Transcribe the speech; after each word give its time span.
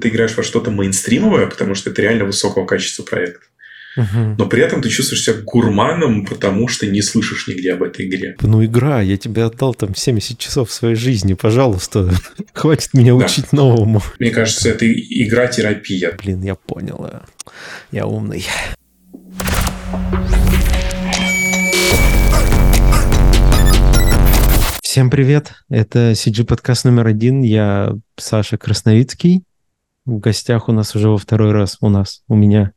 Ты 0.00 0.08
играешь 0.08 0.36
во 0.36 0.42
что-то 0.42 0.72
мейнстримовое, 0.72 1.46
потому 1.46 1.76
что 1.76 1.90
это 1.90 2.02
реально 2.02 2.24
высокого 2.24 2.66
качества 2.66 3.04
проект. 3.04 3.42
Угу. 3.96 4.34
Но 4.38 4.46
при 4.46 4.60
этом 4.60 4.82
ты 4.82 4.88
чувствуешь 4.88 5.22
себя 5.22 5.36
гурманом, 5.44 6.26
потому 6.26 6.66
что 6.66 6.84
не 6.88 7.00
слышишь 7.00 7.46
нигде 7.46 7.74
об 7.74 7.84
этой 7.84 8.08
игре. 8.08 8.34
Ну, 8.40 8.64
игра, 8.64 9.00
я 9.00 9.16
тебе 9.16 9.44
отдал 9.44 9.72
там 9.72 9.94
70 9.94 10.36
часов 10.36 10.72
своей 10.72 10.96
жизни, 10.96 11.34
пожалуйста. 11.34 12.12
Хватит 12.54 12.92
меня 12.92 13.16
да. 13.16 13.24
учить 13.24 13.52
новому. 13.52 14.02
Мне 14.18 14.30
кажется, 14.30 14.68
это 14.68 14.84
игра-терапия. 14.84 16.10
Блин, 16.20 16.42
я 16.42 16.56
понял. 16.56 17.08
Я 17.92 18.06
умный. 18.06 18.44
Всем 24.82 25.08
привет! 25.08 25.52
Это 25.68 26.12
CG 26.12 26.44
подкаст 26.44 26.84
номер 26.84 27.06
один. 27.06 27.42
Я 27.42 27.94
Саша 28.16 28.58
Красновицкий. 28.58 29.44
В 30.04 30.18
гостях 30.18 30.68
у 30.68 30.72
нас 30.72 30.94
уже 30.94 31.08
во 31.08 31.16
второй 31.16 31.52
раз 31.52 31.78
у 31.80 31.88
нас, 31.88 32.22
у 32.28 32.34
меня, 32.36 32.72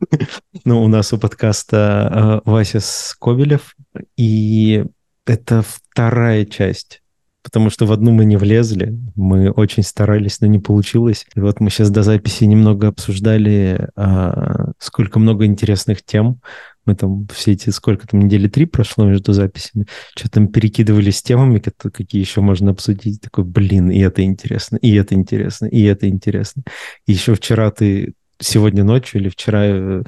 ну, 0.64 0.82
у 0.82 0.88
нас 0.88 1.12
у 1.12 1.18
подкаста 1.18 2.40
э, 2.46 2.50
Вася 2.50 2.80
Скобелев. 2.80 3.76
И 4.16 4.84
это 5.26 5.62
вторая 5.62 6.46
часть 6.46 7.01
потому 7.42 7.70
что 7.70 7.86
в 7.86 7.92
одну 7.92 8.12
мы 8.12 8.24
не 8.24 8.36
влезли, 8.36 8.98
мы 9.14 9.50
очень 9.50 9.82
старались, 9.82 10.40
но 10.40 10.46
не 10.46 10.58
получилось. 10.58 11.26
И 11.34 11.40
вот 11.40 11.60
мы 11.60 11.70
сейчас 11.70 11.90
до 11.90 12.02
записи 12.02 12.44
немного 12.44 12.88
обсуждали, 12.88 13.88
а, 13.96 14.72
сколько 14.78 15.18
много 15.18 15.44
интересных 15.44 16.04
тем. 16.04 16.40
Мы 16.84 16.96
там 16.96 17.28
все 17.32 17.52
эти, 17.52 17.70
сколько 17.70 18.08
там, 18.08 18.20
недели 18.20 18.48
три 18.48 18.66
прошло 18.66 19.04
между 19.04 19.32
записями, 19.32 19.86
что 20.16 20.28
там 20.30 20.48
перекидывались 20.48 21.22
темами, 21.22 21.60
какие 21.60 22.20
еще 22.20 22.40
можно 22.40 22.72
обсудить. 22.72 23.20
Такой, 23.20 23.44
блин, 23.44 23.90
и 23.90 24.00
это 24.00 24.22
интересно, 24.22 24.76
и 24.76 24.92
это 24.94 25.14
интересно, 25.14 25.66
и 25.66 25.82
это 25.82 26.08
интересно. 26.08 26.62
И 27.06 27.12
еще 27.12 27.34
вчера 27.34 27.70
ты, 27.70 28.14
сегодня 28.40 28.82
ночью 28.84 29.20
или 29.20 29.28
вчера 29.28 29.64
э, 29.64 30.02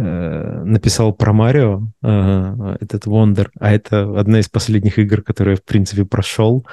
написал 0.00 1.14
про 1.14 1.32
Марио, 1.32 1.88
э, 2.02 2.76
этот 2.80 3.06
Wonder, 3.06 3.48
а 3.58 3.72
это 3.72 4.18
одна 4.18 4.40
из 4.40 4.48
последних 4.48 4.98
игр, 4.98 5.22
которую 5.22 5.54
я, 5.54 5.56
в 5.56 5.64
принципе, 5.64 6.04
прошел. 6.04 6.66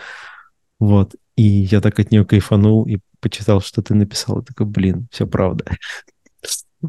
Вот. 0.80 1.16
И 1.38 1.44
я 1.44 1.80
так 1.80 2.00
от 2.00 2.12
нее 2.12 2.26
кайфанул 2.26 2.86
и 2.86 3.00
почитал, 3.22 3.62
что 3.62 3.82
ты 3.82 3.96
написал. 3.96 4.40
И 4.40 4.46
такой, 4.46 4.66
блин, 4.66 5.08
все 5.12 5.26
правда. 5.26 5.66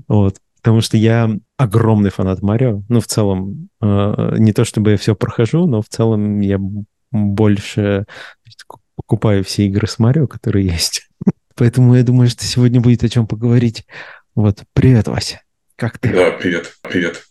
Вот. 0.09 0.39
Потому 0.57 0.81
что 0.81 0.97
я 0.97 1.31
огромный 1.57 2.11
фанат 2.11 2.43
Марио. 2.43 2.83
Ну, 2.89 3.01
в 3.01 3.07
целом, 3.07 3.69
э, 3.81 4.37
не 4.39 4.53
то 4.53 4.65
чтобы 4.65 4.93
я 4.93 4.97
все 4.97 5.15
прохожу, 5.15 5.67
но 5.67 5.83
в 5.83 5.89
целом 5.89 6.41
я 6.41 6.59
больше 7.13 8.07
покупаю 8.97 9.45
все 9.45 9.67
игры 9.67 9.87
с 9.87 10.01
Марио, 10.01 10.27
которые 10.27 10.67
есть. 10.73 11.09
Поэтому 11.55 11.95
я 11.95 12.03
думаю, 12.03 12.29
что 12.29 12.45
сегодня 12.45 12.81
будет 12.81 13.05
о 13.05 13.09
чем 13.09 13.29
поговорить. 13.29 13.87
Вот, 14.35 14.65
привет, 14.73 15.07
Вася. 15.07 15.44
Как 15.77 15.99
ты? 15.99 16.13
Да, 16.13 16.31
привет, 16.33 16.75
привет. 16.83 17.25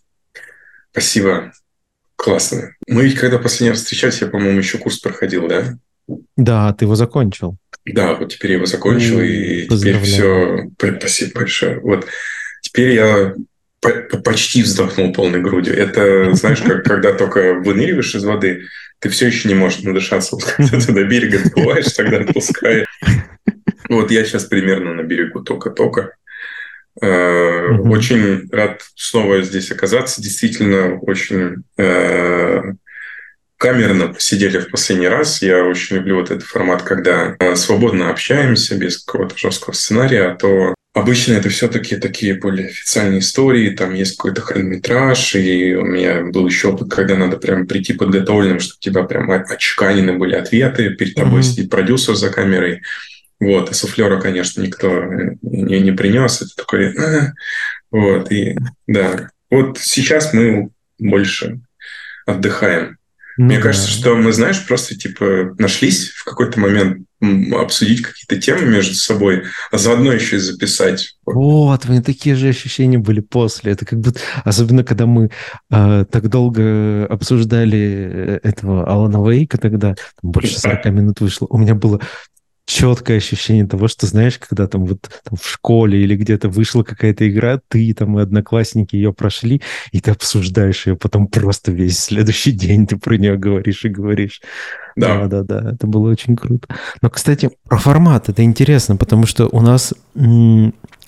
Спасибо. 0.91 1.51
Классно. 2.15 2.75
Мы 2.87 3.03
ведь 3.03 3.15
когда 3.15 3.39
последний 3.39 3.71
раз 3.71 3.79
встречались, 3.79 4.21
я, 4.21 4.27
по-моему, 4.27 4.59
еще 4.59 4.77
курс 4.77 4.99
проходил, 4.99 5.47
да? 5.47 5.77
Да, 6.35 6.73
ты 6.73 6.85
его 6.85 6.95
закончил. 6.95 7.57
Да, 7.85 8.13
вот 8.15 8.33
теперь 8.33 8.51
я 8.51 8.57
его 8.57 8.65
закончил, 8.65 9.19
и 9.19 9.67
теперь 9.67 9.99
все... 10.01 10.69
Спасибо 10.77 11.39
большое. 11.39 11.79
Вот 11.79 12.07
Теперь 12.63 12.93
я 12.93 13.35
почти 14.23 14.63
вздохнул 14.63 15.13
полной 15.13 15.41
грудью. 15.41 15.77
Это, 15.77 16.33
знаешь, 16.33 16.61
как 16.61 16.83
когда 16.83 17.13
только 17.13 17.53
выныриваешь 17.53 18.15
из 18.15 18.23
воды, 18.23 18.63
ты 18.99 19.09
все 19.09 19.27
еще 19.27 19.47
не 19.49 19.53
можешь 19.53 19.83
надышаться. 19.83 20.37
Когда 20.37 20.79
ты 20.79 20.91
до 20.91 21.03
берега 21.03 21.39
отплываешь, 21.45 21.91
тогда 21.91 22.17
отпускаешь. 22.17 22.87
Вот 23.89 24.11
я 24.11 24.23
сейчас 24.23 24.45
примерно 24.45 24.93
на 24.93 25.03
берегу 25.03 25.43
только-только. 25.43 26.15
Э, 27.01 27.77
очень 27.77 28.49
рад 28.51 28.81
снова 28.95 29.41
здесь 29.41 29.71
оказаться. 29.71 30.21
Действительно, 30.21 30.99
очень 30.99 31.63
э, 31.77 32.61
камерно 33.57 34.09
посидели 34.09 34.59
в 34.59 34.69
последний 34.69 35.07
раз. 35.07 35.41
Я 35.41 35.63
очень 35.63 35.97
люблю 35.97 36.17
вот 36.17 36.31
этот 36.31 36.43
формат, 36.43 36.83
когда 36.83 37.35
э, 37.39 37.55
свободно 37.55 38.09
общаемся, 38.09 38.75
без 38.75 39.03
какого-то 39.03 39.37
жесткого 39.37 39.73
сценария, 39.73 40.31
а 40.31 40.35
то 40.35 40.73
Обычно 40.93 41.33
это 41.33 41.49
все-таки 41.49 41.95
такие 41.95 42.35
более 42.35 42.67
официальные 42.67 43.21
истории, 43.21 43.71
там 43.71 43.95
есть 43.95 44.15
какой-то 44.15 44.41
хронометраж, 44.41 45.33
и 45.33 45.73
у 45.73 45.85
меня 45.85 46.21
был 46.21 46.45
еще 46.45 46.67
опыт, 46.67 46.91
когда 46.91 47.15
надо 47.15 47.37
прям 47.37 47.65
прийти 47.65 47.93
подготовленным, 47.93 48.59
чтобы 48.59 48.77
у 48.79 48.83
тебя 48.83 49.03
прям 49.03 49.31
отчеканены 49.31 50.13
были 50.19 50.35
ответы, 50.35 50.91
перед 50.91 51.15
тобой 51.15 51.41
mm-hmm. 51.41 51.43
сидит 51.43 51.71
продюсер 51.71 52.13
за 52.13 52.29
камерой, 52.29 52.83
вот, 53.43 53.71
и 53.71 53.73
суфлера, 53.73 54.19
конечно, 54.19 54.61
никто 54.61 55.03
не, 55.41 55.79
не 55.79 55.91
принес, 55.91 56.41
это 56.41 56.55
такой, 56.55 56.95
вот, 57.91 58.31
и 58.31 58.55
да, 58.87 59.29
вот 59.49 59.77
сейчас 59.77 60.33
мы 60.33 60.69
больше 60.99 61.61
отдыхаем. 62.25 62.97
Ну, 63.37 63.45
Мне 63.45 63.57
да. 63.57 63.63
кажется, 63.63 63.89
что 63.89 64.15
мы, 64.15 64.31
знаешь, 64.31 64.65
просто 64.65 64.95
типа 64.95 65.55
нашлись 65.57 66.09
в 66.09 66.23
какой-то 66.23 66.59
момент 66.59 67.07
обсудить 67.53 68.01
какие-то 68.01 68.39
темы 68.39 68.65
между 68.65 68.93
собой, 68.95 69.43
а 69.71 69.77
заодно 69.77 70.11
еще 70.11 70.35
и 70.35 70.39
записать. 70.39 71.15
Вот, 71.25 71.85
у 71.85 71.91
меня 71.91 72.01
такие 72.01 72.35
же 72.35 72.49
ощущения 72.49 72.97
были 72.97 73.21
после. 73.21 73.71
Это 73.71 73.85
как 73.85 73.99
будто, 73.99 74.19
особенно 74.43 74.83
когда 74.83 75.05
мы 75.05 75.31
э, 75.71 76.05
так 76.11 76.29
долго 76.29 77.07
обсуждали 77.07 77.79
э, 77.79 78.39
этого 78.43 78.85
Алана 78.85 79.27
Вейка 79.27 79.57
тогда, 79.57 79.95
больше 80.21 80.59
40 80.59 80.85
минут 80.87 81.21
вышло, 81.21 81.47
у 81.49 81.57
меня 81.57 81.75
было 81.75 82.01
четкое 82.65 83.17
ощущение 83.17 83.67
того, 83.67 83.87
что, 83.87 84.07
знаешь, 84.07 84.37
когда 84.37 84.67
там 84.67 84.85
вот 84.85 85.01
там 85.23 85.37
в 85.37 85.47
школе 85.47 86.01
или 86.01 86.15
где-то 86.15 86.49
вышла 86.49 86.83
какая-то 86.83 87.29
игра, 87.29 87.59
ты 87.67 87.93
там 87.93 88.17
и 88.17 88.21
одноклассники 88.21 88.95
ее 88.95 89.13
прошли, 89.13 89.61
и 89.91 89.99
ты 89.99 90.11
обсуждаешь 90.11 90.87
ее 90.87 90.95
потом 90.95 91.27
просто 91.27 91.71
весь 91.71 91.99
следующий 91.99 92.51
день 92.53 92.87
ты 92.87 92.97
про 92.97 93.17
нее 93.17 93.37
говоришь 93.37 93.83
и 93.85 93.89
говоришь. 93.89 94.41
Да. 94.95 95.25
да, 95.25 95.41
да, 95.41 95.61
да, 95.61 95.71
это 95.71 95.87
было 95.87 96.11
очень 96.11 96.35
круто. 96.35 96.67
Но, 97.01 97.09
кстати, 97.09 97.49
про 97.67 97.77
формат 97.77 98.29
это 98.29 98.43
интересно, 98.43 98.95
потому 98.95 99.25
что 99.25 99.47
у 99.47 99.61
нас 99.61 99.93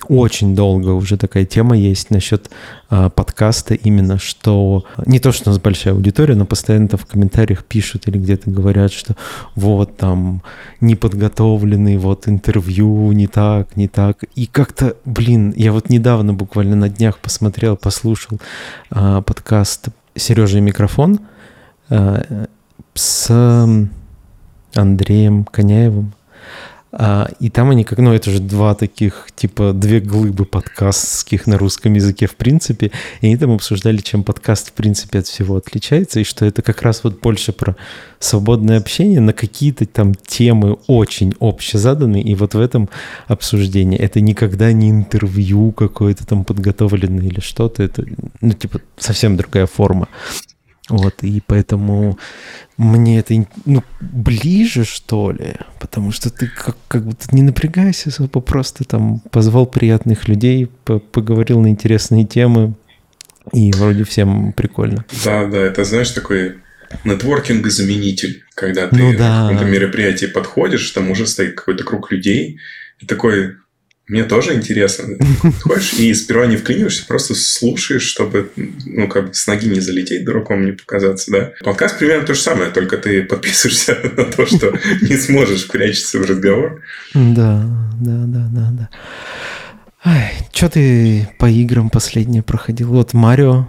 очень 0.08 0.54
долго 0.54 0.90
уже 0.90 1.16
такая 1.16 1.44
тема 1.44 1.76
есть 1.76 2.10
насчет 2.10 2.50
э, 2.90 3.10
подкаста 3.14 3.74
именно, 3.74 4.18
что 4.18 4.84
не 5.04 5.18
то, 5.18 5.32
что 5.32 5.50
у 5.50 5.52
нас 5.52 5.60
большая 5.60 5.94
аудитория, 5.94 6.34
но 6.34 6.46
постоянно 6.46 6.88
в 6.96 7.06
комментариях 7.06 7.64
пишут 7.64 8.08
или 8.08 8.18
где-то 8.18 8.50
говорят, 8.50 8.92
что 8.92 9.16
вот 9.54 9.96
там 9.96 10.42
неподготовленный, 10.80 11.96
вот 11.96 12.28
интервью 12.28 13.12
не 13.12 13.26
так, 13.26 13.76
не 13.76 13.88
так. 13.88 14.24
И 14.34 14.46
как-то, 14.46 14.96
блин, 15.04 15.52
я 15.56 15.72
вот 15.72 15.90
недавно 15.90 16.34
буквально 16.34 16.76
на 16.76 16.88
днях 16.88 17.18
посмотрел, 17.18 17.76
послушал 17.76 18.38
э, 18.90 19.22
подкаст 19.24 19.88
«Сережа 20.14 20.58
и 20.58 20.60
микрофон», 20.60 21.20
э, 21.90 22.46
с 22.94 23.30
Андреем 24.74 25.44
Коняевым. 25.44 26.12
А, 26.92 27.28
и 27.40 27.50
там 27.50 27.70
они 27.70 27.84
как, 27.84 27.98
ну, 27.98 28.12
это 28.12 28.30
же 28.30 28.40
два 28.40 28.74
таких, 28.74 29.28
типа, 29.34 29.72
две 29.72 30.00
глыбы 30.00 30.44
подкастских 30.44 31.46
на 31.46 31.58
русском 31.58 31.92
языке, 31.94 32.26
в 32.26 32.36
принципе. 32.36 32.92
И 33.20 33.26
они 33.26 33.36
там 33.36 33.52
обсуждали, 33.52 33.98
чем 33.98 34.22
подкаст, 34.22 34.70
в 34.70 34.72
принципе, 34.72 35.18
от 35.18 35.26
всего 35.26 35.56
отличается, 35.56 36.20
и 36.20 36.24
что 36.24 36.46
это 36.46 36.62
как 36.62 36.82
раз 36.82 37.04
вот 37.04 37.20
больше 37.20 37.52
про 37.52 37.76
свободное 38.18 38.78
общение 38.78 39.20
на 39.20 39.32
какие-то 39.32 39.84
там 39.86 40.14
темы 40.14 40.78
очень 40.86 41.34
общезаданные, 41.40 42.22
и 42.22 42.34
вот 42.34 42.54
в 42.54 42.60
этом 42.60 42.88
обсуждении 43.26 43.98
это 43.98 44.20
никогда 44.20 44.72
не 44.72 44.90
интервью 44.90 45.72
какое-то 45.72 46.26
там 46.26 46.44
подготовленное 46.44 47.26
или 47.26 47.40
что-то, 47.40 47.82
это, 47.82 48.04
ну, 48.40 48.52
типа, 48.52 48.80
совсем 48.96 49.36
другая 49.36 49.66
форма. 49.66 50.08
Вот, 50.88 51.14
и 51.22 51.42
поэтому 51.44 52.16
мне 52.76 53.18
это 53.18 53.34
ну, 53.64 53.82
ближе, 54.00 54.84
что 54.84 55.32
ли, 55.32 55.54
потому 55.80 56.12
что 56.12 56.30
ты 56.30 56.46
как, 56.46 56.76
как 56.86 57.04
будто 57.04 57.34
не 57.34 57.42
напрягайся 57.42 58.10
особо, 58.10 58.40
просто 58.40 58.84
там 58.84 59.18
позвал 59.32 59.66
приятных 59.66 60.28
людей, 60.28 60.70
по 60.84 61.00
поговорил 61.00 61.60
на 61.60 61.68
интересные 61.68 62.24
темы, 62.24 62.74
и 63.52 63.72
вроде 63.72 64.04
всем 64.04 64.52
прикольно. 64.52 65.04
Да, 65.24 65.46
да, 65.46 65.58
это, 65.58 65.84
знаешь, 65.84 66.10
такой 66.10 66.58
нетворкинг-заменитель, 67.04 68.44
когда 68.54 68.86
ты 68.86 68.96
ну, 68.96 69.16
да. 69.16 69.42
на 69.42 69.50
каком-то 69.50 69.64
мероприятии 69.64 70.26
подходишь, 70.26 70.88
там 70.90 71.10
уже 71.10 71.26
стоит 71.26 71.56
какой-то 71.56 71.82
круг 71.82 72.12
людей, 72.12 72.60
и 73.00 73.06
такой, 73.06 73.56
мне 74.08 74.22
тоже 74.22 74.54
интересно. 74.54 75.16
Ходишь 75.62 75.94
и 75.94 76.14
сперва 76.14 76.46
не 76.46 76.56
вклиниваешься, 76.56 77.04
просто 77.06 77.34
слушаешь, 77.34 78.02
чтобы, 78.02 78.50
ну, 78.84 79.08
как 79.08 79.28
бы 79.28 79.34
с 79.34 79.46
ноги 79.46 79.66
не 79.66 79.80
залететь, 79.80 80.24
дураком 80.24 80.64
не 80.64 80.72
показаться, 80.72 81.30
да. 81.30 81.52
Подкаст 81.64 81.98
примерно 81.98 82.24
то 82.24 82.34
же 82.34 82.40
самое, 82.40 82.70
только 82.70 82.98
ты 82.98 83.22
подписываешься 83.24 83.98
на 84.16 84.24
то, 84.24 84.46
что 84.46 84.78
не 85.02 85.16
сможешь 85.16 85.66
прячься 85.66 86.20
в 86.20 86.24
разговор. 86.24 86.82
Да, 87.14 87.64
да, 88.00 88.24
да, 88.26 88.48
да, 88.50 88.70
да. 88.72 88.90
Ай, 90.04 90.34
что 90.52 90.68
ты 90.68 91.28
по 91.38 91.50
играм 91.50 91.90
последнее 91.90 92.44
проходил? 92.44 92.90
Вот 92.90 93.12
Марио 93.12 93.66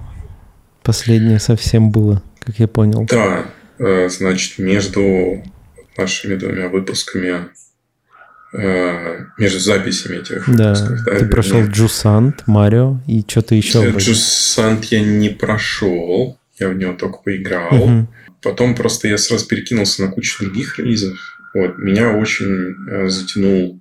последнее 0.84 1.40
совсем 1.40 1.90
было, 1.90 2.22
как 2.40 2.60
я 2.60 2.68
понял. 2.68 3.08
Да, 3.10 3.48
э, 3.80 4.08
значит, 4.10 4.60
между 4.60 5.44
нашими 5.98 6.36
двумя 6.36 6.70
выпусками 6.70 7.48
между 8.54 9.60
записями 9.60 10.18
этих 10.18 10.46
да. 10.48 10.74
выпусков. 10.74 11.04
Да, 11.06 11.20
ты 11.20 11.26
прошел 11.26 11.62
Джусант, 11.66 12.48
Марио 12.48 13.00
и 13.08 13.24
что-то 13.28 13.56
еще. 13.56 13.84
Э, 13.84 13.98
Джусант 13.98 14.86
я 14.86 15.02
не 15.02 15.30
прошел, 15.30 16.38
я 16.60 16.70
в 16.70 16.76
него 16.76 16.94
только 16.94 17.20
поиграл. 17.20 17.74
Угу. 17.76 18.08
Потом 18.42 18.76
просто 18.76 19.08
я 19.08 19.18
сразу 19.18 19.46
перекинулся 19.48 20.04
на 20.04 20.12
кучу 20.12 20.44
других 20.44 20.80
релизов. 20.80 21.18
Вот. 21.54 21.78
Меня 21.78 22.12
очень 22.12 22.76
э, 22.90 23.10
затянул 23.10 23.80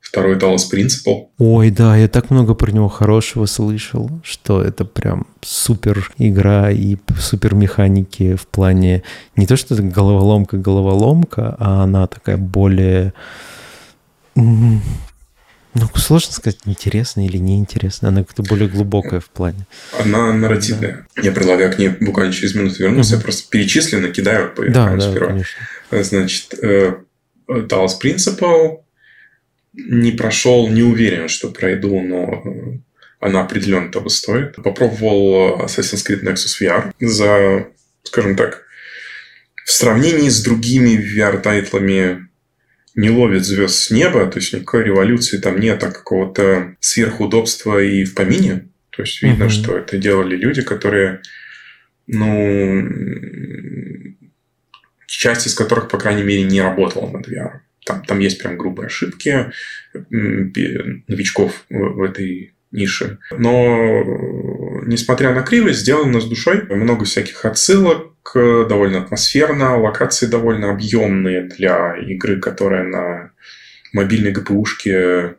второй 0.00 0.36
Dallas 0.36 0.62
Principle. 0.72 1.26
Ой, 1.38 1.70
да, 1.70 1.96
я 1.96 2.08
так 2.08 2.30
много 2.30 2.54
про 2.54 2.72
него 2.72 2.88
хорошего 2.88 3.46
слышал, 3.46 4.10
что 4.24 4.62
это 4.62 4.84
прям 4.84 5.26
супер 5.42 6.10
игра 6.18 6.70
и 6.70 6.96
супер 7.18 7.54
механики 7.54 8.34
в 8.34 8.46
плане 8.46 9.02
не 9.36 9.46
то, 9.46 9.56
что 9.56 9.74
это 9.74 9.82
головоломка-головоломка, 9.82 11.54
а 11.58 11.84
она 11.84 12.06
такая 12.06 12.36
более... 12.36 13.12
Ну, 14.34 15.88
сложно 15.94 16.32
сказать, 16.32 16.58
интересная 16.64 17.26
или 17.26 17.36
неинтересная. 17.36 18.10
Она 18.10 18.24
как-то 18.24 18.42
более 18.42 18.68
глубокая 18.68 19.20
в 19.20 19.30
плане. 19.30 19.66
Она 19.98 20.32
нарративная. 20.32 21.06
Да. 21.14 21.22
Я 21.22 21.32
предлагаю 21.32 21.72
к 21.72 21.78
ней 21.78 21.90
буквально 22.00 22.32
через 22.32 22.54
минуту 22.54 22.82
вернуться. 22.82 23.14
Угу. 23.14 23.20
Я 23.20 23.22
просто 23.22 23.48
перечисленно 23.50 24.08
кидаю 24.08 24.52
по 24.52 24.64
да, 24.64 24.96
да, 24.96 25.10
сперва. 25.10 25.28
Конечно. 25.28 25.60
Значит, 26.02 26.54
э, 26.60 26.94
Dallas 27.48 27.92
Principle, 28.02 28.80
не 29.72 30.10
прошел, 30.12 30.68
не 30.68 30.82
уверен, 30.82 31.28
что 31.28 31.50
пройду, 31.50 32.00
но 32.00 32.42
э, 32.44 32.78
она 33.20 33.42
определенно 33.42 33.92
того 33.92 34.08
стоит. 34.08 34.56
Попробовал 34.56 35.60
Assassin's 35.60 36.04
Creed 36.06 36.24
Nexus 36.24 36.60
VR 36.60 36.92
за, 36.98 37.68
скажем 38.02 38.34
так, 38.34 38.64
в 39.64 39.70
сравнении 39.70 40.28
с 40.28 40.42
другими 40.42 40.96
VR-тайтлами 40.96 42.28
не 43.00 43.08
ловит 43.08 43.44
звезд 43.46 43.76
с 43.76 43.90
неба, 43.90 44.26
то 44.26 44.38
есть 44.38 44.52
никакой 44.52 44.84
революции 44.84 45.38
там 45.38 45.58
нет, 45.58 45.82
а 45.82 45.90
какого-то 45.90 46.76
сверхудобства 46.80 47.82
и 47.82 48.04
в 48.04 48.14
помине. 48.14 48.68
То 48.90 49.02
есть 49.02 49.22
видно, 49.22 49.44
mm-hmm. 49.44 49.48
что 49.48 49.78
это 49.78 49.96
делали 49.96 50.36
люди, 50.36 50.60
которые, 50.60 51.22
ну, 52.06 52.86
часть 55.06 55.46
из 55.46 55.54
которых, 55.54 55.88
по 55.88 55.96
крайней 55.96 56.24
мере, 56.24 56.42
не 56.42 56.60
работала 56.60 57.10
над 57.10 57.26
VR. 57.26 57.60
Там, 57.86 58.04
там 58.04 58.18
есть 58.18 58.38
прям 58.38 58.58
грубые 58.58 58.88
ошибки 58.88 59.50
новичков 60.10 61.64
в, 61.70 61.78
в 61.78 62.02
этой 62.02 62.52
нише. 62.70 63.18
Но, 63.30 64.04
несмотря 64.86 65.34
на 65.34 65.42
кривость, 65.42 65.80
сделано 65.80 66.20
с 66.20 66.24
душой. 66.24 66.62
Много 66.68 67.04
всяких 67.04 67.44
отсылок, 67.44 68.12
довольно 68.34 69.02
атмосферно, 69.02 69.78
локации 69.78 70.26
довольно 70.26 70.70
объемные 70.70 71.42
для 71.42 71.96
игры, 71.96 72.40
которая 72.40 72.84
на 72.84 73.30
мобильной 73.92 74.32
ГПУшке 74.32 75.36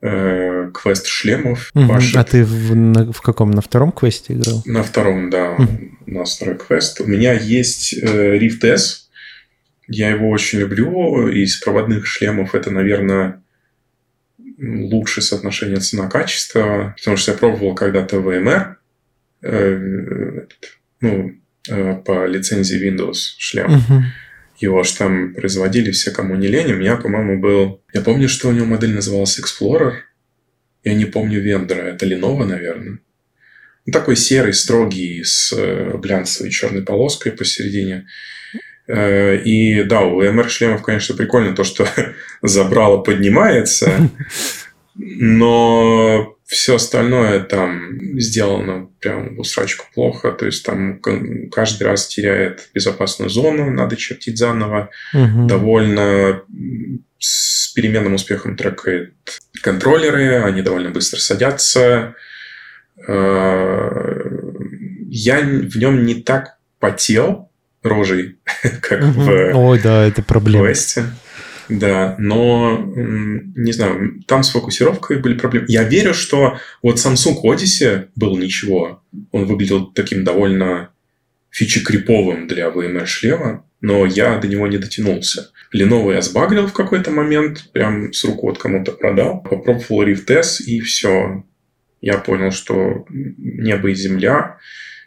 э, 0.00 0.70
квест 0.72 1.06
шлемов. 1.06 1.70
Угу. 1.74 1.92
А 2.14 2.24
ты 2.24 2.44
в, 2.44 2.74
на, 2.74 3.12
в 3.12 3.20
каком? 3.20 3.50
На 3.50 3.60
втором 3.60 3.92
квесте 3.92 4.34
играл? 4.34 4.62
На 4.66 4.82
втором, 4.82 5.30
да. 5.30 5.52
Угу. 5.52 5.78
У 6.06 6.10
нас 6.12 6.36
второй 6.36 6.56
квест. 6.56 7.00
У 7.00 7.06
меня 7.06 7.32
есть 7.32 7.94
э, 7.94 8.38
Rift 8.38 8.64
S, 8.64 9.08
я 9.88 10.10
его 10.10 10.28
очень 10.30 10.60
люблю. 10.60 11.28
Из 11.28 11.60
проводных 11.60 12.06
шлемов 12.06 12.54
это, 12.54 12.70
наверное, 12.70 13.42
лучшее 14.58 15.24
соотношение 15.24 15.78
цена-качество, 15.78 16.94
потому 16.98 17.16
что 17.16 17.32
я 17.32 17.38
пробовал 17.38 17.74
когда-то 17.74 18.16
VMR, 18.16 18.74
э, 19.42 20.46
ну, 21.00 21.32
э, 21.68 21.94
по 22.04 22.26
лицензии 22.26 22.88
Windows 22.88 23.34
шлем. 23.38 23.70
Uh-huh. 23.70 24.02
Его 24.58 24.80
аж 24.80 24.90
там 24.92 25.34
производили 25.34 25.90
все, 25.90 26.10
кому 26.10 26.34
не 26.34 26.48
лень. 26.48 26.72
У 26.72 26.76
меня, 26.76 26.96
по-моему, 26.96 27.40
был... 27.40 27.82
Я 27.92 28.00
помню, 28.00 28.28
что 28.28 28.48
у 28.48 28.52
него 28.52 28.66
модель 28.66 28.94
называлась 28.94 29.38
Explorer. 29.38 29.94
Я 30.84 30.94
не 30.94 31.04
помню 31.04 31.40
вендора. 31.40 31.82
Это 31.82 32.06
Lenovo, 32.06 32.44
наверное. 32.44 32.98
Ну, 33.86 33.92
такой 33.92 34.16
серый, 34.16 34.52
строгий, 34.52 35.22
с 35.22 35.52
э, 35.56 35.96
глянцевой 35.98 36.50
черной 36.50 36.82
полоской 36.82 37.32
посередине. 37.32 38.06
И 38.90 39.82
да, 39.82 40.00
у 40.00 40.22
VMR-шлемов, 40.22 40.82
конечно, 40.82 41.14
прикольно 41.14 41.54
то, 41.54 41.62
что 41.62 41.86
забрало 42.42 43.02
поднимается, 43.02 44.08
но 44.94 46.37
все 46.48 46.76
остальное 46.76 47.40
там 47.40 48.18
сделано 48.18 48.88
прям 49.00 49.36
в 49.36 49.40
усрачку 49.40 49.84
плохо. 49.94 50.32
То 50.32 50.46
есть 50.46 50.64
там 50.64 50.98
каждый 51.50 51.82
раз 51.82 52.08
теряет 52.08 52.70
безопасную 52.72 53.28
зону, 53.28 53.70
надо 53.70 53.96
чертить 53.96 54.38
заново. 54.38 54.88
Угу. 55.12 55.46
Довольно 55.46 56.42
с 57.18 57.70
переменным 57.74 58.14
успехом 58.14 58.56
трекает 58.56 59.12
контроллеры, 59.62 60.42
они 60.42 60.62
довольно 60.62 60.88
быстро 60.88 61.18
садятся. 61.18 62.14
Э, 63.06 64.22
я 65.10 65.40
в 65.40 65.76
нем 65.76 66.06
не 66.06 66.14
так 66.14 66.56
потел, 66.78 67.50
рожей, 67.82 68.38
как 68.80 69.02
в 69.02 69.28
Ой, 69.54 69.80
да, 69.82 70.06
это 70.06 70.22
проблема. 70.22 70.64
квесте. 70.64 71.04
Да, 71.68 72.16
но, 72.18 72.82
не 72.96 73.72
знаю, 73.72 74.22
там 74.26 74.42
с 74.42 74.50
фокусировкой 74.50 75.18
были 75.18 75.34
проблемы. 75.34 75.66
Я 75.68 75.84
верю, 75.84 76.14
что 76.14 76.58
вот 76.82 76.96
Samsung 76.96 77.42
Odyssey 77.44 78.08
был 78.16 78.36
ничего. 78.38 79.02
Он 79.32 79.44
выглядел 79.44 79.86
таким 79.86 80.24
довольно 80.24 80.90
фичи-криповым 81.50 82.46
для 82.46 82.68
VMware-шлема, 82.68 83.64
но 83.80 84.06
я 84.06 84.38
до 84.38 84.48
него 84.48 84.66
не 84.66 84.78
дотянулся. 84.78 85.50
Lenovo 85.74 86.12
я 86.12 86.22
сбагрил 86.22 86.66
в 86.66 86.72
какой-то 86.72 87.10
момент, 87.10 87.70
прям 87.72 88.12
с 88.12 88.24
рук 88.24 88.42
вот 88.42 88.58
кому-то 88.58 88.92
продал. 88.92 89.42
Попробовал 89.42 90.04
Rift 90.04 90.30
S, 90.30 90.60
и 90.60 90.80
все. 90.80 91.44
Я 92.00 92.18
понял, 92.18 92.50
что 92.50 93.04
небо 93.10 93.90
и 93.90 93.94
земля. 93.94 94.58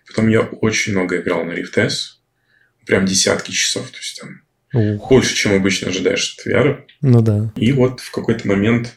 Потом 0.08 0.28
я 0.28 0.42
очень 0.42 0.92
много 0.92 1.18
играл 1.18 1.44
на 1.46 1.54
Rift 1.54 1.78
S 1.78 2.22
прям 2.86 3.06
десятки 3.06 3.52
часов. 3.52 3.90
То 3.90 3.98
есть 3.98 4.20
там 4.20 4.42
Ух. 4.74 5.10
больше, 5.10 5.36
чем 5.36 5.54
обычно 5.54 5.90
ожидаешь 5.90 6.36
от 6.38 6.48
VR. 6.48 6.82
Ну 7.02 7.22
да. 7.22 7.52
И 7.56 7.72
вот 7.72 8.00
в 8.00 8.12
какой-то 8.12 8.48
момент, 8.48 8.94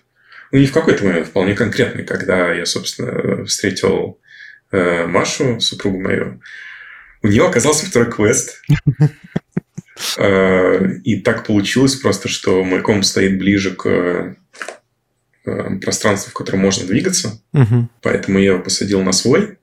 ну 0.52 0.58
не 0.58 0.66
в 0.66 0.72
какой-то 0.72 1.04
момент, 1.04 1.26
вполне 1.26 1.54
конкретный, 1.54 2.04
когда 2.04 2.52
я, 2.52 2.66
собственно, 2.66 3.44
встретил 3.44 4.18
э, 4.70 5.06
Машу, 5.06 5.60
супругу 5.60 6.00
мою, 6.00 6.40
у 7.22 7.28
нее 7.28 7.46
оказался 7.46 7.86
второй 7.86 8.10
квест. 8.10 8.62
Э, 10.18 10.96
и 11.04 11.20
так 11.20 11.46
получилось 11.46 11.94
просто, 11.94 12.28
что 12.28 12.64
мой 12.64 12.82
комп 12.82 13.04
стоит 13.04 13.38
ближе 13.38 13.70
к 13.70 13.86
э, 13.86 14.34
пространству, 15.80 16.30
в 16.30 16.34
котором 16.34 16.60
можно 16.60 16.84
двигаться. 16.86 17.40
Поэтому 18.02 18.38
я 18.38 18.52
его 18.52 18.58
посадил 18.58 19.02
на 19.02 19.12
свой. 19.12 19.58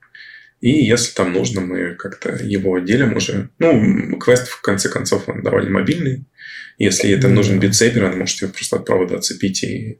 И 0.62 0.84
если 0.84 1.12
там 1.12 1.32
нужно, 1.32 1.60
мы 1.60 1.96
как-то 1.96 2.36
его 2.40 2.78
делим 2.78 3.16
уже. 3.16 3.50
Ну, 3.58 4.16
квест, 4.16 4.46
в 4.46 4.62
конце 4.62 4.88
концов, 4.88 5.28
он 5.28 5.42
довольно 5.42 5.70
мобильный. 5.70 6.24
Если 6.78 7.10
это 7.10 7.26
mm-hmm. 7.26 7.32
нужен 7.32 7.58
битсейбер, 7.58 8.04
он 8.04 8.18
может 8.18 8.40
его 8.40 8.52
просто 8.52 8.76
от 8.76 8.86
провода 8.86 9.16
отцепить 9.16 9.64
и 9.64 9.98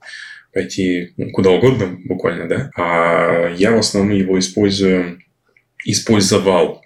пойти 0.52 1.14
ну, 1.16 1.32
куда 1.32 1.50
угодно, 1.50 1.98
буквально, 2.04 2.48
да. 2.48 2.70
А 2.76 3.52
я 3.56 3.72
в 3.72 3.78
основном 3.78 4.16
его 4.16 4.38
использую, 4.38 5.18
использовал 5.84 6.84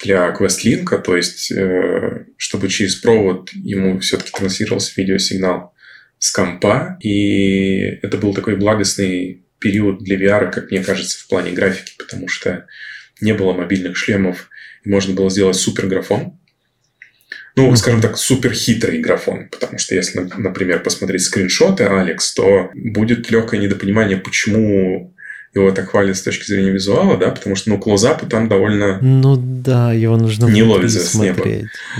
для 0.00 0.32
квест-линка, 0.32 0.98
то 0.98 1.16
есть, 1.16 1.52
э, 1.52 2.24
чтобы 2.38 2.68
через 2.68 2.96
провод 2.96 3.52
ему 3.52 4.00
все-таки 4.00 4.32
транслировался 4.32 4.94
видеосигнал 4.96 5.74
с 6.18 6.32
компа, 6.32 6.98
и 7.00 7.82
это 8.02 8.18
был 8.18 8.34
такой 8.34 8.56
благостный 8.56 9.44
период 9.60 10.02
для 10.02 10.16
VR, 10.16 10.50
как 10.50 10.70
мне 10.70 10.82
кажется, 10.82 11.18
в 11.18 11.28
плане 11.28 11.52
графики, 11.52 11.92
потому 11.98 12.28
что 12.28 12.66
не 13.20 13.32
было 13.32 13.52
мобильных 13.52 13.96
шлемов, 13.96 14.48
и 14.84 14.88
можно 14.88 15.14
было 15.14 15.30
сделать 15.30 15.56
супер 15.56 15.86
графон. 15.86 16.38
Ну, 17.56 17.74
скажем 17.76 18.00
так, 18.00 18.16
супер 18.16 18.52
хитрый 18.52 19.00
графон, 19.00 19.48
потому 19.48 19.78
что 19.78 19.94
если, 19.94 20.20
например, 20.36 20.82
посмотреть 20.82 21.22
скриншоты 21.22 21.84
Алекс, 21.84 22.32
то 22.32 22.70
будет 22.74 23.30
легкое 23.30 23.60
недопонимание, 23.60 24.16
почему 24.16 25.14
его 25.52 25.72
так 25.72 25.90
хвалят 25.90 26.16
с 26.16 26.22
точки 26.22 26.46
зрения 26.46 26.70
визуала, 26.70 27.16
да, 27.16 27.30
потому 27.30 27.56
что, 27.56 27.70
ну, 27.70 27.78
клозапы 27.78 28.26
там 28.26 28.48
довольно... 28.48 28.98
Ну 29.00 29.36
да, 29.36 29.92
его 29.92 30.16
нужно 30.16 30.46
не 30.46 30.62
ловится 30.62 31.00
с 31.00 31.14
неба. 31.14 31.44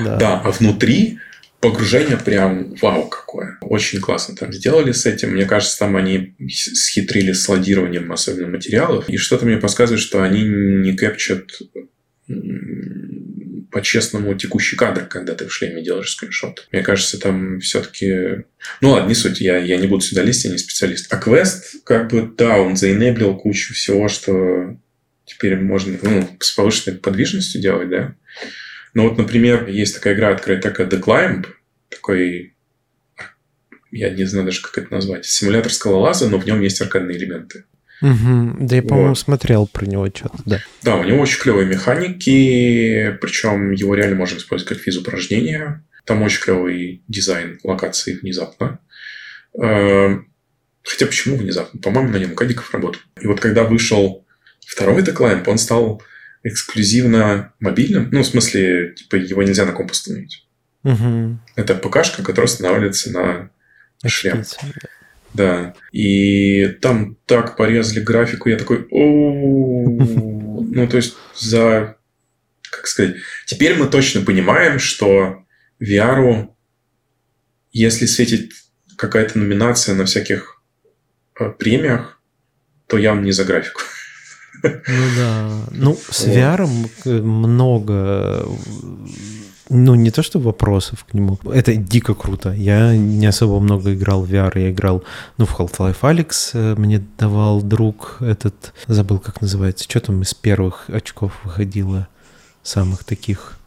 Да. 0.04 0.16
да, 0.16 0.40
а 0.40 0.50
внутри 0.52 1.18
погружение 1.60 2.16
прям 2.16 2.74
вау 2.80 3.08
какое. 3.08 3.58
Очень 3.60 4.00
классно 4.00 4.34
там 4.34 4.52
сделали 4.52 4.92
с 4.92 5.06
этим. 5.06 5.32
Мне 5.32 5.44
кажется, 5.44 5.78
там 5.78 5.96
они 5.96 6.34
схитрили 6.48 7.32
с 7.32 7.48
ладированием 7.48 8.10
особенно 8.12 8.48
материалов. 8.48 9.08
И 9.08 9.16
что-то 9.16 9.46
мне 9.46 9.58
подсказывает, 9.58 10.02
что 10.02 10.22
они 10.22 10.42
не 10.42 10.96
кэпчат 10.96 11.60
по-честному 13.70 14.34
текущий 14.34 14.76
кадр, 14.76 15.06
когда 15.06 15.34
ты 15.34 15.46
в 15.46 15.52
шлеме 15.52 15.82
делаешь 15.82 16.10
скриншот. 16.10 16.66
Мне 16.72 16.82
кажется, 16.82 17.18
там 17.18 17.60
все-таки... 17.60 18.44
Ну 18.80 18.90
ладно, 18.90 19.08
не 19.08 19.14
суть, 19.14 19.40
я, 19.40 19.58
я 19.58 19.76
не 19.76 19.86
буду 19.86 20.02
сюда 20.02 20.22
лезть, 20.22 20.44
я 20.44 20.50
не 20.50 20.58
специалист. 20.58 21.12
А 21.12 21.16
квест, 21.16 21.84
как 21.84 22.10
бы, 22.10 22.28
да, 22.36 22.58
он 22.58 22.76
заинеблил 22.76 23.36
кучу 23.36 23.74
всего, 23.74 24.08
что 24.08 24.76
теперь 25.24 25.56
можно 25.56 25.96
ну, 26.02 26.28
с 26.40 26.52
повышенной 26.52 26.98
подвижностью 26.98 27.60
делать, 27.60 27.88
да. 27.88 28.14
Ну 28.94 29.08
вот, 29.08 29.18
например, 29.18 29.68
есть 29.68 29.94
такая 29.94 30.14
игра 30.14 30.30
открытая, 30.30 30.72
такая 30.72 30.88
The 30.88 31.00
Climb, 31.00 31.46
такой 31.88 32.54
я 33.90 34.10
не 34.10 34.24
знаю 34.24 34.46
даже, 34.46 34.62
как 34.62 34.78
это 34.78 34.92
назвать, 34.92 35.26
симулятор 35.26 35.72
скалолаза, 35.72 36.28
но 36.28 36.38
в 36.38 36.46
нем 36.46 36.60
есть 36.60 36.80
аркадные 36.80 37.16
элементы. 37.16 37.64
Угу. 38.02 38.56
Да, 38.60 38.76
я, 38.76 38.82
по-моему, 38.82 39.10
вот. 39.10 39.18
смотрел 39.18 39.66
про 39.66 39.84
него 39.84 40.06
что-то, 40.06 40.38
да. 40.46 40.60
Да, 40.82 40.96
у 40.96 41.04
него 41.04 41.20
очень 41.20 41.40
клевые 41.40 41.66
механики, 41.66 43.18
причем 43.20 43.72
его 43.72 43.94
реально 43.94 44.16
можно 44.16 44.38
использовать 44.38 44.74
как 44.74 44.82
физупражнение. 44.82 45.84
Там 46.04 46.22
очень 46.22 46.40
клевый 46.40 47.02
дизайн 47.08 47.58
локации 47.62 48.14
внезапно. 48.14 48.78
Эм, 49.54 50.32
хотя 50.82 51.06
почему 51.06 51.36
внезапно? 51.36 51.78
По-моему, 51.80 52.10
на 52.10 52.16
нем 52.16 52.34
кадиков 52.34 52.72
работал. 52.72 53.02
И 53.20 53.26
вот 53.26 53.40
когда 53.40 53.64
вышел 53.64 54.24
второй 54.66 55.02
деклайм, 55.02 55.42
он 55.46 55.58
стал 55.58 56.02
эксклюзивно 56.42 57.52
мобильным. 57.60 58.08
Ну, 58.10 58.22
в 58.22 58.26
смысле, 58.26 58.94
типа, 58.94 59.16
его 59.16 59.42
нельзя 59.42 59.66
на 59.66 59.72
комп 59.72 59.90
установить. 59.90 60.46
Угу. 60.84 61.38
Это 61.56 61.74
ПКшка, 61.74 62.22
которая 62.22 62.46
устанавливается 62.46 63.12
на 63.12 63.50
шлем. 64.06 64.44
Да. 65.34 65.74
И 65.92 66.66
там 66.80 67.16
так 67.26 67.56
порезали 67.56 68.00
графику, 68.00 68.48
я 68.48 68.56
такой, 68.56 68.86
ну, 68.90 70.88
то 70.88 70.96
есть 70.96 71.16
за, 71.36 71.96
как 72.70 72.86
сказать, 72.86 73.16
теперь 73.46 73.76
мы 73.76 73.86
точно 73.86 74.22
понимаем, 74.22 74.78
что 74.78 75.44
VR, 75.80 76.48
если 77.72 78.06
светит 78.06 78.52
какая-то 78.96 79.38
номинация 79.38 79.94
на 79.94 80.04
всяких 80.04 80.62
э, 81.38 81.50
премиях, 81.50 82.20
то 82.86 82.98
явно 82.98 83.24
не 83.24 83.32
за 83.32 83.44
графику. 83.44 83.82
Ну 84.62 85.06
да. 85.16 85.50
Ну, 85.70 85.96
с 86.10 86.26
VR 86.26 86.66
много 87.22 88.46
ну, 89.72 89.94
не 89.94 90.10
то, 90.10 90.22
что 90.22 90.40
вопросов 90.40 91.04
к 91.04 91.14
нему. 91.14 91.38
Это 91.44 91.76
дико 91.76 92.14
круто. 92.14 92.50
Я 92.50 92.96
не 92.96 93.24
особо 93.26 93.60
много 93.60 93.94
играл 93.94 94.24
в 94.24 94.30
VR. 94.30 94.50
Я 94.58 94.72
играл, 94.72 95.04
ну, 95.38 95.46
в 95.46 95.58
Half-Life 95.58 96.00
Alex 96.00 96.50
э, 96.54 96.74
мне 96.76 96.98
давал 97.16 97.62
друг 97.62 98.16
этот... 98.20 98.74
Забыл, 98.88 99.20
как 99.20 99.40
называется. 99.40 99.84
Что 99.84 100.00
там 100.00 100.22
из 100.22 100.34
первых 100.34 100.90
очков 100.90 101.38
выходило? 101.44 102.08
Самых 102.64 103.04
таких 103.04 103.58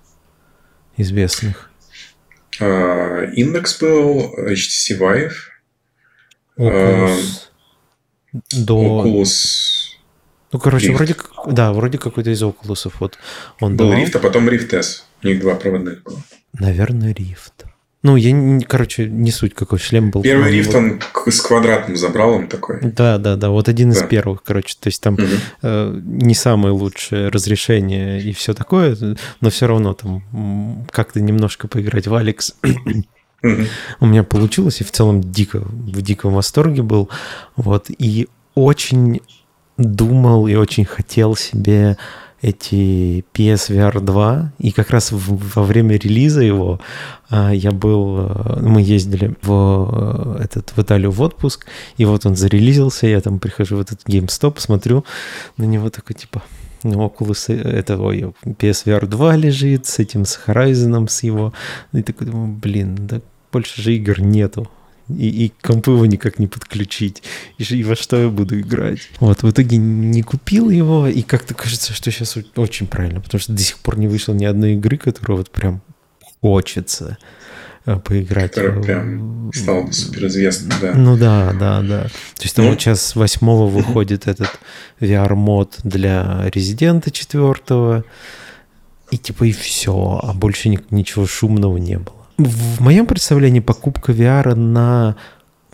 известных. 0.97 1.71
Индекс 2.59 3.79
был, 3.79 4.35
HTC 4.37 4.99
Vive. 4.99 5.31
Oculus. 6.57 7.47
Uh, 8.33 8.41
До... 8.51 9.05
Oculus 9.05 9.82
ну, 10.53 10.59
короче, 10.59 10.91
Rift. 10.91 10.95
вроде, 10.95 11.15
да, 11.47 11.73
вроде 11.73 11.97
какой-то 11.97 12.29
из 12.29 12.41
Oculus. 12.41 12.91
Вот 12.99 13.17
он 13.59 13.75
Был 13.75 13.89
давал. 13.89 14.03
Rift, 14.03 14.15
а 14.15 14.19
потом 14.19 14.47
Rift 14.47 14.73
S. 14.73 15.05
У 15.23 15.27
них 15.27 15.39
два 15.41 15.55
проводных 15.55 16.03
было. 16.03 16.19
Наверное, 16.53 17.13
Rift. 17.13 17.65
Ну, 18.03 18.17
я, 18.17 18.33
не, 18.33 18.65
короче, 18.65 19.07
не 19.07 19.31
суть, 19.31 19.53
какой 19.55 19.79
шлем 19.79 20.11
был. 20.11 20.23
Первый 20.23 20.51
рифт, 20.51 20.75
он 20.75 21.01
с 21.25 21.39
квадратным 21.39 21.95
забралом 21.95 22.49
такой. 22.49 22.81
Да, 22.81 23.17
да, 23.17 23.37
да, 23.37 23.49
вот 23.49 23.69
один 23.69 23.91
да. 23.91 23.97
из 23.97 24.03
первых, 24.03 24.43
короче. 24.43 24.75
То 24.77 24.87
есть 24.87 25.01
там 25.01 25.13
угу. 25.13 25.23
э, 25.61 26.01
не 26.03 26.35
самое 26.35 26.73
лучшее 26.73 27.29
разрешение 27.29 28.21
и 28.21 28.33
все 28.33 28.53
такое, 28.53 28.97
но 29.39 29.49
все 29.49 29.67
равно 29.67 29.93
там 29.93 30.85
как-то 30.91 31.21
немножко 31.21 31.69
поиграть 31.69 32.07
в 32.07 32.13
Алекс 32.13 32.55
угу. 33.41 33.63
у 34.01 34.05
меня 34.05 34.23
получилось, 34.23 34.81
и 34.81 34.83
в 34.83 34.91
целом 34.91 35.21
дико, 35.21 35.59
в 35.59 36.01
диком 36.01 36.33
восторге 36.33 36.81
был. 36.81 37.09
Вот, 37.55 37.85
и 37.89 38.27
очень 38.53 39.21
думал 39.83 40.47
и 40.47 40.55
очень 40.55 40.85
хотел 40.85 41.35
себе 41.35 41.97
эти 42.43 43.23
PSVR 43.33 44.01
2, 44.01 44.53
и 44.59 44.71
как 44.71 44.89
раз 44.89 45.13
в, 45.13 45.55
во 45.55 45.63
время 45.63 45.95
релиза 45.95 46.41
его 46.41 46.81
а, 47.29 47.51
я 47.51 47.71
был, 47.71 48.17
а, 48.19 48.59
мы 48.61 48.81
ездили 48.81 49.35
в, 49.41 50.37
этот, 50.41 50.71
в 50.75 50.79
Италию 50.79 51.11
в 51.11 51.21
отпуск, 51.21 51.65
и 51.95 52.03
вот 52.03 52.25
он 52.25 52.35
зарелизился, 52.35 53.07
я 53.07 53.21
там 53.21 53.39
прихожу 53.39 53.77
в 53.77 53.81
этот 53.81 54.01
GameStop, 54.05 54.59
смотрю 54.59 55.05
на 55.55 55.63
него 55.63 55.89
такой 55.89 56.15
типа, 56.15 56.43
Oculus, 56.83 57.53
это, 57.53 57.97
ой, 57.97 58.33
PSVR 58.43 59.05
2 59.05 59.35
лежит 59.37 59.85
с 59.85 59.99
этим, 59.99 60.25
с 60.25 60.37
Horizon, 60.45 61.07
с 61.07 61.23
его, 61.23 61.53
и 61.93 62.03
такой 62.03 62.27
думаю, 62.27 62.49
блин, 62.49 62.97
да 62.99 63.21
больше 63.53 63.81
же 63.81 63.95
игр 63.95 64.19
нету 64.19 64.69
и, 65.09 65.45
и 65.45 65.53
компы 65.61 65.91
его 65.91 66.05
никак 66.05 66.39
не 66.39 66.47
подключить. 66.47 67.23
И, 67.57 67.63
и 67.63 67.83
во 67.83 67.95
что 67.95 68.21
я 68.21 68.29
буду 68.29 68.59
играть? 68.59 68.99
Вот, 69.19 69.43
в 69.43 69.49
итоге 69.49 69.77
не 69.77 70.21
купил 70.21 70.69
его, 70.69 71.07
и 71.07 71.21
как-то 71.21 71.53
кажется, 71.53 71.93
что 71.93 72.11
сейчас 72.11 72.37
очень 72.55 72.87
правильно, 72.87 73.21
потому 73.21 73.39
что 73.39 73.53
до 73.53 73.61
сих 73.61 73.77
пор 73.79 73.97
не 73.97 74.07
вышло 74.07 74.33
ни 74.33 74.45
одной 74.45 74.73
игры, 74.73 74.97
которую 74.97 75.37
вот 75.37 75.51
прям 75.51 75.81
хочется 76.41 77.17
э, 77.85 77.97
поиграть. 77.97 78.51
Которая 78.51 78.81
прям 78.81 79.51
стала 79.53 79.91
суперизвестной, 79.91 80.75
да. 80.81 80.93
Ну 80.93 81.17
да, 81.17 81.53
да, 81.53 81.81
да. 81.81 82.03
То 82.03 82.43
есть 82.43 82.55
там 82.55 82.65
ну? 82.65 82.71
вот 82.71 82.81
сейчас 82.81 83.15
восьмого 83.15 83.69
выходит 83.69 84.27
этот 84.27 84.59
VR-мод 84.99 85.79
для 85.83 86.49
Резидента 86.53 87.11
четвертого, 87.11 88.05
и 89.11 89.17
типа 89.17 89.43
и 89.43 89.51
все, 89.51 90.19
а 90.23 90.33
больше 90.33 90.69
ничего 90.89 91.25
шумного 91.27 91.77
не 91.77 91.99
было. 91.99 92.22
В 92.37 92.81
моем 92.81 93.05
представлении 93.05 93.59
покупка 93.59 94.11
VR 94.11 94.55
на 94.55 95.15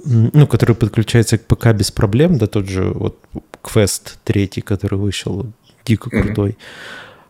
ну, 0.05 0.47
который 0.47 0.75
подключается 0.75 1.37
к 1.37 1.45
ПК 1.45 1.73
без 1.73 1.91
проблем, 1.91 2.37
да, 2.37 2.47
тот 2.47 2.67
же 2.67 2.85
вот 2.85 3.19
Quest 3.61 4.17
3, 4.23 4.47
который 4.61 4.97
вышел, 4.97 5.45
дико 5.85 6.09
крутой, 6.09 6.57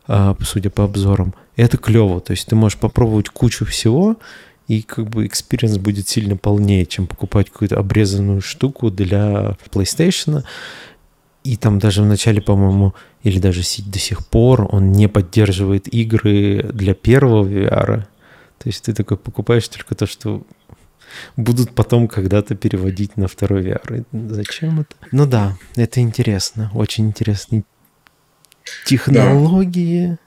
mm-hmm. 0.07 0.43
судя 0.43 0.69
по 0.69 0.83
обзорам. 0.83 1.33
это 1.55 1.77
клево, 1.77 2.21
то 2.21 2.31
есть 2.31 2.47
ты 2.47 2.55
можешь 2.55 2.77
попробовать 2.77 3.29
кучу 3.29 3.65
всего, 3.65 4.17
и 4.67 4.83
как 4.83 5.09
бы 5.09 5.25
experience 5.25 5.77
будет 5.79 6.07
сильно 6.07 6.37
полнее, 6.37 6.85
чем 6.85 7.07
покупать 7.07 7.49
какую-то 7.49 7.79
обрезанную 7.79 8.41
штуку 8.41 8.91
для 8.91 9.57
PlayStation. 9.71 10.43
И 11.43 11.57
там 11.57 11.79
даже 11.79 12.03
в 12.03 12.05
начале, 12.05 12.39
по-моему, 12.39 12.93
или 13.23 13.39
даже 13.39 13.61
до 13.61 13.97
сих 13.97 14.27
пор 14.27 14.67
он 14.71 14.91
не 14.91 15.07
поддерживает 15.07 15.91
игры 15.91 16.69
для 16.71 16.93
первого 16.93 17.43
VR, 17.43 18.03
то 18.59 18.67
есть 18.67 18.83
ты 18.83 18.93
такой 18.93 19.17
покупаешь 19.17 19.67
только 19.67 19.95
то, 19.95 20.05
что 20.05 20.45
будут 21.37 21.73
потом 21.73 22.07
когда-то 22.07 22.55
переводить 22.55 23.17
на 23.17 23.27
второй 23.27 23.63
VR. 23.63 24.05
Зачем 24.11 24.81
это? 24.81 24.95
Ну 25.11 25.25
да, 25.25 25.57
это 25.75 26.01
интересно, 26.01 26.69
очень 26.73 27.07
интересные 27.07 27.63
технологии. 28.85 30.07
Да. 30.09 30.17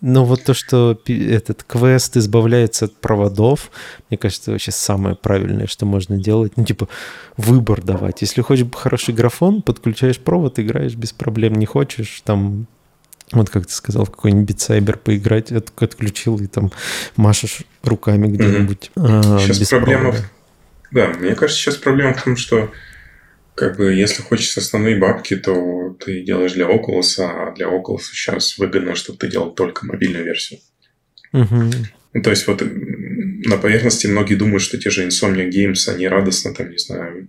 Но 0.00 0.24
вот 0.24 0.44
то, 0.44 0.54
что 0.54 0.96
этот 1.06 1.64
квест 1.64 2.16
избавляется 2.16 2.84
от 2.84 2.96
проводов, 3.00 3.70
мне 4.08 4.18
кажется, 4.18 4.52
вообще 4.52 4.70
самое 4.70 5.16
правильное, 5.16 5.66
что 5.66 5.86
можно 5.86 6.16
делать. 6.16 6.56
Ну, 6.56 6.64
типа, 6.64 6.88
выбор 7.36 7.82
давать. 7.82 8.20
Если 8.20 8.42
хочешь 8.42 8.66
хороший 8.72 9.12
графон, 9.12 9.60
подключаешь 9.60 10.20
провод, 10.20 10.60
играешь 10.60 10.94
без 10.94 11.12
проблем. 11.12 11.54
Не 11.54 11.66
хочешь, 11.66 12.22
там 12.24 12.68
вот 13.32 13.50
как 13.50 13.66
ты 13.66 13.72
сказал, 13.72 14.04
в 14.04 14.10
какой-нибудь 14.10 14.48
битсайбер 14.48 14.98
поиграть, 14.98 15.52
от, 15.52 15.70
отключил 15.82 16.38
и 16.38 16.46
там 16.46 16.72
машешь 17.16 17.62
руками 17.82 18.28
где-нибудь. 18.28 18.90
Mm-hmm. 18.94 19.36
А, 19.36 19.38
сейчас 19.40 19.68
проблема... 19.68 20.12
В... 20.12 20.22
Да, 20.90 21.08
мне 21.08 21.34
кажется, 21.34 21.60
сейчас 21.60 21.76
проблема 21.76 22.14
в 22.14 22.22
том, 22.22 22.36
что 22.36 22.70
как 23.54 23.76
бы 23.76 23.92
если 23.92 24.22
хочешь 24.22 24.56
основные 24.56 24.96
бабки, 24.96 25.36
то 25.36 25.96
ты 25.98 26.22
делаешь 26.22 26.52
для 26.52 26.66
Oculus, 26.66 27.18
а 27.18 27.52
для 27.54 27.66
Oculus 27.66 28.02
сейчас 28.12 28.56
выгодно, 28.56 28.94
чтобы 28.94 29.18
ты 29.18 29.28
делал 29.28 29.50
только 29.50 29.84
мобильную 29.84 30.24
версию. 30.24 30.60
Угу. 31.32 32.22
То 32.22 32.30
есть 32.30 32.46
вот 32.46 32.62
на 32.62 33.58
поверхности 33.58 34.06
многие 34.06 34.36
думают, 34.36 34.62
что 34.62 34.78
те 34.78 34.90
же 34.90 35.06
Insomnia 35.06 35.50
Games, 35.50 35.88
они 35.88 36.08
радостно 36.08 36.54
там, 36.54 36.70
не 36.70 36.78
знаю, 36.78 37.28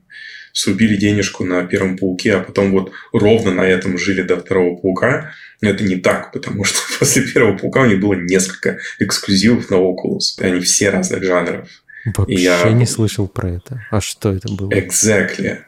срубили 0.54 0.96
денежку 0.96 1.44
на 1.44 1.66
первом 1.66 1.98
пауке, 1.98 2.36
а 2.36 2.44
потом 2.44 2.72
вот 2.72 2.92
ровно 3.12 3.52
на 3.52 3.62
этом 3.62 3.98
жили 3.98 4.22
до 4.22 4.38
второго 4.38 4.76
паука. 4.76 5.34
Но 5.62 5.70
это 5.70 5.84
не 5.84 5.98
так, 5.98 6.32
потому 6.32 6.64
что 6.64 6.80
после 7.00 7.24
первого 7.24 7.58
паука 7.58 7.82
у 7.82 7.86
них 7.86 8.00
было 8.00 8.14
несколько 8.14 8.78
эксклюзивов 9.00 9.70
на 9.70 9.76
Oculus. 9.76 10.40
И 10.40 10.46
они 10.46 10.62
все 10.62 10.90
разных 10.90 11.24
жанров. 11.24 11.70
Вообще 12.18 12.34
и 12.34 12.40
я 12.42 12.72
не 12.72 12.86
слышал 12.86 13.28
про 13.28 13.50
это. 13.50 13.86
А 13.92 14.02
что 14.02 14.34
это 14.34 14.48
было? 14.52 14.70
Exactly. 14.72 15.60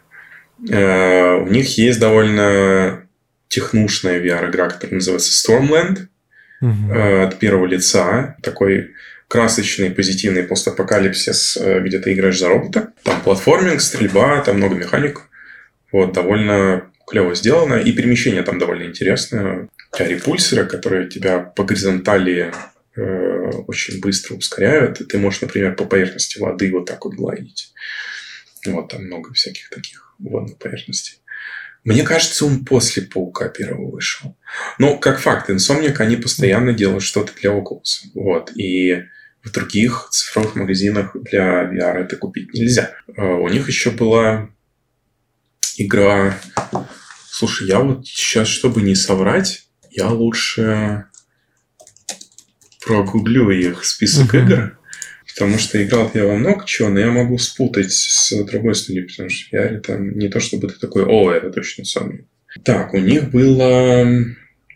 Uh, 0.63 1.43
у 1.43 1.49
них 1.49 1.77
есть 1.77 1.99
довольно 1.99 3.03
технушная 3.47 4.21
VR-игра, 4.21 4.69
которая 4.69 4.95
называется 4.95 5.31
Stormland. 5.31 6.07
Uh, 6.63 7.23
от 7.23 7.39
первого 7.39 7.65
лица. 7.65 8.37
Такой 8.43 8.91
красочный, 9.31 9.89
позитивный 9.89 10.43
постапокалипсис, 10.43 11.57
э, 11.57 11.79
где 11.79 11.99
ты 11.99 12.11
играешь 12.11 12.37
за 12.37 12.49
робота. 12.49 12.91
Там 13.03 13.21
платформинг, 13.21 13.79
стрельба, 13.79 14.41
там 14.41 14.57
много 14.57 14.75
механик. 14.75 15.21
Вот, 15.93 16.11
довольно 16.11 16.83
клево 17.07 17.33
сделано. 17.33 17.75
И 17.75 17.93
перемещение 17.93 18.43
там 18.43 18.59
довольно 18.59 18.83
интересное. 18.83 19.69
Тебя 19.93 20.07
репульсеры, 20.07 20.65
которые 20.65 21.09
тебя 21.09 21.39
по 21.39 21.63
горизонтали 21.63 22.53
э, 22.95 23.01
очень 23.67 23.99
быстро 23.99 24.35
ускоряют. 24.35 25.01
И 25.01 25.05
ты 25.05 25.17
можешь, 25.17 25.41
например, 25.41 25.75
по 25.75 25.85
поверхности 25.85 26.39
воды 26.39 26.71
вот 26.71 26.85
так 26.85 27.03
вот 27.03 27.15
гладить. 27.15 27.73
Вот 28.65 28.89
там 28.89 29.05
много 29.05 29.33
всяких 29.33 29.69
таких 29.69 30.15
водных 30.19 30.57
поверхностей. 30.57 31.21
Мне 31.83 32.03
кажется, 32.03 32.45
он 32.45 32.63
после 32.63 33.03
Паука 33.03 33.49
первого 33.49 33.91
вышел. 33.91 34.37
Но, 34.77 34.97
как 34.97 35.19
факт, 35.19 35.49
Insomniac, 35.49 35.97
они 35.97 36.15
постоянно 36.15 36.73
делают 36.73 37.03
что-то 37.03 37.33
для 37.33 37.51
Oculus. 37.51 38.11
Вот. 38.13 38.51
И 38.55 39.03
в 39.43 39.51
других 39.51 40.07
цифровых 40.11 40.55
магазинах 40.55 41.15
для 41.15 41.63
VR 41.63 42.03
это 42.03 42.17
купить 42.17 42.53
нельзя. 42.53 42.91
А, 43.17 43.23
у 43.23 43.47
них 43.49 43.67
еще 43.67 43.89
была 43.89 44.49
игра... 45.77 46.37
Слушай, 47.27 47.67
я 47.67 47.79
вот 47.79 48.05
сейчас, 48.05 48.47
чтобы 48.47 48.83
не 48.83 48.93
соврать, 48.93 49.63
я 49.91 50.09
лучше 50.09 51.05
прогуглю 52.85 53.51
их 53.51 53.85
список 53.85 54.33
uh-huh. 54.33 54.43
игр, 54.43 54.79
потому 55.27 55.57
что 55.57 55.83
играл 55.83 56.09
я 56.13 56.25
во 56.25 56.35
много 56.35 56.65
чего, 56.65 56.89
но 56.89 56.99
я 56.99 57.11
могу 57.11 57.37
спутать 57.37 57.91
с 57.91 58.31
другой 58.45 58.75
студией, 58.75 59.07
потому 59.07 59.29
что 59.29 59.57
VR 59.57 59.79
там 59.79 60.17
не 60.17 60.29
то, 60.29 60.39
чтобы 60.39 60.67
ты 60.67 60.79
такой, 60.79 61.05
о, 61.05 61.31
это 61.31 61.51
точно 61.51 61.85
самый. 61.85 62.25
Так, 62.63 62.93
у 62.93 62.97
них 62.97 63.29
было... 63.31 64.05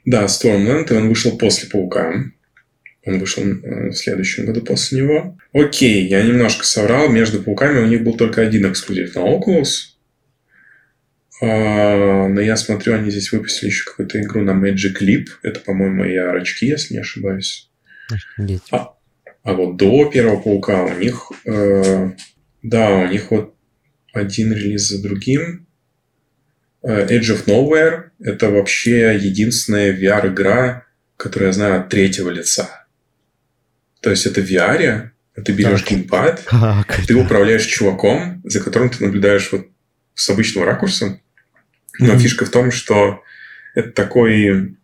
Да, 0.06 0.26
Stormland, 0.26 0.94
и 0.94 0.98
он 0.98 1.10
вышел 1.10 1.36
после 1.38 1.68
Паука. 1.68 2.26
Он 3.06 3.20
вышел 3.20 3.44
э, 3.44 3.90
в 3.90 3.94
следующем 3.94 4.46
году 4.46 4.62
после 4.62 5.02
него. 5.02 5.38
Окей, 5.52 6.08
я 6.08 6.24
немножко 6.24 6.64
соврал. 6.64 7.10
Между 7.10 7.42
Пауками 7.42 7.80
у 7.80 7.88
них 7.88 8.04
был 8.04 8.16
только 8.16 8.42
один 8.42 8.72
эксклюзив 8.72 9.16
на 9.16 9.20
Oculus. 9.20 9.95
А, 11.42 12.28
но 12.28 12.40
я 12.42 12.56
смотрю, 12.56 12.96
они 12.96 13.12
здесь 13.12 13.32
выпустили 13.32 13.70
еще 13.70 13.86
какую-то 13.86 14.22
игру 14.22 14.42
на 14.42 14.52
Magic 14.52 15.02
Leap. 15.02 15.26
Это, 15.44 15.60
по-моему, 15.60 16.04
мои 16.04 16.16
очки, 16.18 16.68
если 16.68 16.94
не 16.94 17.00
ошибаюсь. 17.02 17.70
А, 18.72 18.96
а 19.44 19.54
вот 19.54 19.78
до 19.78 20.10
первого 20.10 20.42
паука 20.42 20.86
у 20.86 20.98
них, 20.98 21.32
э, 21.46 22.12
да, 22.64 22.96
у 22.96 23.08
них 23.08 23.32
вот 23.32 23.56
один 24.14 24.54
релиз 24.54 24.90
за 24.90 25.02
другим. 25.02 25.68
Э, 26.82 27.06
Edge 27.08 27.36
of 27.36 27.46
Nowhere– 27.46 28.10
это 28.20 28.50
вообще 28.50 29.18
единственная 29.18 29.94
VR-игра, 29.94 30.86
которую 31.18 31.48
я 31.48 31.54
знаю 31.54 31.82
от 31.82 31.90
третьего 31.90 32.30
лица. 32.30 32.88
То 34.02 34.10
есть 34.10 34.26
это 34.26 34.42
в 34.42 34.50
VR, 34.50 35.10
ты 35.44 35.52
берешь 35.52 35.82
так. 35.82 35.92
геймпад, 35.92 36.44
как 36.88 37.06
ты 37.06 37.16
управляешь 37.16 37.66
чуваком, 37.66 38.42
за 38.46 38.62
которым 38.62 38.90
ты 38.90 39.04
наблюдаешь 39.04 39.52
вот 39.52 39.68
с 40.14 40.30
обычного 40.30 40.66
ракурса. 40.66 41.20
Но 42.00 42.14
mm-hmm. 42.14 42.20
фишка 42.20 42.46
в 42.46 42.50
том, 42.50 42.72
что 42.72 43.24
это 43.74 43.92
такой 43.92 44.76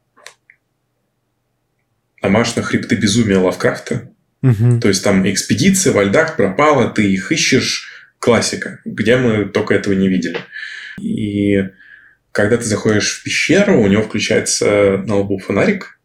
Амаш 2.22 2.56
на 2.56 2.62
хребты 2.62 2.96
безумия 2.96 3.40
Лавкрафта. 3.40 4.12
Угу. 4.44 4.80
То 4.80 4.88
есть 4.88 5.04
там 5.04 5.30
экспедиция 5.30 5.94
во 5.94 6.04
льдах 6.04 6.36
пропала, 6.36 6.90
ты 6.90 7.12
их 7.12 7.32
ищешь. 7.32 7.88
Классика, 8.20 8.80
где 8.86 9.18
мы 9.18 9.46
только 9.46 9.74
этого 9.74 9.94
не 9.94 10.08
видели. 10.08 10.38
И 11.00 11.70
когда 12.32 12.58
ты 12.58 12.66
заходишь 12.66 13.18
в 13.18 13.24
пещеру, 13.24 13.82
у 13.82 13.88
него 13.88 14.04
включается 14.04 14.98
на 15.08 15.16
лбу 15.16 15.40
фонарик. 15.40 16.00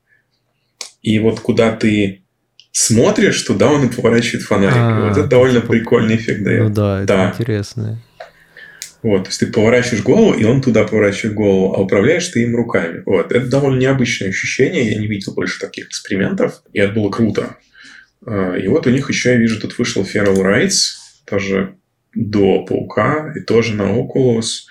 И 1.03 1.19
вот 1.19 1.41
куда 1.41 1.73
ты 1.77 2.23
смотришь, 2.73 3.43
туда 3.43 3.71
он 3.71 3.85
и 3.87 3.93
поворачивает 3.93 4.47
фонарик. 4.47 4.77
А, 4.77 5.09
вот 5.09 5.19
это 5.19 5.29
довольно 5.29 5.61
прикольный 5.61 6.17
эффект 6.17 6.43
дает. 6.43 6.63
Ну 6.63 6.75
да, 6.75 7.03
это 7.03 7.07
да. 7.07 7.35
интересно. 7.37 8.01
Вот, 9.03 9.25
то 9.25 9.29
есть 9.29 9.41
ты 9.41 9.47
поворачиваешь 9.47 10.03
голову, 10.03 10.35
и 10.35 10.45
он 10.45 10.62
туда 10.62 10.85
поворачивает 10.85 11.35
голову, 11.35 11.75
а 11.75 11.81
управляешь 11.81 12.29
ты 12.29 12.43
им 12.43 12.57
руками. 12.57 13.03
Вот, 13.07 13.31
это 13.33 13.47
довольно 13.47 13.79
необычное 13.79 14.31
ощущение, 14.31 14.91
я 14.91 14.99
не 14.99 15.07
видел 15.07 15.35
больше 15.35 15.61
таких 15.61 15.88
экспериментов, 15.88 16.62
и 16.73 16.81
это 16.81 16.93
было 16.93 17.11
круто. 17.11 17.57
А, 18.26 18.55
и 18.57 18.67
вот 18.69 18.87
у 18.87 18.91
них 18.91 19.09
еще, 19.09 19.31
я 19.31 19.37
вижу, 19.37 19.61
тут 19.61 19.79
вышел 19.79 20.03
Feral 20.03 20.43
Rites, 20.43 20.97
тоже 21.25 21.76
до 22.15 22.65
Паука, 22.65 23.33
и 23.37 23.41
тоже 23.41 23.75
на 23.75 23.83
Oculus. 23.83 24.65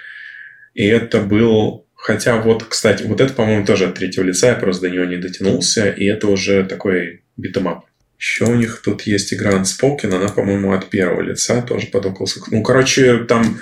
И 0.74 0.86
это 0.86 1.22
был... 1.22 1.86
Хотя 1.96 2.40
вот, 2.40 2.64
кстати, 2.64 3.04
вот 3.04 3.20
это, 3.20 3.34
по-моему, 3.34 3.66
тоже 3.66 3.86
от 3.86 3.96
третьего 3.96 4.26
лица, 4.26 4.50
я 4.50 4.56
просто 4.56 4.88
до 4.88 4.94
него 4.94 5.06
не 5.06 5.18
дотянулся, 5.18 5.90
и 5.90 6.06
это 6.06 6.28
уже 6.28 6.64
такой 6.64 7.24
beat 7.36 7.56
'em 7.56 7.71
up. 7.71 7.86
Еще 8.20 8.46
у 8.46 8.56
них 8.56 8.82
тут 8.84 9.02
есть 9.04 9.34
игра 9.34 9.54
Unspoken, 9.54 10.14
она, 10.16 10.28
по-моему, 10.28 10.74
от 10.74 10.90
первого 10.90 11.22
лица, 11.22 11.62
тоже 11.62 11.88
под 11.88 12.06
Oculus. 12.06 12.44
Ну, 12.52 12.62
короче, 12.62 13.24
там 13.26 13.60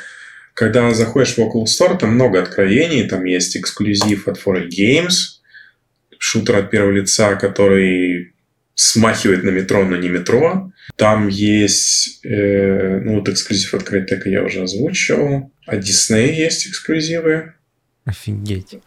когда 0.54 0.94
заходишь 0.94 1.36
в 1.36 1.40
Oculus 1.40 1.66
Store, 1.66 1.98
там 1.98 2.16
много 2.16 2.42
откровений, 2.42 3.08
там 3.08 3.24
есть 3.26 3.58
эксклюзив 3.58 4.28
от 4.28 4.38
4 4.38 4.68
Games, 4.68 5.40
шутер 6.18 6.58
от 6.58 6.70
первого 6.70 6.92
лица, 6.92 7.36
который 7.36 8.34
смахивает 8.76 9.44
на 9.44 9.50
метро, 9.50 9.84
но 9.84 9.98
не 9.98 10.10
метро. 10.10 10.72
Там 10.96 11.28
есть, 11.28 12.24
э, 12.26 13.00
ну 13.00 13.16
вот 13.16 13.30
эксклюзив 13.30 13.74
от 13.74 13.84
Crytek 13.84 14.22
я 14.26 14.44
уже 14.44 14.64
озвучил. 14.64 15.52
От 15.66 15.80
Disney 15.80 16.34
есть 16.34 16.68
эксклюзивы. 16.68 17.54
Офигеть. 18.06 18.80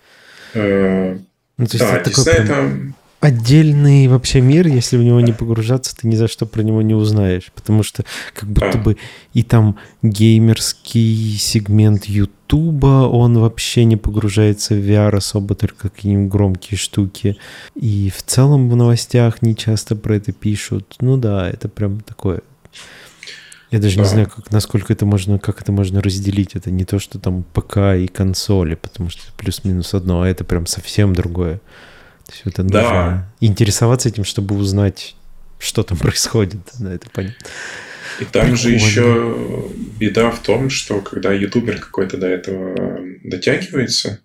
Э, 0.55 1.17
ну, 1.57 1.67
да, 1.73 2.03
Disney 2.03 2.35
прям... 2.35 2.47
там 2.47 2.97
отдельный 3.21 4.09
вообще 4.09 4.41
мир, 4.41 4.67
если 4.67 4.97
в 4.97 5.03
него 5.03 5.21
не 5.21 5.33
погружаться, 5.33 5.97
ты 5.97 6.07
ни 6.07 6.15
за 6.15 6.29
что 6.29 6.47
про 6.47 6.63
него 6.63 6.83
не 6.83 6.95
узнаешь, 6.95 7.51
потому 7.55 7.83
что 7.83 8.05
как 8.35 8.49
будто 8.49 8.79
бы 8.79 8.97
и 9.33 9.43
там 9.43 9.77
геймерский 10.03 11.37
сегмент 11.39 12.07
Ютуба, 12.07 13.09
он 13.09 13.39
вообще 13.39 13.85
не 13.85 13.97
погружается 13.97 14.75
в 14.75 14.79
VR 14.79 15.17
особо, 15.17 15.55
только 15.55 15.89
какие-нибудь 15.89 16.31
громкие 16.31 16.79
штуки. 16.79 17.37
И 17.75 18.13
в 18.15 18.23
целом 18.23 18.69
в 18.69 18.77
новостях 18.77 19.43
не 19.43 19.57
часто 19.57 19.97
про 19.97 20.17
это 20.17 20.33
пишут. 20.33 20.97
Ну 21.01 21.17
да, 21.17 21.49
это 21.49 21.69
прям 21.69 22.01
такое 22.01 22.43
я 23.71 23.81
даже 23.81 23.97
да. 23.97 24.03
не 24.03 24.09
знаю, 24.09 24.31
как, 24.31 24.51
насколько 24.53 24.93
это 24.93 25.07
можно, 25.07 25.39
как 25.39 25.61
это 25.61 25.73
можно 25.73 26.01
разделить. 26.01 26.55
Это 26.55 26.71
не 26.71 26.85
то, 26.85 26.99
что 26.99 27.19
там 27.19 27.43
ПК 27.43 27.79
и 27.99 28.07
консоли, 28.07 28.75
потому 28.75 29.11
что 29.11 29.23
плюс-минус 29.37 29.93
одно, 29.93 30.23
а 30.23 30.29
это 30.29 30.45
прям 30.45 30.67
совсем 30.67 31.15
другое. 31.15 31.61
Есть 32.29 32.43
это 32.45 32.63
нужно 32.63 32.81
да. 32.81 33.33
интересоваться 33.41 34.09
этим, 34.09 34.25
чтобы 34.25 34.57
узнать, 34.57 35.17
что 35.59 35.83
там 35.83 35.99
происходит. 35.99 36.61
Да, 36.79 36.93
это 36.93 37.09
понятно. 37.11 37.47
И 38.21 38.25
там 38.25 38.51
Прикольно. 38.51 38.57
же 38.57 38.71
еще 38.71 39.71
беда 39.99 40.31
в 40.31 40.41
том, 40.41 40.71
что 40.71 41.01
когда 41.01 41.33
ютубер 41.33 41.79
какой-то 41.79 42.17
до 42.17 42.27
этого 42.27 43.01
дотягивается, 43.25 44.21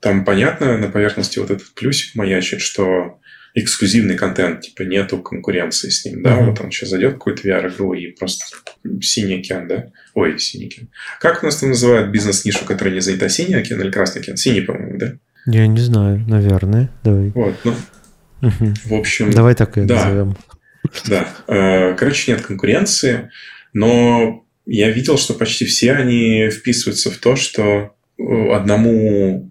там 0.00 0.24
понятно 0.24 0.78
на 0.78 0.88
поверхности 0.88 1.38
вот 1.38 1.50
этот 1.50 1.74
плюсик 1.74 2.14
маячит, 2.14 2.60
что 2.60 3.18
эксклюзивный 3.54 4.16
контент, 4.16 4.62
типа 4.62 4.82
нету 4.82 5.18
конкуренции 5.18 5.88
с 5.88 6.04
ним, 6.04 6.22
да, 6.22 6.36
uh-huh. 6.36 6.46
вот 6.46 6.60
он 6.60 6.72
сейчас 6.72 6.90
зайдет 6.90 7.12
в 7.12 7.14
какую-то 7.14 7.48
VR-игру 7.48 7.94
и 7.94 8.08
просто 8.08 8.44
синий 9.00 9.38
океан, 9.38 9.68
да, 9.68 9.92
ой, 10.14 10.38
синий 10.40 10.66
океан. 10.66 10.88
Как 11.20 11.42
у 11.42 11.46
нас 11.46 11.56
там 11.56 11.70
называют 11.70 12.10
бизнес-нишу, 12.10 12.64
которая 12.64 12.94
не 12.94 13.00
занята, 13.00 13.28
синий 13.28 13.54
океан 13.54 13.80
или 13.80 13.90
красный 13.92 14.22
океан? 14.22 14.36
Синий, 14.36 14.62
по-моему, 14.62 14.98
да? 14.98 15.14
Я 15.46 15.66
не 15.66 15.80
знаю, 15.80 16.24
наверное. 16.26 16.90
Давай. 17.02 17.30
Вот, 17.34 17.54
ну, 17.64 17.74
угу. 18.42 18.74
в 18.84 18.94
общем... 18.94 19.30
Давай 19.30 19.54
так 19.54 19.76
и 19.78 19.82
да, 19.82 19.96
назовем. 19.96 20.36
Да. 21.08 21.28
Э, 21.48 21.94
короче, 21.94 22.32
нет 22.32 22.42
конкуренции, 22.42 23.30
но 23.72 24.44
я 24.66 24.90
видел, 24.90 25.18
что 25.18 25.34
почти 25.34 25.64
все 25.64 25.92
они 25.92 26.48
вписываются 26.50 27.10
в 27.10 27.18
то, 27.18 27.36
что 27.36 27.62
э, 28.18 28.52
одному 28.52 29.50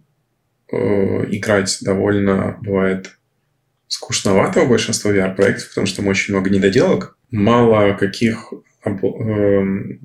э, 0.72 0.76
играть 0.76 1.78
довольно 1.82 2.58
бывает 2.62 3.12
скучновато 3.88 4.62
у 4.64 4.68
большинства 4.68 5.12
VR-проектов, 5.12 5.70
потому 5.70 5.86
что 5.86 5.98
там 5.98 6.08
очень 6.08 6.34
много 6.34 6.50
недоделок, 6.50 7.18
мало 7.30 7.94
каких, 7.94 8.52
эм, 8.86 10.00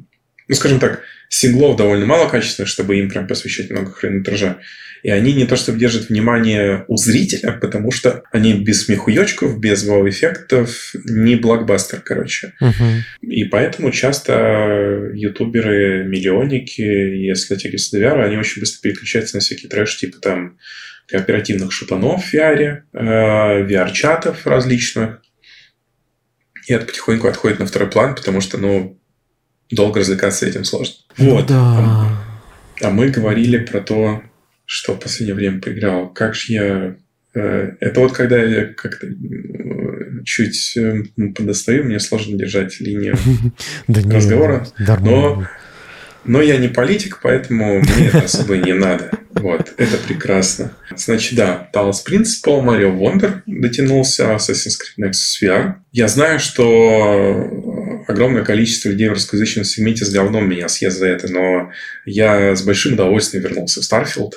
ну, 0.49 0.55
скажем 0.55 0.79
так, 0.79 1.03
синглов 1.29 1.77
довольно 1.77 2.07
мало 2.07 2.29
качественных, 2.29 2.69
чтобы 2.69 2.99
им 2.99 3.11
прям 3.11 3.27
посвящать 3.27 3.71
много 3.71 3.91
хронометража. 3.91 4.59
И 5.03 5.11
они 5.11 5.33
не 5.33 5.47
то 5.47 5.57
чтобы 5.57 5.79
держат 5.79 6.09
внимание 6.09 6.85
у 6.89 6.97
зрителя, 6.97 7.53
потому 7.53 7.93
что 7.93 8.25
они 8.33 8.55
без 8.55 8.85
смехуёчков, 8.85 9.61
без 9.61 9.85
вау-эффектов, 9.85 10.93
не 11.05 11.37
блокбастер, 11.37 12.01
короче. 12.01 12.53
Uh-huh. 12.61 13.01
И 13.23 13.45
поэтому 13.45 13.93
часто 13.93 15.11
ютуберы, 15.15 16.05
миллионники, 16.05 16.81
если 16.81 17.55
тягиваются 17.55 17.97
до 17.97 18.05
VR, 18.05 18.25
они 18.25 18.37
очень 18.37 18.61
быстро 18.61 18.83
переключаются 18.83 19.37
на 19.37 19.41
всякий 19.41 19.69
трэш, 19.69 19.99
типа 19.99 20.19
там 20.19 20.59
кооперативных 21.07 21.73
шутанов 21.73 22.25
в 22.25 22.35
VR, 22.35 22.83
э, 22.93 23.67
VR-чатов 23.67 24.47
различных. 24.47 25.23
И 26.67 26.73
это 26.73 26.85
потихоньку 26.85 27.29
отходит 27.29 27.61
на 27.61 27.67
второй 27.67 27.89
план, 27.89 28.15
потому 28.15 28.41
что, 28.41 28.59
ну, 28.59 29.01
долго 29.71 30.01
развлекаться 30.01 30.47
этим 30.47 30.65
сложно. 30.65 30.95
Ну, 31.17 31.31
вот. 31.31 31.47
Да. 31.47 32.09
А 32.81 32.91
мы 32.91 33.09
говорили 33.09 33.59
про 33.59 33.81
то, 33.81 34.23
что 34.65 34.95
в 34.95 35.01
последнее 35.01 35.35
время 35.35 35.61
поиграл. 35.61 36.09
Как 36.09 36.35
же 36.35 36.53
я... 36.53 36.97
Э, 37.35 37.73
это 37.81 38.01
вот 38.01 38.13
когда 38.13 38.43
я 38.43 38.67
как-то 38.67 39.07
э, 39.07 40.23
чуть 40.25 40.77
э, 40.77 41.03
подостаю, 41.35 41.85
мне 41.85 41.99
сложно 42.01 42.39
держать 42.39 42.79
линию 42.81 43.17
разговора. 43.89 44.67
Но, 45.01 45.47
но 46.25 46.43
я 46.43 46.59
не 46.59 46.69
политик, 46.69 47.21
поэтому 47.23 47.81
мне 47.81 48.09
это 48.09 48.25
особо 48.25 48.57
не 48.57 48.75
надо. 48.75 49.11
Вот, 49.31 49.73
это 49.77 49.97
прекрасно. 49.99 50.73
Значит, 50.97 51.37
да, 51.37 51.71
Talos 51.73 52.05
Principle, 52.07 52.63
Mario 52.63 52.99
Wonder 52.99 53.41
дотянулся, 53.47 54.35
Assassin's 54.35 54.77
Creed 54.79 55.11
Nexus 55.11 55.43
VR. 55.43 55.75
Я 55.93 56.09
знаю, 56.09 56.41
что 56.41 57.78
огромное 58.09 58.43
количество 58.43 58.89
людей 58.89 59.09
в 59.09 59.13
русскоязычном 59.13 59.65
сегменте 59.65 60.05
с 60.05 60.11
говном 60.11 60.49
меня 60.49 60.69
съест 60.69 60.99
за 60.99 61.07
это, 61.07 61.31
но 61.31 61.71
я 62.05 62.57
с 62.57 62.63
большим 62.63 62.95
удовольствием 62.95 63.45
вернулся 63.45 63.81
в 63.81 63.85
Starfield. 63.85 64.33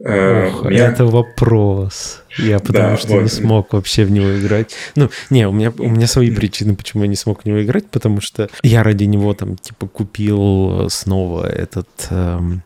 Ох, 0.00 0.64
меня... 0.64 0.88
это 0.88 1.06
вопрос. 1.06 2.22
Я 2.36 2.60
потому 2.60 2.90
да, 2.90 2.96
что 2.96 3.08
вот. 3.14 3.22
не 3.22 3.28
смог 3.28 3.72
вообще 3.72 4.04
в 4.04 4.10
него 4.10 4.38
играть. 4.38 4.74
Ну, 4.94 5.10
не, 5.30 5.48
у 5.48 5.52
меня, 5.52 5.72
у 5.76 5.88
меня 5.88 6.06
свои 6.06 6.30
причины, 6.30 6.76
почему 6.76 7.02
я 7.02 7.08
не 7.08 7.16
смог 7.16 7.42
в 7.42 7.46
него 7.46 7.62
играть, 7.62 7.86
потому 7.90 8.20
что 8.20 8.48
я 8.62 8.82
ради 8.84 9.04
него 9.04 9.34
там, 9.34 9.56
типа, 9.56 9.88
купил 9.88 10.88
снова 10.88 11.48
этот 11.48 11.88
эм, 12.10 12.62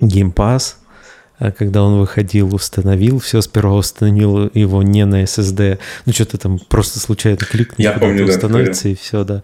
а 0.00 0.85
когда 1.38 1.82
он 1.82 1.98
выходил, 1.98 2.54
установил, 2.54 3.18
все, 3.18 3.40
сперва 3.40 3.74
установил 3.74 4.50
его 4.54 4.82
не 4.82 5.04
на 5.04 5.22
SSD, 5.22 5.78
ну, 6.04 6.12
что-то 6.12 6.38
там 6.38 6.58
просто 6.58 6.98
случайно 6.98 7.38
кликнул, 7.38 7.76
я 7.78 7.92
помню, 7.92 8.24
установится, 8.24 8.84
да, 8.84 8.90
и 8.90 8.94
все, 8.94 9.24
да 9.24 9.42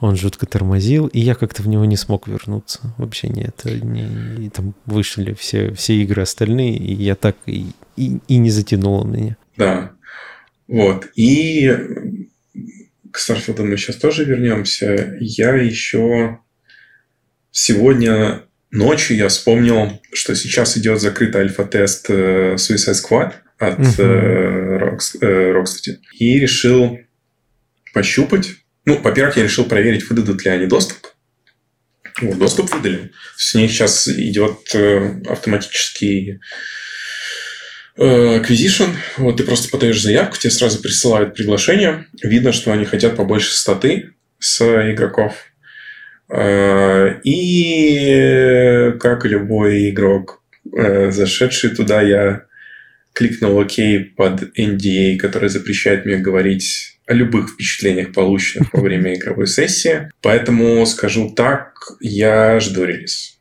он 0.00 0.16
жутко 0.16 0.46
тормозил, 0.46 1.06
и 1.06 1.20
я 1.20 1.34
как-то 1.34 1.62
в 1.62 1.68
него 1.68 1.84
не 1.84 1.96
смог 1.96 2.28
вернуться. 2.28 2.80
Вообще 2.98 3.28
нет. 3.28 3.62
Не, 3.64 4.46
и 4.46 4.50
там 4.50 4.74
вышли 4.84 5.32
все, 5.32 5.72
все 5.72 5.94
игры 5.94 6.22
остальные, 6.22 6.76
и 6.76 6.94
я 6.94 7.14
так 7.14 7.36
и, 7.46 7.66
и, 7.96 8.18
и 8.28 8.36
не 8.36 8.50
затянул 8.50 9.00
он 9.00 9.12
меня. 9.12 9.36
Да. 9.56 9.92
Вот. 10.68 11.08
И 11.14 11.74
к 13.10 13.18
Старфилду 13.18 13.64
мы 13.64 13.76
сейчас 13.76 13.96
тоже 13.96 14.24
вернемся. 14.24 15.16
Я 15.20 15.54
еще 15.54 16.40
сегодня 17.50 18.42
ночью 18.76 19.16
я 19.16 19.28
вспомнил, 19.28 20.00
что 20.12 20.34
сейчас 20.34 20.76
идет 20.76 21.00
закрытый 21.00 21.42
альфа-тест 21.42 22.06
э, 22.10 22.54
Suicide 22.54 22.94
Squad 22.94 23.32
от 23.58 23.78
uh-huh. 23.78 25.00
Rocksteady. 25.20 25.96
И 26.18 26.38
решил 26.38 26.98
пощупать 27.92 28.56
ну, 28.86 29.00
во-первых, 29.02 29.36
я 29.36 29.42
решил 29.42 29.64
проверить, 29.64 30.08
выдадут 30.08 30.44
ли 30.44 30.50
они 30.50 30.66
доступ. 30.66 30.98
Вот, 32.22 32.38
доступ 32.38 32.72
выдали. 32.72 33.10
С 33.36 33.54
ней 33.54 33.68
сейчас 33.68 34.06
идет 34.08 34.74
автоматический 35.28 36.38
acquisition. 37.98 38.94
Вот 39.18 39.38
ты 39.38 39.42
просто 39.42 39.68
подаешь 39.68 40.00
заявку, 40.00 40.36
тебе 40.38 40.52
сразу 40.52 40.80
присылают 40.80 41.34
приглашение. 41.34 42.06
Видно, 42.22 42.52
что 42.52 42.72
они 42.72 42.84
хотят 42.84 43.16
побольше 43.16 43.54
статы 43.54 44.14
с 44.38 44.62
игроков. 44.92 45.34
Э, 46.28 47.20
и 47.24 48.92
как 48.98 49.24
любой 49.24 49.90
игрок, 49.90 50.42
зашедший 50.72 51.70
туда, 51.70 52.02
я 52.02 52.42
кликнул 53.12 53.58
ОК 53.58 53.72
под 54.16 54.58
NDA, 54.58 55.16
который 55.16 55.48
запрещает 55.48 56.04
мне 56.04 56.18
говорить 56.18 56.98
о 57.06 57.14
любых 57.14 57.50
впечатлениях, 57.50 58.12
полученных 58.12 58.72
во 58.72 58.80
время 58.80 59.14
игровой 59.14 59.46
сессии. 59.46 60.10
Поэтому 60.20 60.84
скажу 60.86 61.30
так, 61.30 61.72
я 62.00 62.60
жду 62.60 62.84
релиз. 62.84 63.38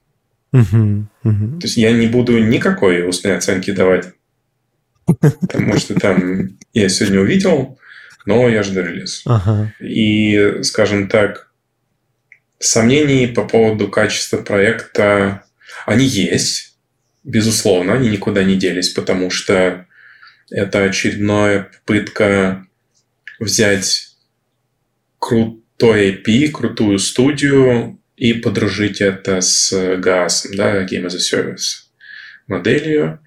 То 0.52 1.60
есть 1.64 1.78
я 1.78 1.92
не 1.92 2.08
буду 2.08 2.38
никакой 2.40 3.06
устной 3.06 3.36
оценки 3.36 3.72
давать. 3.72 4.14
Потому 5.06 5.78
что 5.78 5.96
там 6.00 6.58
я 6.74 6.88
сегодня 6.90 7.20
увидел, 7.20 7.78
но 8.26 8.48
я 8.48 8.64
жду 8.64 8.82
релиз. 8.82 9.24
Ага. 9.26 9.74
И, 9.80 10.60
скажем 10.62 11.10
так, 11.10 11.45
сомнений 12.60 13.28
по 13.28 13.44
поводу 13.44 13.88
качества 13.88 14.38
проекта, 14.38 15.44
они 15.86 16.06
есть, 16.06 16.78
безусловно, 17.24 17.94
они 17.94 18.10
никуда 18.10 18.44
не 18.44 18.56
делись, 18.56 18.90
потому 18.90 19.30
что 19.30 19.86
это 20.50 20.84
очередная 20.84 21.64
попытка 21.64 22.68
взять 23.40 24.10
крутой 25.20 26.12
IP, 26.12 26.52
крутую 26.52 27.00
студию 27.00 28.00
и 28.16 28.34
подружить 28.34 29.02
это 29.02 29.42
с 29.42 29.74
GAS, 29.74 30.48
да, 30.56 30.84
Game 30.86 31.06
as 31.08 31.16
a 31.16 31.20
Service 31.20 31.86
моделью, 32.48 33.20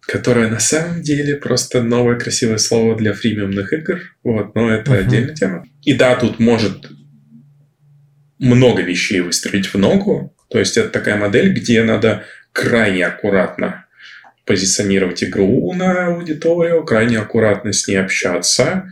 которая 0.00 0.48
на 0.48 0.60
самом 0.60 1.02
деле 1.02 1.36
просто 1.36 1.82
новое 1.82 2.18
красивое 2.18 2.58
слово 2.58 2.96
для 2.96 3.14
фримиумных 3.14 3.72
игр. 3.72 4.00
Вот, 4.22 4.54
но 4.54 4.70
это 4.70 4.92
uh-huh. 4.92 4.98
отдельная 4.98 5.34
тема. 5.34 5.66
И 5.82 5.94
да, 5.94 6.14
тут 6.16 6.38
может 6.38 6.90
много 8.40 8.82
вещей 8.82 9.20
выстроить 9.20 9.72
в 9.72 9.78
ногу. 9.78 10.34
То 10.48 10.58
есть 10.58 10.76
это 10.76 10.88
такая 10.88 11.16
модель, 11.16 11.52
где 11.52 11.84
надо 11.84 12.24
крайне 12.52 13.06
аккуратно 13.06 13.86
позиционировать 14.46 15.22
игру 15.22 15.72
на 15.74 16.06
аудиторию, 16.06 16.82
крайне 16.82 17.18
аккуратно 17.18 17.72
с 17.72 17.86
ней 17.86 17.96
общаться, 17.96 18.90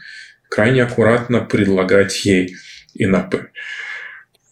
крайне 0.48 0.84
аккуратно 0.84 1.40
предлагать 1.40 2.24
ей 2.24 2.56
инапы. 2.94 3.48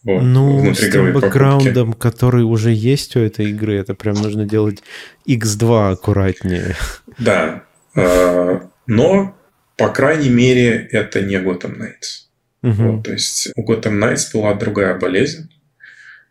Вот, 0.03 0.21
ну, 0.21 0.73
с 0.73 0.79
тем 0.79 1.13
бэкграундом, 1.13 1.91
покупки. 1.91 2.01
который 2.01 2.43
уже 2.43 2.71
есть 2.71 3.15
у 3.15 3.19
этой 3.19 3.49
игры, 3.51 3.77
это 3.77 3.93
прям 3.93 4.15
нужно 4.15 4.45
делать 4.45 4.81
x2 5.27 5.91
аккуратнее. 5.91 6.75
Да, 7.17 7.63
а, 7.95 8.69
но, 8.85 9.37
по 9.75 9.89
крайней 9.89 10.29
мере, 10.29 10.87
это 10.91 11.21
не 11.21 11.35
Gotham 11.35 11.77
Knights. 11.77 12.27
Угу. 12.63 12.83
Вот, 12.83 13.03
то 13.03 13.11
есть 13.11 13.51
у 13.55 13.71
Gotham 13.71 13.99
Knights 13.99 14.31
была 14.33 14.53
другая 14.53 14.97
болезнь. 14.97 15.49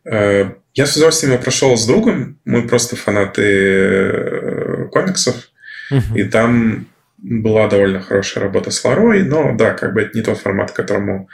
А, 0.05 0.53
я 0.75 0.87
с 0.87 0.97
удовольствием 0.97 1.41
прошел 1.41 1.77
с 1.77 1.87
другом, 1.87 2.39
мы 2.45 2.67
просто 2.67 2.97
фанаты 2.97 3.43
э, 3.43 4.89
комиксов, 4.93 5.51
угу. 5.91 6.17
и 6.17 6.25
там 6.25 6.89
была 7.19 7.69
довольно 7.69 8.01
хорошая 8.01 8.45
работа 8.45 8.71
с 8.71 8.85
Ларой, 8.85 9.23
но 9.23 9.57
да, 9.57 9.73
как 9.73 9.95
бы 9.95 10.03
это 10.03 10.17
не 10.17 10.23
тот 10.23 10.39
формат, 10.39 10.73
к 10.73 10.77
которому 10.77 11.29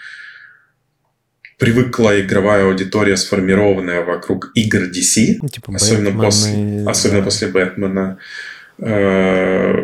привыкла 1.59 2.21
игровая 2.21 2.67
аудитория, 2.67 3.17
сформированная 3.17 4.05
вокруг 4.05 4.53
игр 4.55 4.83
DC, 4.83 5.39
ну, 5.43 5.49
типа 5.49 5.75
особенно, 5.75 6.11
Бэтмен 6.11 6.25
после, 6.25 6.83
и... 6.83 6.87
особенно 6.87 7.19
да. 7.21 7.25
после 7.25 7.49
Бэтмена. 7.49 8.19
Э, 8.79 9.75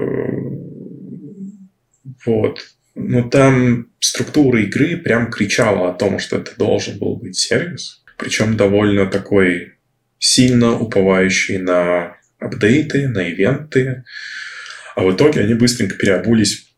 вот. 2.26 2.60
Но 3.00 3.22
там 3.22 3.86
структура 4.00 4.60
игры 4.60 4.96
прям 4.96 5.30
кричала 5.30 5.88
о 5.88 5.94
том, 5.94 6.18
что 6.18 6.36
это 6.38 6.56
должен 6.56 6.98
был 6.98 7.14
быть 7.16 7.38
сервис. 7.38 8.02
Причем 8.16 8.56
довольно 8.56 9.06
такой 9.06 9.74
сильно 10.18 10.76
уповающий 10.76 11.58
на 11.58 12.16
апдейты, 12.40 13.06
на 13.06 13.28
ивенты. 13.28 14.02
А 14.96 15.04
в 15.04 15.14
итоге 15.14 15.42
они 15.42 15.54
быстренько 15.54 15.94
переобулись 15.94 16.74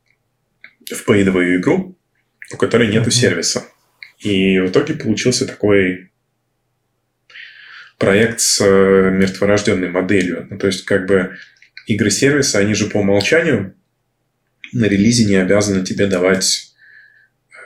в 0.92 1.04
пейдовую 1.06 1.58
игру, 1.58 1.98
у 2.52 2.56
которой 2.58 2.88
нету 2.88 3.08
mm-hmm. 3.08 3.12
сервиса. 3.12 3.64
И 4.18 4.58
в 4.58 4.68
итоге 4.68 4.94
получился 4.94 5.46
такой 5.46 6.10
проект 7.96 8.40
с 8.40 8.60
э, 8.60 9.10
мертворожденной 9.10 9.88
моделью. 9.88 10.46
Ну, 10.50 10.58
то 10.58 10.66
есть, 10.66 10.84
как 10.84 11.06
бы 11.06 11.38
игры 11.86 12.10
сервиса, 12.10 12.58
они 12.58 12.74
же 12.74 12.88
по 12.88 12.98
умолчанию 12.98 13.74
на 14.72 14.86
релизе 14.86 15.24
не 15.24 15.36
обязаны 15.36 15.84
тебе 15.84 16.06
давать 16.06 16.72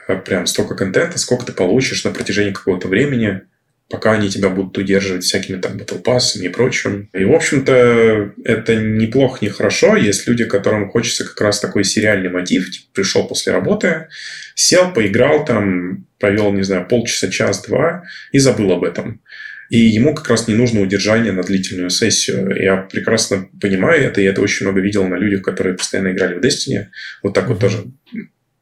э, 0.07 0.15
прям 0.17 0.47
столько 0.47 0.75
контента, 0.75 1.17
сколько 1.17 1.45
ты 1.45 1.53
получишь 1.53 2.03
на 2.03 2.11
протяжении 2.11 2.51
какого-то 2.51 2.87
времени 2.87 3.41
пока 3.89 4.13
они 4.13 4.29
тебя 4.29 4.49
будут 4.49 4.77
удерживать 4.77 5.23
всякими 5.23 5.57
там 5.57 5.77
Battle 5.77 6.01
и 6.41 6.49
прочим. 6.49 7.09
И, 7.13 7.23
в 7.23 7.33
общем-то, 7.33 8.31
это 8.43 8.75
неплохо, 8.75 9.39
не 9.41 9.49
хорошо. 9.49 9.95
Есть 9.95 10.27
люди, 10.27 10.45
которым 10.45 10.89
хочется 10.89 11.23
как 11.23 11.39
раз 11.41 11.59
такой 11.59 11.83
сериальный 11.83 12.29
мотив. 12.29 12.71
Типа, 12.71 12.87
пришел 12.93 13.27
после 13.27 13.53
работы, 13.53 14.07
сел, 14.55 14.91
поиграл 14.91 15.45
там, 15.45 16.07
провел, 16.19 16.51
не 16.51 16.63
знаю, 16.63 16.87
полчаса, 16.87 17.29
час-два 17.29 18.03
и 18.31 18.39
забыл 18.39 18.71
об 18.71 18.83
этом. 18.83 19.21
И 19.69 19.79
ему 19.79 20.13
как 20.13 20.29
раз 20.29 20.47
не 20.47 20.53
нужно 20.53 20.81
удержание 20.81 21.31
на 21.31 21.43
длительную 21.43 21.89
сессию. 21.89 22.55
Я 22.61 22.77
прекрасно 22.77 23.49
понимаю 23.59 24.03
это, 24.03 24.21
и 24.21 24.25
это 24.25 24.41
очень 24.41 24.65
много 24.65 24.81
видел 24.81 25.07
на 25.07 25.15
людях, 25.15 25.41
которые 25.41 25.75
постоянно 25.75 26.11
играли 26.11 26.35
в 26.35 26.41
Destiny. 26.41 26.87
Вот 27.23 27.33
так 27.33 27.47
вот 27.47 27.59
тоже 27.59 27.85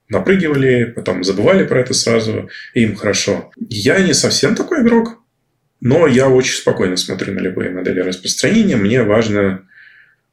напрыгивали, 0.09 0.85
потом 0.85 1.23
забывали 1.23 1.65
про 1.65 1.81
это 1.81 1.93
сразу, 1.93 2.49
и 2.73 2.83
им 2.83 2.95
хорошо. 2.95 3.51
Я 3.57 3.99
не 3.99 4.13
совсем 4.13 4.55
такой 4.55 4.81
игрок, 4.81 5.21
но 5.81 6.07
я 6.07 6.29
очень 6.29 6.55
спокойно 6.55 6.95
смотрю 6.95 7.33
на 7.33 7.39
любые 7.39 7.71
модели 7.71 7.99
распространения. 7.99 8.77
Мне 8.77 9.03
важно 9.03 9.67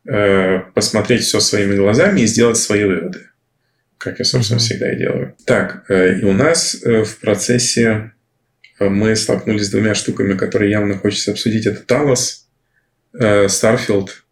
э, 0.07 0.61
посмотреть 0.75 1.23
все 1.23 1.41
своими 1.41 1.75
глазами 1.75 2.21
и 2.21 2.27
сделать 2.27 2.57
свои 2.57 2.85
выводы, 2.85 3.31
как 3.99 4.19
я, 4.19 4.25
собственно, 4.25 4.59
uh-huh. 4.59 4.61
всегда 4.61 4.93
и 4.93 4.97
делаю. 4.97 5.35
Так, 5.47 5.85
э, 5.89 6.21
и 6.21 6.25
у 6.25 6.33
нас 6.33 6.81
э, 6.85 7.03
в 7.03 7.19
процессе 7.19 8.13
мы 8.89 9.15
столкнулись 9.17 9.67
с 9.67 9.71
двумя 9.71 9.95
штуками, 9.95 10.35
которые 10.35 10.71
явно 10.71 10.97
хочется 10.97 11.33
обсудить. 11.33 11.67
Это 11.67 11.81
Talos, 11.81 12.47
э, 13.19 13.49
Starfield 13.49 14.25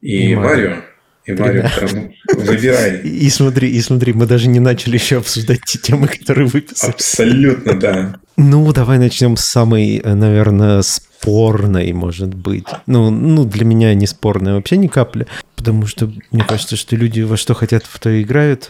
и 0.00 0.34
Марио. 0.34 0.76
И 1.24 1.32
Марио 1.32 1.68
там, 1.78 2.12
выбирай. 2.36 3.00
И 3.04 3.30
смотри, 3.30 3.70
и 3.70 3.80
смотри, 3.80 4.12
мы 4.12 4.26
даже 4.26 4.48
не 4.48 4.58
начали 4.58 4.94
еще 4.94 5.18
обсуждать 5.18 5.60
те 5.64 5.78
темы, 5.78 6.08
которые 6.08 6.48
выписали. 6.48 6.90
Абсолютно, 6.90 7.78
да. 7.78 8.16
Ну, 8.36 8.72
давай 8.72 8.98
начнем 8.98 9.36
с 9.36 9.44
самой, 9.44 10.02
наверное, 10.04 10.82
спорной, 10.82 11.92
может 11.92 12.34
быть. 12.34 12.66
Ну, 12.86 13.10
ну, 13.10 13.44
для 13.44 13.64
меня 13.64 13.94
не 13.94 14.08
спорная 14.08 14.54
вообще 14.54 14.76
ни 14.78 14.88
капли. 14.88 15.28
Потому 15.54 15.86
что 15.86 16.12
мне 16.32 16.42
кажется, 16.42 16.74
что 16.74 16.96
люди 16.96 17.20
во 17.20 17.36
что 17.36 17.54
хотят, 17.54 17.84
в 17.84 18.00
то 18.00 18.10
и 18.10 18.22
играют. 18.22 18.68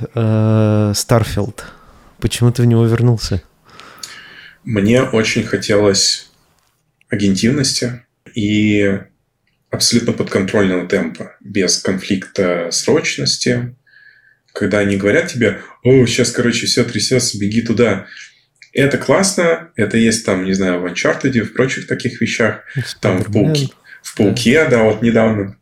Starfield. 0.94 1.64
Почему 2.20 2.52
ты 2.52 2.62
в 2.62 2.66
него 2.66 2.84
вернулся? 2.84 3.42
Мне 4.64 5.02
очень 5.02 5.44
хотелось 5.44 6.30
агентивности 7.08 8.04
и 8.34 9.00
абсолютно 9.70 10.12
подконтрольного 10.12 10.86
темпа, 10.86 11.36
без 11.40 11.78
конфликта 11.78 12.68
срочности, 12.70 13.74
когда 14.52 14.78
они 14.80 14.96
говорят 14.96 15.28
тебе, 15.28 15.60
о, 15.82 16.06
сейчас, 16.06 16.30
короче, 16.30 16.66
все 16.66 16.84
трясется, 16.84 17.38
беги 17.38 17.62
туда. 17.62 18.06
Это 18.72 18.98
классно, 18.98 19.70
это 19.76 19.96
есть 19.96 20.24
там, 20.24 20.44
не 20.44 20.52
знаю, 20.52 20.80
в 20.80 20.86
Uncharted, 20.86 21.40
в 21.42 21.52
прочих 21.54 21.86
таких 21.86 22.20
вещах, 22.20 22.62
там 23.00 23.22
в 23.22 23.32
Пауке, 23.32 23.68
в 24.02 24.16
Пауке, 24.16 24.64
да. 24.64 24.70
да, 24.70 24.82
вот 24.84 25.02
недавно 25.02 25.56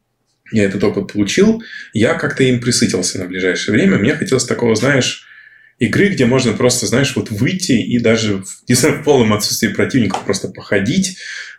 я 0.52 0.64
этот 0.64 0.82
опыт 0.84 1.12
получил, 1.12 1.62
я 1.92 2.14
как-то 2.14 2.42
им 2.44 2.60
присытился 2.60 3.18
на 3.18 3.26
ближайшее 3.26 3.74
время. 3.74 3.98
Мне 3.98 4.14
хотелось 4.14 4.44
такого, 4.44 4.74
знаешь, 4.74 5.26
игры, 5.80 6.10
где 6.10 6.26
можно 6.26 6.52
просто, 6.52 6.86
знаешь, 6.86 7.16
вот 7.16 7.30
выйти 7.30 7.72
и 7.72 7.98
даже, 7.98 8.44
не 8.68 8.74
знаю, 8.74 9.00
в 9.00 9.04
полном 9.04 9.32
отсутствии 9.32 9.68
противников 9.68 10.24
просто 10.24 10.48
походить, 10.48 11.18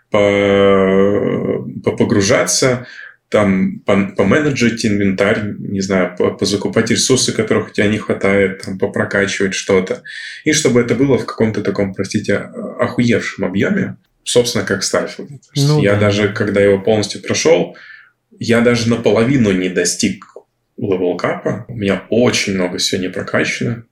по, 0.10 1.66
погружаться, 1.84 2.88
там, 3.30 3.80
поменеджить 3.80 4.86
инвентарь, 4.86 5.56
не 5.58 5.82
знаю, 5.82 6.16
позакупать 6.38 6.92
ресурсы, 6.92 7.32
которых 7.32 7.70
у 7.70 7.72
тебя 7.72 7.88
не 7.88 7.98
хватает, 7.98 8.62
там, 8.62 8.78
попрокачивать 8.78 9.54
что-то. 9.54 10.04
И 10.44 10.54
чтобы 10.54 10.82
это 10.82 10.96
было 10.96 11.18
в 11.18 11.26
каком-то 11.26 11.62
таком, 11.62 11.94
простите, 11.94 12.36
охуевшем 12.36 13.46
объеме, 13.46 13.98
собственно, 14.24 14.66
как 14.66 14.84
Starfield. 14.84 15.40
Ну, 15.56 15.82
я 15.82 15.94
да. 15.94 16.02
даже, 16.02 16.30
когда 16.30 16.62
его 16.62 16.80
полностью 16.80 17.22
прошел, 17.22 17.76
я 18.38 18.62
даже 18.62 18.90
наполовину 18.90 19.52
не 19.52 19.70
достиг 19.70 20.26
level 20.78 21.16
cap 21.16 21.46
а. 21.46 21.66
У 21.68 21.76
меня 21.76 22.04
очень 22.10 22.54
много 22.54 22.78
всего 22.78 23.02
не 23.02 23.10
прокачано. 23.10 23.86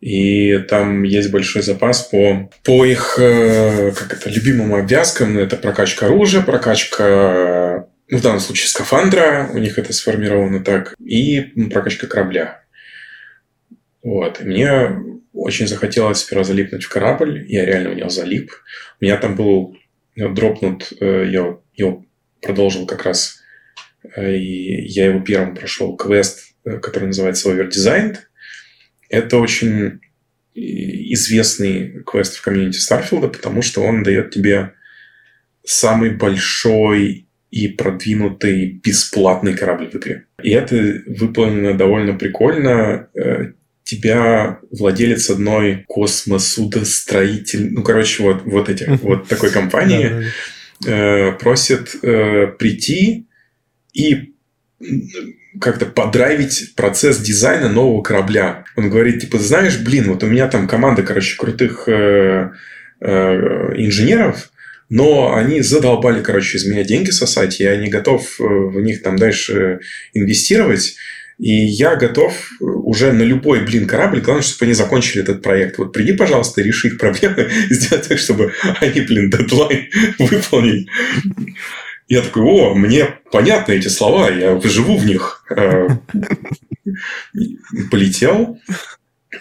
И 0.00 0.58
там 0.58 1.02
есть 1.02 1.30
большой 1.30 1.62
запас 1.62 2.02
по, 2.02 2.50
по 2.64 2.84
их 2.84 3.18
э, 3.18 3.92
как 3.92 4.12
это, 4.12 4.28
любимым 4.28 4.74
обвязкам. 4.74 5.38
Это 5.38 5.56
прокачка 5.56 6.06
оружия, 6.06 6.42
прокачка, 6.42 7.88
ну, 8.08 8.18
в 8.18 8.22
данном 8.22 8.40
случае, 8.40 8.68
скафандра. 8.68 9.48
У 9.52 9.58
них 9.58 9.78
это 9.78 9.92
сформировано 9.92 10.62
так. 10.62 10.94
И 11.04 11.40
прокачка 11.70 12.06
корабля. 12.06 12.62
Вот. 14.02 14.40
Мне 14.42 14.90
очень 15.32 15.66
захотелось 15.66 16.18
сперва 16.18 16.44
залипнуть 16.44 16.84
в 16.84 16.88
корабль. 16.88 17.44
Я 17.48 17.64
реально 17.64 17.90
в 17.90 17.96
него 17.96 18.08
залип. 18.08 18.52
У 19.00 19.04
меня 19.04 19.16
там 19.16 19.34
был 19.34 19.76
дропнут, 20.16 20.92
э, 21.00 21.26
я 21.28 21.56
его 21.74 22.04
продолжил 22.40 22.86
как 22.86 23.04
раз, 23.04 23.42
э, 24.14 24.36
и 24.36 24.86
я 24.86 25.06
его 25.06 25.20
первым 25.20 25.54
прошел 25.54 25.96
квест, 25.96 26.54
который 26.64 27.06
называется 27.06 27.50
Overdesigned. 27.50 28.16
Это 29.08 29.38
очень 29.38 30.00
известный 30.54 32.02
квест 32.04 32.36
в 32.36 32.42
комьюнити 32.42 32.78
Старфилда, 32.78 33.28
потому 33.28 33.62
что 33.62 33.82
он 33.82 34.02
дает 34.02 34.30
тебе 34.30 34.72
самый 35.64 36.10
большой 36.10 37.26
и 37.50 37.68
продвинутый 37.68 38.80
бесплатный 38.82 39.54
корабль 39.54 39.90
в 39.90 39.94
игре. 39.96 40.24
И 40.42 40.50
это 40.50 41.02
выполнено 41.06 41.74
довольно 41.74 42.14
прикольно. 42.14 43.08
Э, 43.14 43.52
тебя 43.84 44.58
владелец 44.70 45.30
одной 45.30 45.84
космосудостроитель, 45.86 47.72
ну, 47.72 47.82
короче, 47.82 48.22
вот, 48.22 48.42
вот 48.44 48.68
эти, 48.68 48.84
вот 49.02 49.28
такой 49.28 49.50
компании 49.50 50.26
э, 50.86 51.32
просит 51.32 51.96
э, 52.02 52.48
прийти 52.58 53.26
и 53.94 54.34
как-то 55.60 55.86
подрайвить 55.86 56.74
процесс 56.74 57.18
дизайна 57.18 57.68
нового 57.68 58.02
корабля. 58.02 58.64
Он 58.76 58.90
говорит, 58.90 59.20
типа, 59.20 59.38
знаешь, 59.38 59.78
блин, 59.78 60.08
вот 60.08 60.22
у 60.22 60.26
меня 60.26 60.48
там 60.48 60.68
команда, 60.68 61.02
короче, 61.02 61.36
крутых 61.36 61.88
э, 61.88 62.50
э, 63.00 63.08
инженеров, 63.76 64.50
но 64.88 65.34
они 65.34 65.62
задолбали, 65.62 66.22
короче, 66.22 66.58
из 66.58 66.66
меня 66.66 66.84
деньги 66.84 67.10
сосать, 67.10 67.60
я 67.60 67.76
не 67.76 67.88
готов 67.88 68.40
э, 68.40 68.44
в 68.44 68.80
них 68.80 69.02
там 69.02 69.16
дальше 69.16 69.80
инвестировать. 70.14 70.96
И 71.38 71.52
я 71.52 71.96
готов 71.96 72.32
уже 72.60 73.12
на 73.12 73.22
любой, 73.22 73.60
блин, 73.60 73.86
корабль, 73.86 74.20
главное, 74.20 74.42
чтобы 74.42 74.64
они 74.64 74.72
закончили 74.72 75.22
этот 75.22 75.42
проект. 75.42 75.76
Вот 75.76 75.92
приди, 75.92 76.14
пожалуйста, 76.14 76.62
реши 76.62 76.88
их 76.88 76.98
проблемы, 76.98 77.50
сделай 77.70 78.02
так, 78.02 78.18
чтобы 78.18 78.52
они, 78.80 79.02
блин, 79.02 79.30
дедлайн 79.30 79.86
выполнили. 80.18 80.86
Я 82.08 82.22
такой, 82.22 82.42
о, 82.42 82.74
мне 82.74 83.18
понятны 83.32 83.72
эти 83.72 83.88
слова, 83.88 84.30
я 84.30 84.60
живу 84.60 84.96
в 84.96 85.04
них. 85.04 85.44
Э, 85.50 85.88
полетел. 87.90 88.60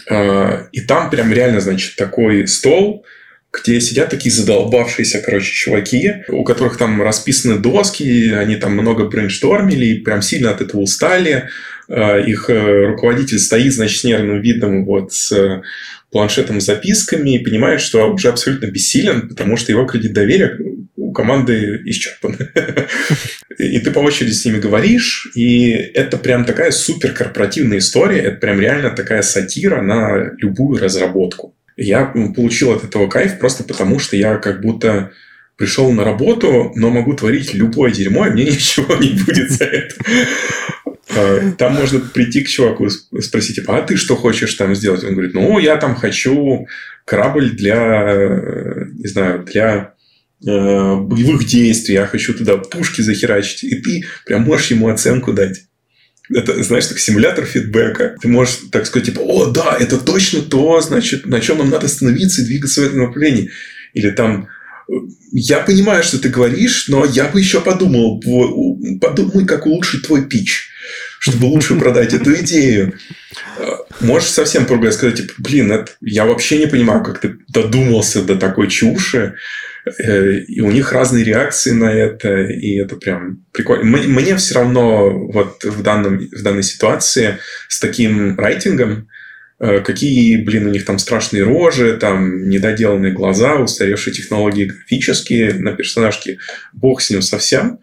Э, 0.09 0.67
и 0.71 0.81
там 0.81 1.11
прям 1.11 1.31
реально, 1.31 1.61
значит, 1.61 1.95
такой 1.95 2.47
стол, 2.47 3.05
где 3.53 3.79
сидят 3.79 4.09
такие 4.09 4.33
задолбавшиеся, 4.33 5.21
короче, 5.21 5.53
чуваки, 5.53 6.11
у 6.27 6.43
которых 6.43 6.77
там 6.77 7.01
расписаны 7.01 7.59
доски, 7.59 8.31
они 8.31 8.55
там 8.55 8.73
много 8.73 9.05
брейнштормили, 9.05 9.99
прям 9.99 10.21
сильно 10.23 10.49
от 10.49 10.61
этого 10.61 10.81
устали. 10.81 11.49
Э, 11.87 12.25
их 12.25 12.49
руководитель 12.49 13.37
стоит, 13.37 13.73
значит, 13.73 13.99
с 13.99 14.03
нервным 14.03 14.41
видом, 14.41 14.85
вот, 14.85 15.13
с 15.13 15.61
планшетом 16.11 16.61
с 16.61 16.65
записками 16.65 17.35
и 17.35 17.43
понимает, 17.43 17.81
что 17.81 18.05
уже 18.11 18.29
абсолютно 18.29 18.67
бессилен, 18.67 19.27
потому 19.27 19.57
что 19.57 19.71
его 19.71 19.85
кредит 19.85 20.13
доверия 20.13 20.57
у 20.95 21.11
команды 21.11 21.81
исчерпан. 21.85 22.37
И 23.57 23.79
ты 23.79 23.91
по 23.91 23.99
очереди 23.99 24.33
с 24.33 24.45
ними 24.45 24.59
говоришь, 24.59 25.31
и 25.35 25.69
это 25.71 26.17
прям 26.17 26.43
такая 26.43 26.71
супер 26.71 27.13
корпоративная 27.13 27.77
история, 27.77 28.19
это 28.19 28.37
прям 28.37 28.59
реально 28.59 28.89
такая 28.89 29.21
сатира 29.21 29.81
на 29.81 30.33
любую 30.37 30.81
разработку. 30.81 31.55
Я 31.77 32.05
получил 32.05 32.71
от 32.71 32.83
этого 32.83 33.07
кайф 33.07 33.39
просто 33.39 33.63
потому, 33.63 33.99
что 33.99 34.17
я 34.17 34.35
как 34.37 34.61
будто 34.61 35.11
пришел 35.57 35.91
на 35.91 36.03
работу, 36.03 36.73
но 36.75 36.89
могу 36.89 37.13
творить 37.13 37.53
любое 37.53 37.91
дерьмо, 37.91 38.27
и 38.27 38.31
мне 38.31 38.43
ничего 38.51 38.95
не 38.95 39.09
будет 39.11 39.51
за 39.51 39.65
это. 39.65 39.95
А, 41.15 41.51
там 41.57 41.73
можно 41.73 41.99
прийти 41.99 42.41
к 42.41 42.49
чуваку 42.49 42.87
и 42.87 43.21
спросить, 43.21 43.55
типа, 43.55 43.77
а 43.77 43.81
ты 43.81 43.95
что 43.95 44.15
хочешь 44.15 44.53
там 44.55 44.75
сделать? 44.75 45.03
Он 45.03 45.13
говорит, 45.13 45.33
ну, 45.33 45.59
я 45.59 45.77
там 45.77 45.95
хочу 45.95 46.67
корабль 47.05 47.51
для, 47.51 48.87
не 48.93 49.07
знаю, 49.07 49.43
для 49.43 49.93
э, 50.45 50.95
боевых 50.95 51.45
действий, 51.45 51.95
я 51.95 52.07
хочу 52.07 52.33
туда 52.33 52.57
пушки 52.57 53.01
захерачить. 53.01 53.63
И 53.63 53.75
ты 53.75 54.03
прям 54.25 54.41
можешь 54.43 54.71
ему 54.71 54.89
оценку 54.89 55.33
дать. 55.33 55.63
Это, 56.33 56.61
знаешь, 56.63 56.87
так 56.87 56.99
симулятор 56.99 57.45
фидбэка. 57.45 58.17
Ты 58.21 58.27
можешь 58.27 58.57
так 58.71 58.85
сказать, 58.85 59.07
типа, 59.07 59.19
о, 59.19 59.45
да, 59.51 59.77
это 59.79 59.97
точно 59.97 60.41
то, 60.41 60.81
значит, 60.81 61.27
на 61.27 61.39
чем 61.39 61.59
нам 61.59 61.69
надо 61.69 61.85
остановиться 61.85 62.41
и 62.41 62.45
двигаться 62.45 62.81
в 62.81 62.85
этом 62.85 62.99
направлении. 62.99 63.51
Или 63.93 64.09
там, 64.09 64.47
я 65.31 65.59
понимаю, 65.59 66.03
что 66.03 66.19
ты 66.19 66.29
говоришь, 66.29 66.87
но 66.87 67.05
я 67.05 67.25
бы 67.25 67.39
еще 67.39 67.61
подумал, 67.61 68.19
подумай, 68.99 69.45
как 69.45 69.67
улучшить 69.67 70.07
твой 70.07 70.25
пич 70.27 70.71
чтобы 71.19 71.45
лучше 71.45 71.75
продать 71.75 72.13
эту 72.13 72.35
идею. 72.35 72.93
Можешь 74.01 74.29
совсем 74.29 74.65
другое 74.65 74.91
сказать, 74.91 75.17
типа, 75.17 75.33
блин, 75.37 75.71
это, 75.71 75.91
я 76.01 76.25
вообще 76.25 76.59
не 76.59 76.67
понимаю, 76.67 77.03
как 77.03 77.19
ты 77.19 77.37
додумался 77.47 78.21
до 78.21 78.35
такой 78.35 78.69
чуши. 78.69 79.35
Э, 79.99 80.39
и 80.39 80.61
у 80.61 80.71
них 80.71 80.91
разные 80.91 81.23
реакции 81.23 81.71
на 81.71 81.91
это, 81.91 82.43
и 82.43 82.75
это 82.77 82.95
прям 82.95 83.45
прикольно. 83.51 83.85
Мне 83.85 84.35
все 84.35 84.55
равно 84.55 85.09
вот 85.09 85.63
в, 85.63 85.81
данном, 85.83 86.17
в 86.17 86.41
данной 86.41 86.63
ситуации 86.63 87.37
с 87.67 87.79
таким 87.79 88.37
райтингом, 88.37 89.07
э, 89.59 89.79
какие, 89.79 90.37
блин, 90.43 90.67
у 90.67 90.71
них 90.71 90.85
там 90.85 90.97
страшные 90.97 91.43
рожи, 91.43 91.97
там 91.97 92.49
недоделанные 92.49 93.13
глаза, 93.13 93.55
устаревшие 93.55 94.13
технологии 94.13 94.65
графические 94.65 95.53
на 95.53 95.73
персонажке, 95.73 96.39
бог 96.73 97.01
с 97.01 97.09
ним 97.09 97.21
совсем. 97.21 97.79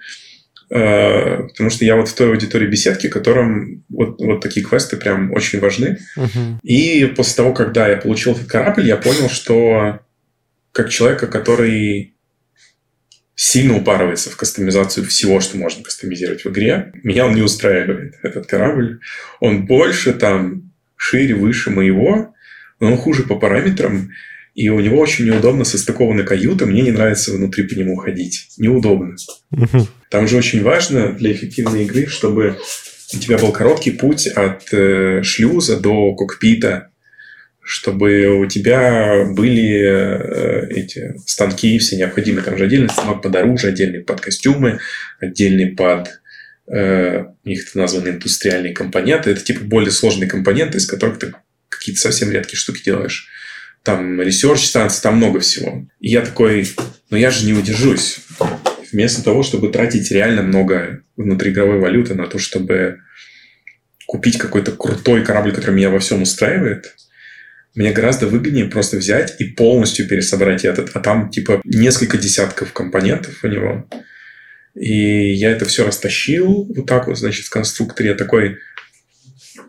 Потому 0.73 1.69
что 1.69 1.85
я 1.85 1.97
вот 1.97 2.09
в 2.09 2.15
той 2.15 2.31
аудитории 2.31 2.67
беседки, 2.67 3.09
которым 3.09 3.85
вот, 3.91 4.19
вот 4.21 4.41
такие 4.41 4.65
квесты 4.65 4.97
прям 4.97 5.31
очень 5.33 5.61
важны. 5.61 5.99
Uh-huh. 6.17 6.59
И 6.63 7.05
после 7.15 7.37
того, 7.37 7.53
когда 7.53 7.89
я 7.89 7.97
получил 7.99 8.33
этот 8.33 8.49
корабль, 8.49 8.87
я 8.87 8.97
понял, 8.97 9.29
что 9.29 10.01
как 10.73 10.89
человека, 10.89 11.27
который 11.27 12.15
сильно 13.35 13.77
упарывается 13.77 14.31
в 14.31 14.37
кастомизацию 14.37 15.05
всего, 15.05 15.41
что 15.41 15.59
можно 15.59 15.83
кастомизировать 15.83 16.45
в 16.45 16.51
игре, 16.51 16.93
меня 17.03 17.27
он 17.27 17.35
не 17.35 17.43
устраивает, 17.43 18.15
этот 18.23 18.47
корабль. 18.47 19.01
Он 19.41 19.67
больше 19.67 20.15
там, 20.15 20.73
шире, 20.97 21.35
выше 21.35 21.71
моего, 21.71 22.35
но 22.81 22.93
он 22.93 22.97
хуже 22.97 23.25
по 23.25 23.39
параметрам. 23.39 24.11
И 24.55 24.69
у 24.69 24.81
него 24.81 24.99
очень 24.99 25.27
неудобно 25.27 25.65
состыкованы 25.65 26.25
каюты. 26.25 26.67
Мне 26.67 26.83
не 26.83 26.93
нравится 26.93 27.33
внутри 27.33 27.67
по 27.67 27.75
нему 27.75 27.97
ходить. 27.97 28.49
Неудобно. 28.59 29.17
Там 30.13 30.29
же 30.29 30.37
очень 30.37 30.63
важно 30.63 31.15
для 31.15 31.33
эффективной 31.33 31.85
игры, 31.85 32.07
чтобы 32.07 32.59
у 33.15 33.19
тебя 33.19 33.39
был 33.39 33.51
короткий 33.51 33.93
путь 33.93 34.27
от 34.27 34.71
э, 34.71 35.23
шлюза 35.23 35.81
до 35.81 36.15
кокпита, 36.15 36.91
чтобы 37.63 38.27
у 38.27 38.45
тебя 38.45 39.25
были 39.31 39.81
э, 39.81 40.67
эти 40.69 41.15
станки 41.27 41.79
все 41.79 41.97
необходимые. 41.97 42.45
Там 42.45 42.59
же 42.59 42.65
отдельный 42.65 42.91
станок 42.91 43.23
под 43.23 43.35
оружие, 43.35 43.73
отдельный 43.73 44.01
под 44.01 44.21
костюмы, 44.21 44.81
отдельный 45.19 45.69
под 45.69 46.11
э, 46.71 47.25
у 47.43 47.49
них 47.49 47.67
это 47.67 47.79
названы 47.79 48.09
индустриальные 48.11 48.75
компоненты. 48.75 49.31
Это 49.31 49.41
типа 49.41 49.65
более 49.65 49.93
сложные 49.93 50.29
компоненты, 50.29 50.77
из 50.77 50.87
которых 50.87 51.21
ты 51.21 51.33
какие-то 51.71 52.03
совсем 52.03 52.31
редкие 52.31 52.59
штуки 52.59 52.85
делаешь 52.85 53.31
там 53.83 54.21
research 54.21 54.59
станции, 54.59 55.03
там 55.03 55.17
много 55.17 55.41
всего. 55.41 55.87
И 56.01 56.11
я 56.11 56.21
такой, 56.21 56.69
ну 57.09 57.17
я 57.17 57.31
же 57.31 57.47
не 57.47 57.55
удержусь. 57.55 58.19
Вместо 58.93 59.25
того, 59.25 59.43
чтобы 59.43 59.71
тратить 59.71 60.11
реально 60.11 60.43
много 60.43 61.03
внутриигровой 61.17 61.79
валюты 61.79 62.15
на 62.15 62.27
то, 62.27 62.39
чтобы 62.39 63.01
купить 64.07 64.39
какой-то 64.39 64.73
крутой 64.73 65.25
корабль, 65.25 65.53
который 65.53 65.75
меня 65.75 65.91
во 65.91 65.99
всем 65.99 66.23
устраивает, 66.23 66.95
мне 67.75 67.93
гораздо 67.93 68.27
выгоднее 68.27 68.67
просто 68.67 68.99
взять 68.99 69.41
и 69.41 69.45
полностью 69.45 70.07
пересобрать 70.07 70.65
этот. 70.65 70.91
А 70.95 71.01
там 71.01 71.31
типа 71.31 71.63
несколько 71.65 72.19
десятков 72.19 72.73
компонентов 72.73 73.43
у 73.43 73.49
него. 73.49 73.89
И 74.75 75.33
я 75.33 75.51
это 75.51 75.65
все 75.65 75.87
растащил 75.87 76.71
вот 76.75 76.87
так 76.87 77.07
вот, 77.07 77.19
значит, 77.19 77.47
в 77.47 77.51
конструкторе. 77.51 78.11
Я 78.11 78.15
такой, 78.15 78.59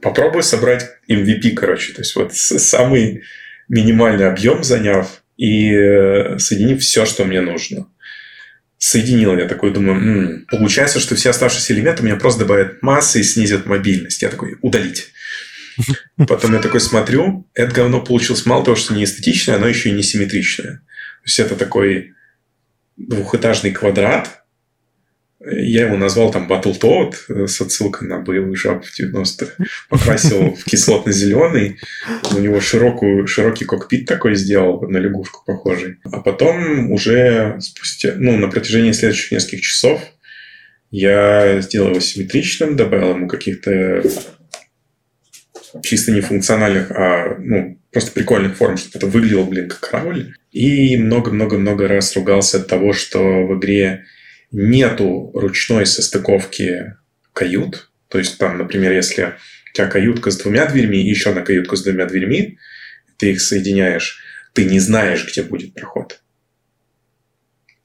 попробую 0.01 0.43
собрать 0.43 0.89
MVP, 1.09 1.51
короче. 1.51 1.93
То 1.93 2.01
есть 2.01 2.15
вот 2.15 2.33
самый 2.33 3.23
минимальный 3.69 4.27
объем 4.27 4.63
заняв 4.63 5.23
и 5.37 5.73
э, 5.73 6.37
соединив 6.39 6.81
все, 6.81 7.05
что 7.05 7.25
мне 7.25 7.41
нужно. 7.41 7.87
Соединил 8.85 9.37
я 9.37 9.47
такой, 9.47 9.71
думаю, 9.71 9.95
м-м, 9.95 10.45
получается, 10.47 10.99
что 10.99 11.15
все 11.15 11.29
оставшиеся 11.29 11.71
элементы 11.71 12.03
меня 12.03 12.17
просто 12.17 12.41
добавят 12.41 12.83
массы 12.83 13.21
и 13.21 13.23
снизят 13.23 13.65
мобильность. 13.65 14.21
Я 14.21 14.27
такой, 14.27 14.57
удалить. 14.61 15.13
Потом 16.27 16.53
я 16.53 16.59
такой 16.59 16.81
смотрю, 16.81 17.49
это 17.53 17.73
говно 17.73 18.01
получилось 18.03 18.45
мало 18.45 18.65
того, 18.65 18.75
что 18.75 18.93
не 18.93 19.05
эстетичное, 19.05 19.55
оно 19.55 19.69
еще 19.69 19.87
и 19.87 19.93
не 19.93 20.03
симметричное. 20.03 20.79
То 20.79 21.23
есть 21.23 21.39
это 21.39 21.55
такой 21.55 22.13
двухэтажный 22.97 23.71
квадрат, 23.71 24.42
я 25.45 25.87
его 25.87 25.97
назвал 25.97 26.31
там 26.31 26.47
Battletoad 26.47 27.15
э, 27.29 27.47
с 27.47 27.59
отсылкой 27.59 28.07
на 28.07 28.19
боевых 28.19 28.57
жаб 28.57 28.85
в 28.85 28.99
90-х. 28.99 29.63
Покрасил 29.89 30.55
в 30.55 30.63
кислотно-зеленый. 30.65 31.79
У 32.35 32.39
него 32.39 32.61
широкую, 32.61 33.27
широкий 33.27 33.65
кокпит 33.65 34.05
такой 34.05 34.35
сделал, 34.35 34.81
на 34.87 34.97
лягушку 34.97 35.43
похожий. 35.45 35.97
А 36.05 36.21
потом 36.21 36.91
уже 36.91 37.57
спустя, 37.59 38.13
ну, 38.15 38.37
на 38.37 38.47
протяжении 38.47 38.91
следующих 38.91 39.31
нескольких 39.31 39.61
часов 39.61 40.01
я 40.91 41.59
сделал 41.61 41.89
его 41.89 41.99
симметричным, 41.99 42.75
добавил 42.75 43.15
ему 43.15 43.27
каких-то 43.27 44.03
чисто 45.81 46.11
не 46.11 46.21
функциональных, 46.21 46.91
а 46.91 47.35
ну, 47.39 47.79
просто 47.91 48.11
прикольных 48.11 48.55
форм, 48.57 48.77
чтобы 48.77 48.97
это 48.97 49.07
выглядело, 49.07 49.43
блин, 49.43 49.67
как 49.67 49.79
корабль. 49.79 50.35
И 50.51 50.95
много-много-много 50.97 51.87
раз 51.87 52.15
ругался 52.15 52.57
от 52.57 52.67
того, 52.67 52.93
что 52.93 53.19
в 53.19 53.57
игре 53.57 54.05
нету 54.53 55.31
ручной 55.33 55.85
состыковки 55.85 56.95
кают. 57.33 57.89
То 58.07 58.19
есть 58.19 58.37
там, 58.37 58.57
например, 58.57 58.93
если 58.93 59.35
у 59.71 59.75
тебя 59.75 59.87
каютка 59.87 60.31
с 60.31 60.37
двумя 60.37 60.65
дверьми 60.67 61.01
и 61.01 61.09
еще 61.09 61.31
одна 61.31 61.41
каютка 61.41 61.75
с 61.75 61.83
двумя 61.83 62.05
дверьми, 62.05 62.59
ты 63.17 63.31
их 63.31 63.41
соединяешь, 63.41 64.21
ты 64.53 64.65
не 64.65 64.79
знаешь, 64.79 65.27
где 65.29 65.41
будет 65.41 65.73
проход. 65.73 66.21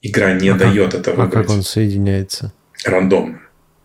Игра 0.03 0.33
не 0.33 0.51
а 0.51 0.55
дает 0.55 0.93
как, 0.93 1.01
это 1.01 1.11
выбрать. 1.11 1.35
А 1.35 1.37
как 1.43 1.51
он 1.51 1.63
соединяется? 1.63 2.53
Рандомно. 2.85 3.41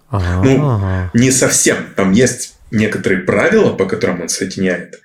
Ага, 0.10 0.44
ну, 0.44 0.70
ага. 0.70 1.12
не 1.16 1.32
совсем. 1.32 1.78
Там 1.96 2.12
есть 2.12 2.56
некоторые 2.70 3.22
правила, 3.22 3.74
по 3.74 3.86
которым 3.86 4.22
он 4.22 4.30
соединяет, 4.30 5.02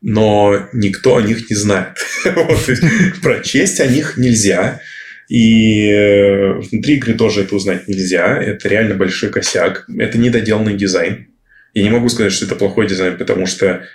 но 0.00 0.68
никто 0.72 1.16
о 1.16 1.22
них 1.22 1.50
не 1.50 1.56
знает. 1.56 1.98
Прочесть 3.22 3.80
о 3.80 3.86
них 3.86 4.16
нельзя. 4.16 4.80
И 5.28 5.88
э, 5.90 6.52
внутри 6.52 6.96
игры 6.96 7.14
тоже 7.14 7.42
это 7.42 7.56
узнать 7.56 7.88
нельзя. 7.88 8.40
Это 8.40 8.68
реально 8.68 8.94
большой 8.94 9.30
косяк. 9.30 9.86
Это 9.98 10.18
недоделанный 10.18 10.76
дизайн. 10.76 11.28
Я 11.74 11.82
не 11.82 11.90
могу 11.90 12.08
сказать, 12.08 12.32
что 12.32 12.46
это 12.46 12.56
плохой 12.56 12.86
дизайн, 12.86 13.18
потому 13.18 13.46
что 13.46 13.86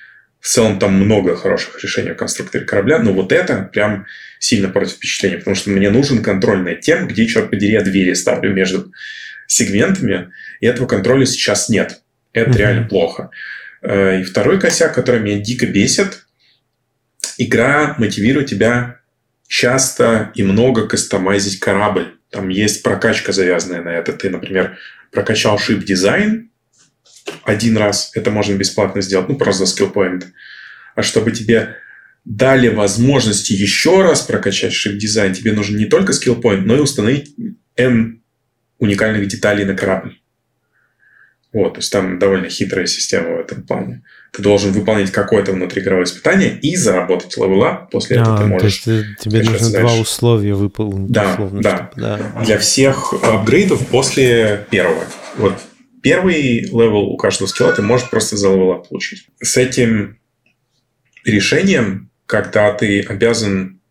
в 0.42 0.48
целом 0.48 0.80
там 0.80 0.94
много 0.94 1.36
хороших 1.36 1.82
решений 1.84 2.12
в 2.12 2.16
конструкторе 2.16 2.66
корабля, 2.66 3.00
но 3.00 3.14
вот 3.14 3.32
это 3.32 3.70
прям 3.72 4.08
сильно 4.40 4.70
портит 4.70 4.96
впечатление, 4.96 5.38
потому 5.38 5.56
что 5.56 5.70
мне 5.70 5.92
нужен 5.92 6.24
контроль 6.24 6.64
над 6.64 6.82
тем, 6.82 7.08
где, 7.08 7.28
черт 7.28 7.52
подери, 7.52 7.74
я 7.74 7.82
двери 7.82 8.14
ставлю 8.14 8.52
между 8.52 8.92
сегментами, 9.46 10.32
и 10.60 10.66
этого 10.66 10.88
контроля 10.88 11.26
сейчас 11.26 11.70
нет. 11.70 12.02
Это 12.34 12.52
mm-hmm. 12.52 12.58
реально 12.58 12.88
плохо. 12.88 13.30
Э, 13.84 14.22
и 14.22 14.24
второй 14.24 14.60
косяк, 14.60 14.96
который 14.96 15.22
меня 15.22 15.40
дико 15.40 15.68
бесит, 15.68 16.26
игра 17.38 17.96
мотивирует 18.00 18.50
тебя 18.50 19.01
часто 19.52 20.32
и 20.34 20.44
много 20.44 20.88
кастомайзить 20.88 21.60
корабль. 21.60 22.16
Там 22.30 22.48
есть 22.48 22.84
прокачка, 22.84 23.34
завязанная 23.34 23.84
на 23.84 23.90
это. 23.90 24.14
Ты, 24.14 24.30
например, 24.30 24.78
прокачал 25.12 25.60
ship 25.60 25.96
design 25.96 26.50
один 27.44 27.76
раз, 27.76 28.12
это 28.16 28.32
можно 28.32 28.56
бесплатно 28.56 29.02
сделать, 29.02 29.28
ну, 29.28 29.38
просто 29.38 29.66
за 29.66 29.76
skill 29.76 29.94
point. 29.94 30.24
А 30.96 31.04
чтобы 31.04 31.32
тебе 31.32 31.76
дали 32.24 32.70
возможности 32.70 33.52
еще 33.52 34.04
раз 34.04 34.22
прокачать 34.22 34.72
ship 34.72 34.94
design, 34.94 35.34
тебе 35.34 35.52
нужен 35.52 35.76
не 35.76 35.86
только 35.86 36.14
skill 36.14 36.42
point, 36.42 36.62
но 36.62 36.78
и 36.78 36.80
установить 36.80 37.36
N 37.76 38.22
уникальных 38.80 39.28
деталей 39.28 39.66
на 39.66 39.76
корабль. 39.76 40.18
Вот, 41.52 41.74
то 41.74 41.80
есть 41.80 41.92
там 41.92 42.20
довольно 42.20 42.48
хитрая 42.48 42.86
система 42.86 43.36
в 43.36 43.40
этом 43.42 43.64
плане. 43.64 44.04
Ты 44.32 44.42
должен 44.42 44.72
выполнить 44.72 45.12
какое-то 45.12 45.52
внутриигровое 45.52 46.06
испытание 46.06 46.58
и 46.58 46.76
заработать 46.78 47.36
левела. 47.36 47.88
После 47.92 48.18
а, 48.18 48.22
этого 48.22 48.38
ты 48.38 48.46
можешь... 48.46 48.80
То 48.80 48.92
есть 48.92 49.20
тебе 49.20 49.44
нужно 49.44 49.72
дальше. 49.72 49.80
два 49.80 49.94
условия 49.96 50.54
выполнить. 50.54 51.12
Да, 51.12 51.34
условно, 51.34 51.62
да. 51.62 51.90
Чтобы, 51.92 52.02
да. 52.02 52.44
Для 52.46 52.58
всех 52.58 53.14
апгрейдов 53.14 53.86
после 53.88 54.66
первого. 54.70 55.04
Вот 55.38 55.56
первый 56.02 56.62
level 56.62 57.10
у 57.10 57.18
каждого 57.18 57.48
скилла 57.48 57.74
ты 57.74 57.82
можешь 57.82 58.10
просто 58.10 58.38
за 58.38 58.48
левела 58.48 58.76
получить. 58.76 59.28
С 59.42 59.58
этим 59.58 60.18
решением, 61.26 62.10
когда 62.26 62.72
ты 62.72 63.02
обязан 63.02 63.82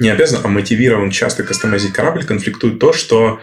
не 0.00 0.08
обязан, 0.08 0.40
а 0.42 0.48
мотивирован 0.48 1.10
часто 1.10 1.44
кастомизить 1.44 1.92
корабль, 1.92 2.24
конфликтует 2.24 2.80
то, 2.80 2.92
что 2.92 3.38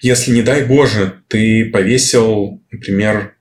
если, 0.00 0.32
не 0.32 0.42
дай 0.42 0.64
боже, 0.64 1.22
ты 1.28 1.66
повесил, 1.66 2.62
например, 2.70 3.36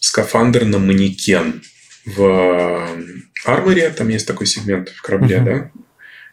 скафандр 0.00 0.64
на 0.64 0.78
манекен 0.78 1.62
в 2.04 2.88
арморе, 3.44 3.90
там 3.90 4.08
есть 4.08 4.26
такой 4.26 4.46
сегмент 4.46 4.88
в 4.88 5.02
корабле, 5.02 5.36
uh-huh. 5.36 5.44
да? 5.44 5.70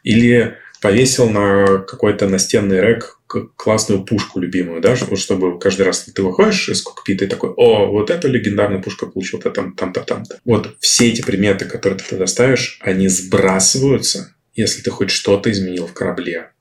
Или 0.03 0.57
повесил 0.81 1.29
на 1.29 1.79
какой-то 1.79 2.27
настенный 2.27 2.79
рек 2.81 3.19
классную 3.55 4.05
пушку 4.05 4.39
любимую, 4.39 4.79
да, 4.79 4.95
чтобы 4.95 5.59
каждый 5.59 5.85
раз 5.85 6.03
ты 6.03 6.21
выходишь 6.21 6.69
из 6.69 6.81
кокпита 6.81 7.25
и 7.25 7.27
такой, 7.27 7.49
о, 7.49 7.87
вот 7.87 8.09
эту 8.09 8.29
легендарную 8.29 8.81
пушку 8.81 9.07
получил-то 9.07 9.49
там, 9.49 9.75
там-то, 9.75 10.01
там-то. 10.01 10.39
Вот 10.45 10.77
все 10.79 11.09
эти 11.09 11.21
предметы, 11.21 11.65
которые 11.65 11.99
ты 11.99 12.05
туда 12.05 12.25
ставишь, 12.25 12.79
они 12.81 13.09
сбрасываются, 13.09 14.35
если 14.55 14.81
ты 14.81 14.91
хоть 14.91 15.09
что-то 15.11 15.51
изменил 15.51 15.87
в 15.87 15.93
корабле, 15.93 16.51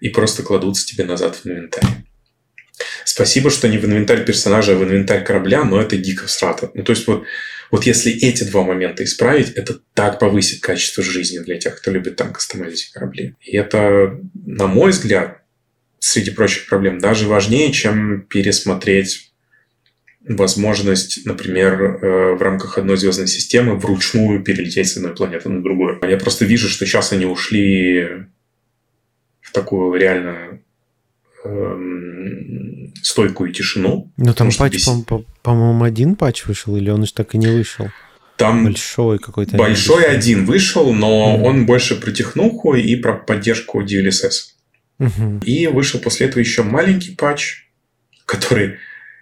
и 0.00 0.08
просто 0.08 0.42
кладутся 0.42 0.86
тебе 0.86 1.04
назад 1.04 1.36
в 1.36 1.46
инвентарь. 1.46 1.84
Спасибо, 3.04 3.50
что 3.50 3.68
не 3.68 3.78
в 3.78 3.84
инвентарь 3.84 4.24
персонажа, 4.24 4.72
а 4.72 4.76
в 4.76 4.84
инвентарь 4.84 5.24
корабля, 5.24 5.64
но 5.64 5.80
это 5.80 5.96
дико 5.96 6.26
всрато. 6.26 6.70
Ну, 6.74 6.84
то 6.84 6.92
есть 6.92 7.06
вот, 7.06 7.24
вот 7.70 7.84
если 7.84 8.12
эти 8.12 8.44
два 8.44 8.62
момента 8.62 9.04
исправить, 9.04 9.50
это 9.50 9.80
так 9.94 10.18
повысит 10.18 10.60
качество 10.60 11.02
жизни 11.02 11.38
для 11.38 11.58
тех, 11.58 11.76
кто 11.76 11.90
любит 11.90 12.16
там 12.16 12.32
кастомизить 12.32 12.92
корабли. 12.92 13.34
И 13.40 13.56
это, 13.56 14.18
на 14.46 14.66
мой 14.66 14.90
взгляд, 14.90 15.42
среди 15.98 16.30
прочих 16.30 16.66
проблем, 16.66 16.98
даже 16.98 17.26
важнее, 17.26 17.72
чем 17.72 18.22
пересмотреть 18.22 19.32
возможность, 20.28 21.24
например, 21.24 21.80
э, 21.82 22.34
в 22.34 22.42
рамках 22.42 22.78
одной 22.78 22.96
звездной 22.96 23.28
системы 23.28 23.76
вручную 23.76 24.42
перелететь 24.42 24.88
с 24.88 24.96
одной 24.96 25.14
планеты 25.14 25.48
на 25.48 25.62
другую. 25.62 25.98
Я 26.02 26.18
просто 26.18 26.44
вижу, 26.44 26.68
что 26.68 26.86
сейчас 26.86 27.12
они 27.12 27.24
ушли 27.24 28.26
в 29.40 29.52
такую 29.52 29.98
реально 29.98 30.60
эм, 31.44 32.92
стойкую 33.02 33.52
тишину. 33.52 34.10
Ну, 34.16 34.34
там 34.34 34.50
патч, 34.56 34.74
бес... 34.74 34.88
по- 35.06 35.24
по-моему, 35.42 35.84
один 35.84 36.16
патч 36.16 36.46
вышел, 36.46 36.76
или 36.76 36.90
он 36.90 37.04
же 37.04 37.12
так 37.12 37.34
и 37.34 37.38
не 37.38 37.48
вышел? 37.48 37.88
Там 38.36 38.64
большой 38.64 39.18
какой-то. 39.18 39.56
Большой 39.56 40.04
один 40.04 40.44
вышел, 40.44 40.92
но 40.92 41.36
mm 41.36 41.42
он 41.42 41.66
больше 41.66 41.96
про 42.00 42.12
технуху 42.12 42.74
и 42.74 42.94
про 42.96 43.14
поддержку 43.14 43.82
DLSS. 43.82 44.54
mm 45.00 45.44
И 45.44 45.66
вышел 45.66 46.00
после 46.00 46.26
этого 46.28 46.40
еще 46.40 46.62
маленький 46.62 47.16
патч, 47.16 47.66
который 48.26 48.76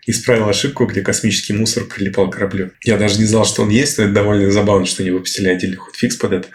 исправил 0.07 0.49
ошибку, 0.49 0.87
где 0.87 1.01
космический 1.01 1.53
мусор 1.53 1.85
прилипал 1.85 2.31
к 2.31 2.35
кораблю. 2.35 2.71
Я 2.85 2.97
даже 2.99 3.19
не 3.19 3.25
знал, 3.25 3.45
что 3.45 3.63
он 3.63 3.71
есть, 3.71 3.99
но 3.99 4.05
это 4.05 4.13
довольно 4.13 4.51
забавно, 4.51 4.87
что 4.87 5.03
они 5.03 5.11
выпустили 5.11 5.49
отдельный 5.49 5.77
хотфикс 5.77 6.17
под 6.17 6.33
это. 6.33 6.49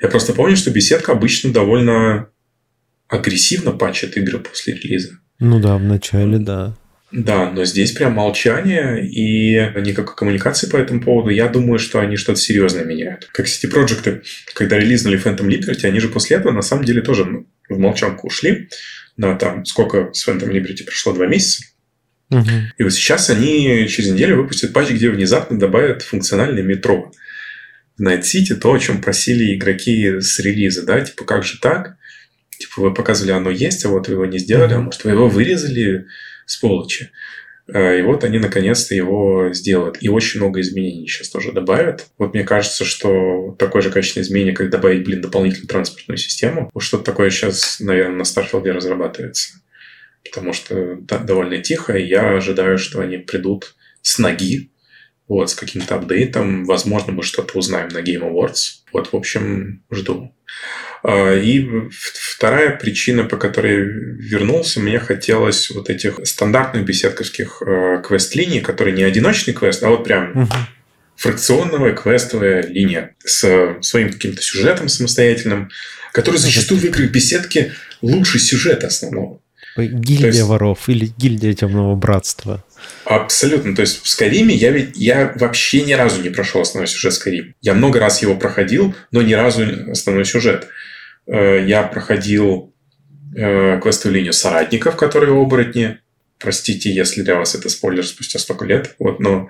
Я 0.00 0.08
просто 0.08 0.32
помню, 0.32 0.56
что 0.56 0.70
беседка 0.70 1.12
обычно 1.12 1.52
довольно 1.52 2.28
агрессивно 3.14 3.72
патчит 3.72 4.16
игры 4.16 4.38
после 4.38 4.74
релиза. 4.74 5.18
Ну 5.40 5.60
да, 5.60 5.76
в 5.76 5.82
начале, 5.82 6.38
да. 6.38 6.76
Да, 7.12 7.50
но 7.52 7.64
здесь 7.64 7.92
прям 7.92 8.14
молчание 8.14 9.06
и 9.06 9.54
никакой 9.82 10.16
коммуникации 10.16 10.68
по 10.68 10.76
этому 10.76 11.00
поводу. 11.00 11.30
Я 11.30 11.48
думаю, 11.48 11.78
что 11.78 12.00
они 12.00 12.16
что-то 12.16 12.40
серьезное 12.40 12.84
меняют. 12.84 13.28
Как 13.32 13.46
City 13.46 13.70
Project, 13.70 14.22
когда 14.52 14.78
релизнули 14.78 15.16
Phantom 15.22 15.46
Liberty, 15.46 15.86
они 15.86 16.00
же 16.00 16.08
после 16.08 16.38
этого 16.38 16.52
на 16.52 16.62
самом 16.62 16.84
деле 16.84 17.02
тоже 17.02 17.44
в 17.68 17.78
молчанку 17.78 18.26
ушли. 18.26 18.68
На 19.16 19.36
там 19.36 19.64
сколько 19.64 20.12
с 20.12 20.26
Phantom 20.26 20.50
Liberty 20.50 20.84
прошло? 20.84 21.12
Два 21.12 21.26
месяца. 21.26 21.62
Угу. 22.30 22.50
И 22.78 22.82
вот 22.82 22.92
сейчас 22.92 23.30
они 23.30 23.86
через 23.88 24.10
неделю 24.10 24.38
выпустят 24.38 24.72
патч, 24.72 24.90
где 24.90 25.08
внезапно 25.08 25.56
добавят 25.56 26.02
функциональное 26.02 26.64
метро. 26.64 27.12
В 27.96 28.02
Night 28.02 28.22
City 28.22 28.54
то, 28.56 28.72
о 28.72 28.78
чем 28.80 29.00
просили 29.00 29.54
игроки 29.54 30.20
с 30.20 30.40
релиза, 30.40 30.84
да, 30.84 31.00
типа 31.00 31.24
как 31.24 31.44
же 31.44 31.60
так? 31.60 31.96
Типа, 32.64 32.80
вы 32.80 32.94
показывали, 32.94 33.32
оно 33.32 33.50
есть, 33.50 33.84
а 33.84 33.88
вот 33.88 34.08
вы 34.08 34.14
его 34.14 34.26
не 34.26 34.38
сделали, 34.38 34.74
а 34.74 34.80
может, 34.80 35.04
вы 35.04 35.10
его 35.10 35.28
вырезали 35.28 36.06
с 36.46 36.56
полочи. 36.56 37.10
Э, 37.66 37.98
и 37.98 38.02
вот 38.02 38.24
они 38.24 38.38
наконец-то 38.38 38.94
его 38.94 39.52
сделают. 39.52 39.98
И 40.00 40.08
очень 40.08 40.40
много 40.40 40.60
изменений 40.60 41.06
сейчас 41.06 41.28
тоже 41.28 41.52
добавят. 41.52 42.06
Вот 42.18 42.34
мне 42.34 42.44
кажется, 42.44 42.84
что 42.84 43.54
такое 43.58 43.82
же 43.82 43.90
качественное 43.90 44.24
изменение, 44.24 44.54
как 44.54 44.70
добавить, 44.70 45.04
блин, 45.04 45.20
дополнительную 45.20 45.68
транспортную 45.68 46.18
систему. 46.18 46.70
Вот 46.72 46.82
что-то 46.82 47.04
такое 47.04 47.30
сейчас, 47.30 47.80
наверное, 47.80 48.18
на 48.18 48.22
Starfield 48.22 48.70
разрабатывается. 48.70 49.60
Потому 50.24 50.52
что 50.52 50.96
да, 51.00 51.18
довольно 51.18 51.58
тихо, 51.58 51.96
и 51.96 52.06
я 52.06 52.36
ожидаю, 52.36 52.78
что 52.78 53.00
они 53.00 53.18
придут 53.18 53.74
с 54.00 54.18
ноги, 54.18 54.70
вот, 55.28 55.50
с 55.50 55.54
каким-то 55.54 55.96
апдейтом. 55.96 56.64
Возможно, 56.64 57.12
мы 57.12 57.22
что-то 57.22 57.58
узнаем 57.58 57.88
на 57.88 57.98
Game 57.98 58.22
Awards. 58.22 58.82
Вот, 58.92 59.12
в 59.12 59.16
общем, 59.16 59.82
жду. 59.90 60.34
А, 61.02 61.34
и 61.34 61.66
вторая 61.90 62.76
причина, 62.76 63.24
по 63.24 63.36
которой 63.36 63.76
вернулся, 63.76 64.80
мне 64.80 64.98
хотелось 64.98 65.70
вот 65.70 65.90
этих 65.90 66.20
стандартных 66.24 66.84
беседковских 66.84 67.62
э, 67.62 68.02
квест-линий, 68.06 68.60
которые 68.60 68.96
не 68.96 69.02
одиночный 69.02 69.54
квест, 69.54 69.82
а 69.82 69.90
вот 69.90 70.04
прям 70.04 70.32
uh-huh. 70.32 70.54
фракционная 71.16 71.94
квестовая 71.94 72.62
линия 72.62 73.14
с 73.24 73.76
своим 73.82 74.12
каким-то 74.12 74.40
сюжетом 74.40 74.88
самостоятельным, 74.88 75.70
который 76.12 76.36
зачастую 76.36 76.80
в 76.80 76.84
играх 76.84 77.10
беседки 77.10 77.72
лучше 78.00 78.38
сюжета 78.38 78.86
основного. 78.86 79.40
Гильдия 79.76 80.28
есть, 80.28 80.42
воров 80.42 80.88
или 80.88 81.12
гильдия 81.18 81.52
темного 81.52 81.96
братства. 81.96 82.64
Абсолютно. 83.04 83.74
То 83.74 83.82
есть 83.82 84.02
в 84.02 84.08
Скариме 84.08 84.54
я 84.54 84.70
ведь 84.70 84.96
я 84.96 85.32
вообще 85.36 85.82
ни 85.82 85.92
разу 85.92 86.22
не 86.22 86.30
прошел 86.30 86.62
основной 86.62 86.86
сюжет 86.86 87.12
Скарим. 87.14 87.54
Я 87.60 87.74
много 87.74 88.00
раз 88.00 88.22
его 88.22 88.34
проходил, 88.34 88.94
но 89.10 89.22
ни 89.22 89.34
разу 89.34 89.90
основной 89.90 90.24
сюжет. 90.24 90.68
Э, 91.26 91.62
я 91.66 91.82
проходил 91.82 92.74
э, 93.36 93.78
квестовую 93.80 94.16
линию 94.16 94.32
соратников, 94.32 94.96
которые 94.96 95.32
оборотни. 95.32 95.98
Простите, 96.38 96.92
если 96.92 97.22
для 97.22 97.36
вас 97.36 97.54
это 97.54 97.68
спойлер 97.68 98.06
спустя 98.06 98.38
столько 98.38 98.64
лет. 98.64 98.94
Вот, 98.98 99.20
но 99.20 99.48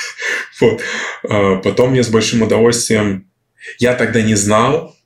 вот. 0.60 0.82
Э, 1.28 1.60
потом 1.62 1.94
я 1.94 2.02
с 2.02 2.08
большим 2.08 2.42
удовольствием... 2.42 3.30
Я 3.78 3.94
тогда 3.94 4.22
не 4.22 4.34
знал, 4.34 4.96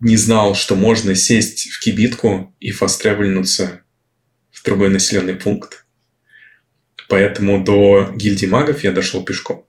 не 0.00 0.16
знал, 0.16 0.54
что 0.54 0.76
можно 0.76 1.14
сесть 1.14 1.70
в 1.70 1.80
кибитку 1.80 2.54
и 2.60 2.70
фастревельнуться 2.70 3.80
в 4.52 4.62
другой 4.62 4.90
населенный 4.90 5.34
пункт. 5.34 5.85
Поэтому 7.08 7.62
до 7.62 8.12
гильдии 8.14 8.46
магов 8.46 8.82
я 8.84 8.92
дошел 8.92 9.24
пешком. 9.24 9.64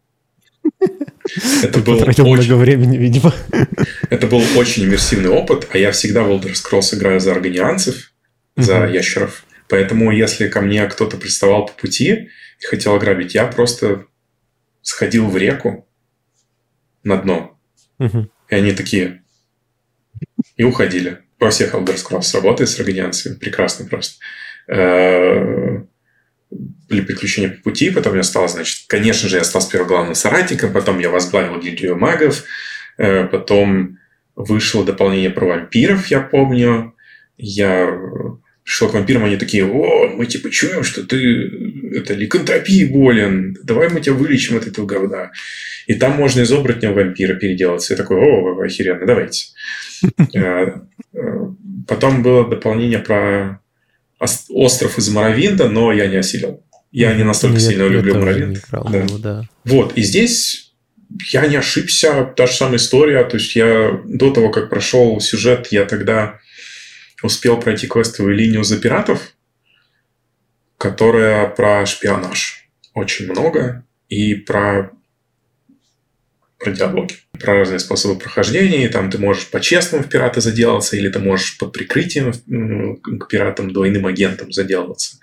Это 1.64 1.80
был 1.80 2.02
очень... 2.02 2.24
много 2.24 2.56
времени, 2.56 2.98
видимо. 2.98 3.34
Это 4.10 4.28
был 4.28 4.42
очень 4.56 4.86
иммерсивный 4.86 5.30
опыт, 5.30 5.68
а 5.72 5.78
я 5.78 5.92
всегда 5.92 6.24
в 6.24 6.32
Elder 6.32 6.54
Scrolls 6.54 6.96
играю 6.96 7.20
за 7.20 7.32
органианцев, 7.32 8.14
за 8.56 8.86
ящеров. 8.86 9.44
Поэтому, 9.70 10.12
если 10.12 10.48
ко 10.48 10.62
мне 10.62 10.86
кто-то 10.88 11.18
приставал 11.18 11.66
по 11.66 11.74
пути 11.74 12.30
и 12.60 12.66
хотел 12.66 12.96
ограбить, 12.96 13.36
я 13.36 13.46
просто 13.46 14.06
сходил 14.82 15.28
в 15.28 15.38
реку 15.38 15.88
на 17.04 17.18
дно. 17.18 17.60
И 18.00 18.56
они 18.56 18.72
такие... 18.72 19.24
И 20.56 20.64
уходили. 20.64 21.20
Во 21.40 21.52
всех 21.52 21.76
Elder 21.76 21.96
Scrolls 21.96 22.34
работает 22.34 22.70
с 22.70 22.80
органианцами. 22.80 23.36
Прекрасно 23.36 23.86
просто. 23.86 24.16
Были 26.50 27.02
приключения 27.02 27.50
по 27.50 27.62
пути, 27.62 27.90
потом 27.90 28.16
я 28.16 28.24
стал, 28.24 28.48
значит, 28.48 28.86
конечно 28.88 29.28
же, 29.28 29.38
я 29.38 29.44
стал 29.44 29.62
сперва 29.62 29.86
главным 29.86 30.16
соратником, 30.16 30.72
потом 30.72 31.00
я 31.00 31.10
возглавил 31.10 31.60
гильдию 31.60 31.98
магов, 31.98 32.44
э, 32.98 33.26
потом 33.26 33.98
вышло 34.36 34.86
дополнение 34.86 35.30
про 35.30 35.46
вампиров, 35.46 36.08
я 36.08 36.22
помню, 36.22 36.96
я 37.38 37.92
пришел 38.64 38.90
к 38.90 38.94
вампирам, 38.94 39.24
они 39.24 39.38
такие, 39.38 39.66
о, 39.66 40.10
мы 40.10 40.26
типа 40.26 40.50
чуем, 40.50 40.84
что 40.84 41.04
ты 41.06 41.50
это 41.94 42.14
ликантропии 42.14 42.86
болен, 42.86 43.58
давай 43.64 43.90
мы 43.90 44.02
тебя 44.02 44.16
вылечим 44.16 44.58
от 44.58 44.68
этого 44.68 44.86
говна. 44.86 45.32
И 45.88 45.94
там 45.94 46.18
можно 46.18 46.42
из 46.42 46.52
оборотня 46.52 46.92
вампира 46.92 47.36
переделаться. 47.36 47.94
Я 47.94 47.98
такой, 47.98 48.18
о, 48.18 48.62
охеренно, 48.62 49.06
давайте. 49.06 49.48
Э, 50.36 50.82
э, 51.14 51.20
потом 51.88 52.22
было 52.22 52.48
дополнение 52.48 53.00
про 53.00 53.62
остров 54.20 54.98
из 54.98 55.10
Моровинда, 55.10 55.70
но 55.70 55.92
я 55.92 56.08
не 56.08 56.18
осилил. 56.18 56.64
Я 56.92 57.14
не 57.14 57.24
настолько 57.24 57.58
я, 57.58 57.70
сильно 57.70 57.84
я 57.84 57.90
люблю 57.90 58.16
Моровинд. 58.16 58.64
Да. 58.72 58.98
Его, 58.98 59.18
да. 59.18 59.44
Вот, 59.66 59.98
и 59.98 60.02
здесь 60.02 60.74
я 61.32 61.46
не 61.48 61.56
ошибся, 61.56 62.26
та 62.36 62.48
же 62.48 62.54
самая 62.54 62.78
история. 62.78 63.24
То 63.24 63.38
есть 63.38 63.56
я 63.56 64.02
до 64.06 64.32
того, 64.32 64.50
как 64.50 64.70
прошел 64.70 65.20
сюжет, 65.20 65.68
я 65.72 65.86
тогда 65.86 66.40
успел 67.24 67.60
пройти 67.60 67.88
квестовую 67.88 68.36
линию 68.36 68.64
за 68.64 68.78
пиратов, 68.78 69.34
которая 70.78 71.48
про 71.48 71.86
шпионаж. 71.86 72.70
Очень 72.94 73.32
много. 73.32 73.84
И 74.10 74.36
про 74.36 74.92
про 76.60 76.72
диалоги, 76.72 77.14
про 77.40 77.54
разные 77.54 77.80
способы 77.80 78.20
прохождения. 78.20 78.86
И 78.86 78.90
там 78.90 79.10
ты 79.10 79.18
можешь 79.18 79.50
по-честному 79.50 80.04
в 80.04 80.10
пираты 80.10 80.42
заделаться, 80.42 80.98
или 80.98 81.10
ты 81.10 81.20
можешь 81.20 81.58
под 81.58 81.74
прикрытием 81.74 82.34
к 83.02 83.28
пиратам, 83.28 83.72
двойным 83.72 84.06
агентам 84.06 84.52
заделываться. 84.52 85.18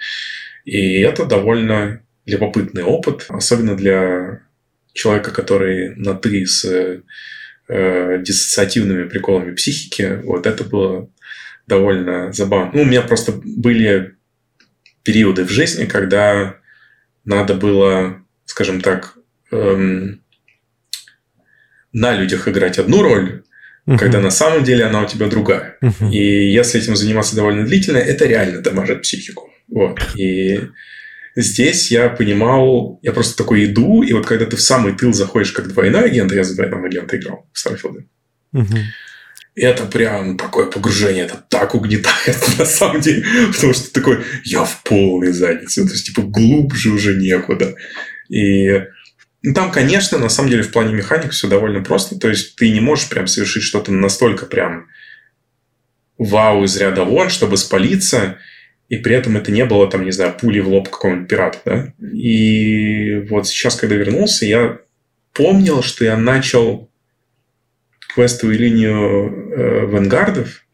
И 0.65 1.01
это 1.01 1.27
довольно 1.27 2.03
любопытный 2.27 2.83
опыт, 2.83 3.27
особенно 3.29 3.77
для 3.77 4.41
человека, 4.93 5.31
который 5.31 5.95
на 5.97 6.15
«ты» 6.15 6.47
с 6.47 6.65
э, 6.65 8.23
диссоциативными 8.23 9.09
приколами 9.09 9.55
психики. 9.55 10.21
Вот 10.25 10.47
это 10.47 10.65
было 10.65 11.11
довольно 11.67 12.33
забавно. 12.33 12.71
Ну, 12.75 12.83
у 12.83 12.87
меня 12.87 13.03
просто 13.03 13.33
были 13.33 14.17
периоды 15.03 15.45
в 15.45 15.51
жизни, 15.51 15.85
когда 15.85 16.57
надо 17.25 17.55
было, 17.55 18.23
скажем 18.47 18.81
так, 18.81 19.19
эм, 19.51 20.24
на 21.95 22.15
людях 22.15 22.47
играть 22.49 22.79
одну 22.79 23.03
роль, 23.03 23.45
uh-huh. 23.87 23.97
когда 23.99 24.21
на 24.21 24.31
самом 24.31 24.65
деле 24.65 24.85
она 24.85 25.03
у 25.03 25.07
тебя 25.07 25.29
другая. 25.29 25.79
Uh-huh. 25.83 26.11
И 26.11 26.53
если 26.53 26.81
этим 26.81 26.97
заниматься 26.97 27.37
довольно 27.37 27.65
длительно, 27.65 27.99
это 27.99 28.27
реально 28.27 28.61
дамажит 28.61 29.03
психику. 29.03 29.51
Вот. 29.69 29.99
И 30.17 30.61
здесь 31.37 31.91
я 31.91 32.11
понимал, 32.11 32.99
я 33.03 33.13
просто 33.13 33.37
такой 33.37 33.65
иду, 33.65 34.03
и 34.03 34.13
вот 34.13 34.27
когда 34.27 34.45
ты 34.45 34.57
в 34.57 34.61
самый 34.61 34.95
тыл 34.95 35.15
заходишь 35.15 35.53
как 35.53 35.69
двойной 35.69 36.05
агент, 36.05 36.33
я 36.33 36.45
за 36.45 36.55
двойного 36.57 36.87
агента 36.87 37.17
играл 37.17 37.47
в 37.53 37.59
Старфилде, 37.59 38.07
это 39.57 39.85
прям 39.85 40.37
такое 40.37 40.67
погружение, 40.67 41.25
это 41.25 41.37
так 41.49 41.77
угнетает 41.77 42.37
на 42.59 42.65
самом 42.65 43.01
деле, 43.01 43.25
потому 43.53 43.73
что 43.73 43.93
такой, 43.93 44.25
я 44.45 44.65
в 44.65 44.83
полной 44.83 45.33
заднице, 45.33 45.87
то 45.87 45.93
есть, 45.93 46.07
типа, 46.07 46.23
глубже 46.23 46.91
уже 46.91 47.15
некуда. 47.17 47.75
И 48.29 48.69
ну, 48.69 48.85
там, 49.53 49.71
конечно, 49.71 50.19
на 50.19 50.29
самом 50.29 50.51
деле 50.51 50.63
в 50.63 50.73
плане 50.73 50.95
механик 50.95 51.33
все 51.33 51.49
довольно 51.49 51.83
просто. 51.83 52.19
То 52.19 52.29
есть 52.29 52.57
ты 52.57 52.71
не 52.71 52.81
можешь 52.81 53.09
прям 53.09 53.27
совершить 53.27 53.63
что-то 53.63 53.93
настолько 53.93 54.47
прям 54.47 54.87
вау 56.17 56.65
из 56.65 56.77
ряда 56.77 57.05
вон, 57.05 57.29
чтобы 57.29 57.57
спалиться, 57.57 58.39
и 58.89 58.97
при 58.97 59.17
этом 59.17 59.37
это 59.37 59.51
не 59.51 59.65
было, 59.65 59.91
там, 59.91 60.05
не 60.05 60.13
знаю, 60.13 60.35
пули 60.39 60.61
в 60.61 60.69
лоб 60.69 60.89
какого-нибудь 60.89 61.29
пирата, 61.29 61.59
да? 61.65 61.93
И 62.07 63.27
вот 63.29 63.47
сейчас, 63.49 63.77
когда 63.77 63.97
вернулся, 63.97 64.47
я 64.47 64.79
помнил, 65.33 65.83
что 65.83 66.05
я 66.05 66.17
начал 66.17 66.91
квестовую 68.15 68.59
линию 68.59 68.93
э, 68.97 69.87
вангардов. 69.87 70.65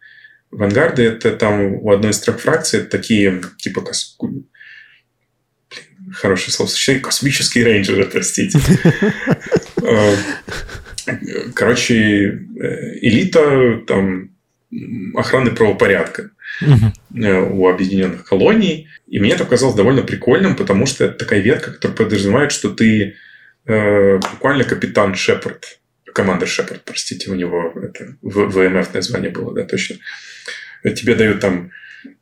Вангарды— 0.51 1.03
это 1.05 1.33
там 1.33 1.75
у 1.75 1.91
одной 1.91 2.11
из 2.11 2.21
трех 2.21 2.41
фракций 2.41 2.81
это 2.81 2.91
такие, 2.91 3.41
типа, 3.59 3.83
хорошее 6.13 6.53
словосочетание, 6.53 7.03
космические 7.03 7.65
рейнджеры, 7.65 8.07
простите. 8.07 8.59
Э, 9.83 10.15
короче, 11.55 11.95
э, 11.97 12.99
элита 13.01 13.81
там 13.87 14.31
охраны 15.15 15.51
правопорядка 15.51 16.31
э, 16.61 17.41
у 17.41 17.69
объединенных 17.69 18.25
колоний. 18.25 18.89
И 19.09 19.19
мне 19.19 19.33
это 19.33 19.45
показалось 19.45 19.75
довольно 19.75 20.03
прикольным, 20.03 20.55
потому 20.55 20.87
что 20.87 21.05
это 21.05 21.15
такая 21.15 21.41
ветка, 21.41 21.73
которая 21.73 21.97
подразумевает, 21.97 22.53
что 22.53 22.71
ты 22.71 23.17
буквально 23.67 24.65
капитан 24.65 25.15
Шепард, 25.15 25.81
командир 26.13 26.49
Шепард, 26.49 26.83
простите, 26.85 27.31
у 27.31 27.35
него 27.35 27.73
это 27.81 28.17
ВМФ 28.23 28.95
название 28.95 29.31
было, 29.31 29.55
да, 29.55 29.65
точно. 29.65 29.97
Тебе 30.83 31.15
дают 31.15 31.41
там 31.41 31.71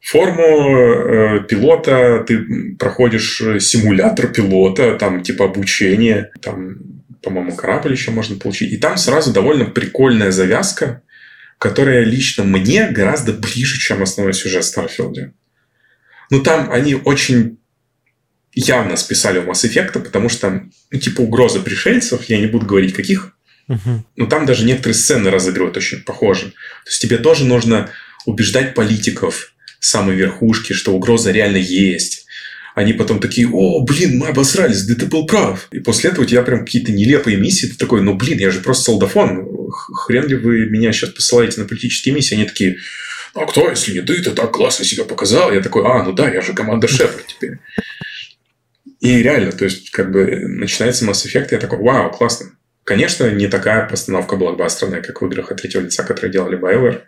форму 0.01 0.43
э, 0.43 1.45
пилота, 1.49 2.25
ты 2.27 2.75
проходишь 2.79 3.43
симулятор 3.61 4.29
пилота, 4.29 4.97
там 4.97 5.23
типа 5.23 5.45
обучение, 5.47 6.31
там, 6.41 6.77
по-моему, 7.23 7.55
корабль 7.55 7.93
еще 7.93 8.11
можно 8.11 8.37
получить. 8.37 8.73
И 8.73 8.77
там 8.77 8.97
сразу 8.97 9.33
довольно 9.33 9.67
прикольная 9.67 10.31
завязка, 10.31 11.03
которая 11.59 12.05
лично 12.05 12.45
мне 12.45 12.89
гораздо 12.89 13.33
ближе, 13.33 13.79
чем 13.79 14.03
основной 14.03 14.35
сюжет 14.35 14.65
Старфилда. 14.65 15.33
Ну, 16.31 16.43
там 16.43 16.71
они 16.71 16.95
очень 16.95 17.59
явно 18.55 18.97
списали 18.97 19.39
в 19.39 19.49
Mass 19.49 19.69
Effect, 19.69 20.01
потому 20.01 20.29
что, 20.29 20.63
ну, 20.91 20.99
типа, 20.99 21.21
угроза 21.21 21.61
пришельцев, 21.61 22.25
я 22.25 22.39
не 22.39 22.47
буду 22.47 22.67
говорить 22.67 22.95
каких, 22.95 23.35
но 24.17 24.27
там 24.27 24.47
даже 24.47 24.65
некоторые 24.65 24.95
сцены 24.95 25.31
разыгрывают 25.31 25.77
очень 25.77 26.03
похожи. 26.03 26.47
То 26.47 26.91
есть 26.91 27.03
тебе 27.03 27.19
тоже 27.19 27.45
нужно 27.45 27.91
убеждать 28.25 28.75
политиков 28.75 29.53
самой 29.81 30.17
верхушки, 30.17 30.73
что 30.73 30.95
угроза 30.95 31.31
реально 31.31 31.59
есть. 31.59 32.27
Они 32.75 32.93
потом 32.93 33.19
такие, 33.19 33.49
о, 33.49 33.83
блин, 33.85 34.19
мы 34.19 34.29
обосрались, 34.29 34.85
да 34.85 34.95
ты 34.95 35.07
был 35.07 35.27
прав. 35.27 35.69
И 35.73 35.81
после 35.81 36.11
этого 36.11 36.25
у 36.25 36.29
тебя 36.29 36.43
прям 36.43 36.65
какие-то 36.65 36.93
нелепые 36.93 37.37
миссии. 37.37 37.67
Ты 37.67 37.77
такой, 37.77 38.03
ну, 38.03 38.15
блин, 38.15 38.39
я 38.39 38.51
же 38.51 38.61
просто 38.61 38.85
солдафон. 38.85 39.49
Хрен 39.71 40.29
ли 40.29 40.37
вы 40.37 40.67
меня 40.67 40.93
сейчас 40.93 41.11
посылаете 41.11 41.61
на 41.61 41.67
политические 41.67 42.15
миссии? 42.15 42.35
Они 42.35 42.45
такие, 42.45 42.79
а 43.35 43.47
кто, 43.47 43.69
если 43.69 43.95
не 43.95 44.01
ты, 44.03 44.23
ты 44.23 44.31
так 44.31 44.53
классно 44.53 44.85
себя 44.85 45.05
показал. 45.05 45.53
Я 45.53 45.61
такой, 45.61 45.85
а, 45.87 46.05
ну 46.05 46.13
да, 46.13 46.31
я 46.31 46.41
же 46.41 46.53
команда 46.53 46.87
шефа 46.87 47.19
теперь. 47.27 47.59
И 49.01 49.23
реально, 49.23 49.51
то 49.53 49.65
есть, 49.65 49.91
как 49.91 50.13
бы, 50.13 50.47
начинается 50.47 51.05
Mass 51.05 51.27
Effect, 51.27 51.49
и 51.51 51.55
я 51.55 51.61
такой, 51.61 51.79
вау, 51.79 52.11
классно. 52.11 52.51
Конечно, 52.85 53.31
не 53.31 53.49
такая 53.49 53.89
постановка 53.89 54.37
блокбастерная, 54.37 55.03
как 55.03 55.21
в 55.21 55.27
играх 55.27 55.51
от 55.51 55.61
третьего 55.61 55.83
лица, 55.83 56.05
которые 56.05 56.33
делали 56.33 56.59
BioWare 56.59 57.03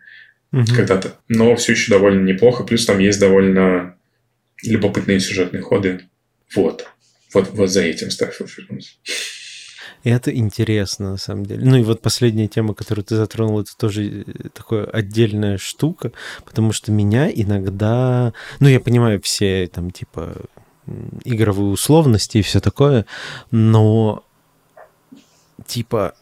угу. 0.53 0.67
когда-то. 0.75 1.17
Но 1.29 1.55
все 1.57 1.73
еще 1.73 1.93
довольно 1.93 2.25
неплохо. 2.25 2.65
Плюс 2.65 2.87
там 2.87 2.99
есть 2.99 3.21
довольно 3.21 3.97
любопытные 4.63 5.21
сюжетные 5.21 5.63
ходы. 5.63 6.03
Вот. 6.55 6.87
Вот, 7.33 7.51
вот 7.53 7.71
за 7.71 7.83
этим 7.83 8.09
Starfield 8.09 8.51
вернулся. 8.57 8.93
Это 10.03 10.35
интересно, 10.35 11.13
на 11.13 11.17
самом 11.19 11.45
деле. 11.45 11.65
Ну 11.65 11.77
и 11.77 11.83
вот 11.83 12.01
последняя 12.01 12.49
тема, 12.49 12.75
которую 12.75 13.05
ты 13.05 13.17
затронул, 13.17 13.61
это 13.61 13.77
тоже 13.77 14.25
э, 14.27 14.49
такая 14.55 14.85
отдельная 14.87 15.59
штука, 15.59 16.13
потому 16.45 16.73
что 16.73 16.91
меня 16.91 17.31
иногда... 17.31 18.33
Ну, 18.61 18.69
я 18.69 18.81
понимаю 18.81 19.21
все 19.21 19.67
там, 19.67 19.91
типа, 19.91 20.37
игровые 21.25 21.71
условности 21.71 22.39
и 22.39 22.43
все 22.43 22.61
такое, 22.61 23.05
но 23.51 24.25
типа, 25.67 26.15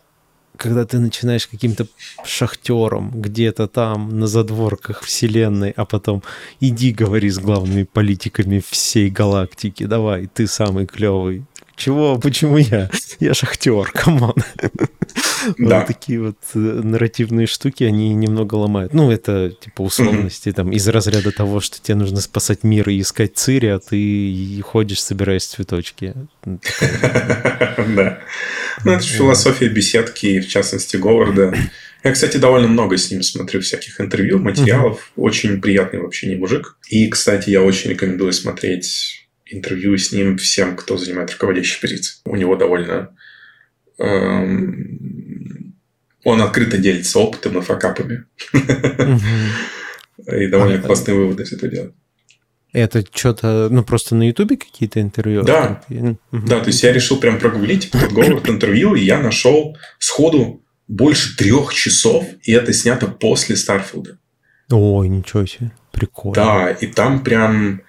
когда 0.58 0.84
ты 0.84 0.98
начинаешь 0.98 1.46
каким-то 1.46 1.86
шахтером 2.24 3.12
где-то 3.14 3.68
там 3.68 4.18
на 4.18 4.26
задворках 4.26 5.02
вселенной, 5.02 5.70
а 5.70 5.84
потом 5.84 6.22
иди 6.60 6.92
говори 6.92 7.30
с 7.30 7.38
главными 7.38 7.84
политиками 7.84 8.62
всей 8.68 9.08
галактики, 9.08 9.86
давай, 9.86 10.26
ты 10.26 10.46
самый 10.46 10.86
клевый, 10.86 11.44
чего? 11.78 12.18
Почему 12.18 12.58
я? 12.58 12.90
Я 13.20 13.34
шахтер, 13.34 13.90
come 13.92 14.16
on. 14.16 14.34
Да. 15.56 15.78
Вот 15.78 15.86
такие 15.86 16.20
вот 16.20 16.36
э, 16.54 16.58
нарративные 16.58 17.46
штуки, 17.46 17.84
они 17.84 18.12
немного 18.12 18.56
ломают. 18.56 18.92
Ну, 18.92 19.10
это 19.10 19.50
типа 19.50 19.82
условности 19.82 20.52
там 20.52 20.72
из 20.72 20.86
разряда 20.88 21.30
того, 21.30 21.60
что 21.60 21.80
тебе 21.80 21.94
нужно 21.94 22.20
спасать 22.20 22.64
мир 22.64 22.88
и 22.88 23.00
искать 23.00 23.36
Цири, 23.36 23.66
а 23.68 23.78
ты 23.78 24.60
ходишь, 24.62 25.00
собираешь 25.00 25.46
цветочки. 25.46 26.14
Да. 27.78 28.18
Ну, 28.84 28.92
это 28.92 29.02
философия 29.02 29.68
беседки, 29.68 30.40
в 30.40 30.48
частности, 30.48 30.96
Говарда. 30.96 31.54
Я, 32.04 32.12
кстати, 32.12 32.36
довольно 32.36 32.68
много 32.68 32.96
с 32.96 33.10
ним 33.10 33.22
смотрю 33.22 33.60
всяких 33.60 34.00
интервью, 34.00 34.38
материалов. 34.38 35.10
Очень 35.16 35.60
приятный 35.60 36.00
вообще 36.00 36.26
не 36.26 36.36
мужик. 36.36 36.76
И, 36.88 37.08
кстати, 37.08 37.50
я 37.50 37.62
очень 37.62 37.90
рекомендую 37.90 38.32
смотреть 38.32 39.27
интервью 39.50 39.96
с 39.96 40.12
ним 40.12 40.36
всем, 40.38 40.76
кто 40.76 40.96
занимает 40.96 41.32
руководящие 41.32 41.80
позиции. 41.80 42.20
У 42.24 42.36
него 42.36 42.56
довольно... 42.56 43.16
Эм, 43.98 45.74
он 46.24 46.42
открыто 46.42 46.78
делится 46.78 47.18
опытом 47.18 47.58
и 47.58 47.62
факапами. 47.62 48.24
И 50.26 50.48
довольно 50.48 50.82
классные 50.82 51.16
выводы 51.16 51.44
из 51.44 51.52
этого 51.52 51.70
делает. 51.70 51.94
Это 52.72 53.04
что-то, 53.12 53.68
ну, 53.70 53.82
просто 53.82 54.14
на 54.14 54.26
Ютубе 54.26 54.56
какие-то 54.56 55.00
интервью? 55.00 55.42
Да, 55.42 55.82
да, 55.88 56.60
то 56.60 56.66
есть 56.66 56.82
я 56.82 56.92
решил 56.92 57.18
прям 57.18 57.38
прогуглить 57.38 57.90
Говард 57.92 58.48
интервью, 58.50 58.94
и 58.94 59.00
я 59.00 59.20
нашел 59.20 59.76
сходу 59.98 60.62
больше 60.86 61.36
трех 61.36 61.72
часов, 61.72 62.26
и 62.42 62.52
это 62.52 62.72
снято 62.72 63.06
после 63.06 63.56
Старфилда. 63.56 64.18
Ой, 64.70 65.08
ничего 65.08 65.46
себе, 65.46 65.70
прикольно. 65.92 66.34
Да, 66.34 66.70
и 66.70 66.86
там 66.86 67.24
прям 67.24 67.80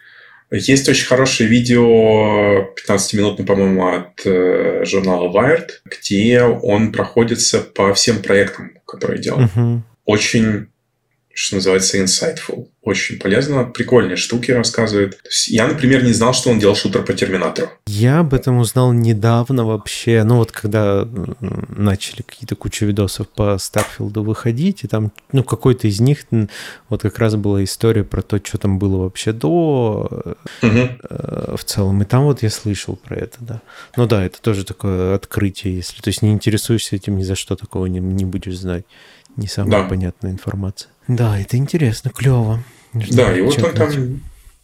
есть 0.52 0.89
очень 0.89 1.06
хорошее 1.06 1.50
видео, 1.50 2.74
15-минутное, 2.88 3.45
по-моему, 3.45 3.88
от 3.88 4.26
э, 4.26 4.84
журнала 4.86 5.32
Wired, 5.32 5.70
где 5.86 6.41
он 6.41 6.91
проходится 6.91 7.60
по 7.60 7.93
всем 7.93 8.22
проектам, 8.22 8.72
которые 8.86 9.22
делал. 9.22 9.43
Угу. 9.43 9.84
Очень 10.06 10.70
что 11.39 11.55
называется, 11.55 11.97
insightful. 11.97 12.67
Очень 12.81 13.17
полезно, 13.17 13.63
прикольные 13.63 14.17
штуки 14.17 14.51
рассказывает. 14.51 15.17
я, 15.47 15.67
например, 15.67 16.03
не 16.03 16.11
знал, 16.11 16.33
что 16.33 16.49
он 16.49 16.59
делал 16.59 16.75
шутер 16.75 17.03
по 17.05 17.13
Терминатору. 17.13 17.69
Я 17.87 18.19
об 18.19 18.33
этом 18.33 18.57
узнал 18.57 18.91
недавно 18.91 19.65
вообще. 19.65 20.23
Ну 20.25 20.35
вот 20.35 20.51
когда 20.51 21.07
начали 21.69 22.23
какие-то 22.23 22.57
куча 22.57 22.85
видосов 22.85 23.29
по 23.29 23.57
Старфилду 23.57 24.23
выходить, 24.23 24.83
и 24.83 24.87
там, 24.87 25.13
ну, 25.31 25.43
какой-то 25.43 25.87
из 25.87 26.01
них, 26.01 26.25
вот 26.89 27.03
как 27.03 27.17
раз 27.19 27.35
была 27.35 27.63
история 27.63 28.03
про 28.03 28.21
то, 28.21 28.37
что 28.43 28.57
там 28.57 28.77
было 28.77 28.97
вообще 29.03 29.31
до 29.31 30.33
угу. 30.61 30.89
в 31.55 31.63
целом. 31.63 32.01
И 32.01 32.05
там 32.05 32.23
вот 32.23 32.43
я 32.43 32.49
слышал 32.49 32.97
про 32.97 33.15
это, 33.15 33.37
да. 33.39 33.61
Ну 33.95 34.07
да, 34.07 34.25
это 34.25 34.41
тоже 34.41 34.65
такое 34.65 35.15
открытие, 35.15 35.77
если... 35.77 36.01
То 36.01 36.09
есть 36.09 36.21
не 36.21 36.31
интересуешься 36.31 36.97
этим, 36.97 37.17
ни 37.17 37.23
за 37.23 37.35
что 37.35 37.55
такого 37.55 37.85
не, 37.85 37.99
не 37.99 38.25
будешь 38.25 38.57
знать. 38.57 38.83
Не 39.39 39.47
самая 39.47 39.83
да. 39.83 39.89
понятная 39.89 40.31
информация. 40.31 40.91
Да, 41.07 41.39
это 41.39 41.57
интересно, 41.57 42.11
клево. 42.11 42.63
Да, 42.93 43.35
и 43.35 43.41
вот 43.41 43.61
он 43.61 43.73
там 43.73 44.21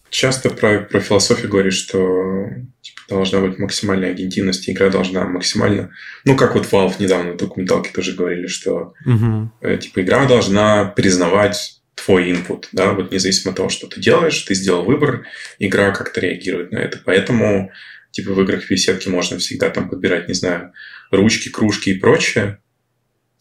часто 0.10 0.50
про, 0.50 0.80
про 0.80 1.00
философию 1.00 1.50
говорит, 1.50 1.74
что 1.74 2.48
типа, 2.82 3.02
должна 3.10 3.42
быть 3.42 3.60
максимальная 3.60 4.12
агентивность, 4.12 4.70
игра 4.70 4.90
должна 4.90 5.26
максимально... 5.26 5.92
Ну, 6.24 6.36
как 6.36 6.56
вот 6.56 6.68
Valve 6.72 6.96
недавно 7.00 7.34
в 7.34 7.38
документалке 7.38 7.92
тоже 7.92 8.14
говорили, 8.14 8.48
что 8.48 8.94
угу. 9.06 9.52
э, 9.62 9.78
типа 9.78 10.02
игра 10.02 10.26
должна 10.26 10.86
признавать 10.86 11.82
твой 11.96 12.32
input, 12.32 12.68
да, 12.72 12.94
вот 12.94 13.12
независимо 13.12 13.52
от 13.52 13.58
того, 13.58 13.70
что 13.70 13.88
ты 13.88 14.00
делаешь, 14.00 14.40
ты 14.42 14.54
сделал 14.54 14.86
выбор, 14.86 15.26
игра 15.60 15.92
как-то 15.92 16.22
реагирует 16.22 16.72
на 16.72 16.78
это. 16.78 17.00
Поэтому, 17.04 17.72
типа, 18.12 18.34
в 18.34 18.42
играх 18.42 18.64
в 18.64 18.70
беседке 18.70 19.10
можно 19.10 19.38
всегда 19.38 19.70
там 19.70 19.90
подбирать, 19.90 20.28
не 20.28 20.34
знаю, 20.34 20.72
ручки, 21.12 21.50
кружки 21.50 21.92
и 21.92 22.00
прочее. 22.00 22.60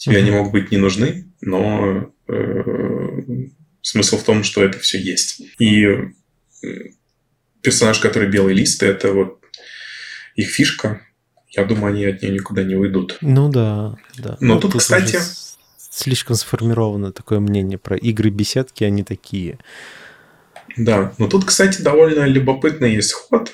Тебе 0.04 0.18
они 0.18 0.30
могут 0.30 0.52
быть 0.52 0.70
не 0.70 0.76
нужны, 0.76 1.32
но 1.40 2.14
Э, 2.26 3.22
смысл 3.82 4.16
в 4.16 4.22
том, 4.22 4.44
что 4.44 4.62
это 4.62 4.78
все 4.78 4.98
есть. 4.98 5.42
И 5.58 5.84
э, 5.84 6.08
персонаж, 7.60 7.98
который 7.98 8.28
белый 8.28 8.54
лист, 8.54 8.82
это 8.82 9.12
вот 9.12 9.40
их 10.34 10.48
фишка. 10.48 11.02
Я 11.50 11.64
думаю, 11.64 11.94
они 11.94 12.04
от 12.06 12.22
нее 12.22 12.32
никуда 12.32 12.64
не 12.64 12.74
уйдут. 12.74 13.18
Ну 13.20 13.48
да, 13.48 13.96
да. 14.18 14.36
Но 14.40 14.54
ну, 14.54 14.60
тут, 14.60 14.72
тут, 14.72 14.80
кстати... 14.80 15.18
Слишком 15.78 16.34
сформировано 16.34 17.12
такое 17.12 17.38
мнение 17.38 17.78
про 17.78 17.96
игры 17.96 18.30
беседки, 18.30 18.82
они 18.82 19.04
такие. 19.04 19.60
Да, 20.76 21.14
но 21.18 21.28
тут, 21.28 21.44
кстати, 21.44 21.82
довольно 21.82 22.24
любопытный 22.24 22.96
есть 22.96 23.12
ход. 23.12 23.52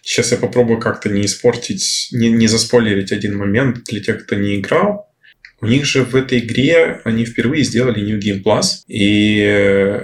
Сейчас 0.00 0.30
я 0.30 0.38
попробую 0.38 0.78
как-то 0.78 1.08
не 1.08 1.24
испортить, 1.24 2.10
не, 2.12 2.30
не 2.30 2.46
заспойлерить 2.46 3.10
один 3.10 3.36
момент 3.36 3.82
для 3.84 4.00
тех, 4.00 4.24
кто 4.24 4.36
не 4.36 4.60
играл. 4.60 5.12
У 5.64 5.66
них 5.66 5.84
же 5.84 6.04
в 6.04 6.14
этой 6.14 6.38
игре 6.40 7.00
они 7.04 7.24
впервые 7.24 7.64
сделали 7.64 8.00
New 8.00 8.18
Game 8.18 8.42
Plus. 8.42 8.84
И 8.86 10.00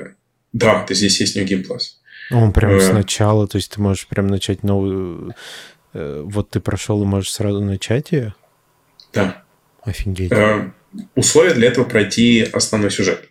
да, 0.52 0.82
то 0.82 0.94
здесь 0.94 1.20
есть 1.20 1.36
New 1.36 1.44
Game 1.44 1.66
Plus. 1.66 2.00
Он 2.30 2.52
прям 2.52 2.72
э... 2.72 2.80
сначала, 2.80 3.46
то 3.46 3.56
есть 3.56 3.72
ты 3.72 3.80
можешь 3.80 4.06
прям 4.06 4.26
начать 4.26 4.62
новую... 4.62 5.34
Э, 5.92 6.22
вот 6.24 6.50
ты 6.50 6.60
прошел 6.60 7.02
и 7.02 7.06
можешь 7.06 7.32
сразу 7.32 7.60
начать 7.60 8.12
ее? 8.12 8.34
Да. 9.12 9.42
Офигеть. 9.82 10.32
Э, 10.32 10.70
условия 11.14 11.54
для 11.54 11.68
этого 11.68 11.84
пройти 11.84 12.46
основной 12.52 12.90
сюжет. 12.90 13.28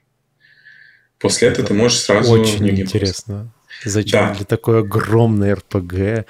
После 1.18 1.48
Это 1.48 1.62
этого 1.62 1.70
ты 1.70 1.74
можешь 1.74 2.00
сразу... 2.00 2.32
Очень 2.32 2.70
интересно. 2.70 3.52
Зачем 3.84 4.28
да. 4.28 4.34
для 4.34 4.46
такой 4.46 4.80
огромной 4.80 5.54
РПГ 5.54 6.26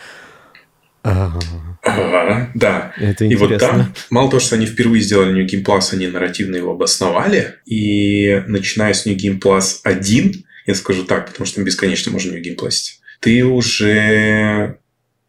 Ага. 1.04 2.52
да. 2.56 2.94
Это 2.98 3.26
и 3.26 3.36
вот 3.36 3.58
там, 3.58 3.94
мало 4.10 4.30
того, 4.30 4.40
что 4.40 4.56
они 4.56 4.66
впервые 4.66 5.02
сделали 5.02 5.32
New 5.32 5.46
Game 5.46 5.64
Plus, 5.64 5.94
они 5.94 6.08
нарративно 6.08 6.56
его 6.58 6.72
обосновали. 6.72 7.56
И 7.66 8.44
начиная 8.48 8.94
с 8.94 9.06
New 9.06 9.16
Game 9.16 9.40
Plus 9.40 9.80
1, 9.84 10.34
я 10.66 10.76
скажу 10.76 11.06
так, 11.06 11.28
потому 11.28 11.46
что 11.48 11.62
бесконечно 11.62 12.12
можно 12.12 12.32
New 12.32 12.42
Game 12.42 12.58
Plus, 12.58 13.00
ты 13.20 13.44
уже 13.44 14.78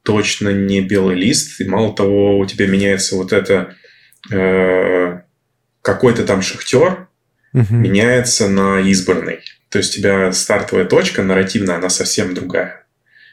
точно 0.02 0.50
не 0.50 0.80
белый 0.80 1.16
лист. 1.16 1.60
И 1.60 1.64
мало 1.64 1.94
того, 1.94 2.38
у 2.38 2.46
тебя 2.46 2.66
меняется 2.66 3.16
вот 3.16 3.32
это 3.32 3.74
э, 4.30 5.20
какой-то 5.82 6.24
там 6.24 6.42
шахтер, 6.42 7.08
угу. 7.52 7.74
меняется 7.74 8.48
на 8.48 8.80
избранный. 8.80 9.40
То 9.68 9.78
есть 9.78 9.94
у 9.94 9.98
тебя 9.98 10.32
стартовая 10.32 10.84
точка 10.84 11.22
нарративная, 11.22 11.76
она 11.76 11.88
совсем 11.90 12.34
другая. 12.34 12.79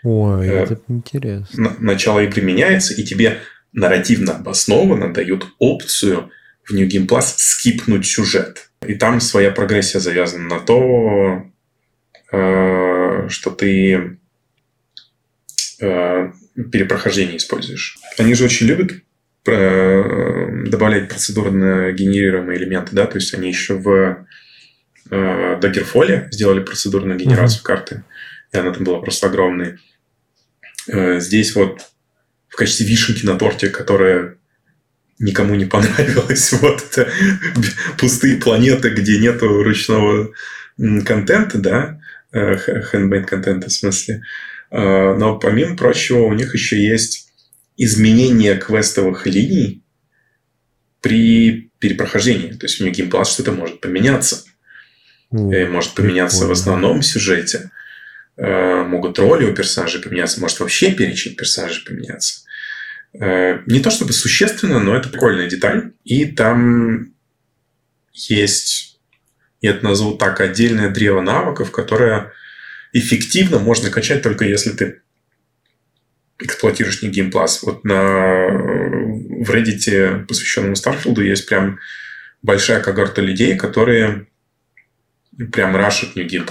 Ой, 0.10 0.48
э, 0.48 0.64
это 0.64 0.80
интересно. 0.88 1.76
Начало 1.80 2.22
игры 2.22 2.42
меняется, 2.42 2.94
и 2.94 3.04
тебе 3.04 3.40
нарративно 3.74 4.38
обоснованно 4.38 5.14
дают 5.14 5.48
опцию 5.60 6.32
в 6.64 6.72
New 6.72 6.88
Game 6.88 7.08
Plus 7.08 7.34
скипнуть 7.36 8.06
сюжет. 8.06 8.70
И 8.88 8.96
там 8.96 9.20
своя 9.20 9.52
прогрессия 9.52 10.00
завязана 10.00 10.48
на 10.48 10.60
то, 10.62 11.44
э, 12.32 13.28
что 13.28 13.52
ты 13.52 14.18
э, 15.82 16.32
перепрохождение 16.72 17.36
используешь. 17.36 17.98
Они 18.18 18.34
же 18.34 18.46
очень 18.46 18.68
любят 18.68 18.92
добавлять 19.44 21.08
процедурно 21.08 21.92
генерируемые 21.94 22.60
элементы, 22.60 22.94
да, 22.94 23.06
то 23.06 23.18
есть 23.18 23.34
они 23.34 23.48
еще 23.48 23.76
в 23.76 24.26
э, 25.10 25.60
Daggerfall, 25.62 26.28
сделали 26.32 26.62
процедурную 26.62 27.18
генерацию 27.18 27.62
mm-hmm. 27.62 27.66
карты, 27.66 28.04
и 28.52 28.58
она 28.58 28.74
там 28.74 28.84
была 28.84 29.00
просто 29.00 29.28
огромной. 29.28 29.78
Э, 30.88 31.20
здесь 31.20 31.56
вот 31.56 31.82
в 32.48 32.56
качестве 32.56 32.86
вишенки 32.86 33.26
на 33.26 33.38
торте, 33.38 33.70
которая 33.70 34.38
никому 35.20 35.56
не 35.56 35.66
понравилась, 35.66 36.52
вот 36.62 36.84
это 36.92 37.12
пустые 37.98 38.38
планеты, 38.38 38.90
где 38.90 39.20
нету 39.20 39.64
ручного 39.64 40.32
контента, 40.78 41.58
да, 41.58 42.00
handmade 42.34 43.26
контента 43.26 43.70
в 43.70 43.74
смысле. 43.74 44.24
Э, 44.72 45.16
но 45.16 45.38
помимо 45.38 45.76
прочего, 45.76 46.20
у 46.24 46.34
них 46.34 46.54
еще 46.54 46.82
есть 46.82 47.32
изменение 47.78 48.56
квестовых 48.56 49.26
линий 49.28 49.84
при 51.02 51.72
перепрохождении. 51.80 52.54
То 52.54 52.66
есть 52.66 52.82
у 52.82 52.86
них 52.86 52.96
геймплан 52.96 53.26
что-то 53.26 53.52
может 53.52 53.82
поменяться. 53.82 54.44
Mm, 55.32 55.70
может 55.70 55.94
поменяться 55.94 56.38
прикольно. 56.38 56.56
в 56.56 56.60
основном 56.60 57.02
сюжете. 57.02 57.72
Э, 58.38 58.84
могут 58.84 59.18
роли 59.18 59.46
у 59.46 59.56
персонажей 59.56 60.02
поменяться. 60.02 60.40
Может 60.40 60.60
вообще 60.60 60.94
перечень 60.94 61.36
персонажей 61.36 61.84
поменяться. 61.84 62.44
Э, 63.20 63.60
не 63.66 63.80
то 63.80 63.90
чтобы 63.90 64.14
существенно, 64.14 64.80
но 64.80 64.96
это 64.96 65.10
прикольная 65.10 65.50
деталь. 65.50 65.94
И 66.04 66.26
там 66.26 67.14
есть, 68.14 69.00
я 69.62 69.72
это 69.72 69.84
назову 69.84 70.18
так, 70.18 70.40
отдельное 70.40 70.90
древо 70.90 71.22
навыков, 71.22 71.72
которое 71.72 72.32
эффективно 72.94 73.58
можно 73.58 73.90
качать 73.90 74.22
только 74.22 74.46
если 74.46 74.72
ты 74.72 75.02
эксплуатируешь 76.40 77.02
не 77.02 77.10
Plus. 77.10 77.60
Вот 77.64 77.84
на, 77.84 78.48
в 78.50 79.50
Reddit, 79.50 80.26
посвященном 80.26 80.74
Starfield, 80.74 81.24
есть 81.24 81.48
прям 81.48 81.80
большая 82.44 82.82
когорта 82.82 83.22
людей, 83.22 83.58
которые 83.58 84.28
прям 85.52 85.76
рашат 85.76 86.16
New 86.16 86.28
Game 86.28 86.48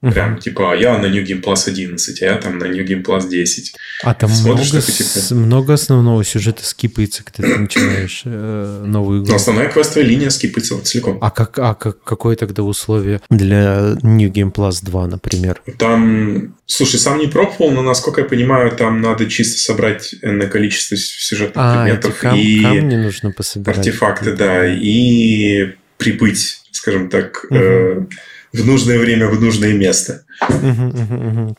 Прям 0.00 0.34
uh-huh. 0.34 0.40
типа, 0.40 0.76
я 0.76 0.96
на 0.98 1.06
New 1.06 1.24
Game 1.24 1.42
Plus 1.42 1.66
11, 1.66 2.22
а 2.22 2.24
я 2.24 2.36
там 2.36 2.58
на 2.58 2.66
New 2.66 2.84
Game 2.84 3.04
Plus 3.04 3.28
10. 3.28 3.74
А 4.04 4.14
там 4.14 4.30
Смотришь, 4.30 4.72
много, 4.72 4.86
типа... 4.86 5.34
много 5.34 5.72
основного 5.74 6.22
сюжета 6.22 6.64
скипается, 6.64 7.24
когда 7.24 7.48
ты 7.48 7.58
начинаешь 7.58 8.22
э, 8.24 8.84
новую 8.86 9.22
игру. 9.22 9.30
Но 9.30 9.36
основная 9.36 9.68
квестовая 9.68 10.06
линия 10.06 10.30
скипается 10.30 10.80
целиком. 10.84 11.18
А, 11.20 11.32
как, 11.32 11.58
а 11.58 11.74
как, 11.74 12.00
какое 12.04 12.36
тогда 12.36 12.62
условие 12.62 13.20
для 13.28 13.96
New 14.02 14.30
Game 14.30 14.52
Plus 14.52 14.84
2, 14.84 15.08
например? 15.08 15.62
Там, 15.78 16.54
слушай, 16.66 17.00
сам 17.00 17.18
не 17.18 17.26
пробовал, 17.26 17.72
но, 17.72 17.82
насколько 17.82 18.20
я 18.20 18.26
понимаю, 18.28 18.70
там 18.70 19.00
надо 19.00 19.26
чисто 19.26 19.58
собрать 19.58 20.14
энное 20.22 20.46
количество 20.46 20.96
сюжетных 20.96 21.56
а, 21.56 21.82
предметов. 21.84 22.18
Кам- 22.20 22.36
и 22.36 22.62
камни 22.62 22.94
нужно 22.94 23.32
пособирать. 23.32 23.78
Артефакты, 23.78 24.36
да, 24.36 24.64
и 24.64 25.74
прибыть, 25.96 26.60
скажем 26.70 27.10
так, 27.10 27.44
угу. 27.50 27.58
э, 27.58 28.06
в 28.52 28.66
нужное 28.66 28.98
время, 28.98 29.28
в 29.28 29.40
нужное 29.40 29.72
место. 29.72 30.24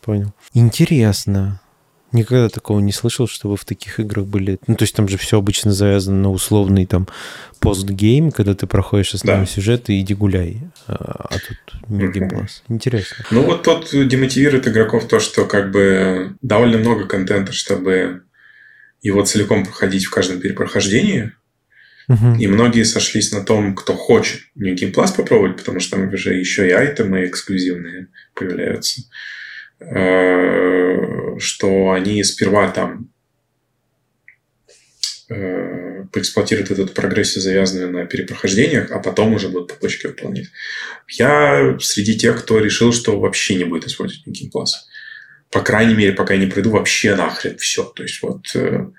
понял. 0.02 0.34
Интересно. 0.54 1.62
Никогда 2.12 2.50
такого 2.50 2.80
не 2.80 2.92
слышал, 2.92 3.28
чтобы 3.28 3.56
в 3.56 3.66
таких 3.66 4.00
играх 4.00 4.26
были... 4.26 4.58
Ну, 4.66 4.76
то 4.76 4.84
есть 4.84 4.96
там 4.96 5.08
же 5.08 5.18
все 5.18 5.38
обычно 5.38 5.72
завязано 5.72 6.20
на 6.22 6.32
условный 6.32 6.88
там 6.88 7.08
постгейм, 7.60 8.32
когда 8.32 8.56
ты 8.56 8.66
проходишь 8.66 9.14
основной 9.14 9.46
да. 9.46 9.52
сюжет 9.52 9.90
и 9.90 10.02
иди 10.02 10.16
гуляй. 10.16 10.58
А, 10.88 11.28
а 11.30 11.36
тут 11.38 11.58
геймплас. 11.88 12.64
Интересно. 12.68 13.26
Ну, 13.30 13.44
вот 13.44 13.62
тот 13.62 13.90
демотивирует 13.92 14.68
игроков 14.68 15.08
то, 15.08 15.20
что 15.20 15.46
как 15.46 15.72
бы 15.72 16.36
довольно 16.42 16.80
много 16.80 17.06
контента, 17.06 17.52
чтобы 17.52 18.24
его 19.04 19.24
целиком 19.24 19.64
проходить 19.64 20.06
в 20.06 20.10
каждом 20.10 20.40
перепрохождении. 20.40 21.34
И 22.40 22.48
многие 22.48 22.84
сошлись 22.84 23.32
на 23.32 23.44
том, 23.44 23.76
кто 23.76 23.94
хочет 23.94 24.42
New 24.56 24.74
Game 24.74 24.92
Plus 24.92 25.16
попробовать, 25.16 25.58
потому 25.58 25.80
что 25.80 25.98
там 25.98 26.12
уже 26.12 26.34
еще 26.34 26.68
и 26.68 26.72
айтемы 26.72 27.28
эксклюзивные 27.28 28.08
появляются. 28.34 29.02
Э, 29.80 31.38
что 31.38 31.92
они 31.92 32.24
сперва 32.24 32.72
там 32.72 33.12
э, 35.30 36.06
поэксплуатируют 36.12 36.72
эту 36.72 36.88
прогрессию, 36.88 37.44
завязанную 37.44 37.92
на 37.92 38.06
перепрохождениях, 38.06 38.92
а 38.92 39.00
потом 39.00 39.36
уже 39.36 39.50
будут 39.50 39.70
по 39.70 39.76
почке 39.76 40.08
выполнять. 40.08 40.48
Я 41.08 41.78
среди 41.80 42.18
тех, 42.18 42.40
кто 42.40 42.60
решил, 42.60 42.92
что 42.92 43.20
вообще 43.20 43.54
не 43.54 43.66
будет 43.66 43.86
использовать 43.86 44.26
New 44.26 44.34
Game 44.34 44.52
Plus 44.52 44.70
по 45.52 45.62
крайней 45.62 45.96
мере, 45.96 46.14
пока 46.14 46.36
я 46.36 46.40
не 46.40 46.48
пройду 46.48 46.72
вообще 46.72 47.16
нахрен 47.16 47.58
все. 47.58 47.84
То 47.84 48.04
есть 48.04 48.22
вот 48.22 48.46
uh-huh. 48.54 48.92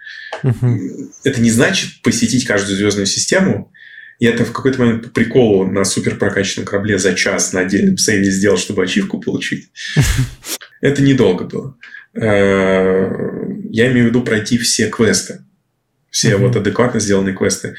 это 1.24 1.40
не 1.40 1.51
значит 1.51 2.03
посетить 2.03 2.46
каждую 2.46 2.76
звездную 2.76 3.07
систему. 3.07 3.72
Я 4.18 4.30
это 4.30 4.44
в 4.44 4.53
какой-то 4.53 4.80
момент 4.80 5.05
по 5.05 5.09
приколу 5.11 5.64
на 5.64 5.84
супер 5.84 6.16
прокачанном 6.16 6.66
корабле 6.66 6.98
за 6.98 7.14
час 7.14 7.53
на 7.53 7.61
отдельном 7.61 7.96
сейве 7.96 8.30
сделал, 8.30 8.59
чтобы 8.59 8.82
ачивку 8.82 9.20
получить. 9.20 9.70
Это 10.82 11.03
недолго 11.03 11.44
было. 11.44 11.76
Э, 12.14 13.09
я 13.70 13.90
имею 13.90 14.07
в 14.07 14.09
виду 14.09 14.22
пройти 14.22 14.59
все 14.59 14.88
квесты. 14.88 15.44
Все 16.11 16.36
вот 16.36 16.57
адекватно 16.57 17.01
сделанные 17.01 17.34
квесты. 17.34 17.76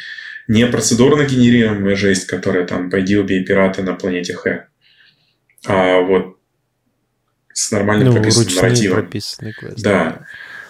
Не 0.48 0.66
процедурно 0.66 1.24
генерируемая 1.26 1.96
жесть, 1.96 2.26
которая 2.26 2.66
там 2.66 2.90
«пойди 2.90 3.18
убей 3.18 3.44
пирата 3.44 3.84
на 3.84 3.94
планете 3.94 4.34
Х». 4.34 4.68
А 5.66 6.00
вот 6.00 6.38
с 7.54 7.72
нормально 7.72 8.06
ну, 8.06 8.14
прописанным 8.14 8.56
нарративом. 8.56 9.10
Квест, 9.10 9.42
да. 9.78 10.26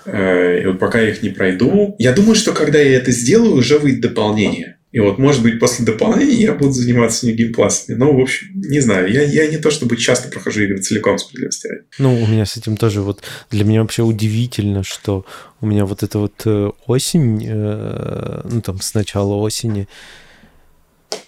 Э, 0.05 0.61
и 0.61 0.65
вот 0.65 0.79
пока 0.79 0.99
я 0.99 1.09
их 1.09 1.21
не 1.21 1.29
пройду, 1.29 1.95
я 1.99 2.11
думаю, 2.13 2.36
что 2.36 2.53
когда 2.53 2.79
я 2.79 2.97
это 2.97 3.11
сделаю, 3.11 3.55
уже 3.55 3.77
выйдет 3.77 4.01
дополнение. 4.01 4.77
И 4.91 4.99
вот, 4.99 5.19
может 5.19 5.41
быть, 5.41 5.57
после 5.59 5.86
дополнения 5.86 6.34
я 6.34 6.53
буду 6.53 6.73
заниматься 6.73 7.25
не 7.25 7.32
геймпластами. 7.32 7.95
Но, 7.95 8.13
в 8.13 8.19
общем, 8.19 8.47
не 8.55 8.82
знаю. 8.82 9.11
Я, 9.11 9.23
я 9.23 9.47
не 9.47 9.57
то, 9.57 9.71
чтобы 9.71 9.95
часто 9.95 10.27
прохожу 10.27 10.63
игры 10.63 10.79
целиком, 10.79 11.17
справедливости 11.17 11.69
Ну, 11.97 12.21
у 12.21 12.27
меня 12.27 12.45
с 12.45 12.57
этим 12.57 12.75
тоже 12.75 13.01
вот... 13.01 13.21
Для 13.49 13.63
меня 13.63 13.82
вообще 13.82 14.03
удивительно, 14.03 14.84
что 14.84 15.25
у 15.61 15.65
меня 15.65 15.86
вот 15.86 16.03
эта 16.03 16.19
вот 16.19 16.34
э, 16.43 16.71
осень, 16.88 17.41
э, 17.47 18.41
ну, 18.43 18.61
там, 18.61 18.82
с 18.82 18.93
начала 18.93 19.36
осени, 19.36 19.88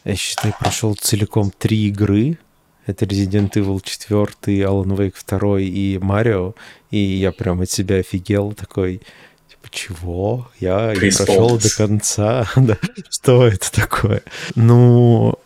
я 0.04 0.16
считаю, 0.16 0.54
прошел 0.60 0.96
целиком 0.96 1.54
три 1.58 1.88
игры, 1.88 2.38
это 2.86 3.06
Resident 3.06 3.52
Evil 3.54 3.82
4, 3.84 4.64
Alan 4.64 4.96
Wake 4.96 5.16
2 5.26 5.60
и 5.60 5.98
Марио. 6.00 6.54
И 6.92 6.98
я 6.98 7.32
прям 7.32 7.62
от 7.62 7.72
себя 7.72 7.98
офигел 7.98 8.54
такой, 8.54 9.02
типа, 9.50 9.70
чего? 9.72 10.48
Я 10.60 10.94
не 10.94 11.12
прошел 11.12 11.58
до 11.58 11.70
конца. 11.76 12.48
Что 13.10 13.48
это 13.48 13.72
такое? 13.72 14.22
Ну, 14.56 15.40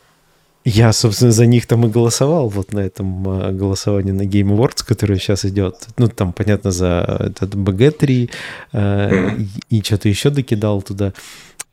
я, 0.69 0.91
собственно, 0.91 1.31
за 1.31 1.45
них 1.45 1.65
там 1.65 1.85
и 1.85 1.89
голосовал, 1.89 2.49
вот 2.49 2.73
на 2.73 2.79
этом 2.79 3.29
а, 3.29 3.51
голосовании 3.53 4.11
на 4.11 4.23
Game 4.23 4.53
Awards, 4.53 4.83
которое 4.85 5.17
сейчас 5.17 5.45
идет. 5.45 5.87
Ну, 5.97 6.09
там, 6.09 6.33
понятно, 6.33 6.71
за 6.71 7.05
этот 7.19 7.55
BG3 7.55 8.29
э, 8.73 9.29
и, 9.69 9.77
и 9.77 9.81
что-то 9.81 10.09
еще 10.09 10.29
докидал 10.29 10.81
туда. 10.81 11.13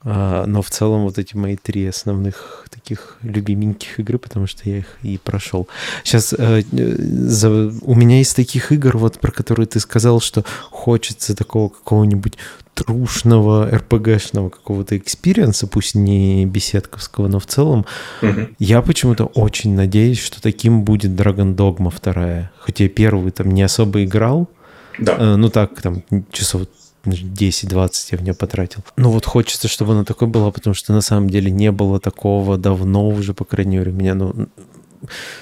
А, 0.05 0.45
но 0.47 0.61
в 0.61 0.71
целом 0.71 1.05
вот 1.05 1.19
эти 1.19 1.35
мои 1.35 1.57
три 1.57 1.87
основных 1.87 2.67
таких 2.71 3.17
любименьких 3.23 4.01
игры, 4.01 4.19
потому 4.19 4.47
что 4.47 4.69
я 4.69 4.79
их 4.79 4.99
и 5.03 5.19
прошел. 5.19 5.67
Сейчас 6.03 6.35
э, 6.37 6.63
за, 6.71 7.73
у 7.83 7.95
меня 7.95 8.19
есть 8.19 8.37
таких 8.37 8.71
игр, 8.73 8.99
вот 8.99 9.19
про 9.19 9.33
которые 9.33 9.67
ты 9.67 9.81
сказал, 9.81 10.21
что 10.21 10.45
хочется 10.71 11.35
такого 11.35 11.71
какого-нибудь 11.71 12.35
трушного 12.75 13.71
РПГшного 13.71 14.51
какого-то 14.51 14.99
экспириенса, 14.99 15.67
пусть 15.67 15.95
не 15.95 16.45
беседковского, 16.45 17.29
но 17.29 17.39
в 17.39 17.47
целом 17.47 17.87
mm-hmm. 18.21 18.55
я 18.59 18.83
почему-то 18.83 19.27
очень 19.27 19.75
надеюсь, 19.75 20.21
что 20.21 20.43
таким 20.43 20.83
будет 20.83 21.13
Dragon 21.13 21.55
Dogma 21.55 21.91
вторая. 21.91 22.51
Хотя 22.59 22.85
я 22.85 22.91
первый 22.91 23.31
там 23.31 23.51
не 23.53 23.63
особо 23.63 24.05
играл, 24.05 24.51
да. 24.99 25.17
Э, 25.19 25.37
ну 25.37 25.49
так, 25.49 25.81
там, 25.81 26.03
часов 26.31 26.67
10-20 27.05 28.09
я 28.13 28.19
в 28.19 28.23
нее 28.23 28.35
потратил. 28.35 28.85
Ну 28.97 29.11
вот 29.11 29.27
хочется, 29.27 29.69
чтобы 29.69 29.93
она 29.93 30.05
такой 30.05 30.29
была, 30.29 30.51
потому 30.51 30.75
что 30.75 30.93
на 30.93 31.01
самом 31.01 31.31
деле 31.31 31.51
не 31.51 31.71
было 31.71 32.01
такого 32.01 32.57
давно 32.59 33.09
уже, 33.09 33.35
по 33.35 33.45
крайней 33.45 33.79
мере, 33.79 33.93
меня, 33.93 34.15
ну, 34.15 34.49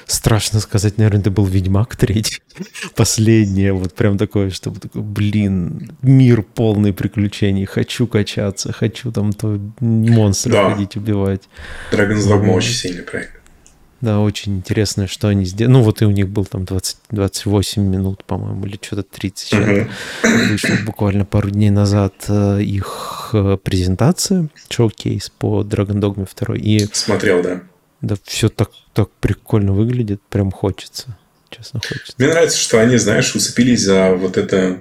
страшно 0.06 0.60
сказать, 0.60 0.98
наверное, 0.98 1.20
это 1.20 1.30
был 1.30 1.44
Ведьмак 1.44 1.96
третий. 1.96 2.42
Последнее, 2.94 3.72
вот 3.72 3.94
прям 3.94 4.18
такое, 4.18 4.50
чтобы 4.50 4.80
такой, 4.80 5.02
блин, 5.02 5.96
мир 6.02 6.42
полный 6.42 6.92
приключений, 6.92 7.64
хочу 7.64 8.06
качаться, 8.06 8.72
хочу 8.72 9.12
там 9.12 9.32
то 9.32 9.58
монстров 9.80 10.52
да. 10.52 10.70
ходить 10.70 10.96
убивать. 10.96 11.42
Dragon's 11.92 12.28
Dogma 12.28 12.50
очень 12.50 12.74
сильный 12.74 13.02
проект. 13.02 13.41
Да, 14.02 14.18
очень 14.18 14.56
интересно, 14.56 15.06
что 15.06 15.28
они 15.28 15.44
сделали. 15.44 15.74
Ну, 15.74 15.82
вот 15.82 16.02
и 16.02 16.04
у 16.04 16.10
них 16.10 16.28
был 16.28 16.44
там 16.44 16.64
20, 16.64 16.96
28 17.10 17.82
минут, 17.82 18.24
по-моему, 18.24 18.66
или 18.66 18.76
что-то 18.82 19.04
30. 19.04 19.52
Mm-hmm. 19.52 19.88
Вышел 20.50 20.74
буквально 20.84 21.24
пару 21.24 21.50
дней 21.50 21.70
назад 21.70 22.12
э, 22.26 22.60
их 22.62 23.30
э, 23.32 23.56
презентация, 23.62 24.48
шоу-кейс 24.68 25.30
по 25.30 25.62
Dragon 25.62 26.00
Dogma 26.00 26.28
2. 26.36 26.56
И, 26.56 26.80
Смотрел, 26.92 27.44
да. 27.44 27.62
Да, 28.00 28.16
все 28.24 28.48
так, 28.48 28.70
так 28.92 29.08
прикольно 29.20 29.72
выглядит, 29.72 30.20
прям 30.28 30.50
хочется. 30.50 31.16
Честно, 31.48 31.80
хочется. 31.80 32.14
Мне 32.18 32.26
нравится, 32.26 32.58
что 32.58 32.80
они, 32.80 32.96
знаешь, 32.96 33.32
уцепились 33.36 33.82
за 33.82 34.16
вот 34.16 34.36
это... 34.36 34.80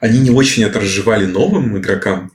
Они 0.00 0.20
не 0.20 0.30
очень 0.30 0.62
это 0.62 0.78
разжевали 0.78 1.26
новым 1.26 1.76
игрокам, 1.78 2.30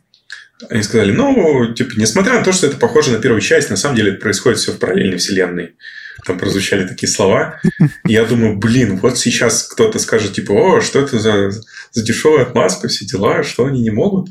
Они 0.70 0.84
сказали, 0.84 1.12
ну, 1.12 1.74
типа, 1.74 1.92
несмотря 1.96 2.34
на 2.34 2.44
то, 2.44 2.52
что 2.52 2.68
это 2.68 2.78
похоже 2.78 3.12
на 3.12 3.20
первую 3.20 3.42
часть, 3.42 3.70
на 3.70 3.78
самом 3.78 3.96
деле 3.96 4.12
это 4.12 4.20
происходит 4.20 4.60
все 4.60 4.74
в 4.74 4.80
параллельной 4.80 5.18
вселенной. 5.18 5.76
Там 6.26 6.38
прозвучали 6.38 6.86
такие 6.86 7.10
слова. 7.10 7.62
И 8.06 8.12
я 8.12 8.26
думаю, 8.26 8.58
блин, 8.58 8.98
вот 8.98 9.18
сейчас 9.18 9.64
кто-то 9.64 10.00
скажет, 10.00 10.34
типа, 10.34 10.52
о, 10.52 10.82
что 10.82 11.00
это 11.00 11.18
за, 11.18 11.52
за 11.52 12.04
дешевая 12.04 12.44
отмазка, 12.44 12.90
все 12.90 13.06
дела, 13.06 13.44
что 13.44 13.66
они 13.66 13.82
не 13.82 13.90
могут. 13.90 14.30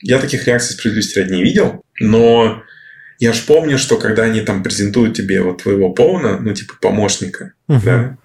Я 0.00 0.18
таких 0.20 0.46
реакций 0.46 0.74
справедливости 0.74 1.18
ради 1.18 1.34
не 1.34 1.42
видел, 1.42 1.82
но 2.00 2.62
я 3.18 3.34
ж 3.34 3.42
помню, 3.46 3.76
что 3.76 3.98
когда 3.98 4.22
они 4.22 4.40
там 4.40 4.62
презентуют 4.62 5.16
тебе 5.16 5.42
вот 5.42 5.62
твоего 5.62 5.90
полна, 5.90 6.38
ну, 6.38 6.54
типа, 6.54 6.74
помощника, 6.80 7.52
uh-huh. 7.68 7.84
да, 7.84 8.18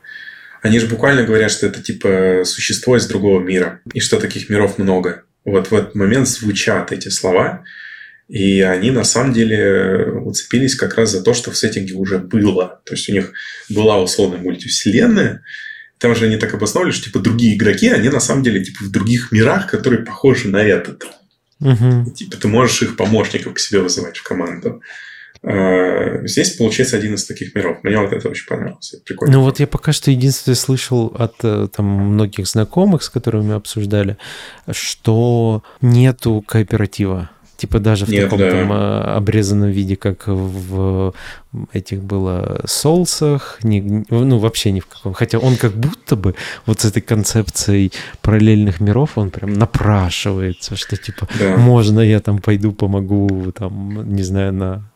они 0.62 0.80
же 0.80 0.88
буквально 0.88 1.24
говорят, 1.24 1.52
что 1.52 1.66
это, 1.66 1.82
типа, 1.82 2.44
существо 2.46 2.96
из 2.96 3.06
другого 3.08 3.42
мира, 3.42 3.82
и 3.94 4.00
что 4.00 4.20
таких 4.20 4.50
миров 4.50 4.78
много 4.78 5.24
вот 5.46 5.72
в 5.72 5.76
этот 5.76 5.96
момент 5.96 6.28
звучат 6.28 6.92
эти 6.92 7.10
слова, 7.10 7.64
и 8.30 8.62
они 8.62 8.92
на 8.92 9.04
самом 9.04 9.34
деле 9.34 10.12
уцепились 10.24 10.76
как 10.76 10.96
раз 10.96 11.12
за 11.12 11.22
то, 11.22 11.34
что 11.34 11.52
в 11.52 11.58
сеттинге 11.58 11.94
уже 11.96 12.18
было. 12.20 12.82
То 12.86 12.94
есть 12.94 13.10
у 13.10 13.12
них 13.12 13.34
была 13.70 14.02
условная 14.02 14.40
мультивселенная, 14.40 15.44
там 15.98 16.16
же 16.16 16.26
они 16.26 16.38
так 16.38 16.54
обосновали, 16.54 16.92
что 16.92 17.06
типа 17.06 17.20
другие 17.20 17.56
игроки, 17.56 17.88
они 17.90 18.10
на 18.10 18.20
самом 18.20 18.44
деле 18.44 18.64
типа 18.64 18.84
в 18.84 18.92
других 18.92 19.32
мирах, 19.32 19.68
которые 19.70 20.04
похожи 20.04 20.50
на 20.50 20.62
этот. 20.62 21.06
Угу. 21.60 22.06
И, 22.08 22.12
типа 22.12 22.38
ты 22.38 22.48
можешь 22.48 22.82
их 22.82 22.98
помощников 22.98 23.54
к 23.54 23.60
себе 23.60 23.80
вызывать 23.80 24.18
в 24.18 24.24
команду. 24.24 24.82
А, 25.46 26.26
здесь 26.26 26.52
получается 26.52 26.96
один 26.96 27.16
из 27.16 27.26
таких 27.26 27.54
миров. 27.54 27.80
Мне 27.84 28.00
вот 28.00 28.14
это 28.14 28.30
очень 28.30 28.48
понравилось. 28.48 28.94
Это 28.94 29.04
прикольно. 29.04 29.34
Ну 29.34 29.44
вот 29.44 29.60
я 29.60 29.68
пока 29.68 29.92
что 29.92 30.10
единственное 30.10 30.56
слышал 30.56 31.08
от 31.18 31.36
э, 31.44 31.68
там, 31.76 31.86
многих 31.86 32.48
знакомых, 32.48 33.04
с 33.04 33.10
которыми 33.10 33.48
мы 33.48 33.54
обсуждали, 33.56 34.18
что 34.72 35.64
нету 35.82 36.42
кооператива. 36.48 37.30
Типа 37.58 37.80
даже 37.80 38.06
в 38.06 38.10
Нет, 38.10 38.24
таком 38.24 38.40
да. 38.40 38.52
там 38.52 38.70
а, 38.72 39.16
обрезанном 39.16 39.70
виде, 39.70 39.96
как 39.96 40.28
в 40.28 41.14
этих 41.72 42.02
было 42.04 42.62
соусах, 42.66 43.60
не, 43.64 44.06
ну 44.10 44.38
вообще 44.38 44.72
ни 44.72 44.80
в 44.80 44.88
каком. 44.88 45.14
Хотя 45.14 45.40
он 45.40 45.56
как 45.56 45.74
будто 45.74 46.16
бы 46.16 46.36
вот 46.66 46.82
с 46.82 46.86
этой 46.86 47.02
концепцией 47.02 47.92
параллельных 48.22 48.80
миров, 48.80 49.18
он 49.18 49.30
прям 49.30 49.54
напрашивается, 49.54 50.76
что 50.76 50.98
типа 50.98 51.28
да. 51.40 51.58
можно 51.58 52.00
я 52.00 52.20
там 52.20 52.40
пойду 52.40 52.72
помогу, 52.72 53.54
там, 53.54 54.14
не 54.14 54.24
знаю, 54.24 54.54
на 54.54 54.93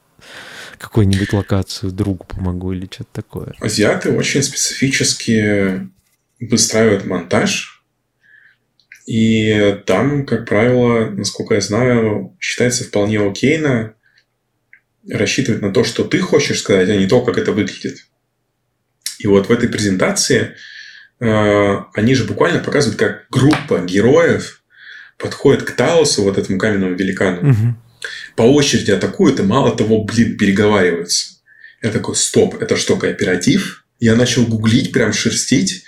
какую-нибудь 0.77 1.33
локацию 1.33 1.91
другу 1.91 2.25
помогу 2.25 2.71
или 2.73 2.85
что-то 2.85 3.09
такое. 3.13 3.53
Азиаты 3.59 4.11
очень 4.11 4.43
специфически 4.43 5.89
выстраивают 6.39 7.05
монтаж. 7.05 7.83
И 9.05 9.79
там, 9.85 10.25
как 10.25 10.45
правило, 10.47 11.09
насколько 11.09 11.55
я 11.55 11.61
знаю, 11.61 12.35
считается 12.39 12.83
вполне 12.83 13.19
окейно 13.19 13.93
рассчитывать 15.09 15.61
на 15.61 15.71
то, 15.71 15.83
что 15.85 16.03
ты 16.03 16.19
хочешь 16.19 16.59
сказать, 16.59 16.89
а 16.89 16.95
не 16.95 17.07
то, 17.07 17.21
как 17.21 17.37
это 17.37 17.53
выглядит. 17.53 18.05
И 19.19 19.27
вот 19.27 19.47
в 19.47 19.51
этой 19.51 19.69
презентации 19.69 20.55
э, 21.19 21.77
они 21.93 22.13
же 22.13 22.25
буквально 22.25 22.59
показывают, 22.59 22.99
как 22.99 23.25
группа 23.29 23.79
героев 23.79 24.61
подходит 25.17 25.63
к 25.63 25.71
Таусу, 25.71 26.23
вот 26.23 26.37
этому 26.37 26.59
каменному 26.59 26.95
великану, 26.95 27.49
угу 27.49 27.75
по 28.35 28.43
очереди 28.43 28.91
атакуют 28.91 29.39
и 29.39 29.43
мало 29.43 29.75
того, 29.75 30.03
блин, 30.03 30.37
переговариваются. 30.37 31.37
Я 31.81 31.91
такой, 31.91 32.15
стоп, 32.15 32.61
это 32.61 32.75
что, 32.75 32.95
кооператив? 32.97 33.85
Я 33.99 34.15
начал 34.15 34.45
гуглить, 34.45 34.91
прям 34.91 35.13
шерстить. 35.13 35.83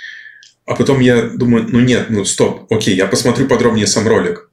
А 0.66 0.76
потом 0.76 1.00
я 1.00 1.24
думаю, 1.24 1.66
ну 1.68 1.80
нет, 1.80 2.10
ну 2.10 2.26
стоп, 2.26 2.72
окей, 2.72 2.96
я 2.96 3.08
посмотрю 3.08 3.48
подробнее 3.48 3.88
сам 3.88 4.08
ролик. 4.08 4.50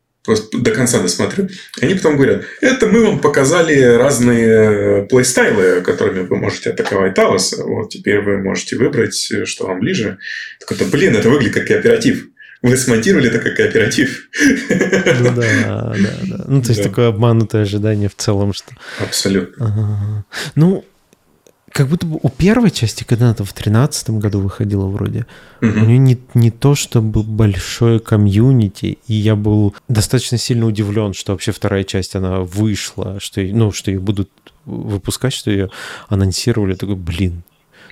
До 0.52 0.70
конца 0.72 1.00
досмотрю. 1.00 1.48
Они 1.80 1.94
потом 1.94 2.16
говорят, 2.16 2.44
это 2.60 2.86
мы 2.86 3.04
вам 3.04 3.20
показали 3.20 3.80
разные 3.80 5.04
плейстайлы, 5.04 5.82
которыми 5.82 6.26
вы 6.26 6.36
можете 6.36 6.70
атаковать 6.70 7.14
Талос. 7.14 7.54
Вот 7.58 7.90
теперь 7.90 8.20
вы 8.20 8.38
можете 8.38 8.76
выбрать, 8.76 9.14
что 9.44 9.66
вам 9.66 9.80
ближе. 9.80 10.18
Так 10.58 10.72
это, 10.72 10.84
блин, 10.86 11.14
это 11.14 11.28
выглядит 11.28 11.54
как 11.54 11.66
кооператив. 11.66 12.26
Вы 12.70 12.76
смонтировали 12.76 13.28
это 13.28 13.38
как 13.38 13.56
кооператив. 13.56 14.28
Ну 15.20 15.34
да, 15.34 15.94
да, 15.94 15.94
да. 16.24 16.44
Ну, 16.48 16.62
то 16.62 16.68
есть 16.68 16.82
да. 16.82 16.88
такое 16.88 17.08
обманутое 17.08 17.62
ожидание 17.62 18.08
в 18.08 18.16
целом, 18.16 18.52
что... 18.52 18.72
Абсолютно. 19.00 19.66
Ага. 19.66 20.24
Ну, 20.54 20.84
как 21.76 21.88
будто 21.88 22.06
бы 22.06 22.18
у 22.22 22.28
первой 22.30 22.70
части, 22.70 23.04
когда 23.04 23.26
она 23.26 23.34
в 23.38 23.52
тринадцатом 23.52 24.18
году 24.18 24.40
выходила 24.40 24.86
вроде, 24.86 25.26
угу. 25.60 25.70
у 25.70 25.84
нее 25.84 25.98
не, 25.98 26.18
не 26.34 26.50
то 26.50 26.74
чтобы 26.74 27.22
большое 27.22 28.00
комьюнити, 28.00 28.98
и 29.06 29.14
я 29.14 29.36
был 29.36 29.74
достаточно 29.86 30.38
сильно 30.38 30.66
удивлен, 30.66 31.12
что 31.12 31.32
вообще 31.32 31.52
вторая 31.52 31.84
часть, 31.84 32.16
она 32.16 32.40
вышла, 32.40 33.20
что, 33.20 33.42
ну, 33.42 33.72
что 33.72 33.90
ее 33.90 34.00
будут 34.00 34.30
выпускать, 34.64 35.34
что 35.34 35.50
ее 35.50 35.70
анонсировали. 36.08 36.74
Такой, 36.74 36.96
блин, 36.96 37.42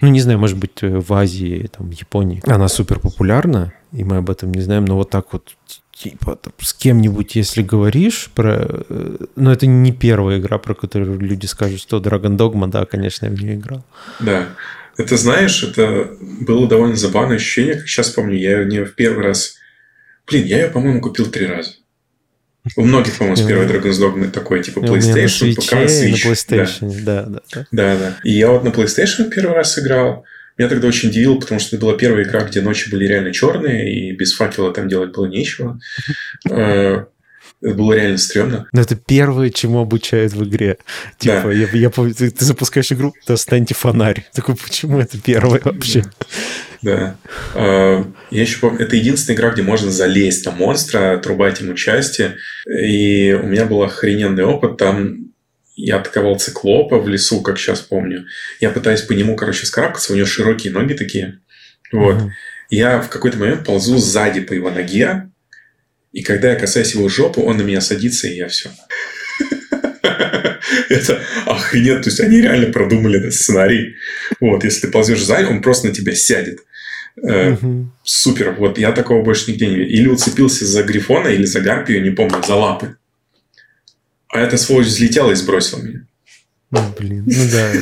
ну, 0.00 0.08
не 0.08 0.20
знаю, 0.20 0.38
может 0.38 0.58
быть, 0.58 0.80
в 0.80 1.12
Азии, 1.12 1.68
там, 1.76 1.90
Японии. 1.90 2.42
Она 2.46 2.68
супер 2.68 2.98
популярна, 2.98 3.72
и 3.95 4.05
мы 4.05 4.16
об 4.18 4.30
этом 4.30 4.53
не 4.53 4.61
знаем, 4.61 4.84
но 4.84 4.97
вот 4.97 5.11
так 5.11 5.32
вот 5.32 5.57
типа 5.92 6.36
там, 6.36 6.53
с 6.59 6.74
кем-нибудь, 6.74 7.36
если 7.36 7.62
говоришь 7.62 8.30
про... 8.34 8.66
Э, 8.88 9.16
ну, 9.36 9.51
это 9.51 9.66
не 9.66 9.92
первая 9.92 10.38
игра, 10.38 10.59
про 10.59 10.74
которую 10.74 11.18
люди 11.20 11.47
скажут, 11.47 11.80
что 11.80 11.99
Dragon 11.99 12.36
Dogma, 12.36 12.68
да, 12.68 12.84
конечно, 12.84 13.26
я 13.26 13.32
в 13.32 13.40
нее 13.40 13.55
играл. 13.55 13.84
Да. 14.20 14.49
Это, 14.97 15.16
знаешь, 15.16 15.62
это 15.62 16.11
было 16.20 16.68
довольно 16.68 16.97
забавное 16.97 17.36
ощущение, 17.36 17.74
как 17.74 17.86
сейчас 17.86 18.11
помню, 18.11 18.36
я 18.36 18.64
не 18.64 18.84
в 18.84 18.95
первый 18.95 19.24
раз... 19.24 19.57
Блин, 20.26 20.47
я 20.47 20.62
ее, 20.62 20.70
по-моему, 20.70 21.01
купил 21.01 21.26
три 21.26 21.47
раза. 21.47 21.72
У 22.76 22.84
многих, 22.84 23.18
по-моему, 23.18 23.36
с 23.36 23.42
первой 23.42 23.66
Dragon's 23.66 24.01
Dogma 24.01 24.30
такой, 24.30 24.62
типа 24.62 24.78
PlayStation, 24.78 25.55
ПК, 25.55 25.74
Switch. 25.74 26.11
На 26.11 26.32
PlayStation, 26.32 27.05
да. 27.05 27.22
да, 27.24 27.40
да. 27.53 27.66
Да, 27.70 27.97
да. 27.97 28.16
И 28.24 28.32
я 28.32 28.51
вот 28.51 28.64
на 28.64 28.68
PlayStation 28.68 29.30
первый 29.30 29.55
раз 29.55 29.78
играл. 29.78 30.24
Меня 30.57 30.68
тогда 30.68 30.88
очень 30.88 31.09
удивило, 31.09 31.36
потому 31.36 31.61
что 31.61 31.76
это 31.76 31.84
была 31.84 31.96
первая 31.96 32.24
игра, 32.24 32.42
где 32.44 32.61
ночи 32.61 32.90
были 32.90 33.07
реально 33.07 33.32
черные, 33.32 33.92
и 33.92 34.12
без 34.12 34.34
факела 34.34 34.72
там 34.72 34.88
делать 34.88 35.12
было 35.12 35.26
нечего. 35.26 35.80
Э, 36.48 37.05
это 37.64 37.74
было 37.74 37.94
реально 37.94 38.18
стрёмно. 38.18 38.68
Но 38.72 38.80
это 38.82 38.94
первое, 38.94 39.48
чему 39.48 39.80
обучают 39.80 40.34
в 40.34 40.44
игре. 40.44 40.76
Типа, 41.18 41.44
да. 41.44 41.52
я, 41.52 41.66
я 41.72 41.90
ты, 41.90 42.30
ты 42.30 42.44
запускаешь 42.44 42.92
игру, 42.92 43.14
достаньте 43.26 43.74
фонарь. 43.74 44.26
Такой, 44.34 44.55
почему 44.55 45.00
это 45.00 45.18
первое 45.18 45.61
вообще? 45.64 46.05
Да. 46.82 47.16
А, 47.55 48.05
я 48.30 48.42
еще 48.42 48.59
помню, 48.59 48.80
это 48.80 48.96
единственная 48.96 49.38
игра, 49.38 49.50
где 49.50 49.62
можно 49.62 49.90
залезть 49.90 50.44
на 50.44 50.52
монстра, 50.52 51.14
отрубать 51.14 51.61
ему 51.61 51.74
части. 51.74 52.32
И 52.68 53.32
у 53.32 53.46
меня 53.46 53.64
был 53.64 53.82
охрененный 53.82 54.44
опыт. 54.44 54.76
Там 54.76 55.32
я 55.76 55.96
атаковал 55.96 56.38
циклопа 56.38 56.98
в 56.98 57.08
лесу, 57.08 57.40
как 57.42 57.58
сейчас 57.58 57.80
помню. 57.80 58.26
Я 58.60 58.70
пытаюсь 58.70 59.02
по 59.02 59.12
нему, 59.12 59.36
короче, 59.36 59.66
скарабкаться, 59.66 60.12
у 60.12 60.16
него 60.16 60.26
широкие 60.26 60.72
ноги 60.72 60.94
такие. 60.94 61.40
Вот. 61.92 62.16
Mm-hmm. 62.16 62.30
Я 62.70 63.00
в 63.00 63.08
какой-то 63.08 63.38
момент 63.38 63.64
ползу 63.64 63.98
сзади 63.98 64.40
по 64.40 64.52
его 64.52 64.70
ноге, 64.70 65.30
и 66.12 66.22
когда 66.22 66.50
я 66.50 66.56
касаюсь 66.56 66.94
его 66.94 67.08
жопы, 67.08 67.40
он 67.40 67.56
на 67.56 67.62
меня 67.62 67.80
садится, 67.80 68.28
и 68.28 68.36
я 68.36 68.48
все. 68.48 68.70
Это 70.88 71.20
охренеть. 71.46 72.02
То 72.02 72.08
есть, 72.08 72.20
они 72.20 72.40
реально 72.40 72.72
продумали 72.72 73.18
этот 73.18 73.34
сценарий. 73.34 73.96
Вот, 74.40 74.64
если 74.64 74.82
ты 74.82 74.88
ползешь 74.92 75.24
сзади, 75.24 75.46
он 75.46 75.60
просто 75.60 75.88
на 75.88 75.94
тебя 75.94 76.14
сядет. 76.14 76.60
Э, 77.22 77.56
супер. 78.04 78.52
Вот 78.52 78.78
я 78.78 78.92
такого 78.92 79.22
больше 79.22 79.50
нигде 79.50 79.66
не 79.66 79.76
видел. 79.76 79.92
Или 79.92 80.08
уцепился 80.08 80.64
за 80.66 80.82
Грифона, 80.84 81.28
или 81.28 81.44
за 81.44 81.60
Гарпию, 81.60 82.02
не 82.02 82.10
помню, 82.10 82.42
за 82.46 82.54
лапы. 82.54 82.96
А 84.35 84.41
эта 84.41 84.57
сволочь 84.57 84.87
взлетела 84.89 85.30
и 85.30 85.35
сбросила 85.37 85.80
меня. 85.80 86.07
Ну, 86.72 86.80
блин, 86.99 87.24
ну 87.24 87.45
да. 87.53 87.72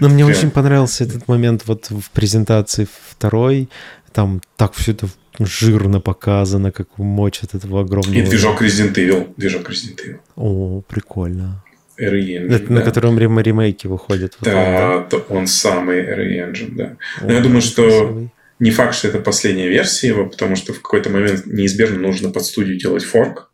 Но 0.00 0.08
мне 0.08 0.24
очень 0.24 0.50
понравился 0.50 1.04
этот 1.04 1.28
момент 1.28 1.64
вот 1.66 1.90
в 1.90 2.10
презентации 2.10 2.88
второй. 3.10 3.68
Там 4.14 4.40
так 4.56 4.72
все 4.72 4.92
это 4.92 5.08
жирно 5.38 6.00
показано, 6.00 6.72
как 6.72 6.96
мочат 6.96 7.54
этого 7.54 7.82
огромного... 7.82 8.14
И 8.18 8.22
движок 8.22 8.62
Resident 8.62 8.94
Evil. 8.94 9.34
Движок 9.36 9.68
Resident 9.68 9.98
Evil. 10.06 10.18
О, 10.36 10.80
прикольно. 10.88 11.62
RE 12.00 12.18
Engine, 12.18 12.72
На 12.72 12.80
да. 12.80 12.86
котором 12.86 13.18
ремейки 13.18 13.86
выходят. 13.86 14.38
Да, 14.40 15.06
да, 15.10 15.18
он 15.28 15.46
самый 15.46 16.00
RE 16.00 16.50
Engine, 16.50 16.74
да. 16.74 16.96
О, 17.20 17.26
Но 17.26 17.32
я 17.32 17.40
думаю, 17.40 17.60
что 17.60 17.82
красивый. 17.82 18.32
не 18.58 18.70
факт, 18.70 18.94
что 18.94 19.08
это 19.08 19.18
последняя 19.18 19.68
версия 19.68 20.08
его, 20.08 20.24
потому 20.24 20.56
что 20.56 20.72
в 20.72 20.80
какой-то 20.80 21.10
момент 21.10 21.44
неизбежно 21.44 21.98
нужно 21.98 22.30
под 22.30 22.42
студию 22.46 22.78
делать 22.78 23.04
форк 23.04 23.51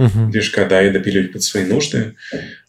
uh-huh. 0.00 0.30
движка, 0.30 0.64
да, 0.64 0.86
и 0.86 0.90
допиливать 0.90 1.32
под 1.32 1.42
свои 1.42 1.64
нужды. 1.64 2.14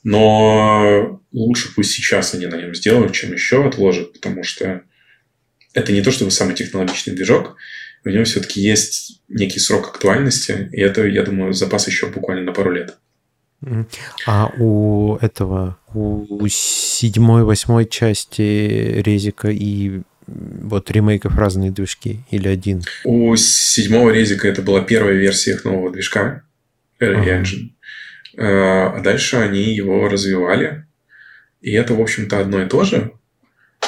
Но 0.04 1.22
лучше 1.32 1.74
пусть 1.74 1.92
сейчас 1.92 2.34
они 2.34 2.48
на 2.48 2.56
нем 2.56 2.76
сделают, 2.76 3.14
чем 3.14 3.34
еще 3.34 3.66
отложат, 3.66 4.14
потому 4.14 4.44
что 4.44 4.82
это 5.74 5.94
не 5.94 6.02
то 6.02 6.12
чтобы 6.12 6.32
самый 6.32 6.56
технологичный 6.56 7.16
движок, 7.16 7.56
у 8.04 8.10
него 8.10 8.24
все-таки 8.24 8.62
есть 8.62 9.22
некий 9.30 9.60
срок 9.60 9.88
актуальности, 9.88 10.70
и 10.72 10.82
это, 10.82 11.06
я 11.06 11.24
думаю, 11.24 11.54
запас 11.54 11.88
еще 11.88 12.08
буквально 12.08 12.46
на 12.46 12.52
пару 12.52 12.72
лет. 12.72 12.98
А 14.26 14.52
у 14.58 15.18
этого, 15.18 15.78
у 15.94 16.48
седьмой, 16.50 17.44
восьмой 17.44 17.86
части 17.86 18.42
Резика 18.42 19.50
и 19.50 20.02
вот 20.26 20.90
ремейков 20.90 21.36
разные 21.38 21.70
движки 21.70 22.22
или 22.32 22.48
один? 22.48 22.82
У 23.04 23.36
седьмого 23.36 24.10
Резика 24.10 24.48
это 24.48 24.64
была 24.64 24.82
первая 24.82 25.14
версия 25.14 25.52
их 25.52 25.64
нового 25.64 25.92
движка. 25.92 26.44
Engine. 27.02 27.70
а 28.38 29.02
дальше 29.02 29.38
они 29.38 29.74
его 29.76 30.08
развивали. 30.08 30.86
И 31.62 31.72
это, 31.72 31.94
в 31.94 32.02
общем-то, 32.02 32.40
одно 32.40 32.64
и 32.64 32.68
то 32.68 32.84
же. 32.84 33.12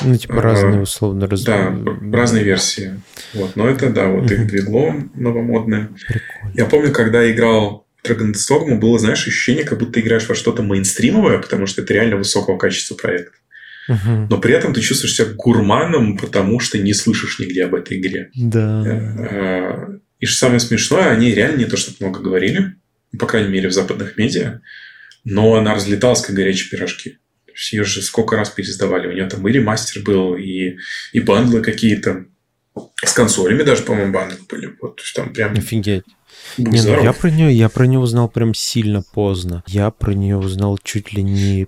Ну, 0.02 0.16
типа 0.16 0.42
разные, 0.42 0.82
условно, 0.82 1.28
раз... 1.28 1.44
Да, 1.44 1.76
разные 2.12 2.44
версии. 2.44 3.00
Вот. 3.34 3.56
Но 3.56 3.70
это, 3.70 3.90
да, 3.90 4.08
вот 4.08 4.32
их 4.32 4.48
двигло 4.48 4.96
новомодное. 5.14 5.90
Прикольно. 6.08 6.54
Я 6.56 6.66
помню, 6.66 6.92
когда 6.92 7.30
играл 7.32 7.88
Dragon's 8.06 8.40
Dogma, 8.50 8.76
было, 8.76 8.98
знаешь, 9.00 9.28
ощущение, 9.28 9.64
как 9.64 9.80
будто 9.80 10.00
играешь 10.00 10.28
во 10.28 10.36
что-то 10.36 10.64
мейнстримовое, 10.64 11.38
потому 11.38 11.68
что 11.68 11.82
это 11.82 11.94
реально 11.94 12.18
высокого 12.18 12.58
качества 12.58 12.96
проект. 12.96 13.34
Угу. 13.88 14.28
Но 14.30 14.38
при 14.40 14.54
этом 14.54 14.74
ты 14.74 14.82
чувствуешь 14.82 15.16
себя 15.16 15.28
гурманом, 15.36 16.18
потому 16.18 16.60
что 16.60 16.80
не 16.80 16.94
слышишь 16.94 17.40
нигде 17.40 17.66
об 17.66 17.76
этой 17.76 18.00
игре. 18.00 18.30
Да. 18.36 18.84
Э, 18.86 19.98
и 20.20 20.26
что 20.26 20.38
самое 20.40 20.60
смешное, 20.60 21.10
они 21.10 21.34
реально 21.34 21.58
не 21.58 21.66
то, 21.66 21.78
что 21.78 21.94
много 22.00 22.20
говорили, 22.20 22.76
по 23.18 23.26
крайней 23.26 23.50
мере, 23.50 23.70
в 23.70 23.74
западных 23.74 24.18
медиа, 24.18 24.62
но 25.24 25.56
она 25.56 25.76
разлеталась, 25.76 26.22
как 26.22 26.36
горячие 26.36 26.70
пирожки. 26.70 27.20
Ее 27.72 27.84
же 27.84 28.02
сколько 28.02 28.36
раз 28.36 28.50
пересдавали. 28.50 29.08
У 29.08 29.12
нее 29.12 29.28
там 29.28 29.48
и 29.48 29.52
ремастер 29.52 30.02
был, 30.02 30.36
и, 30.36 30.78
и 31.12 31.20
бандлы 31.20 31.62
какие-то. 31.62 32.26
С 33.04 33.14
консолями 33.14 33.62
даже, 33.62 33.84
по-моему, 33.84 34.12
бандлы 34.12 34.40
были. 34.50 34.76
Вот, 34.82 34.96
то 34.96 35.04
есть 35.04 35.16
там 35.16 35.32
прям... 35.34 35.54
Офигеть. 35.54 36.06
Не, 36.58 36.82
ну 36.82 37.04
я 37.04 37.14
про 37.14 37.30
нее, 37.30 37.54
я 37.54 37.70
про 37.70 37.86
нее 37.86 38.00
узнал 38.00 38.28
прям 38.28 38.54
сильно 38.56 39.04
поздно. 39.14 39.64
Я 39.68 39.92
про 39.92 40.14
нее 40.14 40.38
узнал 40.38 40.80
чуть 40.84 41.14
ли 41.14 41.22
не 41.22 41.68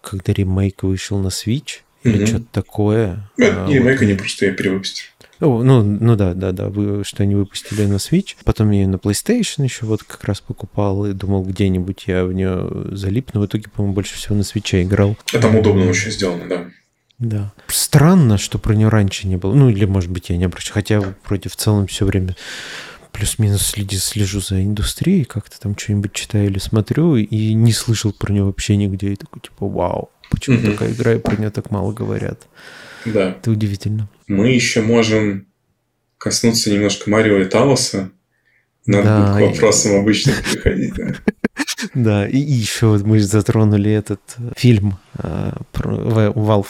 когда 0.00 0.32
ремейк 0.32 0.82
вышел 0.82 1.18
на 1.18 1.28
Switch 1.28 1.80
или 2.02 2.22
mm-hmm. 2.22 2.26
что-то 2.26 2.46
такое. 2.52 3.30
Ну, 3.36 3.46
а, 3.46 3.66
не 3.66 3.74
ремейк, 3.74 4.00
вот. 4.00 4.06
они 4.06 4.14
просто 4.14 4.46
ее 4.46 4.52
перевыпустили. 4.52 5.08
Ну, 5.40 5.62
ну, 5.62 5.82
ну 5.82 6.16
да, 6.16 6.34
да, 6.34 6.52
да, 6.52 6.68
вы, 6.68 7.02
что 7.02 7.22
они 7.22 7.34
выпустили 7.34 7.86
на 7.86 7.96
Switch. 7.96 8.36
Потом 8.44 8.70
я 8.70 8.82
ее 8.82 8.88
на 8.88 8.96
PlayStation 8.96 9.64
еще 9.64 9.86
вот 9.86 10.02
как 10.02 10.24
раз 10.24 10.40
покупал 10.40 11.06
и 11.06 11.12
думал, 11.12 11.42
где-нибудь 11.44 12.04
я 12.06 12.24
в 12.24 12.32
нее 12.32 12.68
залипну. 12.94 13.40
В 13.40 13.46
итоге, 13.46 13.70
по-моему, 13.74 13.94
больше 13.94 14.14
всего 14.16 14.36
на 14.36 14.42
Switch 14.42 14.82
играл. 14.82 15.16
А 15.32 15.38
там 15.38 15.56
удобно 15.56 15.88
очень 15.88 16.10
сделано, 16.10 16.46
да. 16.48 16.66
Да. 17.18 17.52
Странно, 17.68 18.38
что 18.38 18.58
про 18.58 18.74
нее 18.74 18.88
раньше 18.88 19.28
не 19.28 19.36
было. 19.36 19.54
Ну, 19.54 19.68
или, 19.68 19.84
может 19.84 20.10
быть, 20.10 20.30
я 20.30 20.36
не 20.36 20.44
обращаю. 20.44 20.74
Хотя 20.74 21.14
вроде 21.24 21.48
в 21.48 21.56
целом 21.56 21.86
все 21.86 22.04
время 22.04 22.36
плюс-минус 23.12 23.62
следи, 23.62 23.98
слежу 23.98 24.40
за 24.40 24.62
индустрией, 24.62 25.24
как-то 25.24 25.60
там 25.60 25.76
что-нибудь 25.76 26.12
читаю 26.12 26.46
или 26.46 26.58
смотрю, 26.58 27.16
и 27.16 27.54
не 27.54 27.72
слышал 27.72 28.12
про 28.12 28.32
нее 28.32 28.44
вообще 28.44 28.76
нигде. 28.76 29.12
И 29.12 29.16
такой, 29.16 29.40
типа, 29.40 29.66
вау, 29.68 30.10
почему 30.30 30.58
угу. 30.58 30.72
такая 30.72 30.92
игра, 30.92 31.14
и 31.14 31.18
про 31.18 31.36
нее 31.36 31.50
так 31.50 31.70
мало 31.70 31.92
говорят. 31.92 32.46
Да. 33.04 33.30
Это 33.30 33.50
удивительно. 33.50 34.08
Мы 34.28 34.50
еще 34.50 34.82
можем 34.82 35.46
коснуться 36.18 36.70
немножко 36.70 37.08
Марио 37.10 37.38
и 37.38 37.44
Талоса. 37.46 38.10
Надо 38.86 39.04
да, 39.04 39.34
будет 39.34 39.36
к 39.36 39.52
вопросам 39.52 39.92
и... 39.92 39.98
обычно 39.98 40.32
переходить, 40.32 40.94
да. 40.94 41.14
Да, 41.94 42.28
и 42.28 42.38
еще 42.38 42.88
вот 42.88 43.04
мы 43.04 43.20
затронули 43.20 43.90
этот 43.90 44.20
фильм 44.56 44.98
э, 45.18 45.52
про 45.72 45.94
Valve 46.30 46.68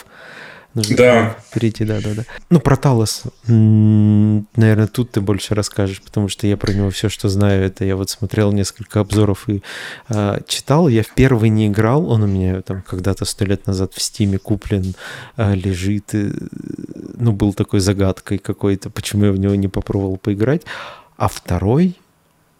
Нужно 0.74 0.96
да. 0.96 1.36
перейти, 1.52 1.84
да, 1.84 2.00
да, 2.00 2.14
да. 2.14 2.24
Ну, 2.48 2.60
про 2.60 2.76
Талос, 2.76 3.24
наверное, 3.46 4.86
тут 4.86 5.10
ты 5.10 5.20
больше 5.20 5.56
расскажешь, 5.56 6.00
потому 6.00 6.28
что 6.28 6.46
я 6.46 6.56
про 6.56 6.72
него 6.72 6.90
все, 6.90 7.08
что 7.08 7.28
знаю, 7.28 7.64
это 7.64 7.84
я 7.84 7.96
вот 7.96 8.08
смотрел 8.08 8.52
несколько 8.52 9.00
обзоров 9.00 9.48
и 9.48 9.62
э, 10.08 10.38
читал. 10.46 10.86
Я 10.86 11.02
в 11.02 11.12
первый 11.14 11.48
не 11.48 11.66
играл, 11.66 12.08
он 12.08 12.22
у 12.22 12.26
меня 12.26 12.62
там 12.62 12.82
когда-то 12.82 13.24
сто 13.24 13.44
лет 13.44 13.66
назад 13.66 13.94
в 13.94 14.00
Стиме 14.00 14.38
куплен, 14.38 14.94
э, 15.36 15.56
лежит. 15.56 16.14
И, 16.14 16.32
ну, 17.16 17.32
был 17.32 17.52
такой 17.52 17.80
загадкой 17.80 18.38
какой-то, 18.38 18.90
почему 18.90 19.24
я 19.24 19.32
в 19.32 19.38
него 19.38 19.56
не 19.56 19.68
попробовал 19.68 20.18
поиграть. 20.18 20.62
А 21.16 21.26
второй, 21.26 21.96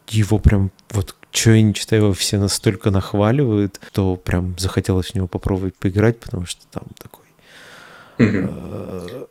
его 0.09 0.39
прям 0.39 0.73
вот 0.91 1.15
что 1.33 1.53
я 1.53 1.63
не 1.63 1.75
читаю, 1.75 2.03
его 2.03 2.13
все 2.13 2.39
настолько 2.39 2.91
нахваливают, 2.91 3.81
то 3.93 4.17
прям 4.17 4.59
захотелось 4.59 5.13
в 5.13 5.15
него 5.15 5.29
попробовать 5.29 5.77
поиграть, 5.77 6.19
потому 6.19 6.45
что 6.45 6.67
там 6.73 6.83
такой 6.99 7.20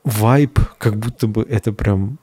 вайб, 0.03 0.59
как 0.77 0.97
будто 0.97 1.27
бы 1.27 1.43
это 1.43 1.71
прям 1.71 2.19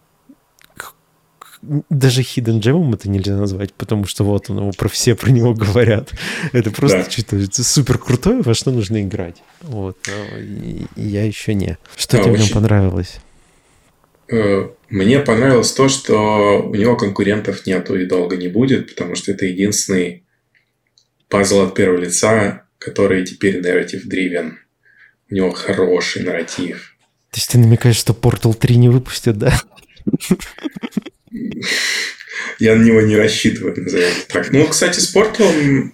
даже 1.90 2.22
Hidden 2.22 2.60
Gem 2.60 2.94
это 2.94 3.08
нельзя 3.08 3.36
назвать, 3.36 3.72
потому 3.74 4.06
что 4.06 4.24
вот 4.24 4.50
он, 4.50 4.58
его 4.58 4.70
про 4.72 4.88
все 4.88 5.14
про 5.14 5.30
него 5.30 5.54
говорят. 5.54 6.12
Это 6.52 6.70
просто 6.70 7.04
да. 7.04 7.10
что-то 7.10 7.62
супер 7.64 7.98
крутое, 7.98 8.42
во 8.42 8.54
что 8.54 8.70
нужно 8.70 9.02
играть. 9.02 9.42
Вот. 9.62 9.96
И, 10.38 10.86
и 10.96 11.02
я 11.02 11.24
еще 11.24 11.54
не. 11.54 11.78
Что 11.96 12.18
да, 12.18 12.24
тебе 12.24 12.34
очень... 12.34 12.54
понравилось? 12.54 13.18
Э, 14.28 14.68
мне 14.90 15.20
понравилось 15.20 15.72
то, 15.72 15.88
что 15.88 16.62
у 16.62 16.74
него 16.74 16.96
конкурентов 16.96 17.66
нету 17.66 17.96
и 17.96 18.06
долго 18.06 18.36
не 18.36 18.48
будет, 18.48 18.88
потому 18.94 19.14
что 19.14 19.32
это 19.32 19.46
единственный 19.46 20.24
пазл 21.28 21.60
от 21.62 21.74
первого 21.74 21.98
лица, 21.98 22.64
который 22.78 23.24
теперь 23.24 23.60
narrative 23.60 24.06
driven. 24.08 24.52
У 25.30 25.34
него 25.34 25.50
хороший 25.52 26.22
нарратив. 26.22 26.96
То 27.30 27.38
есть 27.38 27.50
ты 27.50 27.58
намекаешь, 27.58 27.96
что 27.96 28.12
Portal 28.12 28.54
3 28.54 28.76
не 28.76 28.88
выпустят, 28.88 29.38
да? 29.38 29.60
Я 32.58 32.76
на 32.76 32.84
него 32.84 33.00
не 33.00 33.16
рассчитываю, 33.16 33.74
назовем 33.76 34.12
так. 34.28 34.50
Ну, 34.52 34.66
кстати, 34.66 35.00
с 35.00 35.14
Portal 35.14 35.90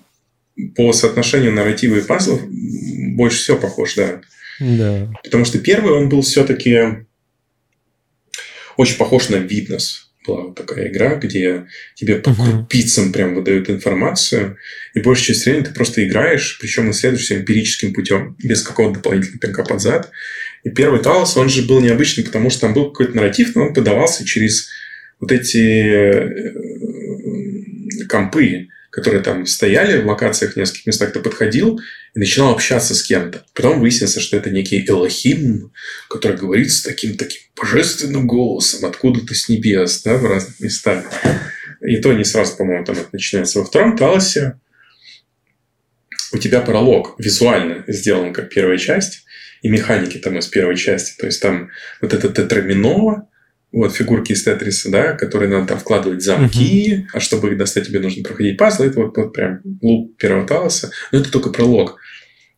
по 0.77 0.93
соотношению 0.93 1.53
нарратива 1.53 1.97
и 1.97 2.03
пазлов 2.03 2.43
больше 2.47 3.39
всего 3.39 3.57
похож, 3.57 3.95
да. 3.95 4.21
Да. 4.61 5.11
Потому 5.25 5.45
что 5.45 5.59
первый 5.59 5.93
он 5.95 6.09
был 6.09 6.23
все-таки 6.23 7.07
очень 8.77 8.97
похож 8.97 9.29
на 9.29 9.37
Witness 9.37 10.12
была 10.27 10.53
такая 10.53 10.89
игра, 10.89 11.17
где 11.17 11.67
тебе 11.95 12.17
по 12.17 12.35
крупицам 12.35 13.13
прям 13.13 13.35
выдают 13.35 13.69
информацию, 13.71 14.57
и 14.95 15.01
большую 15.01 15.27
часть 15.27 15.45
времени 15.45 15.65
ты 15.65 15.73
просто 15.73 16.07
играешь, 16.07 16.59
причем 16.61 16.91
исследуешься 16.91 17.37
эмпирическим 17.37 17.93
путем, 17.93 18.37
без 18.43 18.63
какого-то 18.63 18.97
дополнительного 18.97 19.41
пинка 19.41 19.65
под 19.65 19.81
зад. 19.81 20.11
И 20.65 20.71
первый 20.71 21.01
Талос, 21.01 21.37
он 21.37 21.49
же 21.49 21.63
был 21.63 21.81
необычный, 21.81 22.25
потому 22.25 22.51
что 22.51 22.63
там 22.63 22.75
был 22.75 22.91
какой-то 22.91 23.17
нарратив, 23.17 23.55
но 23.55 23.67
он 23.67 23.75
подавался 23.75 24.25
через 24.25 24.69
вот 25.21 25.33
эти 25.33 25.59
э, 25.59 26.53
компы, 28.09 28.69
которые 28.91 29.23
там 29.23 29.47
стояли 29.47 30.03
в 30.03 30.07
локациях 30.07 30.53
в 30.53 30.57
нескольких 30.57 30.87
местах, 30.87 31.13
ты 31.13 31.21
подходил 31.21 31.81
и 32.15 32.19
начинал 32.19 32.53
общаться 32.53 32.95
с 32.95 33.03
кем-то. 33.03 33.45
Потом 33.55 33.81
выяснится, 33.81 34.21
что 34.21 34.37
это 34.37 34.51
некий 34.51 34.85
Элохим, 34.87 35.73
который 36.09 36.37
говорит 36.37 36.71
с 36.71 36.83
таким-таким 36.83 37.41
божественным 37.57 38.27
голосом 38.27 38.85
откуда-то 38.85 39.35
с 39.35 39.49
небес, 39.49 40.03
да, 40.03 40.17
в 40.17 40.25
разных 40.25 40.61
местах. 40.61 41.05
И 41.81 41.97
то 41.97 42.13
не 42.13 42.25
сразу, 42.25 42.57
по-моему, 42.57 42.85
там 42.85 42.97
это 42.97 43.09
начинается. 43.13 43.59
Во 43.59 43.65
втором 43.65 43.97
Талосе 43.97 44.61
у 46.33 46.39
тебя 46.39 46.61
пролог 46.61 47.15
визуально 47.19 47.85
сделан 47.89 48.33
как 48.33 48.51
первая 48.51 48.79
часть, 48.79 49.25
и 49.63 49.69
механики 49.69 50.19
там 50.19 50.39
из 50.39 50.47
первой 50.47 50.77
части. 50.77 51.19
То 51.19 51.27
есть 51.27 51.41
там 51.41 51.71
вот 52.01 52.13
это 52.13 52.29
тетрамино, 52.29 53.29
вот 53.73 53.95
фигурки 53.95 54.33
из 54.33 54.45
Тетриса, 54.45 54.91
да, 54.91 55.13
которые 55.13 55.51
надо 55.51 55.69
там 55.69 55.79
вкладывать 55.79 56.23
замки, 56.23 56.95
uh-huh. 56.95 57.07
а 57.15 57.21
чтобы 57.21 57.51
их 57.51 57.59
достать, 57.59 57.87
тебе 57.87 58.01
нужно 58.01 58.23
проходить 58.23 58.59
пазлы. 58.59 58.87
Это 58.87 59.01
вот, 59.01 59.17
вот 59.17 59.33
прям 59.33 59.61
луп 59.81 60.17
первого 60.19 60.47
талоса. 60.47 60.91
Но 61.11 61.21
это 61.21 61.31
только 61.31 61.51
пролог. 61.51 61.99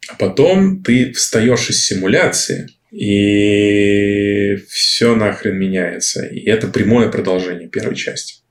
А 0.08 0.16
потом 0.16 0.82
ты 0.82 1.12
встаешь 1.12 1.70
из 1.70 1.86
симуляции, 1.86 2.68
и 2.90 4.56
все 4.68 5.16
нахрен 5.16 5.56
меняется. 5.56 6.26
И 6.26 6.44
это 6.48 6.68
прямое 6.68 7.08
продолжение 7.08 7.68
первой 7.68 7.96
части. 7.96 8.42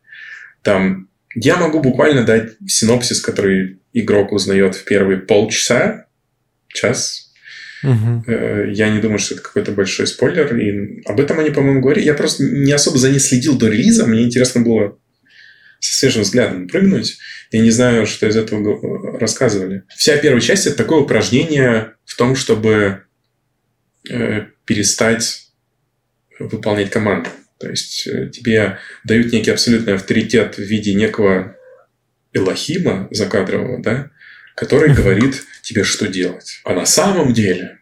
Там 0.61 1.09
я 1.35 1.57
могу 1.57 1.81
буквально 1.81 2.23
дать 2.23 2.53
синопсис, 2.67 3.21
который 3.21 3.79
игрок 3.93 4.31
узнает 4.31 4.75
в 4.75 4.83
первые 4.83 5.19
полчаса, 5.19 6.07
час, 6.67 7.22
Угу. 7.83 8.31
Я 8.71 8.89
не 8.89 8.99
думаю, 8.99 9.19
что 9.19 9.35
это 9.35 9.43
какой-то 9.43 9.71
большой 9.71 10.07
спойлер. 10.07 10.55
И 10.55 11.01
об 11.05 11.19
этом 11.19 11.39
они, 11.39 11.49
по-моему, 11.49 11.81
говорили. 11.81 12.05
Я 12.05 12.13
просто 12.13 12.43
не 12.43 12.71
особо 12.71 12.97
за 12.97 13.09
ней 13.09 13.19
следил 13.19 13.57
до 13.57 13.67
релиза. 13.67 14.05
Мне 14.07 14.23
интересно 14.23 14.61
было 14.61 14.97
со 15.79 15.93
свежим 15.93 16.21
взглядом 16.21 16.67
прыгнуть. 16.67 17.17
Я 17.51 17.61
не 17.61 17.71
знаю, 17.71 18.05
что 18.05 18.27
из 18.27 18.37
этого 18.37 19.19
рассказывали. 19.19 19.83
Вся 19.95 20.17
первая 20.17 20.41
часть– 20.41 20.65
это 20.67 20.77
такое 20.77 20.99
упражнение 20.99 21.93
в 22.05 22.15
том, 22.15 22.35
чтобы 22.35 23.03
э, 24.09 24.45
перестать 24.65 25.49
выполнять 26.39 26.89
команды. 26.89 27.29
То 27.59 27.69
есть 27.69 28.07
э, 28.07 28.29
тебе 28.29 28.77
дают 29.03 29.31
некий 29.31 29.51
абсолютный 29.51 29.95
авторитет 29.95 30.55
в 30.55 30.61
виде 30.61 30.93
некого 30.93 31.55
Элохима 32.33 33.07
закадрового, 33.11 33.81
да, 33.81 34.09
который 34.55 34.93
говорит 34.93 35.43
тебе, 35.61 35.83
что 35.83 36.07
делать. 36.07 36.61
А 36.63 36.73
на 36.73 36.85
самом 36.85 37.33
деле 37.33 37.79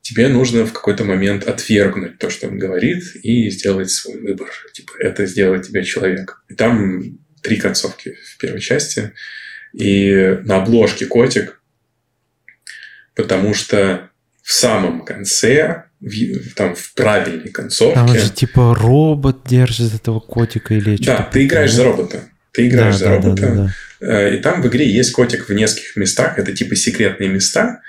тебе 0.00 0.28
нужно 0.28 0.66
в 0.66 0.72
какой-то 0.72 1.04
момент 1.04 1.44
отвергнуть 1.44 2.18
то, 2.18 2.30
что 2.30 2.48
он 2.48 2.58
говорит, 2.58 3.02
и 3.22 3.50
сделать 3.50 3.90
свой 3.90 4.20
выбор. 4.20 4.50
Типа, 4.72 4.92
это 4.98 5.26
сделает 5.26 5.66
тебя 5.66 5.82
человек. 5.82 6.42
И 6.48 6.54
там 6.54 7.18
три 7.42 7.56
концовки 7.56 8.16
в 8.34 8.38
первой 8.38 8.60
части. 8.60 9.12
И 9.72 10.38
на 10.44 10.62
обложке 10.62 11.06
котик, 11.06 11.60
потому 13.14 13.54
что 13.54 14.10
в 14.42 14.52
самом 14.52 15.04
конце, 15.04 15.84
в, 16.00 16.54
там 16.54 16.74
в 16.74 16.92
правильной 16.94 17.50
концовке... 17.50 17.94
Там 17.94 18.08
же 18.08 18.30
типа 18.30 18.74
робот 18.74 19.46
держит 19.46 19.94
этого 19.94 20.20
котика 20.20 20.74
или 20.74 20.96
что-то. 20.96 21.18
Да, 21.18 21.22
ты 21.24 21.46
играешь 21.46 21.72
за 21.72 21.84
робота. 21.84 22.20
Ты 22.52 22.68
играешь 22.68 22.98
да, 22.98 22.98
за 22.98 23.04
да, 23.06 23.14
робота. 23.16 23.42
Да, 23.42 23.48
да, 23.48 23.54
да 23.54 23.74
и 24.00 24.38
там 24.38 24.62
в 24.62 24.66
игре 24.68 24.88
есть 24.88 25.12
котик 25.12 25.48
в 25.48 25.52
нескольких 25.52 25.96
местах. 25.96 26.38
Это 26.38 26.52
типа 26.52 26.76
секретные 26.76 27.28
места. 27.28 27.80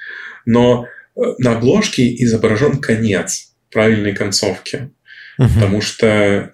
Но 0.45 0.87
э, 1.15 1.21
на 1.39 1.57
обложке 1.57 2.15
изображен 2.23 2.79
конец 2.79 3.53
правильной 3.71 4.13
концовки. 4.13 4.91
Угу. 5.37 5.49
Потому 5.55 5.81
что 5.81 6.53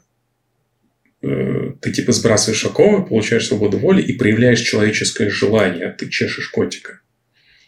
э, 1.22 1.72
ты 1.82 1.92
типа 1.92 2.12
сбрасываешь 2.12 2.66
оковы, 2.66 3.06
получаешь 3.06 3.48
свободу 3.48 3.78
воли 3.78 4.02
и 4.02 4.14
проявляешь 4.14 4.62
человеческое 4.62 5.30
желание. 5.30 5.96
Ты 5.98 6.10
чешешь 6.10 6.50
котика. 6.50 7.02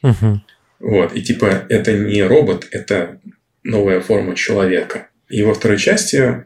Угу. 0.02 0.42
Вот. 0.80 1.16
И 1.16 1.22
типа 1.22 1.66
это 1.70 1.94
не 1.94 2.24
робот, 2.24 2.68
это 2.72 3.20
новая 3.64 4.02
форма 4.02 4.36
человека. 4.36 5.10
И 5.30 5.44
во 5.44 5.54
второй 5.54 5.78
части 5.78 6.46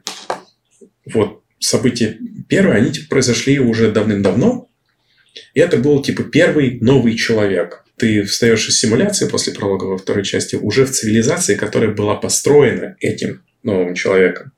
вот 1.05 1.43
события 1.59 2.17
первые, 2.47 2.77
они 2.77 2.91
типа 2.91 3.09
произошли 3.09 3.59
уже 3.59 3.91
давным-давно. 3.91 4.69
И 5.53 5.59
это 5.59 5.77
был 5.77 6.01
типа 6.01 6.23
первый 6.23 6.79
новый 6.81 7.15
человек. 7.15 7.83
Ты 7.97 8.23
встаешь 8.23 8.67
из 8.69 8.79
симуляции 8.79 9.27
после 9.27 9.53
пролога 9.53 9.85
во 9.85 9.97
второй 9.97 10.23
части 10.23 10.55
уже 10.55 10.85
в 10.85 10.91
цивилизации, 10.91 11.55
которая 11.55 11.91
была 11.91 12.15
построена 12.15 12.95
этим 12.99 13.41
новым 13.63 13.95
человеком. 13.95 14.51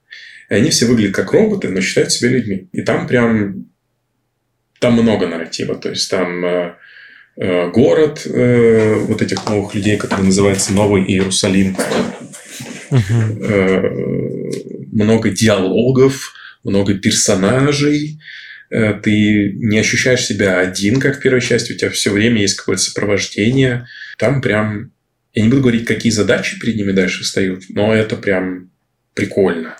И 0.49 0.53
они 0.55 0.71
все 0.71 0.85
выглядят 0.85 1.15
как 1.15 1.31
роботы, 1.31 1.69
но 1.69 1.79
считают 1.81 2.11
себя 2.11 2.29
людьми. 2.29 2.67
И 2.73 2.81
там 2.81 3.07
прям... 3.07 3.65
Там 4.79 4.93
много 4.93 5.27
нарратива. 5.27 5.75
То 5.75 5.89
есть 5.89 6.09
там 6.09 6.45
э, 6.45 6.73
э, 7.37 7.69
город 7.69 8.25
э, 8.25 8.95
вот 8.95 9.21
этих 9.21 9.45
новых 9.45 9.75
людей, 9.75 9.97
который 9.97 10.25
называется 10.25 10.73
Новый 10.73 11.03
Иерусалим. 11.03 11.75
Угу. 12.89 13.45
Э, 13.45 13.89
много 14.91 15.29
диалогов, 15.29 16.33
много 16.63 16.93
персонажей. 16.95 18.19
Э, 18.69 18.93
ты 18.93 19.53
не 19.53 19.79
ощущаешь 19.79 20.25
себя 20.25 20.59
один, 20.59 20.99
как 20.99 21.17
в 21.17 21.19
первой 21.19 21.41
части. 21.41 21.73
У 21.73 21.77
тебя 21.77 21.89
все 21.89 22.11
время 22.11 22.41
есть 22.41 22.55
какое-то 22.55 22.81
сопровождение. 22.81 23.87
Там 24.17 24.41
прям... 24.41 24.91
Я 25.33 25.43
не 25.43 25.49
буду 25.49 25.61
говорить, 25.61 25.85
какие 25.85 26.11
задачи 26.11 26.59
перед 26.59 26.75
ними 26.75 26.91
дальше 26.91 27.23
встают, 27.23 27.63
но 27.69 27.93
это 27.93 28.15
прям 28.15 28.71
прикольно. 29.13 29.77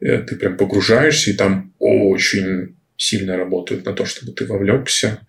Э, 0.00 0.18
ты 0.18 0.36
прям 0.36 0.56
погружаешься, 0.56 1.30
и 1.30 1.34
там 1.34 1.74
очень 1.78 2.76
сильно 2.96 3.36
работают 3.36 3.84
на 3.84 3.92
то, 3.92 4.04
чтобы 4.06 4.32
ты 4.32 4.46
вовлекся 4.46 5.20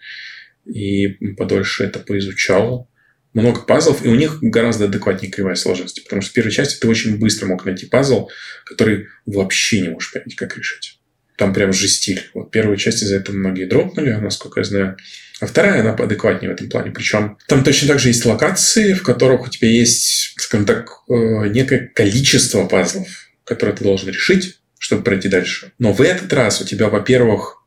и 0.65 1.07
подольше 1.37 1.83
это 1.83 1.99
поизучал. 1.99 2.89
Много 3.33 3.61
пазлов, 3.61 4.03
и 4.03 4.09
у 4.09 4.15
них 4.15 4.39
гораздо 4.41 4.85
адекватнее 4.85 5.31
кривая 5.31 5.55
сложности. 5.55 6.01
Потому 6.01 6.21
что 6.21 6.31
в 6.31 6.33
первой 6.33 6.51
части 6.51 6.79
ты 6.79 6.87
очень 6.87 7.19
быстро 7.19 7.45
мог 7.45 7.65
найти 7.65 7.85
пазл, 7.85 8.29
который 8.65 9.07
вообще 9.25 9.81
не 9.81 9.89
можешь 9.89 10.11
понять, 10.11 10.35
как 10.35 10.57
решить. 10.57 10.96
Там 11.37 11.53
прям 11.53 11.71
жестиль. 11.71 12.29
Вот 12.33 12.51
первую 12.51 12.77
часть 12.77 13.03
из-за 13.03 13.17
этого 13.17 13.35
многие 13.35 13.65
дропнули, 13.65 14.11
насколько 14.11 14.59
я 14.59 14.63
знаю. 14.65 14.97
А 15.39 15.45
вторая, 15.45 15.81
она 15.81 15.93
поадекватнее 15.93 16.51
в 16.51 16.55
этом 16.55 16.67
плане. 16.67 16.91
Причем 16.91 17.37
там 17.47 17.63
точно 17.63 17.89
так 17.89 17.99
же 17.99 18.09
есть 18.09 18.25
локации, 18.25 18.93
в 18.93 19.03
которых 19.03 19.43
у 19.43 19.49
тебя 19.49 19.69
есть, 19.69 20.33
скажем 20.37 20.65
так, 20.65 20.89
э, 21.07 21.47
некое 21.49 21.91
количество 21.93 22.65
пазлов, 22.65 23.29
которые 23.43 23.75
ты 23.75 23.83
должен 23.83 24.09
решить, 24.09 24.57
чтобы 24.79 25.03
пройти 25.03 25.29
дальше. 25.29 25.71
Но 25.77 25.93
в 25.93 26.01
этот 26.01 26.33
раз 26.33 26.59
у 26.59 26.65
тебя, 26.65 26.89
во-первых, 26.89 27.63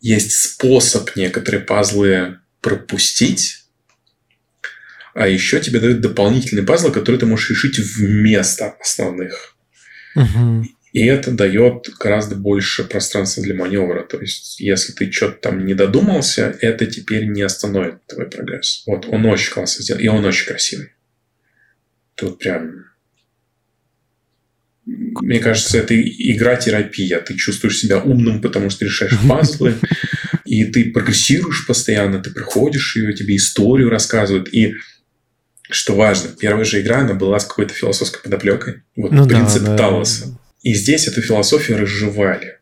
есть 0.00 0.32
способ 0.32 1.14
некоторые 1.14 1.62
пазлы 1.62 2.38
пропустить, 2.60 3.66
а 5.14 5.28
еще 5.28 5.60
тебе 5.60 5.78
дают 5.78 6.00
дополнительные 6.00 6.66
пазлы, 6.66 6.90
которые 6.90 7.20
ты 7.20 7.26
можешь 7.26 7.50
решить 7.50 7.78
вместо 7.78 8.74
основных. 8.80 9.56
Угу. 10.16 10.66
И 10.92 11.06
это 11.06 11.30
дает 11.30 11.88
гораздо 11.98 12.36
больше 12.36 12.84
пространства 12.84 13.42
для 13.42 13.54
маневра. 13.54 14.02
То 14.02 14.20
есть, 14.20 14.60
если 14.60 14.92
ты 14.92 15.10
что-то 15.10 15.38
там 15.40 15.64
не 15.64 15.72
додумался, 15.74 16.56
это 16.60 16.84
теперь 16.84 17.26
не 17.26 17.40
остановит 17.40 18.06
твой 18.06 18.28
прогресс. 18.28 18.82
Вот 18.86 19.06
он 19.08 19.24
очень 19.24 19.52
классно 19.52 19.82
сделан, 19.82 20.02
и 20.02 20.08
он 20.08 20.24
очень 20.24 20.46
красивый. 20.46 20.92
Тут 22.14 22.38
прям... 22.38 22.84
Мне 24.84 25.38
кажется, 25.38 25.78
это 25.78 25.98
игра-терапия. 25.98 27.20
Ты 27.20 27.36
чувствуешь 27.36 27.78
себя 27.78 27.98
умным, 27.98 28.42
потому 28.42 28.68
что 28.68 28.84
решаешь 28.84 29.18
пазлы, 29.28 29.76
и 30.44 30.66
ты 30.66 30.90
прогрессируешь 30.90 31.66
постоянно, 31.66 32.18
ты 32.18 32.30
проходишь 32.30 32.96
ее, 32.96 33.14
тебе 33.14 33.36
историю 33.36 33.88
рассказывают. 33.88 34.52
И 34.52 34.74
что 35.70 35.94
важно, 35.96 36.32
первая 36.38 36.66
же 36.66 36.82
игра, 36.82 36.98
она 36.98 37.14
была 37.14 37.38
с 37.38 37.46
какой-то 37.46 37.72
философской 37.72 38.20
подоплекой. 38.20 38.82
Вот 38.94 39.12
ну, 39.12 39.26
принцип 39.26 39.62
да, 39.62 39.76
Талоса. 39.78 40.26
Да. 40.26 40.41
И 40.62 40.74
здесь 40.74 41.08
эту 41.08 41.22
философию 41.22 41.78
разжевали. 41.78 42.58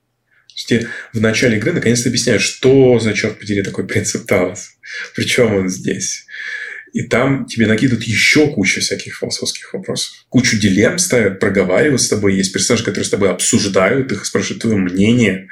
То 0.66 0.74
есть 0.74 0.86
в 1.12 1.20
начале 1.20 1.56
игры 1.58 1.72
наконец-то 1.72 2.08
объясняют, 2.08 2.42
что 2.42 2.98
за 2.98 3.14
черт 3.14 3.38
подери 3.38 3.62
такой 3.62 3.86
принцип 3.86 4.26
Талоса. 4.26 4.70
Причем 5.14 5.54
он 5.54 5.68
здесь. 5.68 6.26
И 6.92 7.02
там 7.02 7.46
тебе 7.46 7.66
накидывают 7.66 8.04
еще 8.04 8.52
кучу 8.52 8.80
всяких 8.80 9.16
философских 9.16 9.72
вопросов. 9.72 10.26
Кучу 10.28 10.58
дилемм 10.58 10.98
ставят, 10.98 11.38
проговаривают 11.38 12.00
с 12.00 12.08
тобой. 12.08 12.34
Есть 12.34 12.52
персонажи, 12.52 12.84
которые 12.84 13.04
с 13.06 13.10
тобой 13.10 13.30
обсуждают 13.30 14.10
их, 14.10 14.26
спрашивают 14.26 14.62
твое 14.62 14.76
мнение. 14.76 15.48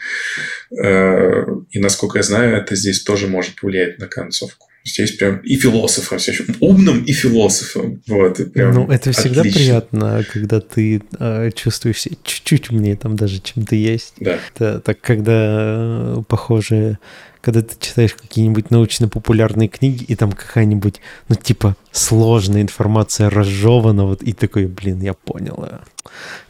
Э, 0.76 1.44
и, 1.70 1.78
насколько 1.78 2.18
я 2.18 2.22
знаю, 2.22 2.56
это 2.56 2.74
здесь 2.74 3.02
тоже 3.02 3.28
может 3.28 3.54
повлиять 3.54 3.98
на 3.98 4.08
концовку. 4.08 4.67
Здесь 4.88 5.12
прям 5.12 5.38
и 5.38 5.56
философом, 5.56 6.18
умным 6.60 7.04
и 7.04 7.12
философом. 7.12 8.02
Вот, 8.06 8.52
прям 8.52 8.74
ну, 8.74 8.90
это 8.90 9.12
всегда 9.12 9.40
отлично. 9.40 9.60
приятно, 9.60 10.24
когда 10.32 10.60
ты 10.60 11.02
э, 11.18 11.50
чувствуешь 11.54 12.00
себя 12.00 12.16
чуть-чуть 12.22 12.70
умнее 12.70 12.96
там 12.96 13.16
даже, 13.16 13.40
чем 13.40 13.66
ты 13.66 13.76
есть. 13.76 14.14
Да. 14.18 14.38
Это, 14.54 14.80
так, 14.80 15.00
когда 15.00 16.16
э, 16.16 16.22
похожие 16.26 16.98
когда 17.40 17.62
ты 17.62 17.76
читаешь 17.78 18.14
какие-нибудь 18.14 18.70
научно-популярные 18.70 19.68
книги, 19.68 20.04
и 20.04 20.14
там 20.16 20.32
какая-нибудь, 20.32 21.00
ну, 21.28 21.36
типа, 21.36 21.76
сложная 21.92 22.62
информация 22.62 23.30
разжевана, 23.30 24.04
вот, 24.04 24.22
и 24.22 24.32
такой, 24.32 24.66
блин, 24.66 25.00
я 25.00 25.14
понял, 25.14 25.64
э, 25.66 25.78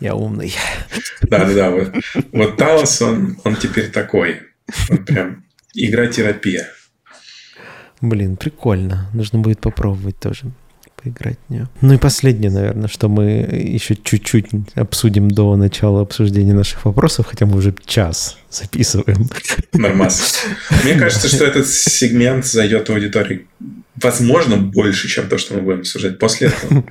я 0.01 0.15
умный. 0.15 0.55
Да-да-да, 1.23 1.71
вот, 1.71 1.93
вот 2.33 2.57
Талос, 2.57 3.03
он, 3.03 3.39
он 3.45 3.57
теперь 3.57 3.91
такой. 3.91 4.41
Он 4.91 5.05
прям 5.05 5.45
игра-терапия. 5.75 6.69
Блин, 8.01 8.37
прикольно. 8.37 9.09
Нужно 9.13 9.39
будет 9.39 9.61
попробовать 9.61 10.19
тоже 10.19 10.45
поиграть 11.03 11.39
в 11.49 11.53
нее. 11.53 11.69
Ну 11.81 11.95
и 11.95 11.99
последнее, 11.99 12.51
наверное, 12.51 12.89
что 12.89 13.09
мы 13.09 13.25
еще 13.25 13.97
чуть-чуть 13.97 14.47
обсудим 14.75 15.31
до 15.31 15.55
начала 15.57 16.03
обсуждения 16.03 16.55
наших 16.55 16.85
вопросов, 16.85 17.27
хотя 17.27 17.47
мы 17.47 17.57
уже 17.57 17.75
час 17.87 18.37
записываем. 18.51 19.29
Нормас. 19.73 20.45
Мне 20.85 20.95
кажется, 20.95 21.29
что 21.29 21.45
этот 21.45 21.69
сегмент 21.69 22.47
зайдет 22.47 22.89
в 22.89 22.93
аудитории, 22.93 23.47
возможно, 23.95 24.57
больше, 24.57 25.09
чем 25.09 25.29
то, 25.29 25.39
что 25.39 25.55
мы 25.55 25.63
будем 25.63 25.81
обсуждать 25.81 26.19
после 26.19 26.49
этого. 26.49 26.85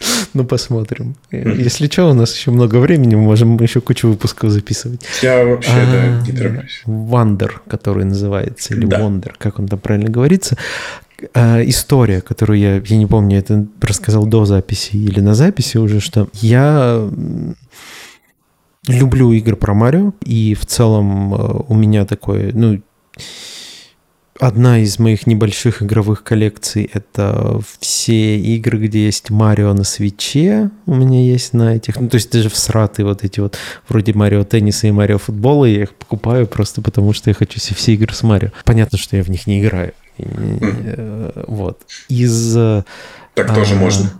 Ну, 0.34 0.44
посмотрим. 0.44 1.14
Если 1.30 1.88
что, 1.88 2.10
у 2.10 2.14
нас 2.14 2.34
еще 2.34 2.50
много 2.50 2.76
времени, 2.76 3.14
мы 3.14 3.22
можем 3.22 3.56
еще 3.58 3.80
кучу 3.80 4.08
выпусков 4.08 4.50
записывать. 4.50 5.02
Я 5.22 5.44
вообще, 5.44 5.70
да, 5.70 6.02
а, 6.04 6.22
не 6.26 6.32
тороплюсь. 6.32 6.82
Wonder, 6.86 7.52
который 7.68 8.04
называется, 8.04 8.74
или 8.74 8.86
Wonder, 8.86 9.32
как 9.36 9.58
он 9.58 9.68
там 9.68 9.78
правильно 9.78 10.10
говорится. 10.10 10.56
А, 11.34 11.62
история, 11.62 12.20
которую 12.20 12.58
я, 12.58 12.76
я 12.76 12.96
не 12.96 13.06
помню, 13.06 13.38
это 13.38 13.66
рассказал 13.80 14.26
до 14.26 14.44
записи 14.44 14.96
или 14.96 15.20
на 15.20 15.34
записи 15.34 15.76
уже, 15.76 16.00
что 16.00 16.28
я 16.32 17.08
люблю 18.88 19.32
игры 19.32 19.56
про 19.56 19.74
Марио, 19.74 20.12
и 20.22 20.54
в 20.54 20.66
целом 20.66 21.34
э, 21.34 21.62
у 21.68 21.74
меня 21.74 22.04
такое, 22.04 22.52
ну, 22.52 22.80
Одна 24.42 24.80
из 24.80 24.98
моих 24.98 25.28
небольших 25.28 25.84
игровых 25.84 26.24
коллекций— 26.24 26.90
это 26.92 27.60
все 27.78 28.36
игры, 28.40 28.78
где 28.78 29.04
есть 29.04 29.30
Марио 29.30 29.72
на 29.72 29.84
свече. 29.84 30.68
У 30.84 30.96
меня 30.96 31.22
есть 31.22 31.52
на 31.52 31.76
этих. 31.76 32.00
Ну, 32.00 32.08
то 32.08 32.16
есть 32.16 32.32
даже 32.32 32.48
в 32.48 32.56
сраты 32.56 33.04
вот 33.04 33.22
эти 33.22 33.38
вот, 33.38 33.56
вроде 33.88 34.12
Марио 34.14 34.42
Тенниса 34.42 34.88
и 34.88 34.90
Марио 34.90 35.18
Футбола, 35.18 35.66
я 35.66 35.84
их 35.84 35.94
покупаю 35.94 36.48
просто 36.48 36.82
потому, 36.82 37.12
что 37.12 37.30
я 37.30 37.34
хочу 37.34 37.60
себе 37.60 37.76
все 37.76 37.94
игры 37.94 38.12
с 38.12 38.24
Марио. 38.24 38.50
Понятно, 38.64 38.98
что 38.98 39.16
я 39.16 39.22
в 39.22 39.28
них 39.28 39.46
не 39.46 39.60
играю. 39.60 39.92
Э, 40.18 41.44
вот. 41.46 41.82
Из... 42.08 42.54
Так 43.34 43.54
тоже 43.54 43.74
а, 43.74 43.78
можно. 43.78 44.12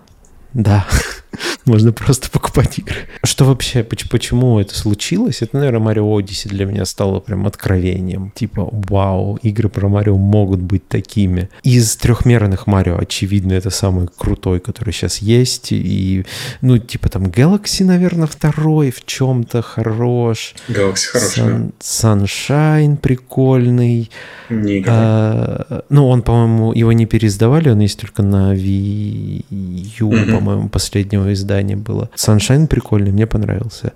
Да. 0.54 0.86
Можно 1.64 1.92
просто 1.92 2.30
покупать 2.30 2.78
игры. 2.78 3.08
Что 3.24 3.44
вообще, 3.44 3.82
почему 3.84 4.58
это 4.58 4.74
случилось? 4.74 5.42
Это, 5.42 5.56
наверное, 5.56 5.92
Mario 5.92 6.18
Odyssey 6.18 6.48
для 6.48 6.66
меня 6.66 6.84
стало 6.84 7.20
прям 7.20 7.46
откровением. 7.46 8.32
Типа, 8.34 8.68
вау, 8.70 9.38
игры 9.42 9.68
про 9.68 9.88
Марио 9.88 10.16
могут 10.16 10.60
быть 10.60 10.88
такими. 10.88 11.48
Из 11.62 11.96
трехмерных 11.96 12.66
Марио, 12.66 12.98
очевидно, 12.98 13.52
это 13.52 13.70
самый 13.70 14.08
крутой, 14.16 14.60
который 14.60 14.92
сейчас 14.92 15.18
есть. 15.18 15.72
И, 15.72 16.24
ну, 16.60 16.78
типа 16.78 17.08
там 17.08 17.24
Galaxy, 17.24 17.84
наверное, 17.84 18.26
второй 18.26 18.90
в 18.90 19.04
чем-то 19.04 19.62
хорош. 19.62 20.54
Galaxy 20.68 21.06
хороший, 21.06 21.42
Sun, 21.42 21.72
Sunshine 21.80 22.96
прикольный. 22.96 24.10
Не 24.50 24.84
а, 24.86 25.82
ну, 25.88 26.08
он, 26.08 26.22
по-моему, 26.22 26.72
его 26.72 26.92
не 26.92 27.06
переиздавали, 27.06 27.70
он 27.70 27.80
есть 27.80 28.00
только 28.00 28.22
на 28.22 28.54
Wii 28.54 29.44
U, 29.50 30.10
mm-hmm. 30.10 30.34
по-моему, 30.34 30.68
последнего 30.68 31.21
издания 31.30 31.52
издание 31.52 31.76
было. 31.76 32.10
Sunshine 32.16 32.66
прикольный, 32.66 33.12
мне 33.12 33.26
понравился. 33.26 33.92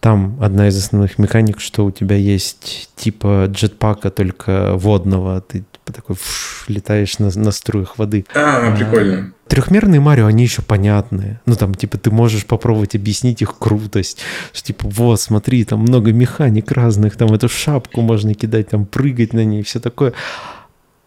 Там 0.00 0.38
одна 0.40 0.68
из 0.68 0.76
основных 0.76 1.18
механик, 1.18 1.60
что 1.60 1.84
у 1.84 1.90
тебя 1.90 2.16
есть 2.16 2.90
типа 2.94 3.46
джетпака, 3.48 4.10
только 4.10 4.74
водного. 4.74 5.40
Ты 5.40 5.64
такой 5.84 6.14
фш, 6.14 6.68
летаешь 6.68 7.18
на, 7.18 7.30
на 7.34 7.50
струях 7.50 7.98
воды. 7.98 8.24
А, 8.34 8.76
прикольно. 8.76 9.32
А, 9.32 9.48
трехмерные 9.48 10.00
Марио, 10.00 10.26
они 10.26 10.44
еще 10.44 10.62
понятные. 10.62 11.40
Ну, 11.46 11.56
там, 11.56 11.74
типа, 11.74 11.98
ты 11.98 12.12
можешь 12.12 12.46
попробовать 12.46 12.94
объяснить 12.94 13.42
их 13.42 13.58
крутость. 13.58 14.20
Что, 14.52 14.66
типа, 14.66 14.88
вот, 14.88 15.20
смотри, 15.20 15.64
там 15.64 15.80
много 15.80 16.12
механик 16.12 16.70
разных, 16.70 17.16
там 17.16 17.32
эту 17.32 17.48
шапку 17.48 18.00
можно 18.00 18.34
кидать, 18.34 18.68
там 18.68 18.86
прыгать 18.86 19.32
на 19.32 19.44
ней, 19.44 19.62
все 19.64 19.80
такое. 19.80 20.12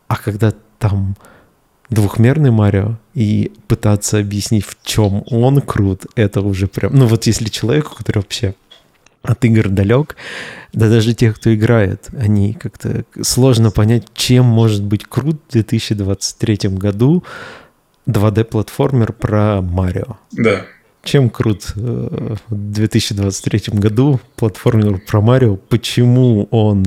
А 0.09 0.18
когда 0.18 0.51
там 0.80 1.16
двухмерный 1.92 2.52
Марио 2.52 2.98
и 3.14 3.52
пытаться 3.68 4.18
объяснить, 4.18 4.66
в 4.66 4.78
чем 4.84 5.24
он 5.30 5.62
крут, 5.62 6.06
это 6.16 6.42
уже 6.42 6.68
прям... 6.68 6.96
Ну, 6.96 7.06
вот 7.06 7.28
если 7.28 7.50
человеку, 7.50 7.96
который 7.96 8.20
вообще 8.20 8.56
от 9.22 9.46
игр 9.46 9.70
далек, 9.70 10.16
да 10.74 10.89
даже 10.89 11.14
тех, 11.14 11.36
кто 11.36 11.54
играет, 11.54 12.08
они 12.18 12.54
как-то 12.54 13.04
сложно 13.22 13.70
понять, 13.70 14.06
чем 14.16 14.46
может 14.46 14.84
быть 14.84 15.06
крут 15.06 15.42
в 15.50 15.52
2023 15.52 16.70
году 16.70 17.24
2D-платформер 18.08 19.14
про 19.14 19.62
Марио. 19.62 20.18
Да. 20.32 20.66
Чем 21.04 21.30
крут 21.30 21.74
э, 21.76 22.36
в 22.48 22.56
2023 22.56 23.78
году 23.78 24.20
платформер 24.38 25.00
про 25.00 25.22
Марио? 25.22 25.56
Почему 25.58 26.48
он 26.52 26.86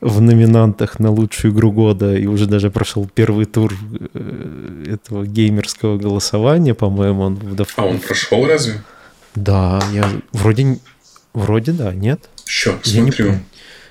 в 0.00 0.20
номинантах 0.20 0.98
на 0.98 1.10
лучшую 1.10 1.52
игру 1.52 1.72
года 1.72 2.16
и 2.16 2.26
уже 2.26 2.46
даже 2.46 2.70
прошел 2.70 3.08
первый 3.12 3.46
тур 3.46 3.74
э, 4.14 4.84
этого 4.92 5.26
геймерского 5.26 5.98
голосования, 5.98 6.74
по-моему, 6.74 7.22
он 7.22 7.36
в 7.36 7.66
А 7.76 7.84
он 7.84 7.98
прошел 7.98 8.46
разве? 8.46 8.82
Да, 9.34 9.82
я 9.92 10.08
вроде 10.32 10.78
Вроде 11.38 11.72
да, 11.72 11.92
нет? 11.92 12.28
Еще, 12.46 12.78
смотрю. 12.82 13.34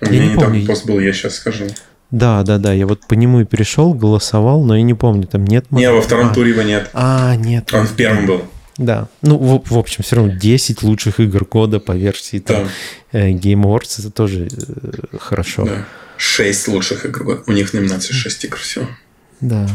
У 0.02 0.06
меня 0.06 0.24
не, 0.24 0.30
не 0.30 0.36
помню. 0.36 0.60
там 0.60 0.68
пост 0.68 0.86
был, 0.86 1.00
я 1.00 1.14
сейчас 1.14 1.36
скажу. 1.36 1.66
Да, 2.12 2.44
да, 2.44 2.58
да, 2.58 2.74
я 2.74 2.86
вот 2.86 3.08
по 3.08 3.14
нему 3.14 3.42
и 3.42 3.46
перешел, 3.46 3.94
голосовал, 3.94 4.64
но 4.64 4.76
я 4.76 4.84
не 4.84 4.94
помню, 4.94 5.28
там 5.28 5.46
нет... 5.46 5.66
Не, 5.72 5.90
во 5.92 6.02
втором 6.02 6.28
а, 6.28 6.34
туре 6.34 6.52
его 6.52 6.62
нет. 6.62 6.90
А, 6.94 7.36
нет. 7.36 7.74
Он 7.74 7.86
в 7.86 7.96
первом 7.96 8.26
был. 8.26 8.44
Да, 8.78 9.08
ну, 9.22 9.38
в, 9.38 9.72
в 9.72 9.78
общем, 9.78 10.04
все 10.04 10.18
равно 10.18 10.34
10 10.34 10.84
лучших 10.84 11.20
игр 11.20 11.46
года 11.46 11.80
по 11.80 11.94
версии 11.94 12.40
там, 12.40 12.70
да. 13.12 13.20
э, 13.20 13.32
Game 13.32 13.64
Awards, 13.64 14.00
это 14.00 14.12
тоже 14.12 14.48
э, 14.48 15.18
хорошо. 15.18 15.66
Да. 15.66 15.86
6 16.18 16.68
лучших 16.68 17.06
игр 17.06 17.24
года. 17.24 17.44
У 17.48 17.52
них 17.52 17.74
номинация 17.74 18.14
6 18.14 18.46
игр 18.46 18.58
всего. 18.58 18.88
Да. 19.42 19.68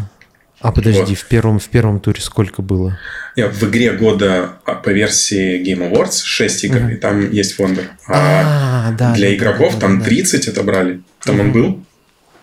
А 0.61 0.70
подожди, 0.70 1.00
вот. 1.00 1.18
в, 1.18 1.26
первом, 1.26 1.59
в 1.59 1.68
первом 1.68 1.98
туре 1.98 2.20
сколько 2.20 2.62
было? 2.62 2.96
Нет, 3.36 3.53
в 3.53 3.68
игре 3.68 3.92
года 3.92 4.59
а, 4.64 4.74
по 4.76 4.90
версии 4.90 5.61
Game 5.61 5.90
Awards 5.90 6.22
6 6.22 6.64
игр, 6.64 6.76
угу. 6.76 6.88
и 6.90 6.96
там 6.96 7.30
есть 7.32 7.59
Wonder. 7.59 7.86
А, 8.07 8.88
а 8.88 8.92
да, 8.92 9.12
для 9.14 9.30
да, 9.30 9.34
игроков 9.34 9.74
да, 9.74 9.80
там 9.80 9.98
да. 9.98 10.05
30 10.05 10.48
отобрали. 10.48 11.03
Там 11.24 11.40
угу. 11.40 11.44
он 11.44 11.53
был. 11.53 11.84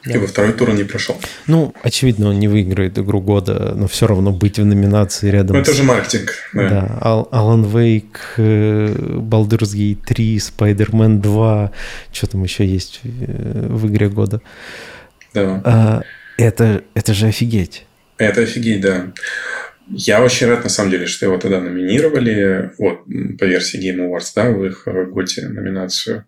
И 0.06 0.18
во 0.18 0.28
второй 0.28 0.54
тур 0.54 0.70
он 0.70 0.78
не 0.78 0.84
прошел. 0.84 1.20
Ну, 1.47 1.74
очевидно, 1.84 2.30
он 2.30 2.39
не 2.39 2.47
выиграет 2.47 2.97
игру 2.97 3.22
года, 3.22 3.74
но 3.76 3.88
все 3.88 4.08
равно 4.08 4.32
быть 4.32 4.58
в 4.58 4.66
номинации 4.66 5.30
рядом 5.30 5.58
Ну, 5.58 5.62
это 5.62 5.74
с... 5.74 5.76
же 5.76 5.84
маркетинг. 5.84 6.34
Да, 6.54 6.70
да. 6.70 7.00
Alan 7.32 7.70
Wake, 7.70 8.18
э, 8.38 8.93
Baldur's 9.18 9.76
Gate 9.76 10.00
3, 10.06 10.38
Spider-Man 10.38 11.20
2, 11.20 11.72
что 12.14 12.28
там 12.28 12.43
еще 12.43 12.66
есть 12.66 13.02
э, 13.04 13.68
в 13.70 13.88
игре 13.88 14.10
года. 14.10 14.41
Да. 15.34 15.62
А, 15.66 16.02
это, 16.38 16.84
это 16.93 17.14
же 17.14 17.28
офигеть. 17.28 17.86
Это 18.18 18.41
офигеть, 18.41 18.82
да. 18.82 19.12
Я 19.89 20.22
очень 20.24 20.47
рад, 20.47 20.64
на 20.64 20.70
самом 20.70 20.91
деле, 20.91 21.08
что 21.08 21.26
его 21.26 21.38
тогда 21.38 21.60
номинировали, 21.60 22.72
вот, 22.78 23.06
по 23.38 23.43
версии 23.43 23.80
Game 23.80 24.08
Awards, 24.08 24.32
да, 24.36 24.50
в 24.50 24.64
их 24.64 24.84
э, 24.86 25.06
готе 25.06 25.47
номинацию. 25.47 26.26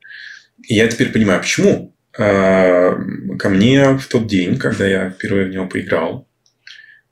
И 0.68 0.76
я 0.76 0.88
теперь 0.88 1.12
понимаю, 1.12 1.40
почему. 1.40 1.96
А, 2.18 2.96
ко 3.40 3.50
мне 3.50 3.98
в 3.98 4.06
тот 4.08 4.28
день, 4.28 4.58
когда 4.58 4.88
я 4.88 5.10
впервые 5.10 5.48
в 5.48 5.50
него 5.50 5.68
поиграл, 5.68 6.28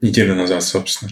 неделю 0.01 0.35
назад, 0.35 0.63
собственно, 0.63 1.11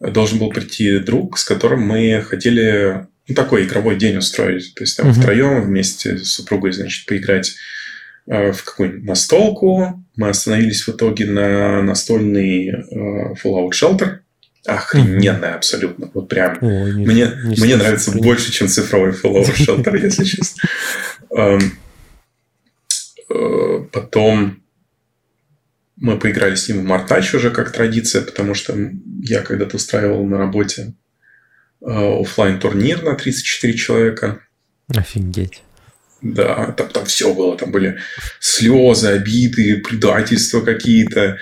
должен 0.00 0.38
был 0.38 0.50
прийти 0.50 0.98
друг, 0.98 1.38
с 1.38 1.44
которым 1.44 1.82
мы 1.82 2.22
хотели 2.22 3.06
ну, 3.26 3.34
такой 3.34 3.64
игровой 3.64 3.96
день 3.96 4.16
устроить. 4.16 4.74
То 4.74 4.84
есть 4.84 4.96
там 4.96 5.08
uh-huh. 5.08 5.20
втроем 5.20 5.62
вместе 5.62 6.18
с 6.18 6.32
супругой, 6.32 6.72
значит, 6.72 7.06
поиграть 7.06 7.54
Э, 8.28 8.52
в 8.52 8.62
какую-нибудь 8.62 9.04
настолку. 9.04 10.04
Мы 10.16 10.28
остановились 10.28 10.86
в 10.86 10.90
итоге 10.90 11.24
на 11.24 11.80
настольный 11.82 12.68
э, 12.68 13.34
Fallout 13.42 13.70
Shelter. 13.70 14.18
Охрененная 14.66 15.54
абсолютно. 15.54 16.10
Вот 16.12 16.28
прям. 16.28 16.58
Ой, 16.60 16.94
не, 16.94 17.06
мне 17.06 17.32
не 17.44 17.62
мне 17.62 17.76
нравится 17.76 18.12
больше, 18.12 18.52
чем 18.52 18.68
цифровой 18.68 19.12
Fallout 19.12 19.54
Shelter, 19.56 19.98
если 19.98 20.24
честно. 20.24 20.68
Э, 23.30 23.84
потом 23.92 24.62
мы 25.96 26.18
поиграли 26.18 26.54
с 26.54 26.68
ним 26.68 26.80
в 26.80 26.84
Мартач 26.84 27.34
уже 27.34 27.50
как 27.50 27.72
традиция, 27.72 28.22
потому 28.22 28.54
что 28.54 28.76
я 29.22 29.42
когда-то 29.42 29.76
устраивал 29.76 30.24
на 30.24 30.38
работе 30.38 30.94
офлайн 31.80 32.58
турнир 32.58 33.02
на 33.02 33.14
34 33.14 33.74
человека. 33.74 34.40
Офигеть. 34.88 35.62
Да, 36.22 36.72
там, 36.72 36.88
там 36.88 37.04
все 37.04 37.32
было. 37.32 37.56
Там 37.56 37.70
были 37.70 37.98
слезы, 38.40 39.08
обиды, 39.08 39.78
предательства 39.78 40.60
какие-то, 40.60 41.38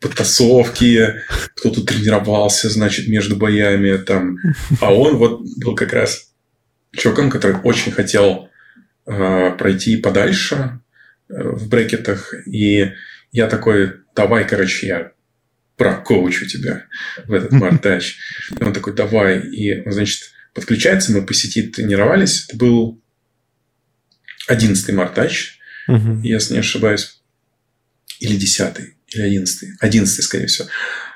подтасовки. 0.00 1.14
Кто-то 1.54 1.84
тренировался, 1.84 2.68
значит, 2.68 3.08
между 3.08 3.36
боями. 3.36 3.96
Там. 3.96 4.36
А 4.80 4.92
он 4.92 5.16
вот 5.16 5.42
был 5.62 5.74
как 5.74 5.92
раз 5.92 6.32
чуваком, 6.92 7.30
который 7.30 7.56
очень 7.62 7.92
хотел 7.92 8.50
э, 9.06 9.50
пройти 9.56 9.96
подальше 9.96 10.56
э, 10.56 10.87
в 11.28 11.68
брекетах. 11.68 12.34
И 12.46 12.92
я 13.32 13.46
такой, 13.46 13.94
давай, 14.14 14.46
короче, 14.46 14.86
я 14.86 15.12
прокоучу 15.76 16.46
тебя 16.46 16.86
в 17.26 17.32
этот 17.32 17.52
мартач. 17.52 18.18
И 18.58 18.62
он 18.62 18.72
такой, 18.72 18.94
давай. 18.94 19.40
И, 19.40 19.88
значит, 19.90 20.32
подключается, 20.54 21.12
мы 21.12 21.24
по 21.24 21.34
сети 21.34 21.62
тренировались. 21.62 22.46
Это 22.48 22.56
был 22.56 23.00
11 24.48 24.94
Мартач, 24.94 25.58
если 26.22 26.54
не 26.54 26.60
ошибаюсь. 26.60 27.20
Или 28.20 28.36
10 28.36 28.74
или 29.08 29.22
11 29.22 29.76
11 29.80 30.24
скорее 30.24 30.46
всего. 30.46 30.68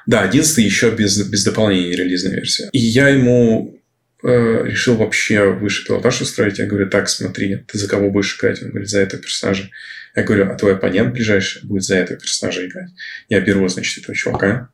Да, 0.07 0.23
11 0.23 0.59
еще 0.59 0.91
без, 0.91 1.21
без 1.29 1.45
дополнения 1.45 1.95
релизная 1.97 2.35
версия. 2.35 2.69
И 2.73 2.79
я 2.79 3.09
ему 3.09 3.81
э, 4.23 4.29
решил 4.67 4.97
вообще 4.97 5.51
выше 5.51 5.87
пилотаж 5.87 6.21
устроить. 6.21 6.59
Я 6.59 6.67
говорю, 6.67 6.89
так, 6.89 7.09
смотри, 7.09 7.57
ты 7.57 7.79
за 7.79 7.89
кого 7.89 8.11
будешь 8.11 8.37
играть? 8.39 8.63
Он 8.63 8.71
говорит, 8.71 8.89
за 8.89 9.01
этого 9.01 9.23
персонажа. 9.23 9.71
Я 10.15 10.23
говорю, 10.25 10.51
а 10.51 10.55
твой 10.55 10.75
оппонент 10.75 11.15
ближайший 11.15 11.65
будет 11.67 11.85
за 11.85 11.97
этого 11.97 12.19
персонажа 12.21 12.67
играть. 12.67 12.91
Я 13.29 13.41
беру, 13.41 13.67
значит, 13.69 14.03
этого 14.03 14.15
чувака. 14.15 14.71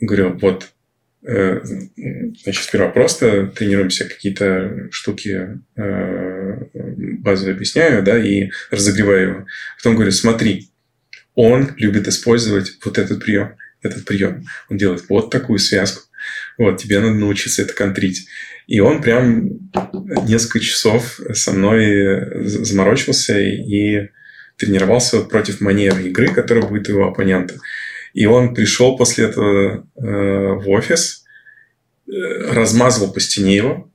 Говорю, 0.00 0.38
вот 0.38 0.74
Э, 1.26 1.62
значит, 2.42 2.64
сперва 2.64 2.90
просто 2.90 3.46
тренируемся, 3.46 4.04
какие-то 4.04 4.88
штуки 4.90 5.58
э, 5.74 6.56
базовые 6.74 7.54
объясняю, 7.54 8.02
да, 8.02 8.18
и 8.18 8.50
разогреваю 8.70 9.28
его. 9.28 9.46
Потом 9.78 9.94
говорю, 9.94 10.12
смотри, 10.12 10.68
он 11.34 11.70
любит 11.78 12.06
использовать 12.08 12.72
вот 12.84 12.98
этот 12.98 13.24
прием, 13.24 13.56
этот 13.80 14.04
прием. 14.04 14.44
Он 14.68 14.76
делает 14.76 15.08
вот 15.08 15.30
такую 15.30 15.58
связку. 15.58 16.02
Вот, 16.58 16.76
тебе 16.76 17.00
надо 17.00 17.14
научиться 17.14 17.62
это 17.62 17.72
контрить. 17.72 18.28
И 18.66 18.80
он 18.80 19.00
прям 19.00 19.70
несколько 20.26 20.60
часов 20.60 21.20
со 21.32 21.52
мной 21.52 22.44
заморочился 22.44 23.40
и 23.40 24.10
тренировался 24.56 25.20
против 25.20 25.60
манеры 25.60 26.04
игры, 26.04 26.28
которая 26.28 26.66
будет 26.66 26.88
у 26.88 26.92
его 26.92 27.08
оппонента. 27.08 27.58
И 28.12 28.26
он 28.26 28.54
пришел 28.54 28.96
после 28.96 29.24
этого 29.24 29.86
э, 29.96 30.00
в 30.00 30.68
офис, 30.68 31.24
э, 32.06 32.12
размазывал 32.52 33.12
по 33.12 33.20
стене 33.20 33.56
его, 33.56 33.92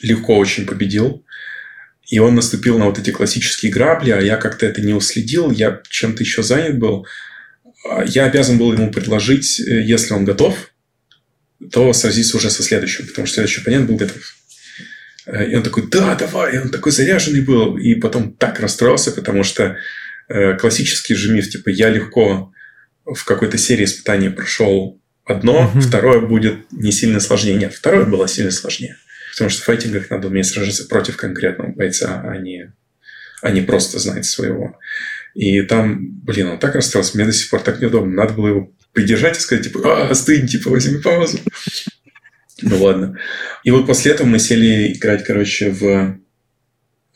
легко 0.00 0.36
очень 0.36 0.66
победил. 0.66 1.24
И 2.08 2.18
он 2.18 2.34
наступил 2.34 2.78
на 2.78 2.86
вот 2.86 2.98
эти 2.98 3.10
классические 3.10 3.72
грабли, 3.72 4.10
а 4.10 4.20
я 4.20 4.36
как-то 4.36 4.66
это 4.66 4.80
не 4.80 4.94
уследил, 4.94 5.50
я 5.50 5.80
чем-то 5.88 6.22
еще 6.22 6.42
занят 6.42 6.78
был. 6.78 7.06
А 7.88 8.04
я 8.04 8.24
обязан 8.24 8.58
был 8.58 8.72
ему 8.72 8.90
предложить, 8.90 9.60
э, 9.60 9.82
если 9.82 10.14
он 10.14 10.24
готов, 10.24 10.72
то 11.70 11.92
сразиться 11.92 12.36
уже 12.36 12.50
со 12.50 12.62
следующим, 12.62 13.06
потому 13.06 13.26
что 13.26 13.34
следующий 13.34 13.60
оппонент 13.60 13.88
был 13.88 13.96
готов. 13.96 14.34
Э, 15.26 15.46
и 15.46 15.54
он 15.54 15.62
такой, 15.62 15.88
да, 15.88 16.14
давай, 16.14 16.54
и 16.54 16.58
он 16.58 16.70
такой 16.70 16.92
заряженный 16.92 17.42
был. 17.42 17.76
И 17.76 17.94
потом 17.94 18.34
так 18.34 18.60
расстроился, 18.60 19.12
потому 19.12 19.44
что 19.44 19.76
э, 20.28 20.56
классический 20.56 21.14
же 21.14 21.32
миф, 21.32 21.48
типа, 21.50 21.68
я 21.70 21.90
легко 21.90 22.52
в 23.04 23.24
какой-то 23.24 23.58
серии 23.58 23.84
испытаний 23.84 24.28
прошел 24.28 25.00
одно, 25.24 25.66
угу. 25.66 25.80
второе 25.80 26.20
будет 26.20 26.70
не 26.72 26.92
сильно 26.92 27.20
сложнее. 27.20 27.56
Нет, 27.56 27.74
второе 27.74 28.04
было 28.04 28.28
сильно 28.28 28.50
сложнее. 28.50 28.96
Потому 29.32 29.50
что 29.50 29.62
в 29.62 29.64
файтингах 29.64 30.10
надо 30.10 30.28
уметь 30.28 30.46
сражаться 30.46 30.84
против 30.84 31.16
конкретного 31.16 31.72
бойца, 31.72 32.22
а 32.24 32.36
не, 32.36 32.72
а 33.40 33.50
не 33.50 33.62
просто 33.62 33.98
знать 33.98 34.26
своего. 34.26 34.78
И 35.34 35.62
там, 35.62 36.20
блин, 36.22 36.48
он 36.48 36.58
так 36.58 36.74
расстроился, 36.74 37.16
мне 37.16 37.24
до 37.24 37.32
сих 37.32 37.48
пор 37.48 37.60
так 37.60 37.80
неудобно. 37.80 38.12
Надо 38.12 38.34
было 38.34 38.48
его 38.48 38.72
придержать 38.92 39.38
и 39.38 39.40
сказать, 39.40 39.64
типа, 39.64 39.80
а, 39.84 40.10
остынь, 40.10 40.46
типа, 40.46 40.68
возьми 40.68 41.00
паузу. 41.00 41.38
Ну 42.62 42.82
ладно. 42.82 43.18
И 43.64 43.70
вот 43.70 43.86
после 43.86 44.12
этого 44.12 44.26
мы 44.26 44.38
сели 44.38 44.92
играть, 44.92 45.24
короче, 45.24 45.70
в 45.70 45.84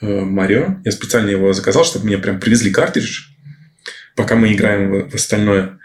э, 0.00 0.06
Марио. 0.06 0.80
Я 0.84 0.92
специально 0.92 1.30
его 1.30 1.52
заказал, 1.52 1.84
чтобы 1.84 2.06
мне 2.06 2.18
прям 2.18 2.40
привезли 2.40 2.70
картридж 2.70 3.36
пока 4.16 4.34
мы 4.34 4.52
играем 4.52 5.08
в, 5.08 5.14
остальное. 5.14 5.78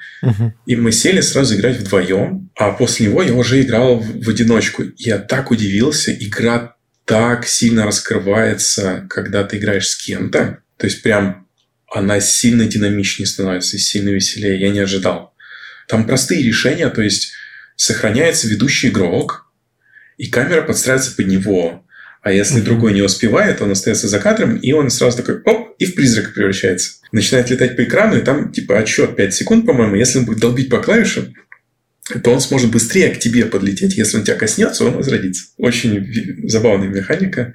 И 0.66 0.76
мы 0.76 0.92
сели 0.92 1.20
сразу 1.22 1.56
играть 1.56 1.78
вдвоем, 1.78 2.50
а 2.56 2.72
после 2.72 3.08
него 3.08 3.22
я 3.22 3.34
уже 3.34 3.62
играл 3.62 3.98
в, 3.98 4.24
в 4.24 4.30
одиночку. 4.30 4.84
Я 4.98 5.18
так 5.18 5.52
удивился, 5.52 6.14
игра 6.14 6.76
так 7.06 7.48
сильно 7.48 7.86
раскрывается, 7.86 9.06
когда 9.10 9.44
ты 9.44 9.58
играешь 9.58 9.90
с 9.90 9.96
кем-то. 9.96 10.60
То 10.78 10.88
есть 10.88 11.02
прям 11.04 11.48
она 11.92 12.20
сильно 12.22 12.66
динамичнее 12.66 13.28
становится, 13.28 13.76
и 13.76 13.80
сильно 13.80 14.10
веселее. 14.10 14.60
Я 14.60 14.70
не 14.70 14.80
ожидал. 14.80 15.34
Там 15.88 16.06
простые 16.06 16.44
решения, 16.44 16.88
то 16.90 17.02
есть 17.02 17.34
сохраняется 17.76 18.48
ведущий 18.48 18.90
игрок, 18.90 19.51
и 20.18 20.28
камера 20.28 20.62
подстраивается 20.62 21.16
под 21.16 21.28
него. 21.28 21.84
А 22.22 22.32
если 22.32 22.58
Мгм. 22.58 22.66
другой 22.66 22.94
не 22.94 23.02
успевает, 23.02 23.62
он 23.62 23.72
остается 23.72 24.08
за 24.08 24.20
кадром, 24.20 24.56
и 24.58 24.72
он 24.74 24.90
сразу 24.92 25.18
такой, 25.18 25.42
оп, 25.42 25.76
и 25.80 25.86
в 25.86 25.96
призрака 25.96 26.32
превращается. 26.32 27.00
Начинает 27.12 27.50
летать 27.50 27.76
по 27.76 27.84
экрану, 27.84 28.18
и 28.18 28.22
там 28.22 28.52
типа 28.52 28.78
отсчет 28.78 29.16
5 29.16 29.34
секунд, 29.34 29.66
по-моему. 29.66 29.96
Если 29.96 30.20
он 30.20 30.26
будет 30.26 30.40
долбить 30.40 30.70
по 30.70 30.78
клавишам, 30.80 31.34
то 32.24 32.32
он 32.32 32.42
сможет 32.42 32.70
быстрее 32.72 33.10
к 33.10 33.20
тебе 33.20 33.46
подлететь. 33.46 33.98
Если 33.98 34.18
он 34.18 34.24
тебя 34.24 34.36
коснется, 34.36 34.86
он 34.86 34.94
возродится. 34.94 35.46
Очень 35.58 36.48
забавная 36.48 36.90
механика. 36.90 37.54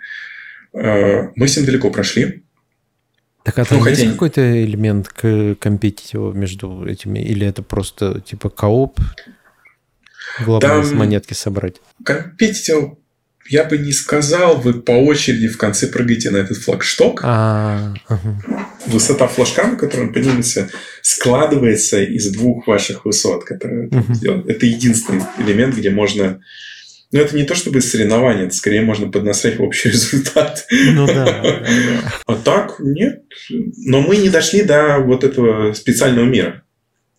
Э, 0.75 1.29
Мы 1.37 1.47
с 1.49 1.57
ним 1.57 1.67
далеко 1.67 1.91
прошли. 1.91 2.43
Так 3.45 3.59
а 3.61 3.65
там 3.65 3.79
Ну, 3.79 3.87
есть 3.87 4.05
какой-то 4.11 4.65
элемент 4.65 5.09
к 5.09 5.55
компетитива 5.61 6.33
между 6.33 6.85
этими? 6.85 7.21
Или 7.21 7.47
это 7.47 7.63
просто 7.63 8.21
типа 8.21 8.49
кооп? 8.51 8.99
С 10.41 10.61
Там- 10.61 10.95
монетки 10.97 11.35
собрать. 11.35 11.77
Компетитив 12.05 12.95
я 13.49 13.63
бы 13.65 13.79
не 13.79 13.93
сказал, 13.93 14.57
вы 14.61 14.75
по 14.75 14.91
очереди 14.91 15.47
в 15.47 15.57
конце 15.57 15.87
прыгаете 15.87 16.31
на 16.31 16.39
этот 16.39 16.57
флагшток. 16.59 17.21
А, 17.23 17.95
ага. 18.09 18.43
Высота 18.87 19.29
флажка, 19.29 19.65
на 19.69 19.77
которой 19.77 20.09
он 20.09 20.13
поднимется, 20.13 20.69
складывается 21.01 22.03
из 22.03 22.31
двух 22.33 22.67
ваших 22.67 23.05
высот, 23.05 23.45
которые 23.45 23.87
Мгм. 23.89 24.15
сделаны. 24.15 24.51
Это 24.51 24.67
единственный 24.67 25.23
элемент, 25.39 25.77
где 25.77 25.91
можно... 25.91 26.41
Ну, 27.13 27.21
это 27.21 27.37
не 27.37 27.45
то 27.45 27.55
чтобы 27.55 27.81
соревнование, 27.83 28.47
это 28.47 28.55
скорее 28.57 28.83
можно 28.83 29.11
поднасрать 29.13 29.59
в 29.59 29.63
общий 29.63 29.89
результат. 29.91 30.67
Ну 30.73 31.07
да. 31.07 31.63
А 32.27 32.35
так, 32.35 32.77
нет. 32.81 33.23
Но 33.49 34.01
мы 34.01 34.17
не 34.17 34.29
дошли 34.29 34.63
до 34.63 34.99
вот 34.99 35.23
этого 35.23 35.73
специального 35.73 36.27
мира, 36.27 36.63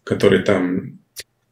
который 0.03 0.43
там... 0.43 0.99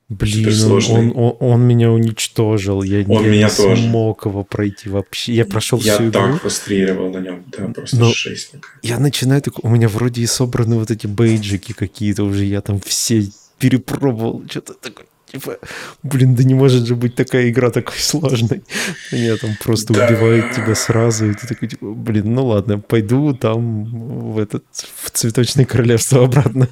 Блин, 0.08 0.72
он, 0.72 1.14
он, 1.16 1.36
он- 1.40 1.62
меня 1.64 1.92
уничтожил. 1.92 2.84
Я, 2.84 3.00
Он 3.08 3.24
я 3.24 3.30
меня 3.30 3.48
не 3.50 3.56
тоже. 3.56 3.82
смог 3.88 4.26
его 4.28 4.44
пройти 4.44 4.88
вообще. 4.88 5.34
Я 5.34 5.46
прошел 5.46 5.80
Я 5.80 5.96
всю 5.96 6.12
так 6.12 6.28
игру. 6.30 6.38
фрустрировал 6.38 7.12
на 7.12 7.18
нем. 7.20 7.44
Да, 7.48 7.68
просто 7.70 7.98
Но- 7.98 8.12
жесть. 8.14 8.52
Я 8.84 9.00
начинаю 9.00 9.42
так, 9.42 9.64
у 9.64 9.68
меня 9.70 9.90
вроде 9.90 10.22
и 10.22 10.28
собраны 10.28 10.78
вот 10.78 10.92
эти 10.92 11.08
бейджики 11.08 11.74
какие-то 11.74 12.24
уже, 12.24 12.46
я 12.46 12.62
там 12.62 12.80
все 12.80 13.28
перепробовал, 13.58 14.44
что-то 14.48 14.76
такое, 14.76 15.08
типа, 15.32 15.58
блин, 16.04 16.36
да 16.36 16.44
не 16.44 16.54
может 16.54 16.86
же 16.86 16.96
быть 16.96 17.16
такая 17.16 17.50
игра 17.50 17.70
такой 17.70 17.98
сложной. 17.98 18.64
Они 19.12 19.36
там 19.38 19.52
просто 19.64 19.94
Да. 19.94 20.08
убивают 20.08 20.54
тебя 20.54 20.76
сразу, 20.76 21.30
и 21.30 21.34
ты 21.34 21.48
такой, 21.48 21.68
типа, 21.68 21.86
блин, 21.94 22.34
ну 22.34 22.46
ладно, 22.48 22.80
пойду 22.80 23.34
там 23.34 24.32
в 24.34 24.40
этот, 24.40 24.64
в 25.04 25.12
цветочное 25.12 25.66
королевство 25.66 26.24
обратно. 26.26 26.70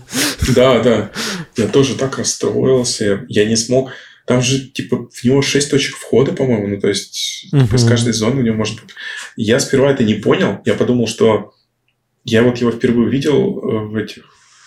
Да, 0.55 0.79
да. 0.81 1.11
Я 1.55 1.67
тоже 1.67 1.95
так 1.95 2.17
расстроился. 2.17 3.25
Я 3.27 3.45
не 3.45 3.55
смог... 3.55 3.91
Там 4.25 4.41
же, 4.41 4.69
типа, 4.69 5.09
в 5.11 5.23
него 5.25 5.41
6 5.41 5.69
точек 5.69 5.97
входа, 5.97 6.31
по-моему. 6.31 6.67
Ну, 6.67 6.79
то 6.79 6.87
есть, 6.87 7.49
типа, 7.51 7.75
из 7.75 7.83
каждой 7.85 8.13
зоны 8.13 8.39
у 8.39 8.43
него 8.43 8.55
можно... 8.55 8.79
Я 9.35 9.59
сперва 9.59 9.91
это 9.91 10.05
не 10.05 10.13
понял. 10.13 10.59
Я 10.65 10.75
подумал, 10.75 11.07
что... 11.07 11.53
Я 12.23 12.41
вот 12.43 12.57
его 12.59 12.71
впервые 12.71 13.07
увидел 13.07 13.59
э, 13.59 13.85
в 13.87 13.95
этих... 13.97 14.23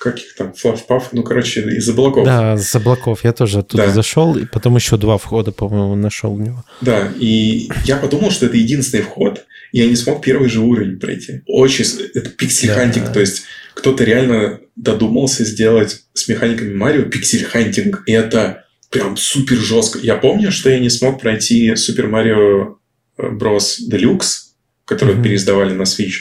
Как 0.06 0.20
их 0.20 0.34
там? 0.36 0.52
Флаф-паф? 0.52 1.08
Ну, 1.10 1.24
короче, 1.24 1.62
из 1.62 1.88
облаков. 1.88 2.24
Да, 2.24 2.56
с 2.56 2.72
облаков 2.76 3.24
я 3.24 3.32
тоже 3.32 3.58
оттуда 3.58 3.86
Да. 3.86 3.90
зашел, 3.92 4.36
и 4.36 4.44
потом 4.46 4.76
еще 4.76 4.96
два 4.96 5.18
входа, 5.18 5.50
по-моему, 5.50 5.96
нашел 5.96 6.32
в 6.36 6.40
него. 6.40 6.64
Да, 6.80 7.12
и 7.18 7.68
я 7.84 7.96
подумал, 7.96 8.30
что 8.30 8.46
это 8.46 8.56
единственный 8.56 9.02
вход, 9.02 9.44
и 9.72 9.78
я 9.80 9.86
не 9.88 9.96
смог 9.96 10.22
первый 10.24 10.48
же 10.48 10.60
уровень 10.60 11.00
пройти. 11.00 11.40
Очень... 11.46 11.86
Это 12.14 12.30
pixel 12.30 12.59
hunting, 12.59 13.06
Да. 13.06 13.12
то 13.14 13.20
есть 13.20 13.42
кто-то 13.74 14.04
реально 14.04 14.60
додумался 14.76 15.44
сделать 15.44 16.04
с 16.14 16.28
механиками 16.28 16.72
Марио 16.72 17.02
pixel 17.02 17.41
hunting, 17.41 18.04
и 18.06 18.12
это 18.12 18.64
прям 18.90 19.16
супер 19.16 19.56
жестко. 19.56 19.98
Я 19.98 20.14
помню, 20.14 20.52
что 20.52 20.70
я 20.70 20.78
не 20.78 20.88
смог 20.90 21.20
пройти 21.20 21.74
Super 21.74 22.06
Mario 22.06 22.76
Bros 23.18 23.80
Deluxe, 23.90 24.52
который 24.84 25.14
Мгм. 25.14 25.24
переиздавали 25.24 25.72
на 25.74 25.82
Switch. 25.82 26.12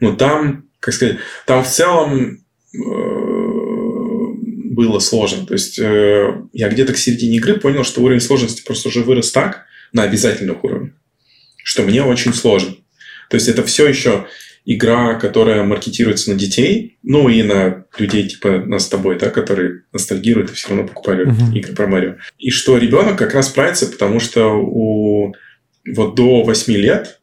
Но 0.00 0.16
там, 0.16 0.64
как 0.80 0.94
сказать, 0.94 1.18
там 1.46 1.62
в 1.62 1.68
целом 1.68 2.43
было 4.74 4.98
сложно. 4.98 5.46
То 5.46 5.54
есть 5.54 5.78
э, 5.78 6.42
я 6.52 6.68
где-то 6.68 6.92
к 6.92 6.98
середине 6.98 7.36
игры 7.36 7.58
понял, 7.58 7.84
что 7.84 8.02
уровень 8.02 8.20
сложности 8.20 8.62
просто 8.64 8.88
уже 8.88 9.02
вырос 9.02 9.30
так 9.30 9.64
на 9.92 10.02
обязательных 10.02 10.64
уровнях, 10.64 10.92
что 11.62 11.82
мне 11.82 12.02
очень 12.02 12.34
сложно. 12.34 12.74
То 13.30 13.36
есть 13.36 13.48
это 13.48 13.62
все 13.62 13.86
еще 13.86 14.26
игра, 14.66 15.14
которая 15.14 15.62
маркетируется 15.62 16.30
на 16.30 16.38
детей, 16.38 16.98
ну 17.02 17.28
и 17.28 17.42
на 17.42 17.84
людей 17.98 18.28
типа 18.28 18.62
нас 18.66 18.86
с 18.86 18.88
тобой, 18.88 19.18
да, 19.18 19.30
которые 19.30 19.82
ностальгируют 19.92 20.50
и 20.50 20.54
все 20.54 20.70
равно 20.70 20.88
покупали 20.88 21.24
Мгм. 21.24 21.54
игры 21.54 21.74
про 21.74 21.86
Марио. 21.86 22.14
И 22.38 22.50
что 22.50 22.78
ребенок 22.78 23.16
как 23.16 23.34
раз 23.34 23.48
справится, 23.48 23.86
потому 23.86 24.20
что 24.20 24.48
у 24.54 25.34
вот 25.86 26.14
до 26.14 26.42
8 26.44 26.72
лет 26.74 27.20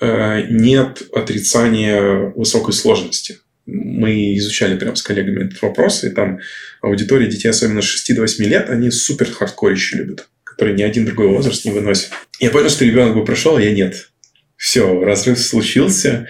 э, 0.00 0.46
нет 0.50 1.02
отрицания 1.14 2.32
высокой 2.34 2.74
сложности. 2.74 3.38
Мы 3.66 4.36
изучали 4.36 4.76
прям 4.76 4.94
с 4.96 5.02
коллегами 5.02 5.46
этот 5.46 5.60
вопрос, 5.62 6.04
и 6.04 6.10
там 6.10 6.40
аудитория 6.82 7.28
детей, 7.28 7.48
особенно 7.48 7.80
с 7.80 7.86
6 7.86 8.14
до 8.14 8.20
8 8.22 8.44
лет, 8.44 8.70
они 8.70 8.90
супер 8.90 9.30
хардкорище 9.30 9.96
любят, 9.96 10.28
которые 10.44 10.76
ни 10.76 10.82
один 10.82 11.06
другой 11.06 11.28
возраст 11.28 11.64
не 11.64 11.70
выносит. 11.70 12.10
Я 12.40 12.50
понял, 12.50 12.68
что 12.68 12.84
ребенок 12.84 13.14
бы 13.14 13.24
прошел, 13.24 13.56
а 13.56 13.62
я 13.62 13.72
нет. 13.72 14.10
Все, 14.56 15.00
разрыв 15.02 15.38
случился. 15.38 16.28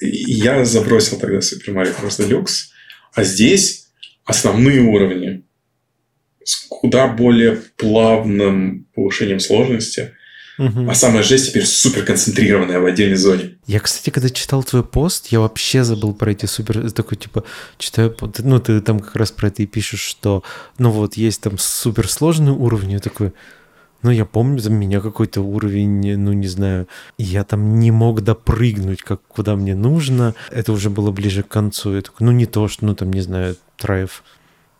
И 0.00 0.32
я 0.32 0.64
забросил 0.64 1.18
тогда 1.18 1.38
Super 1.38 1.74
Mario 1.74 1.94
Bros. 2.00 2.18
Deluxe. 2.18 2.70
А 3.14 3.24
здесь 3.24 3.88
основные 4.24 4.80
уровни 4.80 5.44
с 6.44 6.66
куда 6.68 7.08
более 7.08 7.56
плавным 7.76 8.86
повышением 8.94 9.40
сложности. 9.40 10.14
Мгм. 10.58 10.90
А 10.90 10.94
самая 10.94 11.22
жесть 11.22 11.50
теперь 11.50 11.64
супер 11.64 12.04
концентрированная 12.04 12.80
в 12.80 12.84
отдельной 12.84 13.16
зоне. 13.16 13.56
Я, 13.66 13.78
кстати, 13.78 14.10
когда 14.10 14.28
читал 14.28 14.64
твой 14.64 14.82
пост, 14.82 15.28
я 15.28 15.38
вообще 15.40 15.84
забыл 15.84 16.12
про 16.12 16.32
эти 16.32 16.46
супер... 16.46 16.90
Такой, 16.90 17.16
типа, 17.16 17.44
читаю... 17.78 18.14
Ну, 18.38 18.58
ты 18.58 18.80
там 18.80 18.98
как 18.98 19.14
раз 19.14 19.30
про 19.30 19.48
это 19.48 19.62
и 19.62 19.66
пишешь, 19.66 20.00
что, 20.00 20.42
ну, 20.78 20.90
вот, 20.90 21.14
есть 21.14 21.40
там 21.42 21.58
суперсложные 21.58 22.52
уровни. 22.52 22.94
Я 22.94 22.98
такой, 22.98 23.32
ну, 24.02 24.10
я 24.10 24.24
помню, 24.24 24.58
за 24.58 24.70
меня 24.70 25.00
какой-то 25.00 25.42
уровень, 25.42 26.16
ну, 26.16 26.32
не 26.32 26.48
знаю, 26.48 26.88
я 27.18 27.44
там 27.44 27.78
не 27.78 27.92
мог 27.92 28.22
допрыгнуть, 28.22 29.02
как 29.02 29.20
куда 29.28 29.54
мне 29.54 29.76
нужно. 29.76 30.34
Это 30.50 30.72
уже 30.72 30.90
было 30.90 31.12
ближе 31.12 31.44
к 31.44 31.48
концу. 31.48 31.94
Я 31.94 32.02
такой, 32.02 32.26
ну, 32.26 32.32
не 32.32 32.46
то, 32.46 32.66
что, 32.66 32.84
ну, 32.84 32.96
там, 32.96 33.12
не 33.12 33.20
знаю, 33.20 33.56
траев 33.76 34.24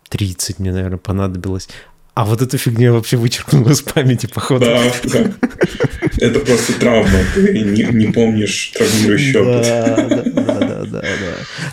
30 0.09 0.59
мне, 0.59 0.73
наверное, 0.73 0.97
понадобилось. 0.97 1.69
А 2.19 2.25
вот 2.25 2.41
эту 2.41 2.57
фигню 2.57 2.83
я 2.87 2.91
вообще 2.91 3.15
вычеркнул 3.15 3.65
из 3.69 3.81
памяти, 3.81 4.25
походу. 4.27 4.65
Да, 4.65 4.81
да. 5.05 5.31
Это 6.17 6.41
просто 6.41 6.77
травма. 6.77 7.17
Ты 7.33 7.63
не, 7.63 7.83
не 7.83 8.11
помнишь 8.11 8.73
травмирующий 8.75 9.39
опыт. 9.39 9.65
Да, 9.65 9.95
да, 9.95 10.23
да, 10.23 10.59
да, 10.59 10.83
да, 10.83 11.01
да. 11.01 11.07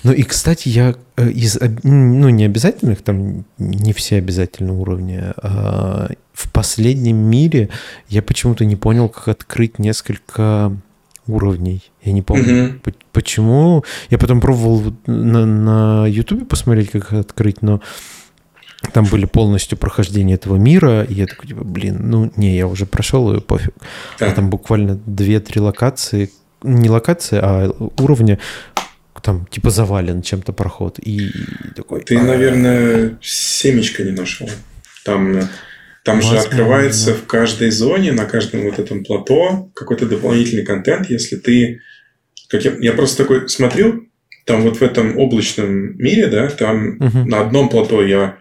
Ну 0.04 0.12
и, 0.12 0.22
кстати, 0.22 0.68
я 0.68 0.94
э, 1.16 1.30
из, 1.30 1.58
ну, 1.82 2.28
не 2.28 2.44
обязательных, 2.44 3.02
там 3.02 3.44
не 3.58 3.92
все 3.92 4.18
обязательные 4.18 4.74
уровни, 4.74 5.20
а 5.42 6.10
в 6.32 6.52
последнем 6.52 7.16
мире 7.16 7.68
я 8.08 8.22
почему-то 8.22 8.64
не 8.64 8.76
понял, 8.76 9.08
как 9.08 9.26
открыть 9.26 9.80
несколько 9.80 10.70
уровней. 11.26 11.82
Я 12.04 12.12
не 12.12 12.22
помню, 12.22 12.78
по- 12.84 12.92
почему. 13.12 13.84
Я 14.10 14.18
потом 14.18 14.40
пробовал 14.40 14.94
на, 15.06 15.44
на 15.44 16.06
YouTube 16.06 16.48
посмотреть, 16.48 16.90
как 16.92 17.02
их 17.02 17.12
открыть, 17.14 17.62
но 17.62 17.80
там 18.92 19.04
были 19.06 19.24
полностью 19.24 19.78
прохождения 19.78 20.34
этого 20.34 20.56
мира, 20.56 21.02
и 21.02 21.14
я 21.14 21.26
такой, 21.26 21.48
типа, 21.48 21.64
блин, 21.64 21.98
ну, 22.10 22.32
не, 22.36 22.56
я 22.56 22.66
уже 22.66 22.86
прошел, 22.86 23.34
и 23.34 23.40
пофиг. 23.40 23.74
А 24.20 24.30
там 24.32 24.50
буквально 24.50 25.00
2-3 25.06 25.60
локации, 25.60 26.30
не 26.62 26.90
локации, 26.90 27.38
а 27.42 27.70
уровня, 27.98 28.38
там 29.22 29.46
типа 29.46 29.70
завален 29.70 30.22
чем-то 30.22 30.52
проход. 30.52 30.98
И, 31.00 31.26
и 31.26 31.30
такой... 31.74 32.02
Ты, 32.02 32.16
«А, 32.16 32.22
наверное, 32.22 33.18
семечко 33.20 34.04
не 34.04 34.12
нашел. 34.12 34.48
Там, 35.04 35.40
там 36.04 36.22
же 36.22 36.38
открывается 36.38 37.12
в 37.12 37.26
каждой 37.26 37.70
зоне, 37.70 38.12
на 38.12 38.24
каждом 38.26 38.62
вот 38.62 38.78
этом 38.78 39.04
плато 39.04 39.70
какой-то 39.74 40.06
дополнительный 40.06 40.64
контент, 40.64 41.10
если 41.10 41.36
ты... 41.36 41.80
Как 42.48 42.64
я, 42.64 42.76
я 42.78 42.92
просто 42.92 43.24
такой 43.24 43.48
смотрю, 43.48 44.06
там 44.44 44.62
вот 44.62 44.76
в 44.76 44.82
этом 44.82 45.18
облачном 45.18 45.98
мире, 45.98 46.28
да, 46.28 46.48
там 46.48 46.96
Мгм. 46.98 47.28
на 47.28 47.40
одном 47.40 47.68
плато 47.68 48.04
я 48.04 48.38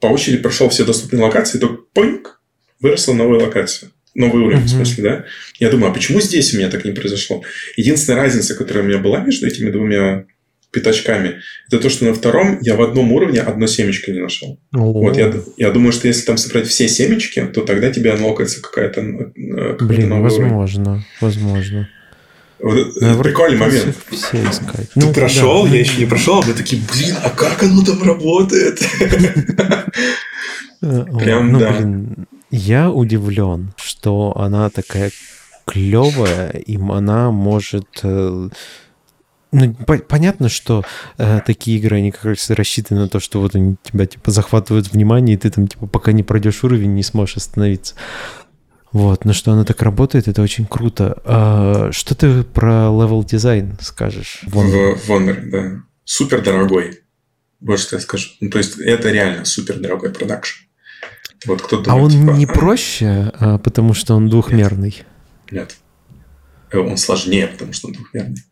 по 0.00 0.06
очереди 0.06 0.38
прошел 0.38 0.68
все 0.68 0.84
доступные 0.84 1.22
локации, 1.22 1.58
то 1.58 1.68
поинг, 1.92 2.40
выросла 2.80 3.14
новая 3.14 3.40
локация. 3.40 3.90
Новый 4.14 4.42
уровень, 4.44 4.60
в 4.60 4.62
Мгм. 4.62 4.68
смысле, 4.68 5.04
да? 5.04 5.24
Я 5.58 5.70
думаю, 5.70 5.90
а 5.90 5.94
почему 5.94 6.20
здесь 6.22 6.54
у 6.54 6.56
меня 6.56 6.70
так 6.70 6.84
не 6.86 6.92
произошло? 6.92 7.42
Единственная 7.76 8.20
разница, 8.22 8.54
которая 8.54 8.82
у 8.84 8.86
меня 8.86 8.98
была 8.98 9.20
между 9.20 9.46
этими 9.46 9.70
двумя 9.70 10.24
пятачками, 10.72 11.40
это 11.68 11.78
то, 11.78 11.88
что 11.90 12.04
на 12.06 12.14
втором 12.14 12.58
я 12.62 12.76
в 12.76 12.82
одном 12.82 13.12
уровне 13.12 13.40
одно 13.40 13.66
семечко 13.66 14.12
не 14.12 14.20
нашел. 14.20 14.58
О-о-о. 14.72 15.00
Вот 15.02 15.16
я, 15.16 15.32
я 15.56 15.70
думаю, 15.70 15.92
что 15.92 16.08
если 16.08 16.24
там 16.26 16.36
собрать 16.38 16.66
все 16.66 16.88
семечки, 16.88 17.40
то 17.46 17.62
тогда 17.62 17.90
тебе 17.90 18.12
анлокается 18.12 18.60
какая-то 18.62 19.02
какой 19.02 19.86
Блин, 19.86 20.20
возможно, 20.22 20.56
уровень. 20.92 21.04
возможно. 21.20 21.88
Вот, 22.58 22.88
ну, 23.00 23.22
прикольный 23.22 23.58
момент. 23.58 23.96
Все 24.10 24.42
искать. 24.48 24.90
Ты 24.92 25.00
ну, 25.00 25.12
прошел, 25.12 25.64
да, 25.64 25.70
я 25.70 25.80
еще 25.80 25.98
не 25.98 26.06
прошел, 26.06 26.40
а 26.40 26.46
мы 26.46 26.54
такие, 26.54 26.82
блин, 26.90 27.16
а 27.22 27.30
как 27.30 27.62
оно 27.62 27.82
там 27.84 28.02
работает? 28.02 28.80
Прям, 30.80 31.52
ну, 31.52 31.58
да. 31.58 31.72
Блин, 31.72 32.26
я 32.50 32.90
удивлен, 32.90 33.74
что 33.76 34.32
она 34.36 34.70
такая 34.70 35.10
клевая, 35.66 36.50
и 36.50 36.78
она 36.78 37.30
может 37.30 38.00
э, 38.02 38.48
ну, 39.52 39.74
по- 39.74 39.98
понятно, 39.98 40.48
что 40.48 40.84
э, 41.18 41.40
такие 41.46 41.78
игры, 41.78 41.96
они 41.96 42.10
как 42.10 42.24
раз 42.24 42.50
рассчитаны 42.50 43.00
на 43.00 43.08
то, 43.08 43.20
что 43.20 43.40
вот 43.40 43.54
они 43.54 43.76
тебя, 43.82 44.06
типа, 44.06 44.30
захватывают 44.30 44.92
внимание, 44.92 45.34
и 45.34 45.38
ты 45.38 45.50
там, 45.50 45.66
типа, 45.66 45.86
пока 45.86 46.12
не 46.12 46.22
пройдешь 46.22 46.62
уровень, 46.62 46.94
не 46.94 47.02
сможешь 47.02 47.36
остановиться. 47.36 47.94
Вот, 48.92 49.24
но 49.24 49.32
что 49.32 49.52
она 49.52 49.64
так 49.64 49.82
работает, 49.82 50.28
это 50.28 50.42
очень 50.42 50.66
круто. 50.66 51.20
А, 51.24 51.90
что 51.92 52.14
ты 52.14 52.42
про 52.42 52.86
level 52.86 53.24
design 53.24 53.76
скажешь? 53.80 54.40
В, 54.46 54.96
в 54.96 55.10
Honor, 55.10 55.40
да. 55.50 55.82
Супер 56.04 56.42
дорогой. 56.42 57.00
Вот 57.60 57.80
что 57.80 57.96
я 57.96 58.00
скажу. 58.00 58.30
Ну, 58.40 58.50
то 58.50 58.58
есть, 58.58 58.78
это 58.78 59.10
реально 59.10 59.44
супер 59.44 59.78
дорогой 59.78 60.10
продакшн. 60.10 60.64
Вот 61.46 61.62
кто 61.62 61.80
думает, 61.80 61.88
а 61.88 61.96
он 61.96 62.10
типа, 62.10 62.30
не 62.36 62.46
проще, 62.46 63.32
а, 63.38 63.58
потому 63.58 63.92
что 63.92 64.14
он 64.14 64.28
двухмерный? 64.28 65.04
Нет. 65.50 65.76
Нет. 66.72 66.86
Он 66.86 66.96
сложнее, 66.96 67.46
потому 67.48 67.72
что 67.72 67.88
он 67.88 67.94
двухмерный 67.94 68.42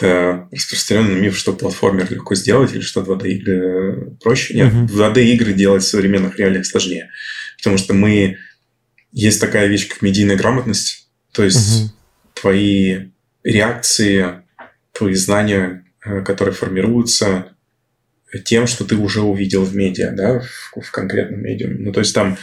это 0.00 0.48
распространенный 0.50 1.20
миф, 1.20 1.36
что 1.36 1.52
платформер 1.52 2.10
легко 2.10 2.34
сделать 2.34 2.72
или 2.72 2.80
что 2.80 3.02
2D 3.02 3.28
игры 3.28 4.16
проще. 4.22 4.54
Нет, 4.54 4.72
uh-huh. 4.72 4.86
2D 4.86 5.24
игры 5.24 5.52
делать 5.52 5.82
в 5.82 5.88
современных 5.88 6.38
реалиях 6.38 6.66
сложнее. 6.66 7.10
Потому 7.58 7.76
что 7.78 7.94
мы... 7.94 8.38
Есть 9.12 9.40
такая 9.40 9.66
вещь, 9.66 9.88
как 9.88 10.02
медийная 10.02 10.36
грамотность. 10.36 11.08
То 11.32 11.44
есть 11.44 11.92
твои 12.34 13.08
реакции, 13.44 14.42
твои 14.92 15.14
знания, 15.14 15.84
э, 16.04 16.22
которые 16.22 16.54
формируются 16.54 17.52
тем, 18.44 18.66
что 18.66 18.84
ты 18.84 18.96
уже 18.96 19.22
увидел 19.22 19.64
в 19.64 19.74
медиа, 19.74 20.12
да, 20.12 20.40
в, 20.40 20.80
в 20.80 20.90
конкретном 20.90 21.42
медиуме. 21.42 21.78
Ну, 21.78 21.92
то 21.92 22.00
есть 22.00 22.14
там, 22.14 22.36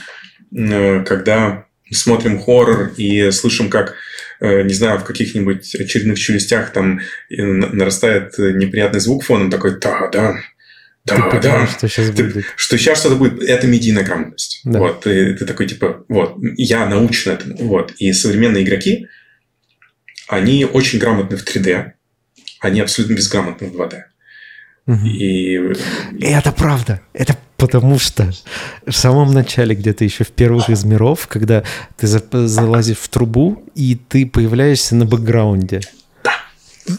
э, 0.56 1.04
когда 1.04 1.66
смотрим 1.92 2.40
хоррор 2.40 2.94
и 2.98 3.32
слышим, 3.32 3.70
как 3.70 3.96
Э, 4.40 4.62
не 4.62 4.74
знаю, 4.74 5.00
в 5.00 5.04
каких-нибудь 5.04 5.76
очередных 5.76 6.20
челюстях 6.20 6.72
там 6.72 7.02
нарастает 7.30 8.38
неприятный 8.38 9.00
звук 9.00 9.24
фоном, 9.24 9.50
такой 9.50 9.80
«да, 9.80 10.10
да, 10.12 10.36
да, 11.16 11.30
ты 11.30 11.40
да. 11.40 11.68
Что 11.68 11.88
сейчас 11.88 12.16
ты, 12.16 12.24
будет. 12.24 12.46
Что 12.56 12.78
сейчас 12.78 13.00
что-то 13.00 13.16
будет. 13.16 13.42
Это 13.44 13.68
медийная 13.68 14.04
грамотность. 14.04 14.62
Да. 14.64 14.80
Вот, 14.80 15.02
ты, 15.02 15.34
ты 15.36 15.46
такой, 15.46 15.68
типа, 15.68 16.04
вот, 16.08 16.36
я 16.58 16.86
научен 16.86 17.32
этому. 17.32 17.56
Вот. 17.58 17.94
И 17.98 18.12
современные 18.14 18.64
игроки, 18.64 19.08
они 20.28 20.66
очень 20.66 21.00
грамотны 21.00 21.38
в 21.38 21.44
3D, 21.44 21.92
они 22.60 22.82
абсолютно 22.82 23.16
безграмотны 23.16 23.68
в 23.68 23.76
2D. 23.76 24.02
Угу. 24.88 25.06
И... 25.06 25.74
и 26.20 26.26
это 26.26 26.52
правда. 26.52 27.02
Это 27.14 27.38
Потому 27.58 27.98
что 27.98 28.30
в 28.86 28.92
самом 28.92 29.34
начале, 29.34 29.76
где-то 29.76 30.04
еще 30.04 30.24
в 30.24 30.30
первых 30.30 30.70
из 30.70 30.86
миров, 30.86 31.28
когда 31.28 31.64
ты 31.98 32.08
залазишь 32.08 32.98
в 32.98 33.10
трубу, 33.10 33.64
и 33.74 33.96
ты 33.96 34.28
появляешься 34.28 34.96
на 34.96 35.06
бэкграунде. 35.06 35.82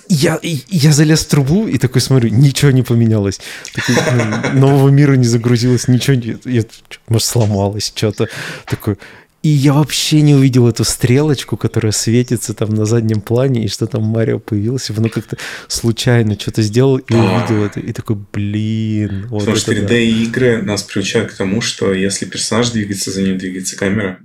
Я, 0.09 0.39
я 0.43 0.93
залез 0.93 1.25
в 1.25 1.29
трубу 1.29 1.67
и 1.67 1.79
такой 1.79 2.01
смотрю, 2.01 2.31
ничего 2.31 2.71
не 2.71 2.83
поменялось. 2.83 3.41
Такой, 3.75 3.97
ну, 4.15 4.61
нового 4.61 4.89
мира 4.89 5.15
не 5.15 5.27
загрузилось, 5.27 5.89
ничего 5.89 6.17
не... 6.17 6.37
Я, 6.45 6.65
может, 7.09 7.27
сломалось 7.27 7.93
что-то. 7.95 8.29
Такой, 8.67 8.99
и 9.43 9.49
я 9.51 9.73
вообще 9.73 10.21
не 10.21 10.35
увидел 10.35 10.67
эту 10.67 10.83
стрелочку, 10.83 11.57
которая 11.57 11.93
светится 11.93 12.55
там 12.55 12.71
на 12.75 12.85
заднем 12.85 13.21
плане, 13.21 13.65
и 13.65 13.69
что 13.69 13.87
там 13.87 14.03
Марио 14.03 14.41
появился. 14.41 14.93
Оно 14.97 15.09
как-то 15.09 15.37
случайно 15.69 16.39
что-то 16.39 16.63
сделал 16.63 16.97
и 16.97 17.15
увидел 17.15 17.65
это. 17.65 17.79
И 17.79 17.93
такой, 17.93 18.17
блин. 18.33 19.29
Вот 19.29 19.41
Потому 19.41 19.57
что 19.57 19.73
3D-игры 19.73 20.63
нас 20.63 20.83
приучают 20.83 21.31
к 21.31 21.37
тому, 21.37 21.61
что 21.61 21.93
если 21.93 22.27
персонаж 22.27 22.71
двигается, 22.71 23.13
за 23.13 23.23
ним 23.23 23.39
двигается 23.39 23.77
камера. 23.77 24.19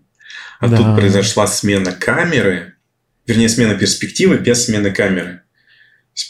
А 0.59 0.67
да. 0.67 0.77
тут 0.77 0.95
произошла 0.95 1.45
смена 1.45 1.91
камеры, 1.91 2.73
вернее, 3.27 3.49
смена 3.49 3.75
перспективы 3.75 4.37
без 4.37 4.65
смены 4.65 4.91
камеры 4.91 5.42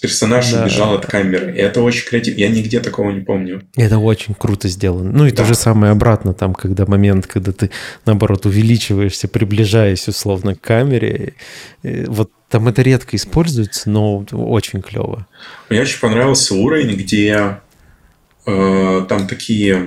персонаж 0.01 0.51
да. 0.51 0.63
убежал 0.63 0.93
от 0.95 1.05
камеры. 1.05 1.53
И 1.55 1.59
это 1.59 1.81
очень 1.81 2.07
креативно. 2.07 2.39
Я 2.39 2.49
нигде 2.49 2.79
такого 2.79 3.11
не 3.11 3.21
помню. 3.21 3.63
Это 3.75 3.97
очень 3.97 4.33
круто 4.33 4.67
сделано. 4.67 5.11
Ну 5.11 5.25
и 5.25 5.31
да. 5.31 5.37
то 5.37 5.45
же 5.45 5.55
самое 5.55 5.91
обратно, 5.91 6.33
там, 6.33 6.53
когда 6.53 6.85
момент, 6.85 7.27
когда 7.27 7.51
ты, 7.51 7.69
наоборот, 8.05 8.45
увеличиваешься, 8.45 9.27
приближаясь 9.27 10.07
условно 10.07 10.55
к 10.55 10.61
камере. 10.61 11.33
Вот 11.83 12.31
там 12.49 12.67
это 12.67 12.81
редко 12.81 13.17
используется, 13.17 13.89
но 13.89 14.25
очень 14.31 14.81
клево. 14.81 15.27
Мне 15.69 15.81
очень 15.81 15.99
понравился 15.99 16.53
уровень, 16.55 16.95
где 16.95 17.57
э, 18.45 19.05
там 19.09 19.27
такие 19.27 19.85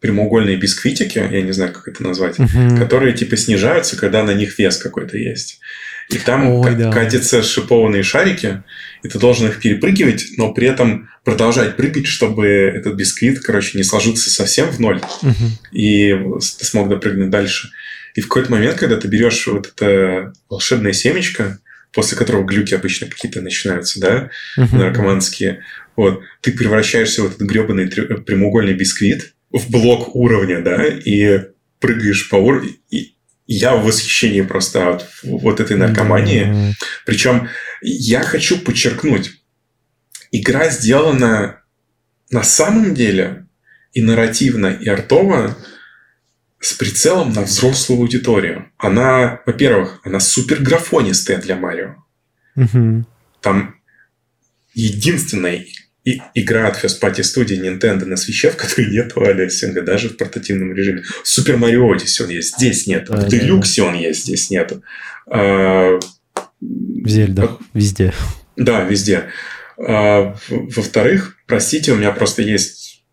прямоугольные 0.00 0.56
бисквитики, 0.56 1.18
я 1.18 1.42
не 1.42 1.52
знаю, 1.52 1.72
как 1.72 1.88
это 1.88 2.02
назвать, 2.02 2.38
угу. 2.38 2.76
которые 2.78 3.12
типа 3.12 3.36
снижаются, 3.36 3.96
когда 3.96 4.22
на 4.22 4.32
них 4.32 4.58
вес 4.58 4.76
какой-то 4.76 5.18
есть. 5.18 5.60
И 6.08 6.16
там 6.18 6.48
Ой, 6.48 6.74
да. 6.74 6.90
катятся 6.90 7.42
шипованные 7.42 8.02
шарики, 8.02 8.62
и 9.02 9.08
ты 9.08 9.18
должен 9.18 9.48
их 9.48 9.60
перепрыгивать, 9.60 10.26
но 10.38 10.52
при 10.52 10.66
этом 10.66 11.10
продолжать 11.22 11.76
прыгать, 11.76 12.06
чтобы 12.06 12.46
этот 12.46 12.94
бисквит, 12.94 13.40
короче, 13.40 13.76
не 13.76 13.84
сложился 13.84 14.30
совсем 14.30 14.70
в 14.70 14.80
ноль, 14.80 15.02
угу. 15.22 15.34
и 15.70 16.16
ты 16.40 16.64
смог 16.64 16.88
допрыгнуть 16.88 17.28
дальше. 17.28 17.68
И 18.14 18.22
в 18.22 18.28
какой-то 18.28 18.50
момент, 18.50 18.78
когда 18.78 18.96
ты 18.96 19.06
берешь 19.06 19.46
вот 19.46 19.66
это 19.74 20.32
волшебное 20.48 20.92
семечко, 20.92 21.58
после 21.92 22.16
которого 22.16 22.44
глюки 22.44 22.74
обычно 22.74 23.06
какие-то 23.06 23.42
начинаются, 23.42 24.00
да, 24.00 24.30
угу. 24.56 24.76
наркоманские, 24.76 25.62
вот, 25.94 26.22
ты 26.40 26.52
превращаешься 26.52 27.22
в 27.22 27.26
этот 27.26 27.40
гребаный 27.40 27.86
прямоугольный 27.86 28.74
бисквит 28.74 29.34
в 29.50 29.70
блок 29.70 30.14
уровня, 30.16 30.62
да, 30.62 30.86
и 30.86 31.40
прыгаешь 31.80 32.28
по 32.28 32.36
уровню, 32.36 32.70
и, 32.90 33.14
я 33.48 33.74
в 33.74 33.84
восхищении 33.84 34.42
просто 34.42 34.90
от 34.90 35.08
вот 35.24 35.58
этой 35.58 35.76
наркомании. 35.76 36.46
Mm-hmm. 36.46 36.72
Причем 37.06 37.48
я 37.80 38.22
хочу 38.22 38.58
подчеркнуть, 38.58 39.40
игра 40.30 40.68
сделана 40.68 41.62
на 42.30 42.42
самом 42.42 42.94
деле 42.94 43.46
и 43.92 44.02
нарративно, 44.02 44.66
и 44.66 44.86
артово 44.86 45.56
с 46.60 46.74
прицелом 46.74 47.32
на 47.32 47.42
взрослую 47.42 48.02
аудиторию. 48.02 48.70
Она, 48.76 49.40
во-первых, 49.46 50.00
она 50.04 50.20
супер 50.20 50.60
графонистая 50.60 51.38
для 51.38 51.56
Марио. 51.56 51.96
Mm-hmm. 52.54 53.04
Там 53.40 53.76
единственная 54.74 55.64
и 56.08 56.22
игра 56.34 56.68
от 56.68 56.82
First 56.82 57.00
Party 57.00 57.22
студии 57.22 57.58
Nintendo 57.60 58.04
на 58.06 58.16
свече, 58.16 58.50
в 58.50 58.56
которой 58.56 58.90
нет 58.90 59.12
алиасинга, 59.16 59.82
даже 59.82 60.08
в 60.08 60.16
портативном 60.16 60.74
режиме. 60.74 61.02
Супер 61.22 61.58
Марио 61.58 61.94
Odyssey 61.94 62.24
он 62.24 62.30
есть, 62.30 62.56
здесь 62.56 62.86
нет. 62.86 63.08
В 63.10 63.28
Делюксе 63.28 63.82
он 63.82 63.94
есть, 63.94 64.22
здесь 64.22 64.50
нету. 64.50 64.82
А, 65.30 65.98
в 66.60 67.08
Зельда, 67.08 67.58
везде. 67.74 68.14
Да, 68.56 68.84
везде. 68.84 69.24
А, 69.78 70.34
во-вторых, 70.48 71.36
простите, 71.46 71.92
у 71.92 71.96
меня 71.96 72.12
просто 72.12 72.42
есть... 72.42 73.04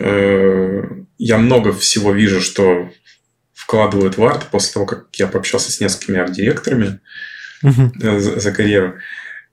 Э, 0.00 0.82
я 1.18 1.38
много 1.38 1.72
всего 1.72 2.12
вижу, 2.12 2.40
что 2.40 2.90
вкладывают 3.54 4.18
в 4.18 4.24
арт 4.24 4.48
после 4.50 4.74
того, 4.74 4.86
как 4.86 5.08
я 5.14 5.26
пообщался 5.26 5.72
с 5.72 5.80
несколькими 5.80 6.20
арт-директорами 6.20 7.00
угу. 7.62 7.92
за, 7.98 8.38
за 8.38 8.52
карьеру. 8.52 8.98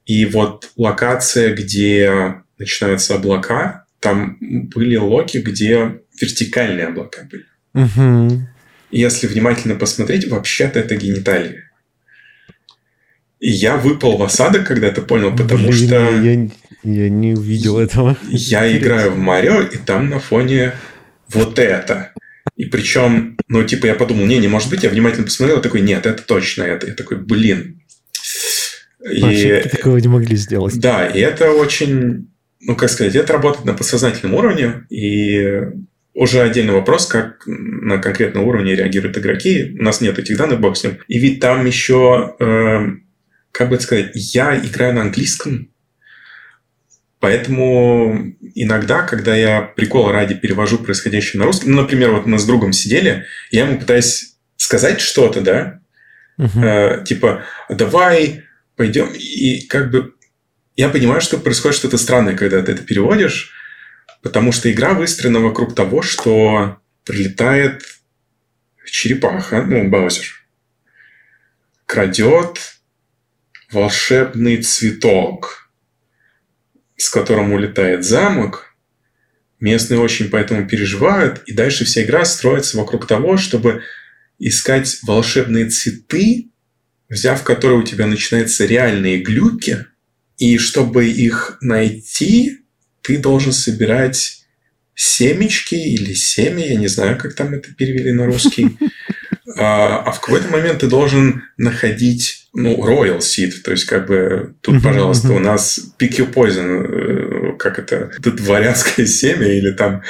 И 0.06 0.26
вот 0.26 0.70
локация, 0.76 1.56
где 1.56 2.44
начинаются 2.58 3.16
облака, 3.16 3.86
там 4.00 4.38
были 4.40 4.96
локи, 4.96 5.40
где 5.40 6.00
вертикальные 6.20 6.88
облака 6.88 7.28
были. 7.30 7.46
Угу. 7.74 8.48
И 8.92 9.00
если 9.00 9.28
внимательно 9.28 9.76
посмотреть, 9.76 10.28
вообще-то 10.28 10.80
это 10.80 10.96
гениталии. 10.96 11.64
И 13.40 13.50
я 13.52 13.78
выпал 13.78 14.18
в 14.18 14.24
осадок, 14.24 14.68
когда 14.68 14.88
это 14.88 15.02
понял, 15.02 15.36
потому 15.36 15.68
Блин, 15.68 15.88
что... 15.88 15.96
Я, 15.96 16.50
я 16.84 17.10
не 17.10 17.34
увидел 17.34 17.78
этого. 17.78 18.18
Я 18.30 18.76
играю 18.78 19.12
в 19.12 19.18
Марио, 19.18 19.62
и 19.62 19.78
там 19.78 20.10
на 20.10 20.20
фоне 20.20 20.74
вот 21.30 21.60
это. 21.60 22.14
И 22.56 22.66
причем, 22.66 23.38
ну, 23.50 23.64
типа, 23.64 23.88
я 23.88 23.96
подумал, 23.96 24.26
не, 24.26 24.38
не 24.38 24.48
может 24.48 24.70
быть, 24.70 24.84
я 24.84 24.90
внимательно 24.90 25.26
посмотрел, 25.26 25.62
такой, 25.62 25.82
нет, 25.82 26.06
это 26.06 26.24
точно 26.24 26.64
это. 26.64 26.88
Я 26.88 26.94
такой, 26.94 27.18
блин. 27.18 27.82
И... 29.12 29.62
такого 29.70 29.98
не 29.98 30.08
могли 30.08 30.36
сделать. 30.38 30.80
Да, 30.80 31.06
и 31.06 31.20
это 31.20 31.52
очень 31.52 32.30
ну, 32.66 32.76
как 32.76 32.90
сказать, 32.90 33.16
это 33.16 33.34
работает 33.34 33.66
на 33.66 33.74
подсознательном 33.74 34.36
уровне, 34.36 34.86
и 34.90 35.62
уже 36.14 36.42
отдельный 36.42 36.74
вопрос, 36.74 37.06
как 37.08 37.44
на 37.46 37.98
конкретном 37.98 38.46
уровне 38.46 38.76
реагируют 38.76 39.18
игроки. 39.18 39.76
У 39.80 39.84
нас 39.84 40.02
нет 40.02 40.18
этих 40.18 40.38
данных, 40.38 40.62
бог 40.62 40.78
с 40.78 40.84
ним. 40.84 40.98
И 41.08 41.20
ведь 41.20 41.40
там 41.42 41.66
еще, 41.66 42.36
э, 42.40 42.88
как 43.52 43.70
бы 43.70 43.80
сказать, 43.80 44.12
я 44.14 44.58
играю 44.58 44.96
на 44.96 45.02
английском, 45.02 45.70
Поэтому 47.26 48.36
иногда, 48.54 49.02
когда 49.02 49.36
я 49.36 49.62
прикол 49.62 50.12
ради 50.12 50.36
перевожу 50.36 50.78
происходящее 50.78 51.40
на 51.40 51.48
русский, 51.48 51.68
ну, 51.68 51.82
например, 51.82 52.12
вот 52.12 52.28
мы 52.28 52.38
с 52.38 52.46
другом 52.46 52.72
сидели, 52.72 53.26
я 53.50 53.66
ему 53.66 53.80
пытаюсь 53.80 54.36
сказать 54.58 55.02
что-то, 55.02 55.42
да, 55.42 55.80
uh-huh. 56.38 57.00
э, 57.02 57.04
типа, 57.04 57.44
давай 57.68 58.44
пойдем, 58.76 59.08
и 59.14 59.66
как 59.66 59.90
бы 59.90 60.14
я 60.76 60.90
понимаю, 60.90 61.22
что 61.22 61.38
происходит 61.38 61.78
что-то 61.78 61.98
странное, 61.98 62.36
когда 62.36 62.62
ты 62.62 62.74
это 62.74 62.84
переводишь, 62.84 63.54
потому 64.22 64.52
что 64.52 64.72
игра 64.72 64.94
выстроена 64.94 65.40
вокруг 65.40 65.74
того, 65.76 66.02
что 66.02 66.78
прилетает 67.06 67.84
черепаха, 68.86 69.64
ну, 69.64 69.88
Баузер, 69.90 70.46
крадет 71.86 72.80
волшебный 73.72 74.62
цветок, 74.62 75.70
с 76.98 77.10
которым 77.10 77.54
улетает 77.54 78.04
замок. 78.04 78.76
Местные 79.60 80.00
очень 80.00 80.30
поэтому 80.30 80.68
переживают, 80.68 81.42
и 81.46 81.54
дальше 81.54 81.86
вся 81.86 82.04
игра 82.04 82.26
строится 82.26 82.78
вокруг 82.78 83.08
того, 83.08 83.38
чтобы 83.38 83.82
искать 84.38 85.00
волшебные 85.04 85.70
цветы, 85.70 86.52
взяв 87.10 87.44
которые 87.44 87.80
у 87.80 87.84
тебя 87.84 88.06
начинаются 88.08 88.66
реальные 88.66 89.22
глюки, 89.22 89.86
и 90.38 90.58
чтобы 90.58 91.08
их 91.08 91.58
найти, 91.62 92.60
ты 93.02 93.18
должен 93.18 93.52
собирать 93.52 94.46
семечки 94.96 95.76
или 95.76 96.14
семя, 96.14 96.66
я 96.66 96.76
не 96.76 96.88
знаю, 96.88 97.18
как 97.18 97.34
там 97.36 97.54
это 97.54 97.74
перевели 97.74 98.12
на 98.12 98.26
русский. 98.26 98.78
А, 99.58 100.00
а 100.00 100.12
в 100.12 100.20
какой-то 100.20 100.50
момент 100.50 100.80
ты 100.80 100.88
должен 100.88 101.44
находить, 101.56 102.48
ну, 102.54 102.76
royal 102.76 103.20
seed, 103.20 103.52
то 103.64 103.72
есть 103.72 103.86
как 103.86 104.08
бы 104.08 104.56
тут, 104.62 104.84
пожалуйста, 104.84 105.32
у 105.32 105.40
нас 105.40 105.80
pick 106.00 106.18
your 106.18 106.34
poison, 106.34 107.54
э, 107.54 107.58
как 107.58 107.80
это, 107.80 108.12
дворянское 108.20 109.06
семя 109.06 109.48
или 109.48 109.72
там, 109.72 110.02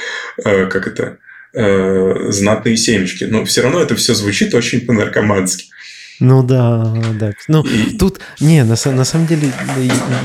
э, 0.44 0.66
как 0.68 0.88
это, 0.88 1.18
э, 1.54 2.32
знатные 2.32 2.78
семечки. 2.78 3.26
Но 3.26 3.46
все 3.46 3.62
равно 3.62 3.82
это 3.82 3.96
все 3.96 4.16
звучит 4.16 4.54
очень 4.56 4.82
по-наркомански. 4.82 5.66
Ну 6.20 6.44
да, 6.44 6.94
да. 7.20 7.32
Ну, 7.48 7.64
тут, 8.00 8.20
не, 8.40 8.64
на, 8.64 8.76
на 8.92 9.06
самом 9.06 9.28
деле, 9.28 9.52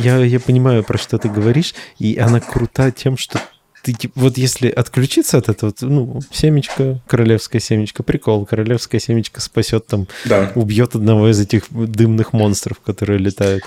я, 0.03 0.19
я 0.19 0.41
понимаю, 0.41 0.85
про 0.85 0.99
что 0.99 1.19
ты 1.19 1.29
говоришь, 1.29 1.75
и 1.99 2.17
она 2.19 2.41
крута 2.41 2.91
тем, 2.91 3.17
что 3.17 3.41
ты, 3.83 3.95
вот 4.15 4.37
если 4.37 4.69
отключиться 4.69 5.39
от 5.39 5.49
этого, 5.49 5.73
ну, 5.81 6.21
семечко, 6.31 7.01
королевская 7.07 7.61
семечка, 7.61 8.03
прикол, 8.03 8.45
королевская 8.45 9.01
семечка 9.01 9.41
спасет 9.41 9.87
там, 9.87 10.07
да. 10.27 10.53
убьет 10.55 10.95
одного 10.95 11.31
из 11.31 11.41
этих 11.41 11.65
дымных 11.71 12.33
монстров, 12.33 12.81
которые 12.81 13.19
летают. 13.19 13.65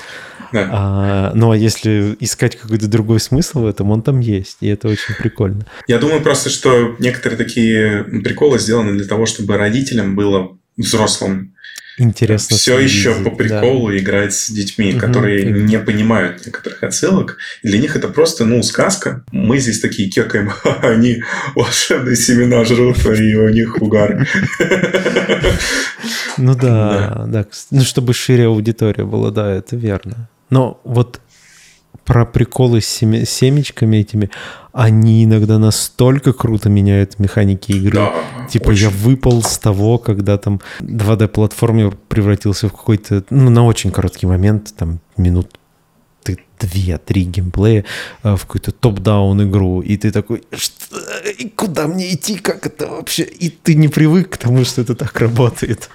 Да. 0.51 0.69
А, 0.71 1.31
ну, 1.33 1.51
а 1.51 1.57
если 1.57 2.15
искать 2.19 2.57
какой-то 2.57 2.87
другой 2.87 3.19
смысл 3.19 3.61
в 3.61 3.65
этом, 3.65 3.89
он 3.89 4.03
там 4.03 4.19
есть, 4.19 4.57
и 4.61 4.67
это 4.67 4.87
очень 4.87 5.15
прикольно. 5.15 5.65
Я 5.87 5.97
думаю 5.97 6.21
просто, 6.21 6.49
что 6.49 6.95
некоторые 6.99 7.37
такие 7.37 8.03
приколы 8.03 8.59
сделаны 8.59 8.91
для 8.93 9.07
того, 9.07 9.25
чтобы 9.25 9.57
родителям 9.57 10.15
было 10.15 10.55
взрослым 10.77 11.55
интересно. 11.98 12.57
Все 12.57 12.80
еще 12.80 13.14
по 13.24 13.30
приколу 13.30 13.90
да. 13.90 13.98
играть 13.98 14.34
с 14.34 14.49
детьми, 14.49 14.94
которые 14.94 15.49
угу. 15.49 15.60
не 15.61 15.80
понимают 15.80 16.45
некоторых 16.45 16.84
отсылок. 16.84 17.38
И 17.61 17.68
для 17.68 17.80
них 17.80 17.95
это 17.95 18.07
просто, 18.07 18.45
ну, 18.45 18.61
сказка. 18.64 19.24
Мы 19.32 19.60
здесь 19.60 19.80
такие 19.80 20.10
кекаем, 20.10 20.52
а 20.64 20.80
они 20.90 21.24
волшебные 21.56 22.15
семена 22.15 22.64
жрут, 22.65 23.06
и 23.06 23.36
у 23.36 23.49
них 23.49 23.82
угар. 23.82 24.28
Ну 26.38 26.56
да, 26.56 27.26
да. 27.28 27.45
Ну, 27.72 27.82
чтобы 27.84 28.14
шире 28.14 28.45
аудитория 28.45 29.06
была, 29.06 29.30
да, 29.30 29.52
это 29.52 29.76
верно. 29.76 30.30
Но 30.49 30.82
вот 30.84 31.20
про 32.05 32.25
приколы 32.25 32.81
с 32.81 32.88
семечками 32.88 33.97
этими, 33.97 34.30
они 34.71 35.23
иногда 35.23 35.59
настолько 35.59 36.34
круто 36.34 36.69
меняют 36.69 37.19
механики 37.19 37.71
игры. 37.71 37.93
Да, 37.93 38.13
типа 38.47 38.69
очень. 38.69 38.84
я 38.84 38.89
выпал 38.89 39.41
с 39.41 39.57
того, 39.57 39.97
когда 39.97 40.38
там 40.38 40.59
2D-платформер 40.81 41.95
превратился 42.09 42.67
в 42.67 42.73
какой-то, 42.73 43.23
ну, 43.30 43.49
на 43.49 43.65
очень 43.65 43.91
короткий 43.91 44.25
момент, 44.25 44.73
там, 44.75 44.99
минут 45.17 45.59
ты 46.64 46.68
две-три 46.68 47.23
геймплея 47.23 47.85
э, 48.23 48.35
в 48.35 48.41
какую-то 48.41 48.72
топ-даун 48.72 49.49
игру, 49.49 49.81
и 49.81 49.98
ты 49.98 50.11
такой, 50.11 50.44
что, 50.52 50.98
и 51.40 51.49
куда 51.49 51.88
мне 51.88 52.14
идти, 52.14 52.38
как 52.38 52.65
это 52.65 52.88
вообще? 52.88 53.23
И 53.23 53.49
ты 53.49 53.76
не 53.76 53.88
привык 53.88 54.30
к 54.30 54.38
тому, 54.38 54.65
что 54.65 54.81
это 54.81 54.95
так 54.95 55.19
работает. 55.19 55.90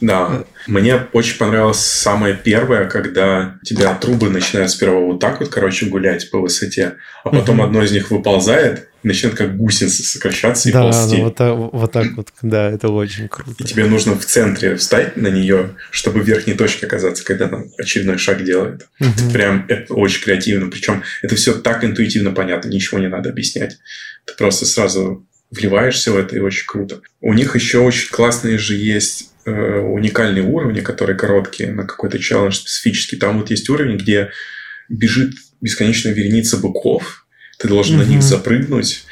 Да, 0.00 0.44
мне 0.66 1.06
очень 1.12 1.38
понравилось 1.38 1.80
самое 1.80 2.34
первое, 2.34 2.86
когда 2.86 3.58
у 3.62 3.64
тебя 3.64 3.94
трубы 3.94 4.30
начинают 4.30 4.70
сперва 4.70 5.00
вот 5.00 5.20
так 5.20 5.40
вот, 5.40 5.48
короче, 5.48 5.86
гулять 5.86 6.30
по 6.30 6.38
высоте, 6.38 6.96
а 7.24 7.30
потом 7.30 7.62
одно 7.62 7.82
из 7.82 7.92
них 7.92 8.10
выползает, 8.10 8.89
начинает 9.02 9.36
как 9.36 9.56
гусеница 9.56 10.02
сокращаться 10.02 10.68
и 10.68 10.72
да, 10.72 10.82
ползти. 10.82 11.16
Да, 11.16 11.22
вот 11.22 11.36
так, 11.36 11.56
вот 11.56 11.92
так 11.92 12.06
вот, 12.16 12.28
да, 12.42 12.70
это 12.70 12.88
очень 12.88 13.28
круто. 13.28 13.54
И 13.58 13.64
тебе 13.64 13.86
нужно 13.86 14.18
в 14.18 14.24
центре 14.24 14.76
встать 14.76 15.16
на 15.16 15.28
нее, 15.28 15.76
чтобы 15.90 16.20
в 16.20 16.26
верхней 16.26 16.54
точке 16.54 16.86
оказаться, 16.86 17.24
когда 17.24 17.46
она 17.46 17.62
очередной 17.78 18.18
шаг 18.18 18.44
делает. 18.44 18.88
Угу. 19.00 19.08
Это 19.08 19.30
прям 19.32 19.64
это 19.68 19.94
очень 19.94 20.22
креативно. 20.22 20.70
Причем 20.70 21.02
это 21.22 21.34
все 21.34 21.54
так 21.54 21.84
интуитивно 21.84 22.32
понятно, 22.32 22.68
ничего 22.68 22.98
не 22.98 23.08
надо 23.08 23.30
объяснять. 23.30 23.78
Ты 24.26 24.34
просто 24.36 24.66
сразу 24.66 25.26
вливаешься 25.50 26.12
в 26.12 26.16
это, 26.16 26.36
и 26.36 26.40
очень 26.40 26.66
круто. 26.66 27.00
У 27.20 27.34
них 27.34 27.54
еще 27.54 27.78
очень 27.78 28.10
классные 28.10 28.58
же 28.58 28.76
есть 28.76 29.30
э, 29.44 29.50
уникальные 29.50 30.44
уровни, 30.44 30.80
которые 30.80 31.16
короткие, 31.16 31.72
на 31.72 31.84
какой-то 31.84 32.18
челлендж 32.18 32.54
специфический. 32.54 33.16
Там 33.16 33.38
вот 33.38 33.50
есть 33.50 33.68
уровень, 33.68 33.96
где 33.96 34.30
бежит 34.88 35.32
бесконечная 35.60 36.12
вереница 36.12 36.56
быков, 36.56 37.26
ты 37.60 37.68
должен 37.68 38.00
mm-hmm. 38.00 38.04
на 38.04 38.08
них 38.08 38.22
запрыгнуть 38.22 39.04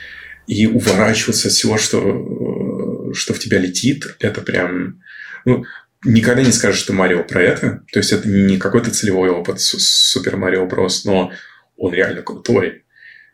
и 0.46 0.66
уворачиваться 0.66 1.48
от 1.48 1.54
всего, 1.54 1.76
что, 1.76 3.12
что 3.12 3.34
в 3.34 3.38
тебя 3.38 3.58
летит. 3.58 4.16
Это 4.20 4.40
прям... 4.40 5.02
Ну, 5.44 5.64
никогда 6.02 6.42
не 6.42 6.52
скажешь, 6.52 6.80
что 6.80 6.94
Марио 6.94 7.22
про 7.22 7.42
это. 7.42 7.82
То 7.92 7.98
есть, 7.98 8.12
это 8.12 8.26
не 8.26 8.56
какой-то 8.56 8.90
целевой 8.90 9.28
опыт 9.28 9.60
Супер 9.60 10.38
Марио 10.38 10.66
Брос, 10.66 11.04
но 11.04 11.30
он 11.76 11.92
реально 11.92 12.22
крутой 12.22 12.84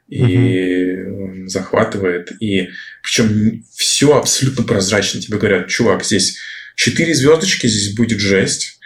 и 0.09 0.97
угу. 1.03 1.47
захватывает. 1.47 2.33
И 2.41 2.71
причем 3.03 3.65
все 3.73 4.17
абсолютно 4.17 4.65
прозрачно. 4.65 5.21
Тебе 5.21 5.39
говорят, 5.39 5.69
чувак, 5.69 6.05
здесь 6.05 6.39
четыре 6.75 7.15
звездочки, 7.15 7.69
здесь 7.69 7.95
будет 7.95 8.19
жесть. 8.19 8.81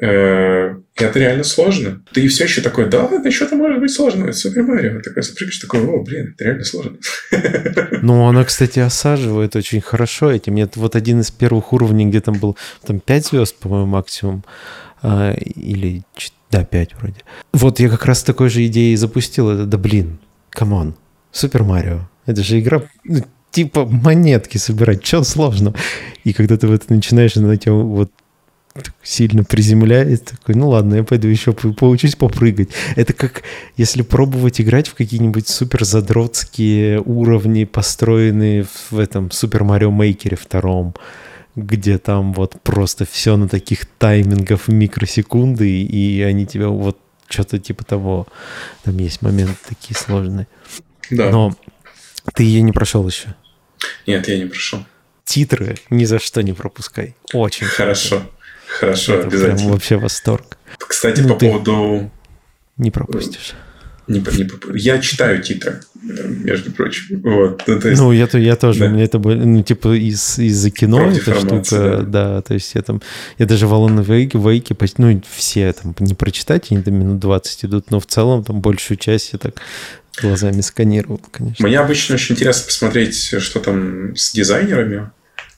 Э, 0.00 0.74
это 0.96 1.18
реально 1.18 1.44
сложно. 1.44 2.02
Ты 2.12 2.26
все 2.28 2.44
еще 2.44 2.62
такой, 2.62 2.88
да, 2.88 3.08
это 3.10 3.30
что-то 3.30 3.56
может 3.56 3.80
быть 3.80 3.92
сложно. 3.92 4.24
Это 4.24 4.32
Супер 4.32 4.62
Марио. 4.62 5.00
Такой 5.00 5.22
запрыгаешь, 5.22 5.58
такой, 5.58 5.80
о, 5.86 6.02
блин, 6.02 6.34
это 6.34 6.44
реально 6.44 6.64
сложно. 6.64 6.96
Ну, 8.02 8.26
она, 8.26 8.44
кстати, 8.44 8.80
осаживает 8.80 9.54
очень 9.54 9.80
хорошо 9.80 10.32
этим. 10.32 10.54
Нет, 10.54 10.76
вот 10.76 10.96
один 10.96 11.20
из 11.20 11.30
первых 11.30 11.72
уровней, 11.72 12.06
где 12.06 12.20
там 12.20 12.34
был 12.34 12.56
там 12.84 12.98
5 12.98 13.26
звезд, 13.26 13.56
по-моему, 13.56 13.86
максимум. 13.86 14.44
А, 15.02 15.32
или, 15.34 16.02
да, 16.50 16.64
5 16.64 16.94
вроде. 16.96 17.20
Вот 17.52 17.78
я 17.78 17.88
как 17.88 18.04
раз 18.06 18.20
с 18.20 18.24
такой 18.24 18.48
же 18.48 18.66
идеей 18.66 18.96
запустил 18.96 19.50
это. 19.50 19.66
Да 19.66 19.78
блин, 19.78 20.18
come 20.50 20.76
on, 20.76 20.96
Супер 21.30 21.62
Марио. 21.62 22.08
Это 22.26 22.42
же 22.42 22.58
игра, 22.58 22.82
ну, 23.04 23.24
типа 23.50 23.84
монетки 23.84 24.58
собирать, 24.58 25.04
что 25.04 25.22
сложно? 25.22 25.74
И 26.24 26.32
когда 26.32 26.56
ты 26.56 26.66
в 26.66 26.72
это 26.72 26.92
начинаешь, 26.92 27.36
на 27.36 27.56
тебя 27.56 27.72
вот 27.72 28.10
сильно 29.02 29.44
приземляет, 29.44 30.24
такой, 30.24 30.54
ну 30.54 30.68
ладно, 30.68 30.96
я 30.96 31.04
пойду 31.04 31.28
еще 31.28 31.52
поучусь 31.52 32.16
попрыгать. 32.16 32.70
Это 32.96 33.12
как 33.12 33.42
если 33.76 34.02
пробовать 34.02 34.60
играть 34.60 34.88
в 34.88 34.94
какие-нибудь 34.94 35.48
супер 35.48 35.84
задротские 35.84 37.00
уровни, 37.00 37.64
построенные 37.64 38.66
в 38.90 38.98
этом 38.98 39.30
Супер 39.30 39.64
Марио 39.64 39.90
Мейкере 39.90 40.36
втором, 40.36 40.94
где 41.54 41.98
там 41.98 42.32
вот 42.32 42.60
просто 42.62 43.04
все 43.04 43.36
на 43.36 43.48
таких 43.48 43.86
таймингах 43.86 44.62
в 44.62 44.72
микросекунды, 44.72 45.82
и 45.82 46.22
они 46.22 46.46
тебя 46.46 46.68
вот 46.68 46.98
что-то 47.28 47.58
типа 47.58 47.84
того. 47.84 48.26
Там 48.84 48.96
есть 48.98 49.22
моменты 49.22 49.56
такие 49.68 49.96
сложные. 49.96 50.46
Да. 51.10 51.30
Но 51.30 51.54
ты 52.34 52.44
ее 52.44 52.62
не 52.62 52.72
прошел 52.72 53.06
еще? 53.06 53.34
Нет, 54.06 54.28
я 54.28 54.38
не 54.38 54.46
прошел. 54.46 54.84
Титры 55.24 55.76
ни 55.90 56.04
за 56.04 56.18
что 56.18 56.42
не 56.42 56.52
пропускай. 56.52 57.14
Очень 57.32 57.66
хорошо. 57.66 58.18
Круто. 58.18 58.30
Хорошо, 58.72 59.14
Это 59.14 59.26
обязательно. 59.26 59.58
Прям 59.58 59.70
вообще 59.70 59.96
восторг. 59.96 60.56
Кстати, 60.78 61.20
ну, 61.20 61.28
по 61.28 61.34
поводу... 61.34 62.10
Не 62.78 62.90
пропустишь. 62.90 63.54
Не, 64.08 64.18
не, 64.18 64.80
я 64.80 64.98
читаю 64.98 65.40
титры, 65.40 65.80
между 66.02 66.72
прочим. 66.72 67.22
Вот, 67.22 67.62
ну, 67.66 67.74
есть, 67.74 68.00
ну 68.00 68.10
я, 68.10 68.28
я 68.32 68.56
тоже, 68.56 68.80
да. 68.80 68.88
меня 68.88 69.04
это 69.04 69.20
было, 69.20 69.34
ну, 69.34 69.62
типа 69.62 69.96
из, 69.96 70.40
из-за 70.40 70.70
кино 70.70 70.98
Против 70.98 71.28
эта 71.28 71.38
штука, 71.38 71.98
да. 71.98 72.02
да, 72.02 72.42
то 72.42 72.54
есть 72.54 72.74
я 72.74 72.82
там, 72.82 73.00
я 73.38 73.46
даже 73.46 73.68
в 73.68 73.72
Alan 73.72 74.04
Wake, 74.04 74.32
Wake, 74.32 74.94
ну, 74.98 75.22
все 75.30 75.72
там 75.72 75.94
не 76.00 76.14
прочитать, 76.14 76.72
они 76.72 76.82
там 76.82 76.94
минут 76.94 77.20
20 77.20 77.66
идут, 77.66 77.90
но 77.92 78.00
в 78.00 78.06
целом 78.06 78.42
там 78.42 78.60
большую 78.60 78.98
часть 78.98 79.34
я 79.34 79.38
так 79.38 79.60
глазами 80.20 80.60
сканировал, 80.62 81.20
конечно. 81.30 81.66
Мне 81.66 81.78
обычно 81.78 82.16
очень 82.16 82.34
интересно 82.34 82.66
посмотреть, 82.66 83.34
что 83.38 83.60
там 83.60 84.16
с 84.16 84.32
дизайнерами, 84.32 85.10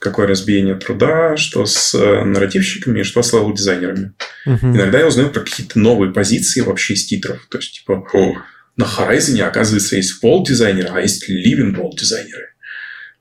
какое 0.05 0.27
разбиение 0.27 0.75
труда, 0.75 1.37
что 1.37 1.65
с 1.65 1.95
э, 1.95 2.25
нарративщиками, 2.25 3.03
что 3.03 3.23
с 3.23 3.33
левел-дизайнерами. 3.33 4.13
Угу. 4.47 4.67
Иногда 4.77 5.01
я 5.01 5.07
узнаю 5.07 5.31
про 5.31 5.41
какие-то 5.41 5.79
новые 5.79 6.13
позиции 6.13 6.61
вообще 6.61 6.95
из 6.95 7.07
титров. 7.07 7.45
То 7.51 7.59
есть, 7.59 7.81
типа, 7.81 8.07
о, 8.13 8.35
на 8.77 8.85
Horizon, 8.85 9.41
оказывается, 9.41 9.97
есть 9.97 10.23
wall-дизайнеры, 10.23 10.91
а 10.93 11.01
есть 11.01 11.29
living 11.29 11.75
wall-дизайнеры. 11.75 12.49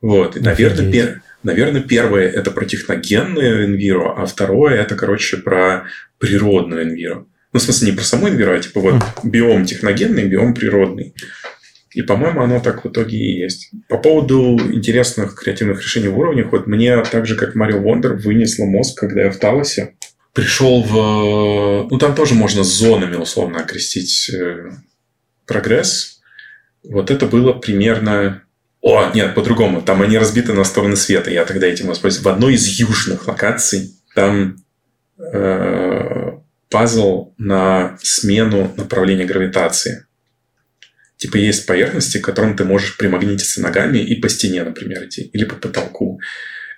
Вот. 0.01 0.35
И, 0.35 0.41
наверное, 0.41 0.91
пер... 0.91 1.21
наверное, 1.41 1.81
первое 1.81 2.29
это 2.29 2.51
про 2.51 2.65
техногенную 2.65 3.67
Enviro, 3.67 4.13
а 4.17 4.25
второе 4.25 4.75
это, 4.75 4.95
короче, 4.95 5.37
про 5.37 5.85
природную 6.19 6.85
Enviro. 6.85 7.25
Ну, 7.53 7.59
в 7.59 7.63
смысле, 7.63 7.91
не 7.91 7.95
про 7.95 8.03
саму 8.03 8.27
Enviro, 8.27 8.57
а 8.57 8.59
типа 8.59 8.81
вот 8.81 8.95
биом 9.23 9.65
техногенный, 9.65 10.25
биом 10.25 10.53
природный. 10.53 11.13
И, 11.93 12.01
по-моему, 12.01 12.41
оно 12.41 12.59
так 12.59 12.83
в 12.83 12.89
итоге 12.89 13.17
и 13.17 13.41
есть. 13.41 13.71
По 13.87 13.97
поводу 13.97 14.59
интересных 14.71 15.35
креативных 15.35 15.81
решений 15.81 16.07
в 16.07 16.17
уровнях, 16.17 16.51
вот 16.51 16.67
мне 16.67 17.01
так 17.03 17.25
же, 17.25 17.35
как 17.35 17.55
Марио 17.55 17.79
Вондер, 17.79 18.13
вынесло 18.13 18.65
мозг, 18.65 18.99
когда 18.99 19.23
я 19.23 19.31
в 19.31 19.37
Талосе 19.37 19.93
пришел 20.33 20.81
в... 20.83 21.87
Ну, 21.89 21.97
там 21.97 22.15
тоже 22.15 22.33
можно 22.33 22.63
зонами 22.63 23.15
условно 23.15 23.59
окрестить 23.59 24.29
э, 24.29 24.71
прогресс. 25.45 26.21
Вот 26.83 27.11
это 27.11 27.27
было 27.27 27.53
примерно... 27.53 28.43
О, 28.81 29.11
нет, 29.13 29.33
по-другому. 29.33 29.81
Там 29.81 30.01
они 30.01 30.17
разбиты 30.17 30.53
на 30.53 30.65
стороны 30.65 30.97
света. 30.97 31.31
Я 31.31 31.45
тогда 31.45 31.67
этим 31.67 31.87
воспользовался. 31.87 32.29
В 32.29 32.33
одной 32.33 32.55
из 32.55 32.67
южных 32.67 33.27
локаций 33.27 33.93
там 34.13 34.57
э, 35.19 36.31
пазл 36.69 37.33
на 37.37 37.97
смену 38.01 38.73
направления 38.75 39.25
гравитации. 39.25 40.05
Типа 41.23 41.37
есть 41.37 41.65
поверхности, 41.65 42.17
к 42.17 42.25
которым 42.25 42.57
ты 42.57 42.65
можешь 42.65 42.97
примагнититься 42.97 43.61
ногами 43.61 43.99
и 43.99 44.13
по 44.19 44.27
стене, 44.27 44.61
например, 44.61 45.05
идти, 45.05 45.21
или 45.21 45.45
по 45.45 45.55
потолку. 45.55 46.19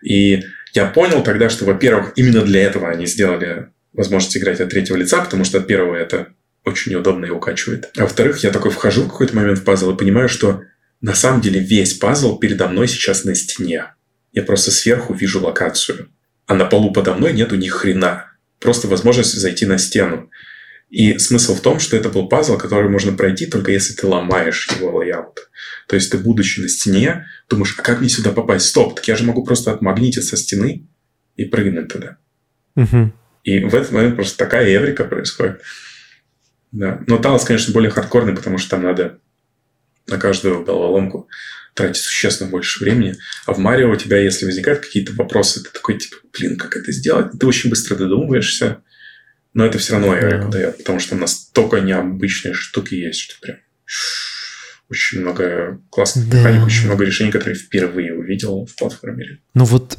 И 0.03 0.43
я 0.73 0.85
понял 0.85 1.23
тогда, 1.23 1.49
что, 1.49 1.65
во-первых, 1.65 2.13
именно 2.15 2.43
для 2.43 2.61
этого 2.61 2.91
они 2.91 3.07
сделали 3.07 3.69
возможность 3.91 4.37
играть 4.37 4.61
от 4.61 4.69
третьего 4.69 4.97
лица, 4.97 5.19
потому 5.19 5.45
что 5.45 5.57
от 5.57 5.65
первого 5.65 5.95
это 5.95 6.27
очень 6.63 6.91
неудобно 6.91 7.25
и 7.25 7.31
укачивает. 7.31 7.89
А 7.97 8.03
во-вторых, 8.03 8.37
я 8.43 8.51
такой 8.51 8.69
вхожу 8.69 9.05
в 9.05 9.07
какой-то 9.07 9.35
момент 9.35 9.57
в 9.57 9.63
пазл 9.63 9.89
и 9.89 9.97
понимаю, 9.97 10.29
что 10.29 10.61
на 11.01 11.15
самом 11.15 11.41
деле 11.41 11.59
весь 11.59 11.95
пазл 11.95 12.37
передо 12.37 12.67
мной 12.67 12.87
сейчас 12.87 13.23
на 13.23 13.33
стене. 13.33 13.95
Я 14.31 14.43
просто 14.43 14.69
сверху 14.69 15.15
вижу 15.15 15.41
локацию. 15.41 16.09
А 16.45 16.53
на 16.53 16.65
полу 16.65 16.93
подо 16.93 17.15
мной 17.15 17.33
нету 17.33 17.55
ни 17.55 17.67
хрена. 17.67 18.27
Просто 18.59 18.87
возможность 18.87 19.33
зайти 19.33 19.65
на 19.65 19.79
стену. 19.79 20.29
И 20.89 21.17
смысл 21.17 21.55
в 21.55 21.61
том, 21.61 21.79
что 21.79 21.97
это 21.97 22.09
был 22.09 22.29
пазл, 22.29 22.57
который 22.57 22.89
можно 22.89 23.11
пройти 23.11 23.47
только 23.47 23.71
если 23.71 23.93
ты 23.93 24.07
ломаешь 24.07 24.69
его 24.79 24.95
layout. 24.95 25.49
То 25.87 25.95
есть 25.95 26.11
ты, 26.11 26.17
будучи 26.17 26.59
на 26.59 26.69
стене, 26.69 27.25
думаешь, 27.49 27.75
а 27.77 27.81
как 27.81 27.99
мне 27.99 28.09
сюда 28.09 28.31
попасть? 28.31 28.67
Стоп, 28.67 28.95
так 28.95 29.07
я 29.07 29.15
же 29.15 29.23
могу 29.23 29.43
просто 29.43 29.71
отмагнитить 29.71 30.23
со 30.23 30.37
стены 30.37 30.87
и 31.35 31.45
прыгнуть 31.45 31.89
туда. 31.89 32.17
Угу. 32.75 33.13
И 33.43 33.59
в 33.59 33.75
этот 33.75 33.91
момент 33.91 34.15
просто 34.15 34.37
такая 34.37 34.67
эврика 34.67 35.05
происходит. 35.05 35.61
Да. 36.71 37.01
Но 37.07 37.17
Talos, 37.17 37.45
конечно, 37.45 37.73
более 37.73 37.91
хардкорный, 37.91 38.35
потому 38.35 38.57
что 38.57 38.71
там 38.71 38.83
надо 38.83 39.19
на 40.07 40.17
каждую 40.17 40.63
головоломку 40.63 41.27
тратить 41.73 42.01
существенно 42.01 42.49
больше 42.49 42.83
времени. 42.83 43.15
А 43.45 43.53
в 43.53 43.59
Марио 43.59 43.91
у 43.91 43.95
тебя, 43.95 44.17
если 44.17 44.45
возникают 44.45 44.79
какие-то 44.79 45.13
вопросы, 45.13 45.63
ты 45.63 45.69
такой, 45.71 45.97
типа, 45.97 46.15
блин, 46.33 46.57
как 46.57 46.75
это 46.75 46.91
сделать? 46.91 47.31
Ты 47.37 47.45
очень 47.45 47.69
быстро 47.69 47.95
додумываешься. 47.95 48.81
Но 49.55 49.65
это 49.65 49.77
все 49.77 49.93
равно 49.93 50.13
эврику 50.13 50.49
дает, 50.49 50.77
потому 50.77 50.99
что 50.99 51.15
настолько 51.15 51.79
необычные 51.79 52.53
штуки 52.53 52.93
есть, 52.93 53.21
что 53.21 53.39
прям 53.41 53.57
очень 54.89 55.21
много 55.21 55.79
классных 55.89 56.29
да. 56.29 56.39
механик, 56.39 56.65
очень 56.65 56.85
много 56.85 57.05
решений, 57.05 57.31
которые 57.31 57.55
впервые 57.55 58.13
увидел 58.13 58.65
в 58.65 58.75
платформере. 58.75 59.39
Ну 59.53 59.63
вот 59.63 59.97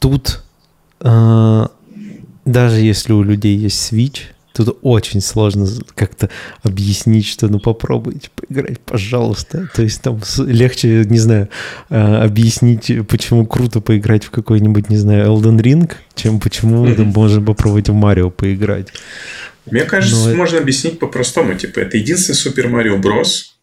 тут 0.00 0.42
э, 1.00 1.66
даже 2.44 2.80
если 2.80 3.12
у 3.12 3.22
людей 3.22 3.56
есть 3.56 3.92
Switch, 3.92 4.22
Тут 4.52 4.78
очень 4.82 5.20
сложно 5.20 5.66
как-то 5.94 6.28
объяснить, 6.62 7.26
что 7.26 7.48
ну 7.48 7.58
попробуйте 7.58 8.28
поиграть, 8.34 8.80
пожалуйста. 8.80 9.68
То 9.74 9.82
есть 9.82 10.02
там 10.02 10.20
легче, 10.38 11.04
не 11.08 11.18
знаю, 11.18 11.48
а, 11.88 12.24
объяснить, 12.24 12.90
почему 13.08 13.46
круто 13.46 13.80
поиграть 13.80 14.24
в 14.24 14.30
какой-нибудь, 14.30 14.90
не 14.90 14.96
знаю, 14.96 15.32
Elden 15.32 15.60
Ring, 15.60 15.92
чем 16.14 16.40
почему 16.40 16.86
mm-hmm. 16.86 17.04
можно 17.04 17.42
попробовать 17.42 17.88
в 17.88 17.94
Марио 17.94 18.30
поиграть. 18.30 18.88
Мне 19.70 19.84
кажется, 19.84 20.30
Но... 20.30 20.36
можно 20.36 20.58
объяснить 20.58 20.98
по-простому. 20.98 21.54
Типа, 21.54 21.80
это 21.80 21.96
единственный 21.96 22.34
Супер 22.34 22.68
Марио 22.68 22.98
Брос, 22.98 23.58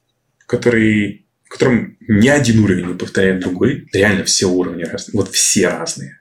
который 0.45 1.25
в 1.49 1.51
котором 1.51 1.97
ни 2.07 2.27
один 2.27 2.63
уровень 2.63 2.85
не 2.85 2.93
повторяет 2.93 3.39
другой. 3.39 3.87
Реально 3.91 4.23
все 4.23 4.45
уровни 4.45 4.83
разные. 4.83 5.13
Вот 5.13 5.31
все 5.31 5.67
разные. 5.69 6.19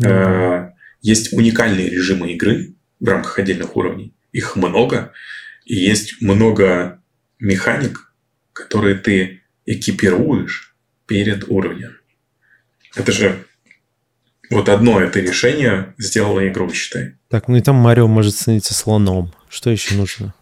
Mm-hmm. 0.00 0.70
Есть 1.00 1.32
уникальные 1.32 1.88
режимы 1.88 2.32
игры, 2.32 2.74
в 3.00 3.08
рамках 3.08 3.38
отдельных 3.38 3.76
уровней. 3.76 4.14
Их 4.32 4.56
много, 4.56 5.12
и 5.64 5.74
есть 5.74 6.20
много 6.20 7.00
механик, 7.38 8.12
которые 8.52 8.96
ты 8.96 9.42
экипируешь 9.66 10.74
перед 11.06 11.48
уровнем. 11.48 11.96
Это 12.94 13.12
же 13.12 13.44
вот 14.50 14.68
одно 14.68 15.00
это 15.00 15.20
решение 15.20 15.94
сделало 15.98 16.46
игру, 16.48 16.72
считай. 16.72 17.14
Так, 17.28 17.48
ну 17.48 17.56
и 17.56 17.60
там 17.60 17.76
Марио 17.76 18.06
может 18.06 18.34
становиться 18.34 18.74
слоном. 18.74 19.34
Что 19.48 19.70
еще 19.70 19.94
нужно? 19.94 20.34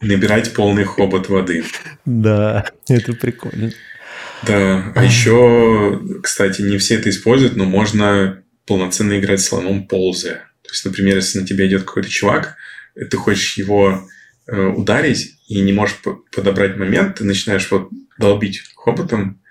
Набирать 0.00 0.52
полный 0.54 0.84
хобот 0.84 1.28
воды. 1.28 1.64
Да, 2.04 2.66
это 2.88 3.12
прикольно. 3.12 3.72
Да, 4.46 4.92
а 4.94 5.04
еще, 5.04 6.00
кстати, 6.22 6.62
не 6.62 6.78
все 6.78 6.96
это 6.96 7.10
используют, 7.10 7.56
но 7.56 7.64
можно 7.64 8.42
полноценно 8.68 9.18
играть 9.18 9.40
слоном 9.40 9.88
ползая. 9.88 10.50
То 10.62 10.70
есть, 10.70 10.84
например, 10.84 11.16
если 11.16 11.40
на 11.40 11.46
тебя 11.46 11.66
идет 11.66 11.82
какой-то 11.82 12.08
чувак, 12.08 12.56
ты 12.94 13.16
хочешь 13.16 13.56
его 13.58 14.06
э, 14.46 14.66
ударить 14.66 15.34
и 15.48 15.60
не 15.60 15.72
можешь 15.72 15.96
подобрать 16.30 16.76
момент, 16.76 17.16
ты 17.16 17.24
начинаешь 17.24 17.70
вот 17.70 17.88
долбить 18.18 18.62
хоботом. 18.76 19.42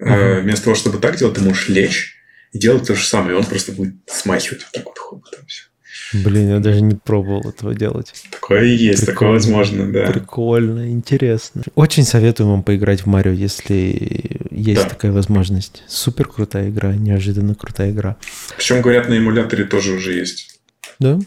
Uh-huh. 0.00 0.40
вместо 0.40 0.64
того, 0.64 0.74
чтобы 0.74 0.98
так 0.98 1.16
делать, 1.16 1.36
ты 1.36 1.40
можешь 1.40 1.68
лечь 1.68 2.16
и 2.50 2.58
делать 2.58 2.86
то 2.86 2.96
же 2.96 3.06
самое, 3.06 3.36
и 3.36 3.38
он 3.38 3.46
просто 3.46 3.70
будет 3.70 3.94
смахивать 4.06 4.62
вот 4.62 4.72
так 4.72 4.84
вот 4.86 4.98
хоботом 4.98 5.46
все. 5.46 5.64
Блин, 6.12 6.48
я 6.50 6.58
даже 6.58 6.80
не 6.80 6.94
пробовал 6.94 7.48
этого 7.48 7.74
делать. 7.74 8.12
Такое 8.30 8.64
есть, 8.64 9.06
Прикольно. 9.06 9.12
такое 9.12 9.30
возможно, 9.30 9.92
да. 9.92 10.06
Прикольно, 10.10 10.90
интересно. 10.90 11.62
Очень 11.74 12.04
советую 12.04 12.48
вам 12.48 12.62
поиграть 12.62 13.02
в 13.02 13.06
Марио, 13.06 13.32
если 13.32 14.48
есть 14.50 14.82
да. 14.82 14.88
такая 14.88 15.12
возможность. 15.12 15.82
Супер 15.86 16.28
крутая 16.28 16.70
игра, 16.70 16.94
неожиданно 16.94 17.54
крутая 17.54 17.90
игра. 17.90 18.16
Причем, 18.56 18.82
говорят, 18.82 19.08
на 19.08 19.18
эмуляторе 19.18 19.64
тоже 19.64 19.92
уже 19.92 20.12
есть. 20.14 20.60
Да? 20.98 21.18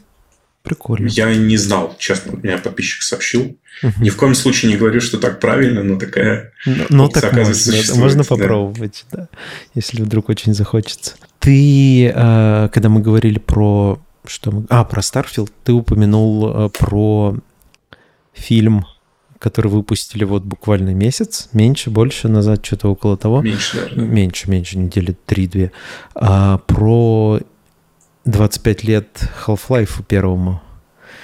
Прикольно. 0.63 1.07
Я 1.07 1.33
не 1.33 1.55
знал, 1.55 1.95
честно, 1.97 2.37
меня 2.43 2.57
подписчик 2.57 3.01
сообщил. 3.01 3.57
Угу. 3.83 3.93
Ни 4.01 4.09
в 4.09 4.17
коем 4.17 4.35
случае 4.35 4.71
не 4.71 4.77
говорю, 4.77 4.99
что 4.99 5.17
так 5.17 5.39
правильно, 5.39 5.83
но 5.83 5.97
такая 5.97 6.51
но, 6.65 6.85
но 6.89 7.07
так 7.07 7.31
можно, 7.31 7.95
можно 7.95 8.23
попробовать, 8.23 9.05
да. 9.11 9.17
да, 9.17 9.29
если 9.75 10.01
вдруг 10.01 10.29
очень 10.29 10.53
захочется. 10.53 11.13
Ты, 11.39 12.07
э, 12.07 12.69
когда 12.73 12.89
мы 12.89 13.01
говорили 13.01 13.39
про 13.39 14.01
что 14.29 14.51
мы... 14.51 14.65
А, 14.69 14.83
про 14.83 15.01
Starfield 15.01 15.51
ты 15.63 15.73
упомянул 15.73 16.49
э, 16.49 16.69
про 16.69 17.35
фильм, 18.33 18.85
который 19.39 19.67
выпустили 19.69 20.23
вот 20.23 20.43
буквально 20.43 20.93
месяц, 20.93 21.49
меньше, 21.53 21.89
больше 21.89 22.27
назад, 22.27 22.65
что-то 22.65 22.89
около 22.89 23.17
того. 23.17 23.41
Меньше, 23.41 23.77
наверное. 23.77 24.05
Меньше, 24.05 24.49
меньше, 24.49 24.77
недели 24.77 25.15
три-две. 25.25 25.71
А, 26.15 26.57
про 26.59 27.39
25 28.25 28.83
лет 28.83 29.29
Half-Life 29.45 30.03
первому. 30.07 30.61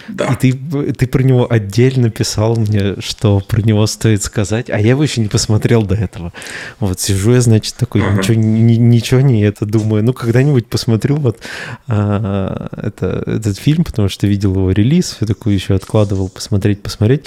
Да. 0.09 0.27
И 0.27 0.51
ты, 0.51 0.93
ты 0.93 1.07
про 1.07 1.23
него 1.23 1.47
отдельно 1.49 2.09
писал 2.09 2.55
мне, 2.55 2.95
что 2.99 3.39
про 3.39 3.61
него 3.61 3.85
стоит 3.88 4.23
сказать, 4.23 4.69
а 4.69 4.80
я 4.80 4.89
его 4.89 5.03
еще 5.03 5.21
не 5.21 5.27
посмотрел 5.27 5.84
до 5.84 5.95
этого. 5.95 6.34
Вот 6.80 6.99
сижу 6.99 7.34
я, 7.34 7.41
значит, 7.41 7.75
такой, 7.75 8.01
uh-huh. 8.01 8.17
ничего, 8.17 8.35
ни, 8.35 8.73
ничего 8.75 9.21
не 9.21 9.41
это 9.41 9.65
думаю. 9.65 10.03
Ну, 10.03 10.13
когда-нибудь 10.13 10.67
посмотрю 10.67 11.15
вот 11.15 11.39
а, 11.88 12.69
это, 12.75 13.23
этот 13.25 13.57
фильм, 13.57 13.84
потому 13.84 14.09
что 14.09 14.27
видел 14.27 14.55
его 14.55 14.71
релиз, 14.71 15.17
я 15.21 15.27
такой 15.27 15.53
еще 15.53 15.75
откладывал 15.75 16.30
посмотреть, 16.30 16.81
посмотреть. 16.81 17.25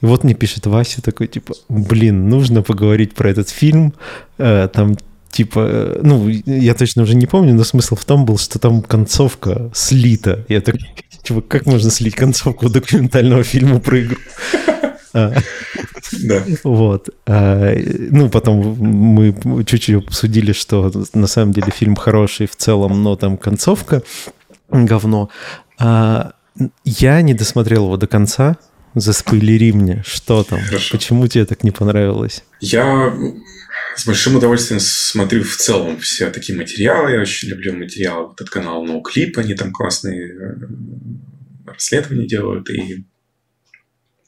И 0.00 0.06
вот 0.06 0.24
мне 0.24 0.34
пишет 0.34 0.66
Вася 0.66 1.02
такой, 1.02 1.26
типа, 1.26 1.54
блин, 1.68 2.28
нужно 2.28 2.62
поговорить 2.62 3.14
про 3.14 3.30
этот 3.30 3.48
фильм, 3.48 3.94
э, 4.38 4.68
там 4.72 4.96
типа, 5.30 5.60
э, 5.60 6.00
ну, 6.02 6.28
я 6.28 6.74
точно 6.74 7.02
уже 7.02 7.14
не 7.14 7.26
помню, 7.26 7.54
но 7.54 7.64
смысл 7.64 7.96
в 7.96 8.04
том 8.04 8.24
был, 8.24 8.38
что 8.38 8.58
там 8.58 8.82
концовка 8.82 9.70
слита. 9.74 10.44
Я 10.48 10.60
так, 10.60 10.76
типа, 11.22 11.40
как 11.42 11.66
можно 11.66 11.90
слить 11.90 12.14
концовку 12.14 12.68
документального 12.68 13.42
фильма 13.42 13.80
про 13.80 14.00
игру? 14.02 14.16
А. 15.14 15.34
Да. 16.12 16.42
Вот. 16.64 17.08
А, 17.26 17.74
ну, 18.10 18.28
потом 18.28 18.76
мы 18.78 19.64
чуть-чуть 19.64 20.06
обсудили, 20.06 20.52
что 20.52 20.92
на 21.14 21.26
самом 21.26 21.52
деле 21.52 21.70
фильм 21.70 21.96
хороший 21.96 22.46
в 22.46 22.56
целом, 22.56 23.02
но 23.02 23.16
там 23.16 23.36
концовка 23.36 24.02
говно. 24.70 25.30
А, 25.78 26.32
я 26.84 27.22
не 27.22 27.34
досмотрел 27.34 27.84
его 27.84 27.96
до 27.96 28.06
конца. 28.06 28.56
Заспойлери 28.94 29.72
мне, 29.72 30.02
что 30.04 30.42
там, 30.42 30.60
Хорошо. 30.60 30.96
почему 30.96 31.26
тебе 31.28 31.44
так 31.44 31.62
не 31.62 31.70
понравилось? 31.70 32.42
Я 32.60 33.12
с 33.98 34.06
большим 34.06 34.36
удовольствием 34.36 34.80
смотрю 34.80 35.42
в 35.42 35.56
целом 35.56 35.98
все 35.98 36.30
такие 36.30 36.56
материалы. 36.56 37.12
Я 37.12 37.20
очень 37.20 37.48
люблю 37.48 37.72
материалы. 37.72 38.28
Вот 38.28 38.48
канал 38.48 38.86
NoClip, 38.86 39.32
они 39.36 39.54
там 39.54 39.72
классные 39.72 40.32
э, 40.32 40.54
расследования 41.66 42.26
делают. 42.26 42.70
И 42.70 43.04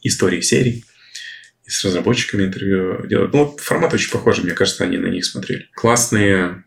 истории 0.03 0.41
серий. 0.41 0.85
И 1.65 1.71
с 1.71 1.85
разработчиками 1.85 2.47
интервью 2.47 3.07
делают. 3.07 3.33
Ну, 3.33 3.57
формат 3.59 3.95
очень 3.95 4.11
похожий, 4.11 4.45
мне 4.45 4.55
кажется, 4.55 4.83
они 4.83 4.99
на 4.99 5.07
них 5.07 5.25
смотрели. 5.25 5.69
Классные 5.75 6.65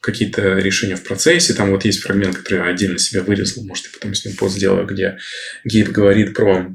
какие-то 0.00 0.58
решения 0.58 0.94
в 0.94 1.02
процессе. 1.02 1.54
Там 1.54 1.70
вот 1.70 1.84
есть 1.84 2.02
фрагмент, 2.02 2.36
который 2.36 2.60
я 2.60 2.66
отдельно 2.66 2.98
себе 2.98 3.22
вырезал, 3.22 3.64
может, 3.64 3.86
я 3.86 3.90
потом 3.92 4.14
с 4.14 4.24
ним 4.24 4.36
пост 4.36 4.56
сделаю, 4.56 4.86
где 4.86 5.18
Гейб 5.64 5.88
говорит 5.88 6.34
про 6.34 6.74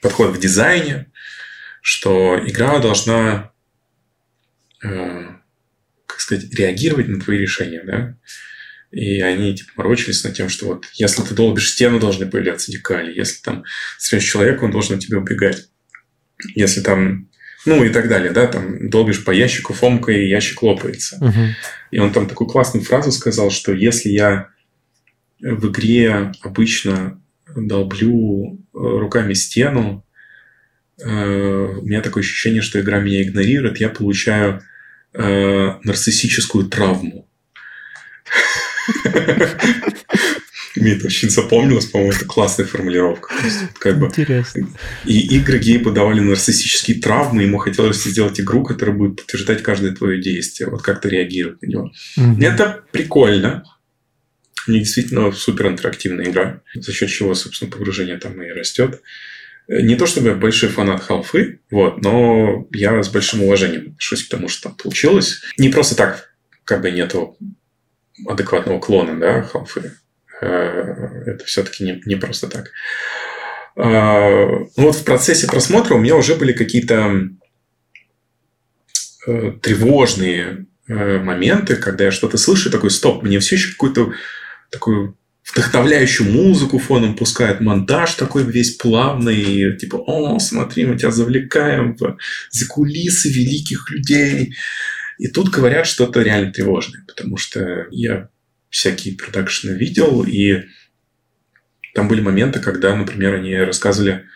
подход 0.00 0.34
в 0.34 0.40
дизайне, 0.40 1.12
что 1.82 2.40
игра 2.44 2.78
должна, 2.78 3.52
как 4.80 6.20
сказать, 6.20 6.52
реагировать 6.54 7.08
на 7.08 7.20
твои 7.20 7.38
решения, 7.38 7.82
да, 7.84 8.16
и 8.90 9.20
они 9.20 9.54
типа 9.54 9.72
морочились 9.76 10.24
над 10.24 10.34
тем, 10.34 10.48
что 10.48 10.66
вот 10.66 10.86
если 10.94 11.22
ты 11.22 11.34
долбишь 11.34 11.72
стену, 11.72 12.00
должны 12.00 12.26
появляться 12.26 12.70
декали. 12.70 13.12
Если 13.14 13.42
там 13.42 13.64
стреляешь 13.98 14.30
человека, 14.30 14.64
он 14.64 14.70
должен 14.70 14.96
от 14.96 15.02
тебя 15.02 15.18
убегать. 15.18 15.68
Если 16.54 16.80
там 16.80 17.28
ну 17.66 17.84
и 17.84 17.88
так 17.88 18.08
далее, 18.08 18.30
да, 18.30 18.46
там 18.46 18.88
долбишь 18.88 19.24
по 19.24 19.32
ящику 19.32 19.74
фомкой, 19.74 20.24
и 20.24 20.28
ящик 20.28 20.62
лопается. 20.62 21.16
Угу. 21.16 21.40
И 21.90 21.98
он 21.98 22.12
там 22.12 22.28
такую 22.28 22.48
классную 22.48 22.84
фразу 22.84 23.10
сказал, 23.10 23.50
что 23.50 23.72
если 23.72 24.08
я 24.08 24.48
в 25.40 25.68
игре 25.70 26.32
обычно 26.42 27.20
долблю 27.54 28.54
э, 28.54 28.58
руками 28.72 29.34
стену, 29.34 30.05
у 31.02 31.82
меня 31.82 32.00
такое 32.00 32.22
ощущение, 32.22 32.62
что 32.62 32.80
игра 32.80 33.00
меня 33.00 33.22
игнорирует, 33.22 33.80
я 33.80 33.88
получаю 33.88 34.62
э, 35.12 35.74
нарциссическую 35.82 36.66
травму. 36.66 37.28
Мне 40.76 40.92
это 40.92 41.06
очень 41.06 41.30
запомнилось, 41.30 41.86
по-моему, 41.86 42.12
это 42.12 42.26
классная 42.26 42.66
формулировка. 42.66 43.34
Как 43.78 43.98
бы, 43.98 44.06
Интересно. 44.06 44.68
И 45.06 45.36
игры 45.36 45.58
Гейбу 45.58 45.90
давали 45.90 46.20
нарциссические 46.20 47.00
травмы, 47.00 47.44
ему 47.44 47.58
хотелось 47.58 48.04
сделать 48.04 48.38
игру, 48.40 48.62
которая 48.62 48.94
будет 48.94 49.16
подтверждать 49.16 49.62
каждое 49.62 49.92
твое 49.92 50.20
действие, 50.20 50.68
вот 50.68 50.82
как 50.82 51.00
ты 51.00 51.08
реагируешь 51.08 51.58
на 51.62 51.66
него. 51.66 51.92
Mm-hmm. 52.18 52.44
Это 52.44 52.84
прикольно. 52.92 53.64
Не 54.66 54.80
действительно 54.80 55.32
супер 55.32 55.68
интерактивная 55.68 56.26
игра, 56.26 56.60
за 56.74 56.92
счет 56.92 57.08
чего, 57.08 57.34
собственно, 57.34 57.70
погружение 57.70 58.18
там 58.18 58.40
и 58.42 58.50
растет. 58.50 59.00
Не 59.68 59.96
то 59.96 60.06
чтобы 60.06 60.28
я 60.28 60.34
большой 60.34 60.68
фанат 60.68 61.02
халфы, 61.02 61.60
вот, 61.70 62.00
но 62.02 62.66
я 62.72 63.02
с 63.02 63.08
большим 63.08 63.42
уважением 63.42 63.92
отношусь 63.92 64.24
к 64.24 64.30
тому, 64.30 64.48
что 64.48 64.68
там 64.68 64.76
получилось. 64.76 65.42
Не 65.58 65.70
просто 65.70 65.96
так, 65.96 66.30
как 66.64 66.82
бы 66.82 66.90
нету 66.90 67.36
адекватного 68.26 68.78
клона, 68.78 69.18
да, 69.18 69.42
халфы. 69.42 69.92
Э, 70.40 70.46
это 71.26 71.44
все-таки 71.44 71.84
не, 71.84 72.02
не 72.06 72.16
просто 72.16 72.48
так. 72.48 72.70
А, 73.76 74.30
ну 74.30 74.70
вот 74.76 74.94
в 74.96 75.04
процессе 75.04 75.46
просмотра 75.46 75.94
у 75.94 75.98
меня 75.98 76.16
уже 76.16 76.34
были 76.34 76.52
какие-то 76.52 77.28
э, 79.26 79.52
тревожные 79.62 80.66
э, 80.88 81.18
моменты, 81.18 81.76
когда 81.76 82.04
я 82.04 82.10
что-то 82.10 82.38
слышу, 82.38 82.70
такой, 82.70 82.90
стоп, 82.90 83.22
мне 83.22 83.38
все 83.38 83.56
еще 83.56 83.72
какую-то 83.72 84.12
такую 84.70 85.18
вдохновляющую 85.52 86.30
музыку 86.30 86.78
фоном 86.78 87.14
пускает, 87.16 87.60
монтаж 87.60 88.14
такой 88.14 88.44
весь 88.44 88.76
плавный, 88.76 89.76
типа, 89.76 89.96
о, 89.96 90.38
смотри, 90.38 90.86
мы 90.86 90.98
тебя 90.98 91.10
завлекаем 91.10 91.96
в 91.96 92.16
закулисы 92.50 93.30
великих 93.30 93.90
людей. 93.90 94.54
И 95.18 95.28
тут 95.28 95.48
говорят 95.48 95.86
что-то 95.86 96.22
реально 96.22 96.52
тревожное, 96.52 97.04
потому 97.06 97.36
что 97.36 97.86
я 97.90 98.28
всякие 98.68 99.16
продакшены 99.16 99.78
видел, 99.78 100.24
и 100.24 100.64
там 101.94 102.08
были 102.08 102.20
моменты, 102.20 102.60
когда, 102.60 102.94
например, 102.94 103.34
они 103.34 103.56
рассказывали 103.56 104.26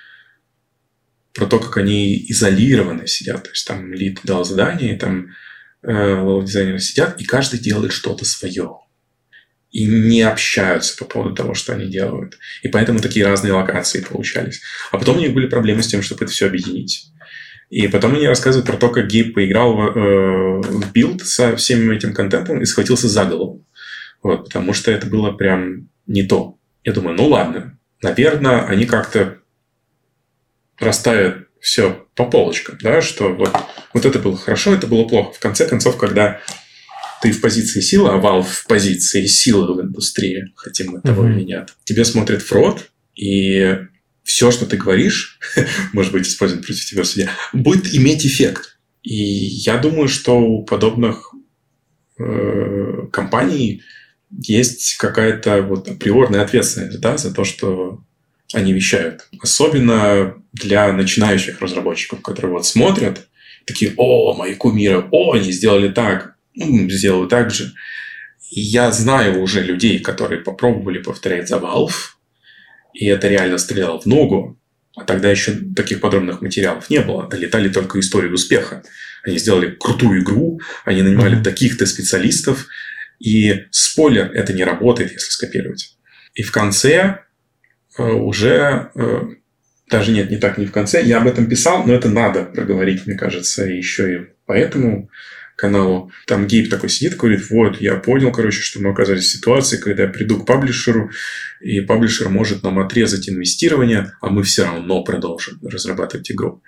про 1.35 1.47
то, 1.47 1.59
как 1.59 1.77
они 1.77 2.25
изолированно 2.29 3.07
сидят. 3.07 3.45
То 3.45 3.51
есть 3.51 3.67
там 3.67 3.93
lead 3.93 4.21
дал 4.25 4.45
задание, 4.45 4.95
и 4.95 4.99
там 4.99 5.29
э, 5.83 6.41
дизайнеры 6.45 6.79
сидят, 6.79 7.21
и 7.21 7.25
каждый 7.25 7.61
делает 7.61 7.93
что-то 7.93 8.25
свое. 8.25 8.79
И 9.71 9.87
не 9.87 10.23
общаются 10.23 10.97
по 10.97 11.05
поводу 11.05 11.35
того, 11.35 11.55
что 11.55 11.73
они 11.73 11.87
делают. 11.87 12.39
И 12.63 12.69
поэтому 12.69 12.99
такие 12.99 13.25
разные 13.25 13.53
локации 13.53 14.01
получались. 14.01 14.63
А 14.91 14.99
потом 14.99 15.19
у 15.19 15.21
них 15.21 15.33
были 15.33 15.47
проблемы 15.47 15.83
с 15.83 15.87
тем, 15.87 16.03
чтобы 16.03 16.25
это 16.25 16.33
все 16.33 16.47
объединить. 16.47 17.13
И 17.69 17.87
потом 17.87 18.17
они 18.17 18.27
рассказывают 18.27 18.67
про 18.67 18.77
то, 18.77 18.89
как 18.89 19.07
Гейб 19.07 19.35
поиграл 19.35 19.77
в, 19.77 19.97
э, 19.97 20.61
в 20.61 20.93
билд 20.93 21.25
со 21.25 21.55
всем 21.55 21.89
этим 21.93 22.13
контентом 22.13 22.61
и 22.61 22.65
схватился 22.65 23.09
за 23.09 23.25
голову. 23.25 23.65
Вот, 24.23 24.47
потому 24.47 24.73
что 24.73 24.91
это 24.91 25.07
было 25.07 25.31
прям 25.31 25.89
не 26.07 26.25
то. 26.25 26.59
Я 26.83 26.93
думаю, 26.93 27.17
ну 27.17 27.29
ладно, 27.29 27.79
наверное, 28.03 28.67
они 28.67 28.87
как-то 28.87 29.39
расставят 30.81 31.47
все 31.61 32.07
по 32.17 32.25
полочкам, 32.25 32.79
да, 32.83 33.03
что 33.03 33.33
вот, 33.33 33.55
вот 33.93 34.05
это 34.05 34.19
было 34.19 34.37
хорошо, 34.37 34.75
это 34.75 34.87
было 34.87 35.07
плохо. 35.07 35.33
В 35.33 35.39
конце 35.39 35.69
концов, 35.69 35.97
когда 35.97 36.41
ты 37.23 37.33
в 37.33 37.41
позиции 37.41 37.81
силы, 37.81 38.11
а 38.11 38.19
Valve 38.19 38.47
в 38.49 38.67
позиции 38.67 39.27
силы 39.27 39.75
в 39.75 39.81
индустрии, 39.81 40.53
хотим 40.57 40.93
мы 40.93 41.01
того 41.01 41.27
mm-hmm. 41.27 41.37
или 41.37 41.45
нет, 41.45 41.75
тебе 41.85 42.05
смотрит 42.05 42.43
фрод, 42.43 42.91
и 43.15 43.79
все, 44.23 44.51
что 44.51 44.67
ты 44.67 44.77
говоришь, 44.77 45.39
может 45.93 46.13
быть 46.13 46.27
использован 46.27 46.63
против 46.63 46.85
тебя 46.85 47.03
в 47.03 47.07
суде, 47.07 47.29
будет 47.53 47.95
иметь 47.95 48.25
эффект. 48.25 48.79
И 49.03 49.15
я 49.15 49.79
думаю, 49.79 50.09
что 50.09 50.39
у 50.39 50.65
подобных 50.65 51.35
э, 52.19 53.07
компаний 53.13 53.83
есть 54.31 54.97
какая-то 54.97 55.63
вот 55.63 55.89
априорная 55.89 56.43
ответственность 56.43 57.01
да, 57.01 57.17
за 57.17 57.35
то, 57.35 57.45
что 57.45 58.03
они 58.53 58.73
вещают. 58.73 59.29
Особенно 59.41 60.35
для 60.53 60.93
начинающих 60.93 61.61
разработчиков, 61.61 62.21
которые 62.21 62.53
вот 62.53 62.67
смотрят, 62.67 63.29
такие, 63.67 63.95
о, 63.97 64.35
мои 64.35 64.55
кумиры, 64.55 65.07
о, 65.11 65.33
они 65.33 65.53
сделали 65.53 65.89
так, 65.89 66.37
сделаю 66.55 67.29
так 67.29 67.51
же. 67.51 67.73
И 68.51 68.61
я 68.61 68.91
знаю 68.91 69.41
уже 69.41 69.63
людей, 69.63 70.01
которые 70.01 70.41
попробовали 70.41 70.99
повторять 70.99 71.49
за 71.49 71.57
Valve, 71.57 72.15
и 72.95 73.07
это 73.07 73.29
реально 73.29 73.59
стреляло 73.59 74.01
в 74.01 74.07
ногу, 74.07 74.59
а 74.97 75.05
тогда 75.05 75.31
еще 75.31 75.53
таких 75.77 76.01
подробных 76.01 76.43
материалов 76.43 76.91
не 76.91 77.01
было. 77.01 77.29
Летали 77.33 77.69
только 77.69 78.01
истории 78.01 78.31
успеха. 78.31 78.83
Они 79.23 79.39
сделали 79.39 79.71
крутую 79.71 80.23
игру, 80.23 80.61
они 80.85 81.03
нанимали 81.03 81.43
таких-то 81.43 81.87
специалистов, 81.87 82.67
и 83.21 83.67
спойлер, 83.71 84.33
это 84.33 84.53
не 84.53 84.65
работает, 84.65 85.13
если 85.13 85.31
скопировать. 85.31 85.97
И 86.35 86.43
в 86.43 86.53
конце 86.53 87.21
э, 87.99 88.03
уже 88.03 88.91
э, 88.95 89.21
даже 89.91 90.13
нет, 90.13 90.31
не 90.31 90.39
так, 90.39 90.57
не 90.57 90.67
в 90.67 90.73
конце. 90.73 91.03
Я 91.03 91.19
об 91.19 91.27
этом 91.27 91.47
писал, 91.47 91.85
но 91.85 91.93
это 91.93 92.09
надо 92.09 92.45
проговорить, 92.45 93.07
мне 93.07 93.17
кажется, 93.17 93.65
еще 93.65 94.15
и 94.15 94.19
по 94.47 94.53
этому 94.53 95.11
каналу. 95.61 96.11
Там 96.27 96.47
Гейб 96.47 96.71
такой 96.71 96.89
сидит, 96.89 97.17
говорит, 97.17 97.51
вот, 97.51 97.81
я 97.81 97.97
понял, 97.97 98.33
короче, 98.33 98.63
что 98.63 98.81
мы 98.81 98.91
оказались 98.91 99.25
в 99.25 99.33
ситуации, 99.33 99.77
когда 99.77 100.05
я 100.05 100.09
приду 100.09 100.41
к 100.41 100.47
паблишеру, 100.47 101.11
и 101.61 101.83
паблишер 101.83 102.31
может 102.31 102.63
нам 102.63 102.79
отрезать 102.79 103.29
инвестирование, 103.29 104.13
а 104.23 104.31
мы 104.31 104.43
все 104.43 104.65
равно 104.65 105.05
продолжим 105.05 105.59
разрабатывать 105.63 106.31
игру. 106.33 106.63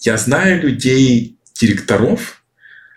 Я 0.00 0.18
знаю 0.18 0.62
людей, 0.62 1.38
директоров, 1.58 2.44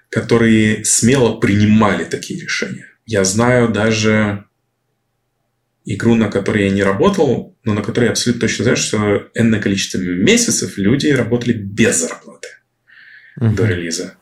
которые 0.09 0.83
смело 0.83 1.39
принимали 1.39 2.03
такие 2.03 2.41
решения. 2.41 2.87
Я 3.05 3.23
знаю 3.23 3.69
даже 3.69 4.43
игру, 5.85 6.15
на 6.15 6.29
которой 6.29 6.65
я 6.65 6.69
не 6.69 6.83
работал, 6.83 7.55
но 7.63 7.73
на 7.73 7.81
которой 7.81 8.05
я 8.05 8.11
абсолютно 8.11 8.41
точно 8.41 8.63
знаю, 8.63 8.77
что 8.77 9.29
энное 9.35 9.61
количество 9.61 9.99
месяцев 9.99 10.77
люди 10.77 11.07
работали 11.07 11.53
без 11.53 12.01
зарплаты 12.01 12.26
uh-huh. 13.39 13.55
до 13.55 13.65
релиза. 13.65 14.17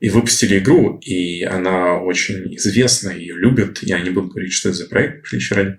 И 0.00 0.08
выпустили 0.08 0.58
игру, 0.58 0.98
и 1.02 1.42
она 1.42 1.98
очень 1.98 2.54
известна, 2.56 3.10
ее 3.10 3.36
любят. 3.36 3.82
Я 3.82 4.00
не 4.00 4.10
буду 4.10 4.28
говорить, 4.28 4.52
что 4.52 4.70
это 4.70 4.78
за 4.78 4.86
проект, 4.86 5.28
приличия 5.28 5.54
ради. 5.54 5.78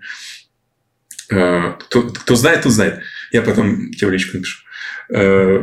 Э, 1.30 1.72
кто, 1.80 2.02
кто 2.02 2.36
знает, 2.36 2.62
тот 2.62 2.72
знает. 2.72 3.00
Я 3.32 3.42
потом 3.42 3.90
тебе 3.90 4.08
в 4.08 4.12
личку 4.12 4.36
напишу. 4.36 4.64
Э, 5.12 5.60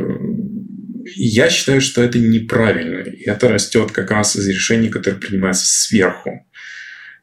я 1.14 1.48
считаю, 1.48 1.80
что 1.80 2.02
это 2.02 2.18
неправильно. 2.18 3.04
Это 3.24 3.48
растет 3.48 3.92
как 3.92 4.10
раз 4.10 4.36
из 4.36 4.46
решений, 4.46 4.90
которые 4.90 5.20
принимаются 5.20 5.66
сверху. 5.66 6.46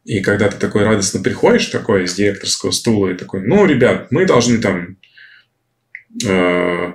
И 0.05 0.21
когда 0.21 0.49
ты 0.49 0.57
такой 0.57 0.84
радостно 0.84 1.21
приходишь, 1.21 1.65
такой 1.67 2.05
из 2.05 2.15
директорского 2.15 2.71
стула, 2.71 3.09
и 3.09 3.17
такой, 3.17 3.41
ну, 3.41 3.65
ребят, 3.65 4.11
мы 4.11 4.25
должны 4.25 4.57
там 4.59 4.97
э, 6.25 6.93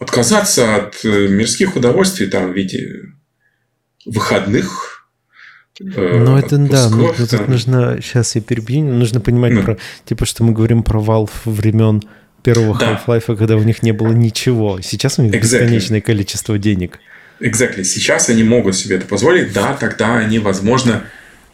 отказаться 0.00 0.76
от 0.76 1.04
э, 1.04 1.28
мирских 1.28 1.76
удовольствий 1.76 2.26
там, 2.26 2.52
в 2.52 2.56
виде 2.56 3.02
выходных, 4.06 5.06
э, 5.78 5.84
ну, 5.84 6.36
это 6.36 6.56
да, 6.56 6.88
ну, 6.88 7.14
тут 7.16 7.48
нужно, 7.48 7.98
сейчас 8.02 8.34
я 8.34 8.40
перебью, 8.40 8.82
нужно 8.84 9.20
понимать 9.20 9.52
ну. 9.52 9.62
про, 9.62 9.78
типа, 10.06 10.26
что 10.26 10.42
мы 10.42 10.52
говорим 10.52 10.82
про 10.82 11.00
Valve 11.00 11.30
времен 11.44 12.02
первого 12.42 12.78
да. 12.78 13.00
Half-Life, 13.06 13.36
когда 13.36 13.56
у 13.56 13.62
них 13.62 13.82
не 13.82 13.92
было 13.92 14.12
ничего. 14.12 14.80
Сейчас 14.80 15.18
у 15.18 15.22
них 15.22 15.32
exactly. 15.32 15.40
бесконечное 15.40 16.00
количество 16.00 16.58
денег. 16.58 16.98
Exactly. 17.38 17.84
Сейчас 17.84 18.30
они 18.30 18.42
могут 18.42 18.76
себе 18.76 18.96
это 18.96 19.06
позволить. 19.06 19.52
Да, 19.52 19.74
тогда 19.74 20.16
они, 20.16 20.38
возможно, 20.38 21.04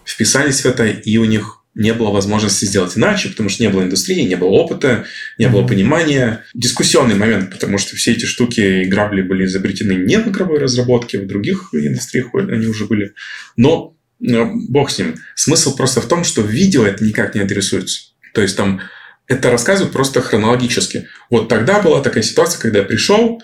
вписались 0.04 0.60
в 0.60 0.66
это, 0.66 0.86
и 0.86 1.16
у 1.18 1.24
них 1.24 1.64
не 1.76 1.92
было 1.92 2.10
возможности 2.10 2.64
сделать 2.64 2.96
иначе, 2.96 3.28
потому 3.28 3.50
что 3.50 3.62
не 3.62 3.68
было 3.68 3.82
индустрии, 3.82 4.22
не 4.22 4.34
было 4.34 4.48
опыта, 4.48 5.04
не 5.36 5.46
было 5.48 5.64
понимания. 5.66 6.42
Дискуссионный 6.54 7.14
момент, 7.14 7.50
потому 7.50 7.76
что 7.76 7.96
все 7.96 8.12
эти 8.12 8.24
штуки 8.24 8.60
и 8.60 8.84
грабли 8.86 9.20
были 9.20 9.44
изобретены 9.44 9.92
не 9.92 10.18
в 10.18 10.26
игровой 10.26 10.58
разработке, 10.58 11.18
в 11.18 11.26
других 11.26 11.68
индустриях 11.72 12.34
они 12.34 12.66
уже 12.66 12.86
были. 12.86 13.12
Но 13.58 13.94
э, 14.26 14.44
бог 14.70 14.90
с 14.90 14.98
ним. 14.98 15.16
Смысл 15.34 15.76
просто 15.76 16.00
в 16.00 16.08
том, 16.08 16.24
что 16.24 16.40
видео 16.40 16.86
это 16.86 17.04
никак 17.04 17.34
не 17.34 17.42
адресуется. 17.42 18.12
То 18.32 18.40
есть 18.40 18.56
там 18.56 18.80
это 19.28 19.50
рассказывают 19.50 19.92
просто 19.92 20.22
хронологически. 20.22 21.08
Вот 21.28 21.48
тогда 21.48 21.82
была 21.82 22.02
такая 22.02 22.22
ситуация, 22.22 22.58
когда 22.58 22.78
я 22.78 22.84
пришел 22.86 23.42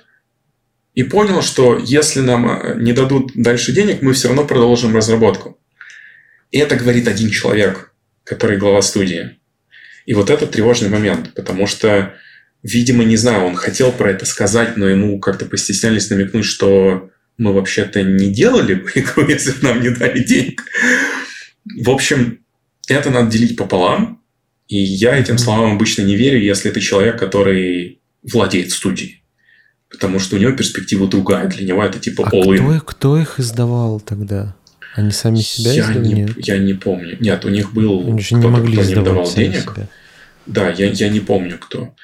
и 0.94 1.02
понял, 1.02 1.42
что 1.42 1.78
если 1.78 2.20
нам 2.20 2.48
э, 2.48 2.76
не 2.80 2.94
дадут 2.94 3.32
дальше 3.34 3.72
денег, 3.72 4.00
мы 4.00 4.14
все 4.14 4.28
равно 4.28 4.46
продолжим 4.46 4.96
разработку. 4.96 5.58
И 6.50 6.56
это 6.56 6.76
говорит 6.76 7.08
один 7.08 7.28
человек– 7.28 7.90
который 8.24 8.58
глава 8.58 8.82
студии. 8.82 9.38
И 10.06 10.14
вот 10.14 10.30
это 10.30 10.46
тревожный 10.46 10.88
момент, 10.88 11.34
потому 11.34 11.66
что, 11.66 12.14
видимо, 12.62 13.04
не 13.04 13.16
знаю, 13.16 13.44
он 13.44 13.54
хотел 13.54 13.92
про 13.92 14.10
это 14.10 14.26
сказать, 14.26 14.76
но 14.76 14.88
ему 14.88 15.20
как-то 15.20 15.46
постеснялись 15.46 16.10
намекнуть, 16.10 16.44
что 16.44 17.10
мы 17.38 17.52
вообще-то 17.52 18.02
не 18.02 18.32
делали 18.32 18.74
бы 18.74 18.90
игру, 18.94 19.26
если 19.28 19.52
бы 19.52 19.58
нам 19.62 19.80
не 19.80 19.90
дали 19.90 20.22
денег. 20.22 20.62
В 21.80 21.90
общем, 21.90 22.40
это 22.88 23.10
надо 23.10 23.30
делить 23.30 23.56
пополам, 23.56 24.22
и 24.68 24.78
я 24.78 25.16
этим 25.16 25.38
словам 25.38 25.72
обычно 25.74 26.02
не 26.02 26.16
верю, 26.16 26.40
если 26.40 26.70
это 26.70 26.80
человек, 26.80 27.18
который 27.18 28.00
владеет 28.22 28.72
студией. 28.72 29.22
Потому 29.90 30.18
что 30.18 30.36
у 30.36 30.38
него 30.38 30.52
перспектива 30.52 31.06
другая. 31.06 31.48
Для 31.48 31.66
него 31.66 31.84
это 31.84 31.98
типа 31.98 32.26
а 32.26 32.34
all-in. 32.34 32.78
Кто, 32.78 32.86
кто 32.86 33.18
их 33.18 33.38
издавал 33.38 34.00
тогда? 34.00 34.56
Они 34.94 35.10
сами 35.10 35.36
себя 35.36 35.72
я 35.72 35.82
издали? 35.82 36.06
Не, 36.06 36.28
я 36.38 36.58
не 36.58 36.74
помню. 36.74 37.16
Нет, 37.20 37.44
у 37.44 37.48
них 37.48 37.72
был 37.72 38.06
Они 38.06 38.22
кто-то, 38.22 38.36
не 38.36 38.46
могли 38.48 38.76
кто 38.76 38.84
не 38.84 38.94
давал 38.94 39.34
денег. 39.34 39.72
Себя. 39.74 39.88
Да, 40.46 40.70
я, 40.70 40.90
я 40.90 41.08
не 41.08 41.20
помню, 41.20 41.58
кто. 41.58 41.94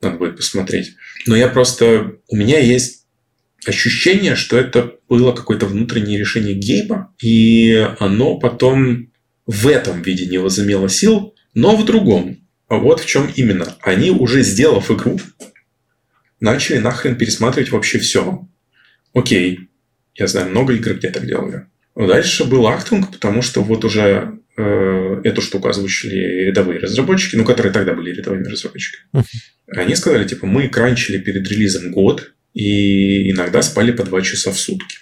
Надо 0.00 0.16
будет 0.16 0.36
посмотреть. 0.36 0.94
Но 1.26 1.36
я 1.36 1.48
просто... 1.48 2.12
У 2.28 2.36
меня 2.36 2.58
есть 2.58 3.04
ощущение, 3.66 4.34
что 4.34 4.56
это 4.56 4.92
было 5.08 5.32
какое-то 5.32 5.66
внутреннее 5.66 6.18
решение 6.18 6.54
Гейба, 6.54 7.12
и 7.20 7.86
оно 7.98 8.38
потом 8.38 9.10
в 9.46 9.66
этом 9.66 10.02
виде 10.02 10.26
не 10.26 10.38
возымело 10.38 10.88
сил, 10.88 11.34
но 11.54 11.76
в 11.76 11.84
другом. 11.84 12.38
А 12.68 12.76
вот 12.76 13.00
в 13.00 13.06
чем 13.06 13.30
именно. 13.34 13.76
Они 13.80 14.10
уже 14.10 14.42
сделав 14.42 14.90
игру, 14.90 15.18
начали 16.40 16.78
нахрен 16.78 17.16
пересматривать 17.16 17.70
вообще 17.70 17.98
все. 17.98 18.46
Окей, 19.14 19.70
я 20.14 20.26
знаю 20.26 20.50
много 20.50 20.74
игр, 20.74 20.94
где 20.94 21.10
так 21.10 21.26
делали. 21.26 21.66
Дальше 21.98 22.44
был 22.44 22.68
Actung, 22.68 23.10
потому 23.10 23.42
что 23.42 23.60
вот 23.60 23.84
уже 23.84 24.38
э, 24.56 25.20
эту 25.24 25.42
штуку 25.42 25.68
озвучили 25.68 26.46
рядовые 26.46 26.78
разработчики, 26.78 27.34
ну, 27.34 27.44
которые 27.44 27.72
тогда 27.72 27.92
были 27.92 28.14
рядовыми 28.14 28.46
разработчиками. 28.46 29.04
Uh-huh. 29.16 29.24
Они 29.76 29.96
сказали, 29.96 30.26
типа, 30.26 30.46
мы 30.46 30.68
кранчили 30.68 31.18
перед 31.18 31.48
релизом 31.50 31.90
год, 31.90 32.34
и 32.54 33.32
иногда 33.32 33.62
спали 33.62 33.90
по 33.90 34.04
два 34.04 34.22
часа 34.22 34.52
в 34.52 34.58
сутки. 34.60 34.98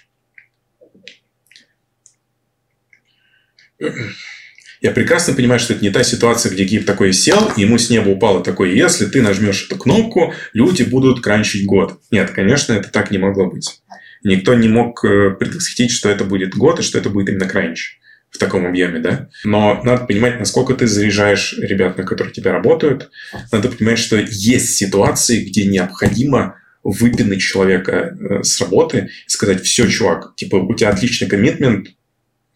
Я 4.81 4.91
прекрасно 4.91 5.35
понимаю, 5.35 5.59
что 5.59 5.73
это 5.73 5.83
не 5.83 5.91
та 5.91 6.03
ситуация, 6.03 6.51
где 6.51 6.63
гиб 6.63 6.85
такой 6.85 7.13
сел, 7.13 7.51
и 7.55 7.61
ему 7.61 7.77
с 7.77 7.91
неба 7.91 8.09
упало 8.09 8.43
такой, 8.43 8.75
если 8.75 9.05
ты 9.05 9.21
нажмешь 9.21 9.65
эту 9.65 9.77
кнопку, 9.77 10.33
люди 10.53 10.81
будут 10.81 11.21
кранчить 11.21 11.65
год. 11.65 11.99
Нет, 12.09 12.31
конечно, 12.31 12.73
это 12.73 12.89
так 12.89 13.11
не 13.11 13.19
могло 13.19 13.49
быть. 13.49 13.81
Никто 14.23 14.53
не 14.53 14.67
мог 14.67 15.03
э, 15.03 15.31
предвосхитить, 15.31 15.91
что 15.91 16.09
это 16.09 16.23
будет 16.23 16.55
год 16.55 16.79
и 16.79 16.83
что 16.83 16.97
это 16.97 17.09
будет 17.09 17.29
именно 17.29 17.47
кранч 17.47 17.99
в 18.29 18.37
таком 18.37 18.65
объеме, 18.65 18.99
да. 18.99 19.29
Но 19.43 19.81
надо 19.83 20.05
понимать, 20.05 20.39
насколько 20.39 20.73
ты 20.73 20.87
заряжаешь 20.87 21.55
ребят, 21.57 21.97
на 21.97 22.03
которых 22.03 22.33
тебя 22.33 22.51
работают. 22.51 23.09
Надо 23.51 23.69
понимать, 23.69 23.99
что 23.99 24.17
есть 24.17 24.75
ситуации, 24.75 25.43
где 25.43 25.65
необходимо 25.65 26.55
выпинать 26.83 27.41
человека 27.41 28.17
э, 28.17 28.43
с 28.43 28.59
работы 28.61 29.09
и 29.25 29.29
сказать, 29.29 29.63
все, 29.63 29.87
чувак, 29.87 30.35
типа, 30.35 30.57
у 30.57 30.73
тебя 30.73 30.89
отличный 30.89 31.27
коммитмент, 31.27 31.89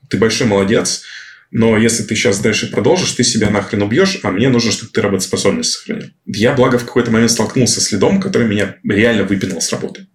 ты 0.09 0.17
большой 0.17 0.47
молодец, 0.47 1.03
но 1.51 1.77
если 1.77 2.03
ты 2.03 2.15
сейчас 2.15 2.39
дальше 2.39 2.71
продолжишь, 2.71 3.11
ты 3.11 3.25
себя 3.25 3.49
нахрен 3.49 3.81
убьешь, 3.81 4.19
а 4.23 4.31
мне 4.31 4.47
нужно, 4.47 4.71
чтобы 4.71 4.91
ты 4.93 5.01
работоспособность 5.01 5.71
сохранил. 5.73 6.09
Я, 6.25 6.53
благо, 6.53 6.77
в 6.77 6.85
какой-то 6.85 7.11
момент 7.11 7.31
столкнулся 7.31 7.81
с 7.81 7.91
лидом, 7.91 8.21
который 8.21 8.47
меня 8.47 8.77
реально 8.87 9.25
выпинал 9.25 9.61
с 9.61 9.69
работы. 9.71 10.07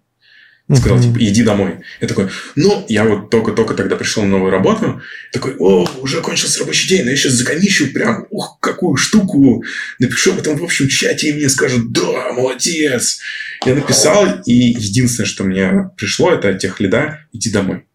Сказал, 0.69 0.99
типа, 0.99 1.17
иди 1.19 1.43
домой. 1.43 1.79
Я 2.01 2.09
такой, 2.09 2.29
ну, 2.55 2.85
я 2.89 3.05
вот 3.05 3.29
только-только 3.29 3.73
тогда 3.73 3.95
пришел 3.95 4.23
на 4.23 4.31
новую 4.31 4.51
работу. 4.51 5.01
Такой, 5.31 5.55
о, 5.57 5.87
уже 6.01 6.19
кончился 6.21 6.59
рабочий 6.59 6.89
день, 6.89 7.05
но 7.05 7.11
я 7.11 7.15
сейчас 7.15 7.33
законищу 7.33 7.93
прям, 7.93 8.27
ух, 8.29 8.57
какую 8.59 8.97
штуку. 8.97 9.63
Напишу 9.97 10.33
об 10.33 10.39
этом 10.39 10.57
в 10.57 10.63
общем 10.63 10.89
чате, 10.89 11.29
и 11.29 11.33
мне 11.33 11.47
скажут, 11.47 11.93
да, 11.93 12.33
молодец. 12.33 13.21
Я 13.65 13.75
написал, 13.75 14.41
и 14.45 14.53
единственное, 14.53 15.27
что 15.27 15.45
мне 15.45 15.89
пришло, 15.95 16.33
это 16.33 16.49
от 16.49 16.59
тех 16.59 16.81
лида, 16.81 17.21
иди 17.31 17.49
домой. 17.49 17.85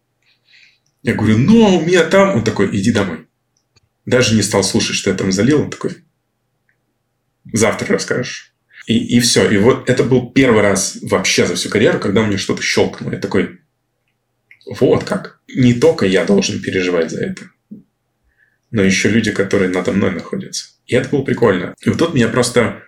Я 1.03 1.13
говорю, 1.13 1.37
ну, 1.37 1.77
у 1.77 1.85
меня 1.85 2.03
там... 2.05 2.37
Он 2.37 2.43
такой, 2.43 2.75
иди 2.75 2.91
домой. 2.91 3.27
Даже 4.07 4.33
не 4.33 4.41
стал 4.41 4.63
слушать, 4.63 4.95
что 4.95 5.11
я 5.11 5.15
там 5.15 5.31
залил. 5.31 5.61
Он 5.61 5.69
такой, 5.69 5.97
завтра 7.51 7.93
расскажешь. 7.93 8.52
И, 8.85 9.17
и 9.17 9.19
все. 9.19 9.49
И 9.49 9.57
вот 9.57 9.89
это 9.89 10.03
был 10.03 10.31
первый 10.31 10.61
раз 10.61 10.97
вообще 11.01 11.45
за 11.45 11.55
всю 11.55 11.69
карьеру, 11.69 11.99
когда 11.99 12.25
меня 12.25 12.37
что-то 12.37 12.61
щелкнуло. 12.61 13.11
Я 13.11 13.19
такой, 13.19 13.61
вот 14.65 15.03
как. 15.03 15.39
Не 15.47 15.73
только 15.73 16.05
я 16.05 16.25
должен 16.25 16.61
переживать 16.61 17.11
за 17.11 17.21
это, 17.21 17.49
но 18.71 18.81
еще 18.81 19.09
люди, 19.09 19.31
которые 19.31 19.69
надо 19.69 19.91
мной 19.91 20.11
находятся. 20.11 20.65
И 20.87 20.95
это 20.95 21.09
было 21.09 21.21
прикольно. 21.21 21.75
И 21.85 21.89
вот 21.89 21.99
тут 21.99 22.13
меня 22.13 22.27
просто 22.27 22.83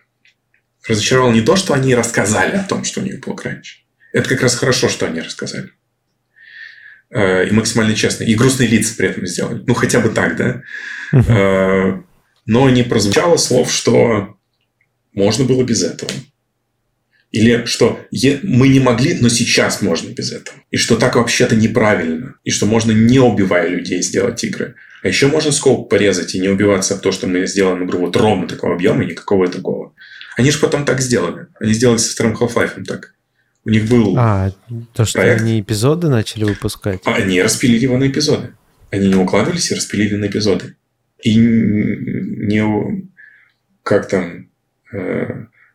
разочаровало 0.87 1.31
не 1.31 1.41
то, 1.41 1.55
что 1.55 1.73
они 1.73 1.95
рассказали 1.95 2.55
о 2.55 2.63
том, 2.63 2.83
что 2.83 3.01
у 3.01 3.03
них 3.03 3.19
был 3.19 3.39
раньше. 3.41 3.79
Это 4.11 4.29
как 4.29 4.41
раз 4.41 4.55
хорошо, 4.55 4.89
что 4.89 5.05
они 5.05 5.21
рассказали. 5.21 5.71
Э, 7.11 7.47
и 7.47 7.51
максимально 7.51 7.95
честно. 7.95 8.23
И 8.23 8.35
грустные 8.35 8.67
лица 8.67 8.95
при 8.97 9.09
этом 9.09 9.25
сделали. 9.27 9.63
Ну, 9.65 9.73
хотя 9.73 9.99
бы 9.99 10.09
так, 10.09 10.35
да? 10.35 10.61
Uh-huh. 11.13 12.03
Но 12.45 12.69
не 12.69 12.83
прозвучало 12.83 13.37
слов, 13.37 13.71
что 13.71 14.34
можно 15.15 15.45
было 15.45 15.63
без 15.63 15.83
этого. 15.83 16.11
Или 17.31 17.65
что 17.65 17.99
мы 18.43 18.69
не 18.69 18.79
могли, 18.79 19.15
но 19.15 19.27
сейчас 19.27 19.81
можно 19.81 20.09
без 20.13 20.31
этого. 20.31 20.57
И 20.71 20.77
что 20.77 20.95
так 20.95 21.15
вообще-то 21.15 21.55
неправильно. 21.55 22.35
И 22.45 22.51
что 22.51 22.65
можно, 22.65 22.91
не 22.91 23.19
убивая 23.19 23.67
людей, 23.67 24.01
сделать 24.01 24.41
игры. 24.43 24.75
А 25.03 25.07
еще 25.07 25.27
можно 25.27 25.51
скоп 25.51 25.89
порезать 25.89 26.33
и 26.33 26.39
не 26.39 26.47
убиваться 26.47 26.95
в 26.95 27.01
то, 27.01 27.11
что 27.11 27.27
мы 27.27 27.45
сделаем 27.45 27.85
игру 27.85 27.99
вот 27.99 28.15
ровно 28.15 28.47
такого 28.47 28.75
объема 28.75 29.03
и 29.03 29.07
никакого 29.07 29.47
другого. 29.47 29.93
Они 30.37 30.49
же 30.49 30.59
потом 30.59 30.85
так 30.85 31.01
сделали. 31.01 31.47
Они 31.59 31.73
сделали 31.73 31.97
со 31.97 32.11
вторым 32.11 32.35
Half-Life 32.35 32.83
так. 32.85 33.13
У 33.65 33.69
них 33.69 33.89
был 33.89 34.15
А, 34.17 34.51
то, 34.93 35.05
что 35.05 35.19
проект. 35.19 35.41
они 35.41 35.59
эпизоды 35.59 36.07
начали 36.07 36.43
выпускать? 36.43 37.01
А 37.05 37.15
они 37.15 37.41
распилили 37.41 37.83
его 37.83 37.97
на 37.97 38.07
эпизоды. 38.07 38.53
Они 38.91 39.09
не 39.09 39.15
укладывались 39.15 39.71
и 39.71 39.75
распилили 39.75 40.15
на 40.15 40.25
эпизоды. 40.27 40.75
И 41.21 41.35
не... 41.35 43.07
Как 43.83 44.07
там 44.07 44.49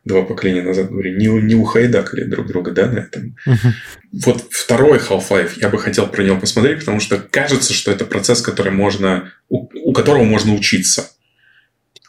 два 0.03 0.23
поколения 0.23 0.63
назад 0.63 0.89
говорили, 0.89 1.17
не, 1.17 1.27
не 1.27 1.55
ухайдакали 1.55 2.23
друг 2.23 2.47
друга, 2.47 2.71
да, 2.71 2.87
на 2.87 2.99
этом. 2.99 3.35
Uh-huh. 3.47 3.71
Вот 4.11 4.47
второй 4.49 4.97
Half-Life, 4.97 5.53
я 5.57 5.69
бы 5.69 5.77
хотел 5.77 6.07
про 6.07 6.23
него 6.23 6.39
посмотреть, 6.39 6.79
потому 6.79 6.99
что 6.99 7.19
кажется, 7.19 7.73
что 7.73 7.91
это 7.91 8.05
процесс, 8.05 8.41
который 8.41 8.71
можно, 8.71 9.31
у, 9.49 9.67
у 9.89 9.93
которого 9.93 10.23
можно 10.23 10.53
учиться. 10.53 11.11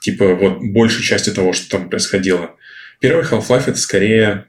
Типа 0.00 0.34
вот 0.34 0.58
большей 0.62 1.02
части 1.02 1.30
того, 1.30 1.52
что 1.52 1.68
там 1.68 1.90
происходило. 1.90 2.56
Первый 3.00 3.24
Half-Life 3.24 3.64
это 3.66 3.78
скорее 3.78 4.46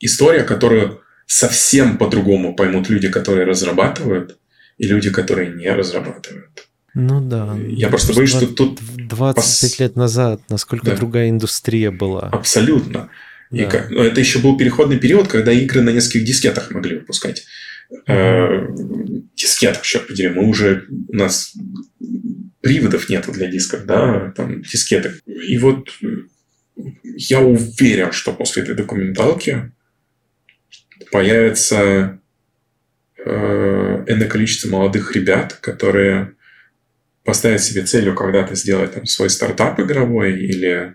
история, 0.00 0.44
которую 0.44 1.00
совсем 1.26 1.98
по-другому 1.98 2.54
поймут 2.54 2.88
люди, 2.88 3.08
которые 3.08 3.46
разрабатывают, 3.46 4.38
и 4.78 4.86
люди, 4.86 5.10
которые 5.10 5.50
не 5.50 5.70
разрабатывают. 5.70 6.68
Ну 6.94 7.20
да. 7.20 7.56
Я 7.68 7.88
просто 7.88 8.14
боюсь, 8.14 8.30
что 8.30 8.46
тут... 8.46 8.80
25 8.80 9.34
пос... 9.34 9.78
лет 9.80 9.96
назад, 9.96 10.40
насколько 10.48 10.86
да. 10.86 10.96
другая 10.96 11.28
индустрия 11.28 11.90
была. 11.90 12.28
Абсолютно. 12.28 13.10
Да. 13.50 13.64
И 13.64 13.64
как... 13.66 13.90
Это 13.90 14.20
еще 14.20 14.38
был 14.38 14.56
переходный 14.56 14.98
период, 14.98 15.28
когда 15.28 15.52
игры 15.52 15.82
на 15.82 15.90
нескольких 15.90 16.24
дискетах 16.24 16.70
могли 16.70 16.98
выпускать. 16.98 17.44
Mm-hmm. 18.08 19.24
Дискетах, 19.34 19.82
черт 19.82 20.06
подери. 20.06 20.28
Мы 20.28 20.48
уже... 20.48 20.86
У 21.08 21.16
нас 21.16 21.52
приводов 22.60 23.08
нету 23.08 23.32
для 23.32 23.48
дисков, 23.48 23.84
да, 23.84 24.32
там 24.36 24.62
дискеты. 24.62 25.14
И 25.26 25.58
вот 25.58 25.88
я 27.16 27.40
уверен, 27.40 28.12
что 28.12 28.32
после 28.32 28.62
этой 28.62 28.74
документалки 28.74 29.72
появится 31.12 32.18
э, 33.18 34.04
энное 34.08 34.28
количество 34.28 34.70
молодых 34.70 35.14
ребят, 35.14 35.52
которые 35.60 36.34
поставить 37.24 37.62
себе 37.62 37.82
целью 37.82 38.14
когда-то 38.14 38.54
сделать 38.54 38.94
там, 38.94 39.06
свой 39.06 39.30
стартап 39.30 39.80
игровой 39.80 40.38
или 40.38 40.94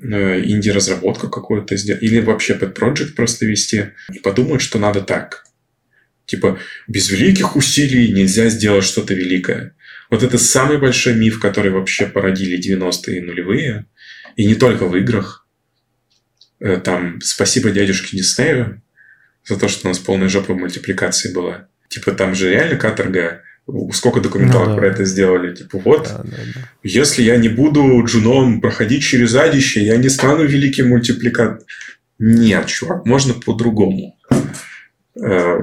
э, 0.00 0.40
инди-разработку 0.44 1.28
какую-то 1.28 1.76
сделать, 1.76 2.02
или 2.02 2.20
вообще 2.20 2.54
под 2.54 2.74
проект 2.74 3.14
просто 3.14 3.46
вести, 3.46 3.92
и 4.12 4.18
подумают, 4.18 4.62
что 4.62 4.78
надо 4.78 5.02
так. 5.02 5.44
Типа, 6.24 6.58
без 6.88 7.10
великих 7.10 7.54
усилий 7.54 8.12
нельзя 8.12 8.48
сделать 8.48 8.84
что-то 8.84 9.14
великое. 9.14 9.76
Вот 10.10 10.22
это 10.22 10.38
самый 10.38 10.78
большой 10.78 11.14
миф, 11.14 11.40
который 11.40 11.70
вообще 11.70 12.06
породили 12.06 12.58
90-е 12.58 13.18
и 13.18 13.20
нулевые. 13.20 13.86
И 14.36 14.44
не 14.44 14.54
только 14.54 14.86
в 14.86 14.96
играх. 14.96 15.46
Э, 16.60 16.78
там 16.78 17.20
спасибо 17.20 17.70
дядюшке 17.70 18.16
Диснею 18.16 18.82
за 19.44 19.58
то, 19.58 19.68
что 19.68 19.86
у 19.86 19.90
нас 19.90 19.98
полная 19.98 20.28
жопа 20.28 20.54
мультипликации 20.54 21.32
была. 21.32 21.68
Типа 21.88 22.12
там 22.12 22.34
же 22.34 22.50
реально 22.50 22.76
каторга 22.76 23.42
сколько 23.92 24.20
документалок 24.20 24.68
ну, 24.68 24.74
да. 24.74 24.80
про 24.80 24.88
это 24.88 25.04
сделали. 25.04 25.54
Типа, 25.54 25.78
вот, 25.78 26.04
да, 26.04 26.22
да, 26.22 26.36
да. 26.54 26.70
если 26.82 27.22
я 27.22 27.36
не 27.36 27.48
буду 27.48 28.04
джуном 28.04 28.60
проходить 28.60 29.02
через 29.02 29.34
адище, 29.34 29.84
я 29.84 29.96
не 29.96 30.08
стану 30.08 30.44
великим 30.44 30.88
мультипликатором. 30.90 31.60
Нет, 32.18 32.66
чувак, 32.66 33.04
можно 33.04 33.34
по-другому. 33.34 34.18
Э, 35.20 35.58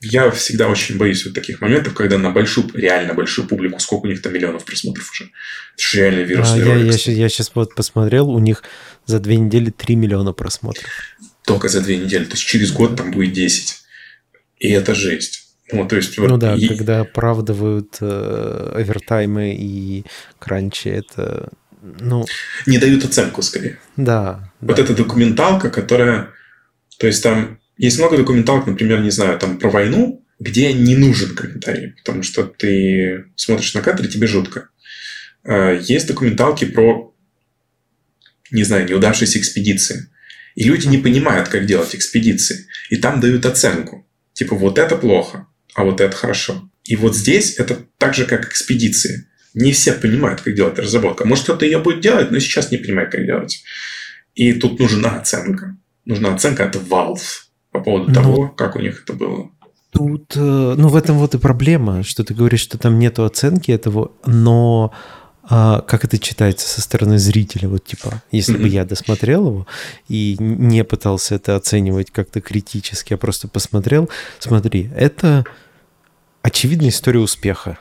я 0.00 0.30
всегда 0.32 0.68
очень 0.68 0.98
боюсь 0.98 1.24
вот 1.24 1.34
таких 1.34 1.60
моментов, 1.60 1.94
когда 1.94 2.18
на 2.18 2.30
большую, 2.30 2.68
реально 2.74 3.14
большую 3.14 3.46
публику, 3.46 3.78
сколько 3.78 4.06
у 4.06 4.08
них 4.08 4.20
там 4.20 4.32
миллионов 4.32 4.64
просмотров 4.64 5.08
уже. 5.12 5.24
Это 5.24 5.82
же 5.82 5.98
реально 5.98 6.20
вирусный 6.22 6.62
а, 6.62 6.64
ролик. 6.64 6.94
Я, 6.94 7.12
я, 7.12 7.18
я 7.18 7.28
сейчас 7.28 7.52
вот 7.54 7.74
посмотрел, 7.74 8.28
у 8.28 8.38
них 8.40 8.64
за 9.06 9.20
две 9.20 9.36
недели 9.36 9.70
3 9.70 9.94
миллиона 9.94 10.32
просмотров. 10.32 10.84
Только 11.44 11.68
за 11.68 11.80
две 11.80 11.98
недели. 11.98 12.24
То 12.24 12.32
есть 12.32 12.44
через 12.44 12.72
год 12.72 12.96
там 12.96 13.12
будет 13.12 13.32
10. 13.32 13.76
И 14.58 14.70
это 14.70 14.94
жесть. 14.94 15.51
Ну, 15.70 15.86
то 15.86 15.96
есть, 15.96 16.18
вот, 16.18 16.28
ну 16.28 16.36
да, 16.38 16.54
и... 16.54 16.66
когда 16.66 17.00
оправдывают 17.00 17.96
э, 18.00 18.72
овертаймы 18.74 19.54
и 19.54 20.04
кранчи, 20.38 20.88
это 20.88 21.50
ну... 21.82 22.24
Не 22.66 22.78
дают 22.78 23.04
оценку, 23.04 23.42
скорее. 23.42 23.78
Да. 23.96 24.52
Вот 24.60 24.76
да. 24.76 24.82
эта 24.82 24.94
документалка, 24.94 25.70
которая... 25.70 26.30
То 26.98 27.06
есть, 27.06 27.22
там 27.22 27.58
есть 27.76 27.98
много 27.98 28.16
документалок, 28.16 28.66
например, 28.66 29.00
не 29.00 29.10
знаю, 29.10 29.38
там 29.38 29.58
про 29.58 29.70
войну, 29.70 30.24
где 30.38 30.72
не 30.72 30.96
нужен 30.96 31.34
комментарий, 31.34 31.94
потому 31.98 32.22
что 32.22 32.44
ты 32.44 33.26
смотришь 33.34 33.74
на 33.74 33.80
кадр, 33.80 34.04
и 34.04 34.08
тебе 34.08 34.26
жутко. 34.26 34.68
А, 35.44 35.72
есть 35.72 36.06
документалки 36.06 36.64
про, 36.64 37.12
не 38.50 38.62
знаю, 38.62 38.88
неудавшиеся 38.88 39.38
экспедиции. 39.38 40.08
И 40.54 40.64
люди 40.64 40.86
не 40.86 40.98
понимают, 40.98 41.48
как 41.48 41.66
делать 41.66 41.94
экспедиции. 41.94 42.66
И 42.90 42.96
там 42.96 43.20
дают 43.20 43.46
оценку. 43.46 44.06
Типа, 44.34 44.54
вот 44.54 44.78
это 44.78 44.96
плохо, 44.96 45.46
а 45.74 45.84
вот 45.84 46.00
это 46.00 46.16
хорошо. 46.16 46.68
И 46.84 46.96
вот 46.96 47.16
здесь 47.16 47.58
это 47.58 47.78
так 47.98 48.14
же, 48.14 48.24
как 48.24 48.46
экспедиции. 48.46 49.26
Не 49.54 49.72
все 49.72 49.92
понимают, 49.92 50.40
как 50.40 50.54
делать 50.54 50.78
разработку. 50.78 51.26
Может, 51.26 51.44
кто-то 51.44 51.64
ее 51.64 51.78
будет 51.78 52.00
делать, 52.00 52.30
но 52.30 52.38
сейчас 52.38 52.70
не 52.70 52.78
понимает, 52.78 53.12
как 53.12 53.24
делать. 53.24 53.62
И 54.34 54.54
тут 54.54 54.78
нужна 54.78 55.16
оценка. 55.16 55.76
Нужна 56.04 56.34
оценка 56.34 56.64
от 56.64 56.76
Valve 56.76 57.20
по 57.70 57.80
поводу 57.80 58.08
ну, 58.08 58.14
того, 58.14 58.48
как 58.48 58.76
у 58.76 58.80
них 58.80 59.02
это 59.04 59.12
было. 59.12 59.50
Тут, 59.90 60.34
э, 60.36 60.40
ну, 60.40 60.88
в 60.88 60.96
этом 60.96 61.18
вот 61.18 61.34
и 61.34 61.38
проблема, 61.38 62.02
что 62.02 62.24
ты 62.24 62.34
говоришь, 62.34 62.60
что 62.60 62.78
там 62.78 62.98
нету 62.98 63.24
оценки 63.24 63.70
этого, 63.70 64.12
но 64.24 64.92
а, 65.44 65.80
как 65.80 66.04
это 66.04 66.18
читается 66.18 66.68
со 66.68 66.80
стороны 66.80 67.18
зрителя, 67.18 67.68
вот 67.68 67.84
типа, 67.84 68.22
если 68.30 68.56
бы 68.56 68.68
я 68.68 68.84
досмотрел 68.84 69.48
его 69.48 69.66
и 70.08 70.36
не 70.38 70.84
пытался 70.84 71.34
это 71.34 71.56
оценивать 71.56 72.10
как-то 72.10 72.40
критически, 72.40 73.12
а 73.12 73.16
просто 73.16 73.48
посмотрел, 73.48 74.08
смотри, 74.38 74.90
это 74.96 75.44
очевидная 76.42 76.90
история 76.90 77.20
успеха 77.20 77.78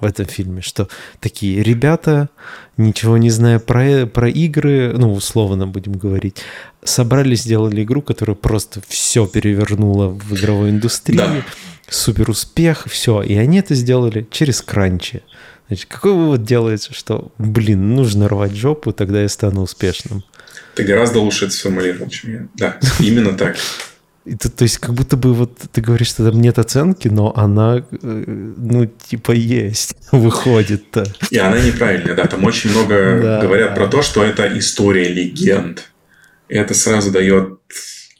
в 0.00 0.04
этом 0.04 0.26
фильме, 0.26 0.60
что 0.60 0.88
такие 1.20 1.62
ребята, 1.62 2.28
ничего 2.76 3.16
не 3.16 3.30
зная 3.30 3.58
про, 3.58 4.06
про 4.06 4.28
игры, 4.28 4.92
ну, 4.94 5.14
условно 5.14 5.66
будем 5.66 5.94
говорить, 5.94 6.42
собрали, 6.84 7.34
сделали 7.34 7.82
игру, 7.82 8.02
которая 8.02 8.36
просто 8.36 8.82
все 8.86 9.26
перевернула 9.26 10.08
в 10.08 10.34
игровой 10.34 10.70
индустрии, 10.70 11.16
да. 11.16 11.42
супер 11.88 12.28
успех, 12.30 12.84
все, 12.88 13.22
и 13.22 13.34
они 13.36 13.58
это 13.58 13.74
сделали 13.74 14.26
через 14.30 14.60
кранчи. 14.60 15.22
Значит, 15.68 15.86
какой 15.86 16.12
вывод 16.12 16.44
делается, 16.44 16.94
что, 16.94 17.32
блин, 17.38 17.96
нужно 17.96 18.28
рвать 18.28 18.54
жопу, 18.54 18.92
тогда 18.92 19.22
я 19.22 19.28
стану 19.28 19.62
успешным? 19.62 20.22
Ты 20.74 20.84
гораздо 20.84 21.20
лучше 21.20 21.46
это 21.46 21.54
сформулировал, 21.54 22.08
чем 22.08 22.32
я. 22.32 22.48
Да, 22.54 22.78
именно 23.00 23.32
так. 23.32 23.56
Это, 24.26 24.50
то 24.50 24.64
есть, 24.64 24.78
как 24.78 24.94
будто 24.94 25.16
бы 25.16 25.32
вот 25.32 25.56
ты 25.72 25.80
говоришь, 25.80 26.08
что 26.08 26.28
там 26.28 26.40
нет 26.40 26.58
оценки, 26.58 27.06
но 27.08 27.32
она, 27.36 27.78
э, 27.78 28.24
ну, 28.56 28.86
типа, 28.86 29.32
есть, 29.32 29.96
выходит-то. 30.12 31.04
И 31.30 31.38
она 31.38 31.60
неправильная, 31.60 32.14
да. 32.14 32.26
Там 32.26 32.44
очень 32.44 32.70
много 32.70 33.20
да, 33.22 33.40
говорят 33.40 33.74
про 33.74 33.86
то, 33.86 34.02
что 34.02 34.24
это 34.24 34.46
история 34.58 35.08
легенд. 35.08 35.90
И 36.48 36.54
это 36.54 36.74
сразу 36.74 37.10
дает 37.10 37.58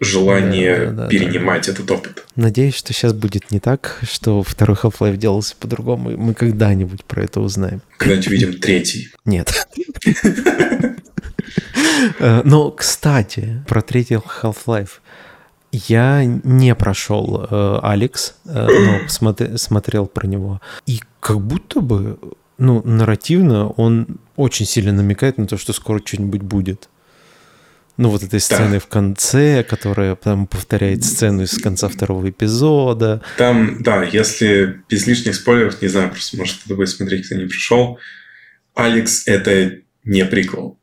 желание 0.01 0.87
да, 0.87 0.93
да, 0.93 1.09
перенимать 1.09 1.66
да. 1.66 1.73
этот 1.73 1.91
опыт. 1.91 2.24
Надеюсь, 2.37 2.74
что 2.74 2.93
сейчас 2.93 3.12
будет 3.12 3.51
не 3.51 3.61
так, 3.61 3.99
что 4.09 4.43
второй 4.43 4.77
Half-Life 4.77 5.16
делался 5.16 5.57
по-другому, 5.59 6.12
и 6.12 6.16
мы 6.16 6.35
когда-нибудь 6.35 7.05
про 7.05 7.24
это 7.24 7.41
узнаем. 7.41 7.81
Когда-нибудь 7.97 8.28
увидим 8.28 8.61
третий. 8.61 9.09
Нет. 9.24 9.66
Э, 12.19 12.43
но, 12.45 12.70
кстати, 12.70 13.65
про 13.66 13.81
третий 13.81 14.15
Half-Life. 14.15 15.01
Я 15.72 16.24
не 16.24 16.74
прошел 16.74 17.47
э, 17.51 17.78
Алекс, 17.82 18.34
э, 18.44 18.66
но 18.68 19.09
смотри, 19.09 19.56
смотрел 19.56 20.06
про 20.06 20.26
него. 20.26 20.60
И 20.86 21.01
как 21.20 21.40
будто 21.40 21.80
бы, 21.80 22.18
ну, 22.59 22.82
нарративно 22.84 23.68
он 23.70 24.18
очень 24.36 24.66
сильно 24.66 24.93
намекает 24.93 25.38
на 25.38 25.47
то, 25.47 25.56
что 25.56 25.72
скоро 25.72 26.01
что-нибудь 26.05 26.43
будет. 26.43 26.88
Ну, 27.97 28.10
вот 28.10 28.22
этой 28.22 28.40
сцены 28.40 28.74
да. 28.74 28.78
в 28.78 28.86
конце, 28.88 29.64
которая 29.64 30.16
там 30.16 30.47
повторяет 30.47 31.05
сцену 31.05 31.43
из 31.43 31.56
конца 31.59 31.88
второго 31.88 32.28
эпизода. 32.28 33.22
Там, 33.38 33.82
да, 33.82 34.02
если 34.05 34.82
без 34.88 35.06
лишних 35.06 35.34
спойлеров, 35.34 35.80
не 35.80 35.88
знаю, 35.88 36.10
просто 36.10 36.36
может 36.36 36.59
кто-то 36.59 36.76
будет 36.76 36.90
смотреть, 36.90 37.26
кто 37.26 37.36
не 37.36 37.47
пришел. 37.47 37.98
Алекс— 38.74 39.22
это 39.26 39.78
не 40.05 40.24
приквел. 40.26 40.78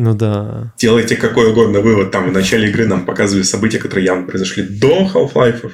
Ну 0.00 0.14
да. 0.14 0.72
Делайте 0.78 1.16
какой 1.16 1.50
угодно 1.50 1.80
вывод. 1.80 2.12
Там 2.12 2.30
в 2.30 2.32
начале 2.32 2.68
игры 2.68 2.86
нам 2.86 3.04
показывали 3.04 3.42
события, 3.42 3.78
которые 3.78 4.06
явно 4.06 4.28
произошли 4.28 4.62
до 4.62 5.10
Half-Life. 5.12 5.72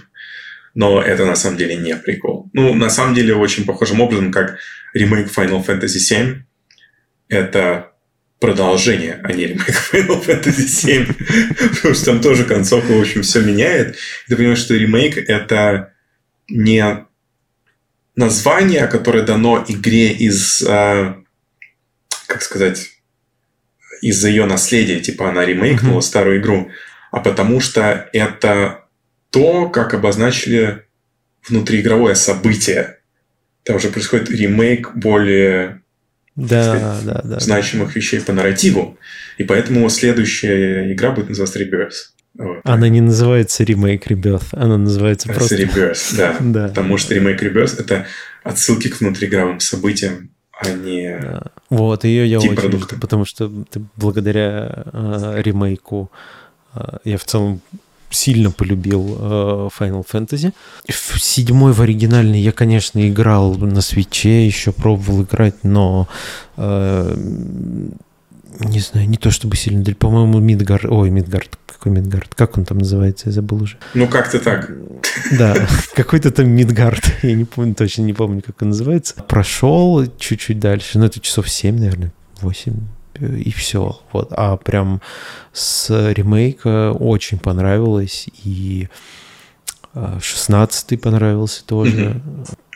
Но 0.74 1.02
это 1.02 1.26
на 1.26 1.36
самом 1.36 1.58
деле 1.58 1.76
не 1.76 1.94
прикол. 1.94 2.48
Ну, 2.54 2.72
на 2.72 2.88
самом 2.88 3.14
деле, 3.14 3.34
очень 3.34 3.66
похожим 3.66 4.00
образом, 4.00 4.32
как 4.32 4.56
ремейк 4.94 5.28
Final 5.28 5.62
Fantasy 5.62 5.98
VII. 6.10 6.36
Это 7.28 7.92
продолжение, 8.40 9.20
а 9.22 9.30
не 9.30 9.46
ремейк 9.46 9.68
Final 9.92 10.24
Fantasy 10.24 11.06
VII. 11.06 11.74
Потому 11.76 11.94
что 11.94 12.04
там 12.06 12.22
тоже 12.22 12.44
концовка, 12.44 12.92
в 12.92 13.00
общем, 13.02 13.20
все 13.20 13.42
меняет. 13.42 13.96
И 14.26 14.30
ты 14.30 14.36
понимаешь, 14.36 14.60
что 14.60 14.74
ремейк— 14.74 15.18
это 15.28 15.92
не 16.48 17.04
название, 18.16 18.86
которое 18.86 19.22
дано 19.22 19.62
игре 19.68 20.12
из, 20.12 20.62
э, 20.62 21.14
как 22.26 22.40
сказать, 22.40 22.93
из-за 24.04 24.28
ее 24.28 24.44
наследия, 24.44 25.00
типа 25.00 25.30
она 25.30 25.46
ремейкнула 25.46 25.98
mm-hmm. 25.98 26.02
старую 26.02 26.40
игру, 26.40 26.70
а 27.10 27.20
потому 27.20 27.60
что 27.60 28.08
это 28.12 28.84
то, 29.30 29.70
как 29.70 29.94
обозначили 29.94 30.82
внутриигровое 31.48 32.14
событие. 32.14 32.98
Там 33.62 33.76
уже 33.76 33.88
происходит 33.88 34.30
ремейк 34.30 34.94
более 34.94 35.80
да, 36.36 37.00
да, 37.02 37.22
да, 37.24 37.40
значимых 37.40 37.88
да. 37.88 37.94
вещей 37.94 38.20
по 38.20 38.34
нарративу. 38.34 38.98
И 39.38 39.44
поэтому 39.44 39.88
следующая 39.88 40.92
игра 40.92 41.12
будет 41.12 41.30
называться 41.30 41.58
Rebirth. 41.62 42.12
Вот. 42.36 42.60
Она 42.64 42.88
не 42.88 43.00
называется 43.00 43.64
ремейк 43.64 44.06
Rebirth, 44.06 44.48
она 44.52 44.76
называется 44.76 45.28
просто... 45.28 45.56
Rebirth, 45.56 46.14
да. 46.16 46.36
да. 46.40 46.68
Потому 46.68 46.98
что 46.98 47.14
ремейк 47.14 47.42
Rebirth— 47.42 47.76
это 47.80 48.06
отсылки 48.42 48.88
к 48.88 49.00
внутриигровым 49.00 49.60
событиям, 49.60 50.30
а 50.60 50.70
не 50.70 51.18
да. 51.18 51.42
Вот, 51.70 52.04
ее 52.04 52.28
я 52.28 52.38
очень 52.38 52.54
продукта. 52.54 52.96
потому 52.96 53.24
что 53.24 53.50
благодаря 53.96 54.84
э, 54.92 55.40
ремейку 55.42 56.10
э, 56.74 56.98
я 57.04 57.18
в 57.18 57.24
целом 57.24 57.60
сильно 58.10 58.50
полюбил 58.50 59.16
э, 59.18 59.68
Final 59.78 60.06
Fantasy. 60.10 60.52
В 60.88 61.20
седьмой 61.20 61.72
в 61.72 61.80
оригинальный 61.80 62.40
я, 62.40 62.52
конечно, 62.52 63.06
играл 63.08 63.54
на 63.54 63.80
свече, 63.80 64.46
еще 64.46 64.72
пробовал 64.72 65.22
играть, 65.22 65.64
но 65.64 66.08
э, 66.56 67.16
не 68.60 68.80
знаю, 68.80 69.08
не 69.08 69.16
то 69.16 69.30
чтобы 69.30 69.56
сильно. 69.56 69.84
По-моему, 69.94 70.38
Мидгард... 70.38 70.84
Ой, 70.86 71.10
Мидгард. 71.10 71.58
Какой 71.66 71.92
Мидгард? 71.92 72.34
Как 72.34 72.56
он 72.56 72.64
там 72.64 72.78
называется? 72.78 73.28
Я 73.28 73.32
забыл 73.32 73.62
уже. 73.62 73.76
Ну, 73.94 74.08
как-то 74.08 74.38
так. 74.38 74.70
Да, 75.38 75.54
какой-то 75.94 76.30
там 76.30 76.48
Мидгард. 76.48 77.04
Я 77.22 77.34
не 77.34 77.44
помню, 77.44 77.74
точно 77.74 78.02
не 78.02 78.12
помню, 78.12 78.42
как 78.42 78.60
он 78.62 78.68
называется. 78.68 79.14
Прошел 79.28 80.04
чуть-чуть 80.18 80.58
дальше. 80.58 80.98
Ну, 80.98 81.06
это 81.06 81.20
часов 81.20 81.48
7, 81.48 81.78
наверное, 81.78 82.12
8 82.40 82.74
и 83.20 83.50
все. 83.52 84.00
Вот. 84.12 84.28
А 84.32 84.56
прям 84.56 85.00
с 85.52 85.88
ремейка 86.12 86.92
очень 86.92 87.38
понравилось, 87.38 88.26
и 88.42 88.88
16-й 89.94 90.96
а, 90.96 90.98
понравился 90.98 91.64
тоже. 91.64 92.20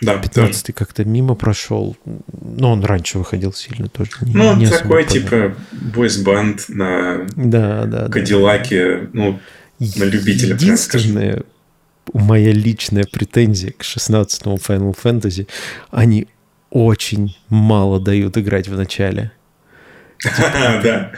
Да, 0.01 0.15
15-й 0.15 0.73
как-то 0.73 1.05
мимо 1.05 1.35
прошел. 1.35 1.97
Но 2.41 2.73
он 2.73 2.85
раньше 2.85 3.19
выходил 3.19 3.53
сильно 3.53 3.89
тоже. 3.89 4.11
Не, 4.23 4.35
ну, 4.35 4.57
не 4.57 4.67
такой 4.69 5.05
типа 5.05 5.55
бойс-банд 5.73 6.67
на 6.69 7.27
да, 7.35 7.85
да, 7.87 8.09
Кадиллаке, 8.09 8.99
да. 8.99 9.09
ну, 9.13 9.41
на 9.79 10.05
любителя. 10.05 10.55
Единственная 10.55 11.43
моя 12.13 12.53
личная 12.53 13.05
претензия 13.05 13.73
к 13.73 13.83
16-му 13.83 14.57
Final 14.57 14.97
Fantasy, 14.97 15.49
они 15.91 16.29
очень 16.71 17.37
мало 17.49 18.01
дают 18.01 18.37
играть 18.39 18.69
в 18.69 18.77
начале. 18.77 19.33
Да. 20.83 21.13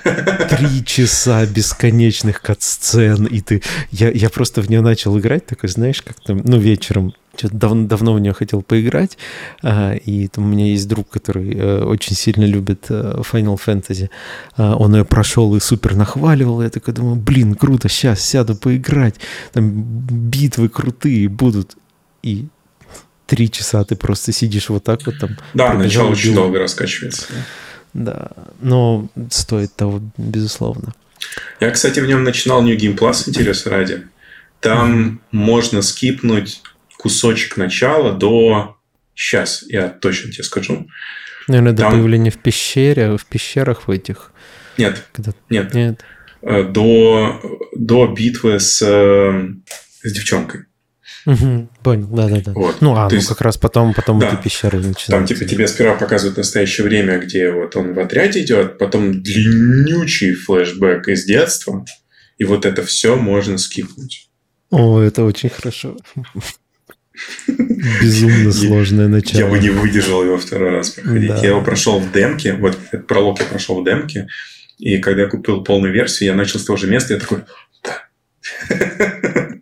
Три 0.48 0.84
часа 0.84 1.46
бесконечных 1.46 2.42
кат-сцен, 2.42 3.26
и 3.26 3.40
ты... 3.40 3.62
Я, 3.90 4.10
я 4.10 4.28
просто 4.28 4.60
в 4.62 4.68
нее 4.68 4.80
начал 4.80 5.18
играть, 5.18 5.46
такой, 5.46 5.68
знаешь, 5.68 6.02
как 6.02 6.20
там, 6.20 6.42
ну, 6.44 6.58
вечером, 6.58 7.14
что-то 7.36 7.54
дав, 7.54 7.86
давно 7.86 8.12
в 8.14 8.20
нее 8.20 8.32
хотел 8.32 8.62
поиграть, 8.62 9.16
а, 9.62 9.94
и 9.94 10.28
там 10.28 10.44
у 10.44 10.48
меня 10.48 10.66
есть 10.66 10.88
друг, 10.88 11.08
который 11.08 11.54
а, 11.56 11.84
очень 11.86 12.14
сильно 12.14 12.44
любит 12.44 12.86
а, 12.90 13.22
Final 13.22 13.58
Fantasy. 13.64 14.10
А, 14.56 14.76
он 14.76 14.94
ее 14.94 15.04
прошел 15.04 15.54
и 15.56 15.60
супер 15.60 15.94
нахваливал, 15.94 16.62
я 16.62 16.70
такой 16.70 16.92
думаю, 16.92 17.16
блин, 17.16 17.54
круто, 17.54 17.88
сейчас 17.88 18.20
сяду 18.20 18.54
поиграть, 18.54 19.14
там 19.52 19.70
битвы 19.72 20.68
крутые 20.68 21.28
будут. 21.28 21.76
И 22.22 22.48
три 23.26 23.50
часа 23.50 23.84
ты 23.84 23.96
просто 23.96 24.32
сидишь 24.32 24.68
вот 24.68 24.84
так 24.84 25.06
вот 25.06 25.18
там. 25.18 25.38
Да, 25.54 25.72
начало 25.74 26.10
очень 26.10 26.34
долго 26.34 26.58
раскачивается. 26.58 27.26
Да, 27.30 27.36
но 27.92 29.08
стоит 29.30 29.74
того, 29.74 30.00
безусловно. 30.16 30.94
Я, 31.60 31.70
кстати, 31.70 32.00
в 32.00 32.06
нем 32.06 32.24
начинал 32.24 32.62
New 32.62 32.76
Game 32.76 32.96
Plus, 32.96 33.28
интереса 33.28 33.70
ради. 33.70 34.06
Там 34.60 34.92
mm-hmm. 34.92 35.18
можно 35.32 35.82
скипнуть 35.82 36.62
кусочек 36.98 37.56
начала 37.56 38.12
до... 38.12 38.76
Сейчас, 39.14 39.64
я 39.68 39.88
точно 39.88 40.32
тебе 40.32 40.44
скажу. 40.44 40.86
Наверное, 41.48 41.72
до 41.72 41.82
Там... 41.82 41.92
появления 41.92 42.30
в 42.30 42.38
пещере, 42.38 43.16
в 43.16 43.26
пещерах 43.26 43.88
в 43.88 43.90
этих. 43.90 44.32
Нет, 44.78 45.04
Когда... 45.12 45.32
нет. 45.48 45.74
Нет. 45.74 46.00
Э, 46.42 46.62
до, 46.62 47.40
до 47.76 48.06
битвы 48.06 48.60
с, 48.60 48.80
э, 48.82 49.48
с 50.02 50.12
девчонкой. 50.12 50.64
Угу, 51.26 51.68
понял, 51.82 52.06
да-да-да. 52.06 52.52
Вот. 52.52 52.80
Ну, 52.80 52.94
а, 52.96 53.08
То 53.08 53.16
ну 53.16 53.22
как 53.22 53.40
раз 53.42 53.58
потом, 53.58 53.92
потом 53.92 54.18
да, 54.18 54.28
эти 54.28 54.42
пещеры 54.42 54.78
начинаются. 54.78 55.10
Там 55.10 55.26
типа 55.26 55.44
тебе 55.44 55.68
сперва 55.68 55.94
показывают 55.94 56.38
настоящее 56.38 56.86
время, 56.86 57.18
где 57.18 57.50
вот 57.50 57.76
он 57.76 57.92
в 57.92 57.98
отряде 57.98 58.42
идет, 58.42 58.78
потом 58.78 59.22
длиннючий 59.22 60.34
флешбэк 60.34 61.08
из 61.08 61.24
детства, 61.24 61.84
и 62.38 62.44
вот 62.44 62.64
это 62.64 62.82
все 62.82 63.16
можно 63.16 63.58
скипнуть. 63.58 64.30
О, 64.70 65.00
это 65.00 65.24
очень 65.24 65.50
хорошо. 65.50 65.96
Безумно 68.00 68.52
сложное 68.52 69.08
начало. 69.08 69.40
Я 69.40 69.46
бы 69.46 69.58
не 69.58 69.70
выдержал 69.70 70.24
его 70.24 70.38
второй 70.38 70.70
раз 70.70 70.90
проходить. 70.90 71.28
Да. 71.28 71.38
Я 71.38 71.48
его 71.50 71.62
прошел 71.62 71.98
в 71.98 72.12
демке, 72.12 72.54
вот 72.54 72.78
этот 72.90 73.06
пролог 73.06 73.40
я 73.40 73.46
прошел 73.46 73.82
в 73.82 73.84
демке, 73.84 74.28
и 74.78 74.98
когда 74.98 75.22
я 75.22 75.28
купил 75.28 75.62
полную 75.62 75.92
версию, 75.92 76.28
я 76.28 76.34
начал 76.34 76.58
с 76.58 76.64
того 76.64 76.76
же 76.76 76.86
места, 76.86 77.14
я 77.14 77.20
такой, 77.20 77.42
да. 77.84 78.04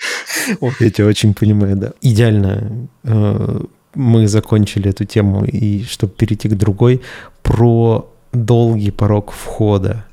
Я 0.80 0.90
тебя 0.90 1.06
очень 1.06 1.34
понимаю, 1.34 1.76
да. 1.76 1.92
Идеально 2.00 2.88
э, 3.04 3.60
мы 3.94 4.28
закончили 4.28 4.90
эту 4.90 5.04
тему, 5.04 5.44
и 5.44 5.84
чтобы 5.84 6.12
перейти 6.12 6.48
к 6.48 6.54
другой, 6.54 7.02
про 7.42 8.10
долгий 8.32 8.90
порог 8.90 9.32
входа. 9.32 10.04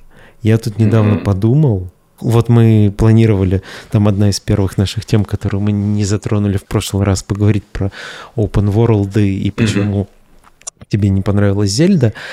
Я 0.41 0.57
тут 0.57 0.79
недавно 0.79 1.15
mm-hmm. 1.15 1.23
подумал, 1.23 1.91
вот 2.19 2.49
мы 2.49 2.93
планировали, 2.95 3.61
там 3.91 4.07
одна 4.07 4.29
из 4.29 4.39
первых 4.39 4.77
наших 4.77 5.05
тем, 5.05 5.25
которую 5.25 5.61
мы 5.61 5.71
не 5.71 6.05
затронули 6.05 6.57
в 6.57 6.65
прошлый 6.65 7.03
раз, 7.03 7.23
поговорить 7.23 7.65
про 7.65 7.91
open 8.35 8.73
world 8.73 9.21
и 9.21 9.51
почему 9.51 10.03
mm-hmm. 10.03 10.85
тебе 10.89 11.09
не 11.09 11.21
понравилась 11.21 11.71
Зельда. 11.71 12.13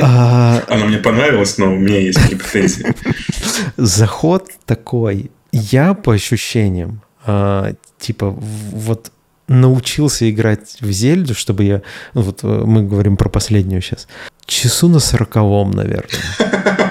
А, 0.00 0.62
Она 0.68 0.84
мне 0.84 0.98
понравилась, 0.98 1.58
но 1.58 1.72
у 1.72 1.76
меня 1.76 1.98
есть 1.98 2.20
претензии. 2.28 2.94
Заход 3.76 4.48
такой. 4.66 5.30
Я 5.52 5.94
по 5.94 6.12
ощущениям 6.12 7.02
а, 7.24 7.74
типа, 7.98 8.30
вот 8.30 9.12
научился 9.48 10.30
играть 10.30 10.76
в 10.80 10.90
Зельду, 10.90 11.34
чтобы 11.34 11.64
я... 11.64 11.82
Ну, 12.14 12.22
вот 12.22 12.40
э, 12.42 12.46
мы 12.46 12.82
говорим 12.82 13.16
про 13.16 13.28
последнюю 13.28 13.82
сейчас. 13.82 14.08
Часу 14.46 14.88
на 14.88 14.98
сороковом, 14.98 15.70
наверное. 15.70 16.08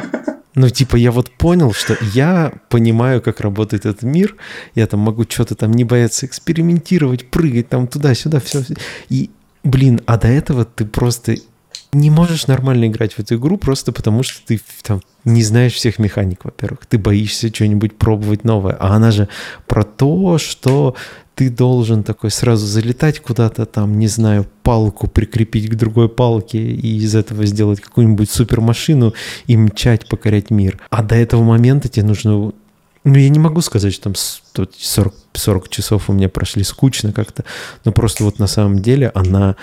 Ну, 0.53 0.67
типа, 0.69 0.97
я 0.97 1.13
вот 1.13 1.31
понял, 1.31 1.71
что 1.71 1.95
я 2.13 2.51
понимаю, 2.67 3.21
как 3.21 3.39
работает 3.39 3.85
этот 3.85 4.03
мир. 4.03 4.35
Я 4.75 4.85
там 4.85 4.99
могу 4.99 5.23
что-то 5.23 5.55
там 5.55 5.71
не 5.71 5.85
бояться 5.85 6.25
экспериментировать, 6.25 7.31
прыгать 7.31 7.69
там 7.69 7.88
туда-сюда, 7.88 8.41
все. 8.41 8.61
И, 9.07 9.29
блин, 9.63 10.01
а 10.05 10.17
до 10.17 10.27
этого 10.27 10.65
ты 10.65 10.85
просто 10.85 11.38
не 11.93 12.09
можешь 12.09 12.47
нормально 12.47 12.88
играть 12.88 13.13
в 13.13 13.19
эту 13.19 13.35
игру 13.35 13.57
просто 13.57 13.91
потому, 13.91 14.23
что 14.23 14.39
ты 14.45 14.61
там 14.81 15.01
не 15.26 15.43
знаешь 15.43 15.73
всех 15.73 15.99
механик, 15.99 16.45
во-первых. 16.45 16.85
Ты 16.85 16.97
боишься 16.97 17.53
что-нибудь 17.53 17.97
пробовать 17.97 18.43
новое. 18.43 18.76
А 18.80 18.95
она 18.95 19.11
же 19.11 19.27
про 19.68 19.84
то, 19.84 20.38
что 20.38 20.95
ты 21.35 21.49
должен 21.49 22.03
такой 22.03 22.31
сразу 22.31 22.65
залетать 22.65 23.19
куда-то 23.19 23.65
там, 23.65 23.99
не 23.99 24.07
знаю, 24.07 24.45
палку 24.63 25.07
прикрепить 25.07 25.69
к 25.69 25.76
другой 25.76 26.07
палке 26.07 26.59
и 26.59 26.97
из 26.97 27.15
этого 27.15 27.45
сделать 27.45 27.81
какую-нибудь 27.81 28.30
супермашину 28.30 29.13
и 29.47 29.57
мчать, 29.57 30.07
покорять 30.07 30.49
мир. 30.49 30.80
А 30.89 31.03
до 31.03 31.15
этого 31.15 31.43
момента 31.43 31.89
тебе 31.89 32.05
нужно 32.05 32.53
ну, 33.03 33.15
я 33.15 33.30
не 33.30 33.39
могу 33.39 33.61
сказать, 33.61 33.93
что 33.93 34.03
там 34.03 34.13
40, 34.15 35.13
40 35.34 35.69
часов 35.69 36.09
у 36.09 36.13
меня 36.13 36.30
прошли 36.30 36.63
скучно 36.63 37.11
как-то, 37.11 37.45
но 37.84 37.91
просто 37.91 38.23
вот 38.23 38.38
на 38.38 38.45
самом 38.45 38.80
деле 38.80 39.11
она 39.15 39.55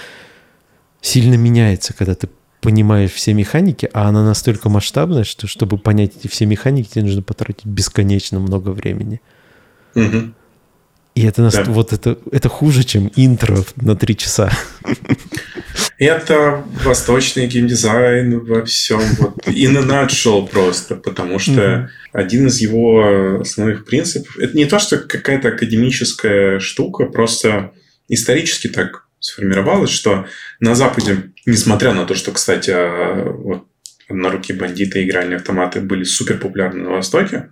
сильно 1.00 1.34
меняется, 1.34 1.94
когда 1.94 2.14
ты 2.14 2.28
понимаешь 2.60 3.12
все 3.12 3.34
механики, 3.34 3.88
а 3.92 4.08
она 4.08 4.24
настолько 4.24 4.68
масштабная, 4.68 5.24
что 5.24 5.46
чтобы 5.46 5.78
понять 5.78 6.16
эти 6.16 6.28
все 6.28 6.46
механики, 6.46 6.88
тебе 6.88 7.04
нужно 7.04 7.22
потратить 7.22 7.66
бесконечно 7.66 8.40
много 8.40 8.70
времени. 8.70 9.20
Угу. 9.94 10.32
И 11.14 11.24
это, 11.24 11.50
да. 11.50 11.64
вот 11.64 11.92
это, 11.92 12.16
это 12.30 12.48
хуже, 12.48 12.84
чем 12.84 13.10
интро 13.16 13.64
на 13.74 13.96
три 13.96 14.16
часа. 14.16 14.52
Это 15.98 16.62
восточный 16.84 17.48
геймдизайн 17.48 18.38
во 18.38 18.64
всем. 18.64 19.00
Вот, 19.18 19.36
in 19.48 19.76
a 19.76 19.82
nutshell 19.82 20.46
просто. 20.46 20.94
Потому 20.94 21.40
что 21.40 21.52
mm-hmm. 21.52 21.88
один 22.12 22.46
из 22.46 22.60
его 22.60 23.40
основных 23.40 23.84
принципов... 23.84 24.38
Это 24.38 24.56
не 24.56 24.66
то, 24.66 24.78
что 24.78 24.98
какая-то 24.98 25.48
академическая 25.48 26.60
штука, 26.60 27.06
просто 27.06 27.72
исторически 28.08 28.68
так 28.68 29.07
сформировалось, 29.20 29.90
что 29.90 30.26
на 30.60 30.74
Западе, 30.74 31.32
несмотря 31.46 31.92
на 31.92 32.04
то, 32.04 32.14
что, 32.14 32.32
кстати, 32.32 32.70
вот 33.32 33.68
на 34.08 34.30
руки 34.30 34.52
бандиты 34.52 35.04
игральные 35.04 35.36
автоматы 35.36 35.80
были 35.80 36.04
супер 36.04 36.38
популярны 36.38 36.84
на 36.84 36.90
Востоке, 36.90 37.50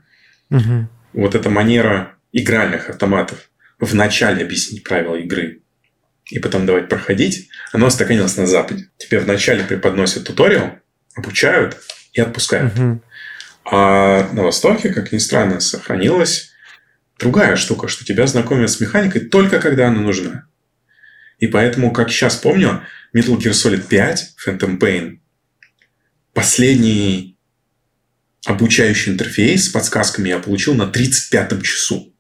угу. 0.50 0.88
вот 1.12 1.34
эта 1.34 1.50
манера 1.50 2.14
игральных 2.32 2.90
автоматов 2.90 3.50
в 3.78 3.94
начале 3.94 4.44
объяснить 4.44 4.84
правила 4.84 5.16
игры 5.16 5.62
и 6.30 6.38
потом 6.38 6.66
давать 6.66 6.88
проходить, 6.88 7.48
она 7.72 7.86
устаканилась 7.86 8.36
на 8.36 8.46
Западе. 8.46 8.88
Тебе 8.96 9.20
вначале 9.20 9.64
преподносят 9.64 10.26
туториал, 10.26 10.78
обучают 11.14 11.76
и 12.12 12.20
отпускают. 12.20 12.76
Угу. 12.78 13.02
А 13.72 14.28
на 14.32 14.44
Востоке, 14.44 14.92
как 14.92 15.12
ни 15.12 15.18
странно, 15.18 15.60
сохранилась 15.60 16.52
другая 17.18 17.56
штука, 17.56 17.88
что 17.88 18.04
тебя 18.04 18.26
знакомят 18.26 18.70
с 18.70 18.80
механикой 18.80 19.22
только 19.22 19.60
когда 19.60 19.88
она 19.88 20.00
нужна. 20.00 20.46
И 21.38 21.46
поэтому, 21.46 21.92
как 21.92 22.10
сейчас 22.10 22.36
помню, 22.36 22.82
Metal 23.14 23.36
Gear 23.36 23.52
Solid 23.52 23.86
5, 23.88 24.34
Phantom 24.46 24.78
Pain, 24.78 25.18
последний 26.32 27.36
обучающий 28.46 29.12
интерфейс 29.12 29.66
с 29.66 29.68
подсказками 29.68 30.28
я 30.28 30.38
получил 30.38 30.74
на 30.74 30.84
35-м 30.84 31.62
часу. 31.62 32.12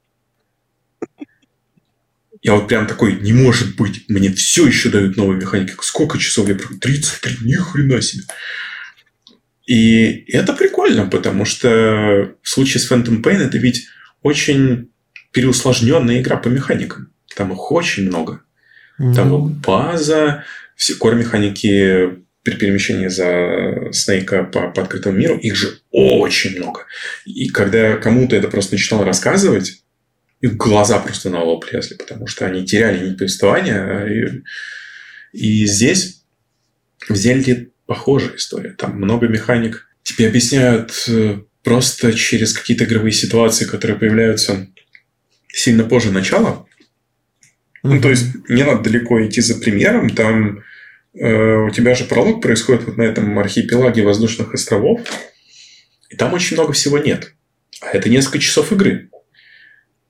Я 2.42 2.54
вот 2.54 2.68
прям 2.68 2.86
такой, 2.86 3.20
не 3.20 3.32
может 3.32 3.76
быть, 3.76 4.08
мне 4.08 4.32
все 4.32 4.66
еще 4.66 4.90
дают 4.90 5.16
новые 5.16 5.40
механики. 5.40 5.74
Сколько 5.80 6.18
часов 6.18 6.48
я 6.48 6.54
прям? 6.54 6.78
33, 6.78 7.38
ни 7.42 7.54
хрена 7.54 8.00
себе. 8.00 8.24
И 9.66 10.24
это 10.28 10.52
прикольно, 10.52 11.06
потому 11.06 11.44
что 11.44 12.36
в 12.42 12.48
случае 12.48 12.80
с 12.80 12.90
Phantom 12.90 13.20
Pain 13.20 13.38
это 13.38 13.58
ведь 13.58 13.88
очень 14.22 14.90
переусложненная 15.32 16.20
игра 16.20 16.36
по 16.36 16.48
механикам. 16.48 17.12
Там 17.34 17.52
их 17.52 17.72
очень 17.72 18.06
много. 18.06 18.42
Там 18.98 19.28
ну... 19.28 19.48
база, 19.48 20.44
все 20.74 20.94
кор-механики 20.94 22.18
при 22.42 22.54
перемещении 22.54 23.08
за 23.08 23.92
Снейка 23.92 24.44
по, 24.44 24.68
по 24.70 24.82
открытому 24.82 25.18
миру, 25.18 25.36
их 25.36 25.56
же 25.56 25.80
очень 25.90 26.58
много. 26.58 26.86
И 27.24 27.48
когда 27.48 27.96
кому-то 27.96 28.36
это 28.36 28.48
просто 28.48 28.74
начинал 28.74 29.04
рассказывать, 29.04 29.82
их 30.40 30.56
глаза 30.56 30.98
просто 30.98 31.30
на 31.30 31.42
лоб 31.42 31.64
лезли, 31.72 31.94
потому 31.94 32.26
что 32.26 32.46
они 32.46 32.64
теряли 32.64 33.08
нить 33.08 33.18
повествования. 33.18 34.06
И, 34.06 34.42
и 35.32 35.66
здесь 35.66 36.22
в 37.08 37.16
Зельде 37.16 37.70
похожая 37.86 38.36
история. 38.36 38.70
Там 38.70 38.96
много 38.96 39.28
механик. 39.28 39.88
Тебе 40.02 40.28
объясняют 40.28 40.92
э, 41.08 41.38
просто 41.62 42.12
через 42.12 42.52
какие-то 42.52 42.84
игровые 42.84 43.12
ситуации, 43.12 43.64
которые 43.64 43.98
появляются 43.98 44.68
сильно 45.48 45.84
позже 45.84 46.12
начала. 46.12 46.65
Ну, 47.86 48.00
то 48.00 48.10
есть, 48.10 48.48
не 48.48 48.62
надо 48.64 48.82
далеко 48.82 49.24
идти 49.24 49.40
за 49.40 49.56
примером. 49.60 50.10
Там 50.10 50.62
э, 51.14 51.56
у 51.56 51.70
тебя 51.70 51.94
же 51.94 52.04
пролог 52.04 52.42
происходит 52.42 52.84
вот 52.84 52.96
на 52.96 53.02
этом 53.02 53.38
архипелаге 53.38 54.02
воздушных 54.02 54.54
островов. 54.54 55.00
И 56.10 56.16
там 56.16 56.32
очень 56.34 56.56
много 56.56 56.72
всего 56.72 56.98
нет. 56.98 57.34
А 57.80 57.88
это 57.88 58.08
несколько 58.08 58.38
часов 58.38 58.72
игры. 58.72 59.10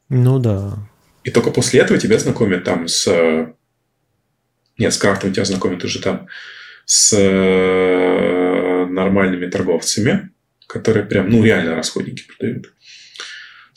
Ну 0.09 0.39
да. 0.39 0.79
И 1.25 1.31
только 1.31 1.51
после 1.51 1.81
этого 1.81 1.99
тебя 1.99 2.19
знакомят 2.19 2.65
там 2.65 2.87
с 2.87 3.09
Нет, 4.79 4.95
с 4.95 4.99
крафтом 4.99 5.33
тебя 5.33 5.45
знакомят 5.45 5.83
уже 5.85 6.01
там 6.01 6.29
с 6.85 7.13
э, 7.19 8.87
нормальными 8.87 9.47
торговцами, 9.51 10.31
которые 10.69 11.05
прям, 11.05 11.29
ну, 11.29 11.43
реально 11.45 11.75
расходники 11.75 12.25
продают. 12.27 12.73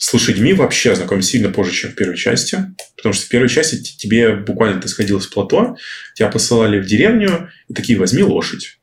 С 0.00 0.14
лошадьми 0.14 0.54
вообще 0.54 0.94
знакомы 0.94 1.20
сильно 1.20 1.50
позже, 1.50 1.72
чем 1.72 1.90
в 1.90 1.94
первой 1.94 2.16
части. 2.16 2.74
Потому 2.96 3.12
что 3.12 3.26
в 3.26 3.28
первой 3.28 3.50
части 3.50 3.76
тебе 3.76 4.34
буквально 4.34 4.80
ты 4.80 4.88
сходил 4.88 5.20
с 5.20 5.26
плато, 5.26 5.76
тебя 6.14 6.28
посылали 6.30 6.80
в 6.80 6.86
деревню, 6.86 7.50
и 7.68 7.74
такие, 7.74 7.98
возьми 7.98 8.22
лошадь 8.22 8.78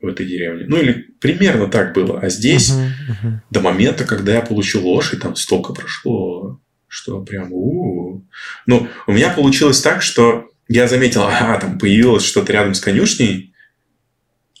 в 0.00 0.06
этой 0.06 0.24
деревне. 0.24 0.66
Ну, 0.68 0.80
или 0.80 1.08
примерно 1.20 1.66
так 1.66 1.92
было. 1.92 2.20
А 2.20 2.28
здесь 2.28 2.70
uh-huh, 2.70 2.86
uh-huh. 2.86 3.32
до 3.50 3.60
момента, 3.62 4.04
когда 4.04 4.34
я 4.34 4.42
получил 4.42 4.86
лошадь, 4.86 5.22
там 5.22 5.34
столько 5.34 5.72
прошло, 5.72 6.60
что 6.86 7.20
прям... 7.24 7.52
У-у-у. 7.52 8.24
Ну, 8.66 8.88
у 9.08 9.12
меня 9.12 9.30
получилось 9.30 9.80
так, 9.80 10.02
что 10.02 10.48
я 10.68 10.86
заметил, 10.86 11.24
ага, 11.24 11.58
там 11.58 11.80
появилось 11.80 12.24
что-то 12.24 12.52
рядом 12.52 12.74
с 12.74 12.80
конюшней, 12.80 13.54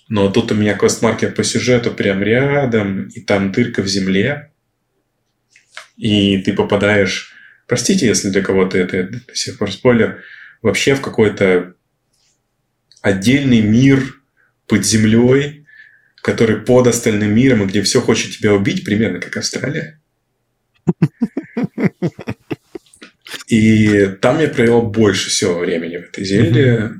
но 0.08 0.28
тут 0.28 0.50
у 0.50 0.56
меня 0.56 0.74
квест-маркер 0.74 1.30
по 1.30 1.44
сюжету 1.44 1.92
прям 1.92 2.20
рядом, 2.20 3.06
и 3.06 3.20
там 3.20 3.52
дырка 3.52 3.80
в 3.80 3.86
земле, 3.86 4.50
и 5.96 6.38
ты 6.38 6.52
попадаешь... 6.52 7.32
Простите, 7.66 8.06
если 8.06 8.28
для 8.28 8.42
кого-то 8.42 8.76
это 8.76 9.04
до 9.04 9.34
сих 9.34 9.56
пор 9.56 9.72
спойлер. 9.72 10.22
Вообще 10.60 10.94
в 10.94 11.00
какой-то 11.00 11.74
отдельный 13.00 13.62
мир 13.62 14.20
под 14.66 14.84
землей, 14.84 15.66
который 16.16 16.56
под 16.56 16.86
остальным 16.86 17.34
миром, 17.34 17.62
и 17.62 17.66
где 17.66 17.82
все 17.82 18.00
хочет 18.00 18.36
тебя 18.36 18.52
убить, 18.52 18.84
примерно 18.84 19.18
как 19.18 19.36
Австралия. 19.36 20.00
И 23.46 24.06
там 24.20 24.40
я 24.40 24.48
провел 24.48 24.82
больше 24.82 25.30
всего 25.30 25.58
времени 25.58 25.96
в 25.98 26.04
этой 26.04 26.24
зелье. 26.24 26.92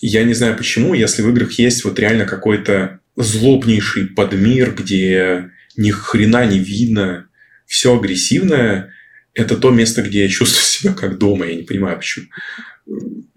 Я 0.00 0.24
не 0.24 0.34
знаю 0.34 0.56
почему, 0.56 0.94
если 0.94 1.22
в 1.22 1.28
играх 1.28 1.52
есть 1.52 1.84
вот 1.84 1.98
реально 1.98 2.24
какой-то 2.24 3.00
злобнейший 3.16 4.06
подмир, 4.06 4.74
где 4.74 5.50
ни 5.76 5.90
хрена 5.90 6.46
не 6.46 6.58
видно, 6.58 7.27
все 7.68 7.96
агрессивное, 7.96 8.92
это 9.34 9.56
то 9.56 9.70
место, 9.70 10.02
где 10.02 10.22
я 10.22 10.28
чувствую 10.28 10.64
себя 10.64 10.92
как 10.94 11.18
дома. 11.18 11.46
Я 11.46 11.54
не 11.54 11.62
понимаю, 11.62 11.98
почему. 11.98 12.26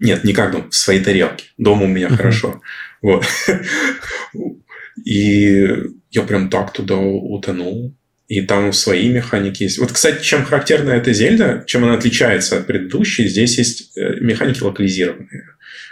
Нет, 0.00 0.24
не 0.24 0.32
как 0.32 0.50
дома, 0.50 0.70
в 0.70 0.74
своей 0.74 1.00
тарелке. 1.00 1.44
Дома 1.58 1.84
у 1.84 1.88
меня 1.88 2.08
uh-huh. 2.08 2.16
хорошо. 2.16 2.62
Вот. 3.02 3.24
И 5.04 5.68
я 6.10 6.22
прям 6.22 6.48
так 6.48 6.72
туда 6.72 6.96
утонул. 6.96 7.94
И 8.28 8.40
там 8.40 8.72
свои 8.72 9.10
механики 9.10 9.64
есть. 9.64 9.78
Вот, 9.78 9.92
кстати, 9.92 10.24
чем 10.24 10.44
характерна 10.44 10.90
эта 10.92 11.12
Зельда, 11.12 11.64
чем 11.66 11.84
она 11.84 11.94
отличается 11.94 12.58
от 12.58 12.66
предыдущей, 12.66 13.28
здесь 13.28 13.58
есть 13.58 13.96
э, 13.98 14.20
механики 14.20 14.62
локализированные, 14.62 15.48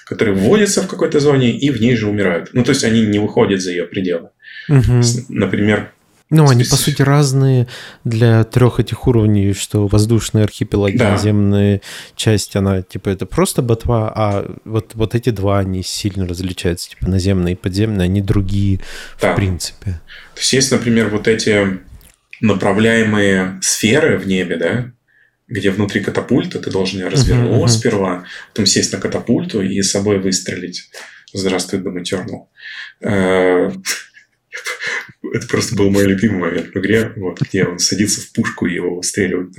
которые 0.06 0.34
вводятся 0.34 0.80
в 0.80 0.88
какой-то 0.88 1.20
зоне 1.20 1.58
и 1.58 1.68
в 1.68 1.78
ней 1.80 1.96
же 1.96 2.08
умирают. 2.08 2.50
Ну, 2.54 2.64
то 2.64 2.70
есть, 2.70 2.82
они 2.82 3.02
не 3.02 3.18
выходят 3.18 3.60
за 3.60 3.72
ее 3.72 3.84
пределы. 3.84 4.30
Угу. 4.70 5.02
Например, 5.28 5.92
ну, 6.30 6.48
они, 6.48 6.64
по 6.64 6.76
сути, 6.76 7.02
разные 7.02 7.66
для 8.04 8.44
трех 8.44 8.78
этих 8.78 9.06
уровней, 9.06 9.52
что 9.52 9.88
воздушные 9.88 10.44
архипелаги, 10.44 10.96
да. 10.96 11.12
наземная 11.12 11.80
часть, 12.14 12.54
она, 12.54 12.82
типа, 12.82 13.08
это 13.08 13.26
просто 13.26 13.62
ботва, 13.62 14.12
а 14.14 14.56
вот, 14.64 14.92
вот 14.94 15.14
эти 15.14 15.30
два, 15.30 15.58
они 15.58 15.82
сильно 15.82 16.26
различаются, 16.26 16.90
типа, 16.90 17.08
наземные 17.08 17.54
и 17.54 17.56
подземные, 17.56 18.04
они 18.04 18.22
другие, 18.22 18.80
да. 19.20 19.32
в 19.32 19.36
принципе. 19.36 20.00
То 20.34 20.40
есть, 20.40 20.52
есть, 20.52 20.70
например, 20.70 21.08
вот 21.08 21.26
эти 21.26 21.80
направляемые 22.40 23.58
сферы 23.60 24.16
в 24.16 24.26
небе, 24.26 24.56
да, 24.56 24.92
где 25.48 25.70
внутри 25.70 26.00
катапульта 26.00 26.60
ты 26.60 26.70
должен 26.70 27.00
ее 27.00 27.08
развернуть 27.08 27.50
uh-huh, 27.50 27.64
uh-huh. 27.64 27.68
сперва, 27.68 28.24
потом 28.50 28.66
сесть 28.66 28.92
на 28.92 29.00
катапульту 29.00 29.60
и 29.62 29.82
с 29.82 29.90
собой 29.90 30.20
выстрелить. 30.20 30.88
Здравствуй, 31.32 31.80
Doom 31.80 32.02
Eternal. 33.02 33.72
Э, 35.22 35.26
это 35.34 35.46
просто 35.46 35.76
был 35.76 35.90
мой 35.90 36.04
любимый 36.04 36.40
момент 36.40 36.68
в 36.74 36.78
игре, 36.78 37.12
вот, 37.16 37.40
где 37.40 37.64
он 37.64 37.78
садится 37.78 38.20
в 38.20 38.32
пушку 38.32 38.66
и 38.66 38.74
его 38.74 38.96
выстреливают 38.96 39.54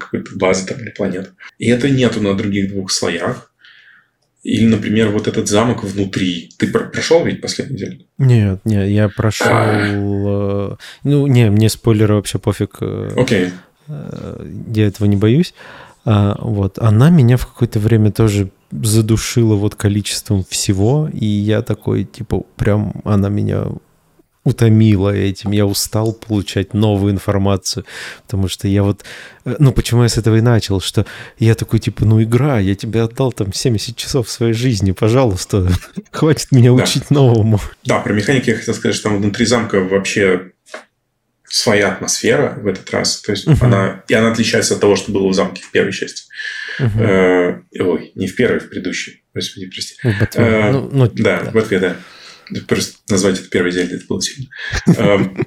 какой-то 0.00 0.36
базы 0.36 0.66
там 0.66 0.80
или 0.80 0.90
планет. 0.90 1.32
И 1.58 1.68
это 1.68 1.88
нету 1.88 2.20
на 2.20 2.34
других 2.34 2.70
двух 2.70 2.90
слоях. 2.90 3.52
Или, 4.42 4.66
например, 4.66 5.10
вот 5.10 5.28
этот 5.28 5.48
замок 5.48 5.84
внутри. 5.84 6.50
Ты 6.58 6.66
прошел 6.66 7.24
ведь 7.24 7.40
последний 7.40 7.76
день? 7.76 8.08
Нет, 8.18 8.60
нет, 8.64 8.88
я 8.88 9.08
прошел... 9.08 9.46
А. 9.48 10.76
Ну, 11.04 11.26
не, 11.28 11.48
мне 11.48 11.68
спойлеры 11.68 12.14
вообще 12.14 12.38
пофиг. 12.38 12.78
Э, 12.80 13.12
Окей. 13.16 13.46
Okay. 13.46 13.52
Э, 13.88 14.46
я 14.74 14.88
этого 14.88 15.06
не 15.06 15.16
боюсь. 15.16 15.54
А, 16.04 16.36
вот. 16.40 16.78
Она 16.78 17.10
меня 17.10 17.36
в 17.36 17.46
какое-то 17.46 17.78
время 17.78 18.10
тоже 18.10 18.50
задушила 18.72 19.54
вот 19.54 19.74
количеством 19.74 20.44
всего, 20.48 21.08
и 21.12 21.26
я 21.26 21.62
такой, 21.62 22.04
типа, 22.04 22.42
прям 22.56 22.94
она 23.04 23.28
меня 23.28 23.66
утомило 24.44 25.14
этим, 25.14 25.52
я 25.52 25.66
устал 25.66 26.12
получать 26.12 26.74
новую 26.74 27.12
информацию, 27.12 27.84
потому 28.24 28.48
что 28.48 28.66
я 28.66 28.82
вот, 28.82 29.04
э, 29.44 29.56
ну 29.58 29.72
почему 29.72 30.02
я 30.02 30.08
с 30.08 30.18
этого 30.18 30.36
и 30.36 30.40
начал, 30.40 30.80
что 30.80 31.06
я 31.38 31.54
такой 31.54 31.78
типа, 31.78 32.04
ну 32.04 32.22
игра, 32.22 32.58
я 32.58 32.74
тебе 32.74 33.02
отдал 33.02 33.32
там 33.32 33.52
70 33.52 33.96
часов 33.96 34.28
своей 34.28 34.52
жизни, 34.52 34.90
пожалуйста, 34.90 35.68
хватит 36.10 36.50
меня 36.50 36.74
да. 36.74 36.82
учить 36.82 37.10
новому. 37.10 37.60
Да, 37.84 38.00
про 38.00 38.12
механики 38.12 38.50
я 38.50 38.56
хотел 38.56 38.74
сказать, 38.74 38.96
что 38.96 39.10
там 39.10 39.18
внутри 39.18 39.46
замка 39.46 39.80
вообще 39.80 40.52
своя 41.44 41.92
атмосфера 41.92 42.58
в 42.60 42.66
этот 42.66 42.90
раз, 42.90 43.20
то 43.20 43.30
есть 43.32 43.46
uh-huh. 43.46 43.58
она, 43.60 44.02
и 44.08 44.14
она 44.14 44.32
отличается 44.32 44.74
от 44.74 44.80
того, 44.80 44.96
что 44.96 45.12
было 45.12 45.28
в 45.28 45.34
замке 45.34 45.62
в 45.62 45.70
первой 45.70 45.92
части. 45.92 46.24
Uh-huh. 46.80 47.62
Э, 47.78 47.82
ой, 47.82 48.12
не 48.14 48.26
в 48.26 48.34
первой, 48.34 48.58
в 48.58 48.70
предыдущей, 48.70 49.22
господи, 49.34 49.66
прости. 49.66 49.94
В 50.02 50.36
Э, 50.36 50.72
ну, 50.72 50.88
ну, 50.90 51.10
да, 51.12 51.42
да, 51.42 51.50
в 51.50 51.52
Ботве, 51.52 51.78
да. 51.78 51.96
Просто 52.60 52.98
назвать 53.08 53.40
это 53.40 53.48
первой 53.48 53.72
Зельдой, 53.72 53.96
это 53.96 54.06
было 54.06 54.22
сильно. 54.22 54.48
Эм, 54.96 55.46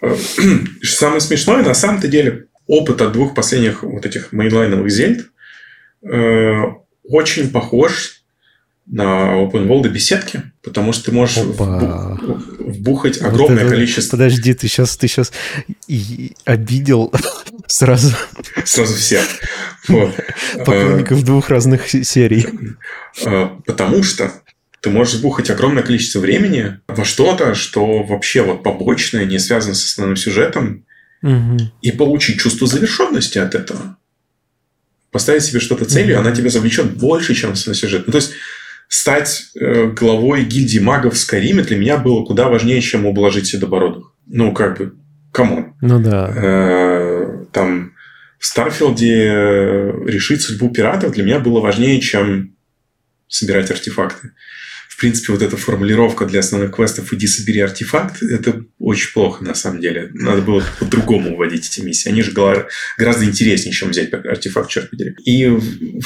э, 0.00 0.16
самое 0.82 1.20
смешное, 1.20 1.62
на 1.62 1.74
самом-то 1.74 2.08
деле, 2.08 2.46
опыт 2.66 3.00
от 3.00 3.12
двух 3.12 3.34
последних 3.34 3.82
вот 3.82 4.06
этих 4.06 4.32
мейнлайновых 4.32 4.90
Зельд 4.90 5.30
э, 6.02 6.62
очень 7.04 7.50
похож 7.50 8.22
на 8.86 9.34
open 9.36 9.68
world 9.68 9.88
беседки, 9.88 10.42
потому 10.62 10.92
что 10.92 11.06
ты 11.06 11.12
можешь 11.12 11.38
Опа. 11.38 12.18
вбухать 12.58 13.20
огромное 13.20 13.64
вот 13.64 13.66
это, 13.66 13.70
количество... 13.70 14.16
Подожди, 14.16 14.54
ты 14.54 14.68
сейчас, 14.68 14.96
ты 14.96 15.06
сейчас 15.06 15.32
и 15.86 16.32
обидел 16.44 17.12
сразу... 17.66 18.14
Сразу 18.64 18.94
всех. 18.94 19.24
Вот. 19.88 20.14
Поклонников 20.58 21.22
э, 21.22 21.24
двух 21.24 21.48
разных 21.48 21.88
серий. 21.88 22.46
Потому 23.66 24.02
что 24.02 24.32
ты 24.82 24.90
можешь 24.90 25.14
вбухать 25.14 25.48
огромное 25.48 25.84
количество 25.84 26.18
времени 26.18 26.80
во 26.88 27.04
что-то, 27.04 27.54
что 27.54 28.02
вообще 28.02 28.42
вот 28.42 28.64
побочное, 28.64 29.24
не 29.24 29.38
связано 29.38 29.74
с 29.74 29.84
основным 29.84 30.16
сюжетом, 30.16 30.84
угу. 31.22 31.56
и 31.82 31.92
получить 31.92 32.40
чувство 32.40 32.66
завершенности 32.66 33.38
от 33.38 33.54
этого. 33.54 33.96
Поставить 35.12 35.44
себе 35.44 35.60
что-то 35.60 35.84
целью, 35.84 36.16
угу. 36.16 36.26
она 36.26 36.34
тебя 36.34 36.50
завлечет 36.50 36.96
больше, 36.96 37.34
чем 37.34 37.52
основной 37.52 37.76
сюжет. 37.76 38.06
Ну, 38.06 38.12
то 38.12 38.18
есть, 38.18 38.32
стать 38.88 39.50
э, 39.54 39.86
главой 39.92 40.44
гильдии 40.44 40.80
магов 40.80 41.14
в 41.14 41.18
Скайриме 41.18 41.62
для 41.62 41.76
меня 41.76 41.96
было 41.96 42.24
куда 42.24 42.48
важнее, 42.48 42.80
чем 42.80 43.06
ублажить 43.06 43.46
Седобородых. 43.46 44.12
Ну, 44.26 44.52
как 44.52 44.78
бы, 44.78 44.94
come 45.30 45.55
on. 45.55 45.74
Ну, 45.80 46.00
да. 46.00 46.28
Э, 46.34 47.44
там, 47.52 47.92
в 48.40 48.46
Starfield 48.46 49.18
е 49.18 49.26
э, 49.28 49.92
решить 50.06 50.42
судьбу 50.42 50.70
пиратов 50.70 51.12
для 51.12 51.22
меня 51.22 51.38
было 51.38 51.60
важнее, 51.60 52.00
чем 52.00 52.56
собирать 53.28 53.70
артефакты 53.70 54.32
принципе, 55.02 55.32
вот 55.32 55.42
эта 55.42 55.56
формулировка 55.56 56.26
для 56.26 56.38
основных 56.38 56.74
квестов 56.74 57.12
«иди 57.12 57.26
собери 57.26 57.58
артефакт»– 57.58 58.22
это 58.22 58.64
очень 58.78 59.12
плохо, 59.12 59.44
на 59.44 59.52
самом 59.52 59.80
деле. 59.80 60.10
Надо 60.14 60.42
было 60.42 60.62
по-другому 60.78 61.36
вводить 61.36 61.66
эти 61.66 61.84
миссии. 61.84 62.08
Они 62.08 62.22
же 62.22 62.30
гораздо 62.30 63.24
интереснее, 63.24 63.72
чем 63.72 63.90
взять 63.90 64.12
артефакт, 64.12 64.70
черт 64.70 64.90
подери. 64.90 65.16
И 65.24 65.48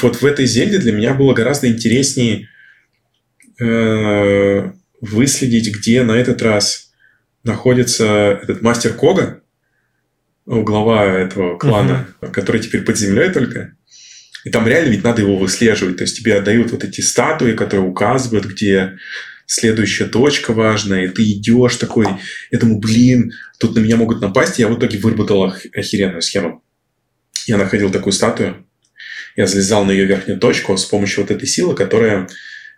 вот 0.01 0.19
в 0.19 0.25
этой 0.25 0.47
Зельде 0.47 0.79
для 0.79 0.93
меня 0.93 1.13
было 1.13 1.33
гораздо 1.33 1.67
интереснее 1.67 2.49
э, 3.59 4.71
выследить, 4.99 5.75
где 5.77 6.01
на 6.01 6.13
этот 6.13 6.41
раз 6.41 6.91
находится 7.43 8.39
этот 8.41 8.63
мастер 8.63 8.93
Кога, 8.93 9.41
глава 10.47 11.05
этого 11.05 11.59
клана, 11.59 12.07
который 12.33 12.61
теперь 12.61 12.81
под 12.81 12.97
землей 12.97 13.29
только. 13.29 13.76
И 14.47 14.49
там 14.49 14.65
реально 14.65 14.91
ведь 14.91 15.03
надо 15.03 15.21
его 15.21 15.35
выслеживать. 15.35 15.97
То 15.97 16.03
есть 16.03 16.15
тебе 16.15 16.35
отдают 16.35 16.71
вот 16.71 16.85
эти 16.85 17.01
статуи, 17.01 17.51
которые 17.51 17.85
указывают, 17.85 18.45
где 18.45 18.93
следующая 19.45 20.05
точка 20.05 20.53
важная, 20.53 21.03
и 21.03 21.07
ты 21.09 21.21
идешь 21.33 21.75
такой, 21.75 22.07
этому, 22.49 22.79
блин, 22.79 23.33
тут 23.59 23.75
на 23.75 23.79
меня 23.79 23.97
могут 23.97 24.21
напасть. 24.21 24.57
Я 24.57 24.69
в 24.69 24.79
итоге 24.79 24.99
выработал 24.99 25.53
охеренную 25.73 26.21
схему. 26.21 26.63
Я 27.45 27.57
находил 27.57 27.91
такую 27.91 28.13
статую, 28.13 28.65
я 29.35 29.47
залезал 29.47 29.83
на 29.83 29.91
ее 29.91 30.05
верхнюю 30.05 30.39
точку 30.39 30.77
с 30.77 30.85
помощью 30.85 31.23
вот 31.23 31.31
этой 31.31 31.45
силы, 31.45 31.75
которая 31.75 32.29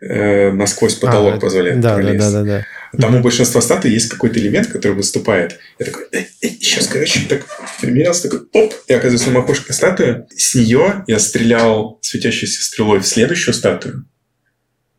э, 0.02 0.52
насквозь 0.52 0.96
потолок 0.96 1.36
а, 1.36 1.40
позволяет 1.40 1.82
да, 1.82 1.94
пролезть. 1.94 2.18
Да, 2.18 2.32
да, 2.32 2.44
да, 2.44 2.58
да. 2.62 2.66
Там 2.98 3.16
у 3.16 3.22
большинства 3.22 3.62
статуй 3.62 3.92
есть 3.92 4.10
какой-то 4.10 4.40
элемент, 4.40 4.68
который 4.68 4.94
выступает. 4.94 5.60
Я 5.78 5.86
такой, 5.86 6.06
э, 6.12 6.26
э, 6.42 6.50
сейчас, 6.60 6.88
короче, 6.88 7.22
так 7.28 7.46
примерялся, 7.82 8.30
такой, 8.30 8.48
оп, 8.54 8.74
и 8.88 8.94
оказывается, 8.94 9.30
на 9.30 9.40
макушке 9.40 9.74
статуя. 9.74 10.28
С 10.36 10.56
нее 10.56 11.04
я 11.08 11.20
стрелял 11.20 12.00
светящейся 12.02 12.64
стрелой 12.64 13.00
в 13.00 13.08
следующую 13.08 13.54
статую. 13.54 14.06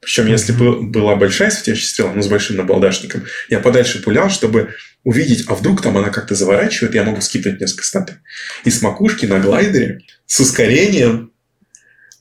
Причем, 0.01 0.29
если 0.29 0.53
бы 0.53 0.83
была 0.83 1.17
большая 1.17 1.51
светящая 1.51 1.89
стрела, 1.89 2.13
ну, 2.15 2.23
с 2.23 2.29
большим 2.29 2.57
набалдашником, 2.57 3.25
я 3.49 3.59
подальше 3.59 4.03
пулял, 4.03 4.31
чтобы 4.31 4.75
увидеть, 5.05 5.45
а 5.47 5.55
вдруг 5.55 5.83
там 5.83 5.99
она 5.99 6.09
как-то 6.09 6.35
заворачивает, 6.35 6.95
я 6.95 7.05
могу 7.05 7.21
скипать 7.21 7.61
несколько 7.61 7.85
статуй. 7.85 8.17
И 8.65 8.71
с 8.71 8.81
макушки 8.81 9.27
на 9.27 9.41
глайдере 9.41 10.01
с 10.27 10.41
ускорением 10.41 11.31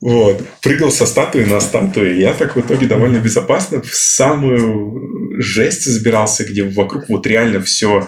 вот. 0.01 0.45
Прыгал 0.61 0.91
со 0.91 1.05
статуи 1.05 1.43
на 1.43 1.59
статуи. 1.59 2.19
Я 2.19 2.33
так 2.33 2.55
в 2.55 2.59
итоге 2.61 2.87
довольно 2.87 3.17
безопасно 3.17 3.81
в 3.81 3.93
самую 3.93 5.18
жесть 5.39 5.85
забирался, 5.85 6.43
где 6.43 6.63
вокруг 6.63 7.09
вот 7.09 7.25
реально 7.25 7.61
все 7.61 8.07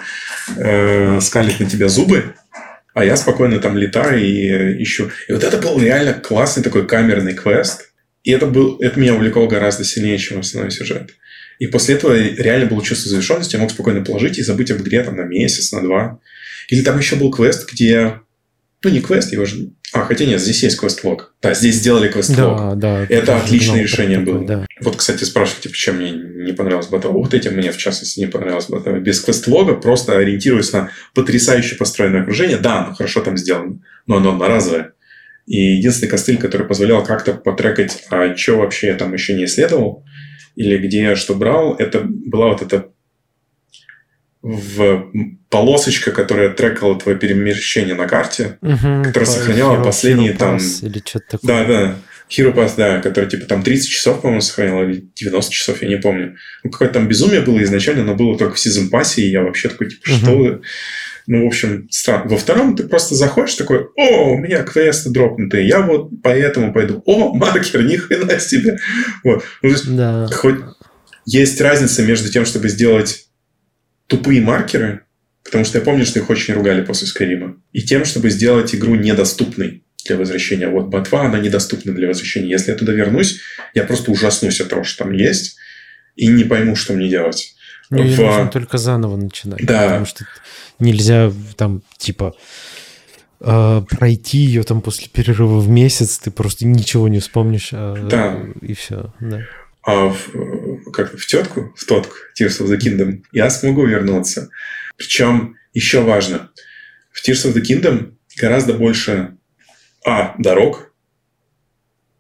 э, 0.58 1.20
скалит 1.22 1.60
на 1.60 1.66
тебя 1.66 1.88
зубы. 1.88 2.36
А 2.94 3.06
я 3.06 3.16
спокойно 3.16 3.60
там 3.60 3.78
летаю 3.78 4.22
и 4.22 4.84
ищу. 4.84 5.10
И 5.30 5.32
вот 5.32 5.44
это 5.44 5.58
был 5.58 5.80
реально 5.82 6.14
классный 6.14 6.62
такой 6.62 6.86
камерный 6.86 7.34
квест. 7.34 7.90
И 8.24 8.32
это, 8.32 8.46
был, 8.46 8.78
это 8.80 9.00
меня 9.00 9.16
увлекло 9.16 9.48
гораздо 9.48 9.86
сильнее, 9.86 10.18
чем 10.18 10.42
основной 10.42 10.72
сюжет. 10.72 11.12
И 11.58 11.68
после 11.68 11.96
этого 11.96 12.16
реально 12.16 12.66
было 12.66 12.84
чувство 12.84 13.10
завершенности. 13.10 13.56
Я 13.56 13.62
мог 13.62 13.72
спокойно 13.72 14.04
положить 14.04 14.38
и 14.38 14.44
забыть 14.44 14.72
об 14.72 14.82
игре 14.82 15.04
там 15.04 15.16
на 15.16 15.24
месяц, 15.24 15.72
на 15.72 15.82
два. 15.82 16.20
Или 16.68 16.82
там 16.82 16.98
еще 16.98 17.16
был 17.16 17.32
квест, 17.32 17.72
где... 17.72 18.20
Ну, 18.84 18.90
не 18.90 19.02
квест, 19.02 19.32
его 19.32 19.46
же 19.46 19.72
а, 19.94 20.06
хотя 20.06 20.26
нет, 20.26 20.40
здесь 20.40 20.64
есть 20.64 20.78
квест-лог. 20.78 21.34
Да, 21.42 21.54
здесь 21.54 21.76
сделали 21.76 22.08
квест-лог. 22.08 22.58
Да, 22.58 22.76
да. 22.76 23.06
Это 23.10 23.36
отличное 23.36 23.82
решение 23.82 24.20
было. 24.20 24.46
Да. 24.46 24.66
Вот, 24.80 24.96
кстати, 24.96 25.26
спрашиваете, 25.26 25.68
почему 25.68 25.98
мне 25.98 26.12
не 26.12 26.54
понравилось 26.54 26.88
Battle. 26.90 27.12
Вот 27.12 27.34
этим 27.34 27.56
мне, 27.56 27.74
в 27.74 27.78
частности, 27.78 28.22
не 28.22 28.28
понравилось 28.28 28.70
Battle. 28.70 29.02
Без 29.02 29.20
квест-лога, 29.20 29.76
просто 29.76 30.18
ориентируясь 30.18 30.72
на 30.72 30.92
потрясающе 31.14 31.76
построенное 31.76 32.22
окружение. 32.22 32.58
Да, 32.58 32.86
оно 32.86 32.96
хорошо 32.96 33.20
там 33.20 33.36
сделано, 33.36 33.82
но 34.08 34.18
оно 34.18 34.32
одноразовое. 34.32 34.94
И 35.46 35.76
единственный 35.76 36.10
костыль, 36.10 36.38
который 36.38 36.66
позволял 36.66 37.04
как-то 37.04 37.34
потрекать, 37.34 38.06
а 38.10 38.34
что 38.38 38.60
вообще 38.60 38.88
я 38.88 38.96
там 38.96 39.12
еще 39.12 39.34
не 39.34 39.44
исследовал, 39.44 40.06
или 40.56 40.78
где 40.78 41.02
я 41.02 41.16
что 41.18 41.36
брал, 41.36 41.76
это 41.76 42.02
была 42.06 42.48
вот 42.48 42.62
эта 42.62 42.92
в 44.42 45.12
полосочка, 45.50 46.12
которая 46.12 46.50
трекала 46.50 46.98
твое 47.00 47.18
перемещение 47.18 47.96
на 47.96 48.08
карте, 48.08 48.58
угу, 48.62 49.04
которая 49.04 49.30
сохраняла 49.30 49.78
Hero, 49.78 49.84
последние 49.84 50.34
Hero 50.34 50.38
там... 50.38 50.58
Или 50.58 51.04
что-то 51.06 51.38
такое. 51.38 51.48
Да, 51.48 51.66
да. 51.66 51.96
Hero 52.30 52.56
Pass, 52.56 52.74
да, 52.78 53.02
который 53.02 53.30
типа 53.30 53.46
там 53.46 53.62
30 53.62 53.90
часов, 53.90 54.22
по-моему, 54.22 54.42
сохранял, 54.42 54.84
или 54.84 55.10
90 55.16 55.52
часов, 55.52 55.82
я 55.82 55.90
не 55.90 55.98
помню. 55.98 56.38
Ну, 56.64 56.72
какое-то 56.72 56.96
там 56.96 57.08
безумие 57.08 57.42
было 57.42 57.62
изначально, 57.64 58.06
но 58.06 58.16
было 58.16 58.38
только 58.38 58.56
в 58.56 58.60
сезон 58.60 58.90
пассе, 58.90 59.22
и 59.22 59.30
я 59.30 59.44
вообще 59.44 59.70
такой, 59.70 59.90
типа, 59.90 60.10
угу. 60.10 60.18
что 60.18 60.38
вы... 60.38 60.62
Ну, 61.28 61.44
в 61.44 61.48
общем, 61.48 61.88
странно. 61.92 62.30
Во 62.30 62.38
втором 62.38 62.76
ты 62.76 62.88
просто 62.88 63.14
заходишь 63.14 63.54
такой, 63.54 63.86
о, 63.96 64.32
у 64.32 64.38
меня 64.38 64.64
квесты 64.64 65.12
дропнутые, 65.12 65.68
я 65.68 65.82
вот 65.82 66.10
поэтому 66.24 66.74
пойду. 66.74 67.04
О, 67.06 67.34
маркер, 67.34 67.84
ни 67.84 67.96
хрена 67.96 68.40
себе. 68.40 68.80
Вот. 69.24 69.44
Ну, 69.62 69.70
то 69.70 69.76
есть, 69.76 69.96
да. 69.96 70.28
хоть 70.34 70.56
есть 71.26 71.62
разница 71.62 72.02
между 72.02 72.30
тем, 72.32 72.46
чтобы 72.46 72.70
сделать 72.70 73.28
тупые 74.12 74.42
маркеры, 74.42 75.06
потому 75.42 75.64
что 75.64 75.78
я 75.78 75.86
помню, 75.86 76.06
что 76.06 76.20
их 76.20 76.30
очень 76.30 76.54
ругали 76.54 76.84
после 76.84 77.08
Скайрима, 77.08 77.56
и 77.72 77.82
тем, 77.82 78.04
чтобы 78.04 78.30
сделать 78.30 78.76
игру 78.76 78.96
недоступной 78.96 79.86
для 80.06 80.18
возвращения. 80.18 80.68
Вот 80.68 80.88
ботва, 80.88 81.28
она 81.28 81.40
недоступна 81.40 81.94
для 81.94 82.10
возвращения. 82.10 82.50
Если 82.50 82.72
я 82.72 82.78
туда 82.78 82.92
вернусь, 82.92 83.40
я 83.74 83.86
просто 83.86 84.12
ужаснусь 84.12 84.60
от 84.60 84.68
того, 84.68 84.84
что 84.84 85.06
там 85.06 85.14
есть, 85.14 85.56
и 86.18 86.28
не 86.28 86.44
пойму, 86.44 86.76
что 86.76 86.92
мне 86.92 87.08
делать. 87.08 87.56
Ну, 87.90 88.04
в... 88.04 88.20
нужно 88.20 88.50
только 88.52 88.78
заново 88.78 89.16
начинать. 89.16 89.66
Да. 89.66 89.84
Потому 89.84 90.06
что 90.06 90.26
нельзя 90.80 91.32
там, 91.56 91.84
типа, 91.98 92.36
э, 93.40 93.82
пройти 93.90 94.40
ее 94.40 94.64
там 94.64 94.82
после 94.82 95.08
перерыва 95.08 95.60
в 95.62 95.70
месяц, 95.70 96.20
ты 96.20 96.32
просто 96.32 96.66
ничего 96.66 97.08
не 97.08 97.20
вспомнишь. 97.22 97.70
А, 97.72 97.96
да. 98.10 98.42
И 98.62 98.74
все, 98.74 99.14
да 99.22 99.42
а 99.84 100.10
в, 100.10 100.30
как 100.92 101.18
в 101.18 101.26
тетку, 101.26 101.74
в 101.76 101.86
тотку 101.86 102.16
Tears 102.40 102.62
of 102.62 102.68
the 102.68 102.78
Kingdom, 102.78 103.24
я 103.32 103.50
смогу 103.50 103.86
вернуться. 103.86 104.50
Причем 104.98 105.56
еще 105.74 106.02
важно, 106.02 106.52
в 107.12 107.28
Tears 107.28 107.52
of 107.52 107.54
the 107.54 107.62
Kingdom 107.62 108.14
гораздо 108.38 108.74
больше 108.74 109.38
а. 110.06 110.36
дорог, 110.38 110.94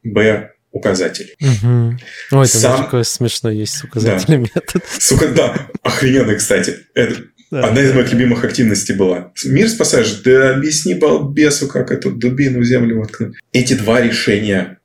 б. 0.03 0.52
указателей. 0.72 1.35
Угу. 1.39 1.98
Ой, 2.31 2.48
там 2.48 2.61
Сам... 2.61 2.84
такое 2.84 3.03
смешно 3.03 3.49
есть 3.49 3.73
с 3.73 3.84
указателями. 3.84 4.49
Да. 4.56 4.81
Сука, 4.99 5.27
да, 5.27 5.69
охрененно, 5.84 6.35
кстати. 6.35 6.77
Это 6.93 7.23
да, 7.52 7.68
одна 7.68 7.81
из 7.81 7.93
моих 7.93 8.11
любимых 8.14 8.43
активностей 8.45 8.95
была. 8.95 9.34
Мир 9.43 9.68
спасаешь, 9.69 10.11
ты 10.23 10.35
объясни 10.35 10.93
балбесу, 10.93 11.68
как 11.68 11.91
эту 11.91 12.11
дубину 12.11 12.61
в 12.61 12.64
землю 12.64 12.99
воткнуть. 12.99 13.35
Эти 13.52 13.73
два 13.73 14.02
решения 14.02 14.80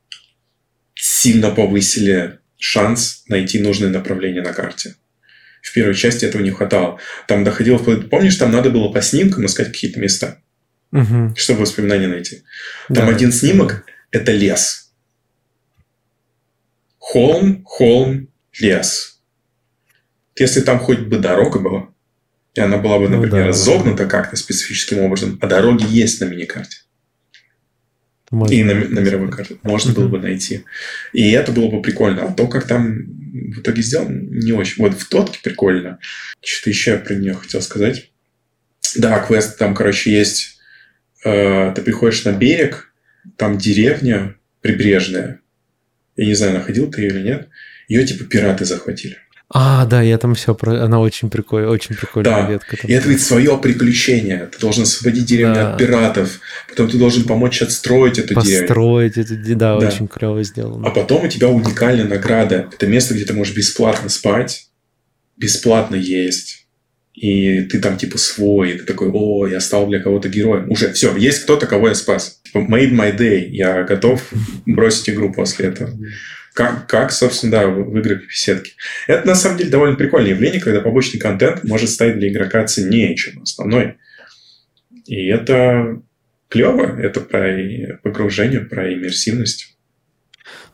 сильно 0.94 1.50
повысили 1.50 2.40
шанс 2.66 3.22
найти 3.28 3.60
нужное 3.60 3.90
направление 3.90 4.42
на 4.42 4.52
карте. 4.52 4.96
В 5.62 5.72
первой 5.72 5.94
части 5.94 6.24
этого 6.24 6.42
не 6.42 6.50
хватало. 6.50 6.98
Там 7.28 7.44
доходило... 7.44 7.78
Помнишь, 7.78 8.34
там 8.36 8.50
надо 8.50 8.70
было 8.70 8.92
по 8.92 9.00
снимкам 9.00 9.46
искать 9.46 9.68
какие-то 9.68 10.00
места, 10.00 10.42
угу. 10.90 11.32
чтобы 11.36 11.60
воспоминания 11.60 12.08
найти. 12.08 12.42
Там 12.88 13.06
да. 13.06 13.08
один 13.08 13.30
снимок– 13.30 13.84
это 14.10 14.32
лес. 14.32 14.92
Холм, 16.98 17.62
холм, 17.64 18.28
лес. 18.58 19.20
Если 20.36 20.60
там 20.60 20.80
хоть 20.80 21.00
бы 21.00 21.18
дорога 21.18 21.60
была, 21.60 21.88
и 22.54 22.60
она 22.60 22.78
была 22.78 22.98
бы, 22.98 23.08
например, 23.08 23.30
ну, 23.30 23.42
да, 23.42 23.46
разогнута 23.46 24.04
да. 24.04 24.10
как-то 24.10 24.36
специфическим 24.36 24.98
образом, 24.98 25.38
а 25.40 25.46
дороги 25.46 25.84
есть 25.88 26.20
на 26.20 26.24
миникарте. 26.24 26.78
Можно 28.30 28.54
и 28.54 28.64
на, 28.64 28.74
на 28.74 28.98
мировой 29.00 29.30
карте. 29.30 29.56
Можно 29.62 29.92
было 29.92 30.08
бы 30.08 30.18
найти. 30.18 30.64
И 31.12 31.30
это 31.30 31.52
было 31.52 31.68
бы 31.70 31.80
прикольно. 31.80 32.24
А 32.24 32.32
то, 32.32 32.48
как 32.48 32.66
там 32.66 33.04
в 33.04 33.60
итоге 33.60 33.82
сделано, 33.82 34.18
не 34.18 34.52
очень. 34.52 34.82
Вот 34.82 34.94
в 34.94 35.08
Тотке 35.08 35.38
прикольно. 35.42 35.98
Что-то 36.44 36.70
еще 36.70 36.92
я 36.92 36.98
про 36.98 37.14
нее 37.14 37.34
хотел 37.34 37.62
сказать. 37.62 38.10
Да, 38.96 39.18
квест 39.20 39.58
там, 39.58 39.74
короче, 39.74 40.12
есть. 40.12 40.58
Э, 41.24 41.72
ты 41.74 41.82
приходишь 41.82 42.24
на 42.24 42.32
берег, 42.32 42.92
там 43.36 43.58
деревня 43.58 44.36
прибрежная. 44.60 45.40
Я 46.16 46.26
не 46.26 46.34
знаю, 46.34 46.54
находил 46.54 46.90
ты 46.90 47.02
ее 47.02 47.08
или 47.08 47.20
нет. 47.20 47.48
Ее 47.88 48.04
типа 48.04 48.24
пираты 48.24 48.64
захватили. 48.64 49.18
А, 49.48 49.86
да, 49.86 50.02
я 50.02 50.18
там 50.18 50.34
все 50.34 50.54
про... 50.56 50.84
Она 50.84 50.98
очень 50.98 51.30
прикольная, 51.30 51.70
очень 51.70 51.94
прикольная 51.94 52.42
да. 52.42 52.50
ветка. 52.50 52.76
Там. 52.76 52.90
И 52.90 52.92
это 52.92 53.08
ведь 53.08 53.22
свое 53.22 53.56
приключение. 53.58 54.48
Ты 54.52 54.58
должен 54.58 54.82
освободить 54.82 55.26
деревню 55.26 55.54
да. 55.54 55.72
от 55.72 55.78
пиратов. 55.78 56.40
Потом 56.68 56.88
ты 56.88 56.98
должен 56.98 57.24
помочь 57.24 57.62
отстроить 57.62 58.18
эту 58.18 58.34
Построить 58.34 58.48
деревню. 58.48 58.66
Построить 58.66 59.16
эту 59.18 59.56
да, 59.56 59.78
да, 59.78 59.86
очень 59.86 60.08
клево 60.08 60.42
сделано. 60.42 60.88
А 60.88 60.90
потом 60.90 61.26
у 61.26 61.28
тебя 61.28 61.48
уникальная 61.48 62.06
награда. 62.06 62.68
Это 62.72 62.86
место, 62.88 63.14
где 63.14 63.24
ты 63.24 63.34
можешь 63.34 63.54
бесплатно 63.54 64.08
спать, 64.08 64.68
бесплатно 65.36 65.94
есть. 65.94 66.66
И 67.14 67.62
ты 67.62 67.78
там 67.78 67.96
типа 67.96 68.18
свой, 68.18 68.72
и 68.72 68.78
ты 68.78 68.84
такой, 68.84 69.10
о, 69.12 69.46
я 69.46 69.60
стал 69.60 69.86
для 69.86 70.00
кого-то 70.00 70.28
героем. 70.28 70.70
Уже 70.70 70.92
все, 70.92 71.16
есть 71.16 71.44
кто-то, 71.44 71.66
кого 71.66 71.88
я 71.88 71.94
спас. 71.94 72.40
Типа, 72.44 72.58
made 72.58 72.90
my 72.90 73.16
day. 73.16 73.46
Я 73.46 73.84
готов 73.84 74.22
бросить 74.66 75.08
игру 75.08 75.32
после 75.32 75.66
этого 75.66 75.92
как, 76.56 76.86
как, 76.86 77.12
собственно, 77.12 77.52
да, 77.52 77.66
в 77.66 77.98
играх 77.98 78.22
в 78.26 78.34
сетке. 78.34 78.72
Это, 79.06 79.26
на 79.26 79.34
самом 79.34 79.58
деле, 79.58 79.68
довольно 79.68 79.94
прикольное 79.94 80.30
явление, 80.30 80.58
когда 80.58 80.80
побочный 80.80 81.20
контент 81.20 81.64
может 81.64 81.90
стать 81.90 82.18
для 82.18 82.32
игрока 82.32 82.64
ценнее, 82.64 83.14
чем 83.14 83.42
основной. 83.42 83.98
И 85.04 85.26
это 85.26 86.00
клево, 86.48 86.98
это 86.98 87.20
про 87.20 87.98
погружение, 88.02 88.60
про 88.60 88.90
иммерсивность. 88.90 89.76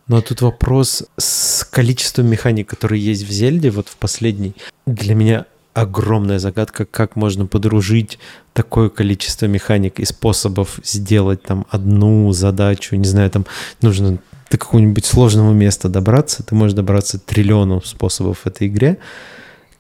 Но 0.07 0.23
тут 0.23 0.41
вопрос 0.41 1.05
с 1.19 1.65
количеством 1.65 2.31
механик, 2.31 2.69
которые 2.69 3.05
есть 3.05 3.25
в 3.25 3.33
Зельде, 3.33 3.71
вот 3.71 3.89
в 3.89 3.97
последней. 3.97 4.55
Для 4.87 5.17
меня 5.17 5.47
огромная 5.75 6.39
загадка, 6.39 6.85
как 6.85 7.17
можно 7.17 7.47
подружить 7.47 8.21
такое 8.53 8.89
количество 8.89 9.47
механик 9.47 9.99
и 9.99 10.05
способов 10.05 10.79
сделать 10.85 11.43
там 11.43 11.67
одну 11.71 12.31
задачу, 12.33 12.95
не 12.95 13.07
знаю, 13.07 13.31
там 13.31 13.47
нужно 13.81 14.19
до 14.53 14.59
какого-нибудь 14.59 15.07
сложного 15.07 15.53
места 15.53 15.89
добраться, 15.89 16.43
ты 16.43 16.55
можешь 16.55 16.74
добраться 16.74 17.19
триллиону 17.19 17.81
способов 17.83 18.41
в 18.41 18.47
этой 18.47 18.69
игре. 18.69 18.99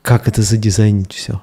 Как 0.00 0.28
это 0.28 0.42
задизайнить 0.42 1.12
все? 1.12 1.42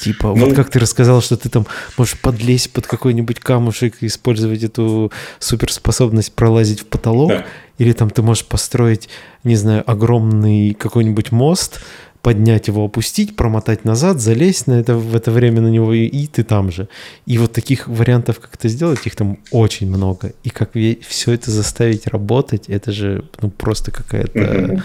Типа, 0.00 0.28
ну, 0.34 0.46
вот 0.46 0.54
как 0.54 0.70
ты 0.70 0.78
рассказал, 0.78 1.22
что 1.22 1.36
ты 1.36 1.48
там 1.48 1.66
можешь 1.96 2.18
подлезть 2.18 2.72
под 2.72 2.86
какой-нибудь 2.86 3.40
камушек 3.40 3.96
и 4.00 4.06
использовать 4.06 4.62
эту 4.62 5.12
суперспособность 5.38 6.32
пролазить 6.34 6.80
в 6.80 6.86
потолок, 6.86 7.30
да. 7.30 7.46
или 7.78 7.92
там 7.92 8.10
ты 8.10 8.22
можешь 8.22 8.44
построить, 8.44 9.08
не 9.44 9.56
знаю, 9.56 9.82
огромный 9.90 10.74
какой-нибудь 10.74 11.32
мост, 11.32 11.80
поднять 12.26 12.66
его, 12.66 12.84
опустить, 12.84 13.36
промотать 13.36 13.84
назад, 13.84 14.20
залезть 14.20 14.66
на 14.66 14.80
это, 14.80 14.96
в 14.96 15.14
это 15.14 15.30
время 15.30 15.60
на 15.60 15.68
него, 15.68 15.94
и, 15.94 16.06
и 16.06 16.26
ты 16.26 16.42
там 16.42 16.72
же. 16.72 16.88
И 17.24 17.38
вот 17.38 17.52
таких 17.52 17.86
вариантов, 17.86 18.40
как 18.40 18.56
это 18.56 18.68
сделать, 18.68 19.06
их 19.06 19.14
там 19.14 19.38
очень 19.52 19.88
много. 19.88 20.32
И 20.42 20.50
как 20.50 20.72
все 21.06 21.32
это 21.32 21.52
заставить 21.52 22.08
работать, 22.08 22.68
это 22.68 22.90
же 22.90 23.24
ну, 23.42 23.50
просто 23.50 23.92
какая-то 23.92 24.38
mm 24.38 24.82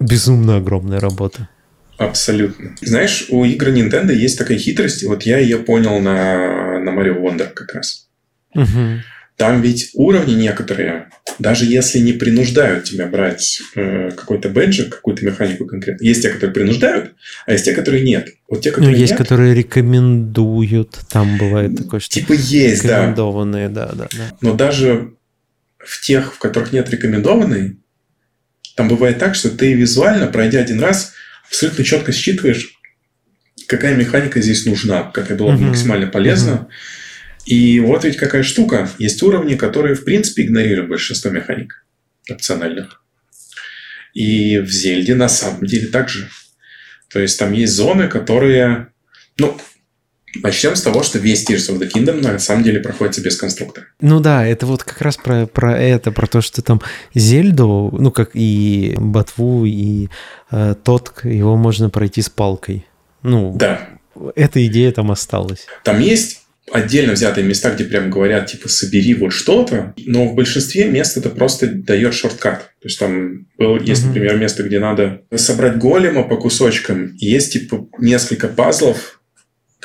безумно 0.00 0.56
огромная 0.56 0.98
работа. 0.98 1.48
Абсолютно. 1.98 2.74
Знаешь, 2.80 3.26
у 3.28 3.44
игр 3.44 3.68
Nintendo 3.68 4.12
есть 4.12 4.38
такая 4.38 4.58
хитрость, 4.58 5.02
и 5.02 5.06
вот 5.06 5.22
я 5.22 5.38
ее 5.38 5.58
понял 5.58 6.00
на, 6.00 6.80
на 6.80 6.90
Mario 6.90 7.20
Wonder 7.20 7.52
как 7.52 7.74
раз. 7.74 8.08
Угу. 8.54 9.02
Там 9.36 9.62
ведь 9.62 9.90
уровни 9.94 10.34
некоторые, 10.34 11.08
даже 11.38 11.64
если 11.64 11.98
не 11.98 12.12
принуждают 12.12 12.84
тебя 12.84 13.06
брать 13.06 13.60
э, 13.74 14.10
какой-то 14.10 14.50
бэджик, 14.50 14.90
какую-то 14.90 15.24
механику 15.24 15.66
конкретно, 15.66 16.04
есть 16.04 16.22
те, 16.22 16.28
которые 16.28 16.52
принуждают, 16.52 17.14
а 17.46 17.52
есть 17.52 17.64
те, 17.64 17.72
которые 17.72 18.04
нет. 18.04 18.28
Вот 18.48 18.60
те, 18.60 18.70
которые 18.70 18.92
ну, 18.92 18.98
есть, 18.98 19.12
нет, 19.12 19.18
которые 19.18 19.54
рекомендуют, 19.54 20.98
там 21.10 21.38
бывает 21.38 21.76
такое, 21.76 22.00
что 22.00 22.12
типа 22.12 22.34
есть, 22.34 22.84
рекомендованные, 22.84 23.68
да. 23.68 23.86
да, 23.86 23.94
да, 23.94 24.08
да. 24.12 24.36
Но 24.42 24.54
даже 24.54 25.14
в 25.78 26.00
тех, 26.02 26.34
в 26.34 26.38
которых 26.38 26.72
нет 26.72 26.90
рекомендованной, 26.90 27.78
там 28.76 28.88
бывает 28.88 29.18
так, 29.18 29.34
что 29.34 29.50
ты 29.50 29.72
визуально, 29.72 30.26
пройдя 30.26 30.60
один 30.60 30.78
раз, 30.80 31.14
абсолютно 31.48 31.84
четко 31.84 32.12
считываешь, 32.12 32.78
какая 33.66 33.96
механика 33.96 34.40
здесь 34.40 34.66
нужна, 34.66 35.04
какая 35.04 35.36
была 35.36 35.52
бы 35.52 35.62
максимально 35.62 36.06
полезна. 36.06 36.50
Uh-huh. 36.50 36.66
И 37.44 37.80
вот 37.80 38.04
ведь 38.04 38.16
какая 38.16 38.42
штука. 38.42 38.88
Есть 38.98 39.22
уровни, 39.22 39.54
которые, 39.54 39.94
в 39.94 40.04
принципе, 40.04 40.44
игнорируют 40.44 40.88
большинство 40.88 41.30
механик 41.30 41.84
опциональных. 42.30 43.02
И 44.14 44.58
в 44.58 44.70
Зельде 44.70 45.14
на 45.14 45.28
самом 45.28 45.66
деле 45.66 45.88
так 45.88 46.08
же. 46.08 46.28
То 47.08 47.18
есть 47.20 47.38
там 47.38 47.52
есть 47.52 47.74
зоны, 47.74 48.08
которые... 48.08 48.88
Ну, 49.38 49.58
Начнем 50.34 50.76
с 50.76 50.82
того, 50.82 51.02
что 51.02 51.18
весь 51.18 51.48
Tears 51.48 51.70
of 51.70 51.78
the 51.78 51.90
Kingdom 51.92 52.22
на 52.22 52.38
самом 52.38 52.62
деле 52.62 52.80
проходится 52.80 53.20
без 53.20 53.36
конструктора. 53.36 53.88
Ну 54.00 54.18
да, 54.18 54.46
это 54.46 54.64
вот 54.64 54.82
как 54.82 55.02
раз 55.02 55.16
про, 55.18 55.46
про 55.46 55.78
это, 55.78 56.10
про 56.10 56.26
то, 56.26 56.40
что 56.40 56.62
там 56.62 56.80
Зельду, 57.14 57.94
ну 57.98 58.10
как 58.10 58.30
и 58.32 58.94
Ботву, 58.98 59.66
и 59.66 60.08
э, 60.50 60.74
Тотк, 60.82 61.26
его 61.26 61.56
можно 61.56 61.90
пройти 61.90 62.22
с 62.22 62.30
палкой. 62.30 62.86
Ну, 63.22 63.54
да. 63.56 63.88
Эта 64.34 64.64
идея 64.66 64.92
там 64.92 65.10
осталась. 65.10 65.66
Там 65.84 66.00
есть 66.00 66.41
отдельно 66.72 67.12
взятые 67.12 67.46
места, 67.46 67.70
где 67.74 67.84
прям 67.84 68.10
говорят, 68.10 68.46
типа, 68.46 68.68
собери 68.68 69.14
вот 69.14 69.32
что-то, 69.32 69.94
но 70.06 70.26
в 70.26 70.34
большинстве 70.34 70.86
мест 70.86 71.16
это 71.16 71.28
просто 71.28 71.66
дает 71.66 72.14
шорткат. 72.14 72.70
То 72.80 72.88
есть 72.88 72.98
там 72.98 73.46
был, 73.58 73.78
есть, 73.78 74.06
например, 74.06 74.36
место, 74.38 74.62
где 74.62 74.80
надо 74.80 75.22
собрать 75.34 75.78
голема 75.78 76.24
по 76.24 76.36
кусочкам, 76.36 77.14
есть, 77.16 77.52
типа, 77.52 77.88
несколько 77.98 78.48
пазлов, 78.48 79.20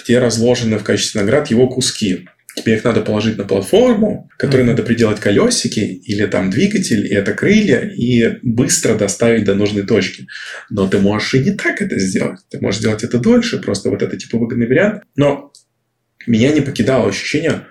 где 0.01 0.19
разложены 0.19 0.77
в 0.77 0.83
качестве 0.83 1.21
наград 1.21 1.51
его 1.51 1.67
куски. 1.67 2.27
Тебе 2.55 2.75
их 2.75 2.83
надо 2.83 3.01
положить 3.01 3.37
на 3.37 3.43
платформу, 3.43 4.29
которой 4.39 4.61
mm-hmm. 4.61 4.69
надо 4.69 4.81
приделать 4.81 5.19
колесики 5.19 5.79
или 5.79 6.25
там 6.25 6.49
двигатель, 6.49 7.05
и 7.05 7.13
это 7.13 7.33
крылья, 7.33 7.81
и 7.81 8.39
быстро 8.41 8.95
доставить 8.95 9.43
до 9.43 9.53
нужной 9.53 9.85
точки. 9.85 10.27
Но 10.71 10.87
ты 10.87 10.97
можешь 10.97 11.35
и 11.35 11.39
не 11.39 11.51
так 11.51 11.83
это 11.83 11.99
сделать. 11.99 12.39
Ты 12.49 12.59
можешь 12.59 12.79
сделать 12.79 13.03
это 13.03 13.19
дольше, 13.19 13.59
просто 13.59 13.91
вот 13.91 14.01
это 14.01 14.17
типа 14.17 14.39
выгодный 14.39 14.65
вариант. 14.65 15.03
Но 15.15 15.51
меня 16.27 16.51
не 16.51 16.61
покидало 16.61 17.09
ощущение 17.09 17.65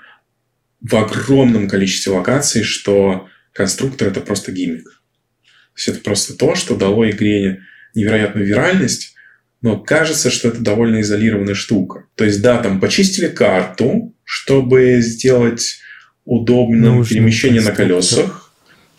в 0.81 0.95
огромном 0.97 1.69
количестве 1.69 2.13
локаций, 2.13 2.63
что 2.63 3.29
конструктор 3.53 4.09
это 4.09 4.21
просто 4.21 4.53
гиммик. 4.53 4.85
То 4.85 5.79
есть 5.79 5.89
это 5.89 6.01
просто 6.01 6.35
то, 6.35 6.55
что 6.55 6.77
дало 6.77 7.09
игре 7.09 7.63
невероятную 7.95 8.47
виральность, 8.47 9.15
но 9.63 9.79
кажется, 9.79 10.31
что 10.31 10.49
это 10.49 10.61
довольно 10.61 11.01
изолированная 11.01 11.55
штука. 11.55 12.05
То 12.15 12.25
есть, 12.25 12.43
да, 12.43 12.59
там 12.59 12.81
почистили 12.81 13.29
карту, 13.29 14.15
чтобы 14.25 14.99
сделать 15.01 15.79
удобным 16.25 16.97
Нужно 16.97 17.15
перемещение 17.15 17.63
на 17.63 17.73
колесах. 17.73 18.53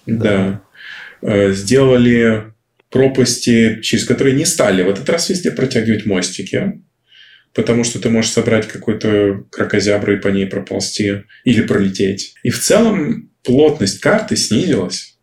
Да. 0.05 0.61
да. 1.21 1.29
Э, 1.29 1.51
сделали 1.53 2.53
пропасти, 2.89 3.79
через 3.81 4.05
которые 4.05 4.35
не 4.35 4.45
стали 4.45 4.83
в 4.83 4.89
этот 4.89 5.09
раз 5.09 5.29
везде 5.29 5.51
протягивать 5.51 6.05
мостики 6.05 6.81
потому 7.57 7.83
что 7.83 7.99
ты 7.99 8.09
можешь 8.09 8.31
собрать 8.31 8.67
какой-то 8.67 9.43
крокозябру 9.49 10.13
и 10.13 10.17
по 10.17 10.27
ней 10.27 10.45
проползти 10.45 11.23
или 11.43 11.63
пролететь. 11.63 12.35
И 12.43 12.51
в 12.51 12.59
целом 12.59 13.31
плотность 13.43 13.99
карты 13.99 14.37
снизилась. 14.37 15.17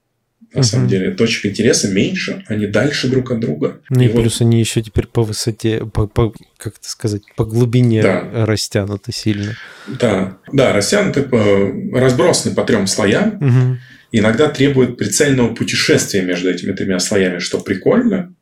На 0.52 0.60
uh 0.60 0.62
самом 0.64 0.88
деле, 0.88 1.12
точек 1.12 1.46
интереса 1.46 1.88
меньше, 1.88 2.44
они 2.48 2.66
дальше 2.66 3.08
друг 3.08 3.30
от 3.30 3.40
друга. 3.40 3.80
Ну 3.88 4.02
и, 4.02 4.06
и 4.06 4.08
плюс 4.08 4.40
вот... 4.40 4.46
они 4.46 4.58
еще 4.60 4.82
теперь 4.82 5.06
по 5.06 5.22
высоте, 5.22 5.84
по, 5.84 6.06
по, 6.06 6.32
как 6.58 6.74
это 6.78 6.88
сказать, 6.88 7.22
по 7.36 7.44
глубине 7.44 8.02
да. 8.02 8.46
растянуты 8.46 9.12
сильно. 9.12 9.56
Да, 9.86 10.38
да, 10.52 10.72
растянуты, 10.72 11.22
по, 11.22 11.98
разбросаны 11.98 12.54
по 12.54 12.64
трем 12.64 12.86
слоям. 12.88 13.38
uh 13.40 13.76
Иногда 14.10 14.48
требуют 14.48 14.96
прицельного 14.96 15.54
путешествия 15.54 16.22
между 16.22 16.48
этими 16.48 16.72
тремя 16.72 17.00
слоями, 17.00 17.40
что 17.40 17.58
прикольно. 17.58 18.32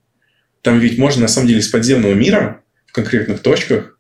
Там 0.61 0.79
ведь 0.79 0.99
можно, 0.99 1.23
на 1.23 1.29
самом 1.29 1.49
деле, 1.49 1.61
из 1.61 1.69
подземного 1.69 2.13
мира 2.13 2.62
в 2.93 2.95
конкретных 2.95 3.41
точках, 3.41 3.99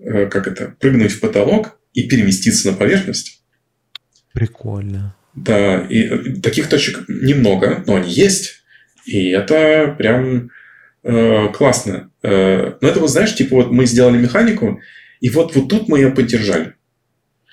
э, 0.00 0.26
как 0.26 0.48
это, 0.48 0.74
прыгнуть 0.80 1.12
в 1.12 1.20
потолок 1.20 1.78
и 1.94 2.08
переместиться 2.08 2.72
на 2.72 2.76
поверхность. 2.76 3.40
Прикольно. 4.32 5.14
Да, 5.36 5.80
и 5.82 6.02
э, 6.02 6.40
таких 6.42 6.68
точек 6.68 7.04
немного, 7.08 7.84
но 7.86 7.94
они 7.94 8.10
есть. 8.10 8.64
И 9.04 9.28
это 9.28 9.94
прям 9.96 10.50
э, 11.04 11.48
классно. 11.54 12.10
Э, 12.24 12.72
но 12.80 12.88
это 12.88 12.98
вот, 12.98 13.10
знаешь, 13.10 13.36
типа 13.36 13.54
вот 13.54 13.70
мы 13.70 13.86
сделали 13.86 14.18
механику, 14.18 14.80
и 15.20 15.30
вот, 15.30 15.54
вот 15.54 15.68
тут 15.68 15.88
мы 15.88 16.00
ее 16.00 16.10
поддержали. 16.10 16.74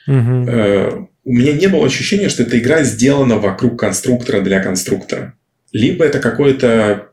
Угу. 0.07 0.49
Э, 0.49 1.05
у 1.23 1.31
меня 1.31 1.53
не 1.53 1.67
было 1.67 1.85
ощущения, 1.85 2.29
что 2.29 2.41
эта 2.41 2.57
игра 2.57 2.81
сделана 2.81 3.37
вокруг 3.37 3.79
конструктора 3.79 4.41
для 4.41 4.59
конструктора. 4.59 5.35
Либо 5.71 6.03
это 6.03 6.19
какое-то 6.19 7.09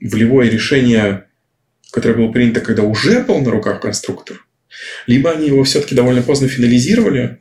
волевое 0.00 0.50
решение, 0.50 1.24
которое 1.90 2.14
было 2.14 2.32
принято, 2.32 2.60
когда 2.60 2.82
уже 2.82 3.22
был 3.22 3.38
на 3.40 3.50
руках 3.50 3.80
конструктор, 3.80 4.44
либо 5.06 5.30
они 5.30 5.48
его 5.48 5.64
все-таки 5.64 5.94
довольно 5.94 6.22
поздно 6.22 6.48
финализировали 6.48 7.40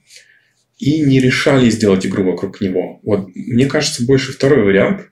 и 0.77 1.01
не 1.01 1.19
решали 1.19 1.69
сделать 1.69 2.05
игру 2.05 2.23
вокруг 2.23 2.61
него. 2.61 2.99
Вот 3.03 3.29
мне 3.35 3.65
кажется, 3.65 4.05
больше 4.05 4.33
второй 4.33 4.63
вариант. 4.63 5.09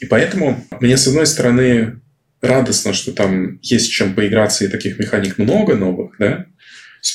И 0.00 0.06
поэтому 0.06 0.64
мне, 0.80 0.96
с 0.96 1.06
одной 1.06 1.26
стороны, 1.26 2.00
радостно, 2.40 2.92
что 2.92 3.12
там 3.12 3.58
есть 3.62 3.90
чем 3.90 4.14
поиграться, 4.14 4.64
и 4.64 4.68
таких 4.68 4.98
механик 4.98 5.38
много 5.38 5.74
новых, 5.74 6.16
да, 6.18 6.46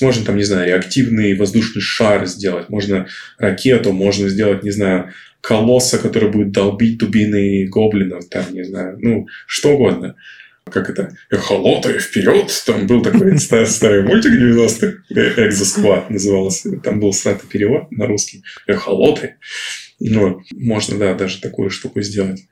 можно 0.01 0.25
там, 0.25 0.37
не 0.37 0.43
знаю, 0.43 0.67
реактивный 0.67 1.35
воздушный 1.35 1.81
шар 1.81 2.25
сделать, 2.25 2.69
можно 2.69 3.07
ракету, 3.37 3.91
можно 3.91 4.29
сделать, 4.29 4.63
не 4.63 4.71
знаю, 4.71 5.13
колосса, 5.43 5.99
который 5.99 6.31
будет 6.31 6.51
долбить 6.51 6.97
дубины 6.97 7.67
гоблинов, 7.67 8.29
там, 8.29 8.45
не 8.53 8.63
знаю, 8.63 8.97
ну, 9.01 9.27
что 9.45 9.71
угодно. 9.73 10.15
Как 10.71 10.89
это? 10.89 11.13
Эхолоты, 11.29 11.99
вперед! 11.99 12.49
Там 12.65 12.87
был 12.87 13.01
такой 13.01 13.37
старый 13.39 14.03
мультик 14.03 14.31
90-х, 14.31 15.03
Экзосквад 15.45 16.09
назывался. 16.09 16.77
Там 16.77 17.01
был 17.01 17.11
сратый 17.11 17.49
перевод 17.49 17.91
на 17.91 18.07
русский. 18.07 18.43
Эхолоты. 18.67 19.35
Ну, 19.99 20.41
можно, 20.53 20.97
да, 20.97 21.13
даже 21.13 21.41
такую 21.41 21.69
штуку 21.69 22.01
сделать. 22.01 22.47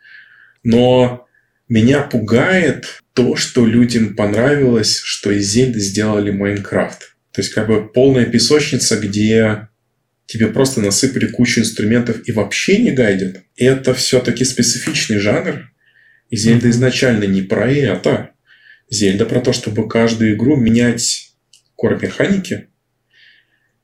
Но 0.62 1.26
меня 1.70 2.02
пугает 2.02 3.02
то, 3.14 3.38
что 3.38 3.66
людям 3.66 4.18
понравилось, 4.18 5.00
что 5.00 5.32
из 5.32 5.50
Зельды 5.50 5.80
сделали 5.80 6.32
Майнкрафт. 6.32 7.16
То 7.32 7.40
есть, 7.40 7.54
как 7.54 7.68
бы 7.68 7.88
полная 7.88 8.26
песочница, 8.26 8.98
где 8.98 9.70
тебе 10.32 10.48
просто 10.48 10.80
насыпали 10.80 11.28
кучу 11.28 11.60
инструментов 11.60 12.22
и 12.26 12.32
вообще 12.32 12.78
не 12.78 12.92
гайдят, 12.92 13.42
это 13.58 13.94
все-таки 13.94 14.46
специфичный 14.46 15.20
жанр. 15.20 15.70
И 16.30 16.38
Зельда 16.38 16.70
изначально 16.70 17.26
не 17.26 17.42
про 17.42 17.70
это. 17.70 18.30
Зельда 18.90 19.26
про 19.26 19.42
то, 19.42 19.52
чтобы 19.52 19.90
каждую 19.90 20.36
игру 20.36 20.56
менять 20.56 21.34
кор-механики 21.76 22.68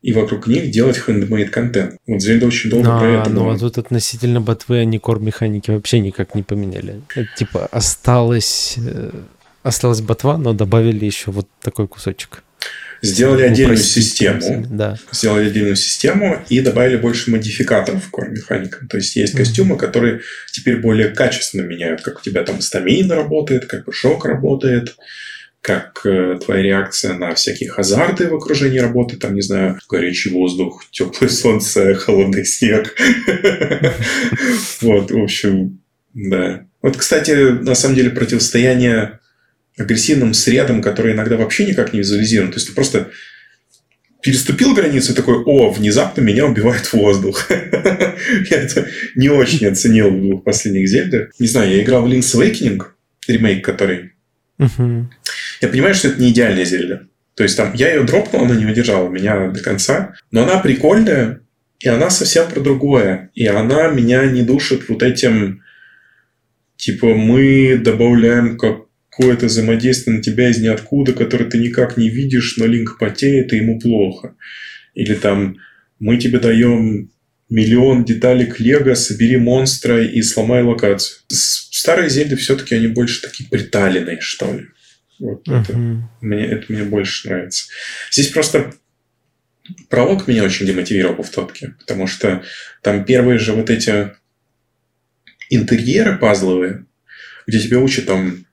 и 0.02 0.14
вокруг 0.14 0.48
них 0.48 0.72
делать 0.72 1.02
handmade 1.06 1.50
контент. 1.50 1.98
Вот 2.08 2.22
Зельда 2.22 2.48
очень 2.48 2.70
долго 2.70 2.96
а, 2.96 3.00
про 3.00 3.08
это 3.10 3.30
Ну, 3.30 3.50
а 3.50 3.58
тут 3.58 3.78
относительно 3.78 4.40
ботвы 4.40 4.80
они 4.80 5.00
кор-механики 5.00 5.70
вообще 5.70 6.00
никак 6.00 6.34
не 6.34 6.44
поменяли. 6.44 7.02
Это, 7.14 7.28
типа 7.36 7.66
осталось, 7.66 8.76
э, 8.78 9.12
осталась 9.64 10.00
ботва, 10.00 10.38
но 10.38 10.54
добавили 10.54 11.04
еще 11.04 11.32
вот 11.32 11.50
такой 11.62 11.90
кусочек. 11.90 12.44
Сделали 13.02 13.44
отдельную 13.44 13.78
систему. 13.78 14.66
Да. 14.70 14.98
Сделали 15.12 15.48
отдельную 15.48 15.76
систему 15.76 16.44
и 16.50 16.62
добавили 16.62 16.98
больше 16.98 17.32
модификаторов 17.32 18.10
к 18.10 18.18
механикам. 18.28 18.88
То 18.88 18.98
есть 18.98 19.16
есть 19.16 19.34
mm-hmm. 19.34 19.38
костюмы, 19.38 19.78
которые 19.78 20.22
теперь 20.52 20.78
более 20.78 21.10
качественно 21.10 21.62
меняют, 21.62 22.02
как 22.02 22.20
у 22.20 22.22
тебя 22.22 22.44
там 22.44 22.62
стамина 22.62 23.16
работает, 23.16 23.66
как 23.66 23.86
шок 23.94 24.26
работает, 24.26 24.96
как 25.62 26.06
э, 26.06 26.40
твоя 26.44 26.64
реакция 26.64 27.14
на 27.16 27.36
всякие 27.36 27.70
хазарды 27.70 28.30
в 28.30 28.36
окружении 28.36 28.80
работы, 28.80 29.18
там, 29.18 29.36
не 29.36 29.42
знаю, 29.42 29.78
горячий 29.90 30.30
воздух, 30.30 30.86
теплое 30.92 31.30
солнце, 31.30 31.94
холодный 31.96 32.46
снег. 32.46 32.96
Вот, 34.82 35.10
в 35.12 35.18
общем, 35.18 35.82
да. 36.14 36.66
Вот, 36.82 36.98
кстати, 36.98 37.32
на 37.32 37.76
самом 37.76 37.96
деле 37.96 38.12
противостояние 38.12 39.20
агрессивным 39.78 40.34
средам, 40.34 40.82
которые 40.82 41.16
иногда 41.16 41.38
вообще 41.38 41.66
никак 41.66 41.94
не 41.94 42.00
визуализированы. 42.00 42.52
То 42.52 42.58
есть 42.58 42.68
ты 42.68 42.74
просто 42.74 43.12
переступил 44.22 44.74
границу 44.74 45.14
и 45.14 45.16
такой, 45.16 45.44
о, 45.46 45.70
внезапно 45.70 46.22
меня 46.22 46.46
убивает 46.46 46.92
воздух. 46.92 47.50
я 47.50 48.58
это 48.58 48.88
не 49.16 49.30
очень 49.30 49.66
оценил 49.68 50.10
в 50.10 50.22
двух 50.22 50.44
последних 50.44 50.88
Зельдах. 50.88 51.30
Не 51.40 51.48
знаю, 51.48 51.72
я 51.72 51.84
играл 51.84 52.04
в 52.06 52.12
Link's 52.12 52.36
Awakening, 52.36 52.82
ремейк 53.28 53.64
который. 53.64 54.14
Я 55.62 55.68
понимаю, 55.70 55.94
что 55.94 56.10
это 56.10 56.20
не 56.20 56.32
идеальная 56.32 56.66
Зельда. 56.66 57.08
То 57.36 57.44
есть 57.44 57.56
там 57.56 57.74
я 57.76 57.94
ее 57.94 58.04
дропнул, 58.04 58.44
она 58.44 58.56
не 58.56 58.66
удержала 58.66 59.08
меня 59.10 59.50
до 59.50 59.62
конца, 59.62 60.16
но 60.32 60.44
она 60.44 60.58
прикольная, 60.58 61.42
и 61.80 61.88
она 61.88 62.10
совсем 62.10 62.50
про 62.50 62.60
другое. 62.60 63.30
И 63.36 63.46
она 63.46 63.90
меня 63.90 64.26
не 64.26 64.42
душит 64.42 64.90
вот 64.90 65.04
этим, 65.04 65.62
типа, 66.78 67.14
мы 67.14 67.78
добавляем 67.78 68.58
какое-то 69.18 69.48
взаимодействие 69.48 70.18
на 70.18 70.24
тебя 70.24 70.50
из 70.50 70.60
ниоткуда, 70.60 71.14
которое 71.14 71.46
ты 71.46 71.58
никак 71.58 71.98
не 71.98 72.10
видишь, 72.10 72.58
но 72.58 72.66
линк 72.66 73.00
потеет, 73.00 73.52
и 73.52 73.58
ему 73.58 73.80
плохо. 73.80 74.36
Или 74.94 75.16
там, 75.16 75.58
мы 76.00 76.18
тебе 76.18 76.40
даем 76.40 77.10
миллион 77.50 78.06
деталек 78.06 78.60
Лего, 78.60 78.94
собери 78.94 79.38
монстра 79.38 80.04
и 80.04 80.22
сломай 80.22 80.62
локацию. 80.62 81.20
Старые 81.30 82.10
Зельды 82.10 82.36
все-таки 82.36 82.76
они 82.76 82.88
больше 82.88 83.22
такие 83.22 83.50
приталенные, 83.50 84.20
что 84.22 84.54
ли. 84.54 84.68
Вот 85.20 85.48
uh-huh. 85.48 85.62
это, 85.62 85.78
мне, 86.22 86.46
это 86.46 86.66
мне 86.72 86.84
больше 86.84 87.28
нравится. 87.28 87.66
Здесь 88.12 88.28
просто 88.28 88.72
пролог 89.90 90.28
меня 90.28 90.44
очень 90.44 90.68
демотивировал 90.68 91.24
в 91.24 91.30
тотке, 91.32 91.76
потому 91.80 92.06
что 92.06 92.44
там 92.84 93.04
первые 93.04 93.40
же 93.40 93.54
вот 93.54 93.72
эти 93.72 94.12
интерьеры 95.50 96.18
пазловые, 96.18 96.86
где 97.48 97.60
тебя 97.60 97.80
учат 97.80 98.06
там 98.06 98.47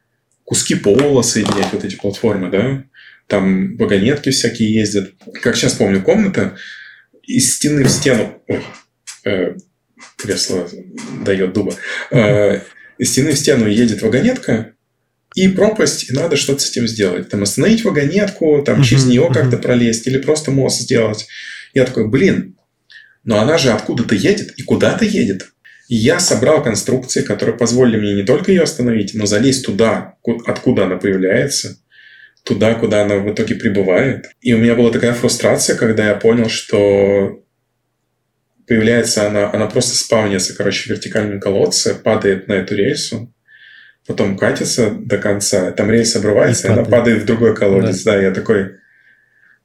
куски 0.44 0.74
пола 0.74 1.22
соединять, 1.22 1.72
вот 1.72 1.84
эти 1.84 1.96
платформы, 1.96 2.50
да, 2.50 2.84
там 3.26 3.76
вагонетки 3.76 4.30
всякие 4.30 4.72
ездят. 4.72 5.12
Как 5.42 5.56
сейчас 5.56 5.74
помню, 5.74 6.02
комната 6.02 6.56
из 7.22 7.54
стены 7.54 7.84
в 7.84 7.88
стену... 7.88 8.42
Ой, 8.48 8.62
э, 9.24 9.56
кресло 10.16 10.68
дает 11.24 11.52
дуба. 11.52 11.74
Э, 12.10 12.60
из 12.98 13.10
стены 13.10 13.32
в 13.32 13.38
стену 13.38 13.66
едет 13.66 14.02
вагонетка, 14.02 14.74
и 15.34 15.48
пропасть, 15.48 16.10
и 16.10 16.12
надо 16.12 16.36
что-то 16.36 16.60
с 16.60 16.70
этим 16.70 16.86
сделать. 16.86 17.28
Там 17.28 17.42
остановить 17.42 17.84
вагонетку, 17.84 18.62
там 18.64 18.80
uh-huh, 18.80 18.84
через 18.84 19.04
нее 19.06 19.22
uh-huh. 19.22 19.34
как-то 19.34 19.56
пролезть, 19.56 20.06
или 20.06 20.18
просто 20.18 20.52
мост 20.52 20.80
сделать. 20.80 21.26
Я 21.72 21.84
такой, 21.84 22.08
блин, 22.08 22.56
но 23.24 23.40
она 23.40 23.58
же 23.58 23.72
откуда-то 23.72 24.14
едет 24.14 24.52
и 24.56 24.62
куда-то 24.62 25.04
едет. 25.04 25.50
И 25.88 25.96
я 25.96 26.18
собрал 26.18 26.62
конструкции, 26.62 27.22
которые 27.22 27.56
позволили 27.56 27.98
мне 27.98 28.14
не 28.14 28.22
только 28.22 28.50
ее 28.50 28.62
остановить, 28.62 29.14
но 29.14 29.26
залезть 29.26 29.66
туда, 29.66 30.14
откуда 30.46 30.84
она 30.84 30.96
появляется, 30.96 31.78
туда, 32.44 32.74
куда 32.74 33.02
она 33.02 33.16
в 33.16 33.32
итоге 33.32 33.54
прибывает. 33.54 34.26
И 34.40 34.54
у 34.54 34.58
меня 34.58 34.74
была 34.74 34.90
такая 34.90 35.12
фрустрация, 35.12 35.76
когда 35.76 36.06
я 36.08 36.14
понял, 36.14 36.48
что 36.48 37.42
появляется 38.66 39.26
она, 39.26 39.50
она 39.52 39.66
просто 39.66 39.96
спавнится, 39.96 40.54
короче, 40.56 40.84
в 40.84 40.86
вертикальном 40.88 41.40
колодце, 41.40 41.94
падает 41.94 42.48
на 42.48 42.54
эту 42.54 42.74
рельсу, 42.74 43.32
потом 44.06 44.38
катится 44.38 44.90
до 44.90 45.18
конца, 45.18 45.70
там 45.72 45.90
рельс 45.90 46.16
обрывается, 46.16 46.68
и, 46.68 46.70
и 46.70 46.72
она 46.72 46.84
падает 46.84 47.22
в 47.22 47.26
другой 47.26 47.54
колодец. 47.54 48.02
Да. 48.02 48.12
да, 48.12 48.22
я 48.22 48.30
такой... 48.30 48.76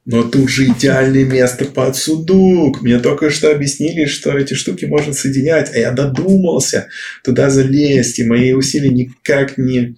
Но 0.06 0.22
тут 0.22 0.48
же 0.48 0.66
идеальное 0.66 1.24
место 1.24 1.66
под 1.66 1.94
судук. 1.94 2.82
Мне 2.82 2.98
только 2.98 3.30
что 3.30 3.50
объяснили, 3.50 4.06
что 4.06 4.36
эти 4.36 4.54
штуки 4.54 4.86
можно 4.86 5.12
соединять, 5.12 5.74
а 5.74 5.78
я 5.78 5.92
додумался 5.92 6.88
туда 7.22 7.50
залезть, 7.50 8.18
и 8.18 8.24
мои 8.24 8.52
усилия 8.52 8.88
никак 8.88 9.58
не... 9.58 9.96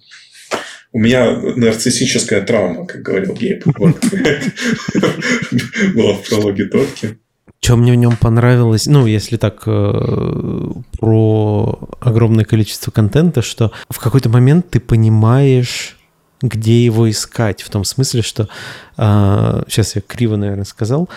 У 0.91 0.99
меня 0.99 1.39
нарциссическая 1.55 2.41
травма, 2.41 2.85
как 2.85 3.01
говорил 3.01 3.33
Гейб. 3.33 3.65
Была 5.95 6.13
в 6.13 6.29
прологе 6.29 6.65
Тотки. 6.65 7.17
Что 7.63 7.77
мне 7.77 7.93
в 7.93 7.95
нем 7.95 8.17
понравилось, 8.17 8.87
ну, 8.87 9.07
если 9.07 9.37
так 9.37 9.63
э, 9.65 10.71
про 10.99 11.79
огромное 12.01 12.43
количество 12.43 12.91
контента, 12.91 13.41
что 13.41 13.71
в 13.89 13.99
какой-то 13.99 14.27
момент 14.27 14.69
ты 14.69 14.81
понимаешь, 14.81 15.95
где 16.43 16.83
его 16.83 17.09
искать, 17.09 17.61
в 17.61 17.69
том 17.69 17.85
смысле, 17.85 18.21
что 18.21 18.49
э, 18.97 19.63
сейчас 19.67 19.95
я 19.95 20.01
криво, 20.01 20.35
наверное, 20.35 20.65
сказал. 20.65 21.09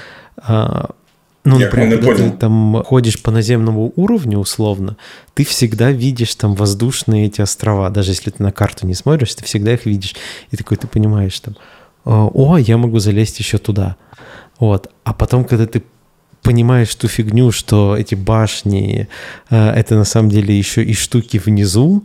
Э, 0.46 0.84
ну, 1.44 1.58
я 1.58 1.66
например, 1.66 1.98
когда 1.98 2.06
понял. 2.06 2.30
ты 2.30 2.36
там 2.38 2.82
ходишь 2.84 3.22
по 3.22 3.30
наземному 3.30 3.92
уровню 3.96 4.38
условно, 4.38 4.96
ты 5.34 5.44
всегда 5.44 5.90
видишь 5.90 6.34
там 6.34 6.54
воздушные 6.54 7.26
эти 7.26 7.40
острова. 7.40 7.90
Даже 7.90 8.12
если 8.12 8.30
ты 8.30 8.42
на 8.42 8.52
карту 8.52 8.86
не 8.86 8.94
смотришь, 8.94 9.34
ты 9.34 9.44
всегда 9.44 9.74
их 9.74 9.84
видишь. 9.84 10.14
И 10.50 10.56
такой 10.56 10.76
ты 10.76 10.86
понимаешь 10.86 11.38
там, 11.40 11.56
о, 12.04 12.56
я 12.56 12.76
могу 12.78 12.98
залезть 13.00 13.38
еще 13.38 13.58
туда. 13.58 13.96
Вот. 14.58 14.90
А 15.04 15.12
потом, 15.12 15.44
когда 15.44 15.66
ты 15.66 15.82
понимаешь 16.42 16.94
ту 16.94 17.08
фигню, 17.08 17.50
что 17.50 17.96
эти 17.96 18.14
башни 18.14 19.08
э, 19.50 19.70
это 19.70 19.96
на 19.96 20.04
самом 20.04 20.30
деле 20.30 20.56
еще 20.56 20.84
и 20.84 20.94
штуки 20.94 21.38
внизу. 21.38 22.04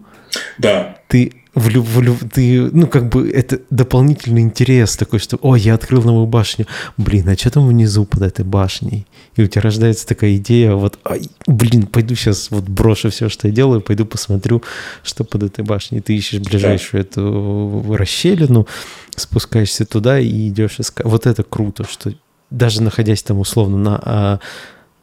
Да. 0.57 0.97
Ты 1.07 1.40
в, 1.53 1.67
в, 1.67 2.29
ты, 2.29 2.69
ну, 2.71 2.87
как 2.87 3.09
бы 3.09 3.29
это 3.29 3.59
дополнительный 3.69 4.41
интерес 4.41 4.95
такой, 4.95 5.19
что, 5.19 5.37
о, 5.41 5.55
я 5.55 5.73
открыл 5.73 6.01
новую 6.01 6.25
башню, 6.25 6.65
блин, 6.95 7.27
а 7.27 7.35
что 7.35 7.51
там 7.51 7.67
внизу 7.67 8.05
под 8.05 8.21
этой 8.21 8.45
башней? 8.45 9.05
И 9.35 9.43
у 9.43 9.47
тебя 9.47 9.61
рождается 9.61 10.07
такая 10.07 10.37
идея, 10.37 10.73
вот, 10.75 10.97
ай, 11.03 11.29
блин, 11.47 11.87
пойду 11.87 12.15
сейчас 12.15 12.51
вот 12.51 12.63
брошу 12.63 13.09
все, 13.09 13.27
что 13.27 13.49
я 13.49 13.53
делаю, 13.53 13.81
пойду 13.81 14.05
посмотрю, 14.05 14.63
что 15.03 15.25
под 15.25 15.43
этой 15.43 15.65
башней. 15.65 15.99
Ты 15.99 16.15
ищешь 16.15 16.39
ближайшую 16.39 17.03
да. 17.03 17.09
эту 17.09 17.95
расщелину, 17.97 18.67
спускаешься 19.15 19.85
туда 19.85 20.19
и 20.19 20.47
идешь 20.47 20.79
искать. 20.79 21.05
Вот 21.05 21.25
это 21.25 21.43
круто, 21.43 21.83
что 21.83 22.13
даже 22.49 22.81
находясь 22.81 23.23
там 23.23 23.39
условно 23.39 23.77
на... 23.77 24.01
А, 24.03 24.39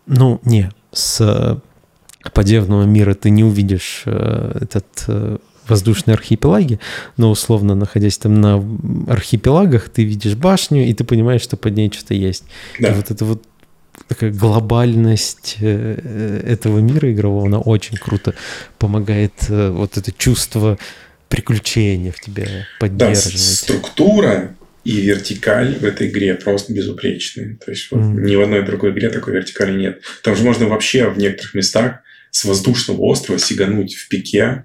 ну, 0.07 0.41
не, 0.45 0.71
с 0.93 1.61
подземного 2.33 2.85
мира 2.85 3.15
ты 3.15 3.31
не 3.31 3.45
увидишь 3.45 4.03
а, 4.07 4.59
этот 4.61 5.05
а, 5.09 5.39
воздушные 5.69 6.15
архипелаги, 6.15 6.81
но 7.17 7.31
условно 7.31 7.75
находясь 7.75 8.19
там 8.19 8.41
на 8.41 8.65
архипелагах, 9.09 9.89
ты 9.89 10.05
видишь 10.05 10.35
башню, 10.35 10.87
и 10.87 10.95
ты 10.95 11.05
понимаешь, 11.05 11.43
что 11.43 11.57
под 11.57 11.77
ней 11.77 11.91
что-то 11.93 12.15
есть. 12.15 12.45
Да. 12.79 12.89
И 12.89 12.95
вот 12.95 13.11
это 13.11 13.25
вот 13.25 13.43
такая 14.07 14.33
глобальность 14.33 15.57
э, 15.61 16.43
этого 16.47 16.79
мира 16.79 17.13
игрового, 17.13 17.47
она 17.47 17.59
очень 17.59 17.97
круто 17.97 18.35
помогает 18.79 19.33
вот 19.49 19.97
это 19.97 20.13
чувство 20.13 20.79
приключения 21.29 22.13
в 22.13 22.21
тебе 22.21 22.67
поддерживать. 22.81 23.35
Да, 23.35 23.39
структура 23.39 24.55
и 24.85 25.01
вертикаль 25.03 25.79
в 25.79 25.85
этой 25.85 26.09
игре 26.09 26.35
просто 26.35 26.73
безупречные. 26.73 27.59
То 27.65 27.71
есть 27.71 27.91
вот 27.91 28.01
mm-hmm. 28.01 28.21
ни 28.23 28.37
в 28.37 28.41
одной 28.41 28.65
другой 28.65 28.93
игре 28.93 29.11
такой 29.11 29.35
вертикали 29.35 29.79
нет. 29.79 30.01
Там 30.23 30.35
же 30.35 30.45
можно 30.45 30.67
вообще 30.67 31.11
в 31.11 31.19
некоторых 31.19 31.55
местах 31.55 32.01
с 32.31 32.45
воздушного 32.45 33.01
острова 33.03 33.39
сигануть 33.39 33.95
в 33.95 34.09
пике 34.09 34.65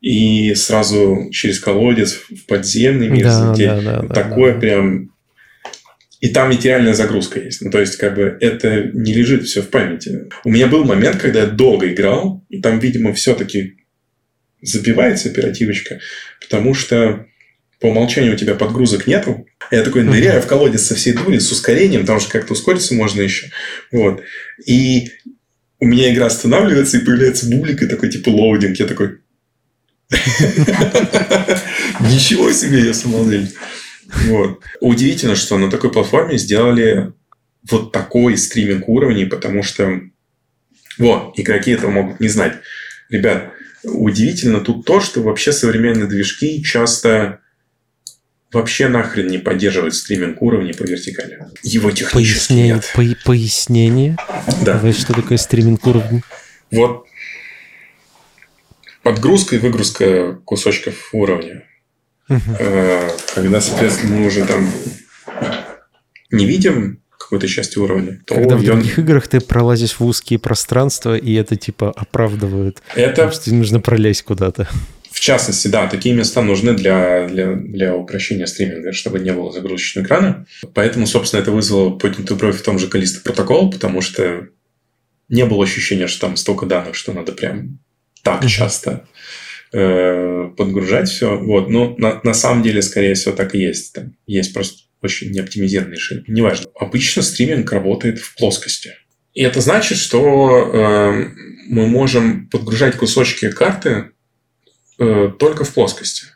и 0.00 0.54
сразу 0.54 1.28
через 1.32 1.58
колодец 1.60 2.12
в 2.12 2.46
подземный 2.46 3.08
мир 3.08 3.24
да, 3.24 3.32
залететь. 3.32 3.84
Да, 3.84 4.02
да, 4.02 4.14
Такое 4.14 4.54
да, 4.54 4.60
прям... 4.60 5.10
И 6.20 6.30
там 6.30 6.50
ведь 6.50 6.64
реальная 6.64 6.94
загрузка 6.94 7.40
есть. 7.40 7.62
Ну, 7.62 7.70
то 7.70 7.80
есть, 7.80 7.96
как 7.96 8.16
бы, 8.16 8.36
это 8.40 8.90
не 8.92 9.12
лежит 9.12 9.44
все 9.44 9.62
в 9.62 9.68
памяти. 9.68 10.28
У 10.44 10.50
меня 10.50 10.66
был 10.66 10.84
момент, 10.84 11.16
когда 11.18 11.40
я 11.40 11.46
долго 11.46 11.92
играл, 11.92 12.44
и 12.48 12.60
там, 12.60 12.80
видимо, 12.80 13.12
все-таки 13.12 13.76
забивается 14.60 15.28
оперативочка, 15.28 16.00
потому 16.40 16.74
что 16.74 17.26
по 17.80 17.86
умолчанию 17.86 18.34
у 18.34 18.36
тебя 18.36 18.54
подгрузок 18.54 19.06
нету. 19.06 19.46
Я 19.70 19.82
такой 19.82 20.02
ныряю 20.02 20.42
в 20.42 20.46
колодец 20.46 20.82
со 20.82 20.96
всей 20.96 21.12
дури, 21.12 21.38
с 21.38 21.52
ускорением, 21.52 22.00
потому 22.00 22.18
что 22.18 22.32
как-то 22.32 22.54
ускориться 22.54 22.94
можно 22.94 23.20
еще. 23.22 23.50
Вот. 23.92 24.22
И 24.66 25.10
у 25.78 25.86
меня 25.86 26.12
игра 26.12 26.26
останавливается, 26.26 26.98
и 26.98 27.04
появляется 27.04 27.48
бублик, 27.48 27.82
и 27.82 27.86
такой, 27.86 28.10
типа, 28.10 28.30
loading. 28.30 28.76
Я 28.78 28.86
такой... 28.86 29.18
Ничего 32.00 32.50
себе, 32.52 32.86
я 32.86 32.94
самодельник. 32.94 33.50
Вот. 34.26 34.62
Удивительно, 34.80 35.36
что 35.36 35.58
на 35.58 35.70
такой 35.70 35.92
платформе 35.92 36.38
сделали 36.38 37.12
вот 37.70 37.92
такой 37.92 38.38
стриминг 38.38 38.88
уровней, 38.88 39.26
потому 39.26 39.62
что 39.62 40.00
вот, 40.98 41.34
игроки 41.36 41.72
этого 41.72 41.90
могут 41.90 42.20
не 42.20 42.28
знать. 42.28 42.54
Ребят, 43.10 43.52
удивительно 43.84 44.60
тут 44.60 44.86
то, 44.86 45.00
что 45.00 45.22
вообще 45.22 45.52
современные 45.52 46.06
движки 46.06 46.62
часто 46.62 47.40
вообще 48.50 48.88
нахрен 48.88 49.26
не 49.26 49.38
поддерживает 49.38 49.94
стриминг 49.94 50.40
уровней 50.40 50.72
по 50.72 50.84
вертикали. 50.84 51.38
Его 51.62 51.90
технически 51.90 52.14
Пояснение, 52.14 52.74
нет. 52.74 52.92
По 52.94 53.04
пояснение? 53.26 54.16
Да. 54.64 54.74
Давай, 54.74 54.92
что 54.92 55.12
такое 55.12 55.36
стриминг 55.36 55.86
уровней? 55.86 56.22
Вот 56.70 57.07
подгрузка 59.02 59.56
и 59.56 59.58
выгрузка 59.58 60.38
кусочков 60.44 61.10
уровня. 61.12 61.64
Угу. 62.28 62.56
Когда, 63.34 63.60
соответственно, 63.60 64.16
мы 64.16 64.26
уже 64.26 64.44
там 64.44 64.70
не 66.30 66.44
видим 66.44 67.00
какой-то 67.18 67.48
части 67.48 67.78
уровня, 67.78 68.20
то 68.26 68.34
Когда 68.34 68.56
в 68.56 68.64
других 68.64 68.98
играх 68.98 69.28
ты 69.28 69.40
пролазишь 69.40 69.98
в 69.98 70.04
узкие 70.04 70.38
пространства, 70.38 71.16
и 71.16 71.34
это 71.34 71.56
типа 71.56 71.90
оправдывает. 71.90 72.82
Это... 72.94 73.10
Потому 73.10 73.32
что 73.32 73.54
нужно 73.54 73.80
пролезть 73.80 74.22
куда-то. 74.22 74.68
В 75.10 75.20
частности, 75.20 75.68
да, 75.68 75.88
такие 75.88 76.14
места 76.14 76.42
нужны 76.42 76.74
для, 76.74 77.26
для, 77.26 77.54
для 77.54 77.96
упрощения 77.96 78.46
стриминга, 78.46 78.92
чтобы 78.92 79.18
не 79.18 79.32
было 79.32 79.52
загрузочного 79.52 80.06
экрана. 80.06 80.46
Поэтому, 80.74 81.06
собственно, 81.06 81.40
это 81.40 81.50
вызвало 81.50 81.98
поднятую 81.98 82.38
бровь 82.38 82.58
в 82.58 82.62
том 82.62 82.78
же 82.78 82.86
Калиста 82.86 83.20
протокол, 83.22 83.70
потому 83.70 84.00
что 84.00 84.48
не 85.28 85.44
было 85.44 85.64
ощущения, 85.64 86.06
что 86.06 86.26
там 86.26 86.36
столько 86.36 86.66
данных, 86.66 86.94
что 86.94 87.12
надо 87.12 87.32
прям 87.32 87.80
так 88.36 88.48
часто 88.48 89.06
э, 89.72 90.50
подгружать 90.56 91.08
все. 91.08 91.38
Вот. 91.38 91.68
Но 91.68 91.94
на, 91.98 92.20
на 92.22 92.34
самом 92.34 92.62
деле, 92.62 92.82
скорее 92.82 93.14
всего, 93.14 93.34
так 93.34 93.54
и 93.54 93.58
есть. 93.58 93.94
Там 93.94 94.16
есть 94.26 94.52
просто 94.54 94.82
очень 95.02 95.30
неоптимизированное 95.30 95.96
решение. 95.96 96.24
Неважно. 96.28 96.66
Обычно 96.78 97.22
стриминг 97.22 97.70
работает 97.72 98.18
в 98.18 98.36
плоскости. 98.36 98.94
И 99.34 99.42
это 99.42 99.60
значит, 99.60 99.98
что 99.98 100.70
э, 100.72 101.28
мы 101.68 101.86
можем 101.86 102.48
подгружать 102.48 102.96
кусочки 102.96 103.50
карты 103.50 104.10
э, 104.98 105.30
только 105.38 105.64
в 105.64 105.72
плоскости. 105.72 106.26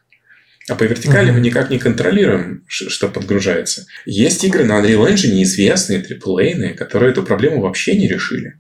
А 0.69 0.77
по 0.77 0.85
вертикали 0.85 1.31
mm-hmm. 1.31 1.35
мы 1.35 1.41
никак 1.41 1.71
не 1.71 1.79
контролируем, 1.79 2.65
что 2.69 3.09
подгружается. 3.09 3.87
Есть 4.07 4.45
игры 4.45 4.65
на 4.65 4.81
Unreal 4.81 5.13
Engine 5.13 5.43
известные, 5.43 6.01
AAA, 6.01 6.75
которые 6.75 7.11
эту 7.11 7.25
проблему 7.25 7.61
вообще 7.61 7.97
не 7.97 8.07
решили. 8.07 8.55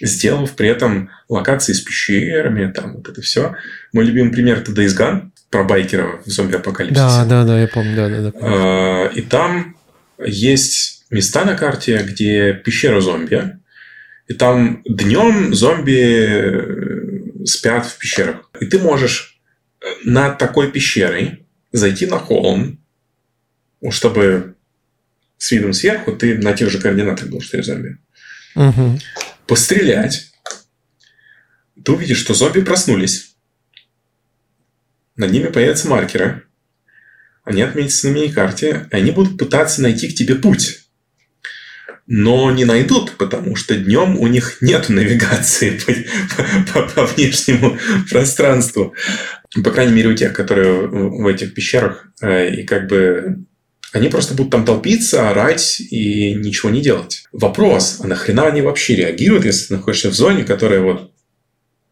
Сделав 0.00 0.52
при 0.52 0.68
этом 0.68 1.10
локации 1.28 1.72
с 1.72 1.80
пещерами, 1.80 2.70
там 2.72 2.94
вот 2.96 3.08
это 3.08 3.20
все. 3.22 3.54
Мой 3.92 4.04
любимый 4.04 4.32
пример 4.32 4.58
это 4.58 4.72
Days 4.72 4.96
Gone 4.96 5.30
про 5.50 5.64
байкера 5.64 6.20
в 6.24 6.30
зомби-апокалипсисе. 6.30 7.00
Да, 7.00 7.24
да, 7.24 7.44
да, 7.44 7.60
я 7.60 7.68
помню, 7.68 7.96
да, 7.96 8.08
да, 8.08 8.22
да. 8.22 8.32
А, 8.40 9.06
и 9.08 9.20
там 9.20 9.76
есть 10.18 11.04
места 11.10 11.44
на 11.44 11.56
карте, 11.56 12.02
где 12.02 12.54
пещера 12.54 13.00
зомби, 13.00 13.58
и 14.28 14.34
там 14.34 14.82
днем 14.84 15.54
зомби 15.54 16.00
э, 16.00 17.44
спят 17.44 17.84
в 17.86 17.98
пещерах. 17.98 18.48
И 18.60 18.66
ты 18.66 18.78
можешь 18.78 19.40
э, 19.80 19.86
над 20.04 20.38
такой 20.38 20.70
пещерой 20.70 21.46
зайти 21.72 22.06
на 22.06 22.18
холм, 22.18 22.78
чтобы 23.90 24.54
с 25.36 25.50
видом 25.50 25.72
сверху 25.72 26.12
ты 26.12 26.38
на 26.38 26.52
тех 26.52 26.70
же 26.70 26.78
координатах 26.78 27.28
был, 27.28 27.40
что 27.40 27.58
и 27.58 27.62
зомби. 27.62 27.96
Угу. 28.54 28.98
Пострелять. 29.50 30.30
Ты 31.84 31.90
увидишь, 31.90 32.18
что 32.20 32.34
зомби 32.34 32.60
проснулись. 32.60 33.34
Над 35.16 35.32
ними 35.32 35.48
появятся 35.48 35.88
маркеры. 35.88 36.44
Они 37.42 37.60
отметятся 37.62 38.06
на 38.06 38.12
мини-карте, 38.12 38.86
и 38.92 38.94
они 38.94 39.10
будут 39.10 39.38
пытаться 39.38 39.82
найти 39.82 40.08
к 40.08 40.14
тебе 40.14 40.36
путь 40.36 40.86
но 42.12 42.50
не 42.50 42.64
найдут, 42.64 43.12
потому 43.18 43.54
что 43.54 43.76
днем 43.76 44.18
у 44.18 44.26
них 44.26 44.60
нет 44.60 44.88
навигации 44.88 45.78
по, 46.36 46.72
по, 46.72 46.88
по 46.88 47.06
внешнему 47.06 47.78
пространству. 48.10 48.94
По 49.62 49.70
крайней 49.70 49.92
мере, 49.92 50.08
у 50.08 50.16
тех, 50.16 50.32
которые 50.32 50.88
в 50.88 51.24
этих 51.28 51.54
пещерах. 51.54 52.08
Э, 52.20 52.52
и 52.52 52.64
как 52.64 52.88
бы 52.88 53.44
они 53.92 54.08
просто 54.08 54.34
будут 54.34 54.52
там 54.52 54.64
толпиться, 54.64 55.30
орать 55.30 55.80
и 55.80 56.34
ничего 56.34 56.70
не 56.70 56.80
делать. 56.80 57.24
Вопрос, 57.32 57.98
а 58.00 58.06
нахрена 58.06 58.46
они 58.46 58.62
вообще 58.62 58.94
реагируют, 58.96 59.44
если 59.44 59.68
ты 59.68 59.74
находишься 59.74 60.10
в 60.10 60.14
зоне, 60.14 60.44
которая 60.44 60.80
вот 60.80 61.12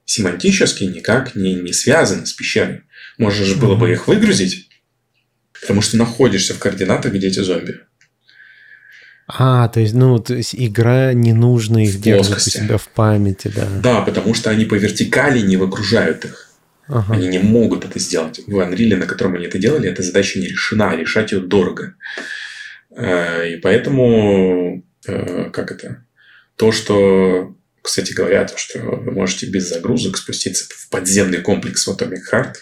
семантически 0.05 0.85
никак 0.85 1.35
не, 1.35 1.55
не 1.55 1.73
связана 1.73 2.25
с 2.25 2.33
пещерой? 2.33 2.83
Можно 3.19 3.45
же 3.45 3.57
было 3.57 3.75
бы 3.75 3.91
их 3.91 4.07
выгрузить, 4.07 4.69
потому 5.61 5.83
что 5.83 5.97
находишься 5.97 6.55
в 6.55 6.59
координатах, 6.59 7.13
где 7.13 7.29
эти 7.29 7.41
зомби. 7.41 7.81
А, 9.27 9.69
то 9.69 9.81
есть, 9.81 9.93
ну, 9.93 10.19
то 10.19 10.35
есть 10.35 10.55
игра 10.55 11.13
не 11.13 11.35
нужно 11.35 11.85
их 11.85 12.01
держать 12.01 12.47
у 12.47 12.51
себя 12.51 12.79
в 12.79 12.89
памяти, 12.89 13.53
да. 13.55 13.69
Да, 13.83 14.01
потому 14.01 14.33
что 14.35 14.51
они 14.51 14.65
по 14.65 14.75
вертикали 14.75 15.41
не 15.41 15.57
выгружают 15.57 16.25
их. 16.25 16.48
Ага. 16.89 17.15
Они 17.15 17.29
не 17.29 17.39
могут 17.39 17.85
это 17.85 17.99
сделать. 17.99 18.41
В 18.47 18.59
Unreal, 18.59 18.97
на 18.97 19.07
котором 19.07 19.35
они 19.35 19.47
это 19.47 19.59
делали, 19.59 19.91
эта 19.91 20.03
задача 20.03 20.39
не 20.39 20.49
решена, 20.49 20.91
а 20.91 20.97
решать 20.97 21.33
ее 21.33 21.41
дорого. 21.41 21.95
Э, 22.91 23.51
и 23.51 23.57
поэтому, 23.57 24.85
э, 25.07 25.51
как 25.51 25.71
это, 25.71 26.05
то, 26.57 26.73
что, 26.73 27.55
кстати 27.83 28.13
говоря, 28.15 28.45
то, 28.47 28.57
что 28.57 28.81
вы 28.81 29.13
можете 29.13 29.47
без 29.47 29.69
загрузок 29.69 30.17
спуститься 30.17 30.65
в 30.69 30.89
подземный 30.89 31.39
комплекс 31.39 31.87
в 31.87 31.91
Atomic 31.91 32.23
Heart, 32.33 32.55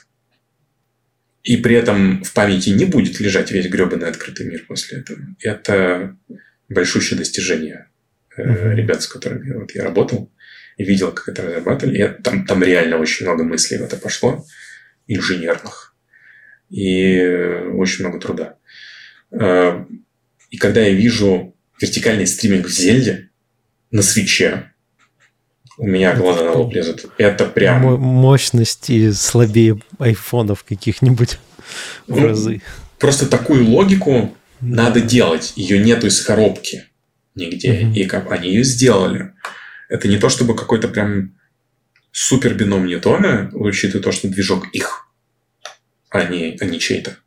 и 1.44 1.56
при 1.56 1.76
этом 1.76 2.24
в 2.24 2.32
памяти 2.32 2.70
не 2.70 2.84
будет 2.84 3.20
лежать 3.20 3.52
весь 3.52 3.68
гребаный 3.68 4.08
открытый 4.08 4.46
мир 4.46 4.64
после 4.66 4.98
этого. 4.98 5.20
Это 5.40 6.16
большущее 6.68 7.16
достижение 7.16 7.86
uh-huh. 8.36 8.74
ребят, 8.74 9.02
с 9.02 9.06
которыми 9.06 9.52
вот 9.52 9.72
я 9.72 9.84
работал 9.84 10.32
видел, 10.84 11.12
как 11.12 11.28
это 11.28 11.42
разрабатывали. 11.42 11.98
И 11.98 12.22
там, 12.22 12.46
там 12.46 12.62
реально 12.62 12.98
очень 12.98 13.26
много 13.26 13.44
мыслей 13.44 13.78
в 13.78 13.82
это 13.82 13.96
пошло, 13.96 14.44
инженерных. 15.06 15.94
И 16.70 17.18
очень 17.74 18.04
много 18.04 18.20
труда. 18.20 18.56
Э, 19.30 19.84
и 20.50 20.56
когда 20.56 20.80
я 20.80 20.92
вижу 20.92 21.54
вертикальный 21.80 22.26
стриминг 22.26 22.66
в 22.66 22.70
Зельде 22.70 23.30
на 23.90 24.02
свече, 24.02 24.72
у 25.78 25.86
меня 25.86 26.14
глаза 26.14 26.44
на 26.44 26.52
лоб 26.52 26.72
лезут. 26.72 27.06
Это 27.18 27.44
прям... 27.46 27.82
Мощности 28.00 29.12
слабее 29.12 29.80
айфонов 29.98 30.64
каких-нибудь 30.64 31.38
в 32.06 32.16
ну, 32.20 32.28
разы. 32.28 32.62
Просто 32.98 33.26
такую 33.26 33.66
логику 33.66 34.34
надо 34.60 35.00
делать. 35.00 35.52
Ее 35.56 35.78
нету 35.78 36.06
из 36.06 36.20
коробки 36.22 36.84
нигде. 37.34 37.82
Mm-hmm. 37.82 37.94
И 37.94 38.04
как 38.04 38.32
они 38.32 38.48
ее 38.48 38.64
сделали. 38.64 39.32
Это 39.88 40.08
не 40.08 40.18
то, 40.18 40.28
чтобы 40.28 40.56
какой-то 40.56 40.88
прям 40.88 41.36
супер 42.12 42.54
бином 42.54 42.86
Ньютона, 42.86 43.50
учитывая 43.52 44.02
то, 44.02 44.12
что 44.12 44.28
движок 44.28 44.66
их, 44.72 45.08
а 46.10 46.24
не, 46.24 46.56
а 46.60 46.64
не 46.64 46.78
чей-то. 46.78 47.18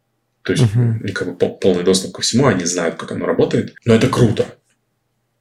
То 0.43 0.53
есть, 0.53 0.63
uh-huh. 0.63 1.11
как 1.11 1.37
бы 1.37 1.49
полный 1.57 1.83
доступ 1.83 2.15
ко 2.15 2.21
всему, 2.21 2.47
они 2.47 2.65
знают, 2.65 2.95
как 2.95 3.11
оно 3.11 3.25
работает. 3.25 3.75
Но 3.85 3.93
это 3.93 4.07
круто. 4.07 4.55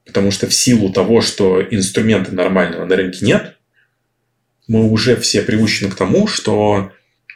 Потому 0.05 0.31
что 0.31 0.47
в 0.47 0.53
силу 0.53 0.91
того, 0.91 1.21
что 1.21 1.61
инструмента 1.61 2.33
нормального 2.33 2.85
на 2.85 2.95
рынке 2.95 3.25
нет, 3.25 3.57
мы 4.67 4.89
уже 4.89 5.15
все 5.15 5.41
приучены 5.41 5.89
к 5.89 5.95
тому, 5.95 6.27
что 6.27 6.91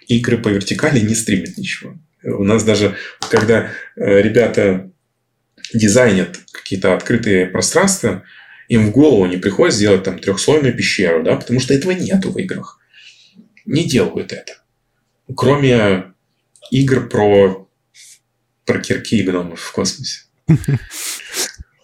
игры 0.08 0.38
по 0.38 0.50
вертикали 0.50 1.00
не 1.00 1.16
стримят 1.16 1.58
ничего. 1.58 1.98
У 2.24 2.44
нас 2.44 2.64
даже, 2.64 2.96
когда 3.30 3.72
э, 3.96 4.22
ребята 4.22 4.92
дизайнят 5.74 6.40
какие-то 6.52 6.94
открытые 6.94 7.48
пространства, 7.48 8.24
им 8.68 8.88
в 8.88 8.92
голову 8.92 9.26
не 9.26 9.38
приходит 9.38 9.76
сделать 9.76 10.04
там 10.04 10.20
трехслойную 10.20 10.76
пещеру, 10.76 11.24
да, 11.24 11.36
потому 11.36 11.60
что 11.60 11.74
этого 11.74 11.92
нету 11.92 12.32
в 12.32 12.38
играх. 12.38 12.80
Не 13.66 13.84
делают 13.84 14.34
это. 14.34 14.54
Кроме 15.36 16.14
игр 16.72 17.08
про, 17.08 17.68
про 18.66 18.80
кирки 18.80 19.20
и 19.20 19.24
гномов 19.24 19.60
в 19.60 19.72
космосе. 19.72 20.22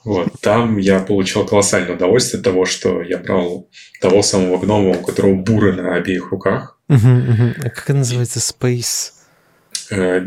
Вот, 0.05 0.31
там 0.41 0.77
я 0.77 1.01
получал 1.01 1.45
колоссальное 1.45 1.95
удовольствие 1.95 2.39
от 2.39 2.45
того, 2.45 2.65
что 2.65 3.01
я 3.01 3.17
брал 3.17 3.69
того 4.01 4.23
самого 4.23 4.57
гнома, 4.57 4.97
у 4.97 5.03
которого 5.03 5.35
буры 5.35 5.73
на 5.73 5.95
обеих 5.95 6.31
руках. 6.31 6.79
А 6.87 7.69
как 7.69 7.89
называется? 7.89 8.39
Space? 8.39 9.11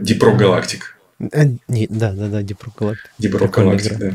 Дипро 0.00 0.36
Галактик. 0.36 0.96
А, 1.32 1.44
да, 1.68 2.12
да, 2.12 2.28
да, 2.28 2.42
Дипро 2.42 2.72
Галактик. 2.76 3.10
Дипро 3.18 3.46
Галактик, 3.46 3.96
да. 3.96 4.14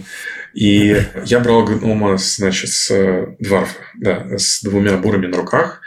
И 0.54 1.02
я 1.26 1.40
брал 1.40 1.66
гнома, 1.66 2.18
значит, 2.18 2.70
с 2.70 2.92
э, 2.92 3.36
дварфа, 3.40 3.80
да, 3.96 4.38
с 4.38 4.62
двумя 4.64 4.98
бурами 4.98 5.28
на 5.28 5.38
руках 5.38 5.82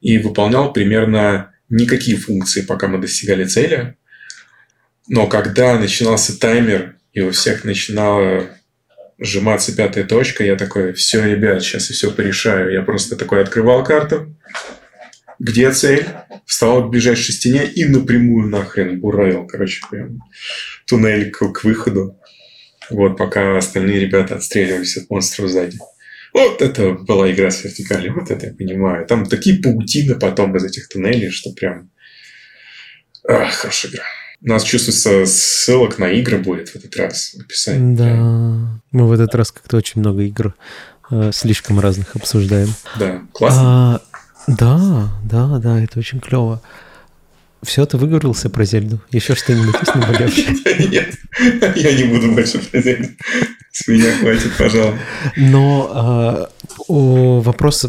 и 0.00 0.18
выполнял 0.18 0.72
примерно 0.72 1.52
никакие 1.68 2.16
функции, 2.16 2.62
пока 2.62 2.88
мы 2.88 2.98
достигали 2.98 3.44
цели. 3.44 3.96
Но 5.08 5.26
когда 5.26 5.78
начинался 5.78 6.38
таймер, 6.38 6.96
и 7.12 7.20
у 7.20 7.32
всех 7.32 7.64
начинала 7.64 8.46
сжиматься 9.18 9.74
пятая 9.76 10.04
точка, 10.04 10.44
я 10.44 10.56
такой, 10.56 10.92
все, 10.92 11.24
ребят, 11.24 11.62
сейчас 11.62 11.90
я 11.90 11.94
все 11.94 12.10
порешаю. 12.10 12.72
Я 12.72 12.82
просто 12.82 13.16
такой 13.16 13.42
открывал 13.42 13.84
карту, 13.84 14.34
где 15.40 15.72
цель, 15.72 16.06
встал 16.44 16.86
к 16.86 16.90
ближайшей 16.90 17.34
стене 17.34 17.64
и 17.64 17.86
напрямую 17.86 18.48
нахрен 18.48 19.00
буравил, 19.00 19.46
короче, 19.46 19.80
прям 19.90 20.22
туннель 20.86 21.30
к, 21.30 21.50
к 21.52 21.64
выходу. 21.64 22.16
Вот, 22.90 23.16
пока 23.16 23.56
остальные 23.56 24.00
ребята 24.00 24.36
отстреливались 24.36 24.98
от 24.98 25.08
монстров 25.08 25.48
сзади. 25.48 25.78
Вот 26.34 26.60
это 26.60 26.92
была 26.92 27.32
игра 27.32 27.50
с 27.50 27.64
вертикалью, 27.64 28.14
вот 28.14 28.30
это 28.30 28.46
я 28.46 28.52
понимаю. 28.52 29.06
Там 29.06 29.26
такие 29.26 29.60
паутины 29.60 30.14
потом 30.14 30.54
из 30.56 30.64
этих 30.64 30.88
туннелей, 30.88 31.30
что 31.30 31.52
прям... 31.52 31.90
Ах, 33.26 33.52
хорошая 33.52 33.92
игра. 33.92 34.04
У 34.42 34.48
нас 34.48 34.62
чувствуется 34.62 35.26
ссылок 35.26 35.98
на 35.98 36.10
игры 36.10 36.38
будет 36.38 36.68
в 36.70 36.76
этот 36.76 36.96
раз 36.96 37.34
в 37.34 37.40
описании. 37.40 37.96
Да, 37.96 38.04
прям. 38.04 38.82
мы 38.90 39.08
в 39.08 39.12
этот 39.12 39.34
раз 39.34 39.52
как-то 39.52 39.76
очень 39.78 40.00
много 40.00 40.22
игр 40.22 40.54
э, 41.10 41.30
слишком 41.32 41.80
разных 41.80 42.14
обсуждаем. 42.16 42.68
Да, 42.98 43.22
классно. 43.32 43.94
А, 43.94 44.00
да, 44.46 45.08
да, 45.24 45.58
да, 45.58 45.82
это 45.82 45.98
очень 45.98 46.20
клево. 46.20 46.60
Все, 47.62 47.84
ты 47.84 47.98
выговорился 47.98 48.48
про 48.48 48.64
Зельду? 48.64 49.00
Еще 49.10 49.34
что-нибудь 49.34 49.74
есть 49.80 49.94
наболевшее? 49.94 50.88
Нет, 50.88 51.14
я 51.76 51.92
не 51.92 52.04
буду 52.04 52.32
больше 52.32 52.58
про 52.58 52.80
Зельду. 52.80 53.08
С 53.70 53.86
меня 53.86 54.10
хватит, 54.18 54.50
пожалуйста. 54.56 54.98
Но 55.36 56.48
э, 56.88 57.42
вопрос 57.42 57.86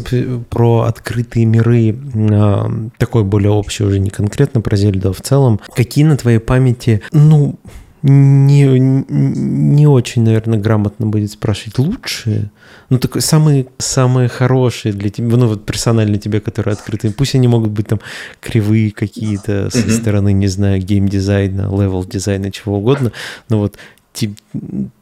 про 0.50 0.82
открытые 0.82 1.46
миры, 1.46 1.96
э, 1.96 2.88
такой 2.98 3.24
более 3.24 3.50
общий 3.50 3.82
уже, 3.82 3.98
не 3.98 4.10
конкретно 4.10 4.60
про 4.60 4.76
Зельду, 4.76 5.10
а 5.10 5.12
в 5.12 5.22
целом. 5.22 5.58
Какие 5.74 6.04
на 6.04 6.16
твоей 6.16 6.38
памяти, 6.38 7.00
ну, 7.10 7.58
не, 8.02 8.78
не 8.78 9.86
очень, 9.86 10.22
наверное, 10.22 10.58
грамотно 10.58 11.06
будет 11.06 11.30
спрашивать 11.32 11.78
лучшие. 11.78 12.50
Ну, 12.90 12.98
такой 12.98 13.22
самые, 13.22 13.66
самые 13.78 14.28
хорошие 14.28 14.92
для 14.92 15.10
тебя, 15.10 15.36
ну, 15.36 15.46
вот 15.48 15.64
персонально 15.64 16.18
тебе, 16.18 16.40
которые 16.40 16.72
открыты. 16.72 17.10
Пусть 17.10 17.34
они 17.34 17.48
могут 17.48 17.70
быть 17.70 17.88
там 17.88 18.00
кривые 18.40 18.90
какие-то 18.90 19.70
со 19.70 19.90
стороны, 19.90 20.32
не 20.32 20.48
знаю, 20.48 20.80
геймдизайна, 20.80 21.62
level 21.62 22.04
дизайна, 22.04 22.50
чего 22.50 22.78
угодно, 22.78 23.12
но 23.48 23.58
вот 23.58 23.78
ты, 24.12 24.34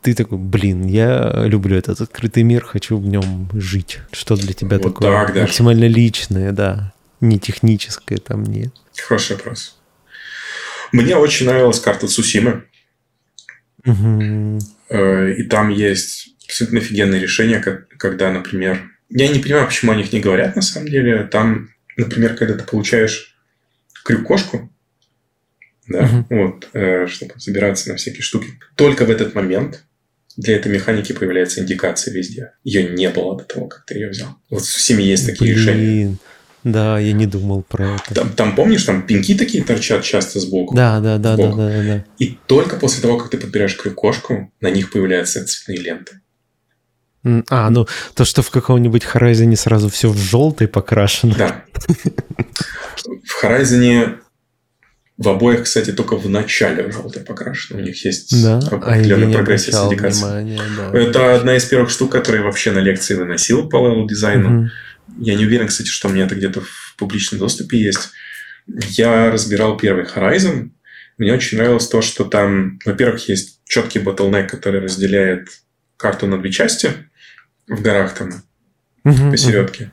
ты 0.03 0.15
такой, 0.15 0.39
блин, 0.39 0.87
я 0.87 1.43
люблю 1.45 1.77
этот 1.77 2.01
открытый 2.01 2.45
мир, 2.45 2.65
хочу 2.65 2.97
в 2.97 3.07
нем 3.07 3.49
жить. 3.53 3.99
Что 4.13 4.37
для 4.37 4.53
тебя 4.53 4.79
вот 4.79 4.95
такое 4.95 5.27
так, 5.27 5.35
максимально 5.35 5.87
личное, 5.87 6.53
да, 6.53 6.93
не 7.21 7.39
техническое 7.39 8.19
там 8.19 8.45
нет. 8.45 8.73
Хороший 8.97 9.37
вопрос. 9.37 9.77
Мне 10.93 11.17
очень 11.17 11.47
нравилась 11.47 11.81
карта 11.81 12.07
Цусимы. 12.07 12.65
Угу. 13.85 14.59
И 14.91 15.43
там 15.45 15.71
есть 15.71 16.35
абсолютно 16.51 16.81
офигенные 16.81 17.21
решения, 17.21 17.61
когда, 17.61 18.31
например, 18.31 18.91
я 19.09 19.29
не 19.29 19.41
понимаю, 19.41 19.67
почему 19.67 19.93
о 19.93 19.97
них 19.97 20.13
не 20.13 20.21
говорят 20.21 20.57
на 20.57 20.63
самом 20.63 20.89
деле. 20.89 21.25
Там, 21.25 21.71
например, 21.97 22.35
когда 22.37 22.55
ты 22.55 22.65
получаешь 22.65 23.37
крюк-кошку, 24.05 24.71
да, 25.89 26.05
угу. 26.05 26.27
вот, 26.31 26.69
э, 26.73 27.07
чтобы 27.09 27.35
забираться 27.37 27.89
на 27.91 27.97
всякие 27.97 28.23
штуки. 28.23 28.49
Только 28.77 29.05
в 29.05 29.11
этот 29.11 29.35
момент 29.35 29.85
для 30.37 30.57
этой 30.57 30.71
механики 30.71 31.13
появляется 31.13 31.61
индикация 31.61 32.15
везде. 32.15 32.53
Ее 32.63 32.85
не 32.85 33.09
было 33.11 33.37
до 33.37 33.45
того, 33.45 33.67
как 33.67 33.85
ты 33.87 33.95
ее 33.95 34.09
взял. 34.09 34.37
Вот 34.49 34.63
в 34.63 34.81
семье 34.81 35.09
есть 35.09 35.27
такие 35.27 35.53
Блин. 35.53 35.67
решения. 35.67 36.17
Да, 36.63 36.99
я 36.99 37.13
не 37.13 37.27
думал 37.27 37.63
про 37.63 37.95
это. 37.95 38.15
Там, 38.15 38.33
там 38.35 38.55
помнишь, 38.55 38.85
там 38.85 39.07
пинки 39.07 39.35
такие 39.35 39.65
торчат 39.65 40.05
часто 40.05 40.41
сбоку. 40.41 40.75
Да, 40.75 41.01
да, 41.01 41.19
да, 41.19 41.37
да, 41.37 41.53
да, 41.53 41.83
да. 41.83 42.05
И 42.19 42.39
только 42.47 42.77
после 42.77 43.03
того, 43.03 43.19
как 43.19 43.31
ты 43.31 43.39
подбираешь 43.39 43.77
крюк-кошку, 43.77 44.53
на 44.61 44.71
них 44.71 44.93
появляются 44.93 45.45
цветные 45.45 45.79
ленты. 45.79 46.21
А, 47.23 47.71
ну 47.71 47.87
то, 48.15 48.25
что 48.25 48.43
в 48.43 48.51
каком-нибудь 48.51 49.05
Horizon 49.05 49.55
сразу 49.57 49.89
все 49.89 50.11
в 50.11 50.17
желтый 50.17 50.69
покрашено. 50.69 51.35
Да. 51.35 51.65
В 53.25 53.45
Horizon 53.45 54.19
в 55.21 55.29
обоих, 55.29 55.65
кстати, 55.65 55.93
только 55.93 56.17
в 56.17 56.31
начале 56.31 56.91
желтый 56.91 57.23
покрашен. 57.23 57.77
У 57.77 57.81
них 57.81 58.03
есть 58.07 58.43
да? 58.43 58.59
определенная 58.59 59.29
а 59.29 59.33
прогрессия 59.33 59.73
с 59.73 59.85
индикацией. 59.85 60.59
Да, 60.77 60.99
Это 60.99 61.35
одна 61.35 61.57
из 61.57 61.65
первых 61.67 61.91
штук, 61.91 62.11
которые 62.11 62.43
вообще 62.43 62.71
на 62.71 62.79
лекции 62.79 63.15
выносил 63.15 63.69
по 63.69 63.87
level 63.87 64.07
дизайну. 64.07 64.63
Угу. 64.63 64.71
Я 65.19 65.35
не 65.35 65.45
уверен, 65.45 65.69
кстати, 65.69 65.89
что 65.89 66.09
у 66.09 66.11
меня 66.11 66.25
это 66.25 66.37
где-то 66.37 66.63
в 66.63 66.95
публичном 66.97 67.39
доступе 67.39 67.79
есть. 67.79 68.13
Я 68.67 69.31
разбирал 69.31 69.77
первый 69.77 70.05
Horizon. 70.05 70.71
Мне 71.19 71.35
очень 71.35 71.59
нравилось 71.59 71.89
то, 71.89 72.01
что 72.01 72.25
там, 72.25 72.79
во-первых, 72.87 73.29
есть 73.29 73.61
четкий 73.67 73.99
bottleneck, 73.99 74.47
который 74.47 74.81
разделяет 74.81 75.49
карту 75.99 76.29
на 76.29 76.41
две 76.41 76.51
части 76.51 76.93
в 77.71 77.81
горах 77.83 78.15
там 78.15 78.31
uh 79.07 79.31
посередке. 79.31 79.91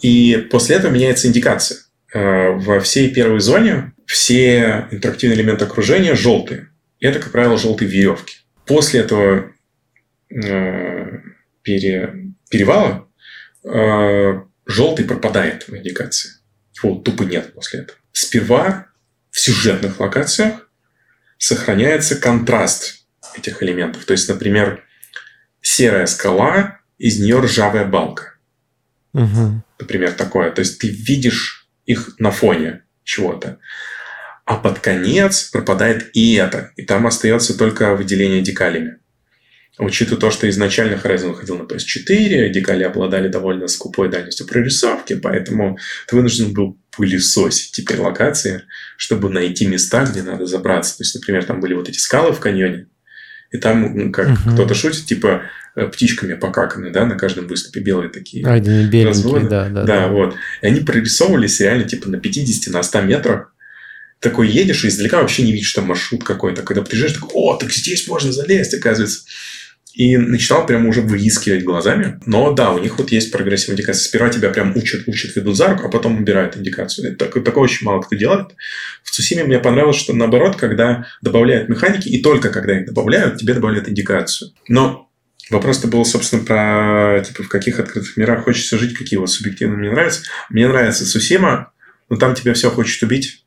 И 0.00 0.46
после 0.50 0.76
этого 0.76 0.92
меняется 0.92 1.28
индикация. 1.28 1.78
Э, 2.12 2.50
во 2.50 2.80
всей 2.80 3.12
первой 3.12 3.40
зоне 3.40 3.92
все 4.06 4.86
интерактивные 4.90 5.38
элементы 5.38 5.64
окружения 5.64 6.14
желтые. 6.14 6.68
Это, 7.00 7.20
как 7.20 7.32
правило, 7.32 7.56
желтые 7.56 7.90
веревки. 7.90 8.36
После 8.66 9.00
этого 9.00 9.52
э, 10.30 11.20
пере, 11.62 12.32
перевала 12.50 13.08
э, 13.64 14.40
желтый 14.66 15.06
пропадает 15.06 15.68
в 15.68 15.76
индикации. 15.76 16.30
Его 16.82 16.96
тупо 16.96 17.22
нет 17.22 17.52
после 17.54 17.80
этого. 17.80 17.98
Сперва 18.12 18.86
в 19.30 19.40
сюжетных 19.40 20.00
локациях 20.00 20.70
сохраняется 21.38 22.16
контраст 22.16 23.06
этих 23.36 23.62
элементов. 23.62 24.04
То 24.04 24.12
есть, 24.12 24.28
например, 24.28 24.84
серая 25.60 26.06
скала, 26.06 26.80
из 26.98 27.20
нее 27.20 27.40
ржавая 27.40 27.84
балка. 27.84 28.34
Угу. 29.12 29.62
Например, 29.78 30.12
такое. 30.12 30.50
То 30.50 30.60
есть, 30.60 30.78
ты 30.78 30.88
видишь 30.88 31.68
их 31.86 32.14
на 32.18 32.30
фоне 32.30 32.82
чего-то. 33.04 33.58
А 34.44 34.56
под 34.56 34.80
конец 34.80 35.44
пропадает 35.44 36.10
и 36.14 36.34
это. 36.34 36.72
И 36.76 36.82
там 36.82 37.06
остается 37.06 37.56
только 37.56 37.94
выделение 37.94 38.42
декалями. 38.42 38.98
Учитывая 39.78 40.20
то, 40.20 40.30
что 40.30 40.48
изначально 40.48 40.94
Horizon 40.94 41.30
выходил 41.30 41.58
на 41.58 41.64
PS4, 41.64 42.48
декали 42.50 42.84
обладали 42.84 43.26
довольно 43.26 43.66
скупой 43.66 44.08
дальностью 44.08 44.46
прорисовки, 44.46 45.16
поэтому 45.16 45.78
ты 46.06 46.14
вынужден 46.14 46.52
был 46.52 46.78
пылесосить 46.96 47.72
теперь 47.72 47.98
локации, 47.98 48.62
чтобы 48.96 49.30
найти 49.30 49.66
места, 49.66 50.04
где 50.04 50.22
надо 50.22 50.46
забраться. 50.46 50.98
То 50.98 51.02
есть, 51.02 51.16
например, 51.16 51.44
там 51.44 51.60
были 51.60 51.74
вот 51.74 51.88
эти 51.88 51.98
скалы 51.98 52.32
в 52.32 52.38
каньоне, 52.38 52.86
и 53.54 53.58
там, 53.58 54.10
как 54.10 54.30
угу. 54.30 54.52
кто-то 54.52 54.74
шутит, 54.74 55.06
типа 55.06 55.42
э, 55.76 55.86
птичками 55.86 56.34
покаканы, 56.34 56.90
да, 56.90 57.06
на 57.06 57.14
каждом 57.14 57.46
выступе 57.46 57.78
белые 57.78 58.10
такие. 58.10 58.44
А, 58.44 58.54
они 58.54 58.86
беленькие, 58.86 59.48
да, 59.48 59.68
да, 59.68 59.68
да. 59.68 59.84
Да, 59.84 60.08
вот. 60.08 60.34
И 60.60 60.66
они 60.66 60.80
прорисовывались 60.80 61.60
реально 61.60 61.84
типа 61.84 62.10
на 62.10 62.18
50, 62.18 62.74
на 62.74 62.82
100 62.82 63.02
метрах 63.02 63.52
такой 64.18 64.48
едешь, 64.48 64.84
и 64.84 64.88
издалека 64.88 65.20
вообще 65.20 65.44
не 65.44 65.52
видишь 65.52 65.72
там 65.72 65.84
маршрут 65.86 66.24
какой-то. 66.24 66.62
Когда 66.62 66.82
приезжаешь, 66.82 67.12
такой, 67.12 67.30
о, 67.32 67.54
так 67.54 67.70
здесь 67.70 68.08
можно 68.08 68.32
залезть, 68.32 68.74
оказывается. 68.74 69.20
И 69.94 70.16
начинал 70.16 70.66
прямо 70.66 70.88
уже 70.88 71.02
выискивать 71.02 71.62
глазами. 71.62 72.20
Но 72.26 72.52
да, 72.52 72.72
у 72.72 72.80
них 72.80 72.98
вот 72.98 73.12
есть 73.12 73.30
прогрессивная 73.30 73.76
индикация. 73.76 74.08
Сперва 74.08 74.28
тебя 74.28 74.50
прям 74.50 74.76
учат, 74.76 75.06
учат, 75.06 75.36
ведут 75.36 75.56
за 75.56 75.68
руку, 75.68 75.86
а 75.86 75.88
потом 75.88 76.18
убирают 76.18 76.56
индикацию. 76.56 77.12
Это, 77.12 77.26
такое 77.26 77.64
очень 77.64 77.86
мало 77.86 78.02
кто 78.02 78.16
делает. 78.16 78.48
В 79.04 79.10
Цусиме 79.12 79.44
мне 79.44 79.60
понравилось, 79.60 79.96
что 79.96 80.12
наоборот, 80.12 80.56
когда 80.56 81.06
добавляют 81.22 81.68
механики, 81.68 82.08
и 82.08 82.20
только 82.20 82.50
когда 82.50 82.80
их 82.80 82.86
добавляют, 82.86 83.36
тебе 83.36 83.54
добавляют 83.54 83.88
индикацию. 83.88 84.50
Но 84.68 85.04
Вопрос-то 85.50 85.88
был, 85.88 86.04
собственно, 86.04 86.42
про 86.42 87.22
типа 87.22 87.42
в 87.42 87.48
каких 87.48 87.78
открытых 87.78 88.16
мирах 88.16 88.44
хочется 88.44 88.78
жить, 88.78 88.94
какие 88.94 89.18
вот 89.18 89.30
субъективно 89.30 89.76
мне 89.76 89.90
нравятся. 89.90 90.22
Мне 90.48 90.66
нравится 90.66 91.04
Сусима, 91.04 91.72
но 92.08 92.16
там 92.16 92.34
тебя 92.34 92.54
все 92.54 92.70
хочет 92.70 93.02
убить. 93.02 93.44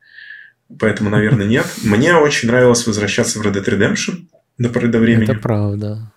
Поэтому, 0.79 1.09
наверное, 1.09 1.47
нет. 1.47 1.65
Мне 1.83 2.15
очень 2.15 2.49
нравилось 2.49 2.85
возвращаться 2.85 3.39
в 3.39 3.41
Red 3.41 3.53
Dead 3.53 3.65
Redemption 3.65 4.27
до 4.57 4.69
поры 4.69 4.89
до 4.89 4.99
времени. 4.99 5.31
Это 5.31 5.39
правда. 5.39 6.11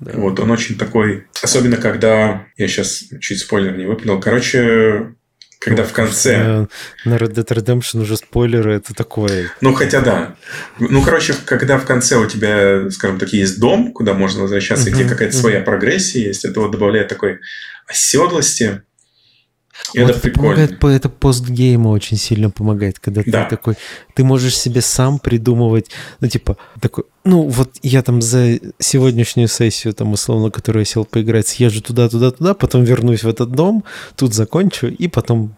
Да. 0.00 0.12
Вот, 0.14 0.38
он 0.40 0.50
очень 0.50 0.76
такой... 0.76 1.26
Особенно, 1.42 1.76
когда... 1.76 2.46
Я 2.56 2.68
сейчас 2.68 3.04
чуть 3.20 3.40
спойлер 3.40 3.76
не 3.76 3.86
выпадал. 3.86 4.20
Короче, 4.20 5.14
когда 5.58 5.82
ну, 5.82 5.88
в 5.88 5.92
конце... 5.92 6.66
На 7.04 7.16
Red 7.16 7.34
Dead 7.34 7.48
Redemption 7.48 8.02
уже 8.02 8.16
спойлеры, 8.16 8.74
это 8.74 8.94
такое... 8.94 9.50
Ну, 9.60 9.72
хотя 9.74 10.00
да. 10.00 10.36
Ну, 10.78 11.02
короче, 11.02 11.34
когда 11.44 11.78
в 11.78 11.84
конце 11.84 12.16
у 12.16 12.26
тебя, 12.26 12.90
скажем 12.90 13.18
так, 13.18 13.32
есть 13.32 13.58
дом, 13.58 13.92
куда 13.92 14.14
можно 14.14 14.42
возвращаться, 14.42 14.88
uh-huh, 14.88 14.92
где 14.92 15.08
какая-то 15.08 15.36
uh-huh. 15.36 15.40
своя 15.40 15.60
прогрессия 15.60 16.26
есть, 16.26 16.44
это 16.44 16.60
вот 16.60 16.70
добавляет 16.70 17.08
такой 17.08 17.40
оседлости. 17.88 18.82
И 19.94 20.00
вот 20.00 20.10
это 20.10 20.20
прикольно. 20.20 20.66
Помогает, 20.66 21.00
это 21.00 21.08
постгейма 21.08 21.88
очень 21.88 22.16
сильно 22.16 22.50
помогает, 22.50 22.98
когда 22.98 23.22
да. 23.24 23.44
ты 23.44 23.56
такой, 23.56 23.74
ты 24.14 24.24
можешь 24.24 24.56
себе 24.56 24.80
сам 24.80 25.18
придумывать, 25.18 25.90
ну, 26.20 26.28
типа, 26.28 26.56
такой, 26.80 27.04
ну, 27.24 27.42
вот 27.42 27.76
я 27.82 28.02
там 28.02 28.20
за 28.22 28.58
сегодняшнюю 28.78 29.48
сессию, 29.48 29.94
там, 29.94 30.12
условно, 30.12 30.50
которую 30.50 30.82
я 30.82 30.86
сел 30.86 31.04
поиграть, 31.04 31.46
съезжу 31.46 31.82
туда, 31.82 32.08
туда, 32.08 32.30
туда, 32.30 32.54
потом 32.54 32.84
вернусь 32.84 33.22
в 33.22 33.28
этот 33.28 33.52
дом, 33.52 33.84
тут 34.16 34.34
закончу, 34.34 34.88
и 34.88 35.08
потом 35.08 35.54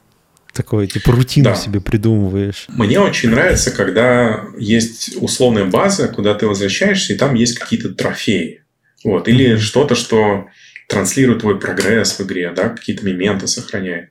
такое, 0.52 0.86
типа, 0.86 1.12
рутину 1.12 1.50
да. 1.50 1.54
себе 1.54 1.80
придумываешь. 1.80 2.66
Мне 2.68 3.00
очень 3.00 3.30
нравится, 3.30 3.70
когда 3.70 4.44
есть 4.58 5.16
условная 5.20 5.64
база, 5.64 6.08
куда 6.08 6.34
ты 6.34 6.46
возвращаешься, 6.46 7.12
и 7.12 7.16
там 7.16 7.34
есть 7.34 7.58
какие-то 7.58 7.90
трофеи. 7.90 8.62
Вот, 9.04 9.28
или 9.28 9.52
mm-hmm. 9.52 9.58
что-то, 9.58 9.94
что 9.94 10.46
транслирует 10.88 11.40
твой 11.40 11.60
прогресс 11.60 12.18
в 12.18 12.22
игре, 12.24 12.50
да, 12.50 12.70
какие-то 12.70 13.04
моменты 13.04 13.46
сохраняет. 13.46 14.10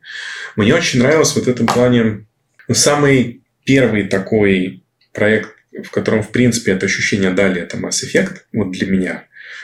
Мне 0.55 0.73
очень 0.73 0.99
нравилось 0.99 1.35
вот 1.35 1.45
в 1.45 1.49
этом 1.49 1.65
плане 1.65 2.25
ну, 2.67 2.75
самый 2.75 3.41
первый 3.65 4.03
такой 4.07 4.83
проект, 5.11 5.49
в 5.83 5.89
котором, 5.89 6.23
в 6.23 6.31
принципе, 6.31 6.71
это 6.71 6.85
ощущение 6.85 7.31
дали, 7.31 7.61
это 7.61 7.77
Mass 7.77 8.03
Effect, 8.05 8.37
вот 8.53 8.71
для 8.71 8.87
меня. 8.87 9.23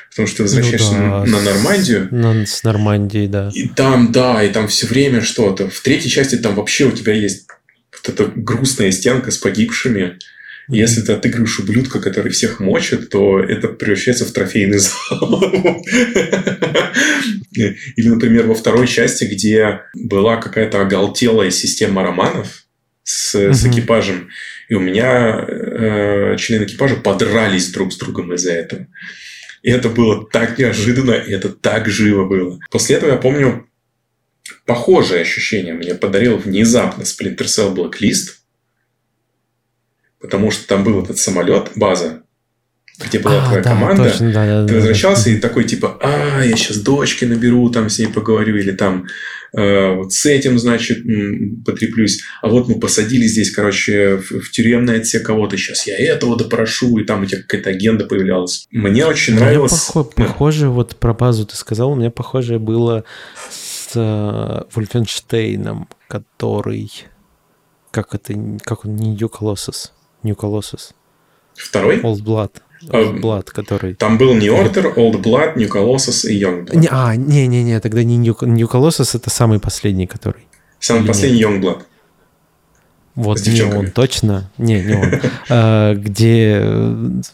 Потому 0.09 0.27
что 0.27 0.38
ты 0.38 0.43
возвращаешься 0.43 0.93
ну, 0.93 1.00
да, 1.00 1.25
на, 1.25 1.25
на 1.25 1.42
Нормандию. 1.42 2.08
На, 2.11 2.45
с 2.45 2.64
Нормандией, 2.64 3.27
да. 3.27 3.50
И 3.53 3.67
там, 3.67 4.11
да, 4.11 4.43
и 4.43 4.51
там 4.51 4.67
все 4.67 4.88
время 4.88 5.22
что-то. 5.22 5.69
В 5.69 5.82
третьей 5.82 6.09
части 6.09 6.35
там 6.35 6.56
вообще 6.56 6.85
у 6.85 6.92
тебя 6.92 7.14
есть 7.14 7.48
вот 7.92 8.09
эта 8.09 8.32
грустная 8.35 8.92
стенка 8.92 9.32
с 9.32 9.38
погибшими. 9.38 10.19
Если 10.69 11.01
ты 11.01 11.14
отыгрываешь 11.14 11.59
ублюдка, 11.59 12.00
который 12.00 12.32
всех 12.32 12.59
мочит, 12.59 13.09
то 13.09 13.40
это 13.40 13.67
превращается 13.67 14.25
в 14.25 14.32
трофейный 14.32 14.77
зал. 14.77 14.93
Или, 17.53 18.08
например, 18.08 18.48
во 18.48 18.56
второй 18.56 18.88
части, 18.88 19.25
где 19.25 19.82
была 19.93 20.38
какая-то 20.38 20.82
оголтелая 20.82 21.51
система 21.51 22.03
романов 22.03 22.64
с, 23.03 23.35
с 23.35 23.66
экипажем, 23.66 24.30
и 24.69 24.75
у 24.75 24.80
меня 24.80 25.45
э, 25.48 26.38
члены 26.38 26.64
экипажа 26.64 26.95
подрались 26.95 27.72
друг 27.72 27.92
с 27.92 27.98
другом 27.98 28.33
из-за 28.33 28.53
этого. 28.53 28.88
И 29.61 29.69
это 29.69 29.90
было 29.90 30.25
так 30.32 30.58
неожиданно, 30.58 31.11
и 31.11 31.33
это 31.33 31.50
так 31.50 31.90
живо 31.90 32.25
было. 32.25 32.59
После 32.72 32.95
этого 32.95 33.11
я 33.11 33.17
помню 33.17 33.67
похожее 34.66 35.22
ощущение 35.22 35.74
мне 35.74 35.93
подарил 35.95 36.38
внезапно 36.38 37.03
Splinter 37.03 37.45
Cell 37.45 37.75
Blacklist– 37.75 38.30
потому 40.23 40.51
что 40.51 40.65
там 40.67 40.85
был 40.85 41.03
этот 41.03 41.17
самолет, 41.17 41.71
база, 41.75 42.23
где 42.97 43.19
была 43.19 43.43
а, 43.43 43.45
твоя 43.45 43.61
да, 43.61 43.69
команда, 43.69 44.03
точно, 44.05 44.31
да, 44.31 44.45
да, 44.45 44.67
ты 44.67 44.75
возвращался 44.75 45.25
да, 45.25 45.31
и 45.31 45.37
такой 45.37 45.65
типа, 45.65 45.99
а, 46.01 46.43
я 46.43 46.55
сейчас 46.55 46.77
дочки 46.77 47.25
наберу, 47.25 47.69
там 47.69 47.89
с 47.89 47.99
ней 47.99 48.07
поговорю, 48.07 48.55
или 48.55 48.71
там 48.71 49.05
э, 49.57 49.95
вот 49.95 50.13
с 50.13 50.25
этим, 50.25 50.57
значит, 50.57 50.99
потреплюсь. 51.65 52.21
А 52.41 52.47
вот 52.47 52.69
мы 52.69 52.79
посадили 52.79 53.25
здесь, 53.25 53.51
короче, 53.51 54.17
в, 54.17 54.39
в 54.39 54.51
тюремный 54.51 55.01
отсек 55.01 55.25
кого-то, 55.25 55.57
сейчас 55.57 55.85
я 55.87 55.97
этого 55.97 56.37
допрошу, 56.37 56.97
и 56.99 57.03
там 57.03 57.23
у 57.23 57.25
тебя 57.25 57.41
какая-то 57.41 57.71
агенда 57.71 58.05
появлялась. 58.05 58.65
Мне 58.71 59.05
очень 59.05 59.33
мне 59.33 59.41
нравилось... 59.41 59.91
Похо- 59.93 60.13
похоже, 60.15 60.69
вот 60.69 60.95
про 60.95 61.13
базу 61.13 61.45
ты 61.45 61.57
сказал, 61.57 61.91
у 61.91 61.95
меня 61.95 62.11
похоже 62.11 62.59
было 62.59 63.03
с 63.51 63.91
э, 63.95 64.61
Вольфенштейном, 64.73 65.89
который... 66.07 66.89
Как 67.91 68.15
это? 68.15 68.33
Как 68.63 68.85
он? 68.85 68.95
Не 68.95 69.15
New 69.15 69.27
Colossus. 69.27 69.91
New 70.23 70.35
Colossus. 70.35 70.93
Второй? 71.55 71.99
Old 72.01 72.23
Blood. 72.23 72.51
Old 72.89 73.21
Blood, 73.21 73.51
который... 73.51 73.93
Там 73.93 74.17
был 74.17 74.33
New 74.33 74.53
Order, 74.53 74.95
Old 74.95 75.21
Blood, 75.21 75.55
New 75.55 75.69
Colossus 75.69 76.27
и 76.29 76.41
Young 76.41 76.65
Blood. 76.65 76.77
Не, 76.77 76.87
а, 76.91 77.15
не-не-не, 77.15 77.79
тогда 77.79 78.03
не 78.03 78.17
New, 78.17 78.35
New 78.41 78.67
Colossus, 78.67 79.15
это 79.15 79.29
самый 79.29 79.59
последний, 79.59 80.07
который. 80.07 80.47
Самый 80.79 81.01
Или 81.01 81.07
последний 81.07 81.39
нет? 81.39 81.47
Young 81.47 81.61
Blood. 81.61 81.83
Вот, 83.15 83.45
не 83.45 83.61
он, 83.61 83.91
точно. 83.91 84.49
Не, 84.57 84.81
не 84.81 84.95
он. 84.95 85.21
а, 85.49 85.93
где 85.93 86.53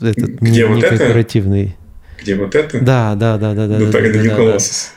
этот 0.02 0.30
где 0.42 0.52
не, 0.52 0.66
вот 0.66 0.84
кооперативный 0.84 1.78
где 2.22 2.36
вот 2.36 2.56
это. 2.56 2.80
Да, 2.80 3.16
да, 3.16 3.38
да, 3.38 3.54
да, 3.54 3.68
да. 3.68 3.80
Ну, 3.80 3.92
так 3.92 4.04
это 4.04 4.20
не 4.20 4.28
Colossus. 4.28 4.90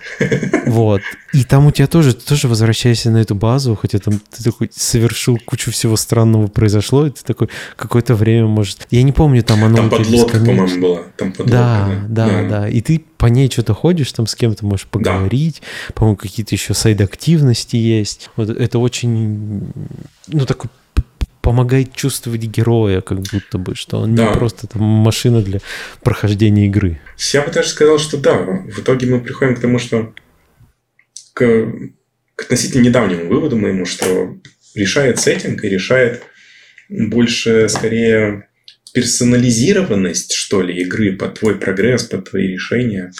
Вот. 0.66 1.00
И 1.32 1.44
там 1.44 1.66
у 1.66 1.70
тебя 1.70 1.86
тоже, 1.86 2.14
тоже 2.14 2.48
возвращаешься 2.48 3.10
на 3.10 3.18
эту 3.18 3.34
базу, 3.34 3.74
хотя 3.74 3.98
там 3.98 4.20
ты 4.30 4.44
такой 4.44 4.70
совершил 4.74 5.38
кучу 5.44 5.70
всего 5.70 5.96
странного 5.96 6.48
произошло, 6.48 7.06
и 7.06 7.10
ты 7.10 7.22
такой 7.24 7.48
какое-то 7.76 8.14
время, 8.14 8.46
может... 8.46 8.86
Я 8.90 9.02
не 9.02 9.12
помню, 9.12 9.42
там 9.42 9.64
оно... 9.64 9.76
Там 9.76 9.90
подлодка, 9.90 10.38
по-моему, 10.38 10.80
была. 10.80 11.00
Там 11.16 11.32
подлодка, 11.32 11.52
да, 11.52 11.90
да, 12.08 12.26
да, 12.26 12.48
да. 12.48 12.68
И 12.68 12.80
ты 12.80 13.04
по 13.16 13.26
ней 13.26 13.50
что-то 13.50 13.72
ходишь, 13.72 14.12
там 14.12 14.26
с 14.26 14.34
кем-то 14.34 14.66
можешь 14.66 14.86
поговорить. 14.86 15.62
Да. 15.88 15.94
По-моему, 15.94 16.16
какие-то 16.16 16.54
еще 16.54 16.74
сайд-активности 16.74 17.76
есть. 17.76 18.30
Вот 18.36 18.50
это 18.50 18.78
очень... 18.78 19.72
Ну, 20.28 20.44
такой 20.44 20.70
помогает 21.42 21.94
чувствовать 21.94 22.42
героя, 22.42 23.00
как 23.00 23.20
будто 23.20 23.58
бы, 23.58 23.74
что 23.74 23.98
он 23.98 24.14
да. 24.14 24.28
не 24.28 24.34
просто 24.34 24.66
там 24.68 24.82
машина 24.82 25.42
для 25.42 25.60
прохождения 26.02 26.66
игры. 26.66 27.00
Я 27.32 27.42
бы 27.42 27.52
даже 27.52 27.68
сказал, 27.68 27.98
что 27.98 28.16
да. 28.16 28.38
В 28.38 28.78
итоге 28.78 29.06
мы 29.08 29.20
приходим 29.20 29.56
к 29.56 29.60
тому, 29.60 29.78
что 29.78 30.14
к, 31.34 31.72
к 32.36 32.42
относительно 32.42 32.82
недавнему 32.82 33.28
выводу 33.28 33.56
моему, 33.56 33.84
что 33.84 34.36
решает 34.74 35.18
сеттинг 35.18 35.64
и 35.64 35.68
решает 35.68 36.22
больше, 36.88 37.68
скорее, 37.68 38.48
персонализированность, 38.94 40.34
что 40.34 40.62
ли, 40.62 40.80
игры 40.82 41.16
под 41.16 41.38
твой 41.38 41.56
прогресс, 41.56 42.04
под 42.04 42.30
твои 42.30 42.46
решения 42.46 43.12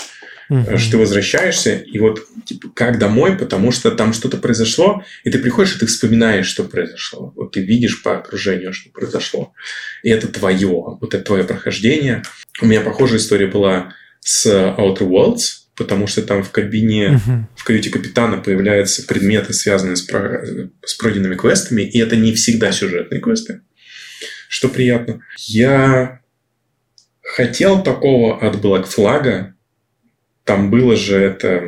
mm 0.53 0.79
что 0.79 0.93
ты 0.93 0.99
возвращаешься, 0.99 1.77
и 1.77 1.99
вот 1.99 2.27
типа, 2.45 2.69
как 2.75 2.99
домой, 2.99 3.37
потому 3.37 3.73
что 3.73 3.91
там 3.91 4.13
что-то 4.13 4.37
произошло, 4.37 5.05
и 5.25 5.31
ты 5.31 5.39
приходишь, 5.39 5.77
и 5.77 5.79
ты 5.79 5.87
вспоминаешь, 5.87 6.47
что 6.47 6.65
произошло. 6.65 7.33
Вот 7.37 7.53
ты 7.53 7.61
видишь 7.61 8.03
по 8.03 8.19
окружению, 8.19 8.73
что 8.73 8.91
произошло. 8.91 9.53
И 10.03 10.11
это 10.11 10.29
твое, 10.29 10.99
вот 11.01 11.15
это 11.15 11.25
твое 11.25 11.45
прохождение. 11.45 12.23
У 12.61 12.67
меня 12.67 12.81
похожая 12.81 13.19
история 13.19 13.47
была 13.47 13.95
с 14.21 14.47
Outer 14.47 15.09
Worlds, 15.09 15.63
потому 15.77 16.07
что 16.07 16.23
там 16.23 16.43
в 16.43 16.51
кабине, 16.51 17.21
uh 17.27 17.43
в 17.57 17.65
каюте 17.65 17.91
капитана 17.91 18.39
появляются 18.39 19.07
предметы, 19.07 19.53
связанные 19.53 19.97
с, 19.97 20.03
про... 20.03 20.45
с 20.85 20.95
пройденными 20.95 21.37
квестами, 21.37 21.83
и 21.83 22.01
это 22.01 22.17
не 22.17 22.35
всегда 22.35 22.73
сюжетные 22.73 23.21
квесты, 23.21 23.63
что 24.49 24.69
приятно. 24.69 25.21
Я 25.39 26.21
хотел 27.23 27.83
такого 27.83 28.39
от 28.41 28.57
Black 28.57 28.87
Flag, 28.87 29.53
там 30.45 30.71
было 30.71 30.97
же 30.97 31.17
это 31.17 31.62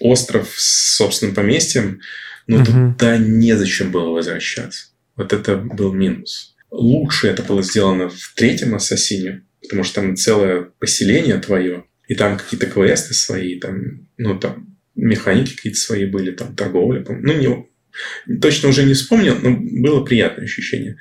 остров 0.00 0.52
с 0.56 0.96
собственным 0.96 1.34
поместьем, 1.34 2.00
но 2.46 2.58
угу. 2.58 2.64
туда 2.64 3.16
незачем 3.16 3.90
было 3.90 4.10
возвращаться. 4.10 4.88
Вот 5.16 5.32
это 5.32 5.56
был 5.56 5.92
минус. 5.92 6.54
Лучше 6.70 7.28
это 7.28 7.42
было 7.42 7.62
сделано 7.62 8.08
в 8.08 8.34
третьем 8.34 8.74
Ассасине, 8.74 9.42
потому 9.62 9.84
что 9.84 10.00
там 10.00 10.16
целое 10.16 10.70
поселение 10.78 11.38
твое, 11.38 11.84
и 12.08 12.14
там 12.14 12.36
какие-то 12.36 12.66
квесты 12.66 13.14
свои, 13.14 13.58
там, 13.58 14.08
ну, 14.18 14.38
там 14.38 14.76
механики 14.94 15.54
какие-то 15.54 15.78
свои 15.78 16.04
были, 16.04 16.32
там 16.32 16.54
торговля. 16.56 17.04
Ну, 17.08 17.32
не, 17.32 18.38
точно 18.40 18.68
уже 18.68 18.84
не 18.84 18.94
вспомнил, 18.94 19.38
но 19.40 19.56
было 19.56 20.04
приятное 20.04 20.44
ощущение. 20.44 20.98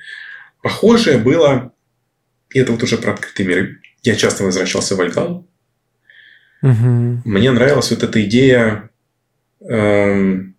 Похожее 0.62 1.18
было, 1.18 1.74
и 2.52 2.60
это 2.60 2.72
вот 2.72 2.84
уже 2.84 2.98
про 2.98 3.14
открытые 3.14 3.48
миры. 3.48 3.82
Я 4.04 4.16
часто 4.16 4.44
возвращался 4.44 4.96
в 4.96 5.02
Альгал, 5.02 5.50
Угу. 6.64 7.24
Мне 7.26 7.52
нравилась 7.52 7.92
вот 7.92 8.04
эта 8.04 8.24
идея 8.24 8.90
эм, 9.60 10.56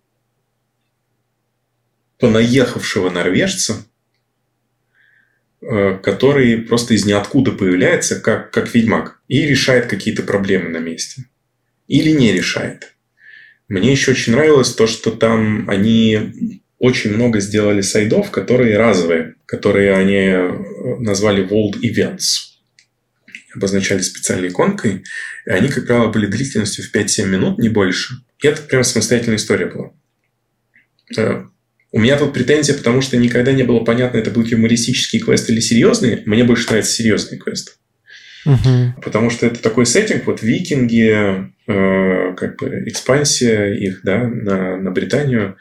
понаехавшего 2.19 3.09
норвежца, 3.09 3.83
э, 5.61 5.97
который 5.97 6.59
просто 6.59 6.93
из 6.93 7.05
ниоткуда 7.07 7.51
появляется, 7.51 8.19
как, 8.19 8.51
как 8.51 8.73
ведьмак, 8.73 9.19
и 9.27 9.47
решает 9.47 9.87
какие-то 9.87 10.21
проблемы 10.21 10.69
на 10.69 10.77
месте. 10.77 11.25
Или 11.87 12.11
не 12.11 12.31
решает. 12.31 12.95
Мне 13.67 13.91
еще 13.91 14.11
очень 14.11 14.33
нравилось 14.33 14.75
то, 14.75 14.85
что 14.85 15.09
там 15.09 15.67
они 15.67 16.61
очень 16.77 17.15
много 17.15 17.39
сделали 17.39 17.81
сайдов, 17.81 18.29
которые 18.29 18.77
разовые, 18.77 19.35
которые 19.47 19.95
они 19.95 20.13
э, 20.17 20.97
назвали 20.99 21.43
World 21.43 21.81
Events 21.81 22.54
обозначали 23.55 24.01
специальной 24.01 24.49
иконкой, 24.49 25.03
и 25.45 25.49
они, 25.49 25.69
как 25.69 25.87
правило, 25.87 26.11
были 26.11 26.25
длительностью 26.25 26.83
в 26.83 26.93
5-7 26.93 27.25
минут, 27.25 27.59
не 27.59 27.69
больше. 27.69 28.15
И 28.41 28.47
это 28.47 28.61
прям 28.61 28.83
самостоятельная 28.83 29.37
история 29.37 29.67
была. 29.67 29.91
Э, 31.17 31.43
у 31.91 31.99
меня 31.99 32.17
тут 32.17 32.33
претензия, 32.33 32.75
потому 32.75 33.01
что 33.01 33.15
никогда 33.15 33.53
не 33.53 33.63
было 33.63 33.79
понятно, 33.79 34.17
это 34.17 34.29
будет 34.29 34.51
юмористический 34.51 35.19
квест 35.19 35.49
или 35.49 35.61
серьезный. 35.61 36.23
Мне 36.25 36.43
больше 36.43 36.67
нравится 36.67 36.91
серьезный 36.91 37.37
квест. 37.37 37.77
Угу. 38.45 39.01
Потому 39.01 39.29
что 39.29 39.47
это 39.47 39.61
такой 39.61 39.85
сеттинг, 39.85 40.27
вот 40.27 40.43
викинги, 40.43 41.51
э, 41.67 42.35
как 42.35 42.57
бы 42.59 42.83
экспансия 42.85 43.73
их 43.73 44.01
да, 44.03 44.27
на, 44.27 44.77
на 44.77 44.91
Британию, 44.91 45.57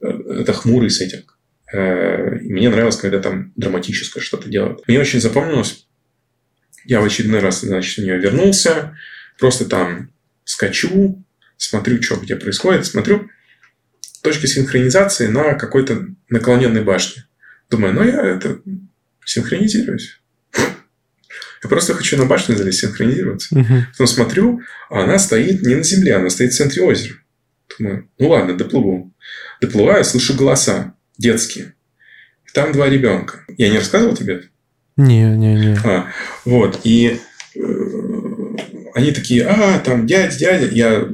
э, 0.00 0.08
это 0.40 0.52
хмурый 0.52 0.90
сеттинг. 0.90 1.36
Э, 1.72 2.36
мне 2.40 2.68
нравилось, 2.68 2.96
когда 2.96 3.20
там 3.20 3.52
драматическое 3.56 4.22
что-то 4.22 4.48
делают. 4.48 4.86
Мне 4.88 4.98
очень 4.98 5.20
запомнилось, 5.20 5.85
я 6.86 7.00
в 7.00 7.04
очередной 7.04 7.40
раз, 7.40 7.60
значит, 7.60 7.98
в 7.98 8.02
нее 8.02 8.18
вернулся, 8.18 8.96
просто 9.38 9.64
там 9.64 10.10
скачу, 10.44 11.22
смотрю, 11.56 12.02
что 12.02 12.16
где 12.16 12.36
происходит, 12.36 12.86
смотрю 12.86 13.28
точки 14.22 14.46
синхронизации 14.46 15.28
на 15.28 15.54
какой-то 15.54 16.06
наклоненной 16.28 16.82
башне. 16.82 17.24
Думаю, 17.70 17.94
ну 17.94 18.02
я 18.02 18.22
это 18.22 18.60
синхронизируюсь. 19.24 20.20
Я 21.62 21.68
просто 21.68 21.94
хочу 21.94 22.16
на 22.16 22.26
башню 22.26 22.56
залезть, 22.56 22.80
синхронизироваться. 22.80 23.54
Uh-huh. 23.54 23.82
Потом 23.92 24.06
смотрю, 24.06 24.60
а 24.90 25.04
она 25.04 25.18
стоит 25.18 25.62
не 25.62 25.74
на 25.74 25.82
земле, 25.82 26.16
она 26.16 26.30
стоит 26.30 26.52
в 26.52 26.56
центре 26.56 26.82
озера. 26.82 27.16
Думаю, 27.78 28.08
ну 28.18 28.28
ладно, 28.28 28.56
доплыву. 28.56 29.12
Доплываю, 29.60 30.04
слышу 30.04 30.34
голоса 30.34 30.94
детские. 31.18 31.74
Там 32.52 32.72
два 32.72 32.88
ребенка. 32.88 33.44
Я 33.56 33.68
не 33.70 33.78
рассказывал 33.78 34.16
тебе 34.16 34.34
это? 34.34 34.46
Не, 34.96 35.24
не, 35.36 35.54
не. 35.54 35.78
А, 35.84 36.10
вот. 36.44 36.80
И 36.84 37.20
э, 37.54 37.60
они 38.94 39.12
такие, 39.12 39.44
а, 39.46 39.78
там 39.80 40.06
дядя, 40.06 40.36
дядя. 40.36 40.68
Я 40.68 41.08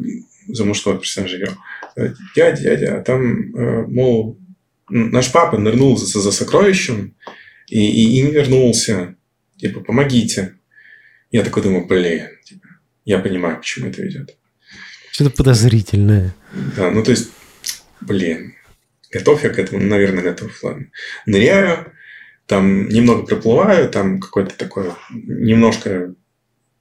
за 0.48 0.64
мужского 0.64 0.98
персонажа 0.98 1.38
играл. 1.38 1.54
«Э, 1.96 2.14
дядя, 2.36 2.62
дядя. 2.62 2.98
А 2.98 3.02
там, 3.02 3.54
э, 3.54 3.86
мол, 3.86 4.38
наш 4.88 5.32
папа 5.32 5.58
нырнул 5.58 5.96
за, 5.96 6.20
за 6.20 6.32
сокровищем 6.32 7.14
и, 7.68 7.80
и, 7.80 8.18
и 8.18 8.22
не 8.22 8.30
вернулся. 8.30 9.16
Типа, 9.56 9.80
помогите. 9.80 10.54
Я 11.30 11.42
такой 11.42 11.62
думаю, 11.62 11.86
блин, 11.86 12.28
типа, 12.44 12.68
я 13.04 13.18
понимаю, 13.18 13.60
к 13.60 13.64
чему 13.64 13.88
это 13.88 14.02
ведет. 14.02 14.36
Что-то 15.12 15.30
подозрительное. 15.30 16.34
Да, 16.76 16.90
ну 16.90 17.02
то 17.02 17.10
есть, 17.10 17.30
блин, 18.00 18.54
готов 19.10 19.42
я 19.42 19.50
к 19.50 19.58
этому, 19.58 19.82
наверное, 19.82 20.22
готов, 20.22 20.62
ладно. 20.62 20.86
Ныряю, 21.26 21.92
там 22.52 22.86
немного 22.90 23.22
проплываю, 23.22 23.88
там 23.88 24.20
какое-то 24.20 24.54
такое 24.58 24.94
немножко 25.10 26.14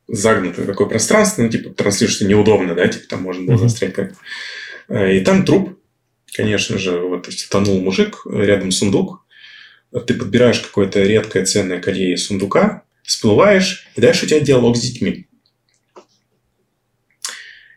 загнутое 0.10 0.66
такое 0.66 0.88
пространство, 0.88 1.44
ну, 1.44 1.50
типа, 1.50 1.70
транслируешься 1.70 2.26
неудобно, 2.26 2.76
да, 2.76 2.90
типа, 2.90 3.08
там 3.08 3.22
можно 3.22 3.46
было 3.46 3.58
застрять 3.58 3.94
как 3.94 4.12
э, 4.90 5.16
И 5.16 5.22
там 5.22 5.46
труп, 5.46 5.80
конечно 6.36 6.78
же, 6.78 7.00
вот 7.00 7.30
тонул 7.50 7.80
мужик, 7.80 8.26
рядом 8.26 8.72
сундук, 8.72 9.26
ты 10.06 10.14
подбираешь 10.14 10.60
какое-то 10.60 11.04
редкое 11.04 11.46
ценное 11.46 11.80
колье 11.80 12.16
из 12.16 12.26
сундука, 12.26 12.84
всплываешь, 13.04 13.88
и 13.96 14.02
дальше 14.02 14.26
у 14.26 14.28
тебя 14.28 14.42
диалог 14.42 14.76
с 14.76 14.82
детьми. 14.82 15.30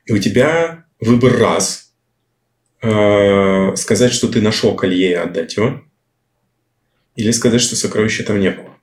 И 0.07 0.13
у 0.13 0.19
тебя 0.19 0.87
выбор 0.99 1.39
раз. 1.39 1.93
Э, 2.83 3.77
сказать, 3.77 4.13
что 4.13 4.27
ты 4.27 4.41
нашел 4.41 4.75
колье 4.75 5.11
и 5.11 5.15
отдать 5.15 5.57
его– 5.57 5.81
или 7.17 7.31
сказать, 7.31 7.61
что 7.61 7.77
сокровища 7.77 8.25
там 8.25 8.41
не 8.41 8.51
было. 8.51 8.77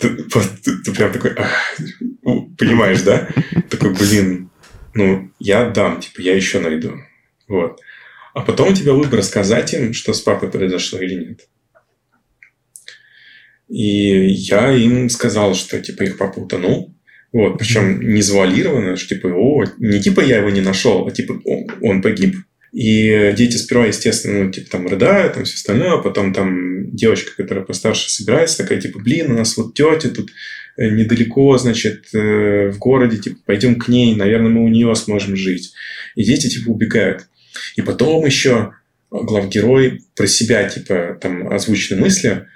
ты, 0.00 0.16
ты, 0.16 0.78
ты 0.84 0.92
прям 0.92 1.12
такой, 1.12 1.36
понимаешь, 2.58 3.02
да? 3.02 3.28
Такой, 3.70 3.94
блин, 3.94 4.50
ну, 4.94 5.30
я 5.38 5.66
отдам, 5.66 6.00
типа, 6.00 6.20
я 6.20 6.34
еще 6.34 6.60
найду. 6.60 6.94
Вот. 7.48 7.80
А 8.34 8.40
потом 8.40 8.72
у 8.72 8.74
тебя 8.74 8.92
выбор, 8.92 9.22
сказать 9.22 9.72
им, 9.74 9.92
что 9.92 10.12
с 10.12 10.20
папой 10.20 10.50
произошло 10.50 10.98
или 10.98 11.14
нет. 11.14 11.48
И 13.68 14.28
я 14.28 14.72
им 14.72 15.08
сказал, 15.08 15.54
что, 15.54 15.80
типа, 15.80 16.04
их 16.04 16.18
папа 16.18 16.40
утонул. 16.40 16.94
Вот, 17.32 17.58
причем 17.58 18.00
не 18.00 18.22
завуалированно, 18.22 18.96
что, 18.96 19.14
типа, 19.14 19.26
о, 19.28 19.64
не 19.78 20.00
типа 20.00 20.20
я 20.20 20.38
его 20.38 20.50
не 20.50 20.60
нашел, 20.60 21.06
а 21.06 21.10
типа 21.10 21.40
он, 21.44 21.66
он 21.82 22.02
погиб. 22.02 22.36
И 22.76 23.32
дети 23.34 23.56
сперва, 23.56 23.86
естественно, 23.86 24.44
ну, 24.44 24.50
типа, 24.50 24.70
там 24.70 24.86
рыдают, 24.86 25.32
там 25.32 25.44
все 25.44 25.54
остальное, 25.54 25.94
а 25.94 26.02
потом 26.02 26.34
там 26.34 26.94
девочка, 26.94 27.34
которая 27.34 27.64
постарше 27.64 28.10
собирается, 28.10 28.58
такая, 28.58 28.78
типа, 28.78 28.98
блин, 28.98 29.30
у 29.30 29.38
нас 29.38 29.56
вот 29.56 29.72
тетя 29.72 30.10
тут 30.10 30.28
э, 30.76 30.90
недалеко, 30.90 31.56
значит, 31.56 32.08
э, 32.12 32.68
в 32.68 32.76
городе, 32.76 33.16
типа, 33.16 33.38
пойдем 33.46 33.78
к 33.78 33.88
ней, 33.88 34.14
наверное, 34.14 34.50
мы 34.50 34.62
у 34.62 34.68
нее 34.68 34.94
сможем 34.94 35.36
жить. 35.36 35.72
И 36.16 36.24
дети, 36.24 36.50
типа, 36.50 36.68
убегают. 36.68 37.28
И 37.76 37.80
потом 37.80 38.26
еще 38.26 38.72
главгерой 39.10 40.02
про 40.14 40.26
себя, 40.26 40.68
типа, 40.68 41.18
там, 41.18 41.50
озвучены 41.50 41.98
мысли, 41.98 42.46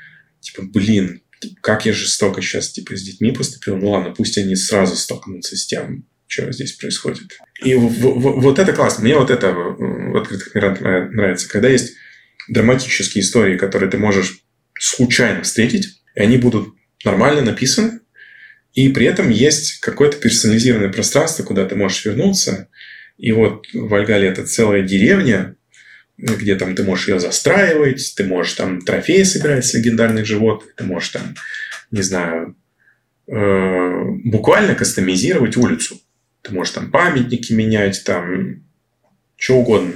типа, 0.40 0.64
блин, 0.64 1.22
как 1.62 1.86
я 1.86 1.94
жестоко 1.94 2.42
сейчас, 2.42 2.72
типа, 2.72 2.94
с 2.94 3.02
детьми 3.02 3.30
поступил. 3.32 3.78
Ну 3.78 3.88
ладно, 3.92 4.12
пусть 4.14 4.36
они 4.36 4.54
сразу 4.54 4.96
столкнутся 4.96 5.56
с 5.56 5.64
тем, 5.64 6.04
что 6.26 6.52
здесь 6.52 6.72
происходит. 6.72 7.38
И 7.64 7.74
вот 7.74 8.58
это 8.58 8.72
классно. 8.72 9.04
Мне 9.04 9.16
вот 9.16 9.30
это 9.30 9.52
в 10.10 10.16
открытых 10.16 10.54
мирах 10.54 10.80
нравится. 10.80 11.48
Когда 11.48 11.68
есть 11.68 11.94
драматические 12.48 13.22
истории, 13.22 13.56
которые 13.56 13.90
ты 13.90 13.98
можешь 13.98 14.40
случайно 14.78 15.42
встретить, 15.42 16.02
и 16.14 16.20
они 16.20 16.36
будут 16.36 16.74
нормально 17.04 17.42
написаны, 17.42 18.00
и 18.74 18.88
при 18.90 19.06
этом 19.06 19.30
есть 19.30 19.80
какое-то 19.80 20.16
персонализированное 20.18 20.92
пространство, 20.92 21.42
куда 21.42 21.66
ты 21.66 21.74
можешь 21.74 22.04
вернуться. 22.04 22.68
И 23.18 23.32
вот 23.32 23.66
в 23.72 23.92
Альгале 23.94 24.28
это 24.28 24.46
целая 24.46 24.82
деревня, 24.82 25.56
где 26.16 26.54
там 26.56 26.74
ты 26.74 26.84
можешь 26.84 27.08
ее 27.08 27.18
застраивать, 27.18 28.14
ты 28.16 28.24
можешь 28.24 28.54
там 28.54 28.80
трофеи 28.80 29.22
собирать 29.22 29.66
с 29.66 29.74
легендарных 29.74 30.26
животных, 30.26 30.74
ты 30.76 30.84
можешь 30.84 31.10
там, 31.10 31.34
не 31.90 32.02
знаю, 32.02 32.56
э, 33.26 34.04
буквально 34.24 34.74
кастомизировать 34.74 35.56
улицу. 35.56 36.00
Ты 36.42 36.54
можешь 36.54 36.74
там 36.74 36.90
памятники 36.90 37.52
менять, 37.52 38.02
там 38.04 38.64
что 39.40 39.56
угодно. 39.56 39.94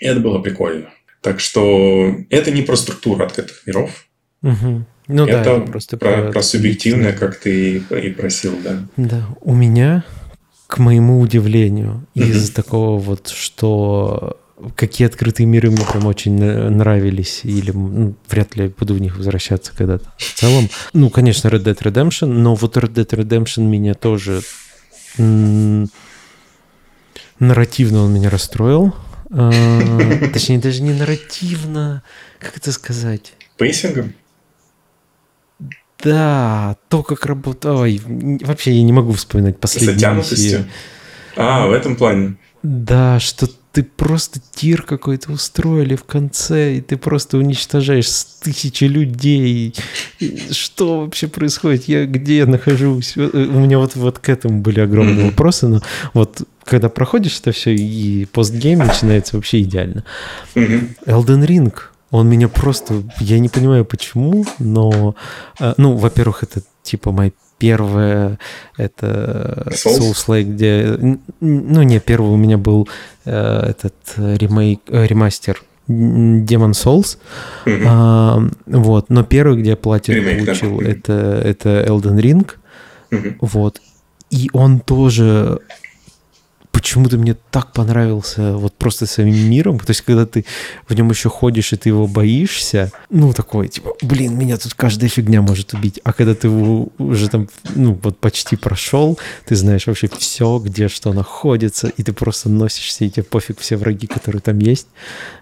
И 0.00 0.04
это 0.04 0.20
было 0.20 0.38
прикольно. 0.38 0.90
Так 1.22 1.40
что 1.40 2.14
это 2.30 2.50
не 2.50 2.62
про 2.62 2.76
структуру 2.76 3.24
открытых 3.24 3.62
миров. 3.66 4.06
Угу. 4.42 4.84
Ну 5.08 5.26
это 5.26 5.44
да, 5.44 5.56
это 5.56 5.60
просто 5.62 5.96
про, 5.96 6.22
про, 6.22 6.32
про 6.32 6.42
субъективное, 6.42 7.12
как 7.12 7.36
ты 7.36 7.78
и 7.78 8.10
просил, 8.10 8.56
да. 8.62 8.82
Да, 8.96 9.26
у 9.40 9.54
меня, 9.54 10.04
к 10.66 10.78
моему 10.78 11.20
удивлению, 11.20 12.06
из 12.14 12.50
такого 12.50 12.98
вот, 13.00 13.28
что 13.28 14.38
какие 14.76 15.06
открытые 15.06 15.46
миры 15.46 15.70
мне 15.70 15.84
прям 15.84 16.06
очень 16.06 16.34
нравились, 16.34 17.40
или 17.44 17.70
ну, 17.70 18.14
вряд 18.28 18.56
ли 18.56 18.68
буду 18.68 18.94
в 18.94 19.00
них 19.00 19.16
возвращаться 19.16 19.72
когда-то. 19.74 20.12
В 20.18 20.34
целом, 20.34 20.68
ну, 20.92 21.10
конечно, 21.10 21.48
Red 21.48 21.64
Dead 21.64 21.78
Redemption, 21.78 22.26
но 22.26 22.54
вот 22.54 22.76
Red 22.76 22.92
Dead 22.92 23.08
Redemption 23.08 23.62
меня 23.62 23.94
тоже 23.94 24.42
нарративно 27.40 28.04
он 28.04 28.14
меня 28.14 28.30
расстроил. 28.30 28.94
А, 29.30 29.50
точнее, 30.32 30.58
даже 30.58 30.82
не 30.82 30.92
нарративно, 30.92 32.02
как 32.38 32.56
это 32.56 32.72
сказать? 32.72 33.32
Пейсингом? 33.56 34.14
Да, 36.02 36.76
то, 36.88 37.02
как 37.02 37.26
работал... 37.26 37.80
Ой, 37.80 38.00
вообще 38.04 38.72
я 38.72 38.82
не 38.82 38.92
могу 38.92 39.12
вспоминать 39.12 39.58
последние... 39.58 39.96
Затянутостью? 39.96 40.66
А, 41.36 41.66
в 41.66 41.72
этом 41.72 41.96
плане. 41.96 42.36
Да, 42.62 43.20
что 43.20 43.48
ты 43.72 43.84
просто 43.84 44.40
тир 44.52 44.82
какой-то 44.82 45.30
устроили 45.32 45.94
в 45.94 46.04
конце, 46.04 46.76
и 46.76 46.80
ты 46.80 46.96
просто 46.96 47.38
уничтожаешь 47.38 48.08
тысячи 48.42 48.84
людей. 48.84 49.74
Что 50.50 51.02
вообще 51.02 51.28
происходит? 51.28 51.84
Я 51.84 52.06
где 52.06 52.38
я 52.38 52.46
нахожусь? 52.46 53.16
У 53.16 53.20
меня 53.20 53.78
вот, 53.78 53.94
вот 53.94 54.18
к 54.18 54.28
этому 54.28 54.60
были 54.60 54.80
огромные 54.80 55.16
mm-hmm. 55.16 55.30
вопросы, 55.30 55.68
но 55.68 55.82
вот 56.14 56.42
когда 56.70 56.88
проходишь 56.88 57.40
это 57.40 57.50
все, 57.50 57.74
и 57.74 58.26
постгейм 58.26 58.78
начинается 58.78 59.34
вообще 59.34 59.62
идеально. 59.62 60.04
Elden 60.54 61.44
Ring, 61.44 61.74
он 62.12 62.28
меня 62.28 62.48
просто... 62.48 63.02
Я 63.18 63.40
не 63.40 63.48
понимаю, 63.48 63.84
почему, 63.84 64.44
но... 64.60 65.16
Э, 65.58 65.74
ну, 65.76 65.96
во-первых, 65.96 66.44
это 66.44 66.62
типа 66.82 67.10
мой 67.10 67.34
Первое 67.58 68.38
это 68.78 69.66
Souls, 69.70 70.14
Souls 70.28 70.42
где... 70.44 70.96
Ну, 71.40 71.82
не, 71.82 72.00
первый 72.00 72.30
у 72.30 72.36
меня 72.36 72.56
был 72.56 72.88
э, 73.24 73.70
этот 73.70 73.94
ремейк, 74.16 74.80
э, 74.88 75.06
ремастер 75.06 75.60
Demon 75.88 76.70
Souls. 76.70 77.18
Mm-hmm. 77.66 77.84
А, 77.86 78.42
вот, 78.66 79.10
но 79.10 79.24
первый, 79.24 79.60
где 79.60 79.70
я 79.70 79.76
платину 79.76 80.22
получил, 80.22 80.78
да. 80.78 80.88
это, 80.88 81.42
это 81.44 81.68
Elden 81.86 82.20
Ring. 82.20 82.50
Mm-hmm. 83.10 83.36
Вот. 83.40 83.80
И 84.30 84.48
он 84.52 84.78
тоже 84.78 85.60
почему-то 86.80 87.18
мне 87.18 87.36
так 87.50 87.72
понравился 87.72 88.56
вот 88.56 88.72
просто 88.74 89.04
своим 89.04 89.50
миром. 89.50 89.78
То 89.78 89.90
есть, 89.90 90.00
когда 90.00 90.24
ты 90.24 90.46
в 90.88 90.94
нем 90.94 91.10
еще 91.10 91.28
ходишь, 91.28 91.74
и 91.74 91.76
ты 91.76 91.90
его 91.90 92.06
боишься, 92.06 92.90
ну, 93.10 93.34
такой, 93.34 93.68
типа, 93.68 93.92
блин, 94.00 94.38
меня 94.38 94.56
тут 94.56 94.72
каждая 94.72 95.10
фигня 95.10 95.42
может 95.42 95.74
убить. 95.74 96.00
А 96.04 96.14
когда 96.14 96.34
ты 96.34 96.48
уже 96.48 97.28
там, 97.28 97.48
ну, 97.74 97.98
вот 98.02 98.18
почти 98.18 98.56
прошел, 98.56 99.18
ты 99.44 99.56
знаешь 99.56 99.86
вообще 99.86 100.08
все, 100.18 100.58
где 100.58 100.88
что 100.88 101.12
находится, 101.12 101.88
и 101.88 102.02
ты 102.02 102.14
просто 102.14 102.48
носишься, 102.48 103.04
и 103.04 103.10
тебе 103.10 103.24
пофиг 103.24 103.60
все 103.60 103.76
враги, 103.76 104.06
которые 104.06 104.40
там 104.40 104.58
есть. 104.58 104.86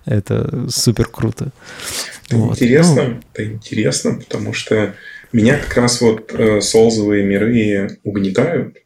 Это 0.07 0.68
супер 0.68 1.07
круто. 1.07 1.52
Это 2.26 2.36
вот. 2.36 2.57
интересно, 2.57 3.05
ну, 3.05 3.20
это 3.33 3.44
интересно, 3.44 4.15
потому 4.15 4.52
что 4.52 4.97
меня 5.33 5.57
как 5.57 5.76
раз 5.76 6.00
вот 6.00 6.33
э, 6.33 6.60
солзовые 6.60 7.25
миры 7.25 8.00
угнетают, 8.02 8.76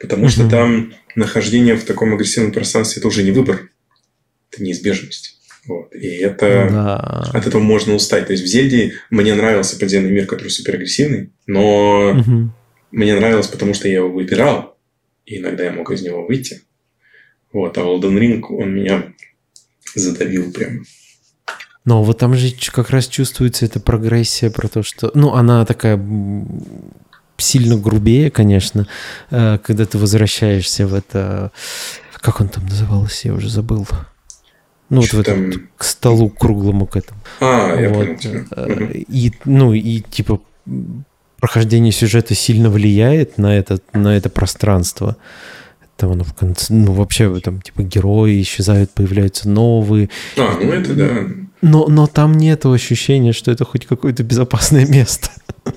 потому 0.00 0.28
что 0.28 0.48
там 0.48 0.92
нахождение 1.14 1.76
в 1.76 1.84
таком 1.84 2.14
агрессивном 2.14 2.52
пространстве 2.52 3.00
это 3.00 3.08
уже 3.08 3.22
не 3.22 3.30
выбор, 3.30 3.70
это 4.50 4.62
неизбежность. 4.62 5.40
Вот. 5.66 5.92
И 5.94 6.06
это 6.06 6.68
да. 6.70 7.30
от 7.32 7.46
этого 7.46 7.60
можно 7.60 7.94
устать. 7.94 8.26
То 8.26 8.32
есть 8.32 8.44
в 8.44 8.46
Зельде 8.46 8.94
мне 9.10 9.34
нравился 9.34 9.78
подземный 9.78 10.12
мир, 10.12 10.26
который 10.26 10.48
супер 10.48 10.76
агрессивный, 10.76 11.32
но 11.46 12.10
угу. 12.10 12.50
мне 12.92 13.14
нравилось, 13.14 13.48
потому 13.48 13.74
что 13.74 13.88
я 13.88 13.96
его 13.96 14.10
выбирал, 14.10 14.78
и 15.24 15.38
иногда 15.38 15.64
я 15.64 15.72
мог 15.72 15.90
из 15.90 16.02
него 16.02 16.24
выйти. 16.24 16.62
Вот, 17.52 17.78
а 17.78 17.80
Elden 17.80 18.18
Ring, 18.18 18.42
он 18.50 18.74
меня 18.74 19.12
задавил 19.94 20.52
прям. 20.52 20.84
Но 21.84 22.02
вот 22.02 22.18
там 22.18 22.34
же 22.34 22.52
как 22.72 22.90
раз 22.90 23.06
чувствуется 23.06 23.64
эта 23.64 23.78
прогрессия 23.78 24.50
про 24.50 24.68
то, 24.68 24.82
что... 24.82 25.10
Ну, 25.14 25.32
она 25.34 25.64
такая 25.64 25.96
сильно 27.38 27.76
грубее, 27.76 28.30
конечно, 28.30 28.86
э, 29.30 29.58
когда 29.62 29.86
ты 29.86 29.98
возвращаешься 29.98 30.86
в 30.86 30.94
это... 30.94 31.52
Как 32.20 32.40
он 32.40 32.48
там 32.48 32.66
назывался, 32.66 33.28
я 33.28 33.34
уже 33.34 33.48
забыл. 33.48 33.86
Ну, 34.88 35.00
вот 35.00 35.12
в 35.12 35.20
этом, 35.20 35.52
там... 35.52 35.68
к 35.76 35.84
столу 35.84 36.30
круглому 36.30 36.86
к 36.86 36.96
этому. 36.96 37.20
А, 37.40 37.70
вот. 37.70 37.80
я 37.80 37.90
понял. 37.90 38.46
Э, 38.52 38.92
и, 38.92 39.32
ну, 39.44 39.72
и 39.72 40.00
типа 40.00 40.40
прохождение 41.40 41.92
сюжета 41.92 42.34
сильно 42.34 42.70
влияет 42.70 43.38
на 43.38 43.56
это, 43.56 43.78
на 43.92 44.16
это 44.16 44.30
пространство. 44.30 45.16
Там 45.96 46.12
оно 46.12 46.24
в 46.24 46.34
конце, 46.34 46.74
ну, 46.74 46.92
вообще 46.92 47.40
там, 47.40 47.62
типа, 47.62 47.82
герои 47.82 48.42
исчезают, 48.42 48.90
появляются 48.90 49.48
новые. 49.48 50.10
А, 50.36 50.58
ну 50.60 50.72
это 50.72 50.94
да. 50.94 51.26
Но, 51.62 51.86
но 51.88 52.06
там 52.06 52.34
нет 52.34 52.66
ощущения, 52.66 53.32
что 53.32 53.50
это 53.50 53.64
хоть 53.64 53.86
какое-то 53.86 54.22
безопасное 54.22 54.86
место. 54.86 55.30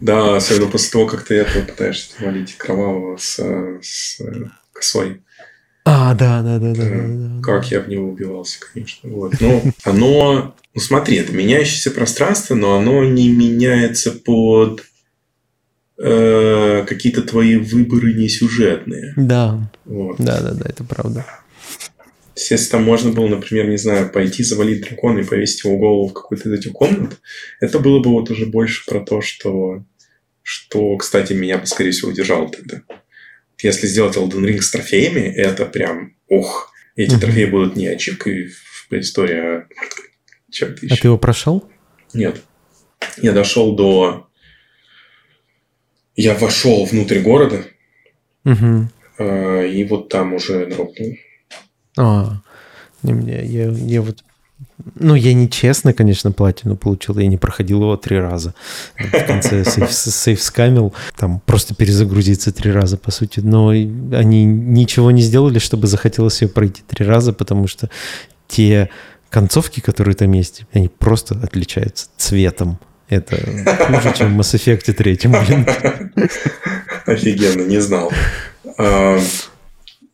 Да, 0.00 0.36
особенно 0.36 0.70
после 0.70 0.90
того, 0.90 1.06
как 1.06 1.24
ты 1.24 1.34
этого 1.36 1.64
пытаешься 1.64 2.12
валить 2.20 2.56
кровавого 2.56 3.16
с, 3.16 3.38
с 3.82 4.20
косой. 4.72 5.22
А, 5.84 6.14
да, 6.14 6.42
да, 6.42 6.58
да, 6.58 6.72
да, 6.74 6.84
да. 6.84 7.42
Как 7.42 7.70
я 7.70 7.80
в 7.80 7.88
него 7.88 8.10
убивался, 8.10 8.58
конечно. 8.72 9.10
Вот. 9.10 9.32
Но 9.40 9.62
оно, 9.84 10.54
ну 10.74 10.80
смотри, 10.80 11.16
это 11.16 11.32
меняющееся 11.32 11.90
пространство, 11.90 12.54
но 12.54 12.76
оно 12.76 13.04
не 13.04 13.30
меняется 13.30 14.12
под 14.12 14.84
э, 15.98 16.84
какие-то 16.86 17.22
твои 17.22 17.56
выборы 17.56 18.14
не 18.14 18.28
сюжетные. 18.28 19.14
Да. 19.16 19.70
Вот. 19.84 20.16
Да, 20.18 20.40
да, 20.40 20.52
да, 20.52 20.68
это 20.68 20.84
правда. 20.84 21.26
Если 22.48 22.70
там 22.70 22.84
можно 22.84 23.12
было, 23.12 23.28
например, 23.28 23.68
не 23.68 23.76
знаю, 23.76 24.10
пойти 24.10 24.42
завалить 24.42 24.82
дракона 24.82 25.20
и 25.20 25.24
повесить 25.24 25.64
его 25.64 25.76
голову 25.76 26.08
в 26.08 26.12
какую-то 26.14 26.48
из 26.48 26.60
этих 26.60 26.72
комнат, 26.72 27.20
это 27.60 27.78
было 27.78 28.00
бы 28.00 28.10
вот 28.10 28.30
уже 28.30 28.46
больше 28.46 28.84
про 28.86 29.00
то, 29.00 29.20
что, 29.20 29.84
что 30.42 30.96
кстати, 30.96 31.32
меня 31.32 31.58
бы, 31.58 31.66
скорее 31.66 31.90
всего, 31.90 32.10
удержало 32.10 32.48
тогда. 32.48 32.82
Если 33.62 33.86
сделать 33.86 34.16
Elden 34.16 34.44
Ring 34.44 34.60
с 34.60 34.70
трофеями, 34.70 35.20
это 35.20 35.66
прям, 35.66 36.14
ох, 36.28 36.72
эти 36.96 37.12
угу. 37.12 37.20
трофеи 37.20 37.44
будут 37.44 37.76
не 37.76 37.88
ачивкой 37.88 38.48
в 38.48 38.92
истории, 38.92 39.38
а 39.38 39.66
чем-то 40.50 40.86
еще. 40.86 40.94
А 40.94 40.98
ты 40.98 41.08
его 41.08 41.18
прошел? 41.18 41.68
Нет. 42.14 42.42
Я 43.18 43.32
дошел 43.32 43.74
до... 43.76 44.28
Я 46.16 46.34
вошел 46.34 46.84
внутрь 46.84 47.20
города, 47.20 47.64
Угу. 48.44 48.88
и 49.64 49.86
вот 49.88 50.08
там 50.08 50.32
уже 50.34 50.66
дропнул. 50.66 51.14
А, 51.96 52.40
не 53.02 53.12
мне, 53.12 53.44
я, 53.44 53.70
я 53.70 54.02
вот 54.02 54.22
ну, 54.94 55.14
я 55.14 55.34
нечестно, 55.34 55.92
конечно, 55.92 56.32
платину 56.32 56.76
получил, 56.76 57.18
я 57.18 57.26
не 57.26 57.36
проходил 57.36 57.82
его 57.82 57.96
три 57.96 58.18
раза. 58.18 58.54
В 58.98 59.26
конце 59.26 59.64
сейф, 59.70 59.92
сейф 59.92 60.42
скамил, 60.42 60.94
там 61.16 61.40
просто 61.46 61.74
перезагрузиться 61.74 62.52
три 62.52 62.70
раза, 62.70 62.96
по 62.96 63.10
сути. 63.10 63.40
Но 63.40 63.68
они 63.68 64.44
ничего 64.44 65.10
не 65.10 65.22
сделали, 65.22 65.58
чтобы 65.58 65.86
захотелось 65.86 66.42
ее 66.42 66.48
пройти 66.48 66.82
три 66.86 67.06
раза, 67.06 67.32
потому 67.32 67.66
что 67.68 67.90
те 68.48 68.90
концовки, 69.28 69.80
которые 69.80 70.14
там 70.14 70.32
есть, 70.32 70.62
они 70.72 70.88
просто 70.88 71.38
отличаются 71.42 72.08
цветом. 72.16 72.78
Это 73.08 73.36
хуже, 73.86 74.14
чем 74.16 74.36
в 74.36 74.40
Mass 74.40 74.54
Effect 74.54 74.92
3, 74.92 75.18
блин. 75.24 75.66
Офигенно, 77.06 77.62
не 77.66 77.80
знал. 77.80 78.12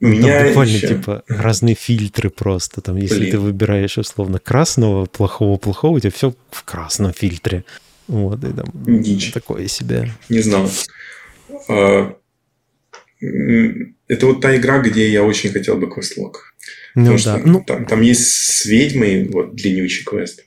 Меня 0.00 0.38
там 0.38 0.48
буквально 0.48 0.72
еще... 0.72 0.88
типа 0.88 1.24
разные 1.26 1.74
фильтры 1.74 2.28
просто. 2.30 2.80
Там, 2.80 2.96
если 2.96 3.18
Блин. 3.18 3.30
ты 3.30 3.38
выбираешь 3.38 3.96
условно 3.96 4.38
красного, 4.38 5.06
плохого, 5.06 5.56
плохого, 5.56 5.96
у 5.96 6.00
тебя 6.00 6.10
все 6.10 6.34
в 6.50 6.64
красном 6.64 7.12
фильтре. 7.12 7.64
Вот, 8.06 8.44
и 8.44 8.52
там 8.52 8.66
Дичь. 9.02 9.32
такое 9.32 9.68
себе. 9.68 10.10
Не 10.28 10.40
знал. 10.40 10.70
А, 11.68 12.14
это 13.20 14.26
вот 14.26 14.40
та 14.40 14.56
игра, 14.56 14.78
где 14.80 15.10
я 15.10 15.24
очень 15.24 15.50
хотел 15.50 15.76
бы 15.76 15.90
квестлог. 15.90 16.54
Ну, 16.94 17.12
Потому 17.12 17.16
да. 17.16 17.38
что 17.38 17.48
ну, 17.48 17.64
там, 17.64 17.86
там 17.86 18.00
есть 18.02 18.26
с 18.26 18.66
ведьмой 18.66 19.28
вот 19.28 19.54
длиннючий 19.54 20.04
квест. 20.04 20.44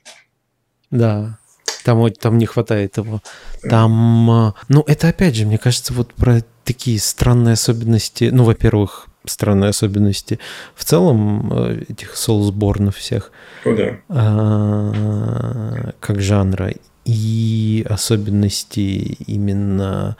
Да. 0.90 1.38
Там, 1.84 2.10
там 2.12 2.38
не 2.38 2.46
хватает 2.46 2.96
его. 2.96 3.22
Там, 3.62 4.30
а, 4.30 4.54
ну, 4.68 4.84
это 4.86 5.08
опять 5.08 5.34
же, 5.34 5.46
мне 5.46 5.58
кажется, 5.58 5.92
вот 5.92 6.14
про 6.14 6.42
такие 6.64 6.98
странные 7.00 7.54
особенности. 7.54 8.30
Ну, 8.32 8.44
во-первых, 8.44 9.09
странные 9.24 9.70
особенности 9.70 10.38
в 10.74 10.84
целом 10.84 11.52
э, 11.52 11.84
этих 11.88 12.16
соусборнов 12.16 12.96
всех. 12.96 13.32
О, 13.64 13.74
да. 13.74 13.98
А, 14.08 15.92
как 16.00 16.20
жанра. 16.20 16.72
И 17.04 17.84
особенности 17.88 19.16
именно 19.26 20.16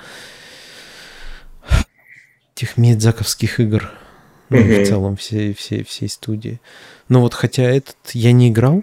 этих 2.55 2.77
медзаковских 2.77 3.61
игр. 3.61 3.91
Ну, 4.49 4.59
угу. 4.59 4.83
в 4.83 4.87
целом 4.87 5.17
всей, 5.17 5.55
всей, 5.55 5.85
всей 5.85 6.09
студии. 6.09 6.61
Ну 7.09 7.21
вот 7.21 7.35
хотя 7.35 7.63
этот 7.63 7.97
я 8.13 8.33
не 8.33 8.49
играл, 8.49 8.83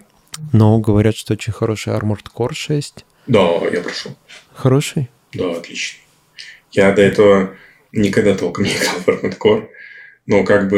но 0.53 0.79
говорят, 0.79 1.15
что 1.15 1.33
очень 1.33 1.51
хороший 1.51 1.93
Armored 1.93 2.25
Core 2.33 2.53
6. 2.53 3.05
Да, 3.27 3.49
я 3.71 3.81
прошел. 3.81 4.15
Хороший? 4.53 5.09
Да, 5.33 5.51
отлично. 5.51 5.99
Я 6.71 6.93
до 6.93 7.01
этого 7.01 7.55
никогда 7.91 8.35
толком 8.35 8.63
не 8.63 8.71
играл 8.71 8.95
в 8.95 9.07
Armored 9.09 9.37
Core. 9.37 9.67
Но 10.27 10.43
как 10.43 10.69
бы 10.69 10.77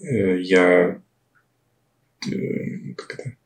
э, 0.00 0.40
я... 0.40 1.00
Э, 2.26 2.92
как 2.96 3.18
это? 3.18 3.36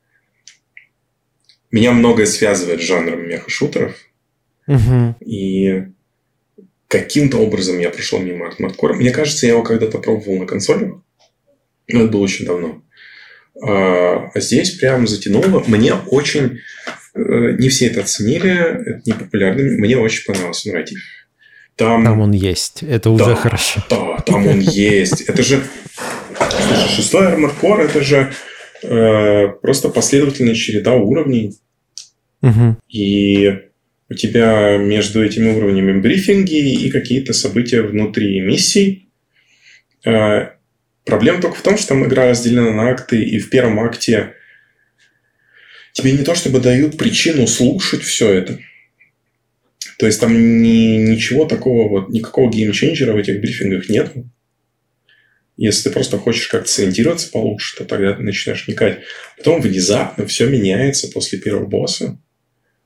Меня 1.70 1.92
многое 1.92 2.26
связывает 2.26 2.80
с 2.80 2.84
жанром 2.84 3.26
меха-шутеров. 3.26 3.96
Угу. 4.66 5.16
И 5.24 5.84
каким-то 6.88 7.38
образом 7.38 7.78
я 7.78 7.90
прошел 7.90 8.20
мимо 8.20 8.48
Армадкора. 8.48 8.94
Мне 8.94 9.10
кажется, 9.10 9.46
я 9.46 9.52
его 9.52 9.62
когда-то 9.62 9.98
пробовал 9.98 10.38
на 10.38 10.46
консоли. 10.46 10.94
Но 11.88 12.02
это 12.02 12.12
было 12.12 12.22
очень 12.22 12.44
давно. 12.44 12.82
А, 13.62 14.30
а 14.34 14.40
здесь 14.40 14.72
прям 14.72 15.08
затянуло. 15.08 15.64
Мне 15.66 15.94
очень... 15.94 16.60
Э, 17.14 17.56
не 17.58 17.68
все 17.68 17.86
это 17.86 18.00
оценили, 18.00 18.50
это 18.50 19.02
не 19.06 19.12
популярно. 19.12 19.62
Мне 19.62 19.96
очень 19.96 20.24
понравился 20.26 20.68
нарратив. 20.68 21.00
Там, 21.80 22.04
там 22.04 22.20
он 22.20 22.32
есть. 22.32 22.82
Это 22.82 23.08
уже 23.08 23.24
да, 23.24 23.34
хорошо. 23.34 23.82
Да, 23.88 24.18
там 24.26 24.46
он 24.46 24.60
есть. 24.60 25.22
Это 25.22 25.42
же... 25.42 25.62
Слушай, 26.36 26.88
шестой 26.94 27.26
Armor 27.28 27.54
Core 27.58 27.86
это 27.86 28.02
же 28.02 28.34
э, 28.82 29.48
просто 29.62 29.88
последовательная 29.88 30.54
череда 30.54 30.92
уровней. 30.92 31.54
Угу. 32.42 32.76
И 32.90 33.60
у 34.10 34.14
тебя 34.14 34.76
между 34.76 35.24
этими 35.24 35.56
уровнями 35.56 35.98
брифинги 35.98 36.84
и 36.84 36.90
какие-то 36.90 37.32
события 37.32 37.80
внутри 37.80 38.40
миссий. 38.40 39.08
Э, 40.04 40.50
проблема 41.06 41.40
только 41.40 41.56
в 41.56 41.62
том, 41.62 41.78
что 41.78 41.88
там 41.88 42.04
игра 42.04 42.28
разделена 42.28 42.72
на 42.72 42.90
акты, 42.90 43.22
и 43.22 43.38
в 43.38 43.48
первом 43.48 43.80
акте 43.80 44.34
тебе 45.94 46.12
не 46.12 46.24
то 46.24 46.34
чтобы 46.34 46.60
дают 46.60 46.98
причину 46.98 47.46
слушать 47.46 48.02
все 48.02 48.30
это– 48.34 48.58
то 50.00 50.06
есть 50.06 50.18
там 50.18 50.62
ни, 50.62 50.96
ничего 50.96 51.44
такого, 51.44 51.86
вот, 51.90 52.08
никакого 52.08 52.50
геймченджера 52.50 53.12
в 53.12 53.16
этих 53.16 53.38
брифингах 53.38 53.90
нет. 53.90 54.10
Если 55.58 55.90
ты 55.90 55.90
просто 55.90 56.16
хочешь 56.16 56.48
как-то 56.48 56.70
сориентироваться 56.70 57.30
получше, 57.30 57.76
то 57.76 57.84
тогда 57.84 58.14
ты 58.14 58.22
начинаешь 58.22 58.66
вникать. 58.66 59.00
Потом 59.36 59.60
внезапно 59.60 60.26
все 60.26 60.46
меняется 60.46 61.08
после 61.08 61.38
первого 61.38 61.66
босса. 61.66 62.18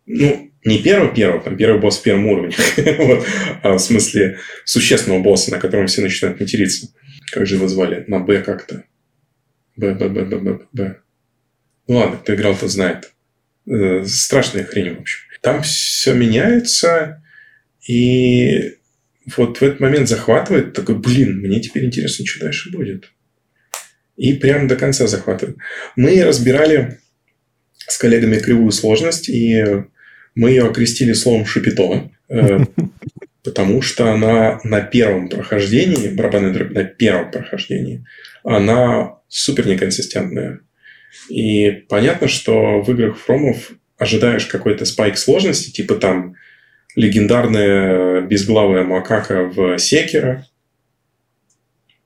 Ну, 0.07 0.51
не 0.65 0.83
первого-первого, 0.83 1.41
там 1.41 1.57
первый 1.57 1.81
босс 1.81 1.99
в 1.99 2.03
первом 2.03 2.27
уровне, 2.27 2.57
вот, 2.99 3.25
а 3.63 3.75
в 3.75 3.79
смысле 3.79 4.41
существенного 4.65 5.23
босса, 5.23 5.53
на 5.53 5.61
котором 5.61 5.87
все 5.87 6.03
начинают 6.03 6.41
материться. 6.41 6.89
Как 7.31 7.47
же 7.47 7.55
его 7.55 7.69
звали? 7.69 8.03
На 8.09 8.19
Б 8.19 8.43
как-то. 8.43 8.83
Б, 9.77 9.95
Б, 9.95 10.09
Б, 10.09 10.25
Б, 10.25 10.39
Б, 10.39 10.59
Б. 10.73 10.97
Ну 11.87 11.99
ладно, 11.99 12.17
кто 12.17 12.35
играл, 12.35 12.57
тот 12.57 12.73
знает. 12.73 13.13
Э, 13.71 14.05
страшная 14.05 14.65
хрень, 14.65 14.97
в 14.97 15.01
общем. 15.01 15.21
Там 15.45 15.61
все 15.61 16.15
меняется, 16.15 17.23
и 17.87 18.77
вот 19.37 19.59
в 19.59 19.63
этот 19.63 19.79
момент 19.79 20.09
захватывает, 20.09 20.73
такой, 20.73 20.95
блин, 20.95 21.41
мне 21.41 21.61
теперь 21.61 21.85
интересно, 21.85 22.25
что 22.25 22.47
дальше 22.47 22.73
будет. 22.73 23.11
И 24.17 24.33
прям 24.33 24.69
до 24.69 24.77
конца 24.77 25.07
захватывает. 25.07 25.59
Мы 25.97 26.25
разбирали 26.25 26.99
с 27.77 27.99
коллегами 27.99 28.39
кривую 28.39 28.73
сложность, 28.73 29.29
и 29.29 29.85
мы 30.35 30.49
ее 30.49 30.67
окрестили 30.67 31.13
словом 31.13 31.45
«шипито», 31.45 32.11
э, 32.31 32.61
потому 33.45 33.83
что 33.83 34.11
она 34.15 34.61
на 34.65 34.81
первом 34.81 35.29
прохождении, 35.29 36.09
барабанная 36.09 36.55
дробь 36.55 36.73
на 36.73 36.85
первом 36.85 37.31
прохождении, 37.31 38.07
она 38.45 39.19
супер 39.29 39.67
неконсистентная. 39.67 40.61
И 41.29 41.71
понятно, 41.71 42.29
что 42.29 42.81
в 42.81 42.91
играх 42.91 43.19
Фромов 43.19 43.73
ожидаешь 43.99 44.47
какой-то 44.47 44.85
спайк 44.85 45.17
сложности, 45.17 45.71
типа 45.71 45.97
там 45.97 46.37
легендарная 46.97 48.21
безглавая 48.23 48.85
макака 48.85 49.45
в 49.45 49.79
Секера, 49.79 50.47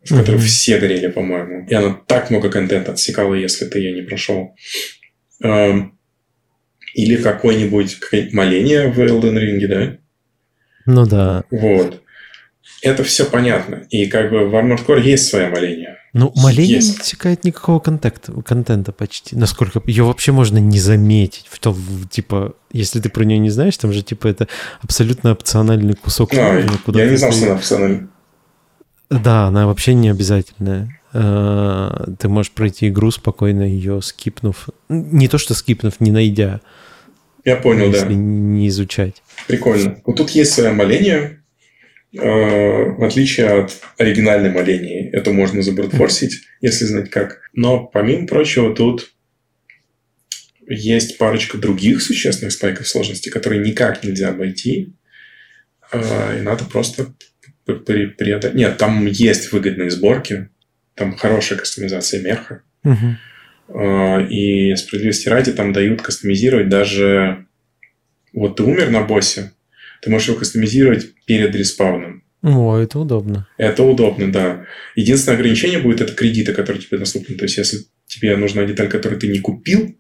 в 0.05 0.17
которой 0.17 0.37
mm-hmm. 0.37 0.47
все 0.47 0.79
горели, 0.79 1.09
по-моему. 1.09 1.67
И 1.69 1.75
она 1.75 1.99
так 2.07 2.31
много 2.31 2.51
контента 2.51 2.93
отсекала, 2.93 3.35
если 3.35 3.67
ты 3.67 3.79
ее 3.81 3.93
не 3.93 4.03
прошел. 4.03 4.55
Эм, 5.43 5.99
или 6.95 7.17
какое-нибудь 7.17 7.97
какое 7.97 8.29
моление 8.33 8.89
в 8.91 8.99
Elden 8.99 9.37
Ring, 9.37 9.67
да? 9.67 9.99
Ну 10.87 11.07
да. 11.07 11.45
Вот. 11.51 12.03
Это 12.83 13.03
все 13.03 13.25
понятно. 13.25 13.87
И 13.91 14.07
как 14.07 14.31
бы 14.31 14.49
в 14.49 14.55
Armored 14.55 14.87
Core 14.87 15.01
есть 15.01 15.29
свое 15.29 15.49
моление. 15.49 15.97
Ну, 16.13 16.33
моление 16.37 16.77
есть. 16.77 16.95
не 16.95 17.01
отсекает 17.01 17.45
никакого 17.45 17.81
контакта, 17.81 18.33
контента 18.43 18.93
почти. 18.93 19.37
Насколько 19.37 19.83
ее 19.85 20.05
вообще 20.05 20.33
можно 20.33 20.59
не 20.59 20.79
заметить. 20.79 21.47
В 21.49 21.59
том, 21.59 21.77
типа, 22.11 22.55
если 22.73 23.01
ты 23.01 23.09
про 23.09 23.25
нее 23.25 23.39
не 23.39 23.51
знаешь, 23.51 23.77
там 23.77 23.93
же, 23.93 24.03
типа, 24.03 24.29
это 24.29 24.49
абсолютно 24.81 25.33
опциональный 25.33 25.95
кусок. 25.95 26.31
Куда 26.85 27.03
я 27.03 27.11
не 27.11 27.17
знал, 27.17 27.33
что 27.33 27.47
она 27.47 27.55
опциональная. 27.57 28.09
Да, 29.11 29.47
она 29.47 29.67
вообще 29.67 29.95
не 29.95 30.09
обязательная. 30.09 31.01
А, 31.13 32.11
ты 32.19 32.29
можешь 32.29 32.53
пройти 32.53 32.89
игру 32.89 33.11
спокойно, 33.11 33.63
ее 33.63 34.01
скипнув. 34.03 34.69
Не 34.89 35.29
то, 35.29 35.39
что 35.39 35.55
скипнув, 35.55 36.01
не 36.01 36.11
найдя. 36.11 36.61
Я 37.45 37.57
понял, 37.57 37.87
если 37.87 38.09
да. 38.09 38.15
не 38.15 38.69
изучать. 38.69 39.23
Прикольно. 39.47 39.99
Вот 40.05 40.17
тут 40.17 40.31
есть 40.31 40.53
свое 40.53 40.73
моление, 40.73 41.38
Э, 41.38 41.38
в 42.13 43.05
отличие 43.05 43.47
от 43.47 43.79
оригинальной 43.99 44.51
молении. 44.51 45.11
Это 45.11 45.33
можно 45.33 45.63
забрутфорсить, 45.63 46.43
если 46.61 46.87
знать 46.87 47.11
как. 47.11 47.41
Но, 47.53 47.85
помимо 47.85 48.27
прочего, 48.27 48.75
тут 48.75 49.13
есть 50.67 51.19
парочка 51.19 51.59
других 51.59 52.03
существенных 52.03 52.53
спайков 52.53 52.89
сложности, 52.89 53.29
которые 53.29 53.61
никак 53.63 54.05
нельзя 54.05 54.31
обойти. 54.31 54.95
Э, 55.93 56.39
и 56.39 56.43
надо 56.43 56.65
просто 56.65 57.15
преодолеть. 57.65 58.55
Нет, 58.55 58.79
там 58.79 59.07
есть 59.07 59.53
выгодные 59.53 59.91
сборки. 59.91 60.49
Там 60.95 61.17
хорошая 61.17 61.59
кастомизация 61.59 62.23
меха. 62.23 62.63
Угу. 62.85 63.79
И 64.31 64.75
справедливости 64.77 65.29
ради 65.29 65.53
там 65.53 65.73
дают 65.73 66.03
кастомизировать 66.03 66.69
даже... 66.69 67.47
Вот 68.33 68.57
ты 68.57 68.63
умер 68.63 68.91
на 68.91 69.03
боссе, 69.03 69.53
ты 70.03 70.11
можешь 70.11 70.29
его 70.29 70.39
кастомизировать 70.39 71.15
перед 71.27 71.55
респауном. 71.55 72.23
О, 72.43 72.77
это 72.77 72.99
удобно. 72.99 73.49
Это 73.57 73.83
удобно, 73.83 74.31
да. 74.31 74.67
Единственное 74.95 75.37
ограничение 75.39 75.81
будет 75.81 76.01
это 76.01 76.13
кредиты, 76.13 76.53
которые 76.53 76.83
тебе 76.83 76.99
доступны. 76.99 77.35
То 77.35 77.45
есть, 77.45 77.59
если 77.59 77.79
тебе 78.07 78.37
нужна 78.37 78.65
деталь, 78.65 78.89
которую 78.89 79.21
ты 79.21 79.29
не 79.29 79.41
купил, 79.41 79.97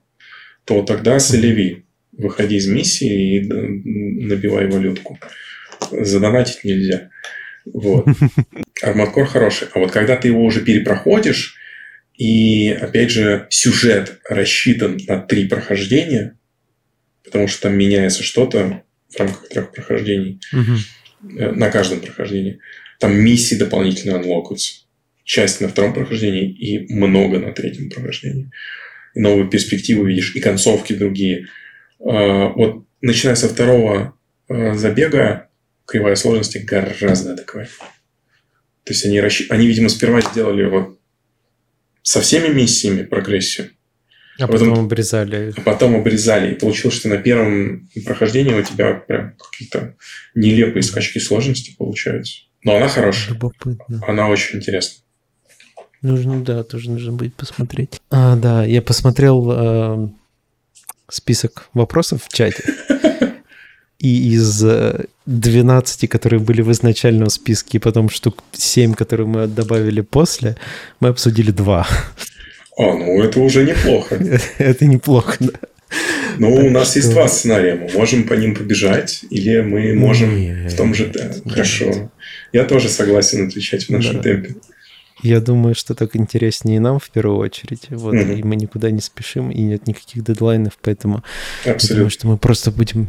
то 0.64 0.82
тогда 0.82 1.18
солеви. 1.18 1.84
выходи 2.12 2.56
из 2.56 2.68
миссии 2.68 3.38
и 3.38 4.24
набивай 4.24 4.68
валютку. 4.68 5.18
Задонатить 5.90 6.64
нельзя. 6.64 7.10
Вот. 7.64 8.06
Core 8.82 9.26
хороший. 9.26 9.68
А 9.74 9.80
вот 9.80 9.90
когда 9.90 10.16
ты 10.16 10.28
его 10.28 10.44
уже 10.44 10.60
перепроходишь, 10.60 11.56
и, 12.18 12.70
опять 12.70 13.10
же, 13.10 13.46
сюжет 13.48 14.18
рассчитан 14.28 14.98
на 15.06 15.20
три 15.20 15.46
прохождения, 15.46 16.36
потому 17.24 17.46
что 17.46 17.62
там 17.62 17.78
меняется 17.78 18.24
что-то 18.24 18.82
в 19.08 19.18
рамках 19.18 19.48
трех 19.48 19.72
прохождений, 19.72 20.40
угу. 20.52 21.52
на 21.54 21.70
каждом 21.70 22.00
прохождении. 22.00 22.60
Там 22.98 23.16
миссии 23.16 23.54
дополнительно 23.54 24.16
анлокаются. 24.16 24.84
Часть 25.24 25.60
на 25.60 25.68
втором 25.68 25.92
прохождении 25.92 26.50
и 26.50 26.92
много 26.92 27.38
на 27.38 27.52
третьем 27.52 27.90
прохождении. 27.90 28.50
И 29.14 29.20
новые 29.20 29.48
перспективы 29.48 30.08
видишь, 30.08 30.34
и 30.34 30.40
концовки 30.40 30.94
другие. 30.94 31.46
А, 32.00 32.48
вот 32.48 32.84
начиная 33.00 33.34
со 33.34 33.48
второго 33.48 34.16
а, 34.48 34.74
забега, 34.74 35.48
кривая 35.86 36.16
сложности 36.16 36.58
гораздо 36.58 37.32
адекватнее. 37.32 37.76
То 38.84 38.92
есть 38.92 39.04
они, 39.04 39.20
расщ... 39.20 39.46
они, 39.50 39.66
видимо, 39.66 39.88
сперва 39.90 40.20
сделали 40.22 40.64
вот 40.64 40.98
со 42.02 42.20
всеми 42.20 42.48
миссиями 42.48 43.04
прогрессию. 43.04 43.70
А, 44.38 44.46
потом, 44.46 44.70
потом 44.70 44.84
обрезали. 44.84 45.52
А 45.56 45.60
потом 45.62 45.96
обрезали. 45.96 46.52
И 46.52 46.58
получилось, 46.58 46.96
что 46.96 47.08
на 47.08 47.18
первом 47.18 47.88
прохождении 48.04 48.54
у 48.54 48.62
тебя 48.62 48.94
прям 48.94 49.34
какие-то 49.36 49.96
нелепые 50.34 50.82
скачки 50.82 51.18
сложности 51.18 51.74
получаются. 51.76 52.42
Но 52.62 52.76
она 52.76 52.88
хорошая. 52.88 53.34
Любопытно. 53.34 54.02
Она 54.06 54.28
очень 54.28 54.58
интересная. 54.58 55.02
Нужно, 56.02 56.44
да, 56.44 56.62
тоже 56.62 56.90
нужно 56.90 57.12
будет 57.12 57.34
посмотреть. 57.34 58.00
А, 58.10 58.36
да, 58.36 58.64
я 58.64 58.80
посмотрел 58.80 59.50
э, 59.50 60.08
список 61.08 61.68
вопросов 61.74 62.24
в 62.24 62.32
чате. 62.32 62.62
И 63.98 64.30
из 64.34 64.64
12, 65.26 66.04
э, 66.04 66.06
которые 66.06 66.38
были 66.38 66.62
в 66.62 66.70
изначальном 66.70 67.30
списке, 67.30 67.78
и 67.78 67.80
потом 67.80 68.08
штук 68.08 68.44
7, 68.52 68.94
которые 68.94 69.26
мы 69.26 69.48
добавили 69.48 70.02
после, 70.02 70.56
мы 71.00 71.08
обсудили 71.08 71.50
два. 71.50 71.84
А, 72.78 72.94
ну 72.94 73.20
это 73.22 73.40
уже 73.40 73.64
неплохо. 73.64 74.18
Это 74.58 74.86
неплохо, 74.86 75.36
да. 75.40 75.52
Ну, 76.38 76.54
у 76.54 76.70
нас 76.70 76.94
есть 76.96 77.10
два 77.10 77.26
сценария. 77.28 77.74
Мы 77.74 77.90
можем 77.98 78.24
по 78.24 78.34
ним 78.34 78.54
побежать, 78.54 79.24
или 79.30 79.60
мы 79.62 79.94
можем 79.94 80.68
в 80.68 80.76
том 80.76 80.94
же... 80.94 81.12
Хорошо. 81.46 82.10
Я 82.52 82.64
тоже 82.64 82.88
согласен 82.88 83.48
отвечать 83.48 83.84
в 83.84 83.90
нашем 83.90 84.22
темпе. 84.22 84.54
Я 85.22 85.40
думаю, 85.40 85.74
что 85.74 85.94
так 85.94 86.14
интереснее 86.14 86.78
нам 86.78 87.00
в 87.00 87.10
первую 87.10 87.38
очередь. 87.38 87.88
Вот, 87.90 88.14
mm-hmm. 88.14 88.38
и 88.38 88.42
мы 88.44 88.54
никуда 88.54 88.92
не 88.92 89.00
спешим, 89.00 89.50
и 89.50 89.60
нет 89.62 89.88
никаких 89.88 90.22
дедлайнов, 90.22 90.78
поэтому 90.80 91.24
Абсолютно. 91.64 91.86
я 91.88 91.94
думаю, 91.96 92.10
что 92.10 92.26
мы 92.28 92.38
просто 92.38 92.70
будем 92.70 93.08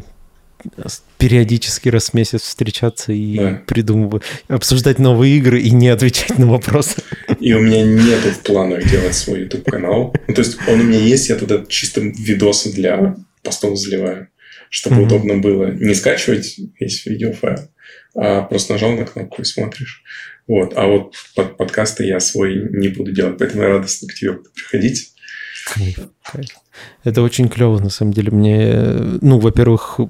периодически 1.18 1.88
раз 1.88 2.10
в 2.10 2.14
месяц 2.14 2.42
встречаться 2.42 3.12
и 3.12 3.36
да. 3.36 3.62
придумывать, 3.66 4.22
обсуждать 4.48 4.98
новые 4.98 5.36
игры 5.36 5.60
и 5.60 5.70
не 5.70 5.88
отвечать 5.88 6.38
на 6.38 6.46
вопросы. 6.46 7.02
И 7.38 7.52
у 7.52 7.60
меня 7.60 7.82
нету 7.82 8.30
в 8.30 8.40
планах 8.40 8.88
делать 8.90 9.14
свой 9.14 9.40
YouTube-канал. 9.40 10.14
Ну, 10.28 10.34
то 10.34 10.40
есть 10.40 10.58
он 10.66 10.80
у 10.80 10.84
меня 10.84 10.98
есть, 10.98 11.28
я 11.28 11.36
туда 11.36 11.64
чисто 11.68 12.00
видосы 12.00 12.72
для 12.72 13.16
постов 13.42 13.78
заливаю, 13.78 14.28
чтобы 14.68 14.96
mm-hmm. 14.96 15.06
удобно 15.06 15.38
было 15.38 15.70
не 15.72 15.94
скачивать 15.94 16.58
весь 16.78 17.04
видеофайл, 17.06 17.70
а 18.14 18.42
просто 18.42 18.74
нажал 18.74 18.92
на 18.92 19.04
кнопку 19.04 19.42
и 19.42 19.44
смотришь. 19.44 20.02
Вот. 20.46 20.72
А 20.76 20.86
вот 20.86 21.14
под 21.36 21.56
подкасты 21.56 22.04
я 22.04 22.18
свой 22.18 22.70
не 22.72 22.88
буду 22.88 23.12
делать, 23.12 23.38
поэтому 23.38 23.62
я 23.62 23.68
радостно 23.68 24.08
к 24.08 24.14
тебе 24.14 24.38
приходить. 24.54 25.12
Это 27.04 27.22
очень 27.22 27.48
клево, 27.48 27.78
на 27.78 27.90
самом 27.90 28.12
деле. 28.12 28.30
Мне, 28.30 28.74
ну, 29.20 29.38
во-первых, 29.38 30.00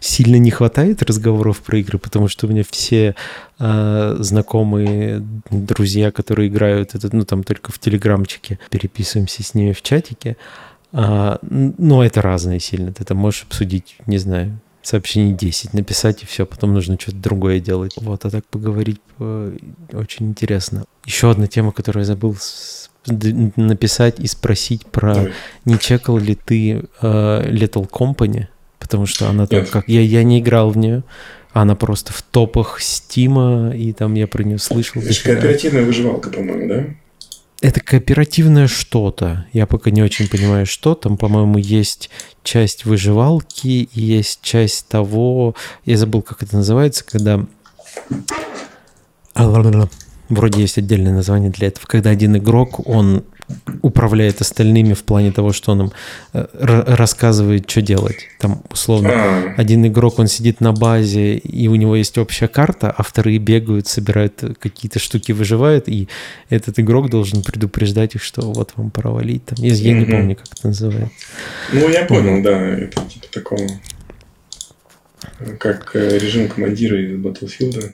сильно 0.00 0.36
не 0.36 0.50
хватает 0.50 1.02
разговоров 1.02 1.60
про 1.60 1.78
игры, 1.78 1.98
потому 1.98 2.28
что 2.28 2.46
у 2.46 2.50
меня 2.50 2.64
все 2.68 3.14
э, 3.58 4.16
знакомые, 4.20 5.22
друзья, 5.50 6.10
которые 6.10 6.48
играют, 6.48 6.94
это, 6.94 7.14
ну, 7.14 7.24
там 7.24 7.42
только 7.42 7.72
в 7.72 7.78
телеграмчике, 7.78 8.58
переписываемся 8.70 9.42
с 9.42 9.54
ними 9.54 9.72
в 9.72 9.82
чатике. 9.82 10.36
А, 10.92 11.38
но 11.42 12.04
это 12.04 12.22
разное 12.22 12.58
сильно. 12.58 12.92
Ты 12.92 13.04
там 13.04 13.16
можешь 13.16 13.44
обсудить, 13.44 13.96
не 14.06 14.18
знаю, 14.18 14.58
сообщений 14.82 15.32
10 15.32 15.74
написать, 15.74 16.22
и 16.22 16.26
все, 16.26 16.44
потом 16.44 16.74
нужно 16.74 16.98
что-то 17.00 17.16
другое 17.16 17.60
делать. 17.60 17.94
Вот, 17.96 18.24
а 18.24 18.30
так 18.30 18.44
поговорить 18.46 19.00
э, 19.18 19.56
очень 19.92 20.30
интересно. 20.30 20.84
Еще 21.04 21.30
одна 21.30 21.46
тема, 21.46 21.72
которую 21.72 22.02
я 22.02 22.06
забыл 22.06 22.36
написать 23.06 24.20
и 24.20 24.26
спросить 24.26 24.86
про 24.86 25.14
Давай. 25.14 25.32
не 25.64 25.78
чекал 25.78 26.18
ли 26.18 26.34
ты 26.34 26.84
э, 27.00 27.50
Little 27.50 27.88
Company, 27.90 28.46
потому 28.78 29.06
что 29.06 29.28
она 29.28 29.46
там 29.46 29.66
как 29.66 29.88
я 29.88 30.00
я 30.00 30.22
не 30.22 30.40
играл 30.40 30.70
в 30.70 30.76
нее, 30.76 31.02
она 31.52 31.74
просто 31.74 32.12
в 32.12 32.22
топах 32.22 32.80
Стима 32.80 33.72
и 33.74 33.92
там 33.92 34.14
я 34.14 34.26
про 34.26 34.42
нее 34.42 34.58
слышал. 34.58 35.02
Это 35.02 35.22
кооперативная 35.22 35.84
выживалка, 35.84 36.30
по-моему, 36.30 36.68
да? 36.68 36.84
Это 37.62 37.78
кооперативное 37.78 38.66
что-то. 38.66 39.46
Я 39.52 39.66
пока 39.68 39.92
не 39.92 40.02
очень 40.02 40.28
понимаю, 40.28 40.66
что. 40.66 40.96
Там, 40.96 41.16
по-моему, 41.16 41.58
есть 41.58 42.10
часть 42.42 42.84
выживалки 42.84 43.88
и 43.94 44.00
есть 44.00 44.40
часть 44.42 44.88
того... 44.88 45.54
Я 45.84 45.96
забыл, 45.96 46.22
как 46.22 46.42
это 46.42 46.56
называется, 46.56 47.04
когда... 47.04 47.46
Вроде 50.32 50.62
есть 50.62 50.78
отдельное 50.78 51.12
название 51.12 51.50
для 51.50 51.68
этого. 51.68 51.84
Когда 51.86 52.08
один 52.08 52.36
игрок, 52.38 52.88
он 52.88 53.24
управляет 53.82 54.40
остальными 54.40 54.94
в 54.94 55.02
плане 55.02 55.30
того, 55.30 55.52
что 55.52 55.72
он 55.72 55.82
им 55.82 55.92
э, 56.32 56.46
рассказывает, 56.96 57.68
что 57.68 57.82
делать. 57.82 58.28
Там, 58.38 58.62
условно, 58.70 59.10
а. 59.12 59.54
один 59.58 59.86
игрок, 59.86 60.18
он 60.18 60.28
сидит 60.28 60.62
на 60.62 60.72
базе, 60.72 61.36
и 61.36 61.68
у 61.68 61.74
него 61.74 61.96
есть 61.96 62.16
общая 62.16 62.48
карта, 62.48 62.90
а 62.90 63.02
вторые 63.02 63.38
бегают, 63.38 63.88
собирают 63.88 64.42
какие-то 64.58 64.98
штуки, 64.98 65.32
выживают, 65.32 65.86
и 65.86 66.08
этот 66.48 66.78
игрок 66.78 67.10
должен 67.10 67.42
предупреждать 67.42 68.14
их, 68.14 68.22
что 68.22 68.40
вот 68.52 68.72
вам 68.76 68.90
пора 68.90 69.10
валить. 69.10 69.44
Там, 69.44 69.58
я, 69.62 69.74
я 69.74 69.92
не 69.92 70.06
помню, 70.06 70.36
как 70.36 70.46
это 70.46 70.68
называется. 70.68 71.14
Ну, 71.74 71.90
я 71.90 72.06
понял, 72.06 72.42
да, 72.42 72.58
это 72.58 73.02
типа 73.02 73.26
такого, 73.30 73.68
как 75.58 75.94
э, 75.94 76.18
режим 76.18 76.48
командира 76.48 76.98
из 76.98 77.18
Battlefield. 77.18 77.92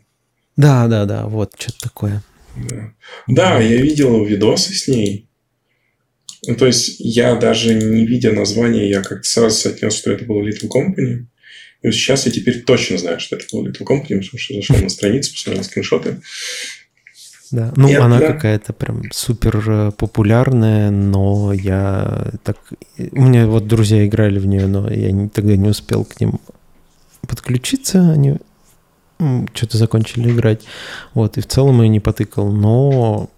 Да, 0.57 0.87
да, 0.87 1.05
да, 1.05 1.27
вот, 1.27 1.55
что-то 1.59 1.81
такое. 1.81 2.23
Да. 2.57 2.93
да, 3.27 3.61
я 3.61 3.81
видел 3.81 4.25
видосы 4.25 4.75
с 4.75 4.89
ней. 4.89 5.29
Ну, 6.47 6.55
то 6.55 6.67
есть, 6.67 6.97
я 6.99 7.35
даже 7.37 7.75
не 7.75 8.07
видя 8.07 8.33
название, 8.33 8.89
я 8.89 9.03
как-то 9.03 9.29
сразу 9.29 9.69
отнес, 9.69 9.95
что 9.95 10.11
это 10.11 10.25
был 10.25 10.47
Little 10.47 10.69
Company. 10.69 11.27
И 11.83 11.87
вот 11.87 11.95
сейчас 11.95 12.27
я 12.27 12.33
теперь 12.33 12.63
точно 12.63 12.99
знаю, 12.99 13.21
что 13.21 13.37
это 13.37 13.47
был 13.53 13.67
Little 13.67 13.87
Company, 13.87 14.21
потому 14.21 14.39
что 14.39 14.55
зашел 14.55 14.77
на 14.77 14.89
страницу, 14.89 15.33
посмотрел 15.33 15.65
скриншоты. 15.65 16.21
Да, 17.51 17.73
ну 17.77 17.89
и 17.89 17.95
она 17.95 18.19
да. 18.19 18.33
какая-то 18.33 18.73
прям 18.73 19.03
супер 19.11 19.65
э, 19.71 19.93
популярная, 19.93 20.91
но 20.91 21.53
я 21.53 22.33
так... 22.45 22.59
У 23.13 23.23
меня 23.23 23.47
вот 23.47 23.67
друзья 23.67 24.07
играли 24.07 24.39
в 24.39 24.47
нее, 24.47 24.67
но 24.67 24.93
я 24.93 25.11
не, 25.13 25.29
тогда 25.29 25.57
не 25.57 25.71
успел 25.71 26.05
к 26.05 26.21
ним 26.21 26.41
подключиться, 27.27 28.11
они 28.11 28.37
что-то 29.53 29.77
закончили 29.77 30.31
играть. 30.31 30.63
Вот, 31.15 31.39
и 31.39 31.41
в 31.41 31.47
целом 31.47 31.83
я 31.83 31.89
не 31.89 32.01
потыкал, 32.01 32.51
но 32.51 33.31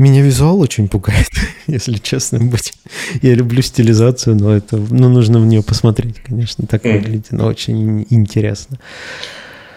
меня 0.00 0.22
визуал 0.22 0.60
очень 0.60 0.88
пугает, 0.88 1.28
если 1.66 1.98
честно 1.98 2.38
быть. 2.38 2.72
Я 3.20 3.34
люблю 3.34 3.60
стилизацию, 3.60 4.36
но 4.36 4.56
это, 4.56 4.76
ну, 4.76 5.08
нужно 5.10 5.40
в 5.40 5.46
нее 5.46 5.62
посмотреть, 5.62 6.20
конечно, 6.20 6.66
так 6.66 6.84
mm. 6.84 6.92
выглядит, 6.92 7.32
но 7.32 7.46
очень 7.46 8.06
интересно. 8.08 8.78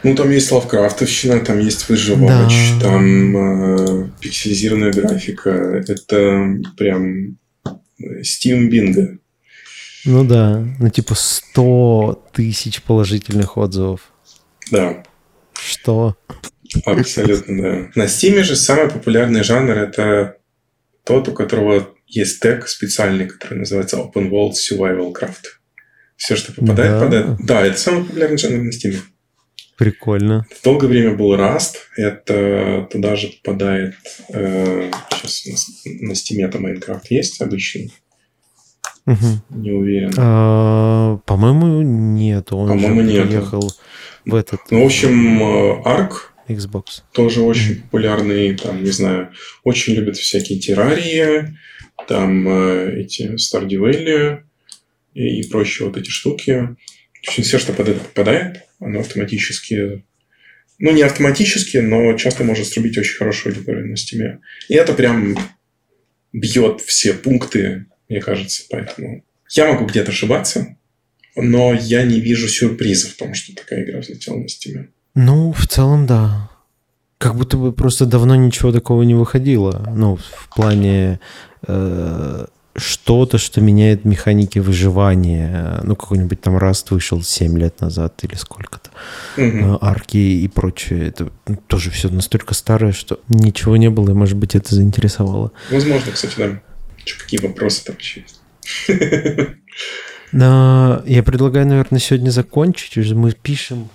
Ну, 0.04 0.16
там 0.16 0.30
есть 0.32 0.52
лавкрафтовщина, 0.52 1.40
там 1.42 1.60
есть 1.60 1.88
выживач, 1.90 2.54
да. 2.80 2.88
там 2.88 3.38
э, 3.38 4.10
пикселизированная 4.22 4.92
графика. 4.92 5.50
Это 5.50 6.56
прям 6.78 7.38
Steam 8.22 8.70
Bingo. 8.70 9.18
Ну 10.06 10.26
да, 10.26 10.66
ну 10.80 10.90
типа 10.90 11.16
100 11.16 12.28
тысяч 12.34 12.82
положительных 12.82 13.58
отзывов. 13.58 14.13
Да. 14.72 15.04
Что? 15.54 16.18
Абсолютно, 16.86 17.62
да. 17.62 17.92
На 17.96 18.06
Steam 18.06 18.42
же 18.44 18.56
самый 18.56 18.90
популярный 18.90 19.44
жанр– 19.44 19.72
это 19.78 20.38
тот, 21.04 21.28
у 21.28 21.34
которого 21.34 21.90
есть 22.08 22.40
тег 22.40 22.68
специальный, 22.68 23.28
который 23.28 23.60
называется 23.60 23.98
Open 23.98 24.30
World 24.30 24.54
Survival 24.54 25.14
Craft. 25.14 25.46
Все, 26.16 26.36
что 26.36 26.54
попадает 26.54 27.00
да. 27.00 27.06
это. 27.06 27.38
Да, 27.42 27.66
это 27.66 27.78
самый 27.78 28.06
популярный 28.06 28.38
жанр 28.38 28.64
на 28.64 28.70
Steam. 28.70 28.96
Прикольно. 29.78 30.46
Долгое 30.64 30.88
время 30.88 31.16
был 31.16 31.36
Rust. 31.36 31.76
Это 31.98 32.88
туда 32.92 33.16
же 33.16 33.30
попадает... 33.44 33.96
Э, 34.30 34.92
сейчас 35.24 35.68
на, 35.86 36.10
на 36.10 36.12
Steam 36.14 36.46
это 36.46 36.60
Minecraft 36.60 37.06
есть 37.10 37.42
обычный. 37.42 37.92
Угу. 39.06 39.26
Не 39.50 39.72
уверен. 39.72 40.14
А, 40.18 41.18
по-моему, 41.26 41.82
нет. 41.82 42.54
Он 42.54 42.70
по-моему, 42.70 43.02
нет. 43.02 43.28
Приехал 43.28 43.74
в 44.26 44.36
этот... 44.36 44.60
Ну, 44.72 44.84
в 44.84 44.86
общем, 44.86 45.42
э, 45.42 45.82
Ark 45.86 46.12
Xbox. 46.48 47.04
Тоже 47.14 47.42
очень 47.42 47.74
mm-hmm. 47.74 47.82
популярный, 47.84 48.58
там, 48.58 48.84
не 48.84 48.92
знаю, 48.92 49.32
очень 49.64 49.94
любят 49.94 50.18
всякие 50.18 50.60
террарии, 50.60 51.58
там 52.08 52.48
э, 52.48 53.02
эти 53.02 53.36
Stardew 53.36 53.80
Valley, 53.80 54.42
и, 55.14 55.42
и 55.42 55.50
прочие 55.50 55.88
вот 55.88 55.98
эти 55.98 56.10
штуки. 56.10 56.76
В 57.24 57.28
общем, 57.28 57.44
все, 57.44 57.60
что 57.60 57.74
под 57.74 57.90
это 57.90 58.00
попадает, 58.00 58.64
оно 58.80 59.00
автоматически 59.00 60.04
ну, 60.80 60.92
не 60.92 61.04
автоматически, 61.04 61.78
но 61.78 62.14
часто 62.18 62.44
может 62.44 62.68
срубить 62.68 62.98
очень 62.98 63.16
хорошую 63.16 63.54
аудиторию 63.54 63.88
на 63.88 63.96
стиме. 63.96 64.42
И 64.68 64.74
это 64.74 64.94
прям 64.94 65.38
бьет 66.34 66.82
все 66.82 67.14
пункты, 67.14 67.86
мне 68.10 68.20
кажется. 68.20 68.64
Поэтому 68.70 69.24
я 69.52 69.72
могу 69.72 69.86
где-то 69.86 70.12
ошибаться, 70.12 70.76
но 71.36 71.74
я 71.74 72.04
не 72.04 72.20
вижу 72.20 72.48
сюрприза 72.48 73.10
в 73.10 73.14
том, 73.14 73.34
что 73.34 73.56
такая 73.56 73.84
игра 73.84 74.00
взлетела 74.00 74.38
на 74.38 74.48
стиме. 74.48 74.90
Ну, 75.16 75.52
в 75.52 75.68
целом, 75.68 76.06
да. 76.06 76.50
Как 77.18 77.36
будто 77.36 77.58
бы 77.58 77.72
просто 77.72 78.06
давно 78.06 78.36
ничего 78.36 78.72
такого 78.72 79.04
не 79.04 79.16
выходило. 79.16 79.90
Ну, 79.96 80.18
в 80.18 80.50
плане 80.54 81.20
э, 81.66 82.46
что-то, 82.76 83.38
что 83.38 83.62
меняет 83.62 84.06
механики 84.06 84.60
выживания. 84.60 85.80
Ну, 85.84 85.96
какой-нибудь 85.96 86.42
там 86.42 86.58
Раст 86.58 86.92
вышел 86.92 87.22
7 87.22 87.58
лет 87.58 87.82
назад 87.82 88.20
или 88.24 88.36
сколько-то. 88.36 88.90
Угу. 89.42 89.80
Арки 89.82 90.18
и 90.18 90.48
прочее. 90.48 91.08
Это 91.08 91.32
тоже 91.68 91.92
все 91.92 92.10
настолько 92.10 92.54
старое, 92.54 92.92
что 92.92 93.20
ничего 93.30 93.78
не 93.78 93.90
было, 93.90 94.12
и, 94.12 94.14
может 94.14 94.38
быть, 94.38 94.56
это 94.56 94.74
заинтересовало. 94.76 95.52
Возможно, 95.72 96.12
кстати, 96.12 96.34
да. 96.38 96.62
Что, 97.06 97.20
какие 97.24 97.40
вопросы 97.40 97.86
там 97.86 97.96
вообще 97.96 98.22
есть? 98.22 98.40
Я 100.34 101.24
предлагаю, 101.24 101.68
наверное, 101.68 102.00
сегодня 102.00 102.32
закончить. 102.32 102.98
Уже 102.98 103.16
мы 103.16 103.32
пишем 103.32 103.90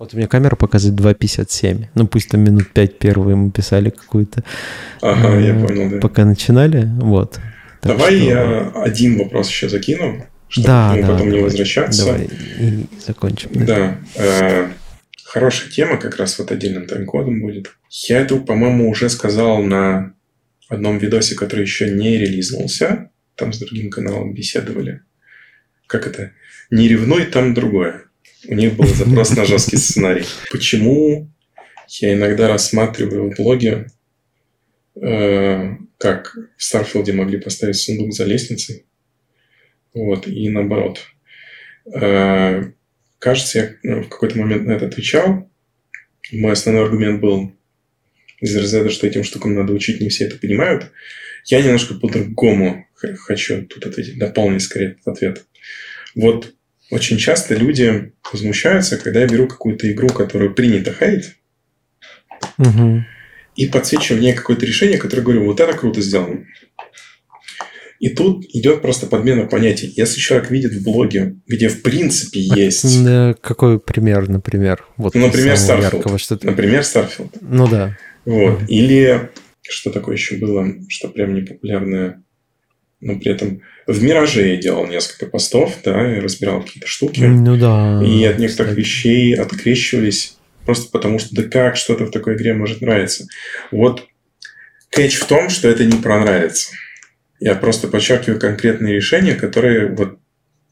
вот 0.00 0.14
у 0.14 0.16
меня 0.16 0.28
камера 0.28 0.56
показывает 0.56 0.98
2.57. 0.98 1.88
Ну, 1.94 2.06
пусть 2.06 2.30
там 2.30 2.40
минут 2.40 2.72
5 2.72 2.98
первые 2.98 3.36
мы 3.36 3.50
писали 3.50 3.90
какую-то. 3.90 4.42
Ага, 5.02 5.38
я 5.38 5.54
э, 5.54 5.66
понял, 5.66 5.90
да. 5.90 5.98
Пока 5.98 6.24
начинали, 6.24 6.88
вот. 7.02 7.38
Так 7.82 7.98
Давай 7.98 8.16
что... 8.16 8.24
я 8.24 8.72
один 8.76 9.18
вопрос 9.18 9.50
еще 9.50 9.68
закину, 9.68 10.26
чтобы 10.48 10.66
да, 10.66 10.94
да, 10.94 11.02
потом 11.02 11.16
давай, 11.18 11.32
не 11.32 11.40
возвращаться. 11.42 12.06
Давай 12.06 12.30
и 12.58 12.86
закончим. 13.06 13.50
Да. 13.52 13.98
Э, 14.14 14.70
хорошая 15.22 15.70
тема 15.70 15.98
как 15.98 16.16
раз 16.16 16.38
вот 16.38 16.50
отдельным 16.50 16.86
тайм-кодом 16.86 17.42
будет. 17.42 17.70
Я 17.90 18.20
это, 18.20 18.36
по-моему, 18.36 18.88
уже 18.88 19.10
сказал 19.10 19.62
на 19.62 20.14
одном 20.70 20.96
видосе, 20.96 21.34
который 21.34 21.66
еще 21.66 21.90
не 21.90 22.16
релизнулся. 22.16 23.10
Там 23.34 23.52
с 23.52 23.58
другим 23.58 23.90
каналом 23.90 24.32
беседовали. 24.32 25.02
Как 25.90 26.06
это? 26.06 26.32
Не 26.70 26.86
ревнуй, 26.86 27.26
там 27.26 27.52
другое. 27.52 28.04
У 28.46 28.54
них 28.54 28.76
был 28.76 28.86
запрос 28.86 29.30
на 29.36 29.44
жесткий 29.44 29.76
сценарий. 29.76 30.24
Почему 30.52 31.28
я 31.88 32.14
иногда 32.14 32.46
рассматриваю 32.46 33.34
блоги 33.36 33.86
э, 34.94 35.76
как 35.98 36.38
в 36.56 36.62
Старфилде 36.62 37.12
могли 37.12 37.40
поставить 37.40 37.74
сундук 37.74 38.12
за 38.12 38.24
лестницей. 38.24 38.86
Вот, 39.92 40.28
и 40.28 40.48
наоборот. 40.48 41.00
Э, 41.92 42.70
кажется, 43.18 43.58
я 43.58 43.74
ну, 43.82 44.04
в 44.04 44.08
какой-то 44.08 44.38
момент 44.38 44.66
на 44.66 44.72
это 44.72 44.86
отвечал. 44.86 45.50
Мой 46.30 46.52
основной 46.52 46.84
аргумент 46.84 47.20
был 47.20 47.52
из 48.40 48.56
разряда, 48.56 48.90
что 48.90 49.08
этим 49.08 49.24
штукам 49.24 49.54
надо 49.54 49.72
учить, 49.72 50.00
не 50.00 50.08
все 50.08 50.26
это 50.26 50.38
понимают. 50.38 50.92
Я 51.46 51.60
немножко 51.60 51.94
по-другому 51.94 52.86
хочу 52.94 53.66
тут 53.66 53.86
ответить, 53.86 54.20
дополнить 54.20 54.62
скорее 54.62 54.92
этот 54.92 55.08
ответ. 55.08 55.46
Вот 56.14 56.54
очень 56.90 57.18
часто 57.18 57.54
люди 57.54 58.12
возмущаются, 58.32 58.96
когда 58.96 59.20
я 59.20 59.26
беру 59.26 59.46
какую-то 59.46 59.90
игру, 59.92 60.08
которую 60.08 60.54
принято 60.54 60.92
хейтить, 60.92 61.36
угу 62.58 63.04
и 63.60 63.66
подсвечиваю 63.66 64.22
мне 64.22 64.32
какое-то 64.32 64.64
решение, 64.64 64.98
которое 64.98 65.22
говорю, 65.22 65.44
вот 65.44 65.60
это 65.60 65.76
круто 65.76 66.00
сделано. 66.00 66.46
И 67.98 68.08
тут 68.08 68.46
идет 68.54 68.80
просто 68.80 69.06
подмена 69.06 69.46
понятий. 69.46 69.92
Если 69.94 70.18
человек 70.18 70.50
видит 70.50 70.72
в 70.72 70.82
блоге, 70.82 71.36
где 71.46 71.68
в 71.68 71.82
принципе 71.82 72.40
есть... 72.40 73.04
Да, 73.04 73.34
какой 73.42 73.78
пример, 73.78 74.30
например? 74.30 74.86
Вот 74.96 75.14
ну, 75.14 75.26
например, 75.26 75.56
Starfield. 75.56 76.16
что 76.16 76.38
например, 76.42 76.80
Starfield. 76.80 77.36
Ну 77.42 77.68
да. 77.68 77.98
Вот. 78.24 78.62
Или 78.68 79.28
что 79.60 79.90
такое 79.90 80.16
еще 80.16 80.36
было, 80.36 80.66
что 80.88 81.08
прям 81.08 81.34
непопулярное, 81.34 82.22
но 83.00 83.18
при 83.18 83.32
этом 83.32 83.62
в 83.86 84.02
Мираже 84.02 84.48
я 84.48 84.56
делал 84.56 84.86
несколько 84.86 85.26
постов, 85.26 85.78
да, 85.84 86.16
и 86.16 86.20
разбирал 86.20 86.62
какие-то 86.62 86.86
штуки. 86.86 87.20
Ну 87.20 87.56
да. 87.56 88.02
И 88.04 88.24
от 88.24 88.38
некоторых 88.38 88.72
кстати. 88.72 88.78
вещей 88.78 89.34
открещивались 89.34 90.36
просто 90.64 90.90
потому 90.90 91.18
что 91.18 91.34
да 91.34 91.42
как 91.44 91.76
что-то 91.76 92.04
в 92.04 92.10
такой 92.10 92.36
игре 92.36 92.54
может 92.54 92.80
нравиться. 92.80 93.26
Вот 93.70 94.06
кэч 94.90 95.16
в 95.16 95.26
том, 95.26 95.48
что 95.48 95.68
это 95.68 95.84
не 95.84 96.00
пронравится. 96.00 96.72
Я 97.40 97.54
просто 97.54 97.88
подчеркиваю 97.88 98.38
конкретные 98.38 98.94
решения, 98.94 99.34
которые 99.34 99.88
вот 99.88 100.18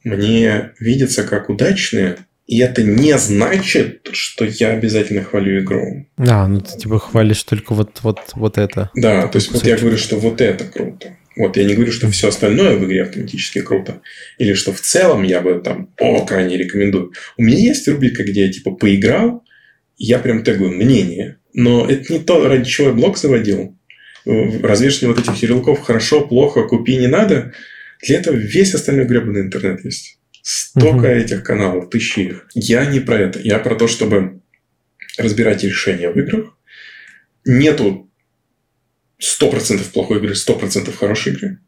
мне 0.05 0.73
видятся 0.79 1.25
как 1.25 1.49
удачные, 1.49 2.19
и 2.47 2.61
это 2.61 2.83
не 2.83 3.19
значит, 3.19 4.09
что 4.13 4.45
я 4.45 4.71
обязательно 4.71 5.23
хвалю 5.25 5.61
игру. 5.61 6.07
Да, 6.17 6.47
ну 6.47 6.61
ты 6.61 6.79
типа 6.79 6.99
хвалишь 6.99 7.43
только 7.43 7.75
вот, 7.75 8.01
вот, 8.03 8.21
вот 8.35 8.59
это. 8.59 8.91
Да, 8.95 9.27
то 9.29 9.37
есть 9.37 9.51
вот 9.51 9.65
я 9.65 9.77
говорю, 9.77 9.97
что 9.97 10.17
вот 10.17 10.41
это 10.41 10.65
круто. 10.65 11.17
Вот 11.39 11.57
я 11.57 11.63
не 11.63 11.75
говорю, 11.75 11.93
что 11.93 12.11
все 12.11 12.29
остальное 12.29 12.77
в 12.77 12.85
игре 12.85 13.03
автоматически 13.03 13.61
круто. 13.61 14.03
Или 14.39 14.55
что 14.55 14.73
в 14.73 14.81
целом 14.81 15.23
я 15.23 15.41
бы 15.41 15.61
там, 15.65 15.95
о, 16.01 16.27
крайне 16.27 16.57
рекомендую. 16.57 17.13
У 17.37 17.45
меня 17.45 17.57
есть 17.57 17.87
рубрика, 17.87 18.25
где 18.25 18.47
я 18.47 18.53
типа 18.53 18.73
поиграл, 18.73 19.45
я 19.97 20.19
прям 20.19 20.43
тегую 20.43 20.73
мнение. 20.73 21.39
Но 21.55 21.89
это 21.89 22.13
не 22.13 22.19
то, 22.19 22.49
ради 22.49 22.69
чего 22.69 22.89
я 22.89 22.93
блог 22.93 23.19
заводил. 23.19 23.79
Развешивание 24.25 25.15
вот 25.15 25.25
этих 25.25 25.41
ярлыков 25.41 25.81
хорошо, 25.81 26.27
плохо, 26.27 26.65
купи, 26.65 26.97
не 26.97 27.07
надо. 27.07 27.53
Для 28.03 28.19
этого 28.19 28.35
весь 28.35 28.75
остальной 28.75 29.07
гребаный 29.07 29.43
интернет 29.43 29.85
есть. 29.85 30.19
Столько 30.43 30.97
угу. 30.97 31.07
этих 31.07 31.45
каналов, 31.45 31.89
тысячи 31.89 32.21
их. 32.21 32.49
Я 32.55 32.85
не 32.85 32.99
про 32.99 33.17
это. 33.17 33.39
Я 33.39 33.61
про 33.61 33.77
то, 33.77 33.87
чтобы 33.87 34.41
разбирать 35.17 35.63
решения 35.63 36.11
в 36.11 36.19
играх. 36.19 36.59
Нету 37.45 38.08
100% 39.21 39.93
плохой 39.93 40.19
игры, 40.19 40.35
100% 40.35 40.93
хорошей 40.93 41.33
игры. 41.33 41.59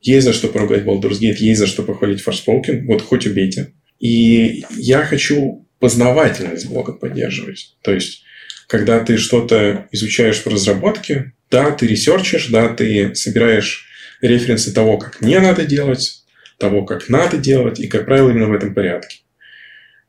Есть 0.00 0.26
за 0.26 0.32
что 0.32 0.48
поругать 0.48 0.84
Baldur's 0.84 1.20
Gate, 1.20 1.36
есть 1.36 1.60
за 1.60 1.66
что 1.66 1.82
похвалить 1.82 2.22
Forspoken. 2.26 2.86
Вот 2.86 3.02
хоть 3.02 3.26
убейте. 3.26 3.72
И 4.00 4.64
я 4.76 5.04
хочу 5.04 5.68
познавательность 5.78 6.68
блога 6.68 6.92
поддерживать. 6.92 7.76
То 7.82 7.92
есть, 7.92 8.24
когда 8.66 8.98
ты 9.00 9.16
что-то 9.16 9.86
изучаешь 9.92 10.40
в 10.40 10.46
разработке, 10.46 11.32
да, 11.50 11.70
ты 11.70 11.86
ресерчишь, 11.86 12.48
да, 12.48 12.68
ты 12.68 13.14
собираешь 13.14 13.86
референсы 14.20 14.72
того, 14.72 14.98
как 14.98 15.20
не 15.20 15.38
надо 15.38 15.64
делать, 15.64 16.24
того, 16.58 16.84
как 16.84 17.08
надо 17.08 17.36
делать, 17.36 17.78
и, 17.80 17.86
как 17.86 18.06
правило, 18.06 18.30
именно 18.30 18.48
в 18.48 18.54
этом 18.54 18.74
порядке. 18.74 19.18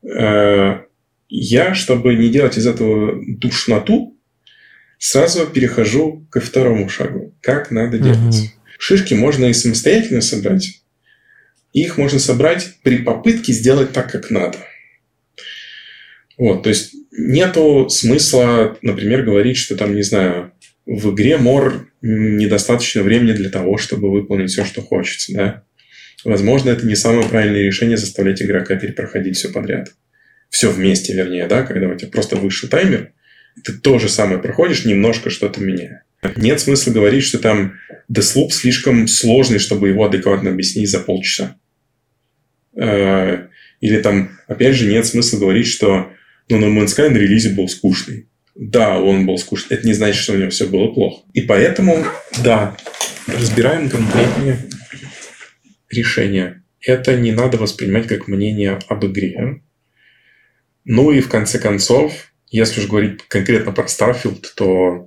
Э, 0.02 0.82
я, 1.28 1.74
чтобы 1.74 2.14
не 2.14 2.28
делать 2.28 2.56
из 2.56 2.66
этого 2.66 3.20
душноту, 3.26 4.13
сразу 4.98 5.46
перехожу 5.46 6.26
ко 6.30 6.40
второму 6.40 6.88
шагу. 6.88 7.34
Как 7.40 7.70
надо 7.70 7.98
делать. 7.98 8.18
Угу. 8.18 8.50
Шишки 8.78 9.14
можно 9.14 9.46
и 9.46 9.52
самостоятельно 9.52 10.20
собрать. 10.20 10.82
Их 11.72 11.98
можно 11.98 12.18
собрать 12.18 12.74
при 12.82 12.98
попытке 12.98 13.52
сделать 13.52 13.92
так, 13.92 14.10
как 14.10 14.30
надо. 14.30 14.58
Вот, 16.36 16.64
то 16.64 16.68
есть 16.68 16.94
нету 17.12 17.88
смысла, 17.88 18.76
например, 18.82 19.22
говорить, 19.22 19.56
что 19.56 19.76
там, 19.76 19.94
не 19.94 20.02
знаю, 20.02 20.52
в 20.86 21.14
игре 21.14 21.36
мор 21.36 21.88
недостаточно 22.02 23.02
времени 23.02 23.32
для 23.32 23.50
того, 23.50 23.78
чтобы 23.78 24.10
выполнить 24.10 24.50
все, 24.50 24.64
что 24.64 24.82
хочется, 24.82 25.32
да. 25.32 25.62
Возможно, 26.24 26.70
это 26.70 26.86
не 26.86 26.96
самое 26.96 27.28
правильное 27.28 27.62
решение 27.62 27.96
заставлять 27.96 28.42
игрока 28.42 28.76
перепроходить 28.76 29.36
все 29.36 29.50
подряд. 29.50 29.92
Все 30.48 30.70
вместе, 30.70 31.12
вернее, 31.14 31.46
да, 31.46 31.62
когда 31.62 31.88
у 31.88 31.94
тебя 31.94 32.10
просто 32.10 32.36
высший 32.36 32.68
таймер, 32.68 33.12
ты 33.62 33.72
то 33.72 33.98
же 33.98 34.08
самое 34.08 34.38
проходишь, 34.38 34.84
немножко 34.84 35.30
что-то 35.30 35.60
меняя. 35.60 36.04
Нет 36.36 36.60
смысла 36.60 36.90
говорить, 36.90 37.24
что 37.24 37.38
там 37.38 37.74
Deathloop 38.10 38.50
слишком 38.50 39.06
сложный, 39.06 39.58
чтобы 39.58 39.88
его 39.88 40.04
адекватно 40.04 40.50
объяснить 40.50 40.90
за 40.90 41.00
полчаса. 41.00 41.56
Э, 42.76 43.48
или 43.80 44.00
там, 44.00 44.30
опять 44.46 44.74
же, 44.74 44.86
нет 44.86 45.06
смысла 45.06 45.38
говорить, 45.38 45.66
что 45.66 46.10
но 46.48 46.58
No 46.58 46.68
Man's 46.68 46.96
Sky 46.96 47.08
на 47.08 47.16
релизе 47.16 47.50
был 47.50 47.68
скучный. 47.68 48.28
Да, 48.54 48.98
он 48.98 49.26
был 49.26 49.38
скучный. 49.38 49.76
Это 49.76 49.86
не 49.86 49.94
значит, 49.94 50.20
что 50.22 50.34
у 50.34 50.36
него 50.36 50.50
все 50.50 50.66
было 50.66 50.88
плохо. 50.88 51.22
И 51.32 51.42
поэтому, 51.42 52.04
да, 52.42 52.76
разбираем 53.26 53.88
конкретные 53.88 54.58
решения. 55.90 56.62
Это 56.80 57.16
не 57.16 57.32
надо 57.32 57.56
воспринимать 57.56 58.06
как 58.06 58.28
мнение 58.28 58.78
об 58.88 59.04
игре. 59.06 59.62
Ну 60.84 61.10
и 61.10 61.20
в 61.20 61.28
конце 61.28 61.58
концов, 61.58 62.33
если 62.48 62.80
уж 62.80 62.88
говорить 62.88 63.22
конкретно 63.28 63.72
про 63.72 63.84
Starfield, 63.84 64.46
то 64.56 65.06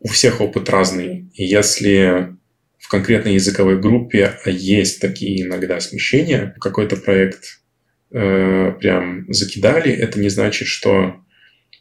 у 0.00 0.08
всех 0.08 0.40
опыт 0.40 0.68
разный. 0.70 1.30
И 1.34 1.44
если 1.44 2.36
в 2.78 2.88
конкретной 2.88 3.34
языковой 3.34 3.80
группе 3.80 4.38
есть 4.44 5.00
такие 5.00 5.42
иногда 5.42 5.80
смещения, 5.80 6.54
какой-то 6.60 6.96
проект 6.96 7.60
э, 8.12 8.72
прям 8.78 9.32
закидали, 9.32 9.90
это 9.90 10.20
не 10.20 10.28
значит, 10.28 10.68
что, 10.68 11.16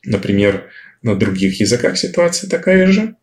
например, 0.05 0.69
на 1.01 1.15
других 1.15 1.59
языках 1.59 1.97
ситуация 1.97 2.49
такая 2.49 2.87
же. 2.87 3.15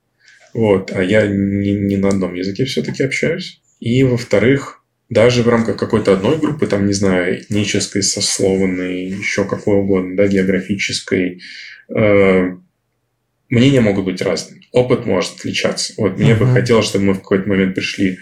Вот, 0.52 0.92
а 0.92 1.02
я 1.02 1.26
не, 1.26 1.72
не 1.72 1.96
на 1.96 2.08
одном 2.08 2.34
языке 2.34 2.64
все-таки 2.66 3.02
общаюсь. 3.02 3.62
И, 3.78 4.02
во-вторых, 4.02 4.79
даже 5.10 5.42
в 5.42 5.48
рамках 5.48 5.76
какой-то 5.76 6.12
одной 6.12 6.38
группы, 6.38 6.68
там, 6.68 6.86
не 6.86 6.92
знаю, 6.92 7.42
этнической, 7.42 8.02
сословной, 8.02 9.06
еще 9.06 9.44
какой 9.44 9.78
угодно, 9.78 10.16
да, 10.16 10.28
географической, 10.28 11.42
э, 11.94 12.50
мнения 13.48 13.80
могут 13.80 14.04
быть 14.04 14.22
разными. 14.22 14.68
Опыт 14.70 15.06
может 15.06 15.40
отличаться. 15.40 15.94
Вот 15.96 16.16
мне 16.16 16.32
uh-huh. 16.32 16.38
бы 16.38 16.52
хотелось, 16.52 16.86
чтобы 16.86 17.06
мы 17.06 17.14
в 17.14 17.18
какой-то 17.18 17.48
момент 17.48 17.74
пришли 17.74 18.20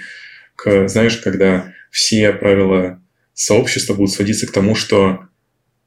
к, 0.56 0.88
знаешь, 0.88 1.18
когда 1.18 1.74
все 1.90 2.32
правила 2.32 3.02
сообщества 3.34 3.92
будут 3.92 4.12
сводиться 4.12 4.46
к 4.46 4.52
тому, 4.52 4.74
что 4.74 5.28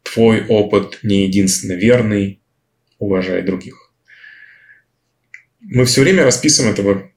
твой 0.03 0.45
опыт 0.45 0.99
не 1.01 1.25
единственно 1.25 1.73
верный, 1.73 2.41
уважай 2.99 3.41
других. 3.41 3.91
Мы 5.61 5.85
все 5.85 6.01
время 6.01 6.23
расписываем 6.23 6.73
этого 6.73 7.11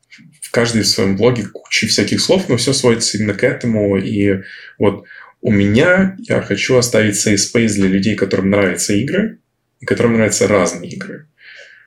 в 0.55 0.57
каждой 0.57 0.83
в 0.83 0.87
своем 0.87 1.17
блоге 1.17 1.47
куча 1.53 1.89
всяких 1.89 2.21
слов, 2.21 2.49
но 2.49 2.57
все 2.57 2.73
сводится 2.73 3.19
именно 3.19 3.35
к 3.35 3.43
этому. 3.43 3.97
И 3.97 4.43
вот 4.79 5.05
у 5.41 5.51
меня 5.51 6.17
я 6.21 6.41
хочу 6.43 6.77
оставить 6.77 7.17
safe 7.17 7.39
space 7.39 7.75
для 7.75 7.89
людей, 7.89 8.15
которым 8.15 8.51
нравятся 8.51 8.93
игры, 8.95 9.41
и 9.81 9.85
которым 9.85 10.13
нравятся 10.13 10.47
разные 10.47 10.93
игры. 10.93 11.27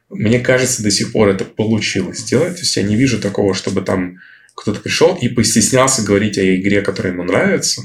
Мне 0.10 0.42
кажется, 0.42 0.84
до 0.84 0.92
сих 0.92 1.14
пор 1.14 1.30
это 1.30 1.46
получилось 1.46 2.20
сделать. 2.20 2.56
То 2.56 2.60
есть 2.60 2.76
я 2.76 2.84
не 2.84 2.98
вижу 2.98 3.22
такого, 3.22 3.54
чтобы 3.54 3.84
там 3.84 4.18
кто-то 4.54 4.82
пришел 4.82 5.16
и 5.16 5.30
постеснялся 5.30 6.02
говорить 6.02 6.38
о 6.38 6.56
игре, 6.58 6.82
которая 6.82 7.14
ему 7.14 7.24
нравится, 7.24 7.84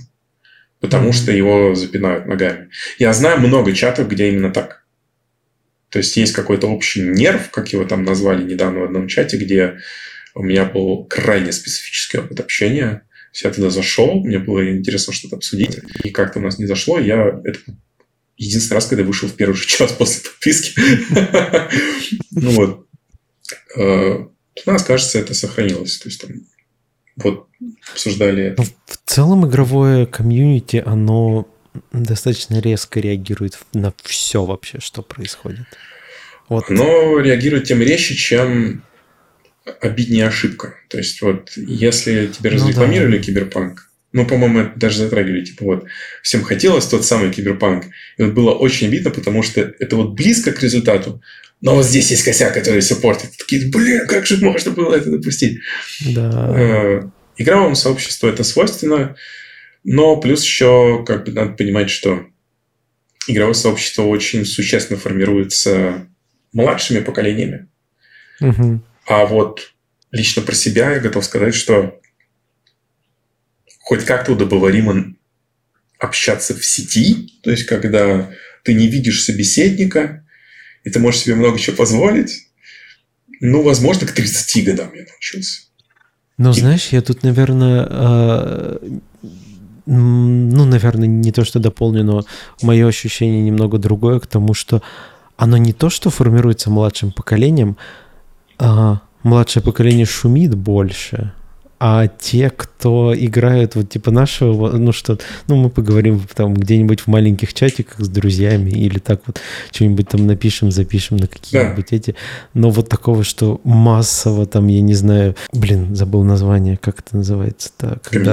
потому 0.81 1.11
mm-hmm. 1.11 1.13
что 1.13 1.31
его 1.31 1.77
запинают 1.77 2.27
ногами. 2.27 2.71
Я 2.99 3.13
знаю 3.13 3.39
много 3.39 3.73
чатов, 3.73 4.09
где 4.09 4.31
именно 4.31 4.51
так. 4.51 4.83
То 5.91 5.99
есть 5.99 6.17
есть 6.17 6.33
какой-то 6.33 6.67
общий 6.67 7.03
нерв, 7.03 7.51
как 7.51 7.73
его 7.73 7.85
там 7.85 8.03
назвали 8.03 8.43
недавно 8.43 8.81
в 8.81 8.85
одном 8.85 9.07
чате, 9.07 9.37
где 9.37 9.77
у 10.35 10.43
меня 10.43 10.65
был 10.65 11.05
крайне 11.05 11.53
специфический 11.53 12.19
опыт 12.19 12.41
общения. 12.41 13.03
Я 13.35 13.51
туда 13.51 13.71
зашел, 13.71 14.23
мне 14.23 14.39
было 14.39 14.77
интересно 14.77 15.13
что-то 15.13 15.37
обсудить, 15.37 15.79
и 16.05 16.11
как-то 16.11 16.39
у 16.39 16.43
нас 16.43 16.59
не 16.59 16.67
зашло. 16.67 16.99
Я 16.99 17.41
это 17.45 17.61
единственный 18.37 18.77
раз, 18.77 18.87
когда 18.87 19.05
вышел 19.05 19.29
в 19.29 19.35
первый 19.35 19.55
же 19.55 19.67
час 19.67 19.93
после 19.93 20.23
подписки. 20.23 20.81
Ну 22.31 22.51
вот. 22.51 22.87
Э, 23.77 24.27
у 24.67 24.71
нас, 24.71 24.83
кажется, 24.83 25.19
это 25.19 25.35
сохранилось. 25.35 25.99
То 25.99 26.09
есть 26.09 26.21
там 26.21 26.31
вот 27.17 27.49
обсуждали. 27.91 28.55
Ну, 28.57 28.65
в 28.65 28.99
целом 29.07 29.47
игровое 29.47 30.07
комьюнити, 30.07 30.83
оно 30.85 31.49
достаточно 31.93 32.61
резко 32.61 33.01
реагирует 33.01 33.59
на 33.73 33.95
все 34.03 34.45
вообще, 34.45 34.79
что 34.81 35.03
происходит. 35.03 35.67
Вот. 36.49 36.69
Но 36.69 37.19
реагирует 37.19 37.65
тем 37.65 37.81
резче, 37.81 38.15
чем 38.15 38.83
обиднее 39.81 40.27
ошибка. 40.27 40.75
То 40.89 40.99
есть 40.99 41.21
вот 41.23 41.53
если 41.57 42.27
тебе 42.27 42.51
ну, 42.51 42.57
разрекламировали 42.57 43.19
да. 43.19 43.23
киберпанк, 43.23 43.89
ну, 44.13 44.27
по-моему, 44.27 44.61
это 44.61 44.79
даже 44.79 44.99
затрагивали, 44.99 45.45
типа 45.45 45.65
вот, 45.65 45.85
всем 46.23 46.43
хотелось 46.43 46.87
тот 46.87 47.05
самый 47.05 47.33
киберпанк, 47.33 47.87
и 48.19 48.23
вот 48.23 48.35
было 48.35 48.51
очень 48.53 48.89
обидно, 48.89 49.11
потому 49.11 49.43
что 49.43 49.61
это 49.61 49.97
вот 49.97 50.13
близко 50.13 50.53
к 50.53 50.63
результату, 50.63 51.23
но 51.63 51.77
вот 51.77 51.87
здесь 51.87 52.11
есть 52.11 52.25
косяк, 52.25 52.53
который 52.53 52.81
все 52.81 52.97
портит. 52.97 53.31
Такие, 53.39 53.71
блин, 53.71 54.07
как 54.07 54.27
же 54.27 54.37
можно 54.45 54.73
было 54.73 54.95
это 54.95 55.11
допустить? 55.11 55.61
Да. 56.01 56.53
Э, 56.55 57.03
игровому 57.37 57.75
сообществу 57.75 58.29
это 58.29 58.45
свойственно, 58.45 59.17
но 59.85 60.17
плюс 60.17 60.45
еще 60.45 61.05
как 61.07 61.25
бы 61.25 61.33
надо 61.33 61.53
понимать, 61.53 61.89
что 61.89 62.27
игровое 63.29 63.55
сообщество 63.55 64.03
очень 64.03 64.45
существенно 64.45 64.99
формируется 64.99 66.07
младшими 66.53 67.01
поколениями. 67.01 67.69
Угу. 68.41 68.83
А 69.07 69.27
вот 69.27 69.73
лично 70.11 70.43
про 70.43 70.55
себя 70.55 70.93
я 70.93 71.01
готов 71.01 71.25
сказать, 71.25 71.55
что 71.55 72.01
хоть 73.81 74.05
как-то 74.05 74.33
удобоваримо 74.33 75.15
общаться 75.99 76.55
в 76.55 76.65
сети, 76.65 77.33
то 77.43 77.51
есть 77.51 77.65
когда 77.65 78.31
ты 78.65 78.75
не 78.75 78.87
видишь 78.87 79.25
собеседника, 79.25 80.25
и 80.85 80.91
ты 80.91 80.99
можешь 80.99 81.23
себе 81.23 81.35
много 81.35 81.59
чего 81.59 81.77
позволить, 81.77 82.49
ну, 83.41 83.63
возможно, 83.63 84.07
к 84.07 84.13
30 84.13 84.65
годам 84.65 84.93
я 84.95 85.05
научился. 85.05 85.63
Но 86.39 86.51
и... 86.51 86.55
знаешь, 86.55 86.89
я 86.89 87.03
тут, 87.03 87.23
наверное, 87.23 87.87
э, 87.89 88.79
ну, 89.87 90.65
наверное, 90.65 91.09
не 91.09 91.33
то, 91.33 91.45
что 91.45 91.59
дополню, 91.59 92.05
но 92.05 92.25
мое 92.63 92.87
ощущение 92.87 93.43
немного 93.43 93.79
другое 93.79 94.21
к 94.21 94.27
тому, 94.27 94.55
что 94.55 94.83
оно 95.37 95.57
не 95.57 95.73
то, 95.73 95.91
что 95.91 96.11
формируется 96.11 96.71
младшим 96.71 97.11
поколением, 97.11 97.77
а 98.63 99.01
младшее 99.23 99.63
поколение 99.63 100.07
шумит 100.07 100.55
больше, 100.55 101.33
а 101.85 102.07
те, 102.07 102.49
кто 102.49 103.13
играют 103.13 103.75
вот 103.75 103.89
типа 103.89 104.13
нашего, 104.13 104.71
ну 104.71 104.93
что, 104.93 105.19
ну 105.49 105.57
мы 105.57 105.69
поговорим 105.69 106.23
там 106.33 106.55
где-нибудь 106.55 107.01
в 107.01 107.07
маленьких 107.09 107.53
чатиках 107.55 107.99
с 107.99 108.09
друзьями 108.09 108.71
или 108.71 109.01
так 109.01 109.23
вот 109.27 109.41
что-нибудь 109.73 110.09
там 110.09 110.29
напишем, 110.29 110.71
запишем 110.71 111.17
на 111.17 111.27
какие-нибудь 111.27 111.87
да. 111.91 111.97
эти, 111.97 112.15
но 112.55 112.71
вот 112.71 112.89
такого, 112.89 113.25
что 113.25 113.61
массово 113.65 114.47
там, 114.47 114.69
я 114.69 114.81
не 114.81 114.95
знаю, 114.95 115.35
блин, 115.53 115.97
забыл 115.97 116.23
название, 116.23 116.77
как 116.77 117.01
это 117.01 117.17
называется-то, 117.17 117.99
когда 118.05 118.33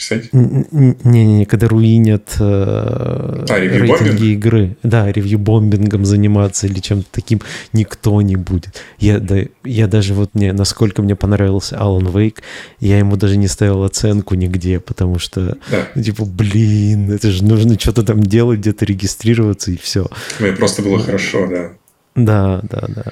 писать? 0.00 0.32
Не-не-не, 0.32 1.44
когда 1.44 1.68
руинят 1.68 2.36
э, 2.38 2.42
а, 2.42 3.44
рейтинги 3.48 4.32
игры. 4.32 4.76
Да, 4.82 5.12
ревью-бомбингом 5.12 6.04
заниматься 6.04 6.66
или 6.66 6.80
чем-то 6.80 7.06
таким 7.10 7.40
никто 7.72 8.20
не 8.22 8.36
будет. 8.36 8.82
Я, 8.98 9.18
да, 9.18 9.40
я 9.64 9.86
даже 9.86 10.14
вот 10.14 10.30
мне, 10.34 10.52
насколько 10.52 11.02
мне 11.02 11.14
понравился 11.16 11.76
Alan 11.76 12.10
Wake, 12.12 12.38
я 12.80 12.98
ему 12.98 13.16
даже 13.16 13.36
не 13.36 13.46
ставил 13.46 13.84
оценку 13.84 14.34
нигде, 14.34 14.80
потому 14.80 15.18
что, 15.18 15.58
да. 15.70 15.88
ну, 15.94 16.02
типа, 16.02 16.24
блин, 16.24 17.12
это 17.12 17.30
же 17.30 17.44
нужно 17.44 17.78
что-то 17.78 18.02
там 18.02 18.20
делать, 18.20 18.60
где-то 18.60 18.84
регистрироваться 18.86 19.70
и 19.70 19.76
все. 19.76 20.08
Мне 20.38 20.52
просто 20.52 20.82
было 20.82 20.98
хорошо, 20.98 21.46
да. 21.46 21.72
Да, 22.16 22.60
да, 22.62 22.86
да. 22.88 23.04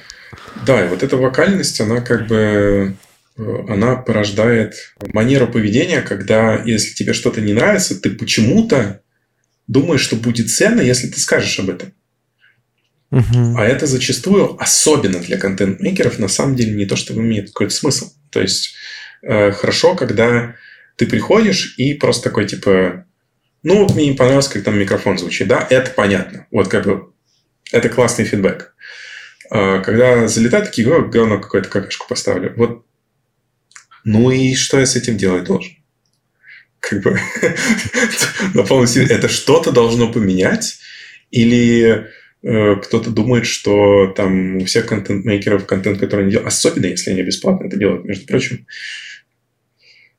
Да, 0.65 0.85
и 0.85 0.87
вот 0.89 1.03
эта 1.03 1.15
вокальность, 1.17 1.79
она 1.79 2.01
как 2.01 2.27
бы 2.27 2.95
она 3.39 3.95
порождает 3.95 4.93
манеру 5.13 5.47
поведения, 5.47 6.01
когда 6.01 6.61
если 6.63 6.93
тебе 6.93 7.13
что-то 7.13 7.41
не 7.41 7.53
нравится, 7.53 7.99
ты 7.99 8.09
почему-то 8.09 9.01
думаешь, 9.67 10.01
что 10.01 10.15
будет 10.15 10.49
ценно, 10.49 10.81
если 10.81 11.07
ты 11.07 11.19
скажешь 11.19 11.59
об 11.59 11.69
этом. 11.69 11.93
Угу. 13.11 13.55
А 13.57 13.65
это 13.65 13.87
зачастую, 13.87 14.61
особенно 14.61 15.19
для 15.19 15.37
контент-мейкеров, 15.37 16.19
на 16.19 16.27
самом 16.27 16.55
деле 16.55 16.73
не 16.73 16.85
то, 16.85 16.95
что 16.95 17.13
имеет 17.13 17.47
какой-то 17.47 17.73
смысл. 17.73 18.11
То 18.29 18.41
есть 18.41 18.75
э, 19.23 19.51
хорошо, 19.51 19.95
когда 19.95 20.55
ты 20.95 21.07
приходишь 21.07 21.75
и 21.77 21.93
просто 21.93 22.25
такой 22.29 22.45
типа, 22.45 23.05
ну 23.63 23.83
вот 23.83 23.95
мне 23.95 24.09
не 24.09 24.15
понравилось, 24.15 24.47
как 24.47 24.63
там 24.63 24.77
микрофон 24.77 25.17
звучит, 25.17 25.47
да, 25.47 25.65
это 25.69 25.91
понятно. 25.91 26.45
Вот 26.51 26.67
как 26.67 26.85
бы 26.85 27.13
это 27.71 27.89
классный 27.89 28.25
фидбэк. 28.25 28.75
Э, 29.49 29.81
когда 29.81 30.27
залетают 30.27 30.67
такие, 30.67 30.87
говно 30.87 31.39
какое-то 31.39 31.69
какашку 31.69 32.07
поставлю. 32.07 32.53
Вот 32.57 32.85
ну 34.11 34.31
и 34.31 34.55
что 34.55 34.79
я 34.79 34.87
с 34.87 34.95
этим 34.95 35.17
делать 35.17 35.43
должен? 35.43 35.73
Как 36.79 37.03
бы 37.03 37.19
на 38.55 38.63
полном 38.63 38.87
это 38.95 39.29
что-то 39.29 39.71
должно 39.71 40.11
поменять? 40.11 40.79
Или 41.29 42.07
э, 42.41 42.75
кто-то 42.77 43.11
думает, 43.11 43.45
что 43.45 44.07
там 44.07 44.57
у 44.57 44.65
всех 44.65 44.87
контент-мейкеров 44.87 45.67
контент, 45.67 45.99
который 45.99 46.21
они 46.21 46.31
делают, 46.31 46.47
особенно 46.47 46.87
если 46.87 47.11
они 47.11 47.21
бесплатно 47.21 47.67
это 47.67 47.77
делают, 47.77 48.05
между 48.05 48.25
прочим, 48.25 48.65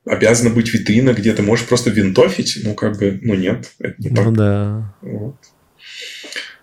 обязана 0.05 0.51
быть 0.51 0.73
витрина, 0.73 1.13
где 1.13 1.33
ты 1.33 1.41
можешь 1.41 1.67
просто 1.67 1.89
винтофить, 1.89 2.59
ну, 2.63 2.75
как 2.75 2.97
бы, 2.97 3.19
ну, 3.21 3.35
нет, 3.35 3.71
это 3.79 3.95
не 3.97 4.09
так. 4.09 4.25
Ну, 4.25 4.31
да. 4.31 4.95
Вот. 5.01 5.35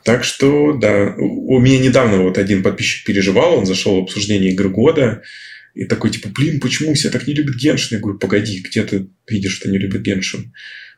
Так 0.02 0.24
что, 0.24 0.72
да, 0.72 1.14
у 1.18 1.60
меня 1.60 1.78
недавно 1.78 2.22
вот 2.22 2.38
один 2.38 2.62
подписчик 2.62 3.04
переживал, 3.04 3.58
он 3.58 3.66
зашел 3.66 4.00
в 4.00 4.04
обсуждение 4.04 4.52
игры 4.52 4.70
года, 4.70 5.22
и 5.78 5.84
такой, 5.84 6.10
типа, 6.10 6.28
блин, 6.30 6.58
почему 6.58 6.92
все 6.94 7.08
так 7.08 7.28
не 7.28 7.34
любят 7.34 7.54
Геншин? 7.54 7.98
Я 7.98 8.02
говорю, 8.02 8.18
погоди, 8.18 8.60
где 8.68 8.82
ты 8.82 9.10
видишь, 9.28 9.52
что 9.52 9.70
не 9.70 9.78
любят 9.78 10.02
Геншин? 10.02 10.52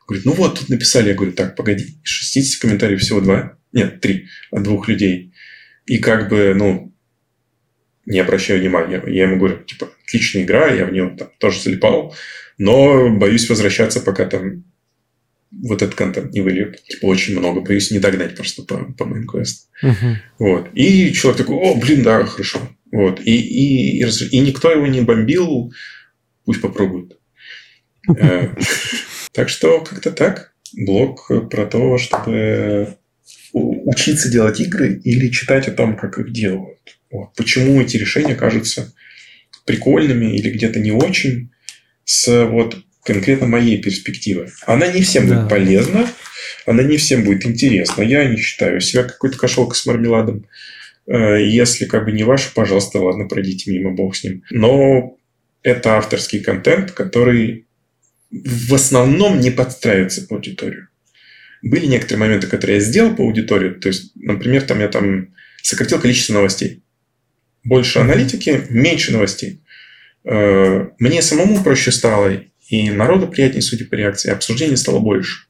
Говорит, 0.07 0.25
ну 0.25 0.31
вот, 0.31 0.57
тут 0.57 0.69
написали. 0.69 1.09
Я 1.09 1.13
говорю, 1.13 1.33
так, 1.33 1.55
погоди, 1.55 1.83
из 2.03 2.09
60 2.09 2.59
комментариев 2.59 2.99
всего 2.99 3.21
два? 3.21 3.59
Нет, 3.73 4.01
три 4.01 4.25
от 4.49 4.63
двух 4.63 4.87
людей. 4.87 5.35
И 5.85 5.99
как 5.99 6.29
бы, 6.29 6.55
ну, 6.55 6.95
не 8.07 8.17
обращаю 8.17 8.59
внимания. 8.59 9.03
Я 9.05 9.25
ему 9.25 9.37
говорю, 9.37 9.63
типа, 9.63 9.91
отличная 10.03 10.41
игра, 10.41 10.73
я 10.73 10.87
в 10.87 10.91
нее 10.91 11.15
там 11.15 11.29
тоже 11.37 11.61
залипал, 11.61 12.15
но 12.57 13.15
боюсь 13.15 13.47
возвращаться, 13.47 13.99
пока 13.99 14.25
там 14.25 14.63
вот 15.51 15.83
этот 15.83 15.93
контент 15.93 16.33
не 16.33 16.41
выльют. 16.41 16.81
Типа, 16.85 17.05
очень 17.05 17.37
много. 17.37 17.61
Боюсь 17.61 17.91
не 17.91 17.99
догнать 17.99 18.35
просто 18.35 18.63
по, 18.63 18.91
по 18.93 19.05
моим 19.05 19.27
квестам. 19.27 19.69
Uh-huh. 19.83 20.15
Вот. 20.39 20.69
И 20.73 21.13
человек 21.13 21.37
такой, 21.37 21.57
о, 21.57 21.75
блин, 21.75 22.01
да, 22.01 22.25
хорошо. 22.25 22.67
Вот. 22.91 23.21
И, 23.21 23.31
и, 23.31 24.03
и, 24.03 24.27
и 24.31 24.39
никто 24.39 24.71
его 24.71 24.87
не 24.87 25.01
бомбил, 25.01 25.73
пусть 26.45 26.61
попробует. 26.61 27.17
Э, 28.17 28.49
так 29.33 29.49
что 29.49 29.81
как-то 29.81 30.11
так. 30.11 30.53
Блог 30.73 31.29
про 31.49 31.65
то, 31.65 31.97
чтобы 31.97 32.95
учиться 33.53 34.31
делать 34.31 34.61
игры 34.61 35.01
или 35.03 35.29
читать 35.29 35.67
о 35.67 35.71
том, 35.71 35.97
как 35.97 36.17
их 36.17 36.31
делают. 36.31 36.97
Вот. 37.11 37.33
Почему 37.35 37.81
эти 37.81 37.97
решения 37.97 38.35
кажутся 38.35 38.93
прикольными 39.65 40.35
или 40.35 40.49
где-то 40.49 40.79
не 40.79 40.91
очень. 40.91 41.51
С 42.03 42.45
вот 42.45 42.77
конкретно 43.03 43.47
моей 43.47 43.81
перспективы. 43.81 44.51
Она 44.65 44.87
не 44.87 45.01
всем 45.01 45.27
да. 45.27 45.35
будет 45.35 45.49
полезна, 45.49 46.07
она 46.65 46.83
не 46.83 46.97
всем 46.97 47.23
будет 47.23 47.45
интересна. 47.45 48.01
Я 48.01 48.25
не 48.25 48.37
считаю 48.37 48.81
себя 48.81 49.03
какой-то 49.03 49.37
кошелкой 49.37 49.75
с 49.75 49.85
мармеладом. 49.85 50.45
Э, 51.11 51.45
если 51.45 51.85
как 51.85 52.05
бы 52.05 52.11
не 52.13 52.23
ваш, 52.23 52.53
пожалуйста, 52.53 52.99
ладно, 52.99 53.27
пройдите 53.27 53.71
мимо, 53.71 53.91
бог 53.91 54.15
с 54.15 54.23
ним. 54.23 54.43
Но 54.49 55.17
это 55.61 55.97
авторский 55.97 56.39
контент, 56.39 56.91
который 56.91 57.67
в 58.31 58.73
основном 58.73 59.39
не 59.39 59.51
подстраивается 59.51 60.25
по 60.25 60.35
аудиторию. 60.35 60.87
Были 61.61 61.85
некоторые 61.85 62.19
моменты, 62.21 62.47
которые 62.47 62.77
я 62.77 62.83
сделал 62.83 63.13
по 63.13 63.23
аудитории. 63.23 63.71
То 63.71 63.89
есть, 63.89 64.15
например, 64.15 64.61
там 64.61 64.79
я 64.79 64.87
там 64.87 65.33
сократил 65.61 65.99
количество 65.99 66.33
новостей. 66.33 66.81
Больше 67.63 67.99
аналитики, 67.99 68.61
меньше 68.69 69.11
новостей. 69.11 69.61
Э, 70.23 70.87
мне 70.97 71.21
самому 71.21 71.61
проще 71.61 71.91
стало, 71.91 72.41
и 72.69 72.89
народу 72.89 73.27
приятнее, 73.27 73.61
судя 73.61 73.85
по 73.85 73.95
реакции, 73.95 74.31
обсуждение 74.31 74.77
стало 74.77 74.99
больше, 74.99 75.47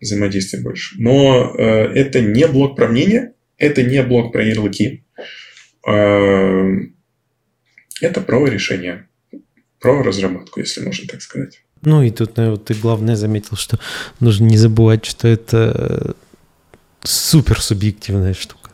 взаимодействия 0.00 0.60
больше. 0.60 0.96
Но 0.98 1.54
э, 1.54 1.62
это 1.94 2.22
не 2.22 2.46
блок 2.46 2.76
про 2.76 2.88
мнение, 2.88 3.34
это 3.60 3.82
не 3.84 4.02
блок 4.02 4.32
про 4.32 4.42
ярлыки. 4.42 5.04
Э, 5.86 6.70
это 8.00 8.20
про 8.20 8.46
решение, 8.46 9.08
про 9.78 10.02
разработку, 10.02 10.60
если 10.60 10.84
можно 10.84 11.06
так 11.06 11.22
сказать. 11.22 11.62
Ну 11.82 12.02
и 12.02 12.10
тут, 12.10 12.36
наверное, 12.36 12.58
ты 12.58 12.74
главное 12.74 13.16
заметил, 13.16 13.56
что 13.56 13.78
нужно 14.18 14.46
не 14.46 14.56
забывать, 14.56 15.04
что 15.04 15.28
это 15.28 16.14
супер 17.02 17.60
субъективная 17.60 18.34
штука. 18.34 18.70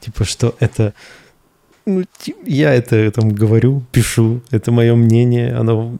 Типа, 0.00 0.24
что 0.24 0.56
это 0.60 0.94
ну, 1.84 2.04
я 2.44 2.74
это 2.74 3.10
там 3.10 3.30
говорю, 3.30 3.82
пишу, 3.92 4.42
это 4.50 4.70
мое 4.70 4.94
мнение, 4.94 5.54
оно 5.54 5.98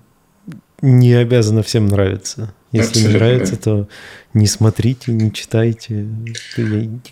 не 0.82 1.14
обязано 1.14 1.62
всем 1.62 1.86
нравиться. 1.86 2.54
Если 2.72 2.88
Абсолютно, 2.88 3.10
не 3.10 3.14
нравится, 3.14 3.56
то 3.56 3.88
не 4.34 4.46
смотрите, 4.46 5.12
не 5.12 5.32
читайте. 5.32 6.06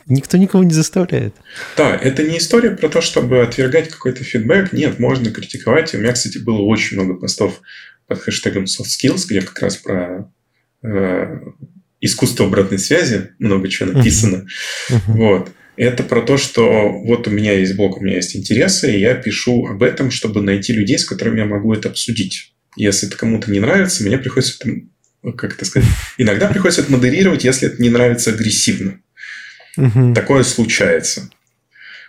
Никто 0.06 0.36
никого 0.36 0.64
не 0.64 0.74
заставляет. 0.74 1.34
Да, 1.76 1.96
это 1.96 2.22
не 2.22 2.38
история 2.38 2.70
про 2.70 2.88
то, 2.88 3.00
чтобы 3.00 3.42
отвергать 3.42 3.88
какой-то 3.88 4.22
фидбэк. 4.22 4.72
Нет, 4.72 4.98
можно 4.98 5.30
критиковать. 5.30 5.94
У 5.94 5.98
меня, 5.98 6.12
кстати, 6.12 6.38
было 6.38 6.60
очень 6.60 6.98
много 6.98 7.14
постов 7.14 7.62
под 8.06 8.20
хэштегом 8.20 8.64
soft 8.64 8.88
skills, 8.88 9.24
где 9.28 9.40
как 9.40 9.58
раз 9.60 9.76
про 9.76 10.30
э, 10.82 11.38
искусство 12.00 12.46
обратной 12.46 12.78
связи 12.78 13.30
много 13.38 13.68
чего 13.68 13.92
написано. 13.92 14.46
Uh-huh. 14.90 15.00
Вот. 15.08 15.50
Это 15.76 16.02
про 16.02 16.22
то, 16.22 16.36
что 16.38 16.90
вот 16.90 17.28
у 17.28 17.30
меня 17.30 17.52
есть 17.52 17.76
блог, 17.76 17.98
у 17.98 18.04
меня 18.04 18.16
есть 18.16 18.34
интересы, 18.34 18.94
и 18.94 19.00
я 19.00 19.14
пишу 19.14 19.66
об 19.66 19.82
этом, 19.82 20.10
чтобы 20.10 20.40
найти 20.40 20.72
людей, 20.72 20.98
с 20.98 21.04
которыми 21.04 21.40
я 21.40 21.44
могу 21.44 21.72
это 21.72 21.88
обсудить. 21.88 22.54
Если 22.76 23.08
это 23.08 23.16
кому-то 23.16 23.50
не 23.50 23.60
нравится, 23.60 24.02
мне 24.02 24.18
приходится 24.18 24.58
как 25.32 25.54
это 25.54 25.64
сказать, 25.64 25.88
иногда 26.18 26.48
приходится 26.48 26.82
это 26.82 26.92
модерировать, 26.92 27.44
если 27.44 27.68
это 27.68 27.82
не 27.82 27.90
нравится 27.90 28.30
агрессивно. 28.30 29.00
Угу. 29.76 30.14
Такое 30.14 30.42
случается. 30.42 31.30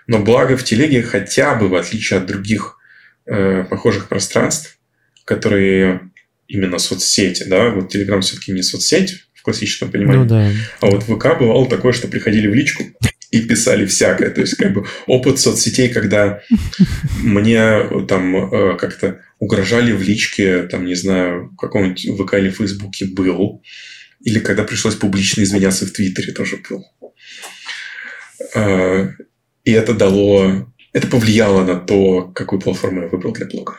Но 0.07 0.19
благо 0.19 0.55
в 0.55 0.63
телеге 0.63 1.03
хотя 1.03 1.55
бы, 1.55 1.67
в 1.67 1.75
отличие 1.75 2.19
от 2.19 2.25
других 2.25 2.77
э, 3.25 3.65
похожих 3.69 4.07
пространств, 4.07 4.77
которые 5.25 6.09
именно 6.47 6.79
соцсети, 6.79 7.43
да, 7.43 7.69
вот 7.69 7.89
Телеграм 7.89 8.21
все-таки 8.21 8.53
не 8.53 8.63
соцсеть 8.63 9.25
в 9.33 9.41
классическом 9.41 9.91
понимании, 9.91 10.19
ну, 10.19 10.25
да. 10.25 10.51
а 10.79 10.85
вот 10.85 11.03
ВК 11.03 11.37
бывало 11.37 11.69
такое, 11.69 11.91
что 11.91 12.07
приходили 12.07 12.47
в 12.47 12.53
личку, 12.53 12.85
и 13.31 13.41
писали 13.41 13.85
всякое. 13.85 14.29
То 14.29 14.41
есть, 14.41 14.55
как 14.55 14.73
бы 14.73 14.85
опыт 15.05 15.39
соцсетей, 15.39 15.89
когда 15.89 16.41
мне 17.21 18.05
там 18.07 18.35
э, 18.53 18.77
как-то 18.77 19.19
угрожали 19.39 19.91
в 19.91 20.01
личке, 20.01 20.63
там, 20.63 20.85
не 20.85 20.95
знаю, 20.95 21.49
в 21.53 21.55
каком-нибудь 21.57 22.07
ВК 22.19 22.33
или 22.35 22.49
Фейсбуке 22.49 23.05
был. 23.05 23.61
Или 24.21 24.39
когда 24.39 24.63
пришлось 24.63 24.95
публично 24.95 25.43
извиняться 25.43 25.85
в 25.85 25.91
Твиттере, 25.91 26.33
тоже 26.33 26.57
был. 26.69 26.85
Э, 28.55 29.09
и 29.63 29.71
это 29.71 29.93
дало... 29.93 30.67
Это 30.93 31.07
повлияло 31.07 31.63
на 31.63 31.75
то, 31.75 32.31
какую 32.33 32.59
платформу 32.59 33.01
я 33.01 33.07
выбрал 33.07 33.33
для 33.33 33.45
блога. 33.45 33.75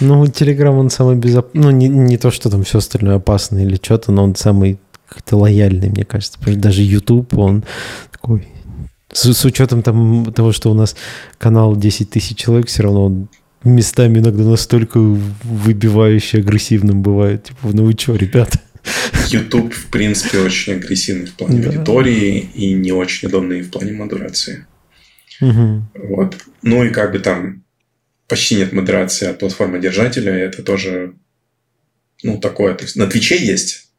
Ну, 0.00 0.26
Телеграм, 0.26 0.76
он 0.76 0.90
самый 0.90 1.16
безопасный. 1.16 1.60
Ну, 1.60 1.70
не, 1.70 2.16
то, 2.16 2.30
что 2.30 2.50
там 2.50 2.64
все 2.64 2.78
остальное 2.78 3.16
опасно 3.16 3.62
или 3.62 3.76
что-то, 3.76 4.10
но 4.10 4.24
он 4.24 4.34
самый 4.34 4.78
как-то 5.12 5.36
лояльный, 5.36 5.90
мне 5.90 6.04
кажется. 6.04 6.38
Потому 6.38 6.54
что 6.54 6.62
даже 6.62 6.82
YouTube, 6.82 7.34
он 7.34 7.64
такой... 8.10 8.46
С, 9.12 9.32
с 9.32 9.44
учетом 9.44 9.82
там, 9.82 10.32
того, 10.32 10.52
что 10.52 10.70
у 10.70 10.74
нас 10.74 10.96
канал 11.38 11.76
10 11.76 12.10
тысяч 12.10 12.36
человек, 12.36 12.68
все 12.68 12.84
равно 12.84 13.04
он 13.04 13.28
местами 13.62 14.18
иногда 14.18 14.42
настолько 14.42 14.98
выбивающий, 14.98 16.40
агрессивным 16.40 17.02
бывает. 17.02 17.44
Типа, 17.44 17.68
ну 17.72 17.84
вы 17.84 17.92
что, 17.92 18.16
ребята? 18.16 18.58
YouTube, 19.28 19.72
в 19.72 19.86
принципе, 19.90 20.38
очень 20.38 20.74
агрессивный 20.74 21.26
в 21.26 21.34
плане 21.34 21.62
да. 21.62 21.68
аудитории 21.68 22.38
и 22.54 22.72
не 22.72 22.92
очень 22.92 23.28
удобный 23.28 23.62
в 23.62 23.70
плане 23.70 23.92
модерации. 23.92 24.66
Угу. 25.40 25.82
Вот. 26.08 26.36
Ну 26.62 26.84
и 26.84 26.90
как 26.90 27.12
бы 27.12 27.18
там 27.18 27.64
почти 28.28 28.56
нет 28.56 28.72
модерации 28.72 29.28
от 29.28 29.38
платформы 29.38 29.78
держателя, 29.78 30.32
это 30.32 30.62
тоже 30.62 31.14
ну, 32.22 32.38
такое. 32.38 32.74
То 32.74 32.84
есть 32.84 32.96
на 32.96 33.06
Твиче 33.06 33.36
есть 33.36 33.91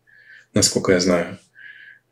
насколько 0.54 0.92
я 0.92 1.00
знаю. 1.00 1.38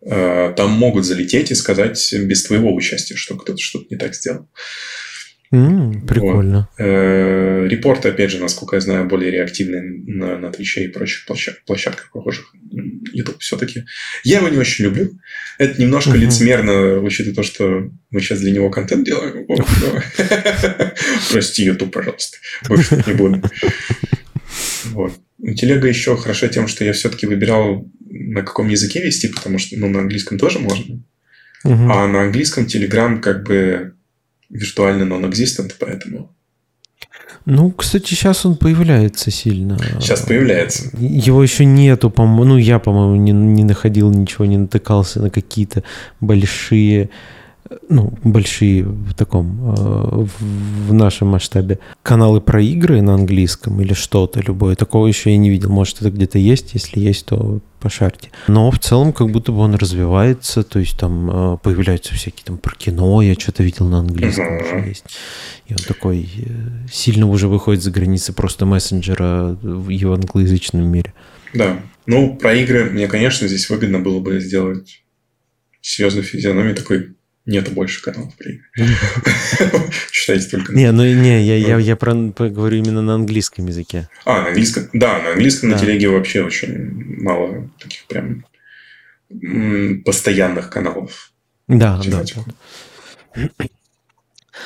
Э, 0.04 0.54
там 0.56 0.72
могут 0.72 1.06
залететь 1.06 1.52
и 1.52 1.56
сказать 1.56 2.14
без 2.14 2.44
твоего 2.44 2.74
участия, 2.74 3.16
что 3.16 3.38
кто-то 3.38 3.60
что-то 3.60 3.86
не 3.90 3.98
так 3.98 4.16
сделал. 4.16 4.48
Mm, 5.54 6.08
прикольно. 6.08 6.70
Вот. 6.78 6.86
Э, 6.86 7.68
репорты, 7.68 8.08
опять 8.08 8.32
же, 8.32 8.40
насколько 8.40 8.78
я 8.78 8.80
знаю, 8.80 9.06
более 9.06 9.32
реактивные 9.32 9.82
на, 9.82 10.38
на 10.38 10.50
Твиче 10.50 10.86
и 10.86 10.88
прочих 10.88 11.26
площадках, 11.26 11.66
площадках 11.66 12.12
похожих. 12.12 12.54
YouTube 13.12 13.40
все-таки. 13.40 13.84
Я 14.24 14.38
его 14.38 14.48
не 14.48 14.58
очень 14.58 14.86
люблю. 14.86 15.12
Это 15.58 15.82
немножко 15.82 16.12
uh-huh. 16.12 16.20
лицемерно, 16.20 17.00
учитывая 17.00 17.36
то, 17.36 17.44
что 17.44 17.92
мы 18.12 18.22
сейчас 18.22 18.40
для 18.40 18.52
него 18.52 18.70
контент 18.70 19.06
делаем. 19.06 19.46
Прости, 21.32 21.66
YouTube, 21.66 21.92
пожалуйста. 21.92 22.38
Больше 22.68 23.04
не 23.06 23.14
буду. 23.14 23.42
Вот. 24.86 25.14
Телега 25.56 25.88
еще 25.88 26.18
хороша 26.18 26.48
тем, 26.48 26.68
что 26.68 26.84
я 26.84 26.92
все-таки 26.92 27.26
выбирал, 27.26 27.90
на 28.12 28.42
каком 28.42 28.70
языке 28.70 29.02
вести, 29.02 29.28
потому 29.30 29.58
что 29.58 29.78
ну, 29.78 29.90
на 29.90 30.00
английском 30.00 30.38
тоже 30.38 30.60
можно. 30.60 30.96
Угу. 31.64 31.92
А 31.92 32.08
на 32.08 32.24
английском 32.24 32.66
Telegram 32.66 33.20
как 33.20 33.44
бы 33.44 33.94
виртуально 34.50 35.04
non-existent, 35.04 35.74
поэтому... 35.80 36.36
Ну, 37.46 37.72
кстати, 37.72 38.10
сейчас 38.10 38.46
он 38.46 38.56
появляется 38.56 39.32
сильно. 39.32 39.78
Сейчас 40.00 40.22
появляется. 40.22 40.92
Его 41.00 41.42
еще 41.42 41.66
нету, 41.66 42.12
по-моему. 42.12 42.44
Ну, 42.44 42.58
я, 42.58 42.78
по-моему, 42.78 43.16
не, 43.16 43.32
не 43.32 43.64
находил 43.64 44.12
ничего, 44.12 44.46
не 44.46 44.58
натыкался 44.58 45.22
на 45.22 45.32
какие-то 45.32 45.84
большие 46.20 47.10
ну, 47.90 48.14
большие 48.24 48.84
в 48.84 49.14
таком, 49.14 49.76
э, 49.76 50.26
в 50.40 50.94
нашем 50.94 51.30
масштабе, 51.30 51.80
каналы 52.04 52.42
про 52.42 52.62
игры 52.62 53.02
на 53.02 53.14
английском 53.14 53.80
или 53.82 53.94
что-то 53.94 54.42
любое. 54.42 54.76
Такого 54.76 55.08
еще 55.08 55.32
я 55.32 55.38
не 55.38 55.50
видел. 55.50 55.70
Может, 55.70 56.02
это 56.02 56.12
где-то 56.12 56.38
есть. 56.38 56.74
Если 56.74 57.00
есть, 57.00 57.28
то 57.28 57.60
пошарьте. 57.80 58.30
Но 58.48 58.70
в 58.72 58.80
целом 58.80 59.14
как 59.14 59.30
будто 59.32 59.52
бы 59.52 59.60
он 59.60 59.76
развивается, 59.76 60.64
то 60.64 60.80
есть 60.80 60.98
там 60.98 61.30
э, 61.56 61.58
появляются 61.58 62.14
всякие 62.14 62.46
там 62.46 62.58
про 62.58 62.76
кино, 62.76 63.22
я 63.22 63.34
что-то 63.34 63.64
видел 63.64 63.88
на 63.88 64.00
английском 64.00 64.58
уже 64.58 64.88
есть. 64.88 65.06
И 65.68 65.74
он 65.74 65.80
такой 65.80 66.30
э, 66.38 66.88
сильно 66.92 67.28
уже 67.28 67.48
выходит 67.48 67.82
за 67.82 67.92
границы 67.92 68.34
просто 68.34 68.66
мессенджера 68.66 69.58
в 69.62 69.90
его 69.90 70.14
англоязычном 70.14 70.86
мире. 70.86 71.14
Да. 71.54 71.82
Ну, 72.06 72.36
про 72.36 72.54
игры 72.54 72.86
мне, 72.86 73.08
конечно, 73.08 73.48
здесь 73.48 73.70
выгодно 73.70 74.00
было 74.00 74.20
бы 74.20 74.40
сделать 74.40 75.04
серьезную 75.82 76.24
физиономию 76.24 76.76
такой 76.76 77.16
Нету 77.46 77.72
больше 77.72 78.04
каналов 78.04 78.36
при 78.36 78.62
Считайте 80.12 80.48
только... 80.52 80.74
Не, 80.74 80.92
ну 80.92 81.04
не, 81.04 81.44
я, 81.44 81.56
я, 81.56 81.78
я 81.80 81.96
про, 81.96 82.14
говорю 82.14 82.78
именно 82.78 83.02
на 83.02 83.16
английском 83.16 83.66
языке. 83.66 84.10
А, 84.26 84.42
на 84.42 84.48
английском? 84.50 84.90
Да, 84.94 85.20
на 85.20 85.32
английском 85.32 85.70
на 85.70 85.80
телеге 85.80 86.10
вообще 86.10 86.44
очень 86.44 87.22
мало 87.22 87.68
таких 87.80 88.06
прям 88.06 88.46
постоянных 90.06 90.70
каналов. 90.70 91.32
Да, 91.68 92.00
да. 92.06 92.24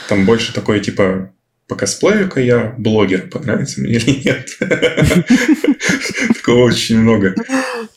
Там 0.09 0.25
больше 0.25 0.53
такое 0.53 0.79
типа 0.81 1.31
по 1.67 1.75
косплею-ка 1.75 2.41
я 2.41 2.75
блогер, 2.77 3.29
понравится 3.29 3.81
мне 3.81 3.93
или 3.93 4.23
нет. 4.25 4.49
Такого 6.35 6.65
очень 6.65 6.99
много. 6.99 7.33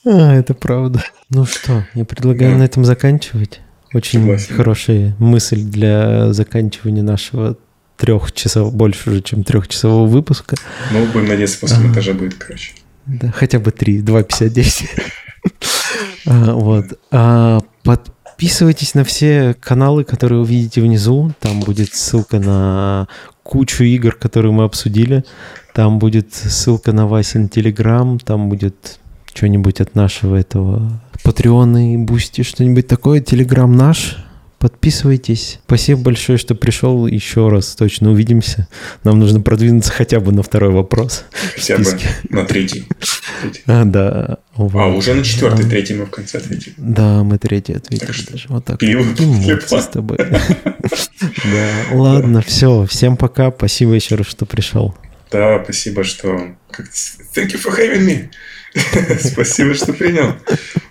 А, 0.07 0.35
это 0.35 0.55
правда. 0.55 1.05
Ну 1.31 1.45
что, 1.45 1.87
я 1.95 2.05
предлагаю 2.05 2.57
на 2.57 2.63
этом 2.63 2.85
заканчивать. 2.85 3.61
Очень 3.95 4.21
Согласен. 4.21 4.57
хорошая 4.57 5.17
мысль 5.19 5.63
для 5.63 6.33
заканчивания 6.33 7.03
нашего 7.03 7.57
трех 7.97 8.33
часов, 8.33 8.75
больше 8.75 9.11
уже, 9.11 9.23
чем 9.23 9.45
трехчасового 9.45 10.07
выпуска. 10.07 10.57
Ну, 10.93 11.07
будем 11.07 11.29
надеяться, 11.29 11.59
после 11.59 11.79
монтажа 11.79 12.13
будет, 12.13 12.35
короче. 12.35 12.73
Да, 13.07 13.33
хотя 13.33 13.59
бы 13.59 13.71
три, 13.71 14.01
два 14.03 14.23
пятьдесят 14.23 14.53
десять. 14.53 14.91
А, 16.27 16.53
вот. 16.53 16.85
А, 17.11 17.61
подписывайтесь 17.83 18.93
на 18.93 19.05
все 19.05 19.57
каналы, 19.59 20.05
которые 20.05 20.41
увидите 20.41 20.83
внизу. 20.83 21.33
Там 21.41 21.61
будет 21.61 21.95
ссылка 21.95 22.39
на 22.39 23.09
кучу 23.43 23.85
игр, 23.85 24.15
которые 24.15 24.53
мы 24.53 24.65
обсудили. 24.65 25.25
Там 25.73 25.99
будет 25.99 26.35
ссылка 26.35 26.93
на 26.93 27.07
Васин 27.07 27.49
Телеграм, 27.49 28.19
там 28.19 28.51
будет 28.51 28.99
что-нибудь 29.33 29.81
от 29.81 29.95
нашего 29.95 30.37
этого 30.37 31.01
Патреона 31.29 31.93
и 31.93 31.99
Бусти, 31.99 32.41
что-нибудь 32.43 32.87
такое. 32.87 33.21
Телеграм 33.21 33.71
наш. 33.71 34.17
Подписывайтесь. 34.59 35.61
Спасибо 35.67 36.01
большое, 36.01 36.39
что 36.39 36.55
пришел. 36.55 37.07
Еще 37.07 37.51
раз 37.51 37.77
точно 37.77 38.13
увидимся. 38.13 38.67
Нам 39.05 39.19
нужно 39.19 39.43
продвинуться 39.43 39.93
хотя 39.93 40.21
бы 40.21 40.33
на 40.33 40.43
второй 40.43 40.71
вопрос. 40.71 41.27
Хотя 41.55 41.77
бы 41.77 41.85
на 42.31 42.47
третий. 42.47 42.87
А, 43.67 43.85
да. 43.85 44.39
А, 44.57 44.87
уже 44.89 45.15
на 45.15 45.23
четвертый, 45.23 45.65
да. 45.65 45.71
третий 45.71 45.95
мы 45.95 46.07
в 46.07 46.11
конце 46.11 46.39
ответим. 46.39 46.73
Да, 46.79 47.23
мы 47.23 47.37
третий 47.39 47.75
ответили. 47.75 48.07
Так 48.07 48.49
вот 48.49 48.65
так. 48.65 48.79
Пиво 48.79 49.05
с 49.69 49.87
тобой. 49.89 50.19
Да, 51.21 51.97
ладно, 51.97 52.41
все. 52.41 52.87
Всем 52.87 53.19
пока. 53.19 53.53
Спасибо 53.53 53.93
еще 53.93 54.15
раз, 54.15 54.29
что 54.29 54.47
пришел. 54.47 54.95
Да, 55.31 55.63
спасибо, 55.63 56.05
что... 56.05 56.55
Thank 57.35 57.53
you 57.53 57.61
for 57.63 57.77
having 57.77 58.07
me. 58.07 58.29
Спасибо, 59.19 59.75
что 59.75 59.93
принял. 59.93 60.35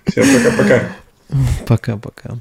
Всем 0.06 0.26
пока-пока. 0.36 0.96
Пока-пока. 1.66 2.36